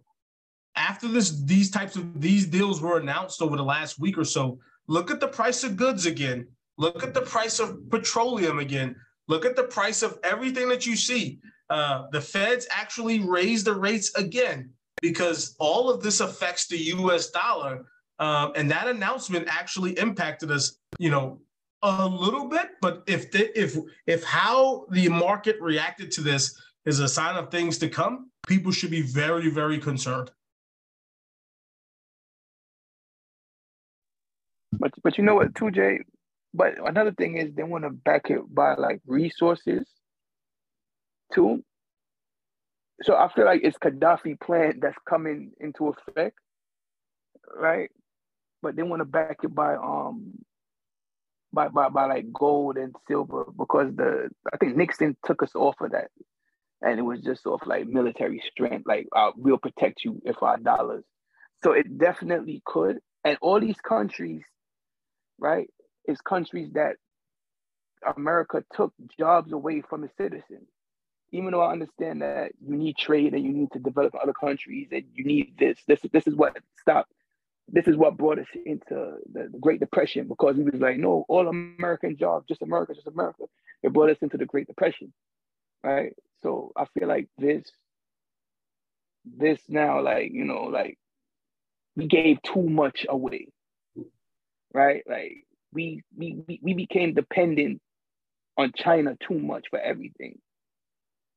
after 0.75 1.07
this, 1.07 1.41
these 1.45 1.71
types 1.71 1.95
of 1.95 2.19
these 2.19 2.45
deals 2.45 2.81
were 2.81 2.99
announced 2.99 3.41
over 3.41 3.55
the 3.55 3.63
last 3.63 3.97
week 3.97 4.17
or 4.17 4.25
so, 4.25 4.59
look 4.89 5.09
at 5.09 5.21
the 5.21 5.29
price 5.29 5.63
of 5.63 5.77
goods 5.77 6.05
again. 6.05 6.45
Look 6.77 7.01
at 7.01 7.13
the 7.13 7.21
price 7.21 7.61
of 7.61 7.89
petroleum 7.89 8.59
again. 8.59 8.97
Look 9.29 9.45
at 9.45 9.55
the 9.55 9.63
price 9.63 10.03
of 10.03 10.19
everything 10.21 10.67
that 10.67 10.85
you 10.85 10.97
see. 10.97 11.39
Uh, 11.69 12.07
the 12.11 12.19
feds 12.19 12.67
actually 12.71 13.19
raised 13.21 13.65
the 13.65 13.75
rates 13.75 14.13
again 14.15 14.71
because 15.01 15.55
all 15.61 15.89
of 15.89 16.03
this 16.03 16.19
affects 16.19 16.67
the 16.67 16.77
U.S. 16.99 17.29
dollar, 17.29 17.85
um, 18.19 18.51
and 18.57 18.69
that 18.69 18.89
announcement 18.89 19.47
actually 19.49 19.97
impacted 19.97 20.51
us. 20.51 20.77
You 20.99 21.09
know, 21.09 21.39
a 21.83 22.07
little 22.07 22.47
bit, 22.47 22.69
but 22.81 23.03
if 23.07 23.31
the, 23.31 23.59
if 23.59 23.77
if 24.05 24.23
how 24.23 24.85
the 24.89 25.09
market 25.09 25.57
reacted 25.61 26.11
to 26.11 26.21
this 26.21 26.59
is 26.85 26.99
a 26.99 27.07
sign 27.07 27.35
of 27.35 27.51
things 27.51 27.77
to 27.79 27.89
come, 27.89 28.31
people 28.47 28.71
should 28.71 28.91
be 28.91 29.01
very 29.01 29.49
very 29.49 29.77
concerned. 29.77 30.31
But 34.79 34.91
but 35.03 35.17
you 35.17 35.23
know 35.23 35.35
what, 35.35 35.55
too, 35.55 35.71
Jay. 35.71 35.99
But 36.53 36.75
another 36.87 37.11
thing 37.11 37.37
is 37.37 37.53
they 37.53 37.63
want 37.63 37.83
to 37.83 37.89
back 37.89 38.29
it 38.29 38.41
by 38.53 38.75
like 38.75 39.01
resources, 39.05 39.85
too. 41.33 41.63
So 43.03 43.15
I 43.15 43.31
feel 43.33 43.45
like 43.45 43.61
it's 43.63 43.77
Gaddafi 43.77 44.39
plan 44.39 44.79
that's 44.81 44.97
coming 45.07 45.51
into 45.59 45.89
effect, 45.89 46.37
right? 47.55 47.91
But 48.63 48.75
they 48.75 48.83
want 48.83 49.01
to 49.01 49.05
back 49.05 49.37
it 49.43 49.53
by 49.53 49.75
um 49.75 50.33
by, 51.53 51.67
by 51.69 51.89
by 51.89 52.05
like 52.05 52.31
gold 52.33 52.77
and 52.77 52.95
silver 53.07 53.45
because 53.57 53.95
the 53.95 54.29
I 54.53 54.57
think 54.57 54.75
Nixon 54.75 55.15
took 55.25 55.43
us 55.43 55.55
off 55.55 55.75
of 55.81 55.91
that, 55.91 56.09
and 56.81 56.99
it 56.99 57.03
was 57.03 57.21
just 57.21 57.45
off 57.45 57.65
like 57.65 57.87
military 57.87 58.41
strength, 58.51 58.85
like 58.87 59.07
uh, 59.15 59.31
we'll 59.35 59.57
protect 59.57 60.03
you 60.03 60.21
if 60.25 60.41
our 60.43 60.57
dollars. 60.57 61.03
So 61.63 61.71
it 61.71 61.97
definitely 61.97 62.61
could, 62.65 62.99
and 63.23 63.37
all 63.41 63.59
these 63.59 63.79
countries, 63.81 64.43
right, 65.39 65.69
is 66.07 66.21
countries 66.21 66.71
that 66.73 66.97
America 68.15 68.63
took 68.73 68.93
jobs 69.19 69.51
away 69.51 69.81
from 69.81 70.03
its 70.03 70.15
citizens. 70.17 70.67
Even 71.31 71.51
though 71.51 71.61
I 71.61 71.73
understand 71.73 72.21
that 72.21 72.51
you 72.61 72.75
need 72.75 72.95
trade 72.97 73.33
and 73.33 73.43
you 73.43 73.51
need 73.51 73.71
to 73.73 73.79
develop 73.79 74.15
other 74.15 74.33
countries 74.33 74.87
and 74.91 75.03
you 75.13 75.25
need 75.25 75.55
this, 75.59 75.77
this 75.87 75.99
this 76.13 76.25
is 76.27 76.35
what 76.35 76.57
stopped 76.79 77.11
this 77.69 77.87
is 77.87 77.97
what 77.97 78.17
brought 78.17 78.39
us 78.39 78.47
into 78.65 79.17
the, 79.31 79.49
Great 79.59 79.79
Depression 79.79 80.27
because 80.27 80.55
we 80.55 80.63
was 80.63 80.79
like, 80.79 80.97
no, 80.97 81.25
all 81.27 81.47
American 81.47 82.17
jobs, 82.17 82.47
just 82.47 82.61
America, 82.61 82.93
just 82.93 83.07
America. 83.07 83.43
It 83.83 83.93
brought 83.93 84.09
us 84.09 84.17
into 84.21 84.37
the 84.37 84.45
Great 84.45 84.67
Depression, 84.67 85.13
right? 85.83 86.13
So 86.41 86.71
I 86.75 86.85
feel 86.97 87.07
like 87.07 87.27
this, 87.37 87.63
this 89.25 89.59
now, 89.67 90.01
like 90.01 90.31
you 90.31 90.45
know, 90.45 90.63
like 90.63 90.97
we 91.95 92.07
gave 92.07 92.41
too 92.41 92.63
much 92.63 93.05
away, 93.09 93.47
right? 94.73 95.03
Like 95.07 95.45
we 95.73 96.03
we 96.15 96.59
we 96.61 96.73
became 96.73 97.13
dependent 97.13 97.81
on 98.57 98.71
China 98.75 99.17
too 99.19 99.37
much 99.37 99.65
for 99.69 99.79
everything, 99.79 100.39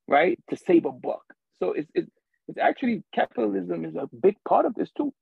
right? 0.07 0.39
To 0.51 0.57
save 0.57 0.85
a 0.85 0.93
buck. 0.93 1.25
So 1.59 1.73
it's 1.73 1.91
it's, 1.95 2.11
it's 2.47 2.59
actually 2.59 3.03
capitalism 3.13 3.85
is 3.85 3.97
a 3.97 4.09
big 4.23 4.37
part 4.47 4.67
of 4.67 4.75
this 4.75 4.91
too 4.97 5.13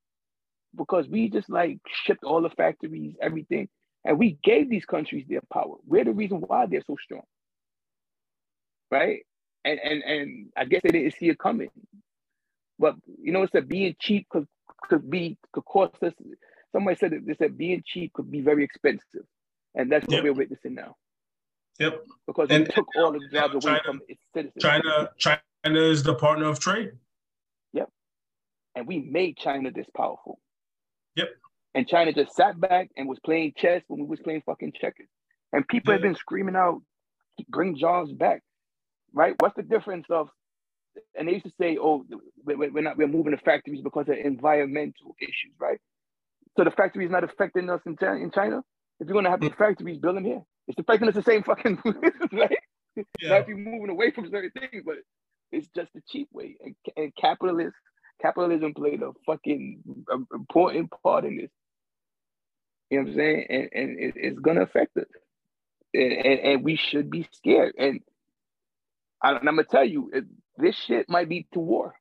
because 0.77 1.09
we 1.09 1.29
just 1.29 1.49
like 1.51 1.79
shipped 2.05 2.25
all 2.25 2.43
the 2.43 2.51
factories, 2.51 3.15
everything, 3.21 3.69
and 4.05 4.19
we 4.19 4.39
gave 4.43 4.71
these 4.71 4.85
countries 4.85 5.27
their 5.29 5.43
power. 5.53 5.77
We're 5.87 6.05
the 6.05 6.13
reason 6.13 6.39
why 6.39 6.67
they're 6.67 6.83
so 6.87 6.97
strong, 7.03 7.25
right? 8.91 9.21
And 9.65 9.79
and 9.81 10.03
and 10.03 10.49
I 10.57 10.65
guess 10.65 10.83
they 10.83 10.91
didn't 10.91 11.15
see 11.15 11.29
it 11.29 11.39
coming. 11.39 11.71
But 12.79 12.95
you 13.21 13.33
know, 13.33 13.43
it's 13.43 13.53
that 13.53 13.69
being 13.69 13.97
cheap 14.01 14.29
could 14.29 14.47
could 14.83 15.11
be 15.11 15.37
could 15.53 15.65
cost 15.65 16.03
us. 16.03 16.15
Somebody 16.73 16.97
said 16.97 17.13
that 17.13 17.27
they 17.27 17.35
said 17.35 17.59
being 17.59 17.83
cheap 17.85 18.13
could 18.13 18.31
be 18.31 18.41
very 18.41 18.65
expensive, 18.65 19.25
and 19.75 19.91
that's 19.91 20.07
what 20.07 20.17
yep. 20.17 20.25
we're 20.25 20.33
witnessing 20.35 20.75
now. 20.75 20.97
Yep. 21.79 22.05
Because 22.27 22.49
and, 22.51 22.69
took 22.71 22.87
all 22.97 23.13
the 23.13 23.21
jobs 23.33 23.55
away 23.55 23.61
China, 23.61 23.81
from 23.85 24.01
its 24.09 24.23
citizens. 24.35 24.63
China, 24.63 25.11
China 25.17 25.39
is 25.65 26.03
the 26.03 26.15
partner 26.15 26.47
of 26.47 26.59
trade. 26.59 26.93
Yep. 27.73 27.89
And 28.75 28.87
we 28.87 28.99
made 28.99 29.37
China 29.37 29.71
this 29.71 29.87
powerful. 29.97 30.41
Yep. 31.19 31.29
And 31.75 31.87
China 31.87 32.13
just 32.13 32.35
sat 32.35 32.59
back 32.59 32.91
and 32.97 33.09
was 33.09 33.19
playing 33.25 33.53
chess 33.57 33.83
when 33.89 34.01
we 34.01 34.07
was 34.07 34.21
playing 34.21 34.43
fucking 34.47 34.73
checkers. 34.81 35.09
And 35.53 35.67
people 35.69 35.93
yeah. 35.93 35.97
have 35.97 36.03
been 36.03 36.15
screaming 36.15 36.57
out, 36.57 36.81
bring 37.49 37.77
jobs 37.77 38.13
back. 38.13 38.43
Right? 39.13 39.35
What's 39.39 39.57
the 39.57 39.63
difference 39.63 40.07
of 40.11 40.29
and 41.17 41.29
they 41.29 41.33
used 41.33 41.47
to 41.47 41.53
say, 41.61 41.79
oh, 41.81 42.05
we're 42.45 42.83
not 42.83 42.97
we're 42.97 43.09
moving 43.09 43.33
the 43.33 43.39
factories 43.39 43.81
because 43.83 44.09
of 44.09 44.17
environmental 44.17 45.15
issues, 45.21 45.55
right? 45.59 45.79
So 46.57 46.65
the 46.65 46.71
factory 46.71 47.05
is 47.05 47.11
not 47.11 47.25
affecting 47.25 47.71
us 47.71 47.81
in, 47.87 47.97
in 48.01 48.31
China. 48.31 48.63
If 49.01 49.07
you're 49.07 49.15
gonna 49.15 49.31
have 49.31 49.41
the 49.41 49.51
mm. 49.51 49.59
factories, 49.59 49.99
build 49.99 50.17
them 50.17 50.25
here. 50.25 50.43
It's 50.67 50.79
affecting 50.79 51.09
us 51.09 51.15
the 51.15 51.23
same 51.23 51.43
fucking 51.43 51.81
right. 52.33 52.59
Yeah. 53.21 53.29
Not 53.29 53.41
if 53.43 53.49
you're 53.49 53.57
moving 53.57 53.91
away 53.91 54.11
from 54.11 54.29
certain 54.31 54.51
things, 54.51 54.83
but 54.85 54.97
it's 55.53 55.69
just 55.69 55.93
the 55.95 56.03
cheap 56.11 56.29
way. 56.33 56.57
And, 56.61 56.75
and 56.97 57.13
capitalists 57.17 57.79
capitalism 58.21 58.75
played 58.75 59.03
a 59.03 59.13
fucking 59.27 59.83
important 60.33 60.93
part 61.03 61.25
in 61.25 61.37
this. 61.37 61.51
You 62.91 62.99
know 62.99 63.05
what 63.05 63.11
I'm 63.11 63.17
saying? 63.17 63.47
And, 63.51 63.69
and 63.73 63.99
it, 63.99 64.15
it's 64.17 64.39
gonna 64.39 64.63
affect 64.63 64.97
us, 64.97 65.05
and, 65.93 66.13
and, 66.13 66.41
and, 66.41 66.65
we 66.65 66.77
should 66.77 67.11
be 67.11 67.29
scared. 67.33 67.75
And, 67.79 68.01
I, 69.23 69.33
am 69.33 69.45
gonna 69.45 69.65
tell 69.65 69.85
you, 69.85 70.11
it, 70.13 70.25
this 70.57 70.77
shit 70.87 71.09
might 71.09 71.29
be 71.29 71.47
to 71.53 71.61
war. 71.61 71.95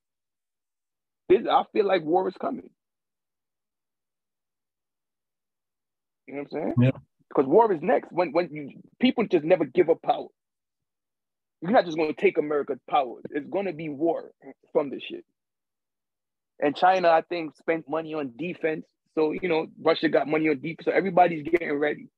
This, 1.30 1.42
I 1.50 1.64
feel 1.74 1.86
like 1.86 2.04
war 2.04 2.28
is 2.30 2.36
coming. 2.40 2.70
You 6.26 6.36
know 6.36 6.46
what 6.50 6.60
I'm 6.60 6.64
saying? 6.64 6.74
Yeah. 6.82 6.92
Because 7.30 7.46
war 7.46 7.72
is 7.74 7.82
next. 7.82 8.12
When 8.12 8.32
when 8.32 8.50
you 8.52 8.82
people 9.00 9.26
just 9.28 9.44
never 9.44 9.66
give 9.66 9.90
up 9.90 10.02
power. 10.02 10.28
You're 11.62 11.72
not 11.72 11.86
just 11.86 11.98
gonna 11.98 12.14
take 12.14 12.38
America's 12.38 12.80
power. 12.90 13.18
It's 13.32 13.50
gonna 13.50 13.74
be 13.74 13.90
war 13.90 14.32
from 14.72 14.90
this 14.90 15.02
shit. 15.04 15.26
And 16.60 16.76
China, 16.76 17.10
I 17.10 17.22
think, 17.22 17.56
spent 17.56 17.88
money 17.88 18.14
on 18.14 18.34
defense. 18.38 18.86
So, 19.16 19.32
you 19.32 19.48
know, 19.48 19.68
Russia 19.82 20.10
got 20.10 20.28
money 20.28 20.50
on 20.50 20.60
defense. 20.60 20.86
So 20.86 20.92
everybody's 20.92 21.44
getting 21.44 21.74
ready. 21.74 22.10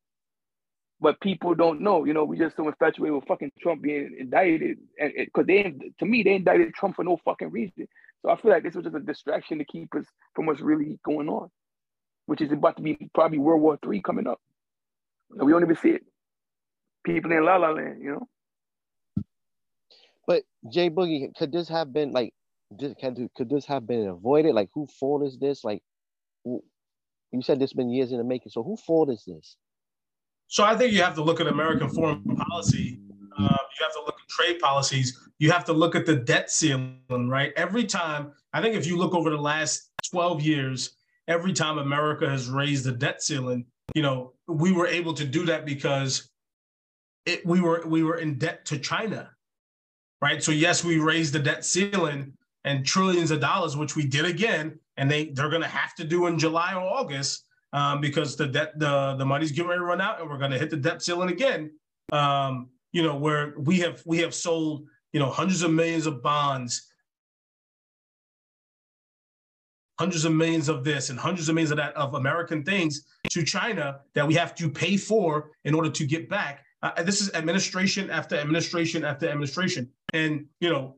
But 1.01 1.22
people 1.22 1.56
don't 1.56 1.80
know, 1.82 2.03
you 2.03 2.14
know, 2.14 2.26
we 2.26 2.38
just 2.38 2.58
so 2.58 2.68
infatuated 2.68 3.16
with 3.16 3.26
fucking 3.26 3.51
Trump 3.61 3.82
being 3.82 4.18
indicted. 4.19 4.80
And 5.00 5.14
because 5.16 5.45
they, 5.48 5.74
to 6.00 6.06
me, 6.06 6.24
they 6.24 6.35
indicted 6.35 6.74
Trump 6.74 6.98
for 6.98 7.06
no 7.06 7.18
fucking 7.24 7.51
reason. 7.51 7.88
So 8.22 8.30
I 8.30 8.35
feel 8.35 8.51
like 8.51 8.64
this 8.64 8.76
was 8.76 8.84
just 8.84 8.98
a 8.98 9.00
distraction 9.00 9.59
to 9.59 9.66
keep 9.66 9.95
us 9.95 10.06
from 10.35 10.45
what's 10.45 10.59
really 10.59 11.00
going 11.06 11.30
on, 11.30 11.50
which 12.26 12.42
is 12.42 12.51
about 12.51 12.76
to 12.77 12.84
be 12.84 13.09
probably 13.14 13.38
World 13.38 13.61
War 13.61 13.80
Three 13.82 14.01
coming 14.01 14.27
up. 14.27 14.42
And 15.32 15.45
we 15.45 15.53
don't 15.53 15.64
even 15.64 15.77
see 15.77 15.92
it. 15.92 16.03
People 17.06 17.32
in 17.32 17.45
La 17.45 17.56
La 17.56 17.69
Land, 17.69 18.03
you 18.03 18.11
know. 18.11 19.24
But 20.27 20.43
Jay 20.69 20.90
Boogie, 20.90 21.34
could 21.34 21.53
this 21.53 21.69
have 21.69 21.93
been 21.93 22.11
like 22.11 22.34
can 23.00 23.30
could 23.36 23.50
this 23.50 23.66
have 23.66 23.88
been 23.88 24.08
avoided? 24.08 24.54
Like 24.54 24.70
who 24.74 24.88
fault 25.00 25.26
is 25.26 25.38
this? 25.40 25.64
Like 25.64 25.82
you 26.46 27.42
said 27.42 27.60
this 27.60 27.74
been 27.74 27.90
years 27.90 28.12
in 28.12 28.18
the 28.18 28.24
making. 28.24 28.52
So 28.52 28.64
who 28.64 28.78
fault 28.78 29.10
is 29.10 29.24
this? 29.26 29.56
So 30.48 30.64
I 30.64 30.76
think 30.76 30.94
you 30.94 31.02
have 31.02 31.16
to 31.16 31.24
look 31.24 31.40
at 31.40 31.48
American 31.48 31.90
foreign 31.90 32.24
policy. 32.36 33.00
Uh, 33.38 33.44
you 33.44 33.86
have 33.86 33.94
to 33.94 34.00
look 34.00 34.16
at 34.20 34.28
trade 34.28 34.60
policies. 34.60 35.30
You 35.38 35.52
have 35.52 35.64
to 35.66 35.74
look 35.74 35.96
at 35.96 36.06
the 36.06 36.16
debt 36.16 36.50
ceiling, 36.50 37.00
right? 37.10 37.54
Every 37.56 37.86
time, 37.86 38.34
I 38.52 38.62
think 38.62 38.76
if 38.76 38.86
you 38.88 38.98
look 38.98 39.14
over 39.14 39.30
the 39.30 39.38
last 39.38 39.92
12 40.10 40.42
years, 40.42 40.98
every 41.28 41.54
time 41.54 41.78
America 41.78 42.28
has 42.28 42.50
raised 42.50 42.86
the 42.86 42.92
debt 42.92 43.22
ceiling, 43.22 43.66
you 43.94 44.02
know, 44.02 44.34
we 44.48 44.72
were 44.72 44.88
able 44.88 45.14
to 45.14 45.26
do 45.26 45.46
that 45.46 45.66
because 45.66 46.30
it, 47.26 47.46
we 47.46 47.62
were 47.62 47.84
we 47.86 48.04
were 48.04 48.18
in 48.18 48.38
debt 48.38 48.66
to 48.66 48.80
China, 48.80 49.30
right? 50.22 50.42
So 50.44 50.52
yes, 50.52 50.84
we 50.84 50.98
raised 50.98 51.34
the 51.34 51.40
debt 51.40 51.64
ceiling 51.64 52.34
and 52.66 52.86
trillions 52.86 53.32
of 53.32 53.40
dollars, 53.40 53.78
which 53.78 53.96
we 53.96 54.06
did 54.06 54.26
again, 54.26 54.80
and 54.98 55.10
they 55.10 55.30
they're 55.30 55.50
going 55.50 55.62
to 55.62 55.68
have 55.68 55.96
to 55.96 56.04
do 56.04 56.28
in 56.28 56.38
July 56.38 56.74
or 56.74 56.82
August 56.82 57.46
um, 57.74 58.02
because 58.02 58.36
the 58.36 58.48
debt 58.48 58.78
the 58.78 59.16
the 59.18 59.26
money's 59.26 59.52
getting 59.52 59.70
ready 59.70 59.80
to 59.80 59.86
run 59.86 60.02
out, 60.02 60.20
and 60.20 60.30
we're 60.30 60.38
going 60.38 60.52
to 60.52 60.60
hit 60.60 60.70
the 60.70 60.78
debt 60.78 61.02
ceiling 61.02 61.30
again. 61.30 61.72
Um, 62.12 62.70
you 62.92 63.04
know, 63.04 63.16
where 63.16 63.54
we 63.58 63.80
have 63.80 64.02
we 64.06 64.20
have 64.20 64.34
sold 64.34 64.88
you 65.14 65.20
know 65.20 65.30
hundreds 65.30 65.64
of 65.64 65.72
millions 65.72 66.06
of 66.06 66.22
bonds 66.22 66.90
hundreds 70.00 70.24
of 70.24 70.32
millions 70.32 70.70
of 70.70 70.86
this 70.86 71.10
and 71.10 71.20
hundreds 71.20 71.50
of 71.50 71.56
millions 71.56 71.72
of 71.72 71.78
that 71.78 71.94
of 71.96 72.14
American 72.14 72.64
things 72.64 73.04
to 73.30 73.44
China 73.44 74.00
that 74.16 74.26
we 74.26 74.34
have 74.34 74.56
to 74.56 74.70
pay 74.70 74.96
for 74.96 75.52
in 75.66 75.76
order 75.76 75.90
to 75.90 76.06
get 76.06 76.30
back. 76.30 76.64
Uh, 76.82 77.04
this 77.04 77.20
is 77.20 77.30
administration 77.34 78.10
after 78.10 78.38
administration 78.38 79.04
after 79.04 79.28
administration. 79.28 79.90
And, 80.14 80.46
you 80.62 80.70
know, 80.70 80.96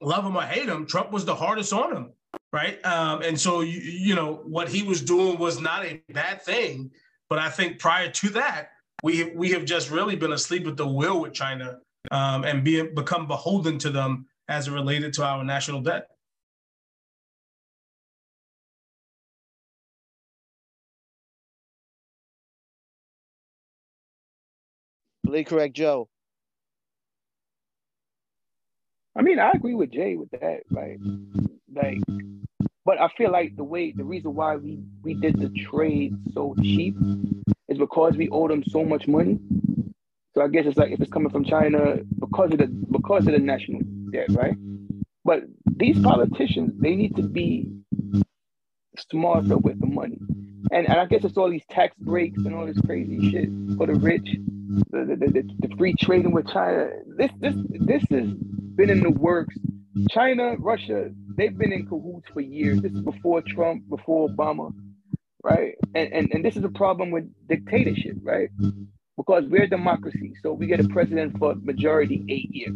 love 0.00 0.24
him 0.24 0.36
or 0.36 0.42
hate 0.42 0.68
him, 0.68 0.86
Trump 0.86 1.12
was 1.12 1.24
the 1.24 1.34
hardest 1.34 1.72
on 1.72 1.96
him, 1.96 2.12
right? 2.52 2.84
Um, 2.84 3.22
and 3.22 3.40
so, 3.40 3.60
you, 3.60 3.80
you 3.80 4.14
know, 4.14 4.42
what 4.44 4.68
he 4.68 4.82
was 4.82 5.00
doing 5.02 5.38
was 5.38 5.60
not 5.60 5.84
a 5.84 6.02
bad 6.12 6.42
thing. 6.42 6.90
But 7.28 7.38
I 7.38 7.48
think 7.48 7.78
prior 7.78 8.10
to 8.10 8.28
that, 8.30 8.70
we, 9.02 9.24
we 9.30 9.50
have 9.50 9.64
just 9.64 9.90
really 9.90 10.16
been 10.16 10.32
asleep 10.32 10.66
at 10.66 10.76
the 10.76 10.86
wheel 10.86 11.20
with 11.20 11.32
China 11.32 11.78
um, 12.10 12.44
and 12.44 12.62
become 12.64 13.26
beholden 13.26 13.78
to 13.78 13.90
them 13.90 14.26
as 14.48 14.68
it 14.68 14.72
related 14.72 15.12
to 15.14 15.24
our 15.24 15.42
national 15.42 15.80
debt. 15.80 16.08
Politically 25.24 25.56
correct, 25.56 25.74
Joe. 25.74 26.08
I 29.16 29.22
mean, 29.22 29.38
I 29.38 29.52
agree 29.52 29.74
with 29.74 29.92
Jay 29.92 30.16
with 30.16 30.30
that, 30.32 30.62
right? 30.70 30.98
Like, 31.74 31.98
but 32.84 33.00
I 33.00 33.08
feel 33.16 33.30
like 33.30 33.56
the 33.56 33.64
way 33.64 33.92
the 33.96 34.04
reason 34.04 34.34
why 34.34 34.56
we 34.56 34.80
we 35.02 35.14
did 35.14 35.38
the 35.38 35.50
trade 35.70 36.14
so 36.32 36.54
cheap 36.60 36.96
is 37.68 37.78
because 37.78 38.16
we 38.16 38.28
owe 38.30 38.48
them 38.48 38.64
so 38.64 38.84
much 38.84 39.06
money. 39.06 39.38
So 40.34 40.42
I 40.42 40.48
guess 40.48 40.66
it's 40.66 40.76
like 40.76 40.90
if 40.90 41.00
it's 41.00 41.12
coming 41.12 41.30
from 41.30 41.44
China 41.44 41.96
because 42.18 42.52
of 42.52 42.58
the 42.58 42.66
because 42.66 43.26
of 43.26 43.32
the 43.32 43.38
national 43.38 43.82
debt, 44.12 44.26
right? 44.30 44.56
But 45.24 45.44
these 45.64 45.98
politicians, 46.00 46.72
they 46.78 46.94
need 46.94 47.16
to 47.16 47.22
be 47.22 47.68
smarter 48.98 49.56
with 49.56 49.80
the 49.80 49.86
money. 49.86 50.18
And, 50.70 50.88
and 50.88 51.00
I 51.00 51.06
guess 51.06 51.24
it's 51.24 51.36
all 51.36 51.50
these 51.50 51.64
tax 51.70 51.94
breaks 51.98 52.38
and 52.38 52.54
all 52.54 52.66
this 52.66 52.80
crazy 52.86 53.30
shit 53.30 53.48
for 53.76 53.86
the 53.86 53.94
rich, 53.94 54.28
the, 54.90 55.04
the, 55.04 55.16
the, 55.16 55.68
the 55.68 55.76
free 55.76 55.94
trading 56.00 56.32
with 56.32 56.48
China. 56.48 56.88
This 57.16 57.30
this 57.38 57.54
this 57.70 58.02
has 58.10 58.34
been 58.76 58.90
in 58.90 59.02
the 59.02 59.10
works. 59.10 59.56
China, 60.10 60.56
Russia, 60.58 61.10
they've 61.36 61.56
been 61.56 61.72
in 61.72 61.86
cahoots 61.86 62.28
for 62.32 62.40
years. 62.40 62.80
This 62.80 62.92
is 62.92 63.00
before 63.02 63.42
Trump, 63.42 63.88
before 63.88 64.28
Obama, 64.28 64.72
right? 65.42 65.74
And 65.94 66.12
and, 66.12 66.30
and 66.32 66.44
this 66.44 66.56
is 66.56 66.64
a 66.64 66.70
problem 66.70 67.10
with 67.10 67.24
dictatorship, 67.48 68.16
right? 68.22 68.48
Because 69.16 69.44
we're 69.46 69.64
a 69.64 69.68
democracy, 69.68 70.34
so 70.42 70.52
we 70.52 70.66
get 70.66 70.80
a 70.80 70.88
president 70.88 71.38
for 71.38 71.54
majority 71.56 72.24
eight 72.28 72.50
years. 72.50 72.74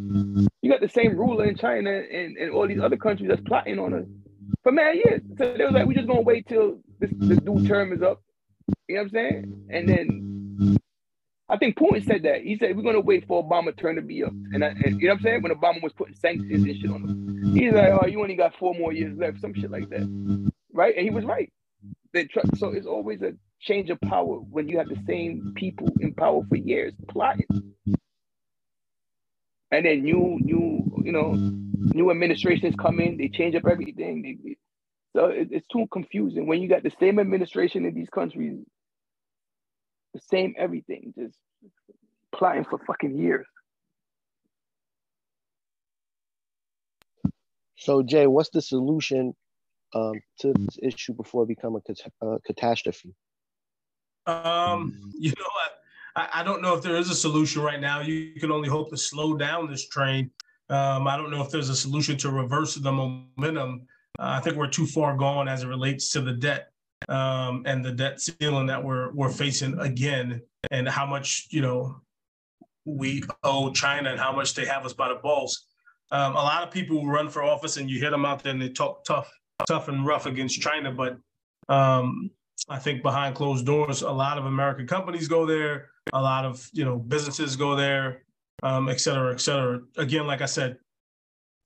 You 0.62 0.70
got 0.70 0.80
the 0.80 0.88
same 0.88 1.16
ruler 1.18 1.46
in 1.46 1.56
China 1.56 1.90
and, 1.90 2.36
and 2.36 2.52
all 2.52 2.68
these 2.68 2.80
other 2.80 2.96
countries 2.96 3.28
that's 3.28 3.42
plotting 3.42 3.78
on 3.78 3.94
us 3.94 4.06
for 4.62 4.72
mad 4.72 4.96
years. 4.96 5.22
So 5.36 5.54
they 5.56 5.64
was 5.64 5.72
like, 5.74 5.86
we 5.86 5.94
just 5.94 6.06
gonna 6.06 6.20
wait 6.20 6.46
till 6.48 6.78
this 6.98 7.10
this 7.18 7.40
new 7.42 7.66
term 7.66 7.92
is 7.92 8.02
up. 8.02 8.22
You 8.88 8.96
know 8.96 9.02
what 9.02 9.06
I'm 9.06 9.10
saying? 9.10 9.66
And 9.70 9.88
then 9.88 10.78
I 11.48 11.56
think 11.56 11.76
Putin 11.76 12.04
said 12.04 12.22
that. 12.24 12.42
He 12.42 12.58
said 12.58 12.76
we're 12.76 12.82
gonna 12.82 13.00
wait 13.00 13.26
for 13.26 13.42
Obama 13.42 13.76
turn 13.76 13.96
to 13.96 14.02
be 14.02 14.24
up. 14.24 14.32
And, 14.52 14.64
I, 14.64 14.68
and 14.68 15.00
you 15.00 15.08
know 15.08 15.14
what 15.14 15.18
I'm 15.18 15.22
saying? 15.22 15.42
When 15.42 15.52
Obama 15.52 15.82
was 15.82 15.92
putting 15.94 16.14
sanctions 16.14 16.64
and 16.64 16.76
shit 16.76 16.90
on 16.90 17.02
him, 17.02 17.54
he's 17.54 17.72
like, 17.72 17.90
oh, 17.90 18.06
you 18.06 18.20
only 18.20 18.36
got 18.36 18.54
four 18.58 18.74
more 18.74 18.92
years 18.92 19.16
left, 19.16 19.40
some 19.40 19.54
shit 19.54 19.70
like 19.70 19.88
that, 19.90 20.52
right? 20.72 20.94
And 20.96 21.04
he 21.04 21.10
was 21.10 21.24
right. 21.24 21.52
So 22.56 22.68
it's 22.70 22.86
always 22.86 23.22
a 23.22 23.32
change 23.60 23.90
of 23.90 24.00
power 24.00 24.36
when 24.50 24.68
you 24.68 24.78
have 24.78 24.88
the 24.88 24.98
same 25.06 25.52
people 25.56 25.88
in 26.00 26.14
power 26.14 26.42
for 26.48 26.56
years 26.56 26.94
plotting. 27.08 27.46
And 29.70 29.84
then 29.84 30.02
new, 30.02 30.38
new, 30.40 31.02
you 31.04 31.12
know, 31.12 31.32
new 31.34 32.10
administrations 32.10 32.74
come 32.78 33.00
in, 33.00 33.18
they 33.18 33.28
change 33.28 33.54
up 33.54 33.66
everything. 33.66 34.22
They, 34.22 34.56
so 35.14 35.26
it, 35.26 35.48
it's 35.50 35.66
too 35.68 35.86
confusing 35.90 36.46
when 36.46 36.62
you 36.62 36.68
got 36.68 36.82
the 36.82 36.92
same 37.00 37.18
administration 37.18 37.84
in 37.84 37.94
these 37.94 38.08
countries, 38.08 38.58
the 40.14 40.20
same 40.20 40.54
everything, 40.58 41.12
just 41.18 41.36
plotting 42.34 42.64
for 42.64 42.78
fucking 42.86 43.16
years. 43.16 43.46
So 47.76 48.02
Jay, 48.02 48.26
what's 48.26 48.50
the 48.50 48.62
solution 48.62 49.34
um, 49.94 50.14
to 50.40 50.52
this 50.54 50.78
issue 50.82 51.14
before 51.14 51.44
it 51.44 51.48
become 51.48 51.76
a 51.76 51.80
cat- 51.80 52.12
uh, 52.20 52.38
catastrophe? 52.44 53.14
Um, 54.26 55.12
you 55.18 55.30
know 55.30 55.46
what? 55.54 55.77
I, 56.16 56.42
don't 56.42 56.62
know 56.62 56.74
if 56.74 56.82
there 56.82 56.96
is 56.96 57.10
a 57.10 57.14
solution 57.14 57.62
right 57.62 57.80
now. 57.80 58.00
You 58.00 58.32
can 58.40 58.50
only 58.50 58.68
hope 58.68 58.90
to 58.90 58.96
slow 58.96 59.36
down 59.36 59.70
this 59.70 59.88
train. 59.88 60.30
Um, 60.70 61.06
I 61.06 61.16
don't 61.16 61.30
know 61.30 61.42
if 61.42 61.50
there's 61.50 61.68
a 61.68 61.76
solution 61.76 62.16
to 62.18 62.30
reverse 62.30 62.74
the 62.74 62.92
momentum. 62.92 63.86
Uh, 64.18 64.36
I 64.36 64.40
think 64.40 64.56
we're 64.56 64.68
too 64.68 64.86
far 64.86 65.16
gone 65.16 65.48
as 65.48 65.62
it 65.62 65.68
relates 65.68 66.10
to 66.10 66.20
the 66.20 66.32
debt 66.32 66.72
um, 67.08 67.62
and 67.66 67.84
the 67.84 67.92
debt 67.92 68.20
ceiling 68.20 68.66
that 68.66 68.82
we're 68.82 69.12
we're 69.12 69.30
facing 69.30 69.78
again, 69.78 70.42
and 70.70 70.88
how 70.88 71.06
much 71.06 71.46
you 71.50 71.62
know 71.62 72.00
we 72.84 73.22
owe 73.44 73.70
China 73.70 74.10
and 74.10 74.18
how 74.18 74.32
much 74.32 74.54
they 74.54 74.64
have 74.64 74.84
us 74.84 74.92
by 74.92 75.08
the 75.08 75.16
balls. 75.16 75.66
Um, 76.10 76.32
a 76.32 76.42
lot 76.42 76.62
of 76.62 76.70
people 76.70 77.06
run 77.06 77.28
for 77.28 77.42
office 77.42 77.76
and 77.76 77.90
you 77.90 78.00
hit 78.00 78.10
them 78.10 78.24
out 78.24 78.42
there 78.42 78.52
and 78.52 78.60
they 78.60 78.70
talk 78.70 79.04
tough, 79.04 79.30
tough 79.66 79.88
and 79.88 80.06
rough 80.06 80.26
against 80.26 80.60
China, 80.60 80.90
but 80.90 81.18
um, 81.68 82.30
I 82.68 82.78
think 82.78 83.02
behind 83.02 83.34
closed 83.34 83.66
doors, 83.66 84.02
a 84.02 84.10
lot 84.10 84.38
of 84.38 84.46
American 84.46 84.86
companies 84.86 85.28
go 85.28 85.44
there, 85.44 85.90
a 86.12 86.20
lot 86.20 86.44
of 86.44 86.68
you 86.72 86.84
know 86.84 86.96
businesses 86.98 87.56
go 87.56 87.76
there, 87.76 88.22
um, 88.62 88.88
et 88.88 89.00
cetera, 89.00 89.32
et 89.32 89.40
cetera. 89.40 89.80
Again, 89.96 90.26
like 90.26 90.42
I 90.42 90.46
said, 90.46 90.78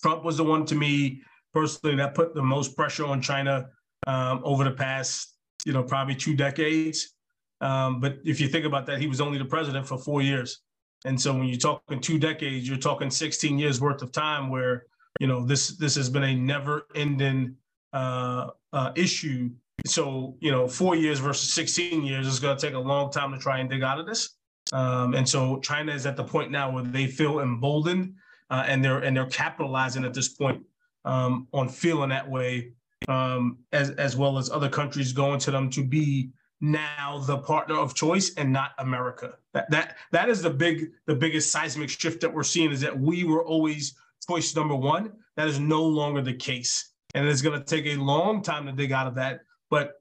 Trump 0.03 0.25
was 0.25 0.37
the 0.37 0.45
one 0.45 0.67
to 0.67 0.75
me 0.75 1.23
personally 1.53 1.97
that 1.97 2.15
put 2.15 2.35
the 2.35 2.43
most 2.43 2.77
pressure 2.77 3.07
on 3.07 3.21
China 3.21 3.69
um, 4.07 4.41
over 4.45 4.65
the 4.65 4.73
past, 4.73 5.37
you 5.65 5.73
know, 5.73 5.83
probably 5.83 6.15
two 6.15 6.35
decades. 6.35 7.15
Um, 7.61 8.01
but 8.01 8.19
if 8.25 8.41
you 8.41 8.49
think 8.49 8.65
about 8.65 8.87
that, 8.87 9.01
he 9.01 9.07
was 9.07 9.21
only 9.21 9.39
the 9.39 9.45
president 9.45 9.87
for 9.87 9.97
four 9.97 10.23
years. 10.23 10.61
And 11.05 11.21
so 11.21 11.33
when 11.33 11.47
you're 11.47 11.59
talking 11.59 12.01
two 12.01 12.19
decades, 12.19 12.69
you're 12.69 12.79
talking 12.79 13.11
16 13.11 13.59
years 13.59 13.81
worth 13.81 14.03
of 14.03 14.13
time 14.13 14.51
where, 14.51 14.87
you 15.21 15.27
know, 15.27 15.45
this 15.45 15.77
this 15.77 15.95
has 15.97 16.09
been 16.09 16.25
a 16.25 16.35
never 16.35 16.87
ending 16.95 17.57
uh, 17.93 18.49
uh, 18.73 18.93
issue. 18.97 19.51
So, 19.87 20.37
you 20.41 20.51
know, 20.51 20.69
four 20.69 20.95
years 20.95 21.19
versus 21.19 21.53
16 21.53 22.05
years 22.05 22.27
is 22.27 22.39
going 22.39 22.57
to 22.57 22.67
take 22.67 22.75
a 22.75 22.79
long 22.79 23.11
time 23.11 23.33
to 23.33 23.39
try 23.39 23.59
and 23.59 23.69
dig 23.69 23.83
out 23.83 23.99
of 23.99 24.07
this. 24.07 24.37
Um, 24.73 25.15
and 25.15 25.29
so 25.29 25.59
China 25.61 25.93
is 25.93 26.07
at 26.07 26.17
the 26.17 26.25
point 26.25 26.51
now 26.51 26.71
where 26.71 26.85
they 26.85 27.07
feel 27.07 27.41
emboldened 27.41 28.15
uh, 28.51 28.65
and 28.67 28.85
they're 28.85 28.99
and 28.99 29.17
they're 29.17 29.27
capitalizing 29.27 30.05
at 30.05 30.15
this 30.15 30.29
point 30.29 30.63
um, 31.05 31.49
on 31.53 31.69
feeling 31.69 32.11
that 32.11 32.29
way, 32.29 32.73
um, 33.09 33.59
as 33.73 33.91
as 33.91 34.17
well 34.17 34.39
as 34.39 34.51
other 34.51 34.69
countries 34.69 35.13
going 35.13 35.41
to 35.41 35.51
them 35.51 35.69
to 35.71 35.83
be 35.83 36.31
now 36.61 37.19
the 37.27 37.39
partner 37.39 37.77
of 37.77 37.95
choice 37.95 38.33
and 38.37 38.53
not 38.53 38.71
America. 38.79 39.35
That 39.53 39.71
that 39.71 39.97
that 40.13 40.29
is 40.29 40.43
the 40.43 40.51
big 40.51 40.91
the 41.07 41.15
biggest 41.15 41.51
seismic 41.51 41.91
shift 41.91 42.21
that 42.21 42.33
we're 42.33 42.43
seeing 42.43 42.71
is 42.71 42.81
that 42.83 42.99
we 42.99 43.25
were 43.25 43.45
always 43.45 43.95
choice 44.29 44.55
number 44.55 44.77
one. 44.77 45.13
That 45.37 45.49
is 45.49 45.59
no 45.59 45.83
longer 45.83 46.23
the 46.23 46.35
case, 46.35 46.93
and 47.15 47.27
it's 47.27 47.43
going 47.43 47.59
to 47.59 47.65
take 47.65 47.87
a 47.87 47.97
long 47.97 48.43
time 48.43 48.67
to 48.67 48.73
dig 48.73 48.93
out 48.93 49.07
of 49.07 49.15
that. 49.17 49.41
But 49.73 49.95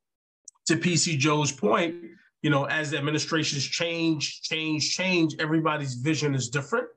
to 0.66 0.76
PC 0.76 1.18
Joe's 1.18 1.54
point, 1.54 1.96
you 2.42 2.50
know, 2.50 2.66
as 2.66 2.92
the 2.92 2.98
administrations 2.98 3.64
change, 3.64 4.42
change, 4.42 4.94
change, 4.94 5.34
everybody's 5.40 5.94
vision 5.94 6.36
is 6.36 6.50
different. 6.50 6.88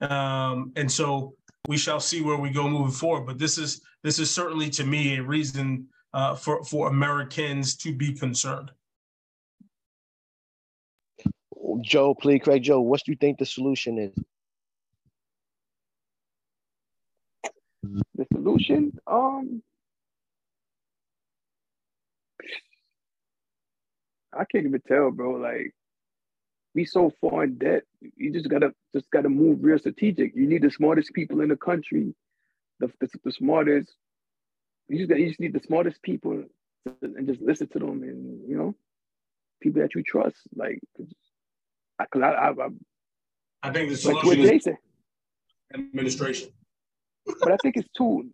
Um, 0.00 0.70
and 0.76 0.90
so 0.90 1.34
we 1.66 1.76
shall 1.76 1.98
see 1.98 2.22
where 2.22 2.36
we 2.36 2.50
go 2.50 2.68
moving 2.68 2.92
forward. 2.92 3.26
But 3.26 3.40
this 3.40 3.58
is 3.58 3.82
this 4.04 4.20
is 4.20 4.30
certainly 4.30 4.70
to 4.70 4.84
me 4.84 5.16
a 5.16 5.22
reason 5.24 5.88
uh, 6.14 6.36
for 6.36 6.62
for 6.62 6.86
Americans 6.88 7.74
to 7.78 7.92
be 7.92 8.12
concerned. 8.12 8.70
Joe, 11.80 12.14
please, 12.14 12.42
Craig, 12.44 12.62
Joe, 12.62 12.80
what 12.80 13.02
do 13.04 13.10
you 13.10 13.16
think 13.16 13.38
the 13.38 13.46
solution 13.46 13.98
is? 13.98 14.14
The 18.14 18.26
solution, 18.32 18.96
um, 19.08 19.62
I 24.32 24.44
can't 24.44 24.66
even 24.66 24.80
tell, 24.86 25.10
bro. 25.10 25.32
Like, 25.32 25.74
we 26.74 26.84
so 26.84 27.12
far 27.20 27.44
in 27.44 27.58
debt. 27.58 27.82
You 28.16 28.32
just 28.32 28.48
gotta 28.48 28.72
just 28.94 29.10
gotta 29.10 29.28
move 29.28 29.58
real 29.62 29.78
strategic. 29.78 30.34
You 30.34 30.46
need 30.46 30.62
the 30.62 30.70
smartest 30.70 31.12
people 31.12 31.40
in 31.40 31.48
the 31.48 31.56
country, 31.56 32.14
the 32.78 32.90
the, 33.00 33.08
the 33.24 33.32
smartest. 33.32 33.94
You 34.88 34.98
just 34.98 35.10
got, 35.10 35.18
you 35.20 35.28
just 35.28 35.40
need 35.40 35.52
the 35.52 35.60
smartest 35.60 36.02
people 36.02 36.44
and 37.02 37.26
just 37.26 37.40
listen 37.40 37.68
to 37.68 37.78
them, 37.78 38.02
and 38.02 38.48
you 38.48 38.56
know, 38.56 38.74
people 39.60 39.82
that 39.82 39.94
you 39.94 40.02
trust. 40.02 40.36
Like, 40.54 40.78
cause 40.96 42.22
I, 42.22 42.28
I, 42.28 42.50
I, 42.50 42.68
I 43.62 43.72
think 43.72 43.90
the 43.90 44.08
Like 44.08 44.20
solution 44.22 44.40
is 44.54 44.64
said. 44.64 44.76
administration. 45.74 46.48
But 47.26 47.52
I 47.52 47.56
think 47.58 47.76
it's 47.76 47.88
too 47.96 48.30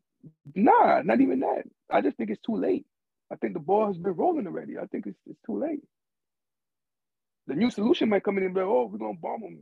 nah, 0.54 1.02
not 1.02 1.20
even 1.20 1.40
that. 1.40 1.64
I 1.90 2.00
just 2.00 2.16
think 2.16 2.30
it's 2.30 2.40
too 2.44 2.56
late. 2.56 2.86
I 3.32 3.36
think 3.36 3.54
the 3.54 3.60
ball 3.60 3.88
has 3.88 3.98
been 3.98 4.14
rolling 4.14 4.46
already. 4.46 4.78
I 4.78 4.86
think 4.86 5.06
it's, 5.06 5.18
it's 5.26 5.40
too 5.46 5.60
late. 5.60 5.80
The 7.46 7.54
new 7.54 7.70
solution 7.70 8.08
might 8.08 8.24
come 8.24 8.38
in 8.38 8.44
and 8.44 8.54
be 8.54 8.60
like, 8.60 8.68
oh, 8.68 8.88
we're 8.92 8.98
gonna 8.98 9.18
bomb 9.20 9.40
them. 9.42 9.58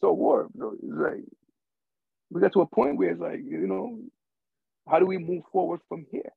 So 0.00 0.12
war. 0.12 0.48
You 0.54 0.60
know, 0.60 0.72
it's 0.74 0.84
like 0.84 1.24
we 2.30 2.40
got 2.40 2.52
to 2.54 2.62
a 2.62 2.66
point 2.66 2.96
where 2.98 3.10
it's 3.10 3.20
like, 3.20 3.40
you 3.44 3.66
know, 3.66 3.98
how 4.88 4.98
do 4.98 5.06
we 5.06 5.18
move 5.18 5.44
forward 5.52 5.80
from 5.88 6.06
here? 6.10 6.32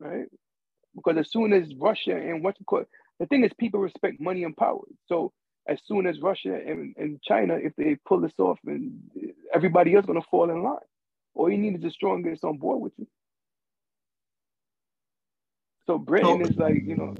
Right? 0.00 0.26
Because 0.94 1.18
as 1.18 1.30
soon 1.30 1.52
as 1.52 1.74
Russia 1.74 2.16
and 2.16 2.42
what 2.44 2.56
the 3.18 3.26
thing 3.26 3.44
is 3.44 3.52
people 3.58 3.80
respect 3.80 4.20
money 4.20 4.44
and 4.44 4.56
power. 4.56 4.80
So 5.06 5.32
as 5.68 5.80
soon 5.86 6.06
as 6.06 6.20
Russia 6.20 6.54
and, 6.54 6.94
and 6.98 7.22
China, 7.22 7.56
if 7.56 7.74
they 7.76 7.96
pull 8.06 8.20
this 8.20 8.32
off, 8.38 8.58
and 8.66 9.00
everybody 9.54 9.94
else 9.94 10.06
gonna 10.06 10.22
fall 10.30 10.50
in 10.50 10.62
line. 10.62 10.78
All 11.40 11.50
you 11.50 11.56
need 11.56 11.76
is 11.76 11.80
the 11.80 11.90
strongest 11.90 12.44
on 12.44 12.58
board 12.58 12.82
with 12.82 12.92
you. 12.98 13.06
So 15.86 15.96
Britain 15.96 16.44
So- 16.44 16.50
is 16.50 16.56
like, 16.58 16.82
you 16.84 16.96
know, 16.96 17.14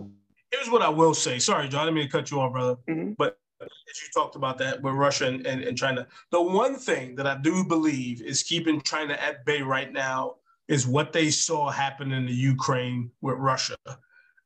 Here's 0.52 0.68
what 0.68 0.82
I 0.82 0.88
will 0.88 1.14
say. 1.14 1.38
Sorry, 1.38 1.68
John, 1.68 1.82
I 1.82 1.84
didn't 1.84 1.94
mean 1.94 2.06
to 2.06 2.10
cut 2.12 2.30
you 2.30 2.40
off, 2.40 2.52
brother. 2.52 2.76
mhm. 2.88 3.16
But 3.16 3.38
as 3.62 3.68
you 4.02 4.08
talked 4.12 4.34
about 4.36 4.58
that 4.58 4.82
with 4.82 4.94
Russia 4.94 5.26
and, 5.28 5.46
and, 5.46 5.62
and 5.62 5.78
China, 5.78 6.06
the 6.32 6.42
one 6.42 6.74
thing 6.76 7.14
that 7.14 7.26
I 7.26 7.36
do 7.38 7.64
believe 7.64 8.20
is 8.20 8.42
keeping 8.42 8.82
China 8.82 9.14
at 9.14 9.44
bay 9.46 9.62
right 9.62 9.90
now 9.92 10.36
is 10.68 10.86
what 10.88 11.12
they 11.12 11.30
saw 11.30 11.70
happen 11.70 12.10
in 12.12 12.26
the 12.26 12.34
Ukraine 12.34 13.10
with 13.22 13.36
Russia. 13.38 13.76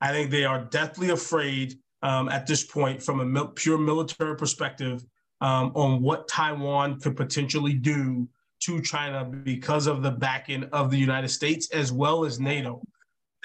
I 0.01 0.13
think 0.13 0.31
they 0.31 0.45
are 0.45 0.61
deathly 0.67 1.09
afraid 1.11 1.81
um, 2.03 2.29
at 2.29 2.47
this 2.47 2.63
point, 2.63 3.03
from 3.03 3.21
a 3.21 3.25
mil- 3.25 3.49
pure 3.49 3.79
military 3.79 4.37
perspective, 4.37 5.05
um, 5.41 5.73
on 5.75 6.03
what 6.03 6.29
Taiwan 6.29 7.01
could 7.01 7.17
potentially 7.17 7.73
do 7.73 8.29
to 8.65 8.81
China 8.81 9.25
because 9.25 9.87
of 9.87 10.03
the 10.03 10.11
backing 10.11 10.65
of 10.73 10.91
the 10.91 10.97
United 10.97 11.29
States 11.29 11.69
as 11.71 11.93
well 11.93 12.25
as 12.25 12.41
NATO. 12.41 12.81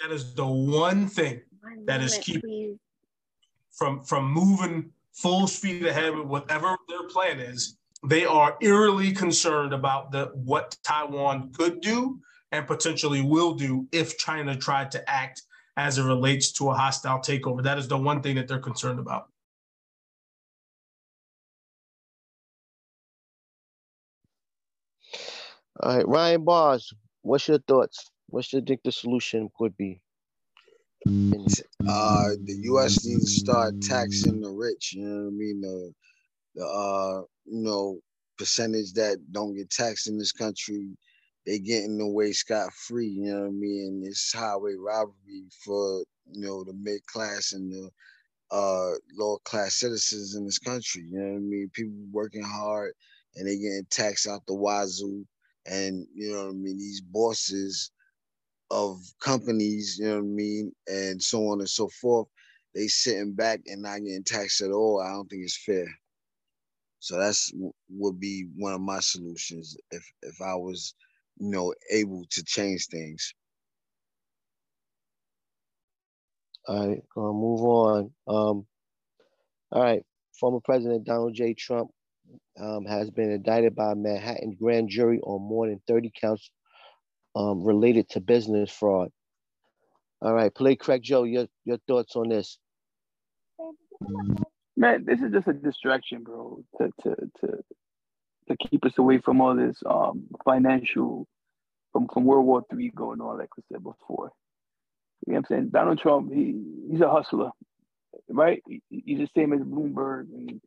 That 0.01 0.14
is 0.14 0.33
the 0.33 0.48
one 0.48 1.07
thing 1.07 1.41
One 1.61 1.85
That 1.85 2.01
is 2.01 2.17
keeping 2.22 2.80
from 3.72 4.01
from 4.01 4.31
moving 4.31 4.91
full 5.14 5.48
speed 5.48 5.85
ahead 5.85 6.15
with 6.15 6.27
whatever 6.27 6.77
their 6.88 7.03
plan 7.09 7.39
is. 7.39 7.77
They 8.07 8.25
are 8.25 8.57
eerily 8.61 9.11
concerned 9.11 9.73
about 9.73 10.11
the 10.11 10.31
what 10.33 10.77
Taiwan 10.83 11.51
could 11.51 11.81
do 11.81 12.19
and 12.53 12.65
potentially 12.65 13.22
will 13.22 13.53
do 13.53 13.88
if 13.91 14.17
China 14.17 14.56
tried 14.56 14.89
to 14.91 15.09
act 15.09 15.41
as 15.75 15.98
it 15.98 16.03
relates 16.03 16.51
to 16.53 16.69
a 16.69 16.73
hostile 16.73 17.19
takeover. 17.19 17.61
That 17.61 17.77
is 17.77 17.88
the 17.88 17.98
one 17.98 18.22
thing 18.22 18.35
that 18.35 18.48
they're 18.48 18.59
concerned 18.59 18.99
about. 18.99 19.30
All 25.82 25.95
right, 25.95 26.08
Ryan 26.08 26.43
Bars, 26.43 26.93
what's 27.22 27.48
your 27.48 27.59
thoughts? 27.59 28.11
What 28.27 28.51
you 28.51 28.61
think 28.61 28.82
the 28.83 28.91
solution 28.91 29.49
could 29.58 29.77
be? 29.77 30.01
uh 31.88 32.30
the 32.43 32.56
US 32.64 33.06
needs 33.06 33.25
to 33.25 33.40
start 33.40 33.82
taxing 33.82 34.41
the 34.41 34.49
rich, 34.49 34.93
you 34.93 35.03
know 35.06 35.24
what 35.24 35.27
I 35.27 35.32
mean? 35.32 35.61
The 35.61 35.93
the 36.56 36.66
uh 36.66 37.22
you 37.45 37.64
know 37.64 37.99
percentage 38.38 38.93
that 38.93 39.19
don't 39.32 39.56
get 39.56 39.69
taxed 39.69 40.08
in 40.08 40.17
this 40.17 40.33
country, 40.33 40.98
they 41.45 41.59
getting 41.59 41.99
away 42.01 42.33
scot 42.33 42.74
free, 42.74 43.08
you 43.08 43.32
know 43.32 43.41
what 43.41 43.48
I 43.48 43.51
mean? 43.51 44.03
It's 44.06 44.33
highway 44.33 44.75
robbery 44.77 45.45
for 45.64 46.03
you 46.32 46.41
know 46.45 46.64
the 46.64 46.74
mid 46.74 47.06
class 47.06 47.53
and 47.53 47.72
the 47.72 47.90
uh 48.51 48.91
lower 49.17 49.40
class 49.45 49.80
citizens 49.80 50.35
in 50.35 50.43
this 50.45 50.59
country, 50.59 51.03
you 51.09 51.19
know 51.19 51.32
what 51.32 51.38
I 51.38 51.40
mean? 51.40 51.69
People 51.74 51.95
working 52.11 52.43
hard 52.43 52.93
and 53.35 53.48
they 53.48 53.56
getting 53.56 53.88
taxed 53.90 54.27
out 54.27 54.45
the 54.45 54.53
wazoo. 54.53 55.25
And 55.69 56.07
you 56.15 56.31
know 56.31 56.45
what 56.45 56.49
I 56.49 56.53
mean, 56.53 56.77
these 56.77 57.01
bosses 57.01 57.91
of 58.72 58.99
companies, 59.22 59.98
you 59.99 60.07
know 60.07 60.15
what 60.15 60.23
I 60.23 60.27
mean, 60.27 60.72
and 60.88 61.22
so 61.22 61.48
on 61.49 61.59
and 61.59 61.69
so 61.69 61.88
forth, 62.01 62.27
they 62.73 62.88
sitting 62.88 63.33
back 63.33 63.61
and 63.67 63.83
not 63.83 63.99
getting 63.99 64.23
taxed 64.23 64.61
at 64.61 64.72
all. 64.72 65.01
I 65.01 65.11
don't 65.11 65.30
think 65.30 65.43
it's 65.43 65.64
fair. 65.64 65.88
So 66.99 67.17
that's 67.17 67.53
would 67.89 68.19
be 68.19 68.48
one 68.57 68.73
of 68.73 68.81
my 68.81 68.99
solutions 68.99 69.77
if 69.91 70.03
if 70.23 70.41
I 70.41 70.56
was, 70.56 70.95
you 71.38 71.49
know, 71.49 71.73
able 71.91 72.25
to 72.31 72.43
change 72.43 72.88
things. 72.88 73.33
All 76.67 76.89
right, 76.89 77.03
gonna 77.15 77.33
move 77.33 77.61
on. 77.61 78.11
Um, 78.27 78.67
all 79.72 79.83
right, 79.83 80.03
former 80.39 80.59
President 80.59 81.06
Donald 81.06 81.35
J. 81.35 81.53
Trump 81.53 81.91
um, 82.59 82.85
has 82.85 83.09
been 83.09 83.32
indicted 83.32 83.75
by 83.75 83.91
a 83.91 83.95
Manhattan 83.95 84.56
grand 84.59 84.90
jury 84.90 85.19
on 85.22 85.41
more 85.41 85.67
than 85.67 85.82
30 85.88 86.11
counts 86.19 86.49
um, 87.35 87.64
related 87.64 88.09
to 88.09 88.22
business 88.22 88.72
fraud. 88.72 89.09
All 90.22 90.33
right, 90.33 90.53
play 90.53 90.75
Craig 90.75 91.01
Joe, 91.03 91.24
your, 91.24 91.48
your 91.66 91.77
thoughts 91.88 92.16
on 92.16 92.30
this. 92.30 92.58
man, 94.77 95.06
this 95.06 95.19
is 95.22 95.32
just 95.32 95.48
a 95.48 95.53
distraction, 95.53 96.24
bro, 96.24 96.64
to 96.77 96.90
to 97.03 97.16
to 97.41 97.58
to 98.49 98.58
keep 98.69 98.85
us 98.85 98.98
away 98.98 99.19
from 99.19 99.41
all 99.41 99.56
this 99.56 99.77
um 99.85 100.25
financial 100.43 101.27
from 101.93 102.08
from 102.14 102.25
World 102.25 102.45
War 102.45 102.64
Three 102.69 102.90
going 102.90 103.22
on, 103.22 103.38
like 103.38 103.56
we 103.58 103.64
said 103.72 103.83
before. 103.83 104.32
You 105.27 105.33
know 105.33 105.40
what 105.40 105.51
I'm 105.51 105.58
saying? 105.58 105.69
Donald 105.72 105.99
Trump, 105.99 106.33
he 106.33 106.61
he's 106.91 107.01
a 107.01 107.09
hustler, 107.09 107.51
right? 108.30 108.61
He- 108.67 108.82
He's 108.90 109.19
the 109.19 109.30
same 109.35 109.53
as 109.53 109.61
Bloomberg, 109.61 110.27
and 110.33 110.61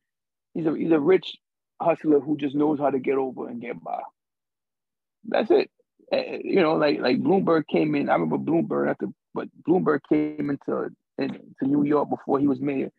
he's 0.55 0.67
a 0.67 0.75
he's 0.77 0.93
a 0.93 1.01
rich 1.01 1.37
hustler 1.83 2.21
who 2.21 2.37
just 2.37 2.55
knows 2.55 2.79
how 2.79 2.91
to 2.91 2.99
get 2.99 3.17
over 3.17 3.49
and 3.49 3.61
get 3.61 3.83
by. 3.83 4.01
That's 5.25 5.51
it. 5.51 5.71
Eh, 6.13 6.39
You 6.45 6.63
know, 6.63 6.75
like 6.75 7.01
like 7.01 7.19
Bloomberg 7.23 7.65
came 7.69 7.95
in. 7.95 8.09
I 8.09 8.15
remember 8.15 8.39
Bloomberg 8.39 8.91
after, 8.91 9.09
but 9.35 9.49
Bloomberg 9.67 10.01
came 10.09 10.51
into 10.51 10.91
into 11.19 11.41
New 11.63 11.85
York 11.85 12.11
before 12.11 12.39
he 12.39 12.47
was 12.47 12.61
mayor. 12.61 12.91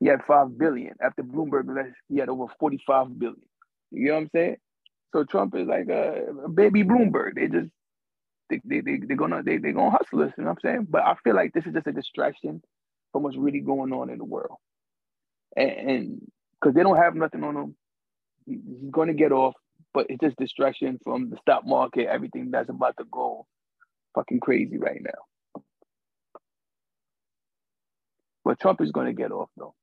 He 0.00 0.06
had 0.06 0.24
five 0.26 0.56
billion. 0.58 0.94
After 1.00 1.22
Bloomberg 1.22 1.74
left, 1.74 1.96
he 2.08 2.18
had 2.18 2.28
over 2.28 2.46
forty-five 2.58 3.18
billion. 3.18 3.42
You 3.90 4.08
know 4.08 4.14
what 4.14 4.20
I'm 4.22 4.30
saying? 4.34 4.56
So 5.12 5.24
Trump 5.24 5.54
is 5.56 5.66
like 5.68 5.88
a, 5.88 6.26
a 6.44 6.48
baby 6.48 6.82
Bloomberg. 6.84 7.34
They 7.34 7.48
just 7.48 7.70
they 8.50 8.60
they 8.64 8.80
they 8.80 8.98
they're 9.06 9.16
gonna 9.16 9.42
they 9.42 9.58
they 9.58 9.72
gonna 9.72 9.90
hustle 9.90 10.22
us. 10.22 10.32
You 10.36 10.44
know 10.44 10.50
what 10.50 10.58
I'm 10.64 10.70
saying? 10.70 10.86
But 10.90 11.02
I 11.02 11.14
feel 11.22 11.34
like 11.34 11.52
this 11.52 11.66
is 11.66 11.74
just 11.74 11.86
a 11.86 11.92
distraction 11.92 12.62
from 13.12 13.22
what's 13.22 13.36
really 13.36 13.60
going 13.60 13.92
on 13.92 14.10
in 14.10 14.18
the 14.18 14.24
world, 14.24 14.58
and 15.56 16.20
because 16.60 16.74
they 16.74 16.82
don't 16.82 16.96
have 16.96 17.14
nothing 17.14 17.44
on 17.44 17.56
him, 17.56 17.76
he- 18.46 18.62
he's 18.80 18.90
gonna 18.90 19.14
get 19.14 19.32
off. 19.32 19.54
But 19.94 20.06
it's 20.10 20.20
just 20.20 20.36
distraction 20.38 20.98
from 21.04 21.30
the 21.30 21.38
stock 21.38 21.66
market, 21.66 22.08
everything 22.08 22.50
that's 22.50 22.70
about 22.70 22.96
to 22.98 23.04
go 23.10 23.46
fucking 24.14 24.40
crazy 24.40 24.78
right 24.78 25.02
now. 25.02 25.24
But 28.44 28.60
Trump 28.60 28.80
is 28.82 28.92
gonna 28.92 29.14
get 29.14 29.32
off 29.32 29.50
though. 29.56 29.74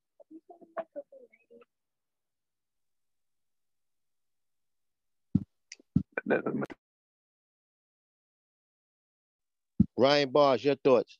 Ryan 9.97 10.31
Bars, 10.31 10.63
your 10.65 10.75
thoughts. 10.75 11.19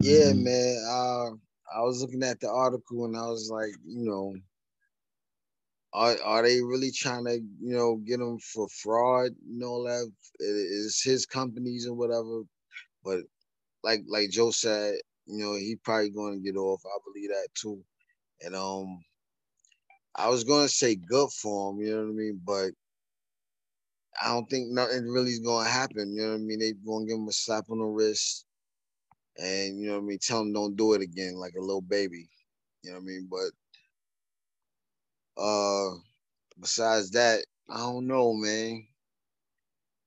Yeah, 0.00 0.32
man. 0.34 0.84
Uh, 0.88 1.30
I 1.76 1.82
was 1.82 2.00
looking 2.02 2.22
at 2.22 2.40
the 2.40 2.50
article 2.50 3.06
and 3.06 3.16
I 3.16 3.26
was 3.26 3.50
like, 3.52 3.72
you 3.86 4.04
know, 4.08 4.34
are 5.92 6.16
are 6.22 6.42
they 6.42 6.60
really 6.62 6.90
trying 6.90 7.24
to, 7.26 7.34
you 7.34 7.76
know, 7.76 7.96
get 7.96 8.20
him 8.20 8.38
for 8.38 8.68
fraud? 8.68 9.32
You 9.46 9.58
know, 9.58 9.84
that 9.84 10.10
it 10.40 10.44
is 10.44 11.02
his 11.02 11.26
companies 11.26 11.86
and 11.86 11.96
whatever. 11.96 12.42
But 13.04 13.20
like 13.82 14.00
like 14.08 14.30
Joe 14.30 14.50
said, 14.50 14.96
you 15.26 15.38
know, 15.44 15.54
he 15.54 15.76
probably 15.82 16.10
going 16.10 16.34
to 16.38 16.44
get 16.44 16.58
off. 16.58 16.82
I 16.84 16.98
believe 17.04 17.30
that 17.30 17.48
too. 17.54 17.82
And 18.42 18.54
um, 18.54 19.02
I 20.14 20.28
was 20.28 20.44
going 20.44 20.66
to 20.66 20.72
say 20.72 20.96
good 20.96 21.30
for 21.30 21.72
him. 21.72 21.80
You 21.80 21.90
know 21.96 22.02
what 22.02 22.10
I 22.10 22.14
mean? 22.14 22.40
But 22.44 22.70
I 24.22 24.28
don't 24.28 24.48
think 24.50 24.70
nothing 24.70 25.04
really 25.08 25.30
is 25.30 25.40
going 25.40 25.64
to 25.64 25.70
happen. 25.70 26.14
You 26.14 26.22
know 26.22 26.28
what 26.30 26.34
I 26.34 26.38
mean? 26.38 26.58
They 26.58 26.72
going 26.72 27.06
to 27.06 27.12
give 27.12 27.20
him 27.20 27.28
a 27.28 27.32
slap 27.32 27.64
on 27.70 27.78
the 27.78 27.84
wrist 27.84 28.46
and 29.38 29.80
you 29.80 29.86
know 29.86 29.94
what 29.94 30.02
I 30.02 30.06
mean, 30.06 30.18
tell 30.20 30.40
him 30.40 30.52
don't 30.52 30.76
do 30.76 30.94
it 30.94 31.02
again 31.02 31.34
like 31.36 31.54
a 31.56 31.60
little 31.60 31.80
baby. 31.80 32.28
You 32.82 32.90
know 32.90 32.96
what 32.96 33.02
I 33.02 33.06
mean? 33.06 33.28
But 33.30 33.50
uh 35.38 35.90
besides 36.60 37.10
that, 37.12 37.44
I 37.70 37.78
don't 37.78 38.06
know, 38.06 38.34
man. 38.34 38.86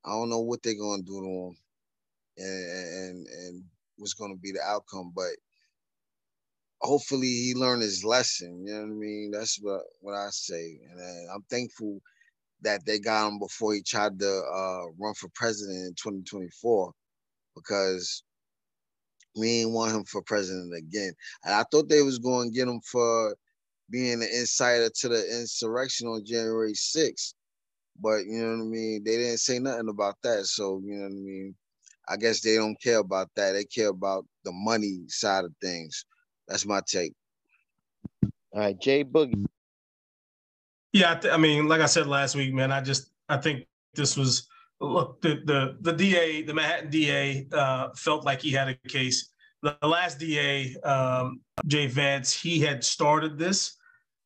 I 0.06 0.12
don't 0.12 0.30
know 0.30 0.42
what 0.42 0.64
they're 0.64 0.76
gonna 0.76 1.04
do 1.04 1.22
to 1.22 1.28
him 1.28 1.58
and 2.38 2.66
and 2.68 3.28
and 3.28 3.64
what's 3.98 4.14
gonna 4.14 4.36
be 4.36 4.52
the 4.52 4.62
outcome, 4.62 5.14
but 5.16 5.32
hopefully 6.82 7.28
he 7.28 7.54
learned 7.56 7.84
his 7.84 8.04
lesson. 8.04 8.66
You 8.66 8.74
know 8.74 8.82
what 8.82 8.88
I 8.88 8.94
mean? 8.94 9.32
That's 9.32 9.58
what 9.62 9.82
what 10.02 10.16
I 10.16 10.30
say. 10.32 10.80
And 10.92 11.30
I'm 11.34 11.44
thankful 11.50 12.02
that 12.62 12.86
they 12.86 13.00
got 13.00 13.28
him 13.28 13.40
before 13.40 13.74
he 13.74 13.82
tried 13.82 14.20
to 14.20 14.30
uh, 14.30 14.84
run 15.00 15.14
for 15.16 15.30
president 15.36 15.78
in 15.88 15.94
2024 15.96 16.94
because 17.56 18.24
we 19.38 19.62
ain't 19.62 19.72
want 19.72 19.94
him 19.96 20.04
for 20.06 20.22
president 20.24 20.74
again. 20.76 21.14
And 21.44 21.54
I 21.54 21.64
thought 21.72 21.90
they 21.90 22.02
was 22.02 22.20
going 22.20 22.50
to 22.52 22.56
get 22.56 22.68
him 22.68 22.82
for 22.82 23.36
being 23.92 24.24
an 24.24 24.30
insider 24.34 24.90
to 24.90 25.10
the 25.10 25.40
insurrection 25.40 26.08
on 26.08 26.26
January 26.26 26.74
6th. 26.74 27.34
But 28.00 28.26
you 28.26 28.42
know 28.42 28.58
what 28.58 28.64
I 28.64 28.68
mean? 28.68 29.04
They 29.04 29.18
didn't 29.18 29.40
say 29.40 29.60
nothing 29.60 29.90
about 29.90 30.16
that. 30.24 30.46
So, 30.46 30.82
you 30.84 30.96
know 30.96 31.04
what 31.04 31.12
I 31.12 31.16
mean? 31.16 31.56
I 32.10 32.18
guess 32.18 32.42
they 32.42 32.56
don't 32.56 32.82
care 32.82 33.00
about 33.00 33.30
that. 33.36 33.52
They 33.52 33.66
care 33.66 33.90
about 33.90 34.26
the 34.44 34.52
money 34.52 35.02
side 35.08 35.46
of 35.46 35.54
things. 35.62 36.06
That's 36.48 36.66
my 36.66 36.82
take. 36.86 37.14
All 38.54 38.62
right, 38.62 38.80
Jay 38.80 39.04
Boogie. 39.04 39.46
Yeah, 40.94 41.14
I, 41.14 41.16
th- 41.16 41.34
I 41.34 41.38
mean, 41.38 41.68
like 41.68 41.80
I 41.80 41.86
said 41.86 42.08
last 42.08 42.36
week, 42.36 42.54
man, 42.54 42.72
I 42.72 42.82
just 42.82 43.12
I 43.30 43.38
think 43.38 43.66
this 43.94 44.18
was 44.18 44.48
look 44.82 45.22
the 45.22 45.42
the 45.46 45.78
the 45.80 45.94
DA, 45.94 46.42
the 46.42 46.54
Manhattan 46.54 46.90
DA, 46.90 47.48
uh, 47.54 47.90
felt 47.96 48.26
like 48.26 48.42
he 48.42 48.52
had 48.52 48.68
a 48.68 48.76
case. 48.90 49.30
The, 49.62 49.78
the 49.82 49.88
last 49.88 50.20
DA, 50.20 50.76
um, 50.84 51.40
Jay 51.68 51.88
Vance, 51.88 52.34
he 52.34 52.60
had 52.60 52.84
started 52.84 53.38
this, 53.38 53.78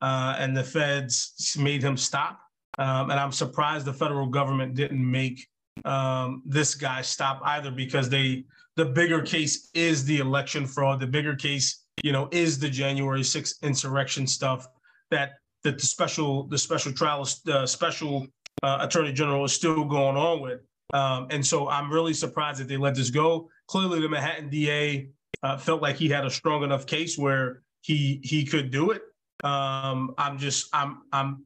uh, 0.05 0.35
and 0.37 0.55
the 0.55 0.63
feds 0.63 1.57
made 1.59 1.81
him 1.81 1.97
stop. 1.97 2.39
Um, 2.77 3.09
and 3.09 3.19
I'm 3.19 3.31
surprised 3.31 3.85
the 3.85 3.93
federal 3.93 4.27
government 4.27 4.75
didn't 4.75 5.09
make 5.09 5.47
um, 5.83 6.43
this 6.45 6.75
guy 6.75 7.01
stop 7.01 7.41
either 7.43 7.71
because 7.71 8.07
they 8.07 8.45
the 8.75 8.85
bigger 8.85 9.21
case 9.21 9.71
is 9.73 10.05
the 10.05 10.19
election 10.19 10.67
fraud. 10.67 10.99
The 10.99 11.07
bigger 11.07 11.35
case, 11.35 11.85
you 12.03 12.11
know, 12.11 12.27
is 12.31 12.59
the 12.59 12.69
January 12.69 13.21
6th 13.21 13.63
insurrection 13.63 14.27
stuff 14.27 14.67
that 15.09 15.31
that 15.63 15.79
the 15.79 15.87
special 15.87 16.43
the 16.43 16.57
special 16.57 16.91
trial 16.91 17.27
uh, 17.51 17.65
special 17.65 18.27
uh, 18.61 18.77
attorney 18.81 19.11
general 19.11 19.43
is 19.43 19.53
still 19.53 19.85
going 19.85 20.17
on 20.17 20.39
with. 20.39 20.61
Um, 20.93 21.27
and 21.31 21.43
so 21.43 21.67
I'm 21.67 21.91
really 21.91 22.13
surprised 22.13 22.59
that 22.59 22.67
they 22.67 22.77
let 22.77 22.93
this 22.93 23.09
go. 23.09 23.49
Clearly, 23.67 24.01
the 24.01 24.09
Manhattan 24.09 24.49
DA 24.49 25.09
uh, 25.41 25.57
felt 25.57 25.81
like 25.81 25.95
he 25.95 26.09
had 26.09 26.25
a 26.25 26.29
strong 26.29 26.61
enough 26.63 26.85
case 26.85 27.17
where 27.17 27.63
he 27.81 28.19
he 28.23 28.45
could 28.45 28.69
do 28.69 28.91
it. 28.91 29.01
Um, 29.45 30.15
I'm 30.17 30.37
just 30.37 30.67
I'm 30.73 31.03
I'm 31.13 31.45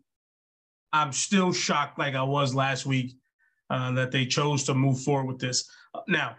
I'm 0.93 1.11
still 1.11 1.51
shocked, 1.53 1.99
like 1.99 2.15
I 2.15 2.23
was 2.23 2.55
last 2.55 2.85
week, 2.85 3.15
uh, 3.69 3.91
that 3.91 4.11
they 4.11 4.25
chose 4.25 4.63
to 4.63 4.73
move 4.73 5.01
forward 5.01 5.27
with 5.27 5.39
this. 5.39 5.69
Now, 6.07 6.37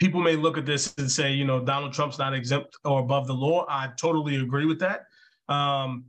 people 0.00 0.20
may 0.20 0.34
look 0.34 0.58
at 0.58 0.66
this 0.66 0.94
and 0.98 1.10
say, 1.10 1.32
you 1.32 1.44
know, 1.44 1.64
Donald 1.64 1.92
Trump's 1.92 2.18
not 2.18 2.34
exempt 2.34 2.76
or 2.84 3.00
above 3.00 3.26
the 3.26 3.34
law. 3.34 3.66
I 3.68 3.90
totally 3.98 4.36
agree 4.36 4.66
with 4.66 4.80
that. 4.80 5.04
Um, 5.48 6.06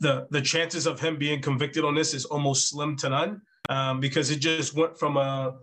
the 0.00 0.26
the 0.30 0.40
chances 0.40 0.86
of 0.86 0.98
him 0.98 1.16
being 1.16 1.40
convicted 1.40 1.84
on 1.84 1.94
this 1.94 2.14
is 2.14 2.24
almost 2.24 2.68
slim 2.68 2.96
to 2.96 3.08
none 3.10 3.42
um, 3.68 4.00
because 4.00 4.30
it 4.30 4.38
just 4.38 4.74
went 4.74 4.98
from 4.98 5.16
a 5.16 5.56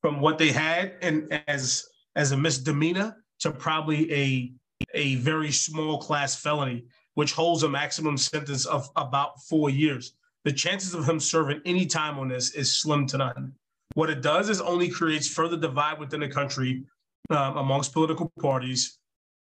from 0.00 0.20
what 0.20 0.38
they 0.38 0.50
had 0.50 0.94
and 1.02 1.42
as 1.48 1.84
as 2.16 2.32
a 2.32 2.36
misdemeanor 2.36 3.16
to 3.40 3.50
probably 3.50 4.12
a 4.12 4.52
a 4.94 5.16
very 5.16 5.50
small 5.50 5.98
class 5.98 6.36
felony, 6.36 6.84
which 7.14 7.32
holds 7.32 7.62
a 7.62 7.68
maximum 7.68 8.16
sentence 8.16 8.66
of 8.66 8.90
about 8.96 9.42
four 9.42 9.70
years. 9.70 10.14
The 10.44 10.52
chances 10.52 10.94
of 10.94 11.08
him 11.08 11.20
serving 11.20 11.62
any 11.64 11.86
time 11.86 12.18
on 12.18 12.28
this 12.28 12.54
is 12.54 12.72
slim 12.72 13.06
to 13.08 13.18
none. 13.18 13.54
What 13.94 14.10
it 14.10 14.20
does 14.20 14.50
is 14.50 14.60
only 14.60 14.88
creates 14.88 15.28
further 15.28 15.56
divide 15.56 15.98
within 15.98 16.20
the 16.20 16.28
country 16.28 16.84
um, 17.30 17.56
amongst 17.56 17.92
political 17.92 18.30
parties 18.40 18.98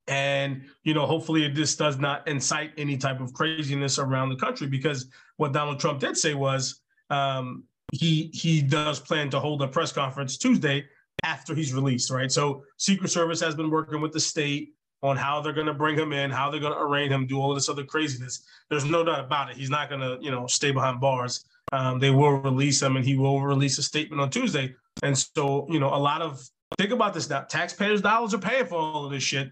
and 0.09 0.63
you 0.85 0.95
know 0.95 1.07
hopefully 1.07 1.47
this 1.49 1.77
does 1.77 1.99
not 1.99 2.27
incite 2.27 2.73
any 2.79 2.97
type 2.97 3.21
of 3.21 3.33
craziness 3.35 3.99
around 3.99 4.31
the 4.31 4.37
country 4.37 4.67
because 4.67 5.07
what 5.37 5.53
donald 5.53 5.79
trump 5.79 6.01
did 6.01 6.17
say 6.17 6.35
was 6.35 6.81
um, 7.11 7.65
he 7.93 8.31
he 8.35 8.61
does 8.61 8.99
plan 8.99 9.31
to 9.31 9.39
hold 9.39 9.63
a 9.63 9.69
press 9.69 9.93
conference 9.93 10.37
tuesday 10.37 10.85
after 11.25 11.55
he's 11.55 11.75
released 11.75 12.11
right 12.11 12.33
so 12.33 12.65
secret 12.79 13.11
service 13.11 13.41
has 13.41 13.55
been 13.55 13.71
working 13.71 14.01
with 14.01 14.13
the 14.13 14.21
state 14.21 14.73
on 15.03 15.17
how 15.17 15.41
they're 15.41 15.53
going 15.53 15.67
to 15.67 15.75
bring 15.75 15.97
him 15.97 16.13
in 16.13 16.31
how 16.31 16.51
they're 16.51 16.61
going 16.61 16.73
to 16.73 16.79
arraign 16.79 17.11
him 17.11 17.27
do 17.27 17.39
all 17.41 17.55
this 17.55 17.69
other 17.69 17.85
craziness. 17.85 18.45
There's 18.69 18.85
no 18.85 19.05
doubt 19.05 19.25
about 19.25 19.51
it. 19.51 19.57
He's 19.57 19.71
not 19.71 19.89
going 19.89 20.01
to 20.01 20.19
you 20.21 20.31
know 20.31 20.47
stay 20.47 20.73
behind 20.73 21.01
bars. 21.01 21.45
Um, 21.73 21.99
they 21.99 22.11
will 22.11 22.33
release 22.33 22.81
him 22.81 22.97
and 22.97 23.05
he 23.05 23.17
will 23.17 23.43
release 23.43 23.79
a 23.79 23.83
statement 23.83 24.21
on 24.21 24.31
tuesday. 24.31 24.75
And 25.03 25.17
so 25.17 25.67
you 25.71 25.79
know 25.79 25.95
a 25.95 25.97
lot 25.97 26.23
of 26.23 26.43
think 26.77 26.91
about 26.91 27.15
this 27.15 27.31
now. 27.31 27.43
Taxpayers 27.43 28.03
dollars 28.03 28.35
are 28.35 28.39
paying 28.39 28.67
for 28.67 28.77
all 28.77 29.05
of 29.05 29.13
this 29.13 29.23
shit. 29.23 29.51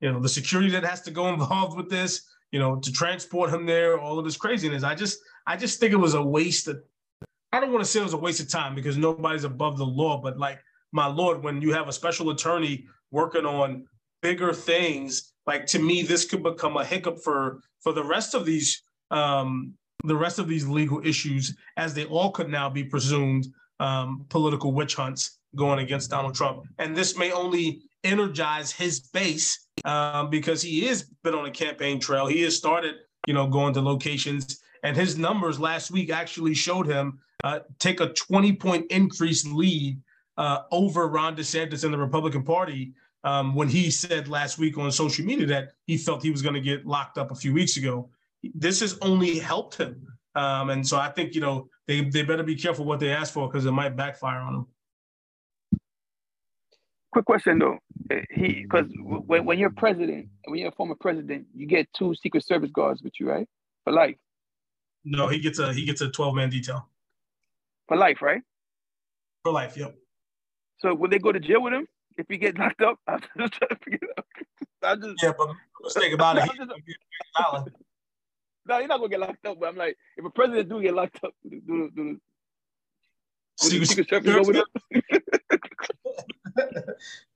You 0.00 0.12
know, 0.12 0.20
the 0.20 0.28
security 0.28 0.70
that 0.70 0.84
has 0.84 1.02
to 1.02 1.10
go 1.10 1.28
involved 1.32 1.76
with 1.76 1.90
this, 1.90 2.22
you 2.50 2.58
know, 2.58 2.76
to 2.76 2.92
transport 2.92 3.52
him 3.52 3.66
there, 3.66 3.98
all 3.98 4.18
of 4.18 4.24
this 4.24 4.36
craziness. 4.36 4.82
I 4.82 4.94
just, 4.94 5.18
I 5.46 5.56
just 5.56 5.80
think 5.80 5.92
it 5.92 5.96
was 5.96 6.14
a 6.14 6.22
waste 6.22 6.68
of, 6.68 6.82
I 7.52 7.60
don't 7.60 7.72
want 7.72 7.84
to 7.84 7.90
say 7.90 8.00
it 8.00 8.04
was 8.04 8.12
a 8.12 8.18
waste 8.18 8.40
of 8.40 8.50
time 8.50 8.74
because 8.74 8.96
nobody's 8.96 9.44
above 9.44 9.78
the 9.78 9.86
law, 9.86 10.20
but 10.20 10.38
like, 10.38 10.60
my 10.92 11.06
Lord, 11.06 11.42
when 11.42 11.60
you 11.60 11.72
have 11.72 11.88
a 11.88 11.92
special 11.92 12.30
attorney 12.30 12.86
working 13.10 13.44
on 13.44 13.86
bigger 14.22 14.52
things, 14.52 15.32
like 15.46 15.66
to 15.66 15.78
me, 15.78 16.02
this 16.02 16.24
could 16.24 16.42
become 16.42 16.76
a 16.76 16.84
hiccup 16.84 17.18
for, 17.22 17.60
for 17.80 17.92
the 17.92 18.04
rest 18.04 18.34
of 18.34 18.44
these, 18.44 18.82
um, 19.10 19.74
the 20.04 20.16
rest 20.16 20.38
of 20.38 20.48
these 20.48 20.66
legal 20.66 21.04
issues, 21.06 21.56
as 21.76 21.94
they 21.94 22.04
all 22.06 22.30
could 22.30 22.48
now 22.48 22.68
be 22.68 22.84
presumed 22.84 23.46
um, 23.80 24.26
political 24.28 24.72
witch 24.72 24.94
hunts 24.94 25.38
going 25.54 25.78
against 25.78 26.10
Donald 26.10 26.34
Trump. 26.34 26.64
And 26.78 26.96
this 26.96 27.16
may 27.16 27.32
only 27.32 27.82
energize 28.04 28.70
his 28.72 29.00
base 29.00 29.66
um, 29.84 30.30
because 30.30 30.62
he 30.62 30.86
is 30.86 31.10
been 31.22 31.34
on 31.34 31.46
a 31.46 31.50
campaign 31.50 31.98
trail. 31.98 32.26
He 32.26 32.42
has 32.42 32.56
started, 32.56 32.96
you 33.26 33.34
know, 33.34 33.46
going 33.46 33.74
to 33.74 33.80
locations, 33.80 34.60
and 34.82 34.96
his 34.96 35.18
numbers 35.18 35.58
last 35.58 35.90
week 35.90 36.10
actually 36.10 36.54
showed 36.54 36.86
him 36.86 37.18
uh, 37.44 37.60
take 37.78 38.00
a 38.00 38.12
20 38.12 38.52
point 38.54 38.86
increase 38.90 39.46
lead 39.46 40.00
uh, 40.36 40.60
over 40.70 41.08
Ron 41.08 41.36
DeSantis 41.36 41.84
in 41.84 41.90
the 41.90 41.98
Republican 41.98 42.42
Party 42.42 42.92
um, 43.26 43.54
when 43.54 43.68
he 43.68 43.90
said 43.90 44.28
last 44.28 44.56
week 44.58 44.78
on 44.78 44.90
social 44.90 45.24
media 45.24 45.46
that 45.46 45.72
he 45.86 45.98
felt 45.98 46.22
he 46.22 46.30
was 46.30 46.40
going 46.40 46.54
to 46.54 46.60
get 46.60 46.86
locked 46.86 47.18
up 47.18 47.30
a 47.30 47.34
few 47.34 47.52
weeks 47.52 47.76
ago. 47.76 48.08
This 48.54 48.80
has 48.80 48.96
only 49.02 49.38
helped 49.38 49.76
him. 49.76 50.06
Um, 50.34 50.70
and 50.70 50.86
so 50.86 50.96
I 50.96 51.08
think, 51.10 51.34
you 51.34 51.40
know, 51.40 51.68
they, 51.86 52.02
they 52.02 52.22
better 52.22 52.42
be 52.42 52.56
careful 52.56 52.84
what 52.84 53.00
they 53.00 53.10
ask 53.10 53.32
for 53.34 53.48
because 53.48 53.66
it 53.66 53.72
might 53.72 53.96
backfire 53.96 54.38
on 54.38 54.52
them 54.52 54.66
quick 57.16 57.24
question 57.24 57.58
though. 57.58 57.78
He 58.30 58.62
because 58.62 58.86
when, 58.98 59.46
when 59.46 59.58
you're 59.58 59.70
president, 59.70 60.28
when 60.44 60.58
you're 60.58 60.68
a 60.68 60.72
former 60.72 60.96
president, 61.00 61.46
you 61.54 61.66
get 61.66 61.88
two 61.96 62.14
Secret 62.14 62.44
Service 62.44 62.70
guards 62.70 63.02
with 63.02 63.14
you, 63.18 63.30
right? 63.30 63.48
For 63.84 63.92
life. 63.92 64.16
No, 65.04 65.26
he 65.28 65.38
gets 65.38 65.58
a 65.58 65.72
he 65.72 65.86
gets 65.86 66.02
a 66.02 66.10
12 66.10 66.34
man 66.34 66.50
detail. 66.50 66.90
For 67.88 67.96
life, 67.96 68.20
right? 68.20 68.42
For 69.42 69.52
life, 69.52 69.78
yep. 69.78 69.94
So 70.78 70.94
will 70.94 71.08
they 71.08 71.18
go 71.18 71.32
to 71.32 71.40
jail 71.40 71.62
with 71.62 71.72
him 71.72 71.86
if 72.18 72.26
he 72.28 72.36
get 72.38 72.58
locked 72.58 72.82
up? 72.82 72.98
I'm 73.06 73.20
just 73.38 73.54
trying 73.54 73.68
to 73.68 73.76
figure 73.76 74.08
out. 74.16 74.24
I 74.82 74.96
just, 74.96 75.22
yeah, 75.22 75.32
but 75.36 75.50
let's 75.82 75.94
think 75.94 76.14
about 76.14 76.38
it. 76.38 76.44
Just, 76.56 76.70
no, 78.66 78.78
you're 78.78 78.88
not 78.88 78.98
gonna 78.98 79.08
get 79.08 79.20
locked 79.20 79.46
up. 79.46 79.58
But 79.60 79.68
I'm 79.68 79.76
like, 79.76 79.96
if 80.16 80.24
a 80.24 80.30
president 80.30 80.68
do 80.68 80.82
get 80.82 80.94
locked 80.94 81.22
up, 81.24 81.34
do, 81.48 81.60
do, 81.66 81.90
do, 81.94 82.20
Secret, 83.58 83.88
Secret 83.88 84.08
Service 84.08 84.34
go 84.34 84.42
with 84.42 84.56
him? 84.56 84.64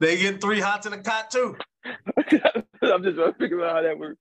they 0.01 0.19
get 0.19 0.41
three 0.41 0.61
hots 0.61 0.87
in 0.87 0.93
a 0.93 0.99
cot 0.99 1.31
too. 1.31 1.57
I'm 1.85 3.03
just 3.03 3.17
trying 3.17 3.33
to 3.33 3.35
figure 3.39 3.65
out 3.65 3.77
how 3.77 3.83
that 3.83 3.99
works. 3.99 4.19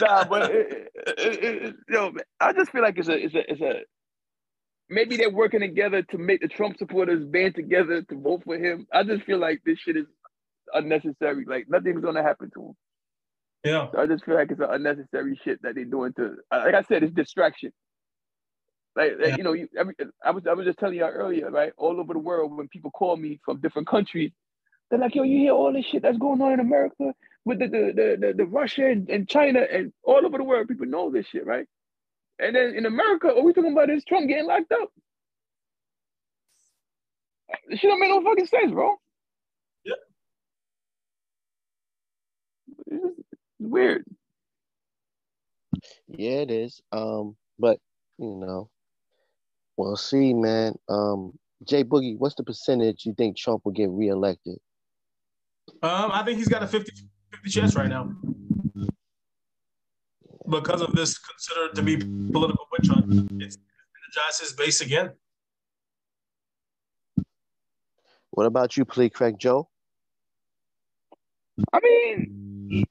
Nah, 0.00 0.24
but 0.24 0.50
it, 0.50 0.92
it, 1.18 1.44
it, 1.44 1.76
yo, 1.88 2.12
I 2.40 2.52
just 2.52 2.70
feel 2.70 2.82
like 2.82 2.98
it's 2.98 3.08
a, 3.08 3.24
it's 3.24 3.34
a, 3.34 3.50
it's 3.50 3.60
a. 3.60 3.80
Maybe 4.88 5.16
they're 5.16 5.30
working 5.30 5.60
together 5.60 6.02
to 6.02 6.18
make 6.18 6.40
the 6.40 6.48
Trump 6.48 6.78
supporters 6.78 7.24
band 7.24 7.54
together 7.56 8.02
to 8.02 8.14
vote 8.14 8.42
for 8.44 8.56
him. 8.56 8.86
I 8.92 9.02
just 9.02 9.24
feel 9.24 9.38
like 9.38 9.62
this 9.64 9.78
shit 9.78 9.96
is 9.96 10.06
unnecessary. 10.72 11.44
Like 11.46 11.66
nothing's 11.68 12.02
gonna 12.02 12.22
happen 12.22 12.50
to 12.54 12.66
him. 12.66 12.76
Yeah. 13.64 13.88
So 13.92 13.98
I 13.98 14.06
just 14.06 14.24
feel 14.24 14.36
like 14.36 14.50
it's 14.50 14.60
an 14.60 14.68
unnecessary 14.70 15.38
shit 15.42 15.60
that 15.62 15.74
they're 15.74 15.84
doing 15.84 16.12
to. 16.14 16.36
Like 16.52 16.74
I 16.74 16.82
said, 16.82 17.02
it's 17.02 17.12
distraction. 17.12 17.72
Like, 18.94 19.12
yeah. 19.20 19.36
you 19.36 19.42
know, 19.42 19.52
you, 19.52 19.68
every, 19.76 19.94
I 20.24 20.30
was 20.30 20.46
I 20.46 20.54
was 20.54 20.66
just 20.66 20.78
telling 20.78 20.96
y'all 20.96 21.10
earlier, 21.10 21.50
right? 21.50 21.72
All 21.76 22.00
over 22.00 22.12
the 22.12 22.18
world, 22.18 22.56
when 22.56 22.68
people 22.68 22.90
call 22.90 23.16
me 23.16 23.40
from 23.44 23.60
different 23.60 23.88
countries, 23.88 24.32
they're 24.88 24.98
like, 24.98 25.14
"Yo, 25.14 25.22
you 25.22 25.38
hear 25.38 25.52
all 25.52 25.72
this 25.72 25.84
shit 25.84 26.02
that's 26.02 26.16
going 26.16 26.40
on 26.40 26.52
in 26.52 26.60
America 26.60 27.12
with 27.44 27.58
the 27.58 27.66
the 27.66 27.92
the, 27.94 28.26
the, 28.26 28.32
the 28.34 28.46
Russia 28.46 28.86
and, 28.86 29.10
and 29.10 29.28
China 29.28 29.60
and 29.60 29.92
all 30.02 30.24
over 30.24 30.38
the 30.38 30.44
world? 30.44 30.68
People 30.68 30.86
know 30.86 31.10
this 31.10 31.26
shit, 31.26 31.44
right? 31.44 31.66
And 32.38 32.54
then 32.54 32.74
in 32.74 32.86
America, 32.86 33.28
all 33.28 33.44
we 33.44 33.52
talking 33.52 33.72
about 33.72 33.90
is 33.90 34.04
Trump 34.04 34.28
getting 34.28 34.46
locked 34.46 34.72
up. 34.72 34.90
This 37.68 37.80
shit 37.80 37.90
don't 37.90 38.00
make 38.00 38.10
no 38.10 38.22
fucking 38.22 38.46
sense, 38.46 38.72
bro. 38.72 38.94
Yeah. 39.84 39.94
It's 42.86 43.20
weird. 43.58 44.04
Yeah, 46.08 46.40
it 46.40 46.50
is. 46.50 46.80
Um, 46.92 47.36
but 47.58 47.78
you 48.18 48.34
know, 48.34 48.70
well, 49.76 49.96
see, 49.96 50.34
man. 50.34 50.74
Um, 50.88 51.38
Jay 51.64 51.84
Boogie, 51.84 52.18
what's 52.18 52.34
the 52.34 52.44
percentage 52.44 53.06
you 53.06 53.14
think 53.14 53.36
Trump 53.36 53.62
will 53.64 53.72
get 53.72 53.90
reelected? 53.90 54.58
Um, 55.82 56.10
I 56.12 56.22
think 56.22 56.38
he's 56.38 56.48
got 56.48 56.62
a 56.62 56.66
50, 56.66 56.92
50 57.32 57.50
chance 57.50 57.74
right 57.74 57.88
now. 57.88 58.10
Because 60.48 60.80
of 60.80 60.92
this 60.92 61.18
considered 61.18 61.74
to 61.74 61.82
be 61.82 61.96
political 61.96 62.66
witch 62.72 62.88
hunt, 62.88 63.30
it's 63.42 63.58
energized 63.58 64.40
his 64.40 64.52
base 64.52 64.80
again. 64.80 65.10
What 68.30 68.46
about 68.46 68.76
you, 68.76 68.84
Plea 68.84 69.10
Craig 69.10 69.38
Joe? 69.38 69.68
I 71.72 71.80
mean, 71.82 72.84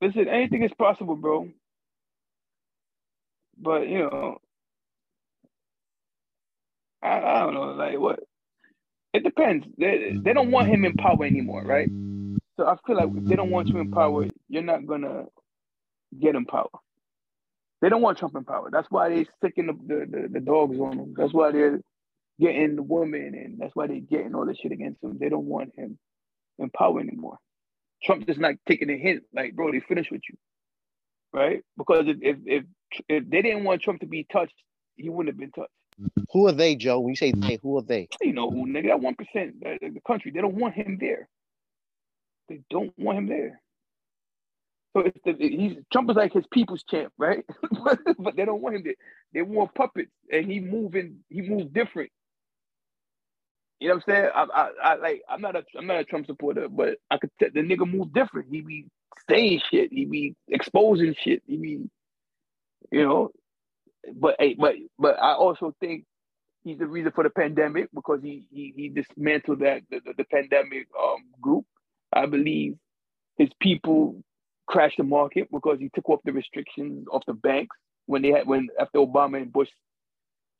listen, 0.00 0.28
anything 0.28 0.62
is 0.62 0.70
possible, 0.78 1.16
bro. 1.16 1.48
But 3.56 3.88
you 3.88 3.98
know, 4.00 4.38
I, 7.02 7.20
I 7.20 7.40
don't 7.40 7.54
know, 7.54 7.72
like 7.72 7.98
what? 7.98 8.20
It 9.14 9.24
depends. 9.24 9.66
They 9.78 10.12
they 10.22 10.32
don't 10.32 10.50
want 10.50 10.68
him 10.68 10.84
in 10.84 10.92
power 10.94 11.24
anymore, 11.24 11.64
right? 11.64 11.88
So 12.56 12.66
I 12.66 12.76
feel 12.86 12.96
like 12.96 13.08
if 13.16 13.24
they 13.24 13.36
don't 13.36 13.50
want 13.50 13.68
you 13.68 13.78
in 13.78 13.90
power, 13.90 14.26
you're 14.48 14.62
not 14.62 14.86
gonna 14.86 15.24
get 16.20 16.34
in 16.34 16.44
power. 16.44 16.68
They 17.80 17.88
don't 17.88 18.02
want 18.02 18.18
Trump 18.18 18.34
in 18.36 18.44
power. 18.44 18.70
That's 18.72 18.88
why 18.90 19.08
they're 19.08 19.26
sticking 19.38 19.66
the, 19.66 19.72
the, 19.72 20.06
the, 20.06 20.28
the 20.34 20.40
dogs 20.40 20.78
on 20.78 20.98
him. 20.98 21.14
That's 21.16 21.32
why 21.32 21.52
they're 21.52 21.80
getting 22.40 22.76
the 22.76 22.82
women 22.82 23.34
and 23.34 23.58
that's 23.58 23.74
why 23.74 23.86
they're 23.86 24.00
getting 24.00 24.34
all 24.34 24.46
this 24.46 24.58
shit 24.58 24.72
against 24.72 25.02
him. 25.02 25.18
They 25.18 25.28
don't 25.28 25.46
want 25.46 25.74
him 25.76 25.98
in 26.58 26.70
power 26.70 27.00
anymore. 27.00 27.38
Trump 28.02 28.26
just 28.26 28.40
not 28.40 28.54
taking 28.66 28.90
a 28.90 28.96
hint, 28.96 29.24
like, 29.34 29.54
bro, 29.54 29.72
they 29.72 29.80
finished 29.80 30.10
with 30.10 30.22
you. 30.28 30.36
Right? 31.32 31.62
Because 31.76 32.06
if 32.06 32.16
if 32.22 32.36
if, 32.46 32.64
if 33.08 33.28
they 33.28 33.42
didn't 33.42 33.64
want 33.64 33.82
Trump 33.82 34.00
to 34.00 34.06
be 34.06 34.26
touched, 34.32 34.54
he 34.96 35.10
wouldn't 35.10 35.34
have 35.34 35.38
been 35.38 35.50
touched. 35.52 35.72
Who 36.32 36.46
are 36.48 36.52
they, 36.52 36.74
Joe? 36.74 37.00
When 37.00 37.10
you 37.10 37.16
say 37.16 37.32
they, 37.32 37.58
who 37.62 37.76
are 37.76 37.82
they? 37.82 38.08
You 38.22 38.32
know 38.32 38.50
who, 38.50 38.66
nigga, 38.66 38.88
that 38.88 39.00
one 39.00 39.14
percent, 39.14 39.60
the, 39.60 39.78
the 39.82 40.00
country, 40.06 40.30
they 40.30 40.40
don't 40.40 40.54
want 40.54 40.74
him 40.74 40.96
there. 40.98 41.28
They 42.48 42.60
don't 42.70 42.92
want 42.96 43.18
him 43.18 43.26
there. 43.26 43.60
So 44.94 45.02
it's 45.02 45.18
the, 45.24 45.34
he's 45.38 45.76
Trump 45.92 46.10
is 46.10 46.16
like 46.16 46.32
his 46.32 46.46
people's 46.52 46.82
champ, 46.84 47.12
right? 47.18 47.44
but, 48.18 48.36
they 48.36 48.44
don't 48.44 48.62
want 48.62 48.76
him 48.76 48.84
to. 48.84 48.94
They 49.34 49.42
want 49.42 49.74
puppets, 49.74 50.10
and 50.32 50.50
he 50.50 50.60
moving, 50.60 51.18
he 51.28 51.42
moves 51.42 51.70
different. 51.72 52.10
You 53.80 53.88
know 53.88 53.94
what 53.96 54.04
I'm 54.08 54.14
saying? 54.14 54.30
I, 54.34 54.46
I, 54.54 54.70
I 54.82 54.94
like 54.96 55.22
I'm 55.28 55.40
not 55.40 55.56
a 55.56 55.64
I'm 55.78 55.86
not 55.86 56.00
a 56.00 56.04
Trump 56.04 56.26
supporter, 56.26 56.68
but 56.68 56.96
I 57.10 57.18
could 57.18 57.30
tell 57.38 57.50
the 57.52 57.60
nigga 57.60 57.90
move 57.90 58.12
different. 58.12 58.48
He 58.50 58.62
be 58.62 58.86
saying 59.30 59.60
shit. 59.70 59.92
He 59.92 60.04
be 60.06 60.34
exposing 60.48 61.14
shit. 61.22 61.42
He 61.46 61.56
be, 61.58 61.90
you 62.90 63.02
know. 63.04 63.30
But 64.14 64.36
hey, 64.38 64.54
but 64.58 64.74
but 64.98 65.20
I 65.22 65.34
also 65.34 65.74
think 65.80 66.04
he's 66.64 66.78
the 66.78 66.86
reason 66.86 67.12
for 67.14 67.24
the 67.24 67.30
pandemic 67.30 67.88
because 67.94 68.20
he 68.22 68.46
he 68.52 68.72
he 68.76 68.88
dismantled 68.88 69.60
that 69.60 69.82
the, 69.90 70.00
the, 70.04 70.14
the 70.18 70.24
pandemic 70.24 70.88
um 71.00 71.24
group. 71.40 71.66
I 72.12 72.26
believe 72.26 72.76
his 73.36 73.50
people 73.60 74.22
crashed 74.68 74.98
the 74.98 75.04
market 75.04 75.48
because 75.50 75.78
he 75.80 75.90
took 75.94 76.08
off 76.08 76.20
the 76.24 76.32
restrictions 76.32 77.06
off 77.10 77.24
the 77.26 77.34
banks 77.34 77.76
when 78.06 78.22
they 78.22 78.30
had 78.30 78.46
when 78.46 78.68
after 78.80 78.98
Obama 78.98 79.36
and 79.36 79.52
Bush 79.52 79.68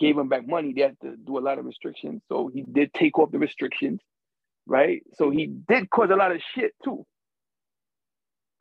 gave 0.00 0.16
him 0.16 0.28
back 0.28 0.46
money, 0.46 0.72
they 0.72 0.82
had 0.82 0.96
to 1.02 1.16
do 1.16 1.38
a 1.38 1.40
lot 1.40 1.58
of 1.58 1.64
restrictions. 1.64 2.22
So 2.28 2.50
he 2.52 2.62
did 2.62 2.92
take 2.94 3.18
off 3.18 3.32
the 3.32 3.38
restrictions, 3.38 4.00
right? 4.66 5.02
So 5.14 5.30
he 5.30 5.46
did 5.46 5.90
cause 5.90 6.10
a 6.12 6.16
lot 6.16 6.32
of 6.32 6.40
shit 6.54 6.72
too. 6.84 7.04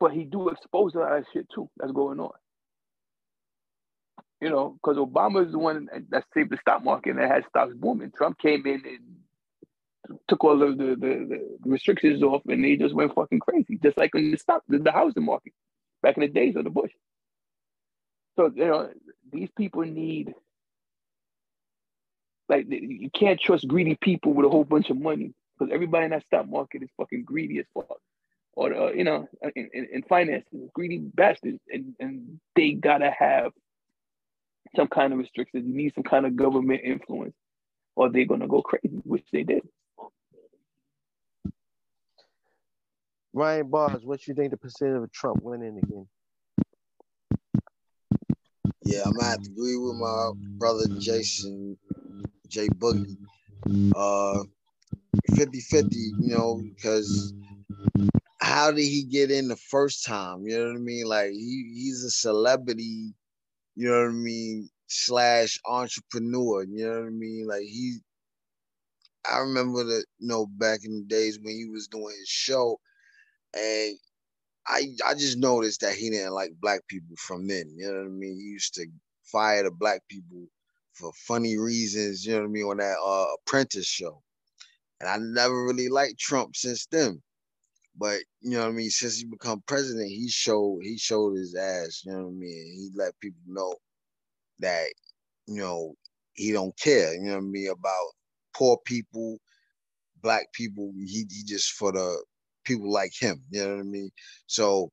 But 0.00 0.12
he 0.12 0.24
do 0.24 0.48
expose 0.48 0.94
a 0.94 1.00
lot 1.00 1.18
of 1.18 1.24
shit 1.32 1.46
too 1.54 1.68
that's 1.76 1.92
going 1.92 2.20
on. 2.20 2.32
You 4.40 4.50
know, 4.50 4.78
because 4.82 4.96
Obama 4.96 5.44
is 5.44 5.52
the 5.52 5.58
one 5.58 5.88
that 6.10 6.24
saved 6.32 6.50
the 6.50 6.58
stock 6.60 6.84
market 6.84 7.10
and 7.10 7.18
that 7.18 7.30
had 7.30 7.44
stocks 7.48 7.74
booming. 7.74 8.12
Trump 8.16 8.38
came 8.38 8.66
in 8.66 8.82
and 8.86 9.17
took 10.28 10.44
all 10.44 10.62
of 10.62 10.78
the, 10.78 10.84
the, 10.84 10.96
the 11.28 11.58
restrictions 11.64 12.22
off 12.22 12.42
and 12.48 12.64
they 12.64 12.76
just 12.76 12.94
went 12.94 13.14
fucking 13.14 13.40
crazy, 13.40 13.78
just 13.82 13.96
like 13.98 14.14
when 14.14 14.30
the 14.30 14.38
stock, 14.38 14.62
the, 14.68 14.78
the 14.78 14.92
housing 14.92 15.24
market 15.24 15.52
back 16.02 16.16
in 16.16 16.22
the 16.22 16.28
days 16.28 16.56
of 16.56 16.64
the 16.64 16.70
Bush. 16.70 16.92
So, 18.36 18.52
you 18.54 18.66
know, 18.66 18.90
these 19.32 19.50
people 19.56 19.82
need 19.82 20.34
like 22.48 22.66
you 22.68 23.10
can't 23.10 23.40
trust 23.40 23.68
greedy 23.68 23.96
people 24.00 24.32
with 24.32 24.46
a 24.46 24.48
whole 24.48 24.64
bunch 24.64 24.90
of 24.90 24.98
money 24.98 25.34
because 25.58 25.72
everybody 25.72 26.06
in 26.06 26.10
that 26.12 26.24
stock 26.24 26.48
market 26.48 26.82
is 26.82 26.88
fucking 26.96 27.24
greedy 27.24 27.58
as 27.58 27.66
fuck, 27.74 27.98
or 28.54 28.72
uh, 28.74 28.92
you 28.92 29.04
know, 29.04 29.28
in, 29.54 29.68
in, 29.72 29.88
in 29.92 30.02
finances, 30.02 30.70
greedy 30.72 30.98
bastards, 30.98 31.60
and 31.68 31.94
and 32.00 32.40
they 32.56 32.72
gotta 32.72 33.10
have 33.10 33.52
some 34.76 34.88
kind 34.88 35.12
of 35.12 35.18
restrictions. 35.18 35.66
You 35.66 35.74
need 35.74 35.94
some 35.94 36.04
kind 36.04 36.26
of 36.26 36.36
government 36.36 36.80
influence, 36.84 37.34
or 37.96 38.10
they're 38.10 38.24
gonna 38.24 38.48
go 38.48 38.62
crazy, 38.62 39.00
which 39.04 39.26
they 39.32 39.42
did. 39.42 39.62
Ryan 43.38 43.70
Bars, 43.70 44.04
what 44.04 44.26
you 44.26 44.34
think 44.34 44.50
the 44.50 44.56
percentage 44.56 45.00
of 45.00 45.12
Trump 45.12 45.40
winning 45.42 45.78
again? 45.78 46.08
Yeah, 48.82 49.02
I'm 49.06 49.12
gonna 49.12 49.26
have 49.26 49.42
to 49.42 49.50
agree 49.50 49.76
with 49.76 49.94
my 49.94 50.32
brother 50.58 50.86
Jason 50.98 51.78
J 52.48 52.66
Boogie. 52.66 53.16
Uh 53.94 54.42
50-50, 55.30 55.86
you 56.18 56.34
know, 56.34 56.60
because 56.74 57.32
how 58.40 58.72
did 58.72 58.82
he 58.82 59.04
get 59.04 59.30
in 59.30 59.46
the 59.46 59.56
first 59.56 60.04
time? 60.04 60.44
You 60.44 60.58
know 60.58 60.66
what 60.66 60.76
I 60.76 60.80
mean? 60.80 61.06
Like 61.06 61.30
he, 61.30 61.70
he's 61.74 62.02
a 62.02 62.10
celebrity, 62.10 63.14
you 63.76 63.88
know 63.88 64.00
what 64.00 64.08
I 64.08 64.12
mean, 64.14 64.68
slash 64.88 65.60
entrepreneur, 65.64 66.64
you 66.64 66.86
know 66.86 67.00
what 67.02 67.06
I 67.06 67.10
mean? 67.10 67.46
Like 67.46 67.62
he 67.62 67.98
I 69.30 69.38
remember 69.38 69.84
that, 69.84 70.04
you 70.18 70.26
know, 70.26 70.46
back 70.46 70.80
in 70.84 70.96
the 70.96 71.04
days 71.04 71.38
when 71.38 71.54
he 71.54 71.66
was 71.66 71.86
doing 71.86 72.16
his 72.18 72.28
show, 72.28 72.80
and 73.54 73.96
I 74.66 74.94
I 75.06 75.14
just 75.14 75.38
noticed 75.38 75.80
that 75.80 75.94
he 75.94 76.10
didn't 76.10 76.34
like 76.34 76.52
black 76.60 76.86
people 76.88 77.16
from 77.16 77.46
then. 77.46 77.72
You 77.76 77.88
know 77.88 78.00
what 78.00 78.06
I 78.06 78.10
mean? 78.10 78.36
He 78.36 78.44
used 78.44 78.74
to 78.74 78.86
fire 79.24 79.62
the 79.64 79.70
black 79.70 80.02
people 80.08 80.46
for 80.94 81.12
funny 81.26 81.56
reasons, 81.56 82.24
you 82.26 82.32
know 82.32 82.40
what 82.40 82.46
I 82.46 82.50
mean, 82.50 82.64
on 82.64 82.76
that 82.78 82.96
uh, 83.04 83.26
apprentice 83.40 83.86
show. 83.86 84.22
And 85.00 85.08
I 85.08 85.16
never 85.18 85.64
really 85.64 85.88
liked 85.88 86.18
Trump 86.18 86.56
since 86.56 86.86
then. 86.86 87.22
But 87.96 88.20
you 88.40 88.52
know 88.52 88.60
what 88.60 88.68
I 88.68 88.72
mean, 88.72 88.90
since 88.90 89.18
he 89.18 89.24
become 89.24 89.62
president, 89.66 90.08
he 90.08 90.28
showed 90.28 90.80
he 90.82 90.98
showed 90.98 91.36
his 91.36 91.54
ass, 91.54 92.02
you 92.04 92.12
know 92.12 92.24
what 92.24 92.28
I 92.28 92.32
mean? 92.32 92.72
He 92.74 92.90
let 92.94 93.18
people 93.20 93.40
know 93.46 93.74
that, 94.60 94.88
you 95.46 95.56
know, 95.60 95.94
he 96.34 96.52
don't 96.52 96.76
care, 96.78 97.14
you 97.14 97.22
know 97.22 97.32
what 97.32 97.38
I 97.38 97.40
mean, 97.40 97.70
about 97.70 98.12
poor 98.54 98.78
people, 98.84 99.38
black 100.22 100.52
people. 100.52 100.92
He 100.96 101.26
he 101.28 101.42
just 101.44 101.72
for 101.72 101.90
the 101.92 102.22
people 102.68 102.92
like 102.92 103.12
him, 103.18 103.42
you 103.50 103.64
know 103.64 103.74
what 103.74 103.80
I 103.80 103.84
mean? 103.84 104.10
So 104.46 104.92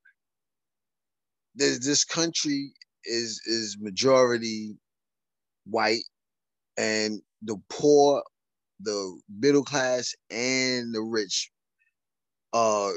this 1.55 1.85
this 1.85 2.03
country 2.05 2.71
is 3.05 3.41
is 3.45 3.77
majority 3.79 4.75
white 5.65 6.03
and 6.77 7.21
the 7.43 7.57
poor, 7.69 8.23
the 8.79 9.19
middle 9.39 9.63
class, 9.63 10.13
and 10.31 10.93
the 10.93 11.01
rich 11.01 11.51
uh 12.53 12.91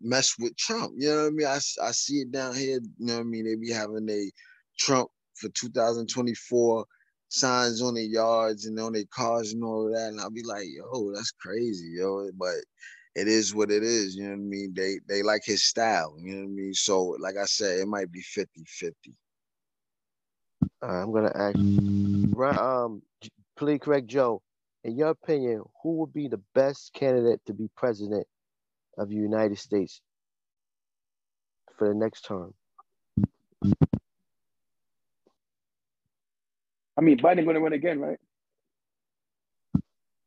mess 0.00 0.34
with 0.38 0.56
Trump. 0.56 0.92
You 0.96 1.08
know 1.08 1.22
what 1.22 1.26
I 1.26 1.30
mean? 1.30 1.46
I, 1.46 1.58
I 1.82 1.90
see 1.92 2.16
it 2.16 2.30
down 2.30 2.54
here. 2.54 2.80
You 2.98 3.06
know 3.06 3.14
what 3.14 3.20
I 3.20 3.24
mean? 3.24 3.46
They 3.46 3.54
be 3.56 3.72
having 3.72 4.08
a 4.10 4.30
Trump 4.78 5.08
for 5.34 5.48
2024 5.50 6.84
signs 7.28 7.82
on 7.82 7.94
their 7.94 8.04
yards 8.04 8.66
and 8.66 8.78
on 8.78 8.92
their 8.92 9.04
cars 9.10 9.52
and 9.52 9.64
all 9.64 9.86
of 9.86 9.94
that. 9.94 10.08
And 10.08 10.20
I'll 10.20 10.30
be 10.30 10.42
like, 10.42 10.66
yo, 10.68 11.12
that's 11.14 11.32
crazy, 11.32 11.94
yo. 11.98 12.28
But 12.38 12.56
it 13.16 13.28
is 13.28 13.54
what 13.54 13.70
it 13.70 13.82
is. 13.82 14.14
You 14.14 14.24
know 14.24 14.30
what 14.30 14.36
I 14.36 14.42
mean? 14.42 14.74
They 14.74 15.00
they 15.08 15.22
like 15.22 15.42
his 15.44 15.64
style. 15.64 16.14
You 16.20 16.34
know 16.34 16.42
what 16.42 16.50
I 16.50 16.52
mean? 16.52 16.74
So 16.74 17.16
like 17.18 17.36
I 17.40 17.46
said, 17.46 17.80
it 17.80 17.88
might 17.88 18.12
be 18.12 18.20
50-50. 18.20 18.92
Uh, 20.82 20.86
I'm 20.86 21.12
gonna 21.12 21.32
ask, 21.34 21.56
Right, 22.36 22.58
um, 22.58 23.02
please 23.56 23.78
correct 23.80 24.06
Joe. 24.06 24.42
In 24.84 24.96
your 24.96 25.08
opinion, 25.08 25.62
who 25.82 25.96
would 25.96 26.12
be 26.12 26.28
the 26.28 26.40
best 26.54 26.92
candidate 26.92 27.40
to 27.46 27.54
be 27.54 27.68
president 27.74 28.26
of 28.98 29.08
the 29.08 29.14
United 29.16 29.58
States 29.58 30.02
for 31.78 31.88
the 31.88 31.94
next 31.94 32.26
term? 32.26 32.52
I 36.98 37.00
mean, 37.00 37.18
Biden 37.18 37.44
going 37.44 37.54
to 37.54 37.60
win 37.60 37.72
again, 37.72 37.98
right? 37.98 38.18
I 39.74 39.80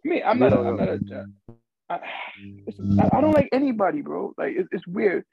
mean, 0.08 0.22
I'm 0.26 0.40
not. 0.40 0.54
A, 0.54 0.58
I'm 0.60 0.78
not 0.78 0.90
a. 0.90 1.26
I, 1.90 1.96
I, 1.96 3.22
don't 3.22 3.32
mm. 3.32 3.36
like 3.36 3.50
anybody, 3.52 4.02
bro. 4.02 4.34
Like 4.38 4.56
it's, 4.56 4.70
it's 4.72 4.88
weird. 4.88 5.26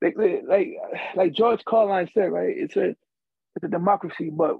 Like, 0.00 0.14
like 0.16 0.68
like 1.16 1.32
George 1.32 1.64
Carlin 1.64 2.08
said, 2.14 2.30
right? 2.30 2.54
It's 2.56 2.76
a 2.76 2.90
it's 2.90 3.64
a 3.64 3.68
democracy, 3.68 4.30
but 4.30 4.58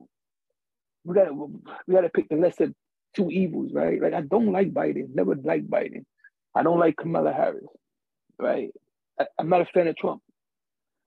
we 1.05 1.15
gotta 1.15 1.33
we 1.33 1.95
gotta 1.95 2.09
pick 2.09 2.29
the 2.29 2.37
lesser 2.37 2.73
two 3.15 3.31
evils, 3.31 3.73
right? 3.73 4.01
Like 4.03 4.15
I 4.15 4.23
don't 4.23 4.53
like 4.53 4.73
Biden, 4.73 5.15
never 5.15 5.37
liked 5.37 5.71
Biden. 5.71 6.05
I 6.55 6.63
don't 6.63 6.81
like 6.81 6.97
Kamala 6.97 7.33
Harris, 7.33 7.65
right? 8.39 8.71
I, 9.21 9.27
am 9.39 9.49
not 9.49 9.61
a 9.61 9.67
fan 9.67 9.87
of 9.87 9.97
Trump. 9.97 10.23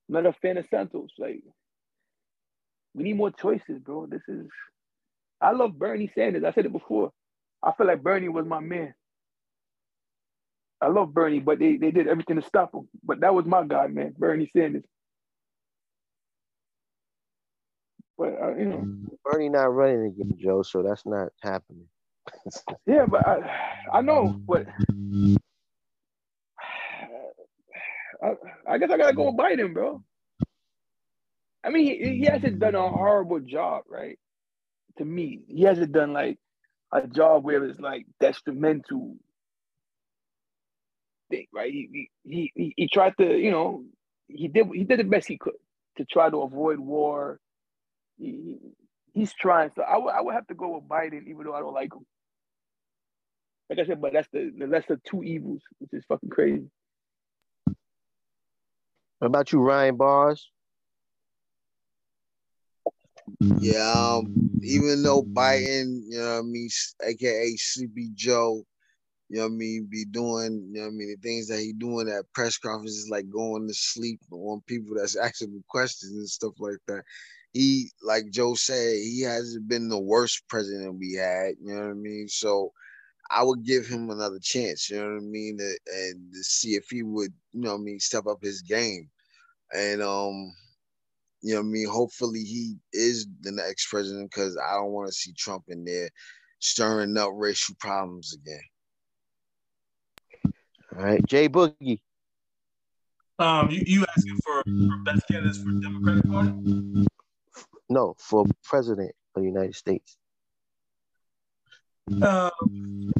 I'm 0.07 0.23
not 0.23 0.25
a 0.25 0.33
fan 0.41 0.57
of 0.57 0.65
Santos. 0.69 1.09
Like 1.19 1.41
we 2.93 3.03
need 3.03 3.17
more 3.17 3.31
choices, 3.31 3.79
bro. 3.79 4.05
This 4.05 4.21
is 4.29 4.47
I 5.41 5.51
love 5.51 5.77
Bernie 5.77 6.11
Sanders. 6.15 6.43
I 6.45 6.53
said 6.53 6.65
it 6.65 6.71
before. 6.71 7.11
I 7.63 7.71
feel 7.73 7.87
like 7.87 8.03
Bernie 8.03 8.29
was 8.29 8.45
my 8.45 8.59
man. 8.59 8.93
I 10.81 10.87
love 10.87 11.13
Bernie, 11.13 11.39
but 11.39 11.59
they, 11.59 11.77
they 11.77 11.91
did 11.91 12.07
everything 12.07 12.37
to 12.37 12.47
stop 12.47 12.73
him. 12.73 12.87
But 13.03 13.19
that 13.21 13.35
was 13.35 13.45
my 13.45 13.63
guy, 13.63 13.87
man, 13.87 14.15
Bernie 14.17 14.49
Sanders. 14.55 14.83
But 18.17 18.33
uh, 18.41 18.55
you 18.55 18.65
know, 18.65 18.85
Bernie 19.23 19.49
not 19.49 19.73
running 19.73 20.05
again, 20.05 20.37
Joe, 20.39 20.63
so 20.63 20.83
that's 20.83 21.05
not 21.05 21.29
happening. 21.41 21.87
yeah, 22.85 23.05
but 23.07 23.27
I, 23.27 23.39
I 23.93 24.01
know, 24.01 24.39
but 24.47 24.67
I, 28.23 28.33
I 28.67 28.77
guess 28.77 28.91
I 28.91 28.97
gotta 28.97 29.15
go 29.15 29.31
with 29.31 29.37
Biden, 29.37 29.73
bro. 29.73 30.03
I 31.63 31.69
mean, 31.69 31.85
he, 31.85 32.17
he 32.17 32.25
hasn't 32.25 32.59
done 32.59 32.75
a 32.75 32.89
horrible 32.89 33.39
job, 33.39 33.83
right? 33.87 34.17
To 34.97 35.05
me, 35.05 35.41
he 35.47 35.63
hasn't 35.63 35.91
done 35.91 36.13
like 36.13 36.37
a 36.91 37.07
job 37.07 37.43
where 37.43 37.63
it's 37.65 37.79
like 37.79 38.05
detrimental 38.19 39.15
thing, 41.31 41.47
right? 41.53 41.71
He 41.71 42.09
he 42.23 42.51
he, 42.55 42.73
he 42.77 42.87
tried 42.87 43.17
to, 43.17 43.25
you 43.37 43.51
know, 43.51 43.83
he 44.27 44.47
did 44.47 44.67
he 44.73 44.83
did 44.83 44.99
the 44.99 45.03
best 45.03 45.27
he 45.27 45.37
could 45.37 45.53
to 45.97 46.05
try 46.05 46.29
to 46.29 46.41
avoid 46.41 46.79
war. 46.79 47.39
He, 48.17 48.57
he's 49.13 49.33
trying. 49.33 49.71
So 49.75 49.81
I 49.83 49.97
would 49.97 50.13
I 50.13 50.21
would 50.21 50.35
have 50.35 50.47
to 50.47 50.53
go 50.53 50.75
with 50.75 50.87
Biden, 50.87 51.27
even 51.27 51.45
though 51.45 51.55
I 51.55 51.59
don't 51.61 51.73
like 51.73 51.93
him. 51.93 52.05
Like 53.69 53.79
I 53.79 53.85
said, 53.85 54.01
but 54.01 54.13
that's 54.13 54.27
the 54.31 54.51
the 54.57 54.67
lesser 54.67 54.93
of 54.93 55.03
two 55.03 55.23
evils, 55.23 55.61
which 55.79 55.93
is 55.93 56.05
fucking 56.07 56.29
crazy. 56.29 56.69
What 59.19 59.27
about 59.27 59.51
you, 59.51 59.61
Ryan 59.61 59.95
Bars? 59.97 60.49
Yeah, 63.39 64.17
um, 64.17 64.33
even 64.61 65.03
though 65.03 65.23
Biden, 65.23 66.01
you 66.07 66.17
know 66.19 66.33
what 66.33 66.39
I 66.39 66.41
mean, 66.41 66.69
aka 67.03 67.55
Sleepy 67.55 68.09
Joe, 68.13 68.63
you 69.31 69.37
know 69.37 69.43
what 69.43 69.53
I 69.53 69.55
mean, 69.55 69.87
be 69.89 70.03
doing, 70.03 70.67
you 70.73 70.81
know 70.81 70.87
what 70.87 70.93
I 70.93 70.97
mean, 70.97 71.07
the 71.07 71.15
things 71.25 71.47
that 71.47 71.61
he 71.61 71.71
doing 71.71 72.09
at 72.09 72.29
press 72.33 72.57
conferences, 72.57 73.07
like 73.09 73.29
going 73.29 73.65
to 73.65 73.73
sleep 73.73 74.19
on 74.29 74.61
people 74.67 74.93
that's 74.93 75.15
asking 75.15 75.63
questions 75.69 76.11
and 76.11 76.27
stuff 76.27 76.51
like 76.59 76.79
that. 76.87 77.03
He, 77.53 77.91
like 78.03 78.29
Joe 78.29 78.55
said, 78.55 78.95
he 78.97 79.21
hasn't 79.21 79.69
been 79.69 79.87
the 79.87 80.01
worst 80.01 80.43
president 80.49 80.99
we 80.99 81.13
had, 81.13 81.53
you 81.63 81.73
know 81.73 81.79
what 81.79 81.91
I 81.91 81.93
mean? 81.93 82.27
So 82.27 82.73
I 83.29 83.41
would 83.41 83.63
give 83.63 83.87
him 83.87 84.09
another 84.09 84.39
chance, 84.41 84.89
you 84.89 84.97
know 84.97 85.07
what 85.13 85.19
I 85.19 85.25
mean, 85.25 85.59
and 85.61 86.33
to 86.33 86.43
see 86.43 86.71
if 86.71 86.89
he 86.89 87.01
would, 87.01 87.31
you 87.53 87.61
know 87.61 87.71
what 87.71 87.79
I 87.79 87.83
mean, 87.83 88.01
step 88.01 88.27
up 88.27 88.39
his 88.41 88.61
game. 88.61 89.09
And 89.73 90.01
um, 90.01 90.53
you 91.41 91.53
know 91.53 91.61
what 91.61 91.67
I 91.67 91.71
mean? 91.71 91.87
Hopefully 91.87 92.43
he 92.43 92.75
is 92.91 93.27
the 93.39 93.53
next 93.53 93.87
president 93.89 94.29
because 94.29 94.57
I 94.57 94.73
don't 94.73 94.91
want 94.91 95.07
to 95.07 95.13
see 95.13 95.31
Trump 95.37 95.63
in 95.69 95.85
there 95.85 96.09
stirring 96.59 97.15
up 97.15 97.29
racial 97.33 97.75
problems 97.79 98.33
again. 98.33 98.61
All 100.95 101.03
right, 101.03 101.25
Jay 101.25 101.47
Boogie. 101.47 102.01
Um, 103.39 103.71
you, 103.71 103.83
you 103.85 104.05
asking 104.15 104.37
for, 104.43 104.61
for 104.63 104.97
best 105.03 105.27
candidates 105.27 105.57
for 105.57 105.71
Democratic 105.71 106.29
Party? 106.29 107.07
No, 107.89 108.15
for 108.19 108.45
president 108.63 109.11
of 109.35 109.41
the 109.41 109.47
United 109.47 109.75
States. 109.75 110.17
Um, 112.21 113.13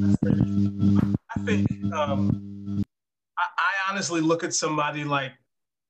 I 1.29 1.39
think 1.45 1.67
um, 1.93 2.83
I, 3.37 3.43
I 3.43 3.91
honestly 3.91 4.21
look 4.21 4.43
at 4.43 4.53
somebody 4.53 5.03
like 5.03 5.31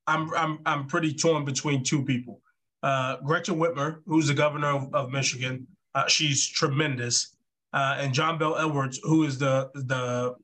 I'm 0.08 0.34
I'm 0.35 0.60
I'm 0.66 0.88
pretty 0.88 1.14
torn 1.14 1.45
between 1.45 1.84
two 1.84 2.03
people. 2.03 2.42
Uh, 2.84 3.18
Gretchen 3.18 3.58
Whitmer, 3.58 4.01
who's 4.06 4.27
the 4.27 4.34
governor 4.34 4.68
of, 4.68 4.93
of 4.93 5.11
Michigan, 5.11 5.68
uh, 5.95 6.08
she's 6.08 6.48
tremendous, 6.48 7.35
uh, 7.74 7.98
and 8.00 8.14
John 8.14 8.38
Bel 8.38 8.58
Edwards, 8.58 9.00
who 9.03 9.24
is 9.24 9.38
the 9.38 9.69
the 9.74 10.35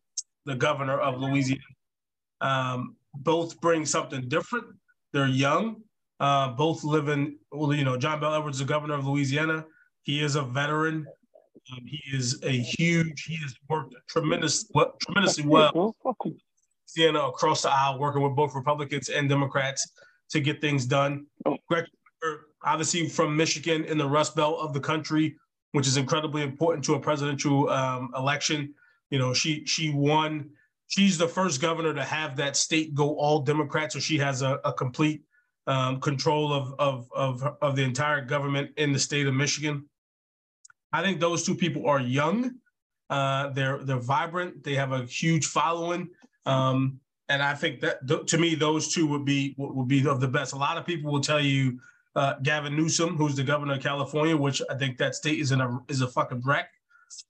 the 0.48 0.56
governor 0.56 1.00
of 1.00 1.19
Louisiana. 1.19 1.61
Um, 2.42 2.95
both 3.14 3.59
bring 3.61 3.85
something 3.85 4.27
different. 4.27 4.66
They're 5.14 5.27
young. 5.27 5.82
Uh, 6.19 6.50
both 6.53 6.84
live 6.84 7.09
in, 7.09 7.38
well, 7.51 7.74
you 7.74 7.84
know, 7.84 7.98
John 7.98 8.19
Bel 8.19 8.34
Edwards, 8.34 8.58
the 8.58 8.66
governor 8.66 8.95
of 8.95 9.06
Louisiana. 9.06 9.66
He 10.01 10.24
is 10.24 10.35
a 10.35 10.42
veteran. 10.42 11.06
Um, 11.72 11.85
he 11.85 12.01
is 12.11 12.42
a 12.43 12.51
huge. 12.51 13.24
He 13.24 13.35
has 13.38 13.53
worked 13.69 13.93
tremendous, 14.08 14.72
tremendously 15.01 15.45
well 15.45 15.95
Sienna 16.85 17.19
across 17.19 17.61
the 17.61 17.69
aisle, 17.69 18.00
working 18.00 18.22
with 18.22 18.35
both 18.35 18.56
Republicans 18.56 19.09
and 19.09 19.27
Democrats 19.27 19.92
to 20.30 20.40
get 20.40 20.61
things 20.61 20.85
done. 20.85 21.26
Obviously 22.64 23.08
from 23.09 23.35
Michigan 23.35 23.84
in 23.84 23.98
the 23.98 24.08
Rust 24.08 24.35
Belt 24.35 24.59
of 24.59 24.74
the 24.74 24.80
country, 24.80 25.35
which 25.74 25.88
is 25.88 25.98
incredibly 25.98 26.42
important 26.42 26.84
to 26.85 26.95
a 26.95 27.00
presidential 27.00 27.69
um, 27.69 28.09
election. 28.16 28.74
You 29.10 29.19
know, 29.19 29.34
she 29.34 29.66
she 29.66 29.92
won. 29.92 30.50
She's 30.88 31.18
the 31.18 31.27
first 31.27 31.61
governor 31.61 31.94
to 31.94 32.03
have 32.03 32.38
that 32.38 32.56
state 32.56 32.94
go 32.94 33.16
all 33.16 33.42
Democrat, 33.42 33.92
so 33.92 34.00
she 34.00 34.18
has 34.19 34.42
a, 34.42 34.60
a 34.64 34.72
complete 34.72 35.24
um, 35.66 36.00
control 36.00 36.53
of, 36.53 36.74
of 36.80 37.10
of 37.14 37.58
of 37.61 37.76
the 37.76 37.84
entire 37.84 38.22
government 38.22 38.72
in 38.77 38.94
the 38.94 39.00
state 39.00 39.27
of 39.27 39.34
Michigan. 39.34 39.86
I 40.94 41.02
think 41.02 41.19
those 41.19 41.45
two 41.45 41.56
people 41.56 41.88
are 41.88 42.00
young. 42.00 42.56
Uh, 43.10 43.50
they're 43.50 43.84
they're 43.84 44.00
vibrant. 44.00 44.64
They 44.64 44.76
have 44.76 44.92
a 44.92 45.06
huge 45.06 45.45
following. 45.45 46.10
Um, 46.45 47.00
and 47.30 47.44
I 47.44 47.53
think 47.56 47.82
that 47.82 48.08
th- 48.08 48.26
to 48.27 48.38
me, 48.38 48.56
those 48.56 48.94
two 48.94 49.08
would 49.08 49.26
be 49.26 49.56
would 49.58 49.88
be 49.88 50.08
of 50.08 50.19
the 50.19 50.27
best. 50.27 50.53
A 50.53 50.58
lot 50.58 50.77
of 50.77 50.86
people 50.86 51.11
will 51.11 51.22
tell 51.22 51.42
you 51.42 51.80
uh, 52.16 52.36
Gavin 52.42 52.76
Newsom, 52.76 53.18
who's 53.18 53.36
the 53.36 53.44
governor 53.44 53.74
of 53.74 53.84
California, 53.84 54.36
which 54.36 54.61
I 54.69 54.76
think 54.76 54.98
that 54.98 55.16
state 55.16 55.40
is 55.40 55.52
in 55.52 55.61
a 55.61 55.80
is 55.88 56.02
a 56.02 56.08
fucking 56.08 56.42
wreck. 56.45 56.69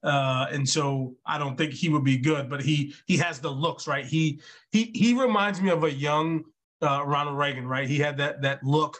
Uh, 0.03 0.47
and 0.51 0.67
so 0.67 1.15
I 1.25 1.37
don't 1.37 1.57
think 1.57 1.73
he 1.73 1.89
would 1.89 2.03
be 2.03 2.17
good, 2.17 2.49
but 2.49 2.61
he 2.61 2.93
he 3.05 3.17
has 3.17 3.39
the 3.39 3.49
looks, 3.49 3.87
right? 3.87 4.05
He 4.05 4.41
he 4.71 4.91
he 4.93 5.13
reminds 5.13 5.61
me 5.61 5.69
of 5.69 5.83
a 5.83 5.91
young 5.91 6.43
uh, 6.81 7.03
Ronald 7.05 7.37
Reagan, 7.37 7.67
right? 7.67 7.87
He 7.87 7.97
had 7.99 8.17
that 8.17 8.41
that 8.41 8.63
look, 8.63 8.97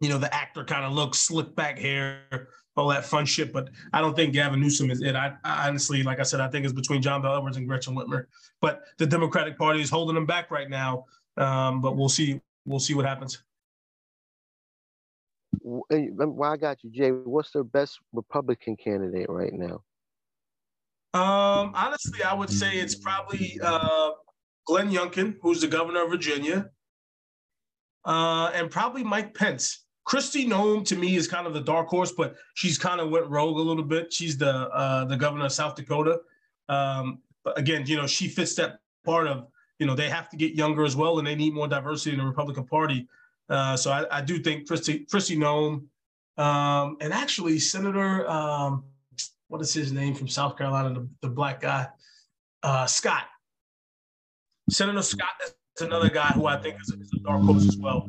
you 0.00 0.08
know, 0.08 0.18
the 0.18 0.32
actor 0.34 0.64
kind 0.64 0.84
of 0.84 0.92
look, 0.92 1.14
slick 1.14 1.54
back 1.54 1.78
hair, 1.78 2.48
all 2.76 2.88
that 2.88 3.04
fun 3.04 3.26
shit. 3.26 3.52
But 3.52 3.70
I 3.92 4.00
don't 4.00 4.16
think 4.16 4.32
Gavin 4.32 4.60
Newsom 4.60 4.90
is 4.90 5.02
it. 5.02 5.14
I, 5.14 5.34
I, 5.44 5.68
honestly, 5.68 6.02
like 6.02 6.20
I 6.20 6.24
said, 6.24 6.40
I 6.40 6.48
think 6.48 6.64
it's 6.64 6.74
between 6.74 7.02
John 7.02 7.22
Bel 7.22 7.36
Edwards 7.36 7.56
and 7.56 7.68
Gretchen 7.68 7.94
Whitmer. 7.94 8.24
But 8.60 8.82
the 8.98 9.06
Democratic 9.06 9.58
Party 9.58 9.80
is 9.80 9.90
holding 9.90 10.14
them 10.14 10.26
back 10.26 10.50
right 10.50 10.68
now. 10.68 11.04
Um, 11.36 11.80
but 11.80 11.96
we'll 11.96 12.08
see. 12.08 12.40
We'll 12.66 12.80
see 12.80 12.94
what 12.94 13.06
happens. 13.06 13.42
Why 15.62 16.52
I 16.52 16.56
got 16.56 16.78
you, 16.82 16.90
Jay? 16.90 17.10
What's 17.10 17.50
the 17.50 17.64
best 17.64 17.98
Republican 18.12 18.76
candidate 18.76 19.28
right 19.28 19.52
now? 19.52 19.82
Um, 21.12 21.72
honestly, 21.74 22.22
I 22.22 22.34
would 22.34 22.50
say 22.50 22.78
it's 22.78 22.94
probably 22.94 23.58
uh, 23.62 24.10
Glenn 24.66 24.90
Youngkin, 24.90 25.36
who's 25.42 25.60
the 25.60 25.66
governor 25.66 26.04
of 26.04 26.10
Virginia, 26.10 26.70
uh, 28.04 28.52
and 28.54 28.70
probably 28.70 29.02
Mike 29.02 29.34
Pence. 29.34 29.84
Kristi 30.08 30.46
Noem 30.46 30.84
to 30.86 30.96
me 30.96 31.16
is 31.16 31.28
kind 31.28 31.46
of 31.46 31.54
the 31.54 31.60
dark 31.60 31.88
horse, 31.88 32.12
but 32.12 32.36
she's 32.54 32.78
kind 32.78 33.00
of 33.00 33.10
went 33.10 33.28
rogue 33.28 33.58
a 33.58 33.60
little 33.60 33.84
bit. 33.84 34.12
She's 34.12 34.36
the 34.36 34.50
uh, 34.50 35.04
the 35.04 35.16
governor 35.16 35.46
of 35.46 35.52
South 35.52 35.74
Dakota. 35.74 36.20
Um, 36.68 37.18
but 37.44 37.58
again, 37.58 37.84
you 37.86 37.96
know, 37.96 38.06
she 38.06 38.28
fits 38.28 38.54
that 38.54 38.78
part 39.04 39.26
of 39.26 39.48
you 39.78 39.86
know 39.86 39.94
they 39.94 40.08
have 40.08 40.28
to 40.30 40.36
get 40.36 40.54
younger 40.54 40.84
as 40.84 40.94
well, 40.96 41.18
and 41.18 41.26
they 41.26 41.34
need 41.34 41.54
more 41.54 41.68
diversity 41.68 42.12
in 42.12 42.18
the 42.18 42.26
Republican 42.26 42.66
Party. 42.66 43.08
Uh, 43.50 43.76
so 43.76 43.90
I, 43.90 44.18
I, 44.18 44.20
do 44.20 44.38
think 44.38 44.68
Kristi 44.68 45.08
Kristi 45.10 45.36
Noem, 45.36 45.86
um, 46.42 46.96
and 47.00 47.12
actually 47.12 47.58
Senator 47.58 48.28
um, 48.30 48.84
what 49.48 49.60
is 49.60 49.74
his 49.74 49.92
name 49.92 50.14
from 50.14 50.28
South 50.28 50.56
Carolina, 50.56 50.94
the, 50.94 51.08
the 51.22 51.28
black 51.28 51.60
guy, 51.60 51.88
uh, 52.62 52.86
Scott. 52.86 53.24
Senator 54.70 55.02
Scott 55.02 55.30
is 55.42 55.82
another 55.82 56.08
guy 56.08 56.28
who 56.28 56.46
I 56.46 56.56
think 56.62 56.80
is 56.80 56.94
a, 56.94 57.00
is 57.00 57.10
a 57.16 57.18
dark 57.24 57.42
horse 57.42 57.66
as 57.66 57.76
well. 57.76 58.08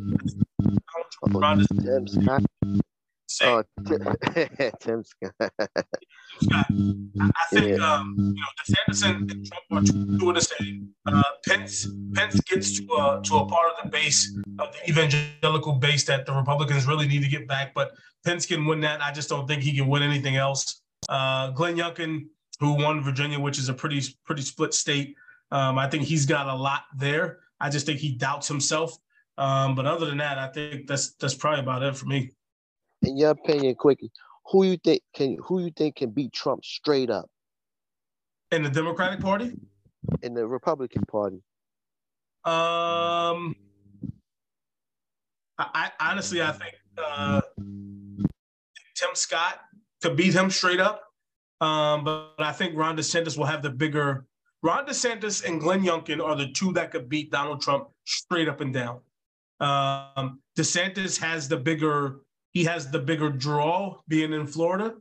Oh, 3.44 3.64
Tim 4.80 5.04
Scott. 5.04 5.34
I, 6.52 6.64
think 7.52 7.78
yeah. 7.78 7.94
um, 7.94 8.16
you 8.18 8.34
know 8.34 8.52
DeSantis 8.60 9.06
and, 9.06 9.32
and 9.32 9.46
Trump 9.46 9.64
are 9.72 10.18
doing 10.18 10.34
the 10.34 10.42
same. 10.42 10.90
Uh, 11.06 11.24
Pence 11.48 11.88
Pence 12.14 12.40
gets 12.42 12.80
to 12.80 12.84
a 12.94 13.22
to 13.24 13.36
a 13.38 13.46
part 13.46 13.72
of 13.72 13.84
the 13.84 13.90
base 13.90 14.36
of 14.60 14.74
the 14.74 14.90
evangelical 14.90 15.74
base 15.74 16.04
that 16.06 16.26
the 16.26 16.34
Republicans 16.34 16.88
really 16.88 17.08
need 17.08 17.22
to 17.22 17.30
get 17.30 17.48
back. 17.48 17.74
But 17.74 17.92
Pence 18.26 18.46
can 18.46 18.66
win 18.66 18.82
that. 18.82 19.02
I 19.02 19.12
just 19.12 19.30
don't 19.30 19.48
think 19.48 19.62
he 19.62 19.76
can 19.76 19.88
win 19.88 20.04
anything 20.04 20.38
else. 20.38 20.82
Uh, 21.10 21.52
Glenn 21.52 21.76
Youngkin, 21.76 22.28
who 22.60 22.74
won 22.74 23.04
Virginia, 23.04 23.40
which 23.40 23.60
is 23.60 23.70
a 23.70 23.74
pretty 23.74 24.02
pretty 24.26 24.42
split 24.42 24.74
state, 24.74 25.16
um, 25.52 25.78
I 25.78 25.88
think 25.90 26.04
he's 26.04 26.26
got 26.26 26.48
a 26.48 26.56
lot 26.56 26.84
there. 26.98 27.40
I 27.60 27.70
just 27.70 27.86
think 27.86 28.00
he 28.00 28.14
doubts 28.14 28.48
himself. 28.48 28.98
Um, 29.38 29.76
but 29.76 29.86
other 29.86 30.06
than 30.06 30.18
that, 30.18 30.38
I 30.38 30.48
think 30.48 30.88
that's 30.88 31.14
that's 31.16 31.36
probably 31.36 31.62
about 31.62 31.84
it 31.84 31.96
for 31.96 32.06
me. 32.06 32.32
In 33.04 33.18
your 33.18 33.32
opinion, 33.32 33.76
quickly, 33.76 34.12
who 34.46 34.64
you 34.64 34.78
think 34.78 35.02
can 35.16 35.38
who 35.44 35.64
you 35.64 35.72
think 35.72 35.96
can 35.96 36.12
beat 36.12 36.34
Trump 36.34 36.64
straight 36.64 37.10
up? 37.10 37.30
In 38.52 38.64
the 38.64 38.70
Democratic 38.70 39.20
Party? 39.20 39.54
In 40.22 40.34
the 40.34 40.46
Republican 40.46 41.04
Party? 41.10 41.42
Um, 42.44 43.56
I, 45.58 45.90
I 46.00 46.12
honestly 46.12 46.42
I 46.42 46.52
think 46.52 46.76
uh, 46.98 47.42
Tim 47.58 49.10
Scott 49.14 49.60
could 50.02 50.16
beat 50.16 50.34
him 50.34 50.50
straight 50.50 50.80
up. 50.80 51.04
Um, 51.62 52.04
but, 52.04 52.38
but 52.38 52.48
I 52.48 52.52
think 52.52 52.76
Ron 52.76 52.98
DeSantis 52.98 53.38
will 53.38 53.46
have 53.46 53.62
the 53.62 53.70
bigger. 53.70 54.26
Ron 54.64 54.86
DeSantis 54.86 55.46
and 55.46 55.60
Glenn 55.60 55.84
Youngkin 55.84 56.24
are 56.24 56.36
the 56.36 56.52
two 56.52 56.74
that 56.74 56.92
could 56.92 57.08
beat 57.08 57.32
Donald 57.32 57.62
Trump 57.62 57.90
straight 58.06 58.48
up 58.48 58.62
and 58.62 58.74
down. 58.74 59.00
Um, 59.60 60.42
DeSantis 60.58 61.20
has 61.20 61.48
the 61.48 61.58
bigger 61.58 62.22
he 62.52 62.64
has 62.66 62.90
the 62.92 63.00
bigger 63.00 63.30
draw 63.30 63.98
being 64.08 64.34
in 64.34 64.48
Florida, 64.48 64.96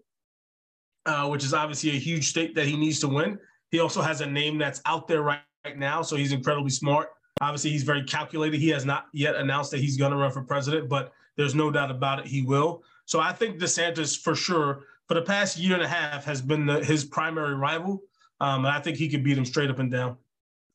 uh, 1.06 1.28
which 1.28 1.44
is 1.44 1.54
obviously 1.54 1.90
a 1.90 2.00
huge 2.00 2.28
state 2.28 2.54
that 2.54 2.66
he 2.66 2.76
needs 2.76 3.00
to 3.00 3.08
win. 3.08 3.38
He 3.70 3.80
also 3.80 4.02
has 4.02 4.20
a 4.20 4.26
name 4.26 4.58
that's 4.58 4.80
out 4.86 5.08
there 5.08 5.22
right, 5.22 5.40
right 5.64 5.78
now, 5.78 6.02
so 6.02 6.16
he's 6.16 6.32
incredibly 6.32 6.70
smart 6.70 7.10
Obviously, 7.40 7.70
he's 7.70 7.84
very 7.84 8.02
calculated. 8.02 8.60
He 8.60 8.68
has 8.68 8.84
not 8.84 9.06
yet 9.12 9.34
announced 9.34 9.70
that 9.70 9.80
he's 9.80 9.96
going 9.96 10.12
to 10.12 10.18
run 10.18 10.30
for 10.30 10.42
president, 10.42 10.88
but 10.88 11.12
there's 11.36 11.54
no 11.54 11.70
doubt 11.70 11.90
about 11.90 12.18
it, 12.18 12.26
he 12.26 12.42
will. 12.42 12.82
So 13.06 13.18
I 13.18 13.32
think 13.32 13.58
DeSantis, 13.58 14.18
for 14.20 14.34
sure, 14.34 14.82
for 15.08 15.14
the 15.14 15.22
past 15.22 15.58
year 15.58 15.74
and 15.74 15.82
a 15.82 15.88
half, 15.88 16.24
has 16.24 16.42
been 16.42 16.66
the, 16.66 16.84
his 16.84 17.04
primary 17.04 17.54
rival. 17.54 18.02
Um, 18.40 18.64
and 18.64 18.74
I 18.74 18.80
think 18.80 18.98
he 18.98 19.08
could 19.08 19.24
beat 19.24 19.38
him 19.38 19.46
straight 19.46 19.70
up 19.70 19.78
and 19.78 19.90
down. 19.90 20.16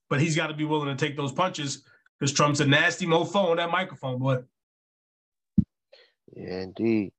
But 0.10 0.22
he's 0.22 0.36
got 0.36 0.48
to 0.48 0.54
be 0.54 0.66
willing 0.66 0.96
to 0.96 1.06
take 1.06 1.16
those 1.16 1.32
punches 1.32 1.84
because 2.20 2.34
Trump's 2.34 2.62
a 2.62 2.66
nasty 2.66 3.06
mofo 3.06 3.52
on 3.52 3.58
that 3.58 3.72
microphone, 3.72 4.20
boy. 4.20 4.40
Yeah, 6.34 6.62
indeed. 6.62 7.14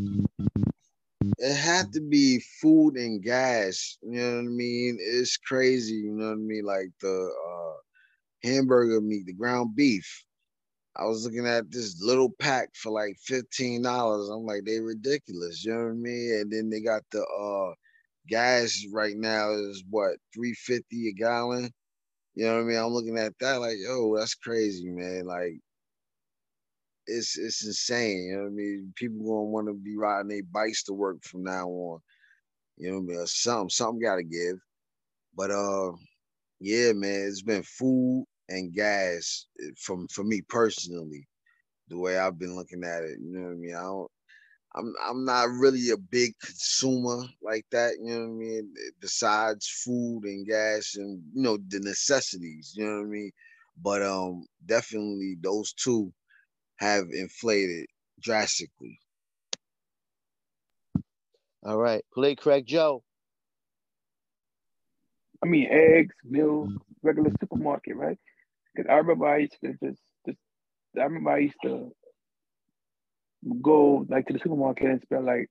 It 1.39 1.55
had 1.55 1.93
to 1.93 2.01
be 2.01 2.41
food 2.61 2.97
and 2.97 3.23
gas. 3.23 3.99
You 4.03 4.21
know 4.21 4.37
what 4.37 4.41
I 4.41 4.49
mean? 4.49 4.99
It's 5.01 5.37
crazy. 5.37 5.95
You 5.95 6.13
know 6.13 6.27
what 6.27 6.33
I 6.33 6.37
mean? 6.37 6.65
Like 6.65 6.93
the 7.01 7.33
uh, 7.49 7.75
hamburger 8.49 9.01
meat, 9.01 9.27
the 9.27 9.35
ground 9.35 9.75
beef. 9.77 10.26
I 10.99 11.05
was 11.05 11.25
looking 11.25 11.47
at 11.47 11.71
this 11.71 12.01
little 12.03 12.31
pack 12.41 12.71
for 12.75 12.91
like 12.93 13.17
fifteen 13.25 13.83
dollars. 13.83 14.29
I'm 14.29 14.47
like, 14.47 14.65
they 14.65 14.81
ridiculous. 14.81 15.65
You 15.65 15.75
know 15.75 15.85
what 15.85 15.91
I 15.91 15.95
mean? 15.95 16.33
And 16.41 16.53
then 16.53 16.71
they 16.71 16.81
got 16.81 17.03
the 17.13 17.23
uh, 17.25 17.75
gas 18.29 18.85
right 18.93 19.17
now 19.17 19.53
is 19.53 19.85
what 19.91 20.17
three 20.35 20.55
fifty 20.55 21.09
a 21.09 21.13
gallon. 21.13 21.71
You 22.35 22.47
know 22.47 22.55
what 22.57 22.63
I 22.63 22.65
mean? 22.65 22.79
I'm 22.79 22.89
looking 22.93 23.19
at 23.19 23.35
that 23.41 23.61
like, 23.61 23.77
yo, 23.79 24.17
that's 24.17 24.35
crazy, 24.35 24.91
man. 24.91 25.27
Like, 25.27 25.61
it's 27.07 27.39
it's 27.39 27.65
insane. 27.65 28.27
You 28.29 28.37
know 28.37 28.43
what 28.45 28.49
I 28.49 28.53
mean? 28.53 28.93
People 28.97 29.19
gonna 29.19 29.51
want 29.51 29.69
to 29.69 29.75
be 29.75 29.97
riding 29.97 30.29
their 30.29 30.43
bikes 30.43 30.85
to 30.85 30.93
work 30.95 31.19
from 31.25 31.45
now 31.45 31.69
on. 31.69 32.01
You 32.79 32.91
know 32.91 33.01
what 33.01 33.15
I 33.15 33.17
mean? 33.19 33.27
Something, 33.27 33.71
something 33.71 34.01
gotta 34.03 34.25
give. 34.25 34.57
But 35.37 35.51
uh, 35.51 35.93
yeah, 36.61 36.93
man, 36.93 37.27
it's 37.29 37.43
been 37.43 37.63
food 37.63 38.27
and 38.49 38.73
gas 38.75 39.47
eh, 39.63 39.71
from 39.79 40.09
for 40.09 40.25
me 40.25 40.43
personally, 40.43 41.29
the 41.89 41.99
way 41.99 42.19
I've 42.19 42.39
been 42.39 42.57
looking 42.57 42.85
at 42.85 43.05
it. 43.05 43.19
You 43.21 43.33
know 43.39 43.47
what 43.49 43.53
I 43.53 43.57
mean? 43.57 43.75
I 43.77 43.83
don't. 43.83 44.11
I'm 44.77 44.95
I'm 45.05 45.25
not 45.25 45.49
really 45.51 45.91
a 45.91 45.97
big 45.97 46.35
consumer 46.39 47.25
like 47.43 47.65
that, 47.73 47.95
you 48.01 48.11
know 48.13 48.21
what 48.21 48.27
I 48.27 48.33
mean? 48.33 48.75
Eh, 48.79 48.91
besides 49.01 49.67
food 49.85 50.25
and 50.25 50.47
gas 50.47 50.95
and 50.97 51.23
you 51.35 51.43
know 51.43 51.57
the 51.69 51.81
necessities, 51.81 52.75
you 52.77 52.85
know 52.87 52.97
what 52.97 53.07
I 53.07 53.11
mean? 53.11 53.33
But 53.83 54.03
um 54.03 54.47
definitely 54.67 55.37
those 55.41 55.73
two 55.73 56.13
have 56.77 57.07
inflated 57.13 57.87
drastically. 58.21 59.01
All 61.65 61.79
right, 61.79 62.05
play 62.15 62.35
Craig 62.35 62.67
Joe. 62.67 63.03
I 65.43 65.47
mean, 65.47 65.69
eggs, 65.71 66.15
milk, 66.25 66.71
regular 67.03 67.31
supermarket, 67.41 67.97
right? 67.97 68.19
Because 68.77 68.91
I 68.91 68.97
remember 68.97 69.27
I 69.27 69.39
used 69.39 69.57
to 69.65 69.73
just, 69.83 70.01
just, 70.27 70.39
I 70.99 71.03
remember 71.05 71.31
I 71.31 71.39
used 71.39 71.57
to 71.65 71.93
go 73.63 74.07
like 74.09 74.27
to 74.27 74.33
the 74.35 74.39
supermarket 74.41 74.87
and 74.91 75.03
spend 75.03 75.25
like 75.25 75.49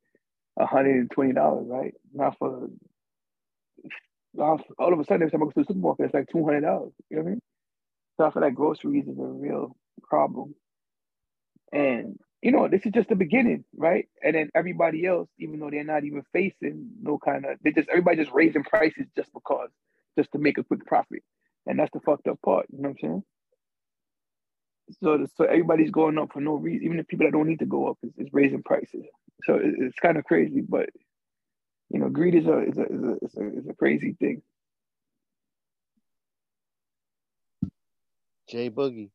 hundred 0.59 0.95
and 0.97 1.11
twenty 1.11 1.33
dollars, 1.33 1.65
right? 1.69 1.93
Not 2.13 2.37
for 2.37 2.69
all 4.37 4.93
of 4.93 4.99
a 4.99 5.05
sudden 5.05 5.23
every 5.23 5.31
time 5.31 5.41
I 5.43 5.45
go 5.45 5.51
to 5.51 5.59
the 5.61 5.65
supermarket, 5.67 6.05
it's 6.05 6.13
like 6.13 6.27
two 6.31 6.43
hundred 6.45 6.61
dollars. 6.61 6.91
You 7.09 7.17
know 7.17 7.23
what 7.23 7.29
I 7.29 7.31
mean? 7.31 7.41
So 8.17 8.25
I 8.25 8.31
feel 8.31 8.41
like 8.41 8.55
groceries 8.55 9.07
is 9.07 9.17
a 9.17 9.23
real 9.23 9.75
problem. 10.03 10.55
And 11.71 12.19
you 12.41 12.51
know, 12.51 12.67
this 12.67 12.81
is 12.85 12.91
just 12.91 13.09
the 13.09 13.15
beginning, 13.15 13.63
right? 13.75 14.07
And 14.23 14.35
then 14.35 14.51
everybody 14.53 15.05
else, 15.05 15.29
even 15.39 15.59
though 15.59 15.71
they're 15.71 15.83
not 15.83 16.03
even 16.03 16.23
facing 16.31 16.89
no 17.01 17.17
kind 17.17 17.45
of, 17.45 17.57
they 17.63 17.71
just 17.71 17.89
everybody 17.89 18.17
just 18.17 18.33
raising 18.33 18.63
prices 18.63 19.07
just 19.17 19.33
because, 19.33 19.69
just 20.17 20.31
to 20.33 20.37
make 20.37 20.57
a 20.57 20.63
quick 20.63 20.85
profit, 20.85 21.23
and 21.65 21.79
that's 21.79 21.91
the 21.91 21.99
fucked 21.99 22.27
up 22.27 22.39
part. 22.43 22.67
You 22.71 22.81
know 22.81 22.89
what 22.89 22.97
I'm 23.03 23.09
saying? 23.09 23.23
So, 25.01 25.25
so 25.35 25.45
everybody's 25.45 25.91
going 25.91 26.17
up 26.17 26.31
for 26.31 26.41
no 26.41 26.55
reason. 26.55 26.85
Even 26.85 26.97
the 26.97 27.03
people 27.03 27.25
that 27.25 27.33
don't 27.33 27.47
need 27.47 27.59
to 27.59 27.65
go 27.65 27.87
up 27.89 27.97
is, 28.03 28.11
is 28.17 28.29
raising 28.31 28.61
prices. 28.63 29.05
So 29.43 29.55
it, 29.55 29.73
it's 29.79 29.99
kind 29.99 30.17
of 30.17 30.23
crazy, 30.25 30.61
but 30.61 30.89
you 31.89 31.99
know, 31.99 32.09
greed 32.09 32.35
is 32.35 32.45
a 32.45 32.59
is 32.59 32.77
a 32.77 32.85
is 32.85 33.03
a, 33.03 33.15
is 33.21 33.37
a, 33.37 33.59
is 33.59 33.67
a 33.69 33.73
crazy 33.73 34.15
thing. 34.19 34.41
Jay 38.49 38.69
Boogie. 38.69 39.09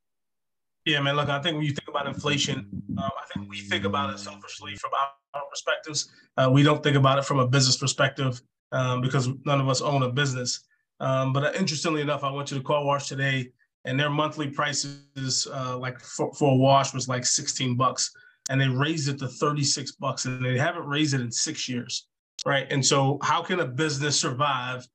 Yeah, 0.85 1.01
man. 1.01 1.15
Look, 1.15 1.29
I 1.29 1.41
think 1.41 1.57
when 1.57 1.65
you 1.65 1.73
think 1.73 1.89
about 1.89 2.07
inflation, 2.07 2.67
um, 2.99 3.11
I 3.21 3.25
think 3.33 3.49
we 3.49 3.61
think 3.61 3.85
about 3.85 4.13
it 4.13 4.19
selfishly 4.19 4.75
from 4.77 4.91
our, 4.99 5.41
our 5.41 5.47
perspectives. 5.49 6.11
Uh, 6.37 6.51
we 6.51 6.63
don't 6.63 6.83
think 6.83 6.97
about 6.97 7.19
it 7.19 7.25
from 7.25 7.39
a 7.39 7.47
business 7.47 7.77
perspective 7.77 8.41
um, 8.73 9.01
because 9.01 9.29
none 9.45 9.61
of 9.61 9.69
us 9.69 9.83
own 9.83 10.03
a 10.03 10.11
business. 10.11 10.65
Um, 11.01 11.33
but 11.33 11.45
uh, 11.45 11.53
interestingly 11.59 12.01
enough, 12.01 12.25
I 12.25 12.31
went 12.31 12.49
to 12.49 12.55
the 12.55 12.61
car 12.61 12.85
wash 12.85 13.09
today, 13.09 13.51
and 13.85 13.99
their 13.99 14.11
monthly 14.11 14.49
prices, 14.49 15.49
uh, 15.53 15.77
like 15.79 15.99
for, 16.01 16.33
for 16.35 16.53
a 16.53 16.57
wash, 16.57 16.93
was 16.93 17.09
like 17.09 17.25
16 17.25 17.77
bucks, 17.77 18.13
and 18.51 18.61
they 18.61 18.69
raised 18.69 19.09
it 19.09 19.19
to 19.21 19.29
36 19.29 19.93
bucks, 19.93 20.27
and 20.27 20.45
they 20.45 20.59
haven't 20.59 20.87
raised 20.87 21.15
it 21.15 21.21
in 21.21 21.33
six 21.33 21.69
years, 21.69 22.07
right? 22.45 22.67
And 22.71 22.85
so, 22.85 23.19
how 23.23 23.43
can 23.43 23.61
a 23.61 23.67
business 23.67 24.21
survive 24.21 24.87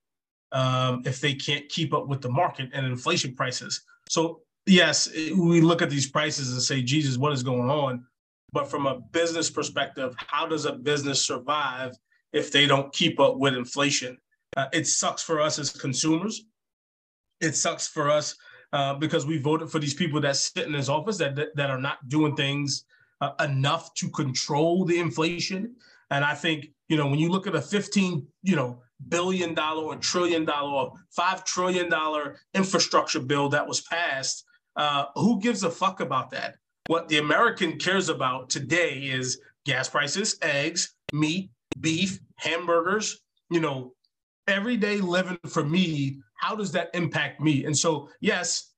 um, 0.52 1.02
if 1.06 1.20
they 1.20 1.34
can't 1.34 1.68
keep 1.70 1.94
up 1.94 2.08
with 2.08 2.22
the 2.22 2.30
market 2.30 2.70
and 2.74 2.86
inflation 2.86 3.36
prices? 3.36 3.82
So 4.10 4.42
yes, 4.66 5.10
we 5.14 5.62
look 5.62 5.82
at 5.82 5.90
these 5.90 6.10
prices 6.10 6.52
and 6.54 6.62
say, 6.62 6.82
Jesus, 6.82 7.18
what 7.18 7.34
is 7.34 7.44
going 7.44 7.70
on? 7.70 8.06
But 8.52 8.70
from 8.70 8.86
a 8.86 9.00
business 9.12 9.50
perspective, 9.50 10.16
how 10.18 10.48
does 10.48 10.66
a 10.66 10.74
business 10.74 11.26
survive 11.26 11.94
if 12.32 12.52
they 12.52 12.66
don't 12.66 12.94
keep 12.94 13.20
up 13.20 13.38
with 13.38 13.54
inflation? 13.54 14.18
Uh, 14.56 14.68
it 14.74 14.88
sucks 14.88 15.22
for 15.22 15.42
us 15.42 15.60
as 15.60 15.70
consumers. 15.70 16.46
It 17.42 17.56
sucks 17.56 17.88
for 17.88 18.10
us 18.10 18.36
uh, 18.74 18.94
because 18.96 19.26
we 19.26 19.38
voted 19.38 19.70
for 19.70 19.80
these 19.80 19.94
people 19.94 20.22
that 20.22 20.36
sit 20.36 20.66
in 20.66 20.74
this 20.74 20.90
office 20.90 21.18
that 21.18 21.36
that, 21.36 21.56
that 21.56 21.70
are 21.70 21.80
not 21.80 22.08
doing 22.08 22.36
things 22.36 22.86
uh, 23.22 23.32
enough 23.44 23.94
to 23.96 24.10
control 24.10 24.86
the 24.86 25.00
inflation. 25.00 25.76
And 26.12 26.24
I 26.24 26.36
think 26.36 26.68
you 26.88 26.98
know 26.98 27.08
when 27.08 27.20
you 27.20 27.30
look 27.30 27.48
at 27.48 27.56
a 27.56 27.62
15 27.62 28.26
you 28.44 28.56
know 28.56 28.82
billion 29.10 29.54
dollar 29.54 29.84
or 29.84 29.96
trillion 29.98 30.46
dollar 30.46 30.72
or 30.72 30.94
five 31.12 31.44
trillion 31.44 31.90
dollar 31.90 32.40
infrastructure 32.54 33.20
bill 33.20 33.50
that 33.50 33.68
was 33.68 33.82
passed, 33.82 34.46
uh, 34.76 35.06
who 35.16 35.40
gives 35.40 35.64
a 35.64 35.70
fuck 35.70 36.00
about 36.00 36.32
that? 36.32 36.56
What 36.88 37.08
the 37.08 37.18
American 37.18 37.78
cares 37.78 38.10
about 38.10 38.50
today 38.50 39.00
is 39.00 39.40
gas 39.66 39.90
prices, 39.90 40.38
eggs, 40.42 40.96
meat, 41.12 41.50
beef, 41.80 42.20
hamburgers, 42.36 43.20
you 43.50 43.60
know, 43.60 43.95
everyday 44.48 45.02
living 45.02 45.38
for 45.48 45.64
me. 45.64 46.20
How 46.36 46.56
does 46.56 46.72
that 46.74 46.90
impact 46.94 47.42
me? 47.42 47.66
And 47.66 47.78
so, 47.78 48.10
yes, 48.22 48.74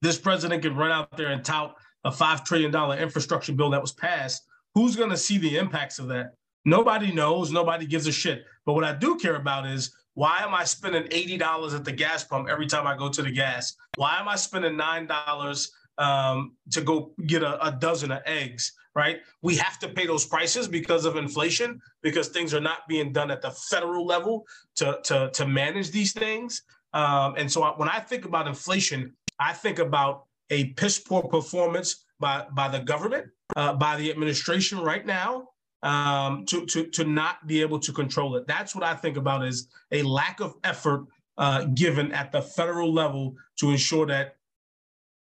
this 0.00 0.18
president 0.18 0.62
can 0.62 0.76
run 0.76 0.90
out 0.90 1.16
there 1.16 1.28
and 1.28 1.44
tout 1.44 1.76
a 2.04 2.10
$5 2.10 2.44
trillion 2.44 2.74
infrastructure 2.98 3.52
bill 3.52 3.70
that 3.70 3.80
was 3.80 3.92
passed. 3.92 4.42
Who's 4.74 4.96
going 4.96 5.10
to 5.10 5.16
see 5.16 5.38
the 5.38 5.56
impacts 5.56 5.98
of 5.98 6.08
that? 6.08 6.34
Nobody 6.64 7.12
knows. 7.12 7.52
Nobody 7.52 7.86
gives 7.86 8.06
a 8.06 8.12
shit. 8.12 8.44
But 8.64 8.74
what 8.74 8.84
I 8.84 8.94
do 8.94 9.16
care 9.16 9.36
about 9.36 9.66
is 9.66 9.94
why 10.14 10.40
am 10.40 10.54
I 10.54 10.64
spending 10.64 11.04
$80 11.04 11.74
at 11.74 11.84
the 11.84 11.92
gas 11.92 12.24
pump 12.24 12.48
every 12.48 12.66
time 12.66 12.86
I 12.86 12.96
go 12.96 13.08
to 13.08 13.22
the 13.22 13.30
gas? 13.30 13.74
Why 13.96 14.18
am 14.18 14.28
I 14.28 14.36
spending 14.36 14.76
$9 14.76 15.68
um, 15.98 16.56
to 16.70 16.80
go 16.80 17.12
get 17.26 17.42
a, 17.42 17.64
a 17.66 17.72
dozen 17.72 18.12
of 18.12 18.22
eggs? 18.26 18.72
Right? 18.94 19.20
We 19.40 19.56
have 19.56 19.78
to 19.78 19.88
pay 19.88 20.06
those 20.06 20.26
prices 20.26 20.68
because 20.68 21.06
of 21.06 21.16
inflation, 21.16 21.80
because 22.02 22.28
things 22.28 22.52
are 22.52 22.60
not 22.60 22.86
being 22.88 23.12
done 23.12 23.30
at 23.30 23.40
the 23.40 23.50
federal 23.50 24.04
level 24.04 24.46
to, 24.76 24.98
to, 25.04 25.30
to 25.32 25.46
manage 25.46 25.90
these 25.90 26.12
things. 26.12 26.62
Um, 26.92 27.34
and 27.38 27.50
so 27.50 27.62
I, 27.62 27.70
when 27.70 27.88
I 27.88 28.00
think 28.00 28.26
about 28.26 28.46
inflation, 28.46 29.14
I 29.38 29.54
think 29.54 29.78
about 29.78 30.26
a 30.50 30.74
piss 30.74 30.98
poor 30.98 31.22
performance 31.22 32.04
by, 32.20 32.46
by 32.52 32.68
the 32.68 32.80
government, 32.80 33.28
uh, 33.56 33.72
by 33.72 33.96
the 33.96 34.10
administration 34.10 34.78
right 34.78 35.06
now, 35.06 35.48
um, 35.82 36.44
to, 36.46 36.66
to, 36.66 36.86
to 36.88 37.04
not 37.04 37.46
be 37.46 37.62
able 37.62 37.78
to 37.80 37.92
control 37.92 38.36
it. 38.36 38.46
That's 38.46 38.74
what 38.74 38.84
I 38.84 38.94
think 38.94 39.16
about 39.16 39.44
is 39.44 39.68
a 39.90 40.02
lack 40.02 40.40
of 40.40 40.54
effort 40.64 41.06
uh, 41.38 41.64
given 41.74 42.12
at 42.12 42.30
the 42.30 42.42
federal 42.42 42.92
level 42.92 43.34
to 43.58 43.70
ensure 43.70 44.06
that 44.06 44.36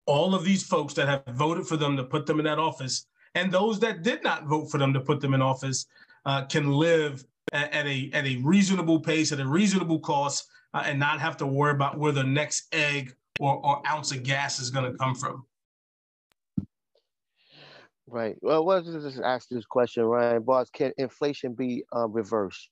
all 0.05 0.33
of 0.33 0.45
these 0.45 0.63
folks 0.63 0.93
that 0.93 1.07
have 1.09 1.35
voted 1.35 1.67
for 1.67 1.75
them 1.75 1.97
to 1.97 2.03
put 2.03 2.25
them 2.25 2.39
in 2.39 2.45
that 2.45 2.59
office 2.59 3.05
and 3.37 3.51
those 3.51 3.79
that 3.79 4.01
did 4.01 4.23
not 4.23 4.45
vote 4.45 4.71
for 4.71 4.79
them 4.79 4.93
to 4.93 4.99
put 4.99 5.21
them 5.21 5.35
in 5.35 5.41
office 5.43 5.85
uh, 6.25 6.45
can 6.45 6.71
live 6.71 7.23
at, 7.51 7.71
at, 7.71 7.85
a, 7.85 8.09
at 8.13 8.25
a 8.25 8.37
reasonable 8.37 8.99
pace, 8.99 9.31
at 9.31 9.39
a 9.39 9.47
reasonable 9.47 9.99
cost, 9.99 10.49
uh, 10.73 10.81
and 10.85 10.99
not 10.99 11.19
have 11.19 11.37
to 11.37 11.45
worry 11.45 11.71
about 11.71 11.99
where 11.99 12.11
the 12.11 12.23
next 12.23 12.73
egg 12.73 13.15
or, 13.37 13.63
or 13.63 13.87
ounce 13.87 14.11
of 14.11 14.23
gas 14.23 14.59
is 14.59 14.71
going 14.71 14.91
to 14.91 14.97
come 14.97 15.13
from. 15.13 15.45
Right. 18.07 18.35
Well, 18.41 18.65
let's 18.65 18.87
just 18.87 19.19
ask 19.19 19.49
this 19.49 19.65
question, 19.65 20.03
Ryan 20.03 20.41
Boss. 20.41 20.69
Can 20.71 20.91
inflation 20.97 21.53
be 21.53 21.83
uh, 21.95 22.07
reversed? 22.07 22.69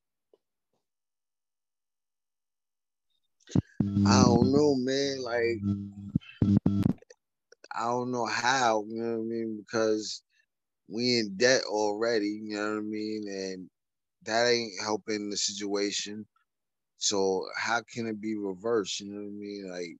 I 4.07 4.23
don't 4.23 4.51
know, 4.51 4.75
man. 4.75 5.21
Like, 5.21 5.59
I 7.71 7.83
don't 7.83 8.11
know 8.11 8.25
how, 8.25 8.85
you 8.87 9.01
know 9.01 9.17
what 9.17 9.25
I 9.25 9.27
mean? 9.27 9.57
Because 9.59 10.23
we 10.87 11.19
in 11.19 11.35
debt 11.37 11.61
already, 11.67 12.27
you 12.43 12.55
know 12.57 12.71
what 12.71 12.77
I 12.77 12.81
mean? 12.81 13.23
And 13.27 13.69
that 14.23 14.47
ain't 14.47 14.73
helping 14.81 15.29
the 15.29 15.37
situation. 15.37 16.25
So 16.97 17.45
how 17.57 17.81
can 17.93 18.07
it 18.07 18.21
be 18.21 18.35
reversed? 18.35 18.99
You 18.99 19.11
know 19.11 19.21
what 19.21 19.27
I 19.27 19.31
mean? 19.31 19.69
Like 19.71 19.97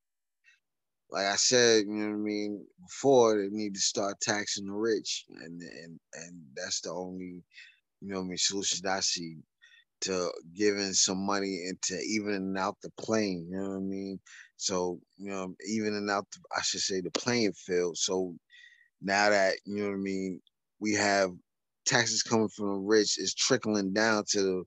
like 1.11 1.25
I 1.27 1.35
said, 1.35 1.85
you 1.85 1.93
know 1.93 2.09
what 2.09 2.15
I 2.15 2.17
mean, 2.17 2.65
before 2.81 3.37
they 3.37 3.47
need 3.49 3.75
to 3.75 3.79
start 3.79 4.19
taxing 4.21 4.65
the 4.65 4.73
rich. 4.73 5.25
And 5.29 5.61
and 5.61 5.99
and 6.13 6.41
that's 6.55 6.81
the 6.81 6.91
only, 6.91 7.43
you 8.01 8.09
know 8.09 8.17
what 8.17 8.25
I 8.25 8.27
mean, 8.29 8.37
solution 8.37 8.87
I 8.87 8.99
see 9.01 9.37
to 10.01 10.31
giving 10.55 10.93
some 10.93 11.25
money 11.25 11.67
into 11.67 12.01
evening 12.01 12.55
out 12.57 12.75
the 12.81 12.89
plane, 12.99 13.47
you 13.49 13.57
know 13.57 13.69
what 13.69 13.77
I 13.77 13.79
mean? 13.79 14.19
So, 14.57 14.99
you 15.17 15.29
know, 15.29 15.55
evening 15.67 16.07
out 16.09 16.25
the, 16.31 16.39
I 16.55 16.61
should 16.61 16.81
say 16.81 17.01
the 17.01 17.11
playing 17.11 17.53
field. 17.53 17.97
So 17.97 18.35
now 19.01 19.29
that, 19.29 19.55
you 19.65 19.77
know 19.77 19.89
what 19.89 19.95
I 19.95 19.97
mean, 19.99 20.41
we 20.85 20.93
have 20.93 21.31
taxes 21.87 22.21
coming 22.21 22.47
from 22.47 22.67
the 22.67 22.79
rich 22.79 23.17
is 23.17 23.33
trickling 23.33 23.91
down 23.91 24.23
to 24.29 24.41
the 24.41 24.63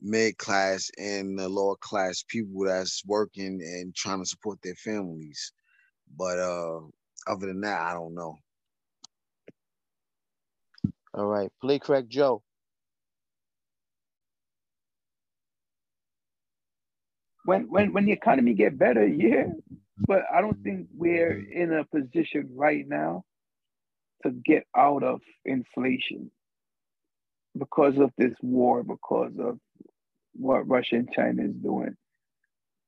mid 0.00 0.38
class 0.38 0.90
and 0.96 1.38
the 1.38 1.46
lower 1.46 1.76
class 1.82 2.24
people 2.26 2.64
that's 2.64 3.02
working 3.04 3.60
and 3.60 3.94
trying 3.94 4.20
to 4.20 4.26
support 4.26 4.58
their 4.62 4.74
families. 4.76 5.52
But 6.16 6.38
uh 6.38 6.80
other 7.26 7.46
than 7.48 7.60
that, 7.60 7.78
I 7.82 7.92
don't 7.92 8.14
know. 8.14 8.38
All 11.12 11.26
right. 11.26 11.50
Play 11.60 11.78
correct 11.78 12.08
Joe. 12.08 12.42
when 17.44 17.68
when 17.70 17.92
when 17.92 18.06
the 18.06 18.12
economy 18.12 18.54
get 18.54 18.78
better, 18.78 19.06
yeah. 19.06 19.44
But 20.08 20.22
I 20.34 20.40
don't 20.40 20.62
think 20.62 20.88
we're 20.96 21.38
in 21.52 21.74
a 21.74 21.84
position 21.84 22.48
right 22.56 22.84
now 22.88 23.24
to 24.24 24.32
get 24.32 24.66
out 24.76 25.04
of 25.04 25.22
inflation 25.46 26.30
because 27.58 27.98
of 27.98 28.12
this 28.18 28.34
war, 28.42 28.82
because 28.82 29.32
of 29.38 29.58
what 30.34 30.68
Russia 30.68 30.96
and 30.96 31.12
China 31.12 31.44
is 31.44 31.54
doing, 31.54 31.96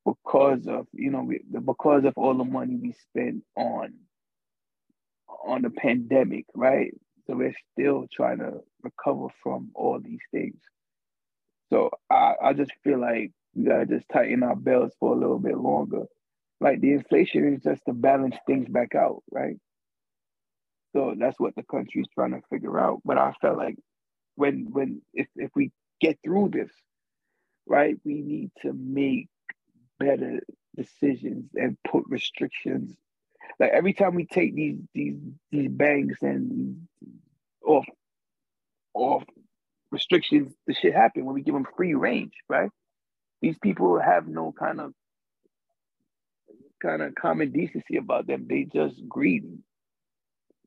because 0.05 0.66
of 0.66 0.86
you 0.92 1.10
know 1.10 1.28
because 1.65 2.05
of 2.05 2.15
all 2.16 2.34
the 2.36 2.44
money 2.44 2.76
we 2.76 2.94
spent 3.10 3.44
on 3.56 3.94
on 5.47 5.62
the 5.62 5.70
pandemic, 5.70 6.47
right? 6.55 6.92
So 7.26 7.36
we're 7.36 7.55
still 7.73 8.06
trying 8.12 8.39
to 8.39 8.60
recover 8.82 9.28
from 9.42 9.70
all 9.74 10.00
these 10.00 10.20
things. 10.32 10.60
So 11.70 11.90
I, 12.10 12.34
I 12.42 12.52
just 12.52 12.73
feel 12.84 13.00
like 13.00 13.32
we 13.55 13.65
gotta 13.65 13.86
just 13.86 14.08
tighten 14.12 14.42
our 14.42 14.56
belts 14.56 14.97
for 15.00 15.12
a 15.12 15.18
little 15.18 15.39
bit 15.39 15.58
longer. 15.58 16.05
Like 16.60 16.81
the 16.81 16.92
inflation 16.92 17.55
is 17.55 17.62
just 17.62 17.82
to 17.86 17.92
balance 17.92 18.36
things 18.47 18.68
back 18.68 18.94
out, 18.94 19.23
right? 19.31 19.56
So 20.97 21.15
that's 21.18 21.39
what 21.39 21.55
the 21.55 21.62
country's 21.62 22.07
trying 22.15 22.31
to 22.31 22.41
figure 22.49 22.81
out. 22.81 23.02
But 23.05 23.18
I 23.18 23.34
felt 23.42 23.58
like 23.58 23.76
when 24.34 24.68
when 24.70 25.02
if 25.12 25.26
if 25.36 25.50
we 25.55 25.70
get 26.00 26.18
through 26.25 26.50
this, 26.55 26.73
right, 27.66 27.99
we 28.02 28.23
need 28.23 28.50
to 28.62 28.73
make 28.73 29.28
better 30.00 30.41
decisions 30.75 31.50
and 31.55 31.76
put 31.86 32.05
restrictions. 32.08 32.97
Like 33.60 33.73
every 33.73 33.92
time 33.92 34.15
we 34.15 34.25
take 34.25 34.55
these 34.55 34.78
these 34.94 35.18
these 35.50 35.68
banks 35.68 36.23
and 36.23 36.89
off 37.62 37.84
off 38.94 39.25
restrictions, 39.91 40.55
the 40.66 40.73
shit 40.73 40.94
happen 40.94 41.26
when 41.26 41.34
we 41.34 41.42
give 41.42 41.52
them 41.52 41.66
free 41.76 41.92
range, 41.92 42.33
right? 42.49 42.70
These 43.42 43.58
people 43.58 44.00
have 44.00 44.28
no 44.28 44.55
kind 44.58 44.81
of 44.81 44.94
kind 46.83 47.02
of 47.02 47.15
common 47.16 47.52
decency 47.52 47.99
about 47.99 48.26
them. 48.26 48.47
They 48.49 48.65
just 48.65 49.07
greedy. 49.07 49.58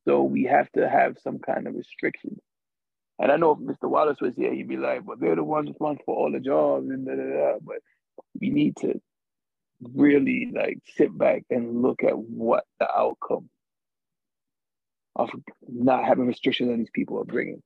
So 0.06 0.24
we 0.24 0.46
have 0.46 0.72
to 0.74 0.90
have 0.90 1.18
some 1.24 1.40
kind 1.40 1.68
of 1.68 1.76
restriction. 1.76 2.40
And 3.20 3.32
I 3.32 3.38
know 3.38 3.52
if 3.52 3.60
Mr. 3.60 3.90
Wallace 3.90 4.22
was 4.22 4.36
here, 4.36 4.54
he'd 4.54 4.68
be 4.68 4.78
like, 4.78 5.06
"But 5.06 5.20
they're 5.20 5.36
the 5.36 5.44
ones 5.44 5.70
responsible 5.70 6.06
for 6.06 6.16
all 6.18 6.32
the 6.32 6.40
jobs 6.40 6.90
and 6.90 7.06
da 7.06 7.16
da 7.16 7.24
da." 7.24 7.60
But 7.62 7.78
we 8.40 8.50
need 8.50 8.78
to 8.78 9.02
really 9.82 10.52
like 10.56 10.80
sit 10.98 11.18
back 11.18 11.44
and 11.50 11.82
look 11.82 12.04
at 12.04 12.18
what 12.18 12.66
the 12.80 12.90
outcome 12.90 13.50
of 15.16 15.30
not 15.68 16.06
having 16.06 16.28
restrictions 16.28 16.72
on 16.72 16.80
these 16.80 16.92
people 16.94 17.20
are 17.20 17.26
bringing, 17.26 17.62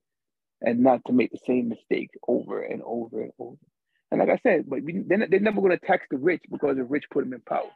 and 0.62 0.80
not 0.80 1.02
to 1.06 1.12
make 1.14 1.32
the 1.32 1.40
same 1.46 1.68
mistakes 1.68 2.16
over 2.28 2.62
and 2.62 2.82
over 2.84 3.22
and 3.22 3.32
over. 3.38 3.56
And 4.10 4.20
like 4.20 4.30
I 4.30 4.38
said, 4.42 4.64
but 4.68 4.82
we, 4.82 5.02
they're, 5.06 5.26
they're 5.28 5.40
never 5.40 5.60
going 5.60 5.78
to 5.78 5.86
tax 5.86 6.06
the 6.10 6.18
rich 6.18 6.42
because 6.50 6.76
the 6.76 6.84
rich 6.84 7.04
put 7.10 7.24
them 7.24 7.34
in 7.34 7.40
power. 7.42 7.70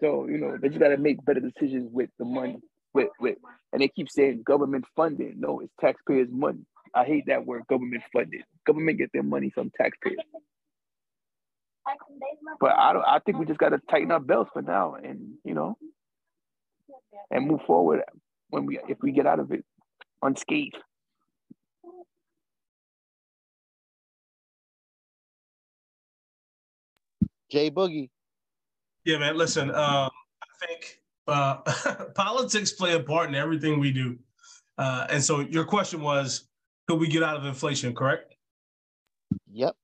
So 0.00 0.26
you 0.28 0.38
know 0.38 0.58
they 0.60 0.68
just 0.68 0.80
got 0.80 0.88
to 0.88 0.96
make 0.98 1.24
better 1.24 1.40
decisions 1.40 1.88
with 1.92 2.10
the 2.18 2.24
money. 2.26 2.58
With 2.92 3.08
with 3.20 3.38
and 3.72 3.80
they 3.80 3.88
keep 3.88 4.10
saying 4.10 4.42
government 4.44 4.84
funded. 4.96 5.38
No, 5.38 5.60
it's 5.60 5.72
taxpayers' 5.80 6.28
money. 6.30 6.66
I 6.94 7.04
hate 7.04 7.24
that 7.26 7.46
word, 7.46 7.62
government 7.68 8.02
funded. 8.12 8.42
Government 8.66 8.98
get 8.98 9.10
their 9.12 9.22
money 9.22 9.50
from 9.50 9.70
taxpayers. 9.80 10.18
But 12.60 12.72
I 12.76 12.92
don't. 12.92 13.04
I 13.06 13.20
think 13.20 13.38
we 13.38 13.46
just 13.46 13.60
got 13.60 13.70
to 13.70 13.80
tighten 13.90 14.10
our 14.10 14.20
belts 14.20 14.50
for 14.52 14.62
now, 14.62 14.94
and 14.94 15.34
you 15.44 15.54
know, 15.54 15.76
and 17.30 17.46
move 17.46 17.60
forward 17.66 18.02
when 18.48 18.66
we 18.66 18.78
if 18.88 18.98
we 19.02 19.12
get 19.12 19.26
out 19.26 19.38
of 19.38 19.52
it 19.52 19.64
unscathed. 20.22 20.76
Jay 27.50 27.70
Boogie. 27.70 28.10
Yeah, 29.04 29.18
man. 29.18 29.36
Listen, 29.36 29.70
um, 29.70 29.76
I 29.76 30.66
think 30.66 30.99
uh, 31.26 31.56
politics 32.14 32.72
play 32.72 32.94
a 32.94 33.00
part 33.00 33.28
in 33.28 33.34
everything 33.34 33.78
we 33.80 33.92
do. 33.92 34.18
Uh, 34.78 35.06
and 35.10 35.22
so 35.22 35.40
your 35.40 35.64
question 35.64 36.00
was, 36.00 36.48
could 36.88 36.98
we 36.98 37.08
get 37.08 37.22
out 37.22 37.36
of 37.36 37.44
inflation, 37.44 37.94
correct? 37.94 38.34
Yep. 39.52 39.76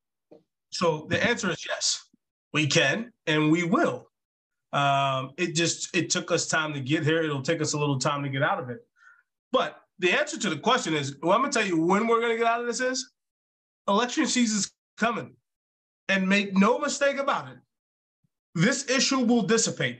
So 0.70 1.06
the 1.08 1.23
answer 1.24 1.50
is 1.50 1.65
yes, 1.68 2.08
we 2.52 2.66
can 2.66 3.12
and 3.26 3.50
we 3.50 3.62
will. 3.62 4.08
Um, 4.73 5.31
it 5.36 5.55
just 5.55 5.94
it 5.97 6.10
took 6.10 6.31
us 6.31 6.47
time 6.47 6.74
to 6.74 6.81
get 6.81 7.05
here. 7.05 7.23
It'll 7.23 7.42
take 7.42 7.62
us 7.62 7.73
a 7.73 7.78
little 7.78 7.98
time 7.98 8.23
to 8.23 8.28
get 8.28 8.42
out 8.42 8.58
of 8.58 8.68
it. 8.68 8.86
But 9.52 9.81
the 9.98 10.12
answer 10.12 10.39
to 10.39 10.50
the 10.50 10.58
question 10.58 10.94
is, 10.94 11.16
well, 11.23 11.32
I'm 11.32 11.40
gonna 11.40 11.52
tell 11.52 11.66
you 11.66 11.81
when 11.81 12.06
we're 12.06 12.20
gonna 12.20 12.36
get 12.36 12.47
out 12.47 12.60
of 12.60 12.66
this 12.66 12.81
is 12.81 13.12
election 13.89 14.26
season's 14.26 14.73
coming. 14.98 15.34
And 16.08 16.28
make 16.28 16.56
no 16.56 16.78
mistake 16.78 17.16
about 17.16 17.48
it, 17.48 17.58
this 18.55 18.89
issue 18.89 19.20
will 19.20 19.42
dissipate 19.42 19.98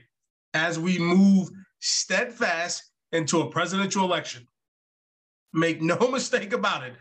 as 0.57 0.79
we 0.79 0.97
move 0.97 1.49
steadfast 1.79 2.91
into 3.11 3.41
a 3.41 3.49
presidential 3.49 4.03
election. 4.03 4.47
Make 5.53 5.81
no 5.81 5.97
mistake 6.11 6.51
about 6.51 6.83
it. 6.83 6.93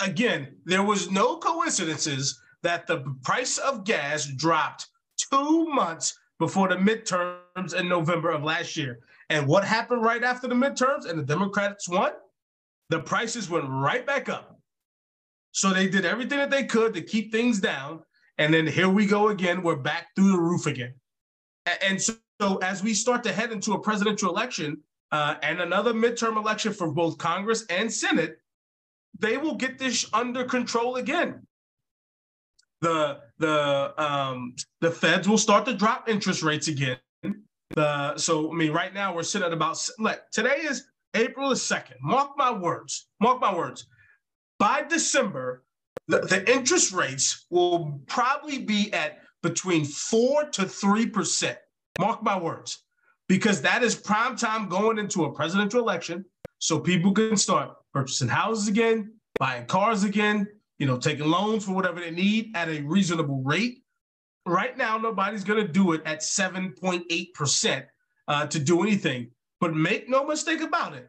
Again, 0.00 0.56
there 0.64 0.82
was 0.82 1.10
no 1.10 1.38
coincidences 1.38 2.40
that 2.62 2.86
the 2.86 3.04
price 3.22 3.58
of 3.58 3.84
gas 3.84 4.26
dropped 4.26 4.88
two 5.32 5.66
months 5.66 6.18
before 6.38 6.68
the 6.68 6.74
midterms 6.74 7.74
in 7.74 7.88
November 7.88 8.30
of 8.30 8.42
last 8.42 8.76
year. 8.76 8.98
And 9.30 9.46
what 9.46 9.64
happened 9.64 10.02
right 10.02 10.22
after 10.22 10.48
the 10.48 10.54
midterms 10.54 11.08
and 11.08 11.18
the 11.18 11.24
Democrats 11.24 11.88
won? 11.88 12.12
The 12.90 13.00
prices 13.00 13.48
went 13.48 13.68
right 13.68 14.04
back 14.04 14.28
up. 14.28 14.60
So 15.52 15.72
they 15.72 15.88
did 15.88 16.04
everything 16.04 16.38
that 16.38 16.50
they 16.50 16.64
could 16.64 16.92
to 16.94 17.00
keep 17.00 17.32
things 17.32 17.60
down. 17.60 18.02
And 18.38 18.52
then 18.52 18.66
here 18.66 18.88
we 18.88 19.06
go 19.06 19.28
again. 19.28 19.62
We're 19.62 19.76
back 19.76 20.08
through 20.14 20.32
the 20.32 20.38
roof 20.38 20.66
again. 20.66 20.94
And 21.82 22.00
so, 22.00 22.14
so 22.40 22.56
as 22.58 22.82
we 22.82 22.94
start 22.94 23.22
to 23.24 23.32
head 23.32 23.52
into 23.52 23.72
a 23.72 23.80
presidential 23.80 24.30
election 24.30 24.78
uh, 25.12 25.36
and 25.42 25.60
another 25.60 25.92
midterm 25.92 26.36
election 26.36 26.72
for 26.72 26.90
both 26.92 27.18
Congress 27.18 27.64
and 27.70 27.92
Senate, 27.92 28.38
they 29.18 29.36
will 29.36 29.54
get 29.54 29.78
this 29.78 30.06
under 30.12 30.44
control 30.44 30.96
again. 30.96 31.46
The 32.82 33.20
the 33.38 33.94
um, 33.96 34.54
the 34.80 34.90
feds 34.90 35.28
will 35.28 35.38
start 35.38 35.64
to 35.66 35.74
drop 35.74 36.08
interest 36.08 36.42
rates 36.42 36.68
again. 36.68 36.98
The 37.70 38.16
so 38.18 38.52
I 38.52 38.54
mean 38.54 38.72
right 38.72 38.92
now 38.92 39.14
we're 39.14 39.22
sitting 39.22 39.46
at 39.46 39.52
about 39.52 39.82
like 39.98 40.30
today 40.30 40.58
is 40.60 40.86
April 41.14 41.48
the 41.48 41.56
second. 41.56 41.96
Mark 42.02 42.32
my 42.36 42.52
words. 42.52 43.08
Mark 43.20 43.40
my 43.40 43.54
words. 43.54 43.86
By 44.58 44.82
December, 44.82 45.64
the, 46.08 46.20
the 46.20 46.50
interest 46.50 46.92
rates 46.92 47.46
will 47.50 48.00
probably 48.06 48.58
be 48.58 48.92
at 48.92 49.20
between 49.42 49.84
four 49.84 50.44
to 50.50 50.66
three 50.66 51.06
percent. 51.06 51.58
Mark 51.98 52.22
my 52.22 52.38
words, 52.38 52.84
because 53.28 53.62
that 53.62 53.82
is 53.82 53.94
prime 53.94 54.36
time 54.36 54.68
going 54.68 54.98
into 54.98 55.24
a 55.24 55.32
presidential 55.32 55.80
election, 55.80 56.24
so 56.58 56.78
people 56.78 57.12
can 57.12 57.36
start 57.36 57.70
purchasing 57.92 58.28
houses 58.28 58.68
again, 58.68 59.12
buying 59.38 59.66
cars 59.66 60.04
again, 60.04 60.46
you 60.78 60.86
know, 60.86 60.98
taking 60.98 61.26
loans 61.26 61.64
for 61.64 61.72
whatever 61.72 62.00
they 62.00 62.10
need 62.10 62.54
at 62.54 62.68
a 62.68 62.82
reasonable 62.82 63.42
rate. 63.42 63.82
Right 64.44 64.76
now, 64.76 64.98
nobody's 64.98 65.44
going 65.44 65.66
to 65.66 65.72
do 65.72 65.92
it 65.92 66.02
at 66.04 66.20
7.8% 66.20 67.86
uh, 68.28 68.46
to 68.46 68.58
do 68.58 68.82
anything. 68.82 69.30
But 69.60 69.74
make 69.74 70.08
no 70.08 70.24
mistake 70.26 70.60
about 70.60 70.94
it. 70.94 71.08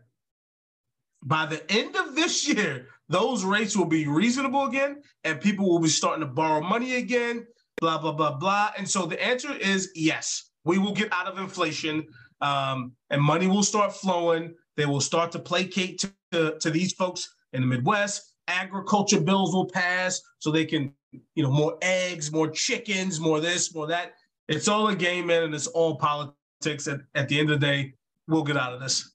By 1.23 1.45
the 1.45 1.69
end 1.71 1.95
of 1.95 2.15
this 2.15 2.47
year, 2.47 2.87
those 3.09 3.43
rates 3.43 3.75
will 3.75 3.85
be 3.85 4.07
reasonable 4.07 4.65
again 4.65 5.01
and 5.23 5.41
people 5.41 5.69
will 5.69 5.79
be 5.79 5.89
starting 5.89 6.21
to 6.21 6.31
borrow 6.31 6.61
money 6.61 6.95
again, 6.95 7.45
blah, 7.79 7.97
blah, 7.97 8.11
blah, 8.11 8.35
blah. 8.37 8.71
And 8.77 8.89
so 8.89 9.05
the 9.05 9.21
answer 9.23 9.53
is 9.55 9.91
yes, 9.95 10.51
we 10.65 10.77
will 10.77 10.93
get 10.93 11.11
out 11.13 11.27
of 11.27 11.37
inflation. 11.37 12.05
Um, 12.41 12.93
and 13.09 13.21
money 13.21 13.47
will 13.47 13.63
start 13.63 13.93
flowing. 13.93 14.53
They 14.75 14.85
will 14.85 15.01
start 15.01 15.31
to 15.31 15.39
placate 15.39 15.99
to, 15.99 16.13
to, 16.31 16.57
to 16.59 16.69
these 16.71 16.93
folks 16.93 17.27
in 17.53 17.61
the 17.61 17.67
Midwest. 17.67 18.33
Agriculture 18.47 19.19
bills 19.19 19.53
will 19.53 19.69
pass 19.69 20.21
so 20.39 20.51
they 20.51 20.65
can, 20.65 20.93
you 21.35 21.43
know, 21.43 21.51
more 21.51 21.77
eggs, 21.81 22.31
more 22.31 22.49
chickens, 22.49 23.19
more 23.19 23.39
this, 23.39 23.73
more 23.73 23.87
that. 23.87 24.13
It's 24.47 24.67
all 24.67 24.87
a 24.87 24.95
game, 24.95 25.27
man, 25.27 25.43
and 25.43 25.55
it's 25.55 25.67
all 25.67 25.97
politics. 25.97 26.87
At, 26.87 27.01
at 27.15 27.27
the 27.27 27.39
end 27.39 27.49
of 27.49 27.59
the 27.59 27.65
day, 27.65 27.93
we'll 28.27 28.43
get 28.43 28.55
out 28.57 28.73
of 28.73 28.79
this. 28.79 29.11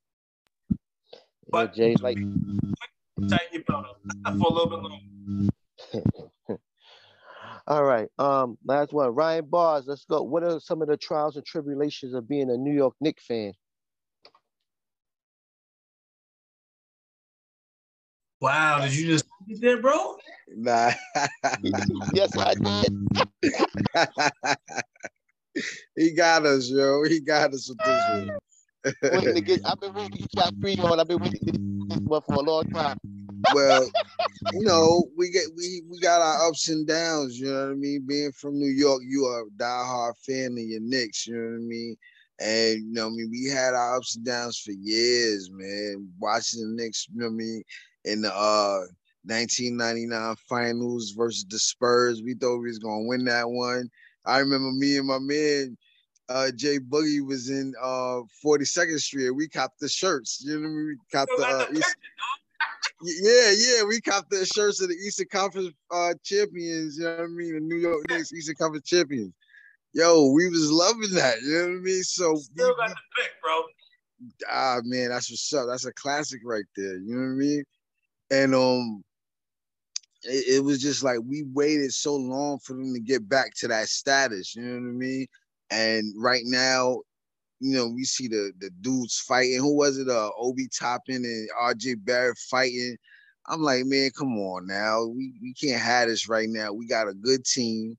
Yeah, 0.70 1.18
But- 1.50 1.74
Jay, 1.74 1.94
like 2.00 2.18
Tighten 3.28 3.46
your 3.52 3.62
belt 3.62 3.86
up 4.24 4.36
for 4.36 4.46
a 4.46 4.52
little 4.52 4.66
bit 4.66 4.78
longer. 6.50 6.58
All 7.66 7.84
right. 7.84 8.08
Um, 8.18 8.58
last 8.64 8.92
one. 8.92 9.14
Ryan 9.14 9.46
Bars, 9.46 9.84
let's 9.86 10.04
go. 10.04 10.22
What 10.22 10.42
are 10.42 10.60
some 10.60 10.82
of 10.82 10.88
the 10.88 10.96
trials 10.96 11.36
and 11.36 11.46
tribulations 11.46 12.14
of 12.14 12.28
being 12.28 12.50
a 12.50 12.56
New 12.56 12.72
York 12.72 12.94
Knicks 13.00 13.26
fan? 13.26 13.52
Wow, 18.40 18.80
did 18.80 18.96
you 18.96 19.06
just 19.06 19.26
get 19.48 19.60
there, 19.60 19.80
bro? 19.80 20.16
Nah. 20.48 20.90
yes, 22.12 22.36
I 22.36 22.54
did. 22.54 22.92
he 25.96 26.12
got 26.12 26.44
us, 26.44 26.68
yo. 26.68 27.04
He 27.04 27.20
got 27.20 27.54
us 27.54 27.68
with 27.68 27.78
this 27.78 28.08
one. 28.08 28.30
Waiting 29.12 29.34
to 29.34 29.40
get, 29.40 29.60
I've 29.64 29.78
been 29.78 29.94
waiting 29.94 30.10
to 30.10 30.18
get 30.18 30.34
y'all 30.34 30.50
free 30.60 30.76
on. 30.78 30.98
I've 30.98 31.06
been 31.06 31.18
waiting 31.18 31.38
to 31.38 31.52
get 31.52 31.60
this 31.88 32.00
one 32.00 32.22
for 32.22 32.34
a 32.34 32.40
long 32.40 32.64
time. 32.64 32.98
Well, 33.54 33.90
you 34.52 34.60
know, 34.64 35.04
we 35.16 35.30
get 35.30 35.46
we 35.56 35.82
we 35.88 35.98
got 36.00 36.20
our 36.20 36.48
ups 36.48 36.68
and 36.68 36.86
downs. 36.86 37.38
You 37.38 37.46
know 37.46 37.66
what 37.66 37.72
I 37.72 37.74
mean. 37.74 38.04
Being 38.06 38.32
from 38.32 38.58
New 38.58 38.70
York, 38.70 39.02
you 39.06 39.24
are 39.26 39.42
a 39.42 39.50
diehard 39.62 40.14
fan 40.24 40.52
of 40.52 40.58
your 40.58 40.80
Knicks. 40.80 41.26
You 41.26 41.36
know 41.36 41.50
what 41.50 41.56
I 41.56 41.66
mean. 41.66 41.96
And 42.40 42.78
you 42.86 42.92
know, 42.92 43.06
what 43.06 43.12
I 43.12 43.16
mean, 43.16 43.30
we 43.30 43.48
had 43.48 43.74
our 43.74 43.96
ups 43.96 44.16
and 44.16 44.24
downs 44.24 44.58
for 44.58 44.72
years, 44.72 45.50
man. 45.52 46.08
Watching 46.18 46.60
the 46.60 46.82
Knicks, 46.82 47.06
you 47.12 47.20
know 47.20 47.26
what 47.26 47.32
I 47.32 47.36
mean, 47.36 47.62
in 48.04 48.22
the 48.22 48.34
uh 48.34 48.80
1999 49.24 50.36
finals 50.48 51.12
versus 51.16 51.44
the 51.48 51.58
Spurs. 51.58 52.22
We 52.22 52.34
thought 52.34 52.58
we 52.58 52.68
was 52.68 52.78
gonna 52.78 53.04
win 53.04 53.24
that 53.26 53.48
one. 53.48 53.88
I 54.24 54.38
remember 54.38 54.72
me 54.72 54.96
and 54.98 55.06
my 55.06 55.18
man 55.18 55.76
uh 56.28 56.50
Jay 56.56 56.78
Boogie 56.78 57.24
was 57.24 57.50
in 57.50 57.74
uh 57.80 58.22
42nd 58.44 58.98
Street. 58.98 59.30
We 59.30 59.48
copped 59.48 59.80
the 59.80 59.88
shirts. 59.88 60.42
You 60.44 60.54
know 60.54 60.60
what 60.60 60.66
I 60.66 60.70
mean? 60.70 60.86
We 60.86 60.96
copped 61.12 61.32
the 61.36 61.46
uh, 61.46 61.66
East- 61.72 61.96
yeah, 63.02 63.52
yeah, 63.56 63.84
we 63.84 64.00
copped 64.00 64.30
the 64.30 64.44
shirts 64.44 64.80
of 64.80 64.88
the 64.88 64.94
Eastern 64.94 65.28
Conference 65.30 65.70
uh 65.90 66.14
champions, 66.24 66.98
you 66.98 67.04
know 67.04 67.16
what 67.16 67.24
I 67.24 67.26
mean? 67.28 67.54
The 67.54 67.60
New 67.60 67.76
York 67.76 68.04
Knicks 68.08 68.32
Eastern 68.32 68.56
Conference 68.56 68.86
champions. 68.88 69.32
Yo, 69.94 70.30
we 70.30 70.48
was 70.48 70.70
loving 70.70 71.10
that, 71.14 71.40
you 71.42 71.52
know 71.52 71.68
what 71.68 71.76
I 71.78 71.80
mean? 71.80 72.02
So 72.02 72.34
Still 72.36 72.74
got 72.76 72.90
the 72.90 72.94
pick, 73.16 73.30
bro. 73.42 73.62
ah 74.50 74.78
man, 74.84 75.10
that's 75.10 75.30
what's 75.30 75.52
up. 75.52 75.66
That's 75.68 75.86
a 75.86 75.92
classic 75.92 76.40
right 76.44 76.64
there. 76.76 76.96
You 76.98 77.14
know 77.14 77.20
what 77.20 77.32
I 77.32 77.46
mean? 77.46 77.64
And 78.30 78.54
um 78.54 79.04
it, 80.24 80.56
it 80.56 80.64
was 80.64 80.80
just 80.80 81.02
like 81.02 81.18
we 81.26 81.44
waited 81.52 81.92
so 81.92 82.14
long 82.16 82.58
for 82.60 82.74
them 82.74 82.94
to 82.94 83.00
get 83.00 83.28
back 83.28 83.52
to 83.56 83.68
that 83.68 83.88
status, 83.88 84.54
you 84.54 84.62
know 84.62 84.74
what 84.74 84.88
I 84.88 84.92
mean? 84.92 85.26
And 85.70 86.12
right 86.16 86.42
now, 86.44 87.00
you 87.62 87.76
know, 87.76 87.88
we 87.88 88.04
see 88.04 88.26
the 88.26 88.52
the 88.58 88.70
dudes 88.80 89.20
fighting. 89.20 89.58
Who 89.60 89.76
was 89.76 89.96
it? 89.96 90.08
Uh 90.08 90.30
Obi 90.36 90.68
Toppin 90.68 91.24
and 91.24 91.48
RJ 91.60 92.04
Barrett 92.04 92.36
fighting. 92.50 92.96
I'm 93.46 93.62
like, 93.62 93.84
man, 93.86 94.10
come 94.18 94.36
on 94.38 94.66
now. 94.66 95.06
We 95.06 95.34
we 95.40 95.54
can't 95.54 95.80
have 95.80 96.08
this 96.08 96.28
right 96.28 96.48
now. 96.48 96.72
We 96.72 96.88
got 96.88 97.08
a 97.08 97.14
good 97.14 97.44
team 97.44 97.96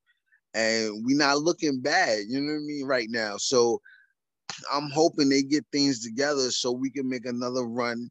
and 0.53 1.03
we're 1.05 1.17
not 1.17 1.39
looking 1.39 1.79
bad, 1.79 2.19
you 2.27 2.41
know 2.41 2.53
what 2.53 2.59
I 2.59 2.65
mean, 2.65 2.85
right 2.85 3.07
now. 3.09 3.37
So 3.37 3.81
I'm 4.71 4.89
hoping 4.91 5.29
they 5.29 5.41
get 5.41 5.65
things 5.71 6.03
together 6.03 6.51
so 6.51 6.71
we 6.71 6.89
can 6.89 7.09
make 7.09 7.25
another 7.25 7.63
run, 7.63 8.09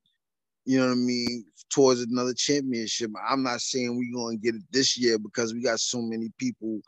you 0.64 0.78
know 0.78 0.86
what 0.86 0.92
I 0.92 0.96
mean, 0.96 1.44
towards 1.70 2.00
another 2.00 2.34
championship. 2.34 3.10
I'm 3.28 3.42
not 3.42 3.60
saying 3.60 3.96
we're 3.96 4.18
gonna 4.18 4.38
get 4.38 4.54
it 4.54 4.62
this 4.72 4.98
year 4.98 5.18
because 5.18 5.52
we 5.52 5.62
got 5.62 5.80
so 5.80 6.00
many 6.00 6.32
people 6.38 6.80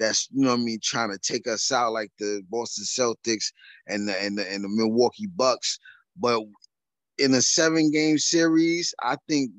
that's 0.00 0.28
you 0.32 0.42
know 0.42 0.50
what 0.50 0.60
I 0.60 0.62
mean 0.62 0.80
trying 0.82 1.12
to 1.12 1.18
take 1.18 1.46
us 1.46 1.70
out 1.70 1.92
like 1.92 2.10
the 2.18 2.42
Boston 2.48 2.84
Celtics 2.84 3.52
and 3.86 4.08
the 4.08 4.20
and 4.20 4.38
the, 4.38 4.50
and 4.50 4.64
the 4.64 4.68
Milwaukee 4.68 5.28
Bucks. 5.28 5.78
But 6.16 6.42
in 7.18 7.34
a 7.34 7.42
seven 7.42 7.92
game 7.92 8.18
series, 8.18 8.94
I 9.02 9.16
think 9.28 9.50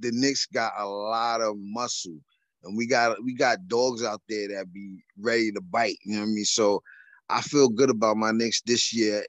the 0.00 0.10
Knicks 0.12 0.46
got 0.46 0.72
a 0.78 0.86
lot 0.86 1.42
of 1.42 1.56
muscle. 1.58 2.18
And 2.64 2.76
we 2.76 2.86
got 2.86 3.22
we 3.22 3.34
got 3.34 3.68
dogs 3.68 4.02
out 4.02 4.22
there 4.28 4.48
that 4.48 4.72
be 4.72 5.04
ready 5.20 5.52
to 5.52 5.60
bite, 5.60 5.98
you 6.04 6.14
know 6.14 6.22
what 6.22 6.28
I 6.28 6.32
mean? 6.32 6.44
So 6.46 6.82
I 7.28 7.42
feel 7.42 7.68
good 7.68 7.90
about 7.90 8.16
my 8.16 8.32
Knicks 8.32 8.62
this 8.62 8.92
year, 8.92 9.24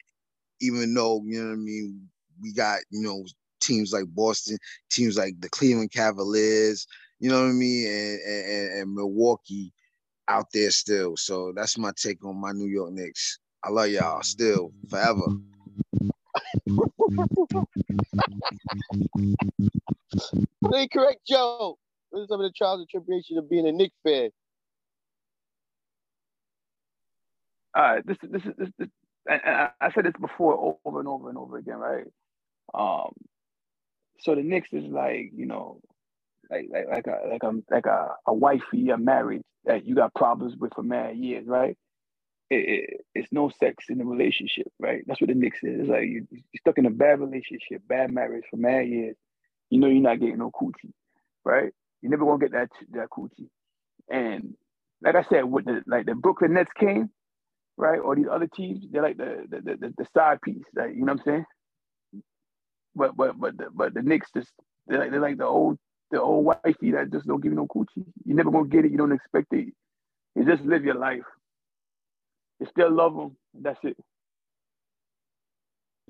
even 0.62 0.94
though, 0.94 1.22
you 1.26 1.42
know 1.42 1.50
what 1.50 1.54
I 1.54 1.58
mean, 1.58 2.08
we 2.42 2.54
got, 2.54 2.80
you 2.92 3.02
know, 3.02 3.26
teams 3.60 3.92
like 3.92 4.06
Boston, 4.08 4.58
teams 4.90 5.18
like 5.18 5.34
the 5.40 5.50
Cleveland 5.50 5.92
Cavaliers, 5.92 6.88
you 7.20 7.30
know 7.30 7.42
what 7.42 7.50
I 7.50 7.54
mean, 7.54 7.88
and, 7.88 8.20
and, 8.22 8.80
and 8.80 8.94
Milwaukee 8.94 9.74
out 10.28 10.48
there 10.54 10.72
still. 10.72 11.16
So 11.18 11.54
that's 11.56 11.78
my 11.78 11.92
take 11.96 12.24
on 12.26 12.40
my 12.40 12.52
New 12.52 12.68
York 12.68 12.92
Knicks. 12.92 13.40
I 13.64 13.70
love 13.70 13.90
y'all 13.90 14.22
still 14.22 14.72
forever. 14.90 15.22
Stay 20.68 20.88
correct, 20.88 21.22
Joe. 21.28 21.78
What 22.10 22.22
are 22.22 22.28
some 22.28 22.40
of 22.42 22.46
the 22.46 22.54
trials 22.56 22.80
and 22.80 22.90
tribulations 22.90 23.38
of 23.38 23.50
being 23.50 23.68
a 23.68 23.72
Knicks 23.72 23.96
fan? 24.04 24.30
all 27.76 27.84
right, 27.84 28.08
this 28.08 28.18
is 28.24 28.30
this 28.32 28.42
is 28.46 28.54
this, 28.58 28.70
this 28.80 28.90
and, 29.28 29.42
and 29.44 29.56
I, 29.56 29.70
I 29.82 29.92
said 29.92 30.06
this 30.06 30.14
before 30.20 30.78
over 30.86 31.00
and 31.00 31.08
over 31.08 31.30
and 31.30 31.38
over 31.38 31.58
again, 31.58 31.78
right? 31.78 32.06
Um, 32.74 33.12
so 34.20 34.34
the 34.34 34.44
Knicks 34.44 34.70
is 34.72 34.86
like, 34.86 35.32
you 35.36 35.46
know, 35.46 35.82
like 36.52 36.68
like 36.72 36.88
like 36.90 37.08
a 37.08 37.30
like 37.30 37.44
a 37.44 37.52
like 37.72 37.86
a, 37.88 38.10
a 38.28 38.34
wifey, 38.34 38.90
a 38.92 38.98
marriage 38.98 39.44
that 39.66 39.86
you 39.88 39.96
got 39.96 40.16
problems 40.16 40.56
with 40.60 40.74
for 40.76 40.84
mad 40.84 41.18
years, 41.18 41.46
right? 41.48 41.78
It, 42.50 42.56
it, 42.70 43.02
it's 43.16 43.32
no 43.32 43.50
sex 43.60 43.86
in 43.90 44.00
the 44.00 44.06
relationship, 44.06 44.68
right? 44.80 45.04
That's 45.08 45.22
what 45.22 45.30
the 45.30 45.36
Knicks 45.36 45.60
is. 45.64 45.82
It's 45.82 45.90
like 45.90 46.04
you, 46.04 46.28
you're 46.32 46.44
stuck 46.60 46.78
in 46.80 46.86
a 46.88 46.92
bad 46.92 47.20
relationship, 47.20 47.84
bad 47.88 48.12
marriage 48.12 48.46
for 48.52 48.58
mad 48.58 48.88
years. 48.88 49.16
You 49.70 49.80
know 49.80 49.88
you're 49.88 50.02
not 50.02 50.20
getting 50.20 50.40
no 50.40 50.52
coochie, 50.52 50.94
right? 51.46 51.72
You're 52.02 52.12
never 52.12 52.26
gonna 52.26 52.40
get 52.40 52.54
that 52.54 52.70
that 52.94 53.10
coochie. 53.12 53.50
And 54.10 54.56
like 55.04 55.16
I 55.16 55.24
said, 55.24 55.46
with 55.46 55.66
the 55.66 55.84
like 55.88 56.06
the 56.08 56.16
Brooklyn 56.16 56.54
Nets 56.54 56.72
came, 56.80 57.10
right? 57.78 58.00
Or 58.00 58.16
these 58.16 58.28
other 58.32 58.48
teams, 58.48 58.86
they're 58.92 59.04
like 59.04 59.18
the 59.18 59.46
the, 59.50 59.62
the, 59.62 59.94
the 59.98 60.08
side 60.16 60.42
piece, 60.42 60.66
like 60.76 60.92
you 60.96 61.06
know 61.06 61.14
what 61.14 61.22
I'm 61.22 61.26
saying? 61.26 61.46
But 62.96 63.16
but 63.18 63.40
but 63.40 63.58
the, 63.58 63.68
but 63.74 63.94
the 63.94 64.02
Knicks 64.04 64.30
just 64.36 64.52
they're 64.88 65.00
like 65.00 65.12
they're 65.12 65.22
like 65.22 65.38
the 65.38 65.46
old 65.46 65.78
the 66.12 66.22
old 66.22 66.46
wifey 66.46 66.92
that 66.92 67.12
just 67.12 67.28
don't 67.28 67.42
give 67.42 67.52
you 67.52 67.58
no 67.58 67.68
coochie. 67.68 68.06
You're 68.26 68.38
never 68.38 68.52
gonna 68.52 68.68
get 68.68 68.86
it. 68.86 68.92
You 68.92 68.98
don't 68.98 69.12
expect 69.12 69.54
it. 69.54 69.74
You 70.36 70.46
just 70.46 70.64
live 70.64 70.86
your 70.86 70.96
life. 70.96 71.24
You 72.60 72.68
still 72.68 72.92
love 72.92 73.16
them. 73.16 73.38
That's 73.54 73.80
it. 73.84 73.98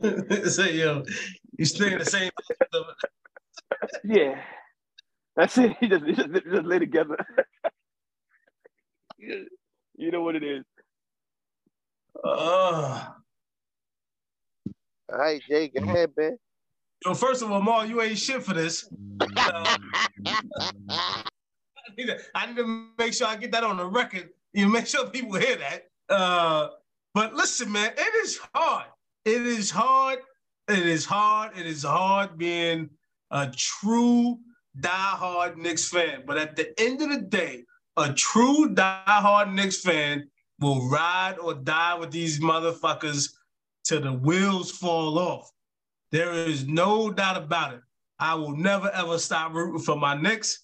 Say, 0.52 0.78
yo, 0.78 1.04
you 1.58 1.66
stay 1.66 1.94
in 1.94 2.00
the 2.00 2.06
same. 2.06 2.32
Yeah, 4.04 4.40
that's 5.36 5.58
it. 5.58 5.76
You 5.82 5.90
just 5.90 6.06
you 6.06 6.14
just, 6.16 6.30
you 6.30 6.42
just 6.52 6.66
lay 6.66 6.80
together. 6.80 7.18
you 9.18 10.12
know 10.12 10.22
what 10.22 10.36
it 10.36 10.44
is. 10.44 10.64
Uh, 12.24 13.08
All 15.12 15.20
right, 15.20 15.42
Jay, 15.48 15.68
go 15.70 15.82
ahead, 15.84 16.12
man. 16.18 16.38
So 17.04 17.14
first 17.14 17.42
of 17.42 17.52
all, 17.52 17.62
Mar, 17.62 17.86
you 17.86 18.02
ain't 18.02 18.18
shit 18.18 18.44
for 18.44 18.54
this. 18.54 18.90
I, 19.22 19.78
need 21.98 22.08
to, 22.08 22.18
I 22.34 22.46
need 22.48 22.58
to 22.58 22.88
make 22.98 23.14
sure 23.14 23.28
I 23.28 23.36
get 23.36 23.52
that 23.52 23.64
on 23.64 23.78
the 23.78 23.86
record. 23.86 24.30
You 24.54 24.68
make 24.68 24.88
sure 24.88 25.08
people 25.10 25.36
hear 25.36 25.58
that. 25.58 25.84
Uh, 26.10 26.70
but 27.14 27.34
listen, 27.34 27.72
man, 27.72 27.92
it 27.98 28.26
is 28.26 28.40
hard. 28.54 28.86
It 29.26 29.42
is 29.46 29.72
hard. 29.72 30.20
It 30.68 30.86
is 30.86 31.06
hard. 31.06 31.58
It 31.58 31.66
is 31.66 31.84
hard 31.84 32.38
being 32.38 32.90
a 33.32 33.52
true 33.56 34.40
diehard 34.80 35.58
Knicks 35.58 35.90
fan. 35.90 36.24
But 36.26 36.38
at 36.38 36.56
the 36.56 36.80
end 36.80 37.02
of 37.02 37.10
the 37.10 37.22
day, 37.22 37.66
a 37.98 38.14
true 38.14 38.74
diehard 38.74 39.54
Knicks 39.54 39.82
fan 39.82 40.30
will 40.60 40.90
ride 40.90 41.38
or 41.40 41.54
die 41.54 41.96
with 41.96 42.12
these 42.12 42.40
motherfuckers 42.40 43.32
till 43.84 44.02
the 44.02 44.14
wheels 44.14 44.72
fall 44.72 45.20
off. 45.20 45.52
There 46.16 46.32
is 46.32 46.66
no 46.66 47.12
doubt 47.12 47.36
about 47.36 47.74
it. 47.74 47.82
I 48.20 48.36
will 48.36 48.56
never 48.56 48.90
ever 48.92 49.20
stop 49.20 49.54
rooting 49.54 49.82
for 49.82 49.98
my 49.98 50.16
Knicks. 50.16 50.64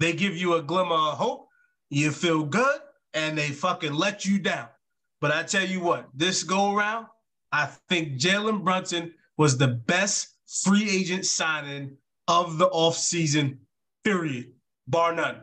They 0.00 0.14
give 0.14 0.34
you 0.34 0.54
a 0.54 0.62
glimmer 0.62 0.94
of 0.94 1.18
hope, 1.18 1.48
you 1.90 2.10
feel 2.10 2.42
good, 2.42 2.80
and 3.12 3.36
they 3.36 3.50
fucking 3.50 3.92
let 3.92 4.24
you 4.24 4.38
down. 4.38 4.68
But 5.20 5.32
I 5.32 5.42
tell 5.42 5.66
you 5.66 5.82
what, 5.82 6.08
this 6.14 6.42
go 6.42 6.74
around, 6.74 7.04
I 7.52 7.66
think 7.90 8.18
Jalen 8.18 8.64
Brunson 8.64 9.12
was 9.36 9.58
the 9.58 9.68
best 9.68 10.28
free 10.46 10.88
agent 10.88 11.26
signing 11.26 11.94
of 12.26 12.56
the 12.56 12.70
offseason, 12.70 13.58
period, 14.04 14.52
bar 14.88 15.14
none. 15.14 15.42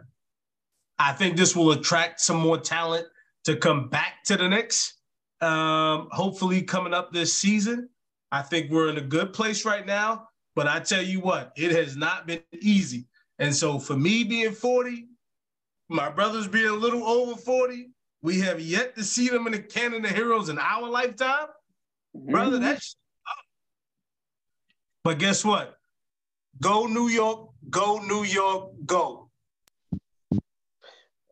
I 0.98 1.14
think 1.14 1.38
this 1.38 1.56
will 1.56 1.74
attract 1.74 2.20
some 2.20 2.38
more 2.38 2.58
talent 2.58 3.06
to 3.44 3.58
come 3.58 3.90
back 3.90 4.24
to 4.26 4.38
the 4.38 4.50
Knicks. 4.50 4.96
Um, 5.40 6.08
hopefully, 6.12 6.64
coming 6.64 6.96
up 6.96 7.12
this 7.14 7.38
season, 7.38 7.88
I 8.32 8.42
think 8.42 8.72
we're 8.72 8.90
in 8.90 8.98
a 8.98 9.02
good 9.02 9.34
place 9.34 9.66
right 9.66 9.86
now. 9.86 10.28
But 10.56 10.68
I 10.68 10.80
tell 10.80 11.02
you 11.02 11.22
what, 11.22 11.54
it 11.56 11.72
has 11.72 11.96
not 11.96 12.28
been 12.28 12.42
easy. 12.62 13.06
And 13.40 13.56
so, 13.56 13.80
for 13.80 13.96
me 13.96 14.24
being 14.24 14.52
40, 14.52 15.08
my 15.90 16.10
brothers 16.10 16.48
being 16.48 16.68
a 16.68 16.74
little 16.74 17.04
over 17.06 17.40
40, 17.40 17.90
we 18.22 18.40
have 18.42 18.60
yet 18.60 18.96
to 18.96 19.04
see 19.04 19.30
them 19.30 19.48
in 19.48 19.54
the 19.54 19.60
Canyon 19.60 20.06
of 20.06 20.12
Heroes 20.12 20.50
in 20.50 20.60
our 20.60 20.90
lifetime. 20.90 21.48
Brother, 22.14 22.58
mm-hmm. 22.58 22.66
that's 22.66 22.96
but 25.04 25.18
guess 25.18 25.44
what? 25.44 25.76
Go 26.62 26.86
New 26.86 27.08
York, 27.08 27.50
go 27.70 28.00
New 28.00 28.24
York, 28.24 28.72
go. 28.86 29.30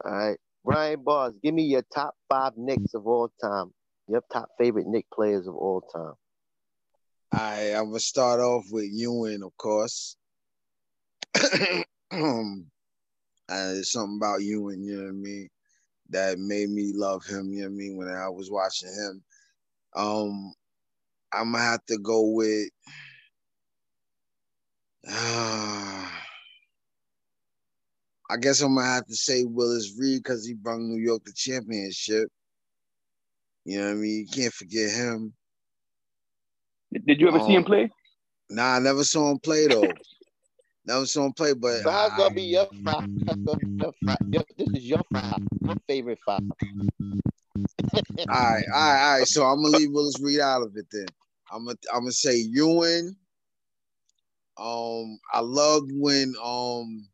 All 0.03 0.11
right. 0.11 0.37
Brian 0.65 1.03
Bars, 1.03 1.33
give 1.43 1.53
me 1.53 1.63
your 1.63 1.83
top 1.93 2.15
five 2.29 2.53
Knicks 2.57 2.93
of 2.93 3.05
all 3.05 3.31
time. 3.41 3.71
Your 4.07 4.23
top 4.31 4.49
favorite 4.57 4.87
Knick 4.87 5.05
players 5.13 5.47
of 5.47 5.55
all 5.55 5.81
time. 5.81 6.13
I 7.32 7.74
I'm 7.75 7.88
gonna 7.88 7.99
start 7.99 8.40
off 8.40 8.66
with 8.72 8.90
Ewing, 8.91 9.43
of 9.43 9.56
course. 9.58 10.16
and 11.35 11.85
there's 13.48 13.91
something 13.91 14.17
about 14.17 14.41
Ewing, 14.41 14.83
you 14.83 14.98
know 14.98 15.03
what 15.03 15.09
I 15.09 15.14
mean, 15.14 15.49
that 16.09 16.40
made 16.40 16.69
me 16.69 16.91
love 16.93 17.25
him, 17.25 17.49
you 17.51 17.61
know 17.61 17.67
what 17.67 17.74
I 17.74 17.75
mean, 17.75 17.98
when 17.98 18.08
I 18.09 18.30
was 18.30 18.49
watching 18.49 18.90
him. 18.90 19.24
Um, 19.95 20.53
I'm 21.32 21.51
gonna 21.51 21.64
have 21.64 21.85
to 21.88 21.98
go 21.99 22.24
with 22.32 22.69
uh, 25.08 25.11
I 28.32 28.38
guess 28.38 28.61
I'm 28.61 28.75
gonna 28.75 28.88
have 28.88 29.08
to 29.08 29.16
say 29.16 29.43
Willis 29.43 29.95
Reed 29.98 30.22
because 30.24 30.45
he 30.45 30.53
brought 30.53 30.80
New 30.80 31.01
York 31.01 31.24
the 31.25 31.33
championship. 31.35 32.30
You 33.66 33.80
know 33.80 33.85
what 33.85 33.91
I 33.91 33.95
mean? 33.95 34.27
You 34.27 34.27
can't 34.27 34.53
forget 34.53 34.91
him. 34.91 35.33
Did 36.93 37.19
you 37.21 37.27
ever 37.27 37.39
see 37.39 37.53
him 37.55 37.63
Um, 37.63 37.65
play? 37.65 37.91
Nah, 38.49 38.75
I 38.75 38.79
never 38.79 39.03
saw 39.03 39.31
him 39.31 39.39
play 39.39 39.67
though. 39.67 39.93
never 40.85 41.05
saw 41.05 41.25
him 41.25 41.33
play, 41.33 41.53
but 41.53 41.81
So 41.83 41.91
gonna 42.17 42.33
be 42.33 42.43
your 42.43 42.67
five? 42.83 43.03
That's 43.25 43.39
gonna 43.45 43.59
be 43.59 43.67
your 43.79 43.93
five. 44.05 44.17
Your, 44.31 44.43
this 44.57 44.69
is 44.73 44.83
your 44.85 45.03
five. 45.13 45.39
Your 45.63 45.75
favorite 45.87 46.19
five. 46.25 46.41
all 48.29 48.53
right, 48.53 48.65
all 48.73 48.81
right, 48.81 49.05
all 49.05 49.17
right. 49.19 49.27
So 49.27 49.43
I'm 49.43 49.57
gonna 49.61 49.69
leave 49.69 49.91
Willis 49.91 50.19
Reed 50.21 50.39
out 50.39 50.63
of 50.63 50.75
it 50.75 50.85
then. 50.91 51.05
I'm 51.51 51.65
gonna 51.65 51.77
I'm 51.93 52.01
gonna 52.01 52.11
say 52.11 52.37
Ewing. 52.37 53.15
Um, 54.57 55.19
I 55.33 55.39
loved 55.39 55.91
when 55.93 56.33
um 56.43 57.07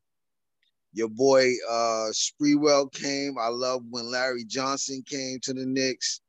your 0.94 1.10
boy 1.10 1.52
uh 1.70 2.08
Sprewell 2.12 2.92
came. 2.92 3.38
I 3.38 3.50
loved 3.50 3.88
when 3.90 4.10
Larry 4.10 4.46
Johnson 4.46 5.04
came 5.06 5.40
to 5.44 5.54
the 5.54 5.66
Knicks. 5.66 6.22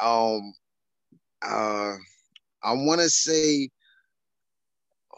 Um, 0.00 0.54
uh, 1.44 1.96
I 2.62 2.72
want 2.72 3.00
to 3.00 3.10
say 3.10 3.70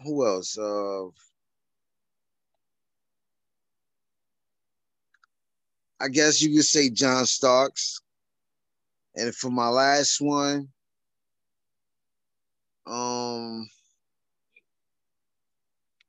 who 0.04 0.26
else? 0.26 0.58
Uh, 0.58 1.06
I 6.00 6.08
guess 6.08 6.42
you 6.42 6.54
could 6.54 6.64
say 6.64 6.90
John 6.90 7.26
Starks. 7.26 8.00
And 9.14 9.34
for 9.34 9.50
my 9.50 9.68
last 9.68 10.20
one, 10.20 10.68
um, 12.86 13.68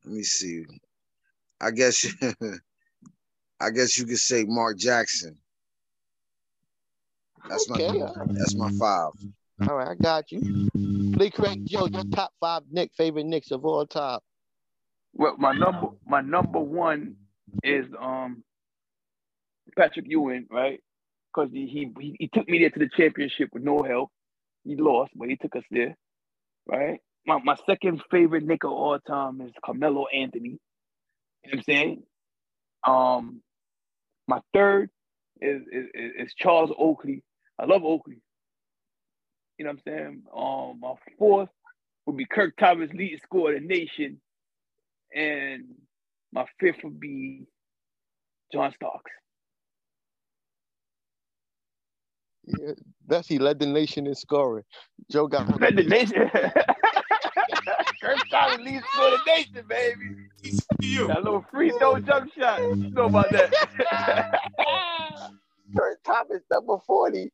let 0.04 0.14
me 0.14 0.24
see. 0.24 0.66
I 1.62 1.72
guess, 1.72 2.06
I 3.62 3.70
guess 3.72 3.98
you 3.98 4.06
could 4.06 4.18
say 4.20 4.44
Mark 4.46 4.78
Jackson. 4.78 5.38
That's 7.48 7.70
Okay. 7.70 7.70
my 7.70 7.80
that's 8.38 8.56
my 8.56 8.70
five. 8.80 9.12
All 9.62 9.76
right, 9.76 9.90
I 9.90 9.96
got 9.96 10.32
you. 10.32 10.70
Lee 10.74 11.30
Craig 11.30 11.66
Joe, 11.66 11.88
your 11.88 12.04
top 12.14 12.32
five 12.40 12.64
Knick 12.70 12.92
favorite 12.98 13.26
Knicks 13.26 13.52
of 13.52 13.64
all 13.64 13.86
time. 13.86 14.20
Well, 15.14 15.36
my 15.38 15.54
number 15.54 15.88
my 16.06 16.22
number 16.22 16.60
one 16.60 17.16
is 17.64 17.86
um 18.00 18.44
Patrick 19.78 20.06
Ewing, 20.10 20.48
right? 20.52 20.82
Because 21.34 21.52
he, 21.54 21.92
he 21.98 22.16
he 22.20 22.28
took 22.28 22.48
me 22.50 22.60
there 22.60 22.70
to 22.70 22.80
the 22.80 22.90
championship 22.98 23.50
with 23.54 23.64
no 23.64 23.82
help. 23.82 24.10
He 24.66 24.76
lost, 24.76 25.12
but 25.16 25.30
he 25.30 25.38
took 25.38 25.56
us 25.56 25.64
there, 25.72 25.96
right? 26.68 27.00
My 27.26 27.40
my 27.44 27.56
second 27.66 28.02
favorite 28.12 28.44
Knick 28.46 28.66
of 28.66 28.72
all 28.72 29.00
time 29.00 29.40
is 29.42 29.52
Carmelo 29.64 30.06
Anthony. 30.08 30.60
You 31.44 31.52
know 31.52 31.52
what 31.52 31.58
I'm 31.58 31.64
saying? 31.64 32.04
Um, 32.86 33.42
my 34.28 34.42
third 34.54 34.90
is, 35.42 35.62
is 35.72 35.86
is 35.94 36.34
Charles 36.38 36.72
Oakley. 36.78 37.24
I 37.58 37.66
love 37.66 37.84
Oakley. 37.86 38.22
You 39.58 39.66
know 39.66 39.72
what 39.72 39.82
I'm 39.88 39.94
saying? 39.94 40.22
Um, 40.36 40.80
my 40.82 40.94
fourth 41.18 41.50
would 42.06 42.18
be 42.18 42.26
Kurt 42.26 42.58
Thomas, 42.58 42.90
leading 42.94 43.20
scorer 43.24 43.56
of 43.56 43.62
the 43.62 43.68
nation, 43.68 44.20
and 45.14 45.64
my 46.34 46.46
fifth 46.60 46.84
would 46.84 47.00
be 47.00 47.48
John 48.52 48.74
Starks. 48.74 49.12
Yeah, 52.46 52.74
that's 53.08 53.28
he 53.28 53.40
led 53.40 53.60
the 53.60 53.66
nation 53.66 54.06
in 54.06 54.14
scoring. 54.14 54.66
Joe 55.10 55.28
got 55.28 55.60
Led 55.60 55.78
the 55.78 55.84
nation. 55.84 56.30
Kurt 58.02 58.20
Thomas, 58.30 58.58
leading 58.60 58.82
scorer 58.92 59.14
of 59.14 59.20
the 59.26 59.32
nation, 59.32 59.66
baby. 59.68 60.28
You. 60.80 61.08
That 61.08 61.24
little 61.24 61.46
free 61.52 61.72
throw 61.80 62.00
jump 62.00 62.32
shot. 62.38 62.60
You 62.60 62.92
know 62.92 63.06
about 63.06 63.32
that? 63.32 64.40
Kirk 65.76 66.04
Thomas, 66.04 66.42
number 66.52 66.78
40. 66.86 67.32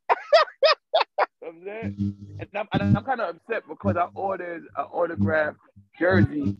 You 1.59 1.65
know 1.65 1.71
I'm 1.71 1.81
saying? 1.81 1.93
And 2.39 2.49
I'm, 2.55 2.67
and 2.73 2.97
I'm 2.97 3.03
kind 3.03 3.21
of 3.21 3.35
upset 3.35 3.63
because 3.69 3.95
I 3.97 4.07
ordered 4.15 4.63
an 4.75 4.85
autographed 4.91 5.57
jersey 5.99 6.57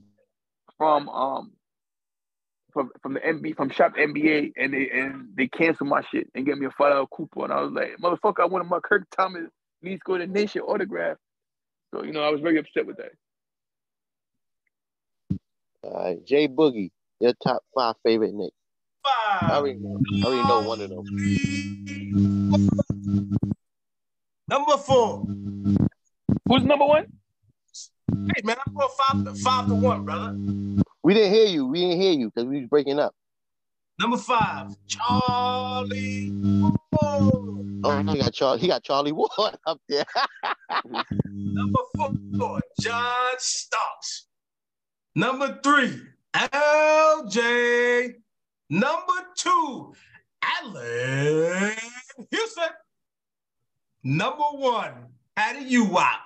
from 0.78 1.10
um 1.10 1.52
from 2.74 2.92
from 3.02 3.14
the 3.16 3.20
NBA 3.22 3.56
from 3.56 3.70
Shop 3.72 3.94
NBA 3.98 4.54
and 4.58 4.74
they 4.74 4.90
and 4.94 5.30
they 5.36 5.48
canceled 5.48 5.90
my 5.90 6.02
shit 6.12 6.30
and 6.36 6.46
gave 6.46 6.58
me 6.58 6.68
a 6.68 6.72
five 6.72 6.94
dollar 6.94 7.08
coupon. 7.16 7.52
And 7.52 7.54
I 7.54 7.62
was 7.62 7.72
like, 7.74 7.98
motherfucker, 8.02 8.42
I 8.42 8.46
wanted 8.46 8.66
my 8.70 8.80
Kurt 8.80 9.06
Thomas 9.12 9.44
Lee 9.84 9.98
Score 9.98 10.20
the 10.20 10.28
Nation 10.28 10.62
autograph. 10.62 11.18
So 11.94 12.04
you 12.04 12.14
know, 12.14 12.24
I 12.24 12.30
was 12.30 12.42
very 12.42 12.60
upset 12.60 12.86
with 12.86 12.98
that. 12.98 13.12
All 15.84 16.04
right, 16.04 16.26
Jay 16.26 16.48
Boogie, 16.48 16.92
your 17.20 17.34
top 17.44 17.64
five 17.76 17.96
favorite 18.04 18.34
Knicks. 18.34 18.56
I 19.50 19.50
Five. 19.50 19.52
already 19.56 19.80
know, 19.80 20.00
I 20.24 20.28
already 20.28 20.48
know 20.48 20.62
one 20.62 20.82
of 20.82 20.90
them. 20.90 21.06
Number 24.52 24.76
four. 24.76 25.24
Who's 26.50 26.64
number 26.64 26.86
one? 26.86 27.06
Hey 28.12 28.42
man, 28.44 28.58
I'm 28.68 28.74
going 28.74 28.90
five 28.98 29.24
to 29.24 29.34
five 29.36 29.68
to 29.68 29.76
one, 29.76 30.04
brother. 30.04 30.36
We 31.04 31.14
didn't 31.14 31.34
hear 31.34 31.46
you. 31.46 31.68
We 31.68 31.80
didn't 31.80 32.02
hear 32.02 32.12
you 32.12 32.30
because 32.30 32.50
we 32.50 32.60
was 32.60 32.68
breaking 32.68 33.00
up. 33.00 33.16
Number 33.98 34.18
five, 34.18 34.76
Charlie. 34.88 36.32
Ward. 36.34 37.82
Oh, 37.86 38.04
he 38.10 38.18
got 38.20 38.34
Charlie. 38.34 38.60
He 38.60 38.68
got 38.68 38.84
Charlie 38.84 39.14
Ward 39.14 39.32
up 39.66 39.80
there. 39.88 40.04
Number 41.30 41.80
four, 41.96 42.60
John 42.82 43.30
Starks. 43.38 44.28
Number 45.16 45.62
three, 45.64 45.98
LJ. 46.36 48.16
Number 48.70 49.14
two, 49.38 49.94
Allan 50.42 51.74
Houston. 52.30 52.70
Number 54.04 54.44
one, 54.54 54.94
Patty 55.36 55.70
Uwap. 55.78 56.18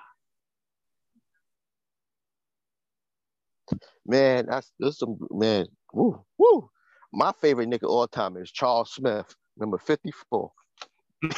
Man, 4.06 4.46
that's 4.48 4.72
that's 4.78 4.98
some 4.98 5.18
man. 5.30 5.66
Woo, 5.92 6.24
woo. 6.38 6.70
My 7.12 7.32
favorite 7.40 7.68
nigga 7.68 7.88
all 7.88 8.08
time 8.08 8.36
is 8.36 8.50
Charles 8.50 8.92
Smith, 8.92 9.34
number 9.56 9.78
54. 9.78 10.50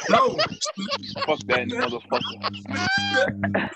No. 0.09 0.37
Fuck 1.25 1.39
that 1.47 1.67
motherfucker. 1.67 3.69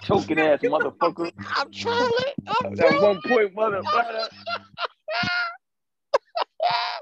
Choking 0.02 0.40
ass 0.40 0.60
motherfucker. 0.62 1.30
I'm 1.56 1.70
trying. 1.72 2.10
I'm 2.46 2.74
That 2.76 3.02
one 3.02 3.20
point 3.26 3.54
motherfucker. 3.54 4.28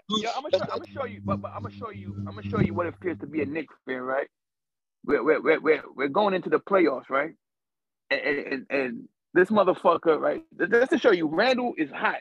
Yo, 0.08 0.30
I'm 0.36 0.42
gonna 0.42 0.52
show, 0.52 0.60
I'm 0.62 0.68
gonna 0.78 0.86
show 0.94 1.04
you, 1.04 1.20
but, 1.24 1.42
but 1.42 1.50
I'm 1.54 1.62
gonna 1.62 1.74
show 1.74 1.90
you, 1.90 2.14
I'm 2.28 2.36
gonna 2.36 2.48
show 2.48 2.60
you 2.60 2.74
what 2.74 2.86
it 2.86 2.94
feels 3.02 3.18
to 3.18 3.26
be 3.26 3.42
a 3.42 3.46
Knicks 3.46 3.74
fan, 3.86 4.00
right? 4.02 4.28
We're 5.06 5.22
we're 5.22 5.60
we're 5.60 5.82
we're, 5.94 6.08
going 6.08 6.34
into 6.34 6.50
the 6.50 6.58
playoffs, 6.58 7.08
right? 7.08 7.34
And, 8.10 8.20
and 8.20 8.66
and 8.70 9.08
this 9.34 9.50
motherfucker, 9.50 10.18
right? 10.18 10.42
Just 10.70 10.90
to 10.90 10.98
show 10.98 11.12
you, 11.12 11.28
Randall 11.28 11.74
is 11.78 11.90
hot. 11.90 12.18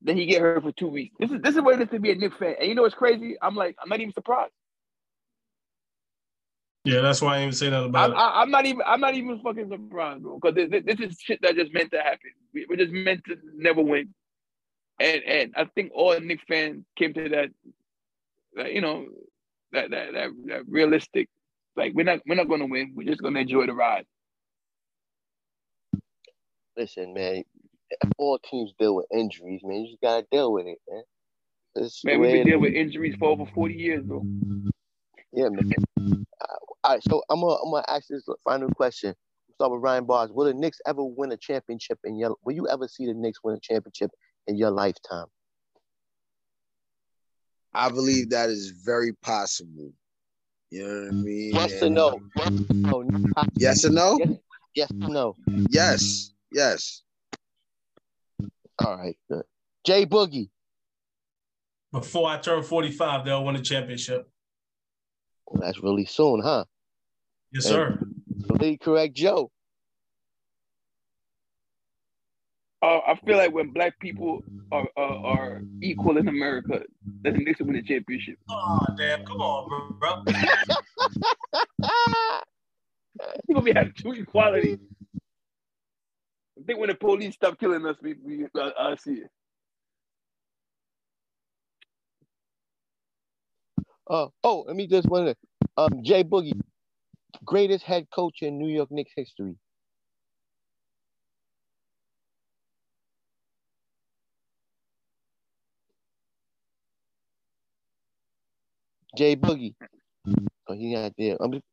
Then 0.00 0.16
he 0.16 0.26
get 0.26 0.40
hurt 0.40 0.62
for 0.62 0.72
two 0.72 0.88
weeks. 0.88 1.16
This 1.18 1.30
is 1.30 1.40
this 1.42 1.56
is 1.56 1.62
what 1.62 1.74
it 1.74 1.82
is 1.82 1.88
to 1.90 1.98
be 1.98 2.12
a 2.12 2.14
Knicks 2.14 2.36
fan. 2.38 2.54
And 2.58 2.68
you 2.68 2.74
know 2.74 2.82
what's 2.82 2.94
crazy? 2.94 3.36
I'm 3.42 3.56
like, 3.56 3.76
I'm 3.82 3.88
not 3.88 4.00
even 4.00 4.12
surprised. 4.12 4.52
Yeah, 6.84 7.00
that's 7.02 7.20
why 7.20 7.32
I 7.32 7.34
didn't 7.34 7.42
even 7.42 7.56
say 7.56 7.70
nothing 7.70 7.84
I'm, 7.84 7.90
about 7.90 8.10
it. 8.10 8.14
I, 8.14 8.42
I'm 8.42 8.50
not 8.50 8.66
even 8.66 8.82
I'm 8.86 9.00
not 9.00 9.14
even 9.14 9.40
fucking 9.40 9.68
surprised, 9.68 10.22
bro. 10.22 10.38
Because 10.40 10.54
this, 10.54 10.82
this 10.86 11.00
is 11.00 11.18
shit 11.20 11.40
that 11.42 11.56
just 11.56 11.74
meant 11.74 11.90
to 11.90 11.98
happen. 11.98 12.30
We, 12.54 12.66
we're 12.68 12.76
just 12.76 12.92
meant 12.92 13.24
to 13.26 13.36
never 13.54 13.82
win. 13.82 14.14
And 15.00 15.22
and 15.24 15.54
I 15.56 15.64
think 15.74 15.92
all 15.94 16.18
Knicks 16.20 16.44
fans 16.48 16.84
came 16.96 17.12
to 17.14 17.28
that, 17.30 17.48
that 18.54 18.72
you 18.72 18.80
know, 18.80 19.06
that 19.72 19.90
that 19.90 20.12
that, 20.12 20.30
that 20.46 20.62
realistic 20.68 21.28
Like 21.80 21.94
we're 21.94 22.02
not 22.02 22.20
we're 22.26 22.34
not 22.34 22.46
gonna 22.46 22.66
win. 22.66 22.92
We're 22.94 23.08
just 23.08 23.22
gonna 23.22 23.40
enjoy 23.40 23.64
the 23.64 23.72
ride. 23.72 24.04
Listen, 26.76 27.14
man. 27.14 27.42
All 28.18 28.38
teams 28.38 28.74
deal 28.78 28.96
with 28.96 29.06
injuries, 29.10 29.62
man. 29.64 29.80
You 29.80 29.88
just 29.88 30.02
gotta 30.02 30.26
deal 30.30 30.52
with 30.52 30.66
it, 30.66 30.76
man. 30.86 31.02
It's 31.76 32.04
Man, 32.04 32.20
we've 32.20 32.32
been 32.32 32.46
dealing 32.46 32.60
with 32.60 32.74
injuries 32.74 33.14
for 33.18 33.30
over 33.30 33.46
40 33.46 33.74
years, 33.74 34.04
bro. 34.04 34.26
Yeah, 35.32 35.48
man. 35.48 35.72
Uh, 35.98 36.46
all 36.84 36.92
right, 36.92 37.02
so 37.02 37.22
I'm 37.30 37.40
gonna 37.40 37.54
I'm 37.54 37.70
gonna 37.70 37.84
ask 37.88 38.08
this 38.10 38.28
final 38.44 38.68
question. 38.72 39.14
Start 39.54 39.72
with 39.72 39.80
Ryan 39.80 40.04
Bars. 40.04 40.30
Will 40.32 40.44
the 40.44 40.54
Knicks 40.54 40.82
ever 40.86 41.02
win 41.02 41.32
a 41.32 41.38
championship 41.38 41.98
in 42.04 42.18
your? 42.18 42.36
Will 42.44 42.54
you 42.54 42.68
ever 42.68 42.88
see 42.88 43.06
the 43.06 43.14
Knicks 43.14 43.38
win 43.42 43.56
a 43.56 43.60
championship 43.60 44.10
in 44.46 44.58
your 44.58 44.70
lifetime? 44.70 45.28
I 47.72 47.88
believe 47.88 48.28
that 48.30 48.50
is 48.50 48.68
very 48.84 49.14
possible. 49.14 49.94
You 50.70 50.86
know 50.86 50.94
what 51.04 51.08
I 51.08 51.10
mean? 51.10 51.54
Yes 51.54 51.82
or 51.82 51.86
And- 51.86 51.94
no? 51.94 52.20
Yes 52.36 52.60
or 52.70 52.74
no? 52.74 53.00
Not 53.02 53.48
Yes 53.56 53.84
or 53.84 53.90
no? 53.90 54.18
Yes, 54.18 54.38
yes 54.74 54.90
or 54.90 55.08
no? 55.08 55.36
Yes. 55.70 56.32
Yes. 56.52 57.02
All 58.84 58.96
right, 58.96 59.16
good. 59.30 59.44
Jay 59.84 60.06
Boogie. 60.06 60.50
Before 61.92 62.28
I 62.28 62.38
turn 62.38 62.62
45, 62.62 63.24
they'll 63.24 63.44
win 63.44 63.56
a 63.56 63.62
championship. 63.62 64.30
Well, 65.46 65.60
that's 65.62 65.82
really 65.82 66.06
soon, 66.06 66.40
huh? 66.42 66.64
Yes, 67.52 67.64
And- 67.66 67.72
sir. 67.72 67.98
Believe 68.46 68.78
correct, 68.80 69.14
Joe. 69.14 69.50
Uh, 72.82 73.00
I 73.06 73.14
feel 73.26 73.36
like 73.36 73.52
when 73.52 73.72
black 73.72 73.98
people 74.00 74.42
are, 74.72 74.88
are 74.96 75.26
are 75.26 75.62
equal 75.82 76.16
in 76.16 76.28
America, 76.28 76.80
that 77.22 77.34
the 77.34 77.38
Knicks 77.38 77.60
will 77.60 77.66
win 77.66 77.76
the 77.76 77.82
championship. 77.82 78.38
Oh, 78.48 78.78
damn. 78.96 79.24
Come 79.26 79.42
on, 79.42 79.98
bro. 79.98 80.22
bro. 80.24 81.90
We're 83.46 83.54
gonna 83.54 83.64
be 83.64 83.72
having 83.72 83.92
true 83.92 84.12
equality. 84.12 84.78
I 86.58 86.62
think 86.66 86.78
when 86.78 86.88
the 86.88 86.94
police 86.94 87.34
stop 87.34 87.58
killing 87.58 87.84
us, 87.84 87.96
we, 88.02 88.14
we 88.24 88.46
I, 88.56 88.72
I 88.78 88.96
see 88.96 89.12
it. 89.12 89.30
Uh, 94.08 94.26
oh, 94.42 94.64
let 94.66 94.74
me 94.74 94.86
just 94.86 95.08
wonder. 95.08 95.34
Um, 95.76 96.02
Jay 96.02 96.24
Boogie, 96.24 96.58
greatest 97.44 97.84
head 97.84 98.06
coach 98.12 98.38
in 98.42 98.58
New 98.58 98.68
York 98.68 98.90
Knicks 98.90 99.12
history. 99.14 99.54
Jay 109.16 109.36
Boogie. 109.36 109.74
Oh, 110.68 110.74
he 110.74 110.94
not 110.94 111.12
there. 111.18 111.36
I'm 111.40 111.52
just, 111.52 111.64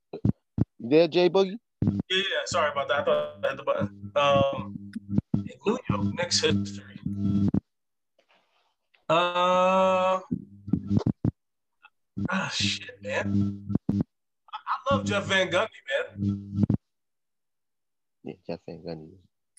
you 0.80 0.90
there, 0.90 1.08
Jay 1.08 1.30
Boogie? 1.30 1.58
Yeah, 1.84 2.18
yeah, 2.18 2.24
sorry 2.46 2.72
about 2.72 2.88
that. 2.88 3.02
I 3.02 3.04
thought 3.04 3.36
I 3.44 3.48
had 3.48 3.58
the 3.58 3.64
button. 3.64 4.12
Um, 4.16 4.92
in 5.36 5.50
New 5.66 5.80
York 5.90 6.14
Knicks 6.16 6.40
history. 6.40 7.00
Uh, 9.10 10.20
ah, 12.30 12.50
shit, 12.54 13.02
man. 13.02 13.66
I, 13.92 13.94
I 13.94 14.94
love 14.94 15.06
Jeff 15.06 15.26
Van 15.26 15.50
Gundy, 15.50 15.68
man. 16.20 16.66
Yeah, 18.24 18.34
Jeff 18.46 18.60
Van 18.68 18.82
Gundy. 18.86 19.18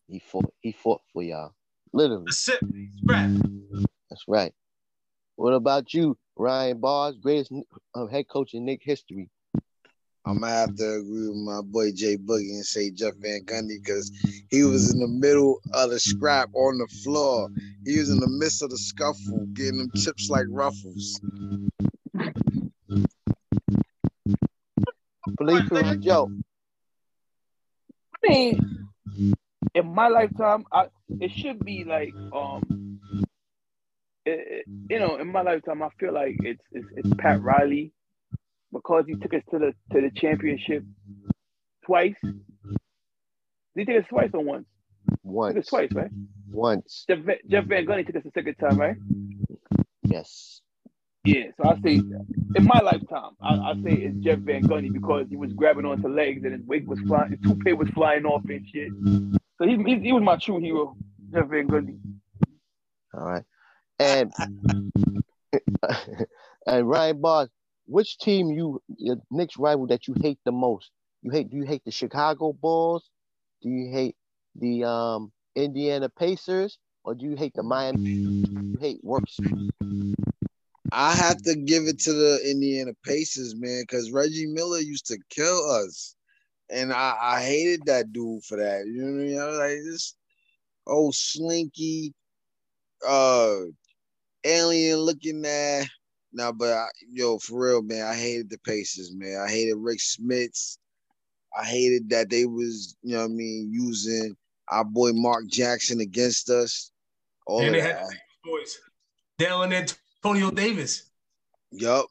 He 0.09 0.19
fought. 0.19 0.53
He 0.61 0.73
fought 0.73 1.01
for 1.13 1.23
y'all. 1.23 1.55
Literally. 1.93 2.25
That's 2.27 2.49
it. 2.49 2.61
Scrap. 3.03 3.31
That's 4.11 4.25
right. 4.27 4.53
What 5.39 5.55
about 5.55 5.95
you, 5.95 6.19
Ryan 6.37 6.81
Bars, 6.81 7.17
greatest 7.23 7.53
um, 7.95 8.09
head 8.09 8.27
coach 8.27 8.55
in 8.55 8.65
Knick 8.65 8.81
history? 8.83 9.31
I'm 10.27 10.41
gonna 10.41 10.53
have 10.53 10.75
to 10.75 10.95
agree 10.95 11.29
with 11.29 11.37
my 11.37 11.61
boy 11.63 11.93
Jay 11.93 12.17
Boogie 12.17 12.51
and 12.51 12.67
say 12.67 12.91
Jeff 12.91 13.15
Van 13.21 13.45
Gundy 13.45 13.81
because 13.81 14.11
he 14.51 14.65
was 14.65 14.93
in 14.93 14.99
the 14.99 15.07
middle 15.07 15.61
of 15.75 15.91
the 15.91 16.01
scrap 16.01 16.49
on 16.55 16.79
the 16.79 16.89
floor. 17.05 17.49
He 17.87 18.01
was 18.01 18.11
in 18.11 18.19
the 18.19 18.27
midst 18.29 18.65
of 18.65 18.71
the 18.71 18.79
scuffle, 18.79 19.47
getting 19.53 19.79
them 19.79 19.93
chips 19.95 20.29
like 20.29 20.47
ruffles. 20.51 21.21
Believe 25.39 25.69
correct, 25.69 26.01
Joe. 26.01 26.33
I 28.25 28.29
mean, 28.29 29.37
in 29.73 29.95
my 29.95 30.09
lifetime, 30.09 30.65
I 30.73 30.89
it 31.21 31.31
should 31.31 31.65
be 31.65 31.85
like 31.85 32.13
um, 32.33 32.88
it, 34.29 34.65
you 34.67 34.97
mm-hmm. 34.97 35.07
know, 35.07 35.17
in 35.17 35.31
my 35.33 35.43
lifetime, 35.43 35.83
I 35.83 35.89
feel 35.99 36.13
like 36.13 36.37
it's 36.41 36.63
it's, 36.73 36.87
it's 36.97 37.11
Pat 37.19 37.43
Riley 37.43 37.93
because 38.73 39.05
he 39.07 39.15
took 39.17 39.35
us 39.35 39.43
to 39.51 39.59
the 39.59 39.73
to 39.93 40.01
the 40.01 40.11
championship 40.15 40.85
twice. 41.85 42.15
Did 42.23 42.37
he 43.75 43.85
take 43.85 44.03
us 44.03 44.09
twice 44.09 44.31
or 44.35 44.43
once? 44.43 44.67
He 45.09 45.17
took 45.17 45.39
us 45.49 45.55
Once. 45.55 45.69
twice, 45.69 45.91
right? 45.93 46.11
Once. 46.51 47.05
Jeff, 47.09 47.19
Van- 47.21 47.37
Jeff 47.49 47.65
Van 47.67 47.87
Gundy 47.87 48.07
took 48.07 48.17
us 48.17 48.23
the 48.25 48.31
second 48.35 48.55
time, 48.57 48.79
right? 48.79 48.97
Yes. 50.03 50.61
Yeah, 51.25 51.45
so 51.57 51.69
I 51.69 51.81
say 51.81 51.95
in 51.95 52.65
my 52.65 52.81
lifetime, 52.81 53.33
I, 53.43 53.55
I 53.55 53.75
say 53.85 53.93
it's 53.93 54.17
Jeff 54.25 54.39
Van 54.39 54.63
Gundy 54.63 54.93
because 54.93 55.27
he 55.29 55.37
was 55.37 55.53
grabbing 55.53 55.85
onto 55.85 56.09
legs 56.09 56.43
and 56.45 56.55
his 56.55 56.63
wig 56.67 56.87
was 56.87 56.99
flying, 57.01 57.33
his 57.33 57.41
toupee 57.41 57.73
was 57.73 57.89
flying 57.91 58.25
off 58.25 58.43
and 58.49 58.67
shit. 58.67 58.89
So 59.59 59.67
he, 59.67 59.77
he, 59.85 59.99
he 60.01 60.13
was 60.13 60.23
my 60.23 60.37
true 60.37 60.59
hero, 60.59 60.97
Jeff 61.33 61.49
Van 61.49 61.69
Gundy. 61.69 61.99
All 63.15 63.25
right. 63.25 63.45
And 63.99 64.33
and 66.67 66.89
Ryan 66.89 67.21
Bars, 67.21 67.49
which 67.87 68.19
team 68.19 68.51
you 68.51 68.81
your 68.97 69.17
Knicks 69.31 69.57
rival 69.57 69.87
that 69.89 70.07
you 70.07 70.15
hate 70.21 70.39
the 70.45 70.53
most? 70.53 70.91
You 71.23 71.31
hate 71.31 71.51
do 71.51 71.57
you 71.57 71.65
hate 71.65 71.85
the 71.85 71.91
Chicago 71.91 72.53
Bulls? 72.53 73.11
Do 73.63 73.69
you 73.69 73.91
hate 73.93 74.17
the 74.55 74.85
um 74.85 75.33
Indiana 75.55 76.09
Pacers? 76.09 76.79
Or 77.05 77.15
do 77.15 77.25
you 77.25 77.37
hate 77.37 77.55
the 77.55 77.63
Miami? 77.63 78.11
You 78.11 78.77
hate 78.79 79.03
work 79.03 79.25
I 80.93 81.13
have 81.13 81.43
to 81.43 81.55
give 81.55 81.85
it 81.85 81.99
to 82.01 82.13
the 82.13 82.41
Indiana 82.51 82.93
Pacers, 83.05 83.55
man, 83.55 83.83
because 83.83 84.11
Reggie 84.11 84.47
Miller 84.47 84.79
used 84.79 85.07
to 85.07 85.19
kill 85.31 85.71
us. 85.71 86.15
And 86.71 86.93
I, 86.93 87.17
I 87.21 87.43
hated 87.43 87.87
that 87.87 88.13
dude 88.13 88.45
for 88.45 88.57
that. 88.59 88.87
You 88.87 89.03
know 89.03 89.13
what 89.13 89.21
I 89.21 89.25
mean? 89.25 89.41
I 89.41 89.47
was 89.47 89.59
like 89.59 89.79
this 89.85 90.15
old 90.87 91.15
slinky, 91.15 92.15
uh 93.07 93.57
alien 94.49 94.99
looking 94.99 95.45
at 95.45 95.87
now, 96.33 96.53
but 96.53 96.73
I, 96.73 96.87
yo, 97.11 97.39
for 97.39 97.67
real, 97.67 97.83
man, 97.83 98.07
I 98.07 98.15
hated 98.15 98.51
the 98.51 98.59
Pacers, 98.59 99.13
man. 99.15 99.41
I 99.47 99.51
hated 99.51 99.77
Rick 99.77 99.99
Smits. 99.99 100.79
I 101.59 101.65
hated 101.65 102.11
that 102.11 102.29
they 102.29 102.45
was, 102.45 102.97
you 103.03 103.15
know 103.15 103.21
what 103.23 103.31
I 103.31 103.35
mean, 103.35 103.71
using 103.73 104.37
our 104.71 104.85
boy 104.85 105.13
Mark 105.13 105.47
Jackson 105.49 106.01
against 106.01 106.51
us. 106.51 106.93
All 107.47 107.63
And 107.63 107.75
they 107.75 107.81
that. 107.81 108.01
had 108.01 108.07
boys. 108.45 108.79
Dale 109.39 109.63
and 109.63 109.73
Antonio 109.73 110.51
Davis. 110.51 111.11
Yup. 111.71 112.07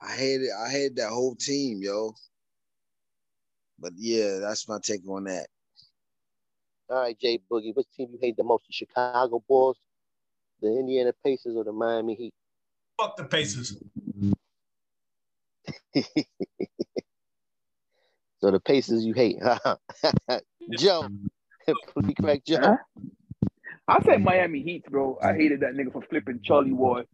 I 0.00 0.12
hated 0.12 0.48
I 0.58 0.70
hated 0.70 0.96
that 0.96 1.10
whole 1.10 1.34
team, 1.34 1.80
yo. 1.82 2.14
But 3.78 3.92
yeah, 3.96 4.38
that's 4.40 4.68
my 4.68 4.78
take 4.82 5.06
on 5.08 5.24
that. 5.24 5.46
All 6.88 7.00
right, 7.00 7.18
Jay 7.18 7.40
Boogie, 7.50 7.74
which 7.74 7.88
team 7.96 8.10
you 8.12 8.18
hate 8.22 8.36
the 8.36 8.44
most? 8.44 8.64
The 8.68 8.72
Chicago 8.72 9.42
Bulls, 9.48 9.76
the 10.60 10.68
Indiana 10.68 11.12
Pacers, 11.24 11.56
or 11.56 11.64
the 11.64 11.72
Miami 11.72 12.14
Heat? 12.14 12.34
Fuck 12.98 13.16
the 13.16 13.24
Pacers. 13.24 13.76
So 18.40 18.50
the 18.50 18.60
Pacers 18.60 19.04
you 19.04 19.14
hate. 19.14 19.38
Joe. 20.78 21.08
Please 21.98 22.14
correct 22.20 22.46
Joe. 22.46 22.76
I 23.88 24.02
said 24.04 24.22
Miami 24.22 24.62
Heat, 24.62 24.84
bro. 24.90 25.18
I 25.22 25.34
hated 25.34 25.60
that 25.60 25.72
nigga 25.74 25.92
for 25.92 26.02
flipping 26.02 26.40
Charlie 26.44 26.72
Ward. 26.72 27.06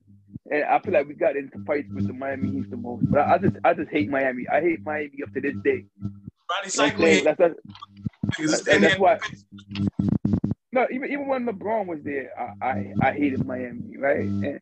And 0.51 0.65
I 0.65 0.81
feel 0.81 0.93
like 0.93 1.07
we 1.07 1.15
got 1.15 1.37
into 1.37 1.59
fights 1.65 1.89
with 1.95 2.07
the 2.07 2.12
Miami 2.12 2.51
Heat 2.51 2.71
the 2.71 2.77
most. 2.77 3.11
But 3.11 3.21
I, 3.21 3.35
I 3.35 3.39
just 3.39 3.57
I 3.65 3.75
just 3.75 3.91
hate 3.91 4.11
Miami. 4.11 4.47
I 4.53 4.61
hate 4.61 4.85
Miami 4.85 5.23
up 5.23 5.33
to 5.35 5.41
this 5.41 5.55
day. 5.62 5.85
Rodney 6.01 6.03
You 6.03 6.03
know 6.03 6.51
what 6.51 6.65
I'm? 6.65 6.71
Cycling. 6.71 7.25
That's, 7.25 7.39
that's, 7.39 7.55
That's, 8.39 8.69
and 8.69 8.85
that's 8.85 8.99
why 8.99 9.19
no, 10.73 10.86
even 10.91 11.10
even 11.10 11.26
when 11.28 11.47
LeBron 11.47 11.86
was 11.86 12.01
there, 12.02 12.31
I 12.39 12.67
I, 12.67 12.94
I 13.02 13.12
hated 13.12 13.47
Miami, 13.47 13.97
right? 13.99 14.20
And 14.20 14.60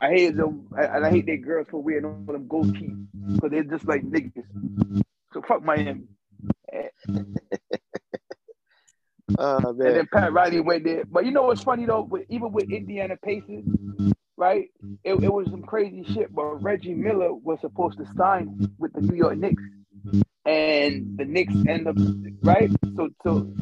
I 0.00 0.08
hated 0.08 0.36
them, 0.36 0.68
and 0.76 1.04
I 1.04 1.10
hate 1.10 1.26
their 1.26 1.36
girls 1.36 1.66
for 1.70 1.82
wearing 1.82 2.04
all 2.04 2.24
them 2.26 2.48
gold 2.48 2.74
teeth 2.74 2.96
because 3.34 3.50
they're 3.50 3.62
just 3.64 3.86
like 3.86 4.02
niggas. 4.02 4.44
So 5.32 5.42
fuck 5.46 5.62
Miami. 5.62 6.04
Oh 9.38 9.70
And 9.70 9.80
then 9.80 10.08
Pat 10.12 10.32
Riley 10.32 10.60
went 10.60 10.84
there. 10.84 11.04
But 11.06 11.24
you 11.24 11.32
know 11.32 11.44
what's 11.44 11.62
funny 11.62 11.86
though? 11.86 12.02
With, 12.02 12.26
even 12.28 12.52
with 12.52 12.70
Indiana 12.70 13.16
Pacers, 13.22 13.64
right? 14.36 14.66
It, 15.02 15.14
it 15.14 15.32
was 15.32 15.46
some 15.50 15.62
crazy 15.62 16.04
shit. 16.12 16.32
But 16.34 16.62
Reggie 16.62 16.94
Miller 16.94 17.32
was 17.32 17.58
supposed 17.60 17.98
to 17.98 18.06
sign 18.16 18.70
with 18.78 18.92
the 18.92 19.00
New 19.00 19.16
York 19.16 19.38
Knicks, 19.38 19.62
and 20.46 21.16
the 21.16 21.24
Knicks 21.24 21.54
end 21.68 21.88
up 21.88 21.96
right. 22.42 22.70
So 22.96 23.08
so 23.22 23.52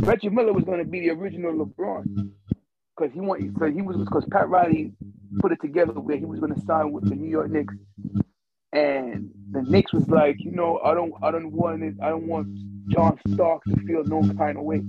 Reggie 0.00 0.28
Miller 0.28 0.52
was 0.52 0.64
going 0.64 0.78
to 0.78 0.84
be 0.84 1.00
the 1.00 1.10
original 1.10 1.52
LeBron 1.52 2.30
because 2.96 3.12
he 3.14 3.20
wanted. 3.20 3.54
So 3.58 3.66
he 3.66 3.82
was 3.82 3.96
because 3.96 4.26
Pat 4.30 4.48
Riley 4.48 4.92
put 5.40 5.52
it 5.52 5.60
together 5.60 5.92
where 5.92 6.16
he 6.16 6.24
was 6.24 6.40
going 6.40 6.54
to 6.54 6.60
sign 6.62 6.92
with 6.92 7.08
the 7.08 7.14
New 7.14 7.30
York 7.30 7.50
Knicks, 7.50 7.74
and 8.72 9.30
the 9.50 9.62
Knicks 9.62 9.92
was 9.92 10.08
like, 10.08 10.36
you 10.40 10.52
know, 10.52 10.80
I 10.84 10.94
don't, 10.94 11.12
I 11.22 11.30
don't 11.30 11.52
want 11.52 11.82
it. 11.82 11.94
I 12.02 12.10
don't 12.10 12.26
want 12.26 12.48
John 12.90 13.18
Starks 13.32 13.68
to 13.70 13.76
feel 13.86 14.04
no 14.04 14.22
kind 14.34 14.58
of 14.58 14.64
way. 14.64 14.82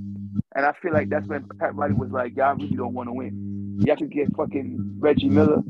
And 0.56 0.66
I 0.66 0.74
feel 0.82 0.94
like 0.94 1.10
that's 1.10 1.28
when 1.28 1.48
Pat 1.60 1.76
Riley 1.76 1.94
was 1.94 2.12
like, 2.12 2.36
y'all 2.36 2.56
really 2.56 2.76
don't 2.76 2.94
want 2.94 3.08
to 3.08 3.14
win. 3.14 3.78
You 3.80 3.92
have 3.92 4.00
to 4.00 4.08
get 4.08 4.36
fucking 4.36 4.98
Reggie 5.00 5.30
Miller. 5.30 5.62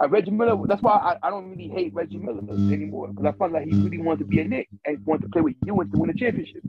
Uh, 0.00 0.08
Reggie 0.08 0.30
Miller. 0.30 0.56
That's 0.66 0.82
why 0.82 0.92
I, 0.92 1.26
I 1.26 1.30
don't 1.30 1.50
really 1.50 1.68
hate 1.68 1.92
Reggie 1.92 2.18
Miller 2.18 2.40
anymore 2.72 3.08
because 3.08 3.24
I 3.26 3.32
felt 3.32 3.52
like 3.52 3.64
he 3.64 3.74
really 3.74 3.98
wanted 3.98 4.20
to 4.20 4.24
be 4.26 4.40
a 4.40 4.44
Knick 4.44 4.68
and 4.84 5.04
wanted 5.04 5.22
to 5.22 5.28
play 5.30 5.40
with 5.42 5.56
Ewing 5.66 5.90
to 5.90 5.98
win 5.98 6.10
a 6.10 6.14
championship. 6.14 6.62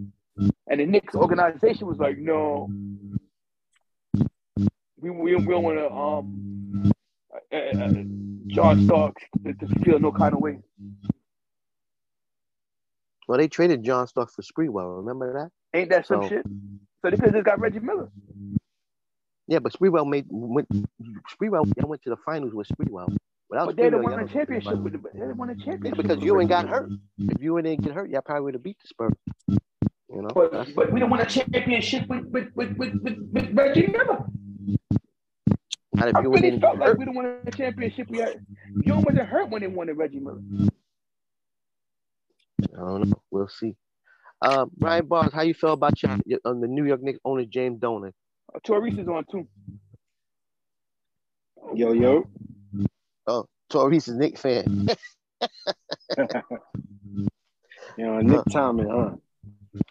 And 0.68 0.80
the 0.80 0.86
Knicks 0.86 1.14
organization 1.16 1.86
was 1.88 1.98
like, 2.00 2.18
no, 2.18 2.70
we 5.00 5.10
we, 5.12 5.36
we 5.36 5.46
don't 5.46 5.64
want 5.64 5.78
to 5.78 5.92
um 5.92 6.92
uh, 7.52 7.56
uh, 7.56 8.04
John 8.48 8.86
Starks 8.86 9.22
to, 9.46 9.54
to 9.54 9.68
feel 9.84 10.00
no 10.00 10.12
kind 10.12 10.34
of 10.34 10.40
way. 10.42 10.60
Well, 13.28 13.38
they 13.38 13.48
traded 13.48 13.84
John 13.84 14.08
Starks 14.08 14.34
for 14.36 14.42
Sprewell. 14.42 14.98
Remember 14.98 15.34
that? 15.34 15.80
Ain't 15.80 15.90
that 15.92 16.08
some 16.08 16.24
So- 16.24 16.30
shit? 16.30 16.46
So 17.02 17.10
they 17.12 17.16
could 17.16 17.26
have 17.28 17.34
just 17.36 17.46
got 17.46 17.60
Reggie 17.62 17.80
Miller. 17.80 18.10
Yeah, 19.50 19.58
but 19.58 19.74
Sprewell 19.74 20.08
made 20.08 20.28
went. 20.30 20.70
Sprewell 21.34 21.66
they 21.76 21.84
went 21.84 22.04
to 22.04 22.12
the 22.12 22.18
finals 22.24 22.54
with 22.54 22.68
Sprewell. 22.68 23.18
Without 23.50 23.66
But 23.66 23.78
they 23.78 23.84
didn't 23.86 24.04
win 24.04 24.20
a 24.20 24.28
championship 24.28 24.78
with 24.78 24.94
the, 24.94 25.00
they 25.12 25.20
didn't 25.20 25.38
win 25.38 25.50
a 25.50 25.54
Yeah, 25.54 25.66
championship. 25.66 25.98
because 25.98 26.18
with 26.18 26.26
Ewing 26.26 26.48
got 26.48 26.70
hurt. 26.70 26.92
If 27.18 27.42
Ewing 27.42 27.64
didn't 27.64 27.84
get 27.84 27.94
hurt, 27.94 28.12
y'all 28.12 28.22
probably 28.22 28.44
would 28.44 28.54
have 28.54 28.64
beat 28.64 28.78
the 28.80 28.88
Spurs. 28.88 29.14
You 29.48 30.22
know. 30.22 30.28
But 30.36 30.52
but 30.76 30.92
we 30.94 31.00
didn't 31.00 31.10
win 31.10 31.22
a 31.22 31.26
championship 31.26 32.08
with 32.08 32.26
with 32.26 32.50
with, 32.54 32.78
with, 32.78 32.94
with, 33.02 33.18
with 33.32 33.50
Reggie 33.58 33.88
Miller. 33.88 34.24
Not 35.94 36.10
if 36.10 36.16
I 36.16 36.22
Ewing 36.22 36.32
really 36.32 36.42
didn't 36.42 36.62
felt 36.62 36.78
like 36.78 36.96
we 36.96 37.06
didn't 37.06 37.18
win 37.18 37.40
a 37.44 37.52
championship. 37.52 38.08
We 38.08 38.20
had 38.20 38.46
Ewing 38.86 39.02
wasn't 39.02 39.28
hurt 39.28 39.50
when 39.50 39.62
they 39.64 39.68
won 39.68 39.88
the 39.88 39.96
Reggie 39.96 40.20
Miller. 40.20 40.42
I 42.76 42.78
don't 42.78 43.10
know. 43.10 43.22
We'll 43.32 43.48
see. 43.48 43.76
Uh, 44.44 44.68
Brian 44.78 45.08
Barnes, 45.08 45.34
how 45.34 45.42
you 45.42 45.56
feel 45.56 45.74
about 45.74 46.02
your, 46.04 46.18
your 46.28 46.40
um, 46.46 46.62
the 46.62 46.68
New 46.68 46.86
York 46.86 47.02
Knicks 47.02 47.20
owner 47.26 47.46
James 47.46 47.80
Dolan? 47.80 48.14
Uh, 48.54 48.60
Taurease 48.66 49.00
is 49.00 49.08
on 49.08 49.26
too. 49.32 49.48
Yo, 51.74 51.94
yo. 51.94 52.28
Taurease 53.72 54.08
is 54.08 54.16
Knick 54.16 54.38
fan. 54.38 54.88
You 57.98 58.06
know, 58.06 58.20
Nick 58.20 58.42
Tomlin, 58.50 58.88
huh? 58.90 59.16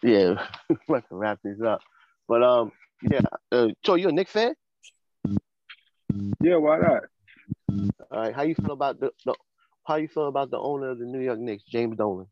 yeah, 0.01 0.47
we 0.87 1.01
can 1.01 1.03
wrap 1.11 1.37
this 1.43 1.61
up. 1.61 1.79
But 2.27 2.41
um, 2.41 2.71
yeah, 3.03 3.21
uh, 3.51 3.67
so 3.85 3.95
you 3.95 4.09
a 4.09 4.11
Knick 4.11 4.27
fan? 4.27 4.55
Yeah, 6.41 6.55
why 6.55 6.79
not? 6.79 7.03
All 8.11 8.19
right, 8.19 8.33
how 8.33 8.41
you 8.41 8.55
feel 8.55 8.71
about 8.71 8.99
the, 8.99 9.11
the 9.25 9.35
how 9.85 9.97
you 9.97 10.07
feel 10.07 10.27
about 10.27 10.49
the 10.49 10.57
owner 10.57 10.89
of 10.89 10.97
the 10.97 11.05
New 11.05 11.19
York 11.19 11.37
Knicks, 11.37 11.63
James 11.69 11.97
Dolan? 11.97 12.25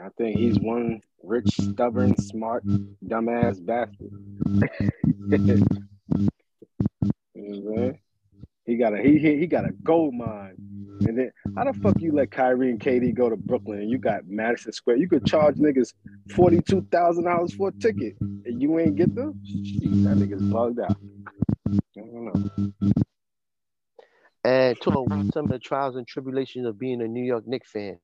I 0.00 0.08
think 0.16 0.38
he's 0.38 0.58
one 0.58 1.00
rich, 1.22 1.48
stubborn, 1.50 2.16
smart, 2.16 2.64
dumbass 3.04 3.64
bastard. 3.64 4.10
He 8.64 8.76
got 8.76 8.94
a 8.94 9.02
he, 9.02 9.18
he 9.18 9.38
he 9.38 9.46
got 9.46 9.64
a 9.64 9.72
gold 9.82 10.14
mine. 10.14 10.54
And 11.00 11.18
then 11.18 11.32
how 11.56 11.64
the 11.64 11.72
fuck 11.72 12.00
you 12.00 12.12
let 12.12 12.30
Kyrie 12.30 12.70
and 12.70 12.78
KD 12.78 13.12
go 13.14 13.28
to 13.28 13.36
Brooklyn 13.36 13.80
and 13.80 13.90
you 13.90 13.98
got 13.98 14.28
Madison 14.28 14.72
Square? 14.72 14.98
You 14.98 15.08
could 15.08 15.26
charge 15.26 15.56
niggas 15.56 15.94
forty 16.30 16.60
two 16.60 16.86
thousand 16.92 17.24
dollars 17.24 17.52
for 17.54 17.68
a 17.68 17.72
ticket 17.72 18.14
and 18.20 18.62
you 18.62 18.78
ain't 18.78 18.96
get 18.96 19.14
them? 19.14 19.40
Shit, 19.44 19.82
that 20.04 20.16
nigga's 20.16 20.42
bugged 20.42 20.78
out. 20.78 20.96
I 21.68 21.78
don't 21.96 22.24
know. 22.24 22.92
And 24.44 24.80
to 24.80 25.30
some 25.32 25.44
of 25.44 25.50
the 25.50 25.58
trials 25.58 25.96
and 25.96 26.06
tribulations 26.06 26.66
of 26.66 26.78
being 26.78 27.02
a 27.02 27.08
New 27.08 27.24
York 27.24 27.46
Knicks 27.46 27.70
fan. 27.70 27.98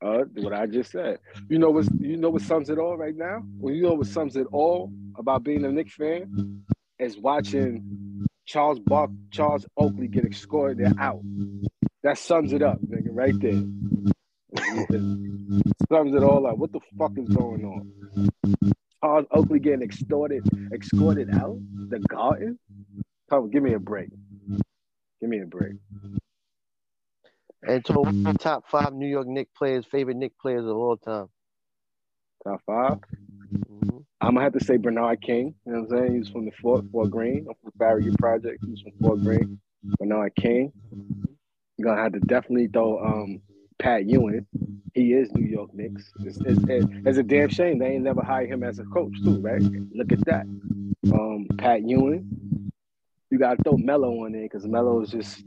Uh, 0.00 0.24
what 0.34 0.52
I 0.52 0.66
just 0.66 0.92
said. 0.92 1.18
You 1.48 1.58
know 1.58 1.70
what? 1.70 1.86
You 1.98 2.16
know 2.16 2.30
what 2.30 2.42
sums 2.42 2.70
it 2.70 2.78
all 2.78 2.96
right 2.96 3.16
now. 3.16 3.42
Well, 3.58 3.74
you 3.74 3.82
know 3.82 3.94
what 3.94 4.06
sums 4.06 4.36
it 4.36 4.46
all 4.52 4.92
about 5.18 5.42
being 5.42 5.64
a 5.64 5.72
Knicks 5.72 5.94
fan 5.94 6.62
is 6.98 7.18
watching 7.18 8.26
Charles 8.46 8.78
Bark, 8.78 9.10
Charles 9.30 9.66
Oakley 9.76 10.08
get 10.08 10.24
escorted 10.24 10.94
out. 10.98 11.20
That 12.04 12.16
sums 12.16 12.52
it 12.52 12.62
up, 12.62 12.78
nigga, 12.80 13.08
right 13.10 13.34
there. 13.40 13.52
sums 15.92 16.14
it 16.14 16.22
all 16.22 16.46
up. 16.46 16.58
What 16.58 16.72
the 16.72 16.80
fuck 16.96 17.12
is 17.16 17.28
going 17.28 17.64
on? 17.64 18.30
Charles 19.02 19.26
Oakley 19.32 19.58
getting 19.58 19.82
extorted, 19.82 20.44
escorted 20.72 21.28
out 21.34 21.58
the 21.88 21.98
Garden. 22.08 22.58
Come, 23.30 23.50
give 23.50 23.62
me 23.62 23.74
a 23.74 23.78
break. 23.78 24.10
Give 25.20 25.28
me 25.28 25.40
a 25.40 25.46
break. 25.46 25.74
And 27.66 27.84
to 27.86 27.92
the 27.92 28.36
top 28.38 28.64
five 28.70 28.92
New 28.92 29.06
York 29.08 29.26
Knicks 29.26 29.50
players, 29.56 29.84
favorite 29.90 30.16
Knicks 30.16 30.36
players 30.40 30.64
of 30.64 30.76
all 30.76 30.96
time. 30.96 31.26
Top 32.44 32.60
five. 32.64 32.98
Mhm. 33.52 34.04
I'm 34.20 34.34
gonna 34.34 34.42
have 34.42 34.52
to 34.52 34.64
say 34.64 34.76
Bernard 34.76 35.20
King. 35.20 35.54
You 35.66 35.72
know 35.72 35.80
what 35.82 35.92
I'm 35.92 35.98
saying? 36.06 36.16
He's 36.16 36.28
from 36.28 36.44
the 36.44 36.52
Fort 36.52 36.84
Fort 36.92 37.10
Greene. 37.10 37.46
I'm 37.48 37.54
from 37.62 37.72
Farragut 37.78 38.16
Project. 38.18 38.64
He's 38.64 38.80
from 38.80 38.92
Fort 39.00 39.20
Greene. 39.20 39.58
Bernard 39.98 40.34
King. 40.36 40.72
You're 41.76 41.86
gonna 41.86 42.02
have 42.02 42.12
to 42.12 42.20
definitely 42.20 42.68
throw 42.68 42.98
um 43.04 43.40
Pat 43.78 44.06
Ewing. 44.06 44.46
He 44.94 45.12
is 45.12 45.32
New 45.32 45.46
York 45.46 45.72
Knicks. 45.74 46.12
It's, 46.20 46.38
it's, 46.40 46.60
it's 46.68 47.18
a 47.18 47.22
damn 47.22 47.48
shame 47.48 47.78
they 47.78 47.92
ain't 47.94 48.02
never 48.02 48.22
hired 48.22 48.50
him 48.50 48.64
as 48.64 48.78
a 48.80 48.84
coach 48.84 49.14
too, 49.22 49.40
right? 49.40 49.62
Look 49.94 50.10
at 50.12 50.24
that. 50.24 50.46
Um, 51.12 51.46
Pat 51.56 51.82
Ewing. 51.88 52.70
You 53.30 53.38
gotta 53.38 53.62
throw 53.62 53.76
Melo 53.76 54.24
on 54.24 54.32
there 54.32 54.42
because 54.42 54.66
Melo 54.66 55.00
is 55.02 55.10
just 55.10 55.44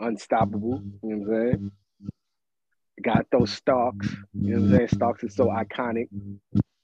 unstoppable. 0.00 0.82
You 1.02 1.16
know 1.16 1.16
what 1.26 1.36
I'm 1.36 1.50
saying? 1.50 1.72
Got 3.02 3.26
those 3.32 3.52
Starks. 3.52 4.08
You 4.34 4.56
know 4.56 4.60
what 4.62 4.70
I'm 4.70 4.76
saying? 4.76 4.88
Starks 4.88 5.24
is 5.24 5.34
so 5.34 5.46
iconic 5.46 6.08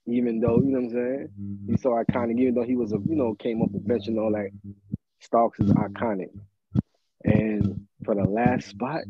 even 0.07 0.41
though 0.41 0.59
you 0.59 0.71
know 0.71 0.79
what 0.79 0.85
I'm 0.85 0.91
saying, 0.91 1.29
he's 1.69 1.83
so 1.83 1.91
iconic. 1.91 2.39
Even 2.39 2.55
though 2.55 2.63
he 2.63 2.77
was 2.77 2.93
a 2.93 2.99
you 3.09 3.17
know 3.17 3.35
came 3.35 3.63
up 3.63 3.73
the 3.73 3.81
bench 3.81 4.07
and 4.07 4.19
all 4.19 4.33
that, 4.33 4.51
Starks 5.21 5.59
is 5.61 5.71
iconic. 5.73 6.31
And 7.25 7.87
for 8.05 8.15
the 8.15 8.25
last 8.25 8.69
spot, 8.69 9.01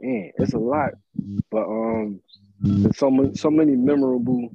man, 0.00 0.32
it's 0.38 0.54
a 0.54 0.58
lot, 0.58 0.90
but 1.50 1.64
um, 1.64 2.20
there's 2.60 2.98
so 2.98 3.10
many 3.10 3.34
so 3.36 3.50
many 3.50 3.76
memorable 3.76 4.50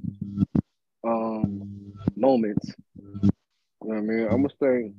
um 1.05 1.93
moments. 2.15 2.73
You 2.95 3.31
know 3.83 3.95
what 3.95 3.97
I 3.97 4.01
mean? 4.01 4.27
I'm 4.29 4.43
gonna 4.43 4.49
say. 4.61 4.91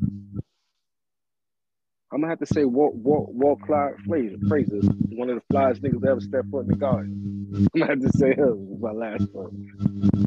I'm 2.13 2.21
gonna 2.21 2.31
have 2.31 2.41
to 2.41 2.47
say 2.47 2.65
Walt 2.65 2.95
Walt 2.95 3.31
Walt 3.33 3.61
Clyde 3.63 3.95
Frazier, 4.07 4.37
Frazier, 4.47 4.81
one 5.11 5.31
of 5.31 5.37
the 5.37 5.55
flyest 5.55 5.81
niggas 5.81 6.01
that 6.03 6.11
ever 6.11 6.21
stepped 6.21 6.51
foot 6.51 6.63
in 6.65 6.69
the 6.69 6.75
garden. 6.77 7.69
I'm 7.75 7.81
gonna 7.81 7.91
have 7.93 8.03
to 8.03 8.19
say 8.19 8.35
him. 8.35 8.81
My 8.81 8.93
last 8.93 9.29
one. 9.33 10.27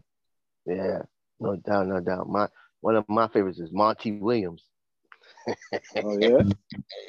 Yeah, 0.65 1.03
no 1.39 1.55
doubt, 1.57 1.87
no 1.87 1.99
doubt. 1.99 2.27
My 2.27 2.47
one 2.81 2.95
of 2.95 3.05
my 3.07 3.27
favorites 3.27 3.59
is 3.59 3.71
Monty 3.71 4.13
Williams. 4.13 4.63
Oh 5.97 6.17
yeah. 6.17 6.41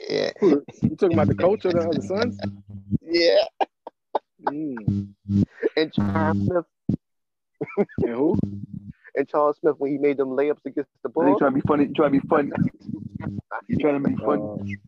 Yeah, 0.08 0.30
You 0.42 0.96
talking 0.96 1.14
about 1.14 1.28
the 1.28 1.34
coach 1.34 1.64
or 1.64 1.72
the 1.72 1.80
other 1.80 2.00
sons? 2.02 2.38
yeah. 3.02 3.42
Mm. 4.44 5.14
And 5.76 5.92
Charles 5.92 6.36
Smith, 6.44 6.64
And 8.04 8.14
who? 8.14 8.38
And 9.16 9.28
Charles 9.28 9.56
Smith 9.60 9.76
when 9.78 9.90
he 9.92 9.98
made 9.98 10.18
them 10.18 10.28
layups 10.28 10.64
against 10.66 10.90
the 11.02 11.08
They 11.08 11.12
Bulls. 11.12 11.38
trying 11.38 11.52
to 11.52 11.60
be 11.60 11.66
funny. 11.66 11.88
Trying 11.88 12.12
to 12.12 12.20
be 12.20 12.28
funny. 12.28 12.50
You 13.68 13.78
trying 13.78 14.02
to 14.02 14.08
be 14.10 14.16
funny. 14.16 14.78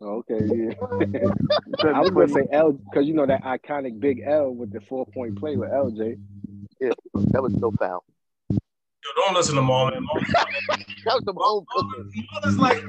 Uh, 0.00 0.04
okay, 0.04 0.40
yeah. 0.44 0.74
I 1.80 1.92
to 1.94 2.00
was 2.00 2.10
gonna 2.10 2.28
say 2.28 2.46
L 2.52 2.72
because 2.72 3.06
you 3.06 3.14
know 3.14 3.24
that 3.26 3.42
iconic 3.42 3.98
big 3.98 4.22
L 4.26 4.50
with 4.50 4.70
the 4.72 4.80
four 4.82 5.06
point 5.06 5.38
play 5.38 5.56
with 5.56 5.70
LJ. 5.70 6.18
Yeah, 6.80 6.90
that 7.32 7.42
was 7.42 7.54
no 7.54 7.70
foul. 7.72 8.04
Yo, 8.50 8.58
don't 9.16 9.34
listen 9.34 9.54
to 9.54 9.62
mom. 9.62 9.92
Man. 9.92 10.02
Mom, 10.02 10.24
That 11.04 11.14
was 11.14 11.22
the 11.24 11.32
whole 11.34 11.66
cooking. 11.68 12.26
mother's 12.32 12.58
like, 12.58 12.82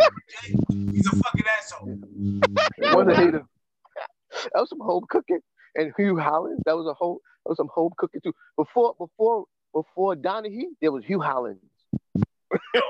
he's 0.93 1.07
a 1.07 1.15
fucking 1.17 1.43
asshole. 1.57 1.99
What's 2.93 3.11
a 3.11 3.15
hater? 3.15 3.43
That 4.53 4.59
was 4.61 4.69
some 4.69 4.79
home 4.79 5.03
cooking. 5.09 5.39
And 5.75 5.91
Hue 5.97 6.17
Hollins, 6.17 6.61
that 6.65 6.75
was 6.77 6.87
a 6.87 6.93
whole 6.93 7.19
that 7.45 7.49
was 7.49 7.57
some 7.57 7.69
home 7.73 7.91
cooking 7.97 8.21
too. 8.21 8.33
Before 8.57 8.95
before 8.97 9.45
before 9.75 10.15
Donaghy, 10.15 10.63
there 10.81 10.91
was 10.91 11.03
Hue 11.05 11.19
Hollins. 11.19 11.59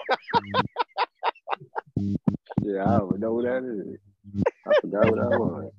Yeah, 2.62 2.84
I 2.84 2.98
don't 2.98 3.20
know 3.20 3.36
who 3.36 3.44
that 3.44 3.64
is. 3.64 4.44
I 4.68 4.74
forgot 4.82 5.06
what 5.06 5.16
that 5.18 5.40
was. 5.40 5.72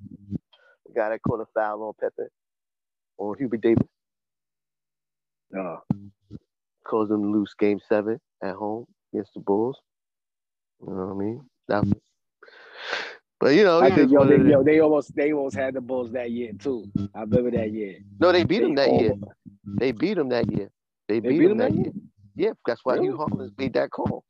The 0.85 0.93
guy 0.95 1.09
that 1.09 1.21
caught 1.21 1.41
a 1.41 1.45
foul 1.53 1.83
on 1.83 1.93
Pepe 1.99 2.29
on 3.17 3.37
Hubert 3.37 3.61
Davis. 3.61 3.87
Oh, 5.55 5.79
caused 6.85 7.11
them 7.11 7.23
to 7.23 7.29
lose 7.29 7.53
game 7.59 7.79
seven 7.89 8.19
at 8.41 8.55
home 8.55 8.85
against 9.13 9.33
the 9.33 9.41
Bulls. 9.41 9.77
You 10.81 10.93
know 10.93 11.05
what 11.07 11.13
I 11.13 11.17
mean? 11.17 11.45
That 11.67 11.83
was, 11.83 11.93
but 13.39 13.53
you 13.53 13.65
know, 13.65 13.81
I 13.81 13.93
think 13.93 14.09
yo, 14.09 14.25
they, 14.25 14.49
yo, 14.49 14.63
they 14.63 14.79
almost 14.79 15.13
they 15.13 15.33
almost 15.33 15.57
had 15.57 15.73
the 15.73 15.81
Bulls 15.81 16.11
that 16.13 16.31
year 16.31 16.53
too. 16.57 16.89
I 17.13 17.21
remember 17.21 17.51
that 17.51 17.71
year. 17.71 17.97
no, 18.19 18.31
they 18.31 18.43
beat 18.45 18.61
them 18.61 18.75
that 18.75 18.89
They 18.89 18.99
year. 18.99 19.13
They 19.65 19.91
beat 19.91 20.13
them 20.15 20.29
that 20.29 20.49
year. 20.51 20.69
They, 21.07 21.19
They 21.19 21.29
beat, 21.29 21.39
beat 21.39 21.47
them 21.47 21.57
them 21.57 21.57
that 21.59 21.71
that 21.71 21.77
year. 21.77 21.91
Yeah, 22.35 22.51
that's 22.65 22.81
why 22.83 22.95
Really? 22.95 23.07
Hue 23.07 23.17
Hollins 23.17 23.51
made 23.57 23.73
that 23.73 23.89
call. 23.91 24.23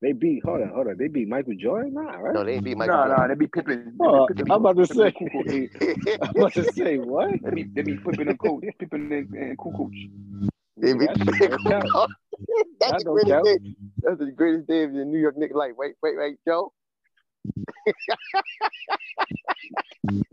They 0.00 0.12
beat. 0.12 0.44
Hold 0.44 0.62
on, 0.62 0.68
hold 0.70 0.86
on. 0.88 0.96
They 0.96 1.08
beat 1.08 1.28
Michael 1.28 1.54
Jordan, 1.58 1.94
nah, 1.94 2.02
right? 2.16 2.34
No, 2.34 2.44
they 2.44 2.54
ain't 2.54 2.64
beat 2.64 2.76
Michael 2.76 2.96
Nah, 2.96 3.06
Jordan. 3.06 3.20
nah, 3.22 3.28
they 3.28 3.34
be 3.34 3.46
Pippen. 3.48 3.84
They 3.84 3.90
be 3.90 4.00
Oh, 4.06 4.26
Pippen. 4.28 4.50
I'm 4.50 4.60
about 4.64 4.76
to 4.76 4.86
say. 4.86 5.10
Pippen 5.10 5.42
and 5.48 5.70
Kukoc. 5.72 6.18
I'm 6.22 6.28
about 6.36 6.54
to 6.54 6.64
say 6.64 6.96
what? 6.98 7.42
They 7.42 7.50
be 7.50 7.62
they 7.74 7.82
be 7.82 7.96
Pippen 7.96 8.28
and 8.28 8.38
Coach, 8.38 8.64
Pippen 8.78 9.12
and, 9.12 9.28
and 9.34 9.58
Kukoc. 9.58 9.90
They 10.76 10.94
beat 10.94 11.08
That 11.08 11.18
shit 11.18 11.50
don't. 11.64 12.10
That's 12.80 13.02
the 13.04 13.10
greatest 13.10 13.32
count. 13.32 13.44
day. 13.44 13.58
That's 14.02 14.18
the 14.18 14.30
greatest 14.30 14.68
day 14.68 14.84
of 14.84 14.92
the 14.92 15.04
New 15.04 15.18
York 15.18 15.36
Knicks 15.36 15.54
life. 15.54 15.72
Wait, 15.76 15.94
wait, 16.02 16.16
wait, 16.16 16.36
Joe. 16.46 16.72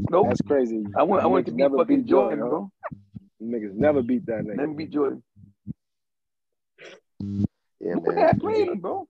Nope. 0.09 0.27
That's 0.27 0.41
crazy. 0.41 0.83
I 0.95 1.03
want 1.03 1.23
I 1.23 1.27
want 1.27 1.45
to 1.47 1.51
niggas 1.51 1.55
beat 1.55 1.61
never 1.63 1.77
fucking 1.77 2.01
beat 2.03 2.09
Jordan, 2.09 2.39
Jordan, 2.39 2.49
bro. 2.49 2.71
Them 3.39 3.51
Niggas 3.51 3.73
never 3.73 4.01
beat 4.01 4.25
that 4.27 4.43
nigga. 4.45 4.67
me 4.69 4.75
beat 4.75 4.91
Jordan. 4.91 5.23
Yeah, 7.79 7.95
Look 7.95 8.07
at 8.09 8.15
man. 8.15 8.25
that 8.27 8.39
playing, 8.39 8.79
bro. 8.79 9.07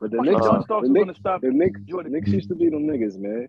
But 0.00 0.10
the 0.10 0.16
Fucking 0.18 0.32
Knicks, 0.32 0.44
John 0.46 0.56
uh, 0.56 0.62
Starks 0.64 0.82
the 0.82 0.86
is 0.86 0.90
Knicks, 0.92 1.04
gonna 1.04 1.14
stop 1.14 1.40
the 1.40 1.50
Knicks, 1.50 1.80
Jordan. 1.82 2.12
the 2.12 2.18
Knicks 2.18 2.30
used 2.32 2.48
to 2.48 2.54
be 2.54 2.68
them 2.68 2.86
niggas, 2.86 3.16
man. 3.18 3.48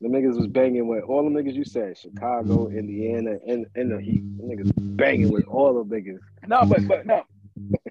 The 0.00 0.08
niggas 0.08 0.36
was 0.36 0.46
banging 0.46 0.88
with 0.88 1.04
all 1.04 1.22
the 1.24 1.30
niggas 1.30 1.54
you 1.54 1.64
said, 1.64 1.96
Chicago, 1.98 2.68
Indiana, 2.68 3.36
and, 3.46 3.66
and 3.74 3.90
the 3.90 4.00
Heat. 4.00 4.22
The 4.38 4.42
niggas 4.44 4.72
banging 4.96 5.30
with 5.30 5.46
all 5.46 5.82
the 5.82 5.94
niggas. 5.94 6.18
No, 6.46 6.64
but 6.66 6.86
but 6.86 7.06
no, 7.06 7.22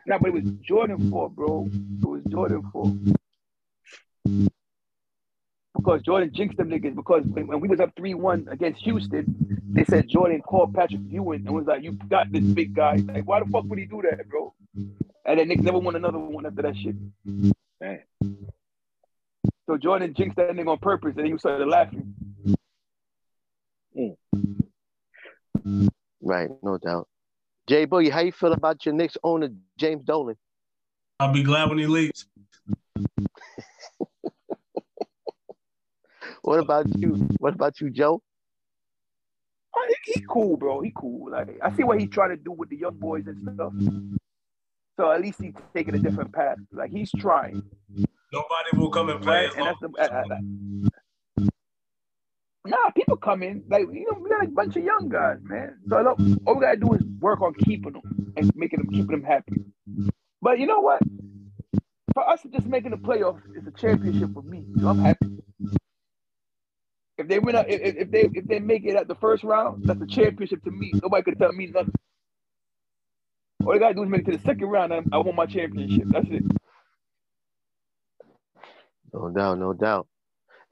no, 0.06 0.19
but 0.19 0.27
it 0.27 0.34
was 0.34 0.43
Jordan 0.61 1.09
four, 1.09 1.30
bro. 1.30 1.67
It 1.72 2.06
was 2.06 2.22
Jordan 2.30 2.64
four. 2.72 2.95
Because 5.76 6.02
Jordan 6.02 6.32
jinxed 6.34 6.58
them 6.58 6.70
niggas. 6.70 6.95
Because 6.95 7.24
when, 7.26 7.48
when 7.48 7.60
we 7.60 7.68
was 7.68 7.80
up 7.80 7.92
three 7.98 8.14
one 8.14 8.48
against 8.50 8.82
Houston, 8.84 9.36
they 9.70 9.84
said 9.86 10.08
Jordan 10.08 10.42
called 10.42 10.74
Patrick 10.74 11.02
Ewing 11.10 11.45
and 11.45 11.56
was 11.56 11.66
like, 11.66 11.84
"You 11.84 11.94
got 12.10 12.32
this 12.32 12.44
big 12.44 12.74
guy." 12.74 12.95
Like, 12.95 13.28
why 13.28 13.40
the 13.40 13.45
fuck 13.48 13.66
would 13.66 13.80
he 13.80 13.86
do 13.86 14.02
that, 14.10 14.28
bro? 14.30 14.54
And 15.26 15.40
then 15.40 15.48
Knicks 15.48 15.64
never 15.64 15.80
won 15.80 15.95
another 15.95 16.20
one 16.20 16.45
after 16.45 16.62
that 16.62 16.76
shit. 16.78 16.95
Man. 17.82 18.02
So 19.68 19.78
Jordan 19.78 20.14
jinxed 20.14 20.38
that 20.38 20.52
nigga 20.52 20.70
on 20.70 20.78
purpose, 20.78 21.16
and 21.18 21.26
he 21.26 21.34
was 21.34 21.42
started 21.42 21.68
laughing. 21.68 22.14
Hmm. 23.95 25.88
Right, 26.22 26.50
no 26.62 26.78
doubt. 26.78 27.08
Jay 27.68 27.88
Boogie, 27.88 28.12
how 28.12 28.22
you 28.22 28.32
feel 28.32 28.54
about 28.54 28.86
your 28.86 28.94
Knicks 28.94 29.18
owner 29.24 29.50
James 29.78 30.04
Dolan? 30.04 30.36
I'll 31.20 31.34
be 31.34 31.44
glad 31.44 31.70
when 31.70 31.80
he 31.80 31.88
leaves. 31.88 32.28
What 36.45 36.59
about 36.59 36.85
you? 36.99 37.27
What 37.40 37.56
about 37.56 37.82
you, 37.82 37.90
Joe? 37.90 38.22
Oh, 39.75 39.88
he, 40.06 40.14
he 40.14 40.25
cool, 40.30 40.57
bro. 40.57 40.80
He 40.80 40.93
cool. 40.95 41.32
Like 41.32 41.57
I 41.64 41.75
see 41.75 41.83
what 41.83 41.99
he's 41.99 42.09
trying 42.09 42.30
to 42.30 42.38
do 42.38 42.51
with 42.51 42.69
the 42.69 42.77
young 42.77 42.99
boys 42.99 43.24
and 43.25 43.41
stuff. 43.56 43.74
So 44.98 45.11
at 45.11 45.22
least 45.22 45.41
he's 45.41 45.56
taking 45.74 45.95
a 45.95 45.98
different 45.99 46.32
path. 46.33 46.57
Like 46.72 46.91
he's 46.91 47.11
trying, 47.17 47.64
Nobody 48.32 48.77
will 48.77 48.91
come 48.91 49.09
and 49.09 49.19
play 49.24 49.33
right? 49.33 49.49
as 49.49 49.56
And 49.56 49.65
long 49.65 49.75
that's 49.82 50.09
the. 50.09 50.15
Uh, 50.15 51.43
uh, 51.43 51.48
nah, 52.67 52.90
people 52.95 53.17
come 53.17 53.41
in 53.41 53.64
like 53.67 53.88
you 53.91 54.06
know 54.11 54.19
we 54.22 54.30
got 54.30 54.45
a 54.45 54.48
bunch 54.48 54.75
of 54.75 54.83
young 54.83 55.09
guys, 55.09 55.40
man. 55.41 55.80
So 55.90 55.99
look, 55.99 56.19
all 56.45 56.56
we 56.56 56.61
gotta 56.61 56.77
do 56.77 56.93
is 56.93 57.01
work 57.19 57.41
on 57.41 57.56
keeping 57.56 57.93
them 57.93 58.33
and 58.38 58.56
making 58.56 58.82
them 58.82 58.90
keeping 58.91 59.07
them 59.19 59.24
happy. 59.24 59.65
But 60.43 60.59
you 60.59 60.67
know 60.67 60.80
what? 60.80 61.01
For 62.14 62.30
us, 62.30 62.41
just 62.53 62.67
making 62.67 62.91
the 62.91 62.98
playoffs 62.98 63.41
is 63.57 63.65
a 63.65 63.72
championship 63.72 64.32
for 64.32 64.43
me. 64.43 64.64
So 64.80 64.90
I'm 64.90 64.99
happy. 64.99 65.40
If 67.18 67.27
they 67.27 67.40
win, 67.40 67.56
a, 67.56 67.61
if, 67.61 67.95
if 67.95 68.11
they 68.11 68.30
if 68.34 68.45
they 68.45 68.60
make 68.60 68.85
it 68.85 68.95
at 68.95 69.08
the 69.08 69.16
first 69.16 69.44
round, 69.44 69.84
that's 69.85 70.02
a 70.02 70.06
championship 70.06 70.64
to 70.64 70.72
me. 70.72 70.92
Nobody 71.02 71.24
could 71.24 71.40
tell 71.40 71.53
me 71.53 71.68
nothing. 71.68 71.94
All 73.66 73.72
they 73.72 73.80
gotta 73.80 73.94
do 73.94 74.03
is 74.03 74.10
make 74.10 74.22
it 74.22 74.32
to 74.32 74.38
the 74.38 74.44
second 74.44 74.68
round, 74.68 74.92
and 74.92 75.08
I 75.14 75.18
won 75.19 75.35
my 75.35 75.45
championship. 75.45 76.08
That's 76.08 76.27
it. 76.30 76.44
No 79.14 79.30
doubt, 79.30 79.60
no 79.60 79.74
doubt. 79.74 80.08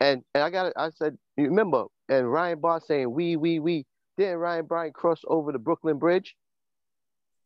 And 0.02 0.22
and 0.36 0.44
I 0.44 0.50
got 0.50 0.68
it. 0.68 0.74
I 0.76 0.90
said, 0.90 1.18
you 1.38 1.46
remember, 1.46 1.86
and 2.10 2.30
Ryan 2.30 2.60
Barr 2.60 2.82
saying 2.86 3.12
we, 3.12 3.38
we, 3.38 3.60
we. 3.60 3.86
Didn't 4.18 4.38
Ryan 4.38 4.66
Bryant 4.66 4.94
cross 4.94 5.22
over 5.28 5.52
the 5.52 5.60
Brooklyn 5.60 5.98
Bridge? 5.98 6.36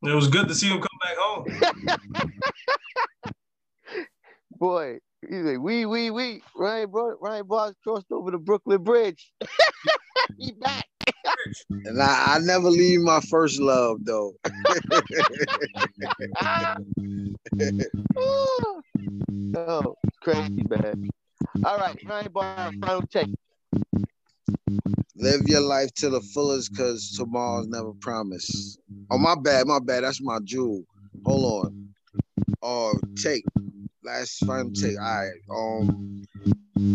It 0.04 0.14
was 0.14 0.28
good 0.28 0.48
to 0.48 0.56
see 0.56 0.68
him 0.68 0.82
come 0.82 1.00
back 1.02 1.18
home. 1.18 2.30
Boy, 4.52 4.98
he's 5.22 5.44
like, 5.44 5.60
we, 5.60 5.86
we, 5.86 6.10
we. 6.12 6.42
Ryan 6.56 6.92
Bar- 6.92 7.18
Ryan 7.20 7.48
Barr 7.48 7.74
crossed 7.84 8.12
over 8.12 8.32
the 8.32 8.38
Brooklyn 8.38 8.84
Bridge. 8.84 9.32
he 10.38 10.52
back. 10.54 10.86
And 11.86 12.02
I, 12.02 12.36
I 12.36 12.40
never 12.40 12.70
leave 12.70 13.02
my 13.02 13.20
first 13.22 13.60
love 13.60 14.06
though. 14.06 14.34
oh, 19.56 19.96
crazy, 20.22 20.64
man. 20.70 21.10
All 21.64 21.78
right, 21.78 21.98
Ryan 22.06 22.32
Barr, 22.32 22.72
final 22.82 23.02
take. 23.08 23.34
Live 25.16 25.48
your 25.48 25.62
life 25.62 25.92
to 25.96 26.10
the 26.10 26.22
fullest 26.22 26.72
because 26.72 27.12
tomorrow's 27.18 27.68
never 27.68 27.92
promised. 27.94 28.80
Oh, 29.10 29.18
my 29.18 29.36
bad, 29.36 29.66
my 29.66 29.80
bad. 29.80 30.04
That's 30.04 30.22
my 30.22 30.38
jewel. 30.44 30.84
Hold 31.26 31.66
on. 31.66 31.90
Oh, 32.62 32.94
take. 33.16 33.44
Last 34.08 34.46
final 34.46 34.72
take. 34.72 34.98
All 34.98 35.04
right. 35.04 35.32
Um, 35.52 36.24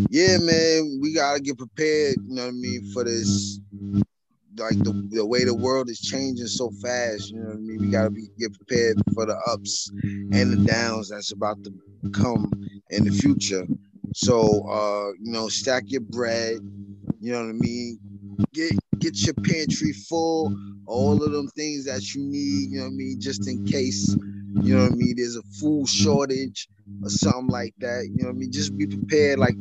yeah, 0.09 0.39
man, 0.39 0.99
we 1.03 1.13
gotta 1.13 1.41
get 1.41 1.59
prepared, 1.59 2.17
you 2.27 2.35
know 2.35 2.45
what 2.45 2.49
I 2.49 2.53
mean, 2.53 2.91
for 2.95 3.05
this. 3.05 3.61
Like 4.57 4.79
the, 4.79 5.09
the 5.11 5.27
way 5.27 5.45
the 5.45 5.55
world 5.55 5.91
is 5.91 6.01
changing 6.01 6.47
so 6.47 6.71
fast, 6.83 7.31
you 7.31 7.39
know 7.39 7.49
what 7.49 7.57
I 7.57 7.59
mean? 7.59 7.81
We 7.81 7.91
gotta 7.91 8.09
be 8.09 8.29
get 8.39 8.55
prepared 8.55 8.97
for 9.13 9.27
the 9.27 9.37
ups 9.51 9.91
and 9.93 10.33
the 10.33 10.65
downs 10.67 11.11
that's 11.11 11.33
about 11.33 11.63
to 11.65 11.73
come 12.13 12.51
in 12.89 13.05
the 13.05 13.11
future. 13.11 13.67
So 14.15 14.67
uh, 14.71 15.13
you 15.21 15.33
know, 15.33 15.49
stack 15.49 15.85
your 15.89 16.01
bread, 16.01 16.61
you 17.21 17.33
know 17.33 17.43
what 17.43 17.51
I 17.51 17.53
mean? 17.53 17.99
Get 18.55 18.73
get 19.01 19.21
your 19.27 19.35
pantry 19.35 19.93
full, 19.93 20.57
all 20.87 21.23
of 21.23 21.31
them 21.31 21.49
things 21.49 21.85
that 21.85 22.15
you 22.15 22.23
need, 22.23 22.71
you 22.71 22.79
know 22.79 22.85
what 22.85 22.93
I 22.93 22.95
mean, 22.95 23.21
just 23.21 23.47
in 23.49 23.67
case, 23.67 24.17
you 24.61 24.77
know 24.77 24.83
what 24.83 24.93
I 24.93 24.95
mean, 24.95 25.15
there's 25.17 25.37
a 25.37 25.43
food 25.43 25.89
shortage 25.89 26.69
or 27.03 27.09
something 27.09 27.49
like 27.49 27.75
that. 27.79 28.09
You 28.09 28.23
know 28.23 28.29
what 28.29 28.37
I 28.37 28.39
mean? 28.39 28.53
Just 28.53 28.77
be 28.77 28.87
prepared 28.87 29.39
like 29.39 29.55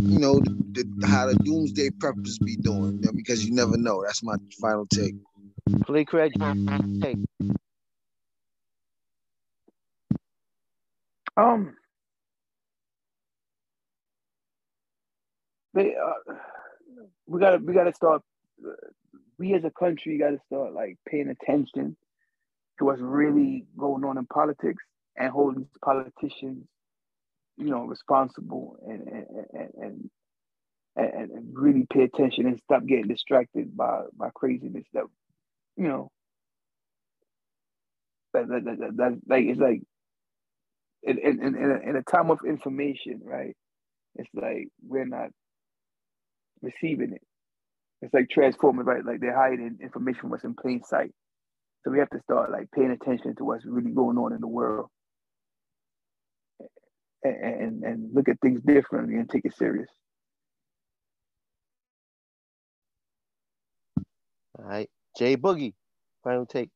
you 0.00 0.18
know 0.18 0.40
the, 0.40 0.84
the, 0.96 1.06
how 1.06 1.26
the 1.26 1.34
doomsday 1.34 1.90
preppers 1.90 2.42
be 2.42 2.56
doing, 2.56 2.98
you 3.00 3.06
know, 3.06 3.12
because 3.14 3.44
you 3.44 3.54
never 3.54 3.76
know. 3.76 4.02
That's 4.04 4.22
my 4.22 4.36
final 4.60 4.86
take. 4.86 5.14
Play 5.84 6.04
Craig, 6.04 6.32
final 6.38 7.00
take. 7.00 7.18
Um, 11.36 11.76
they 15.74 15.94
uh, 15.94 16.34
we 17.26 17.40
gotta 17.40 17.58
we 17.58 17.74
gotta 17.74 17.94
start. 17.94 18.22
We 19.38 19.54
as 19.54 19.64
a 19.64 19.70
country 19.70 20.18
gotta 20.18 20.38
start 20.46 20.72
like 20.72 20.96
paying 21.06 21.28
attention 21.28 21.96
to 22.78 22.84
what's 22.84 23.00
really 23.00 23.66
going 23.76 24.04
on 24.04 24.18
in 24.18 24.26
politics 24.26 24.82
and 25.16 25.30
holding 25.30 25.66
politicians, 25.84 26.66
you 27.56 27.70
know, 27.70 27.84
responsible 27.84 28.76
and 28.86 29.08
and 29.08 29.26
and 29.74 30.10
and, 30.94 31.30
and, 31.30 31.48
really 31.54 31.86
pay 31.90 32.02
attention 32.02 32.46
and 32.46 32.60
stop 32.64 32.84
getting 32.86 33.08
distracted 33.08 33.76
by 33.76 34.02
by 34.16 34.28
craziness 34.34 34.84
that 34.92 35.04
you 35.76 35.88
know 35.88 36.10
that 38.34 38.48
that, 38.48 38.64
that, 38.64 38.78
that, 38.78 38.96
that 38.96 39.20
like 39.26 39.44
it's 39.44 39.60
like 39.60 39.82
in, 41.02 41.18
in, 41.18 41.40
in, 41.42 41.54
a, 41.54 41.90
in 41.90 41.96
a 41.96 42.02
time 42.02 42.30
of 42.30 42.38
information, 42.46 43.20
right? 43.24 43.56
It's 44.16 44.28
like 44.34 44.68
we're 44.86 45.06
not 45.06 45.30
receiving 46.60 47.12
it. 47.12 47.22
It's 48.02 48.14
like 48.14 48.28
transforming, 48.30 48.84
right? 48.84 49.04
Like 49.04 49.20
they're 49.20 49.36
hiding 49.36 49.78
information 49.82 50.30
what's 50.30 50.44
in 50.44 50.54
plain 50.54 50.82
sight. 50.84 51.12
So 51.84 51.90
we 51.90 51.98
have 51.98 52.10
to 52.10 52.20
start 52.22 52.50
like 52.50 52.70
paying 52.74 52.90
attention 52.90 53.34
to 53.36 53.44
what's 53.44 53.64
really 53.64 53.90
going 53.90 54.16
on 54.16 54.32
in 54.32 54.40
the 54.40 54.48
world, 54.48 54.88
and 57.22 57.36
and, 57.36 57.84
and 57.84 58.14
look 58.14 58.28
at 58.28 58.40
things 58.40 58.60
differently 58.62 59.16
and 59.16 59.28
take 59.28 59.44
it 59.44 59.56
serious. 59.56 59.88
All 64.58 64.64
right. 64.64 64.88
Jay 65.18 65.36
Boogie, 65.36 65.74
final 66.22 66.46
take. 66.46 66.70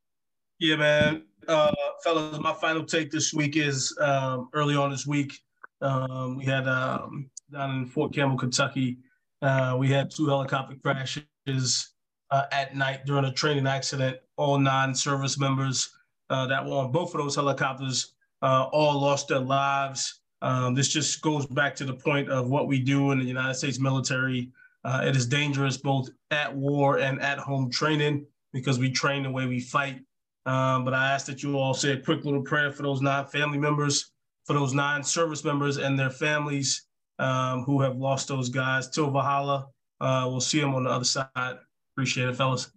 Yeah, 0.59 0.76
man. 0.76 1.23
Uh, 1.47 1.73
fellas, 2.02 2.41
my 2.41 2.52
final 2.55 2.85
take 2.85 3.10
this 3.10 3.33
week 3.33 3.57
is 3.57 3.97
um, 4.01 4.49
early 4.52 4.75
on 4.75 4.91
this 4.91 5.07
week. 5.07 5.33
Um, 5.81 6.36
we 6.36 6.44
had 6.44 6.67
um, 6.67 7.31
down 7.52 7.76
in 7.76 7.86
Fort 7.86 8.12
Campbell, 8.12 8.39
Kentucky, 8.39 8.99
uh, 9.43 9.76
we 9.78 9.89
had 9.89 10.10
two 10.10 10.26
helicopter 10.26 10.76
crashes 10.83 11.94
uh, 12.31 12.44
at 12.52 12.75
night 12.75 13.05
during 13.05 13.25
a 13.25 13.33
training 13.33 13.67
accident. 13.67 14.18
All 14.36 14.58
nine 14.58 14.94
service 14.94 15.39
members 15.39 15.90
uh, 16.31 16.47
that 16.47 16.65
were 16.65 16.76
on 16.76 16.92
both 16.92 17.15
of 17.15 17.20
those 17.20 17.36
helicopters 17.36 18.15
uh, 18.42 18.68
all 18.73 19.00
lost 19.00 19.28
their 19.28 19.40
lives. 19.40 20.20
Um, 20.42 20.74
this 20.74 20.89
just 20.89 21.23
goes 21.23 21.47
back 21.47 21.74
to 21.76 21.84
the 21.84 21.94
point 21.94 22.28
of 22.28 22.48
what 22.48 22.68
we 22.68 22.78
do 22.78 23.10
in 23.10 23.18
the 23.18 23.24
United 23.24 23.55
States 23.55 23.78
military. 23.78 24.50
Uh, 24.84 25.02
it 25.05 25.16
is 25.16 25.26
dangerous 25.26 25.76
both 25.76 26.10
at 26.31 26.55
war 26.55 26.98
and 26.98 27.20
at 27.20 27.39
home 27.39 27.70
training 27.70 28.26
because 28.52 28.78
we 28.78 28.90
train 28.90 29.23
the 29.23 29.31
way 29.31 29.47
we 29.47 29.60
fight. 29.60 30.00
Um, 30.44 30.84
but 30.84 30.94
I 30.94 31.12
ask 31.12 31.26
that 31.26 31.42
you 31.42 31.58
all 31.58 31.74
say 31.74 31.92
a 31.92 32.00
quick 32.00 32.24
little 32.24 32.42
prayer 32.42 32.70
for 32.70 32.82
those 32.82 33.00
nine 33.00 33.26
family 33.26 33.58
members, 33.58 34.12
for 34.44 34.52
those 34.52 34.74
nine 34.74 35.02
service 35.02 35.42
members 35.42 35.78
and 35.78 35.98
their 35.98 36.10
families 36.10 36.86
um, 37.18 37.65
who 37.65 37.81
have 37.81 37.97
lost 37.97 38.28
those 38.28 38.48
guys. 38.48 38.89
Till 38.89 39.10
Valhalla. 39.10 39.68
Uh, 40.00 40.26
we'll 40.28 40.40
see 40.40 40.60
them 40.60 40.74
on 40.74 40.84
the 40.84 40.90
other 40.90 41.05
side. 41.05 41.58
Appreciate 41.94 42.28
it, 42.28 42.36
fellas. 42.36 42.70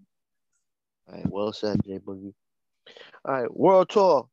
All 1.10 1.16
right, 1.16 1.30
well 1.30 1.54
said, 1.54 1.78
J 1.84 2.00
Boogie. 2.00 2.34
All 3.26 3.34
right, 3.34 3.56
World 3.56 3.90
Tour. 3.90 4.28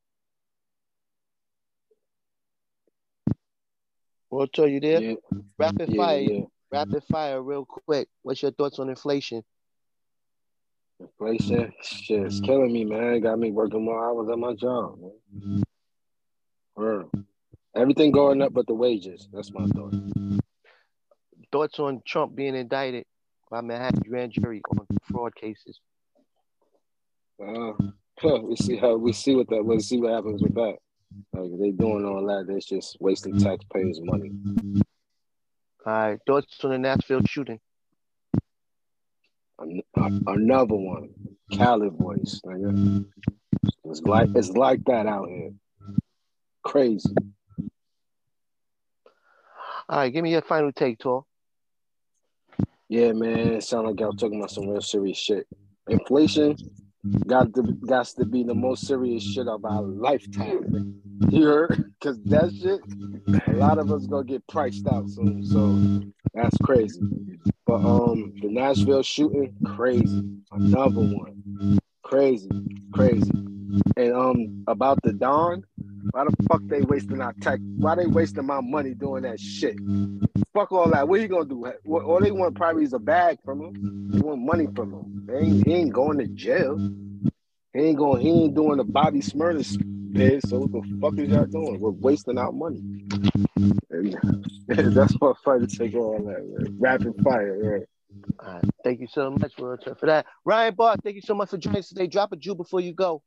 World 4.31 4.51
Tour, 4.53 4.67
you 4.67 4.81
there? 4.81 5.01
Yeah, 5.01 5.15
Rapid 5.59 5.89
yeah, 5.91 5.97
fire, 5.97 6.21
yeah. 6.21 6.41
rapid 6.71 7.05
fire, 7.05 7.43
real 7.43 7.65
quick. 7.65 8.09
What's 8.23 8.43
your 8.43 8.51
thoughts 8.51 8.79
on 8.79 8.91
inflation? 8.91 9.43
Inflation, 11.01 11.73
shit, 11.83 12.23
it's 12.23 12.37
mm-hmm. 12.37 12.45
killing 12.45 12.73
me, 12.73 12.85
man. 12.85 13.21
Got 13.21 13.39
me 13.39 13.53
working 13.53 13.85
more 13.85 14.05
hours 14.05 14.29
at 14.31 14.39
my 14.39 14.55
job. 14.55 14.99
Man. 15.01 15.13
Mm-hmm. 15.35 15.63
Word. 16.77 17.07
Everything 17.75 18.11
going 18.11 18.43
up 18.43 18.53
but 18.53 18.67
the 18.67 18.75
wages. 18.75 19.29
That's 19.33 19.53
my 19.53 19.67
thought. 19.67 19.95
Thoughts 21.53 21.79
on 21.79 22.03
Trump 22.07 22.35
being 22.35 22.55
indicted 22.55 23.05
by 23.51 23.61
Manhattan 23.61 24.03
grand 24.07 24.33
jury 24.33 24.61
on 24.71 24.87
fraud 25.11 25.35
cases? 25.35 25.81
Uh, 27.43 27.73
we 28.43 28.57
see 28.57 28.77
how 28.77 28.97
we 28.97 29.13
see 29.13 29.35
what 29.35 29.49
that. 29.51 29.65
We'll 29.65 29.81
see 29.81 29.99
what 30.01 30.13
happens 30.13 30.43
with 30.43 30.55
that. 30.55 30.77
Like 31.33 31.51
they 31.61 31.71
doing 31.71 32.05
all 32.05 32.25
that, 32.27 32.47
that's 32.49 32.67
just 32.67 32.97
wasting 33.01 33.39
taxpayers' 33.39 34.01
money. 34.03 34.33
All 35.85 35.93
right, 35.93 36.19
thoughts 36.27 36.65
on 36.65 36.71
the 36.71 36.79
Nashville 36.79 37.23
shooting? 37.27 37.61
An- 39.59 39.83
Another 40.27 40.75
one, 40.75 41.11
Cali 41.53 41.89
voice. 41.91 42.41
nigga. 42.45 43.05
It's 43.85 44.01
like 44.03 44.31
it's 44.35 44.51
like 44.51 44.85
that 44.87 45.07
out 45.07 45.29
here. 45.29 45.53
Crazy. 46.65 47.15
All 49.89 49.99
right, 49.99 50.13
give 50.13 50.25
me 50.25 50.33
your 50.33 50.43
final 50.43 50.73
take, 50.73 50.99
Tor. 50.99 51.25
Yeah, 52.89 53.13
man. 53.13 53.55
It 53.55 53.63
sound 53.63 53.87
like 53.87 54.01
y'all 54.01 54.13
talking 54.13 54.39
about 54.41 54.51
some 54.51 54.69
real 54.69 54.81
serious 54.81 55.19
shit. 55.19 55.47
Inflation 55.89 56.57
got 57.27 57.55
to 57.55 57.63
got 57.87 58.07
to 58.07 58.25
be 58.25 58.43
the 58.43 58.55
most 58.55 58.87
serious 58.87 59.23
shit 59.23 59.49
of 59.49 59.65
our 59.65 59.83
lifetime. 59.83 61.03
You 61.31 61.45
heard? 61.45 61.93
Because 61.99 62.19
that 62.25 62.53
shit, 62.55 62.81
a 63.49 63.53
lot 63.53 63.79
of 63.79 63.91
us 63.91 64.07
gonna 64.07 64.25
get 64.25 64.47
priced 64.47 64.87
out 64.87 65.09
soon. 65.09 65.45
So 65.45 66.03
that's 66.35 66.57
crazy. 66.59 67.01
But 67.67 67.77
um, 67.77 68.35
the 68.41 68.49
Nashville 68.49 69.03
shooting, 69.03 69.57
crazy. 69.65 70.23
Another 70.53 71.01
one, 71.01 71.79
crazy, 72.03 72.51
crazy. 72.93 73.31
And 73.97 74.13
um, 74.13 74.65
about 74.67 75.03
the 75.03 75.13
Don, 75.13 75.65
why 76.11 76.25
the 76.25 76.37
fuck 76.49 76.63
they 76.69 76.83
wasting 76.83 77.21
our 77.21 77.35
tech? 77.41 77.61
Why 77.79 77.95
they 77.95 78.07
wasting 78.07 78.47
my 78.47 78.61
money 78.61 78.95
doing 78.95 79.23
that 79.23 79.41
shit? 79.41 79.77
Fuck 80.55 80.73
all 80.73 80.89
that. 80.91 81.07
What 81.07 81.21
he 81.21 81.29
gonna 81.29 81.45
do? 81.45 81.67
All 81.87 82.21
they 82.21 82.31
want 82.31 82.55
probably 82.55 82.85
is 82.85 82.93
a 82.93 82.99
bag 82.99 83.39
from 83.45 83.61
him. 83.61 84.11
They 84.11 84.21
want 84.21 84.41
money 84.41 84.67
from 84.75 84.93
him. 84.93 85.27
They 85.27 85.39
ain't, 85.39 85.67
he 85.67 85.75
ain't 85.75 85.93
going 85.93 86.19
to 86.19 86.27
jail. 86.29 86.79
He 87.75 87.81
ain't 87.81 87.99
going. 87.99 88.23
He 88.23 88.31
ain't 88.31 88.55
doing 88.55 88.79
the 88.79 88.85
Bobby 88.85 89.21
Shmurda 89.21 89.79
bid. 90.13 90.47
So 90.49 90.61
what 90.61 90.73
the 90.73 90.99
fuck 91.01 91.19
is 91.19 91.29
y'all 91.29 91.45
doing? 91.45 91.79
We're 91.81 91.91
wasting 91.91 92.39
our 92.39 92.53
money. 92.53 92.83
That's 94.69 95.13
what 95.15 95.39
fun 95.45 95.67
to 95.67 95.67
take 95.67 95.95
all 95.95 96.19
that. 96.19 96.25
Man. 96.25 96.77
Rapid 96.79 97.15
fire. 97.23 97.59
Right? 97.59 97.83
All 98.45 98.55
right, 98.55 98.65
thank 98.85 99.01
you 99.01 99.07
so 99.07 99.31
much 99.31 99.55
for, 99.57 99.79
for 99.79 100.07
that. 100.07 100.27
Ryan 100.45 100.75
Barr, 100.75 100.97
thank 101.03 101.17
you 101.17 101.23
so 101.23 101.35
much 101.35 101.51
for 101.51 101.59
joining 101.59 101.79
us 101.79 101.89
today. 101.89 102.07
Drop 102.07 102.33
a 102.33 102.37
Jew 102.37 102.55
before 102.55 102.81
you 102.81 102.93
go. 102.93 103.23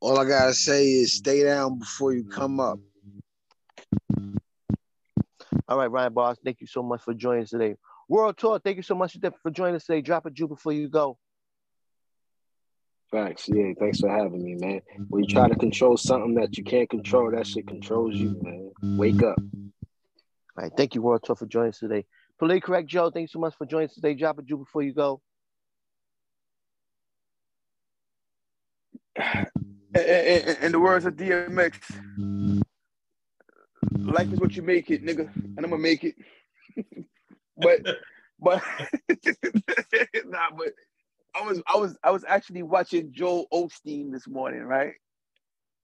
All 0.00 0.18
I 0.18 0.24
gotta 0.24 0.54
say 0.54 0.86
is 0.86 1.14
stay 1.14 1.42
down 1.42 1.78
before 1.78 2.12
you 2.12 2.24
come 2.24 2.60
up. 2.60 2.78
All 5.68 5.78
right, 5.78 5.90
Ryan 5.90 6.12
Boss, 6.12 6.36
thank 6.44 6.60
you 6.60 6.66
so 6.66 6.82
much 6.82 7.02
for 7.02 7.14
joining 7.14 7.42
us 7.44 7.50
today. 7.50 7.76
World 8.08 8.38
Tour, 8.38 8.60
thank 8.60 8.76
you 8.76 8.82
so 8.82 8.94
much 8.94 9.16
for 9.42 9.50
joining 9.50 9.76
us 9.76 9.84
today. 9.84 10.00
Drop 10.00 10.26
a 10.26 10.30
Jew 10.30 10.46
before 10.46 10.72
you 10.72 10.88
go. 10.88 11.18
Facts. 13.10 13.48
Yeah. 13.48 13.72
Thanks 13.78 14.00
for 14.00 14.08
having 14.08 14.42
me, 14.44 14.54
man. 14.54 14.80
When 15.08 15.24
you 15.24 15.28
try 15.28 15.48
to 15.48 15.54
control 15.54 15.96
something 15.96 16.34
that 16.34 16.58
you 16.58 16.64
can't 16.64 16.90
control, 16.90 17.30
that 17.30 17.46
shit 17.46 17.66
controls 17.66 18.14
you, 18.16 18.38
man. 18.42 18.72
Wake 18.98 19.22
up. 19.22 19.38
All 19.38 20.62
right, 20.64 20.72
thank 20.76 20.94
you, 20.94 21.02
World 21.02 21.22
Tour, 21.24 21.36
for 21.36 21.46
joining 21.46 21.70
us 21.70 21.78
today. 21.78 22.04
Politically 22.38 22.66
correct 22.66 22.88
Joe, 22.88 23.10
thank 23.10 23.24
you 23.24 23.28
so 23.28 23.38
much 23.38 23.54
for 23.56 23.66
joining 23.66 23.88
us 23.88 23.94
today. 23.94 24.14
Drop 24.14 24.38
a 24.38 24.42
Jew 24.42 24.58
before 24.58 24.82
you 24.82 24.92
go. 24.92 25.20
In, 29.96 30.72
the 30.72 30.80
words 30.80 31.06
of 31.06 31.14
DMX, 31.14 31.74
life 33.98 34.32
is 34.32 34.40
what 34.40 34.56
you 34.56 34.62
make 34.62 34.90
it, 34.90 35.04
nigga, 35.04 35.28
and 35.34 35.58
I'm 35.58 35.70
gonna 35.70 35.78
make 35.78 36.04
it. 36.04 36.14
but, 37.56 37.80
but, 38.40 38.62
nah, 40.26 40.50
but 40.56 40.72
I 41.34 41.42
was, 41.46 41.62
I 41.66 41.76
was, 41.76 41.96
I 42.02 42.10
was 42.10 42.24
actually 42.26 42.62
watching 42.62 43.12
Joel 43.12 43.46
Osteen 43.52 44.12
this 44.12 44.28
morning, 44.28 44.62
right? 44.62 44.94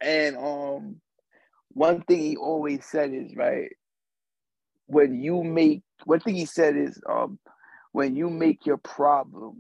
And 0.01 0.37
um, 0.37 0.97
one 1.69 2.03
thing 2.03 2.21
he 2.21 2.37
always 2.37 2.85
said 2.85 3.13
is 3.13 3.35
right 3.37 3.71
when 4.87 5.21
you 5.23 5.43
make 5.43 5.83
one 6.05 6.21
thing 6.21 6.35
he 6.35 6.45
said 6.45 6.77
is 6.77 7.01
um, 7.09 7.39
when 7.93 8.15
you 8.15 8.29
make 8.29 8.67
your 8.67 8.77
problems 8.77 9.57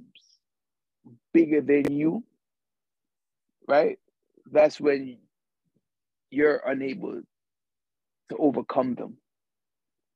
bigger 1.32 1.60
than 1.60 1.90
you, 1.90 2.22
right? 3.66 3.98
That's 4.52 4.80
when 4.80 5.18
you're 6.30 6.62
unable 6.66 7.22
to 8.30 8.36
overcome 8.38 8.94
them. 8.94 9.18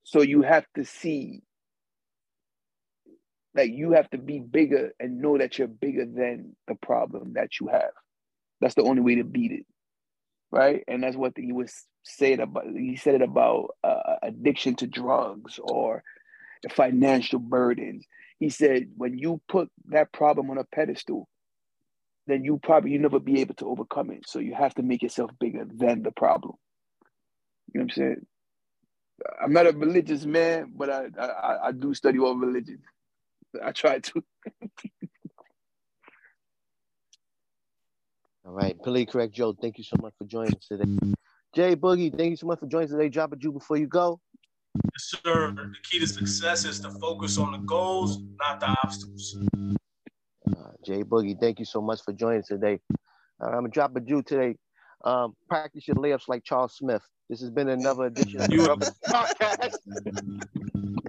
So 0.03 0.21
you 0.21 0.43
have 0.43 0.65
to 0.75 0.85
see, 0.85 1.41
like, 3.55 3.71
you 3.71 3.91
have 3.93 4.09
to 4.11 4.17
be 4.17 4.39
bigger 4.39 4.93
and 4.99 5.21
know 5.21 5.37
that 5.37 5.57
you're 5.57 5.67
bigger 5.67 6.05
than 6.05 6.55
the 6.67 6.75
problem 6.75 7.33
that 7.33 7.59
you 7.59 7.67
have. 7.67 7.91
That's 8.61 8.75
the 8.75 8.83
only 8.83 9.01
way 9.01 9.15
to 9.15 9.23
beat 9.23 9.51
it, 9.51 9.65
right? 10.51 10.83
And 10.87 11.03
that's 11.03 11.17
what 11.17 11.33
he 11.35 11.51
was 11.51 11.73
saying 12.03 12.39
about. 12.39 12.65
He 12.67 12.95
said 12.95 13.15
it 13.15 13.21
about 13.21 13.75
uh, 13.83 14.17
addiction 14.23 14.75
to 14.77 14.87
drugs 14.87 15.59
or 15.61 16.03
financial 16.71 17.39
burdens. 17.39 18.05
He 18.39 18.49
said 18.49 18.89
when 18.97 19.17
you 19.17 19.41
put 19.49 19.69
that 19.89 20.11
problem 20.13 20.49
on 20.51 20.57
a 20.57 20.63
pedestal, 20.63 21.27
then 22.27 22.43
you 22.43 22.59
probably 22.61 22.91
you 22.91 22.99
never 22.99 23.19
be 23.19 23.41
able 23.41 23.55
to 23.55 23.69
overcome 23.69 24.11
it. 24.11 24.27
So 24.27 24.39
you 24.39 24.53
have 24.53 24.75
to 24.75 24.83
make 24.83 25.01
yourself 25.01 25.31
bigger 25.39 25.65
than 25.65 26.03
the 26.03 26.11
problem. 26.11 26.55
You 27.73 27.79
know 27.79 27.85
what 27.85 27.91
I'm 27.91 27.95
saying? 27.95 28.25
I'm 29.43 29.53
not 29.53 29.65
a 29.65 29.71
religious 29.71 30.25
man, 30.25 30.73
but 30.75 30.89
I 30.89 31.05
I, 31.19 31.67
I 31.67 31.71
do 31.71 31.93
study 31.93 32.19
all 32.19 32.35
religion. 32.35 32.79
I 33.63 33.71
try 33.71 33.99
to. 33.99 34.23
All 38.45 38.53
right, 38.53 38.77
politically 38.81 39.11
correct 39.11 39.33
Joe, 39.33 39.53
thank 39.61 39.77
you 39.77 39.83
so 39.83 39.97
much 40.01 40.13
for 40.17 40.23
joining 40.23 40.55
us 40.55 40.67
today. 40.69 40.85
Jay 41.53 41.75
Boogie, 41.75 42.15
thank 42.15 42.29
you 42.29 42.37
so 42.37 42.47
much 42.47 42.59
for 42.59 42.67
joining 42.67 42.85
us 42.85 42.91
today. 42.91 43.09
Drop 43.09 43.33
a 43.33 43.35
Jew 43.35 43.51
before 43.51 43.75
you 43.75 43.87
go. 43.87 44.21
Yes, 44.85 45.15
sir. 45.25 45.51
The 45.51 45.73
key 45.83 45.99
to 45.99 46.07
success 46.07 46.63
is 46.63 46.79
to 46.79 46.91
focus 46.91 47.37
on 47.37 47.51
the 47.51 47.57
goals, 47.57 48.19
not 48.39 48.61
the 48.61 48.67
obstacles. 48.83 49.37
Uh, 50.55 50.71
Jay 50.85 51.03
Boogie, 51.03 51.39
thank 51.39 51.59
you 51.59 51.65
so 51.65 51.81
much 51.81 52.01
for 52.03 52.13
joining 52.13 52.41
us 52.41 52.47
today. 52.47 52.79
Uh, 53.41 53.47
I'm 53.47 53.53
gonna 53.55 53.69
drop 53.69 53.95
a 53.95 53.99
Jew 53.99 54.21
today. 54.21 54.55
Um, 55.03 55.35
practice 55.47 55.87
your 55.87 55.95
layups 55.97 56.27
like 56.27 56.43
Charles 56.43 56.75
Smith. 56.75 57.03
This 57.29 57.39
has 57.41 57.51
been 57.51 57.69
another 57.69 58.05
edition 58.05 58.41
of 58.41 58.47
the 58.47 58.55
You- 58.55 58.65
Brothers 58.65 58.91
Podcast. 59.07 59.75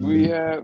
We 0.01 0.29
have 0.29 0.63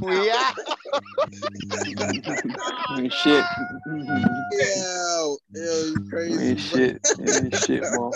We 0.00 0.30
out. 0.30 0.54
we 2.96 3.08
shit. 3.10 3.44
Yo, 3.86 5.36
yo, 5.54 5.54
you 5.54 5.94
We 6.00 6.08
crazy. 6.10 6.56
shit. 6.56 7.06
We 7.18 7.50
shit, 7.50 7.82
bro. 7.82 8.10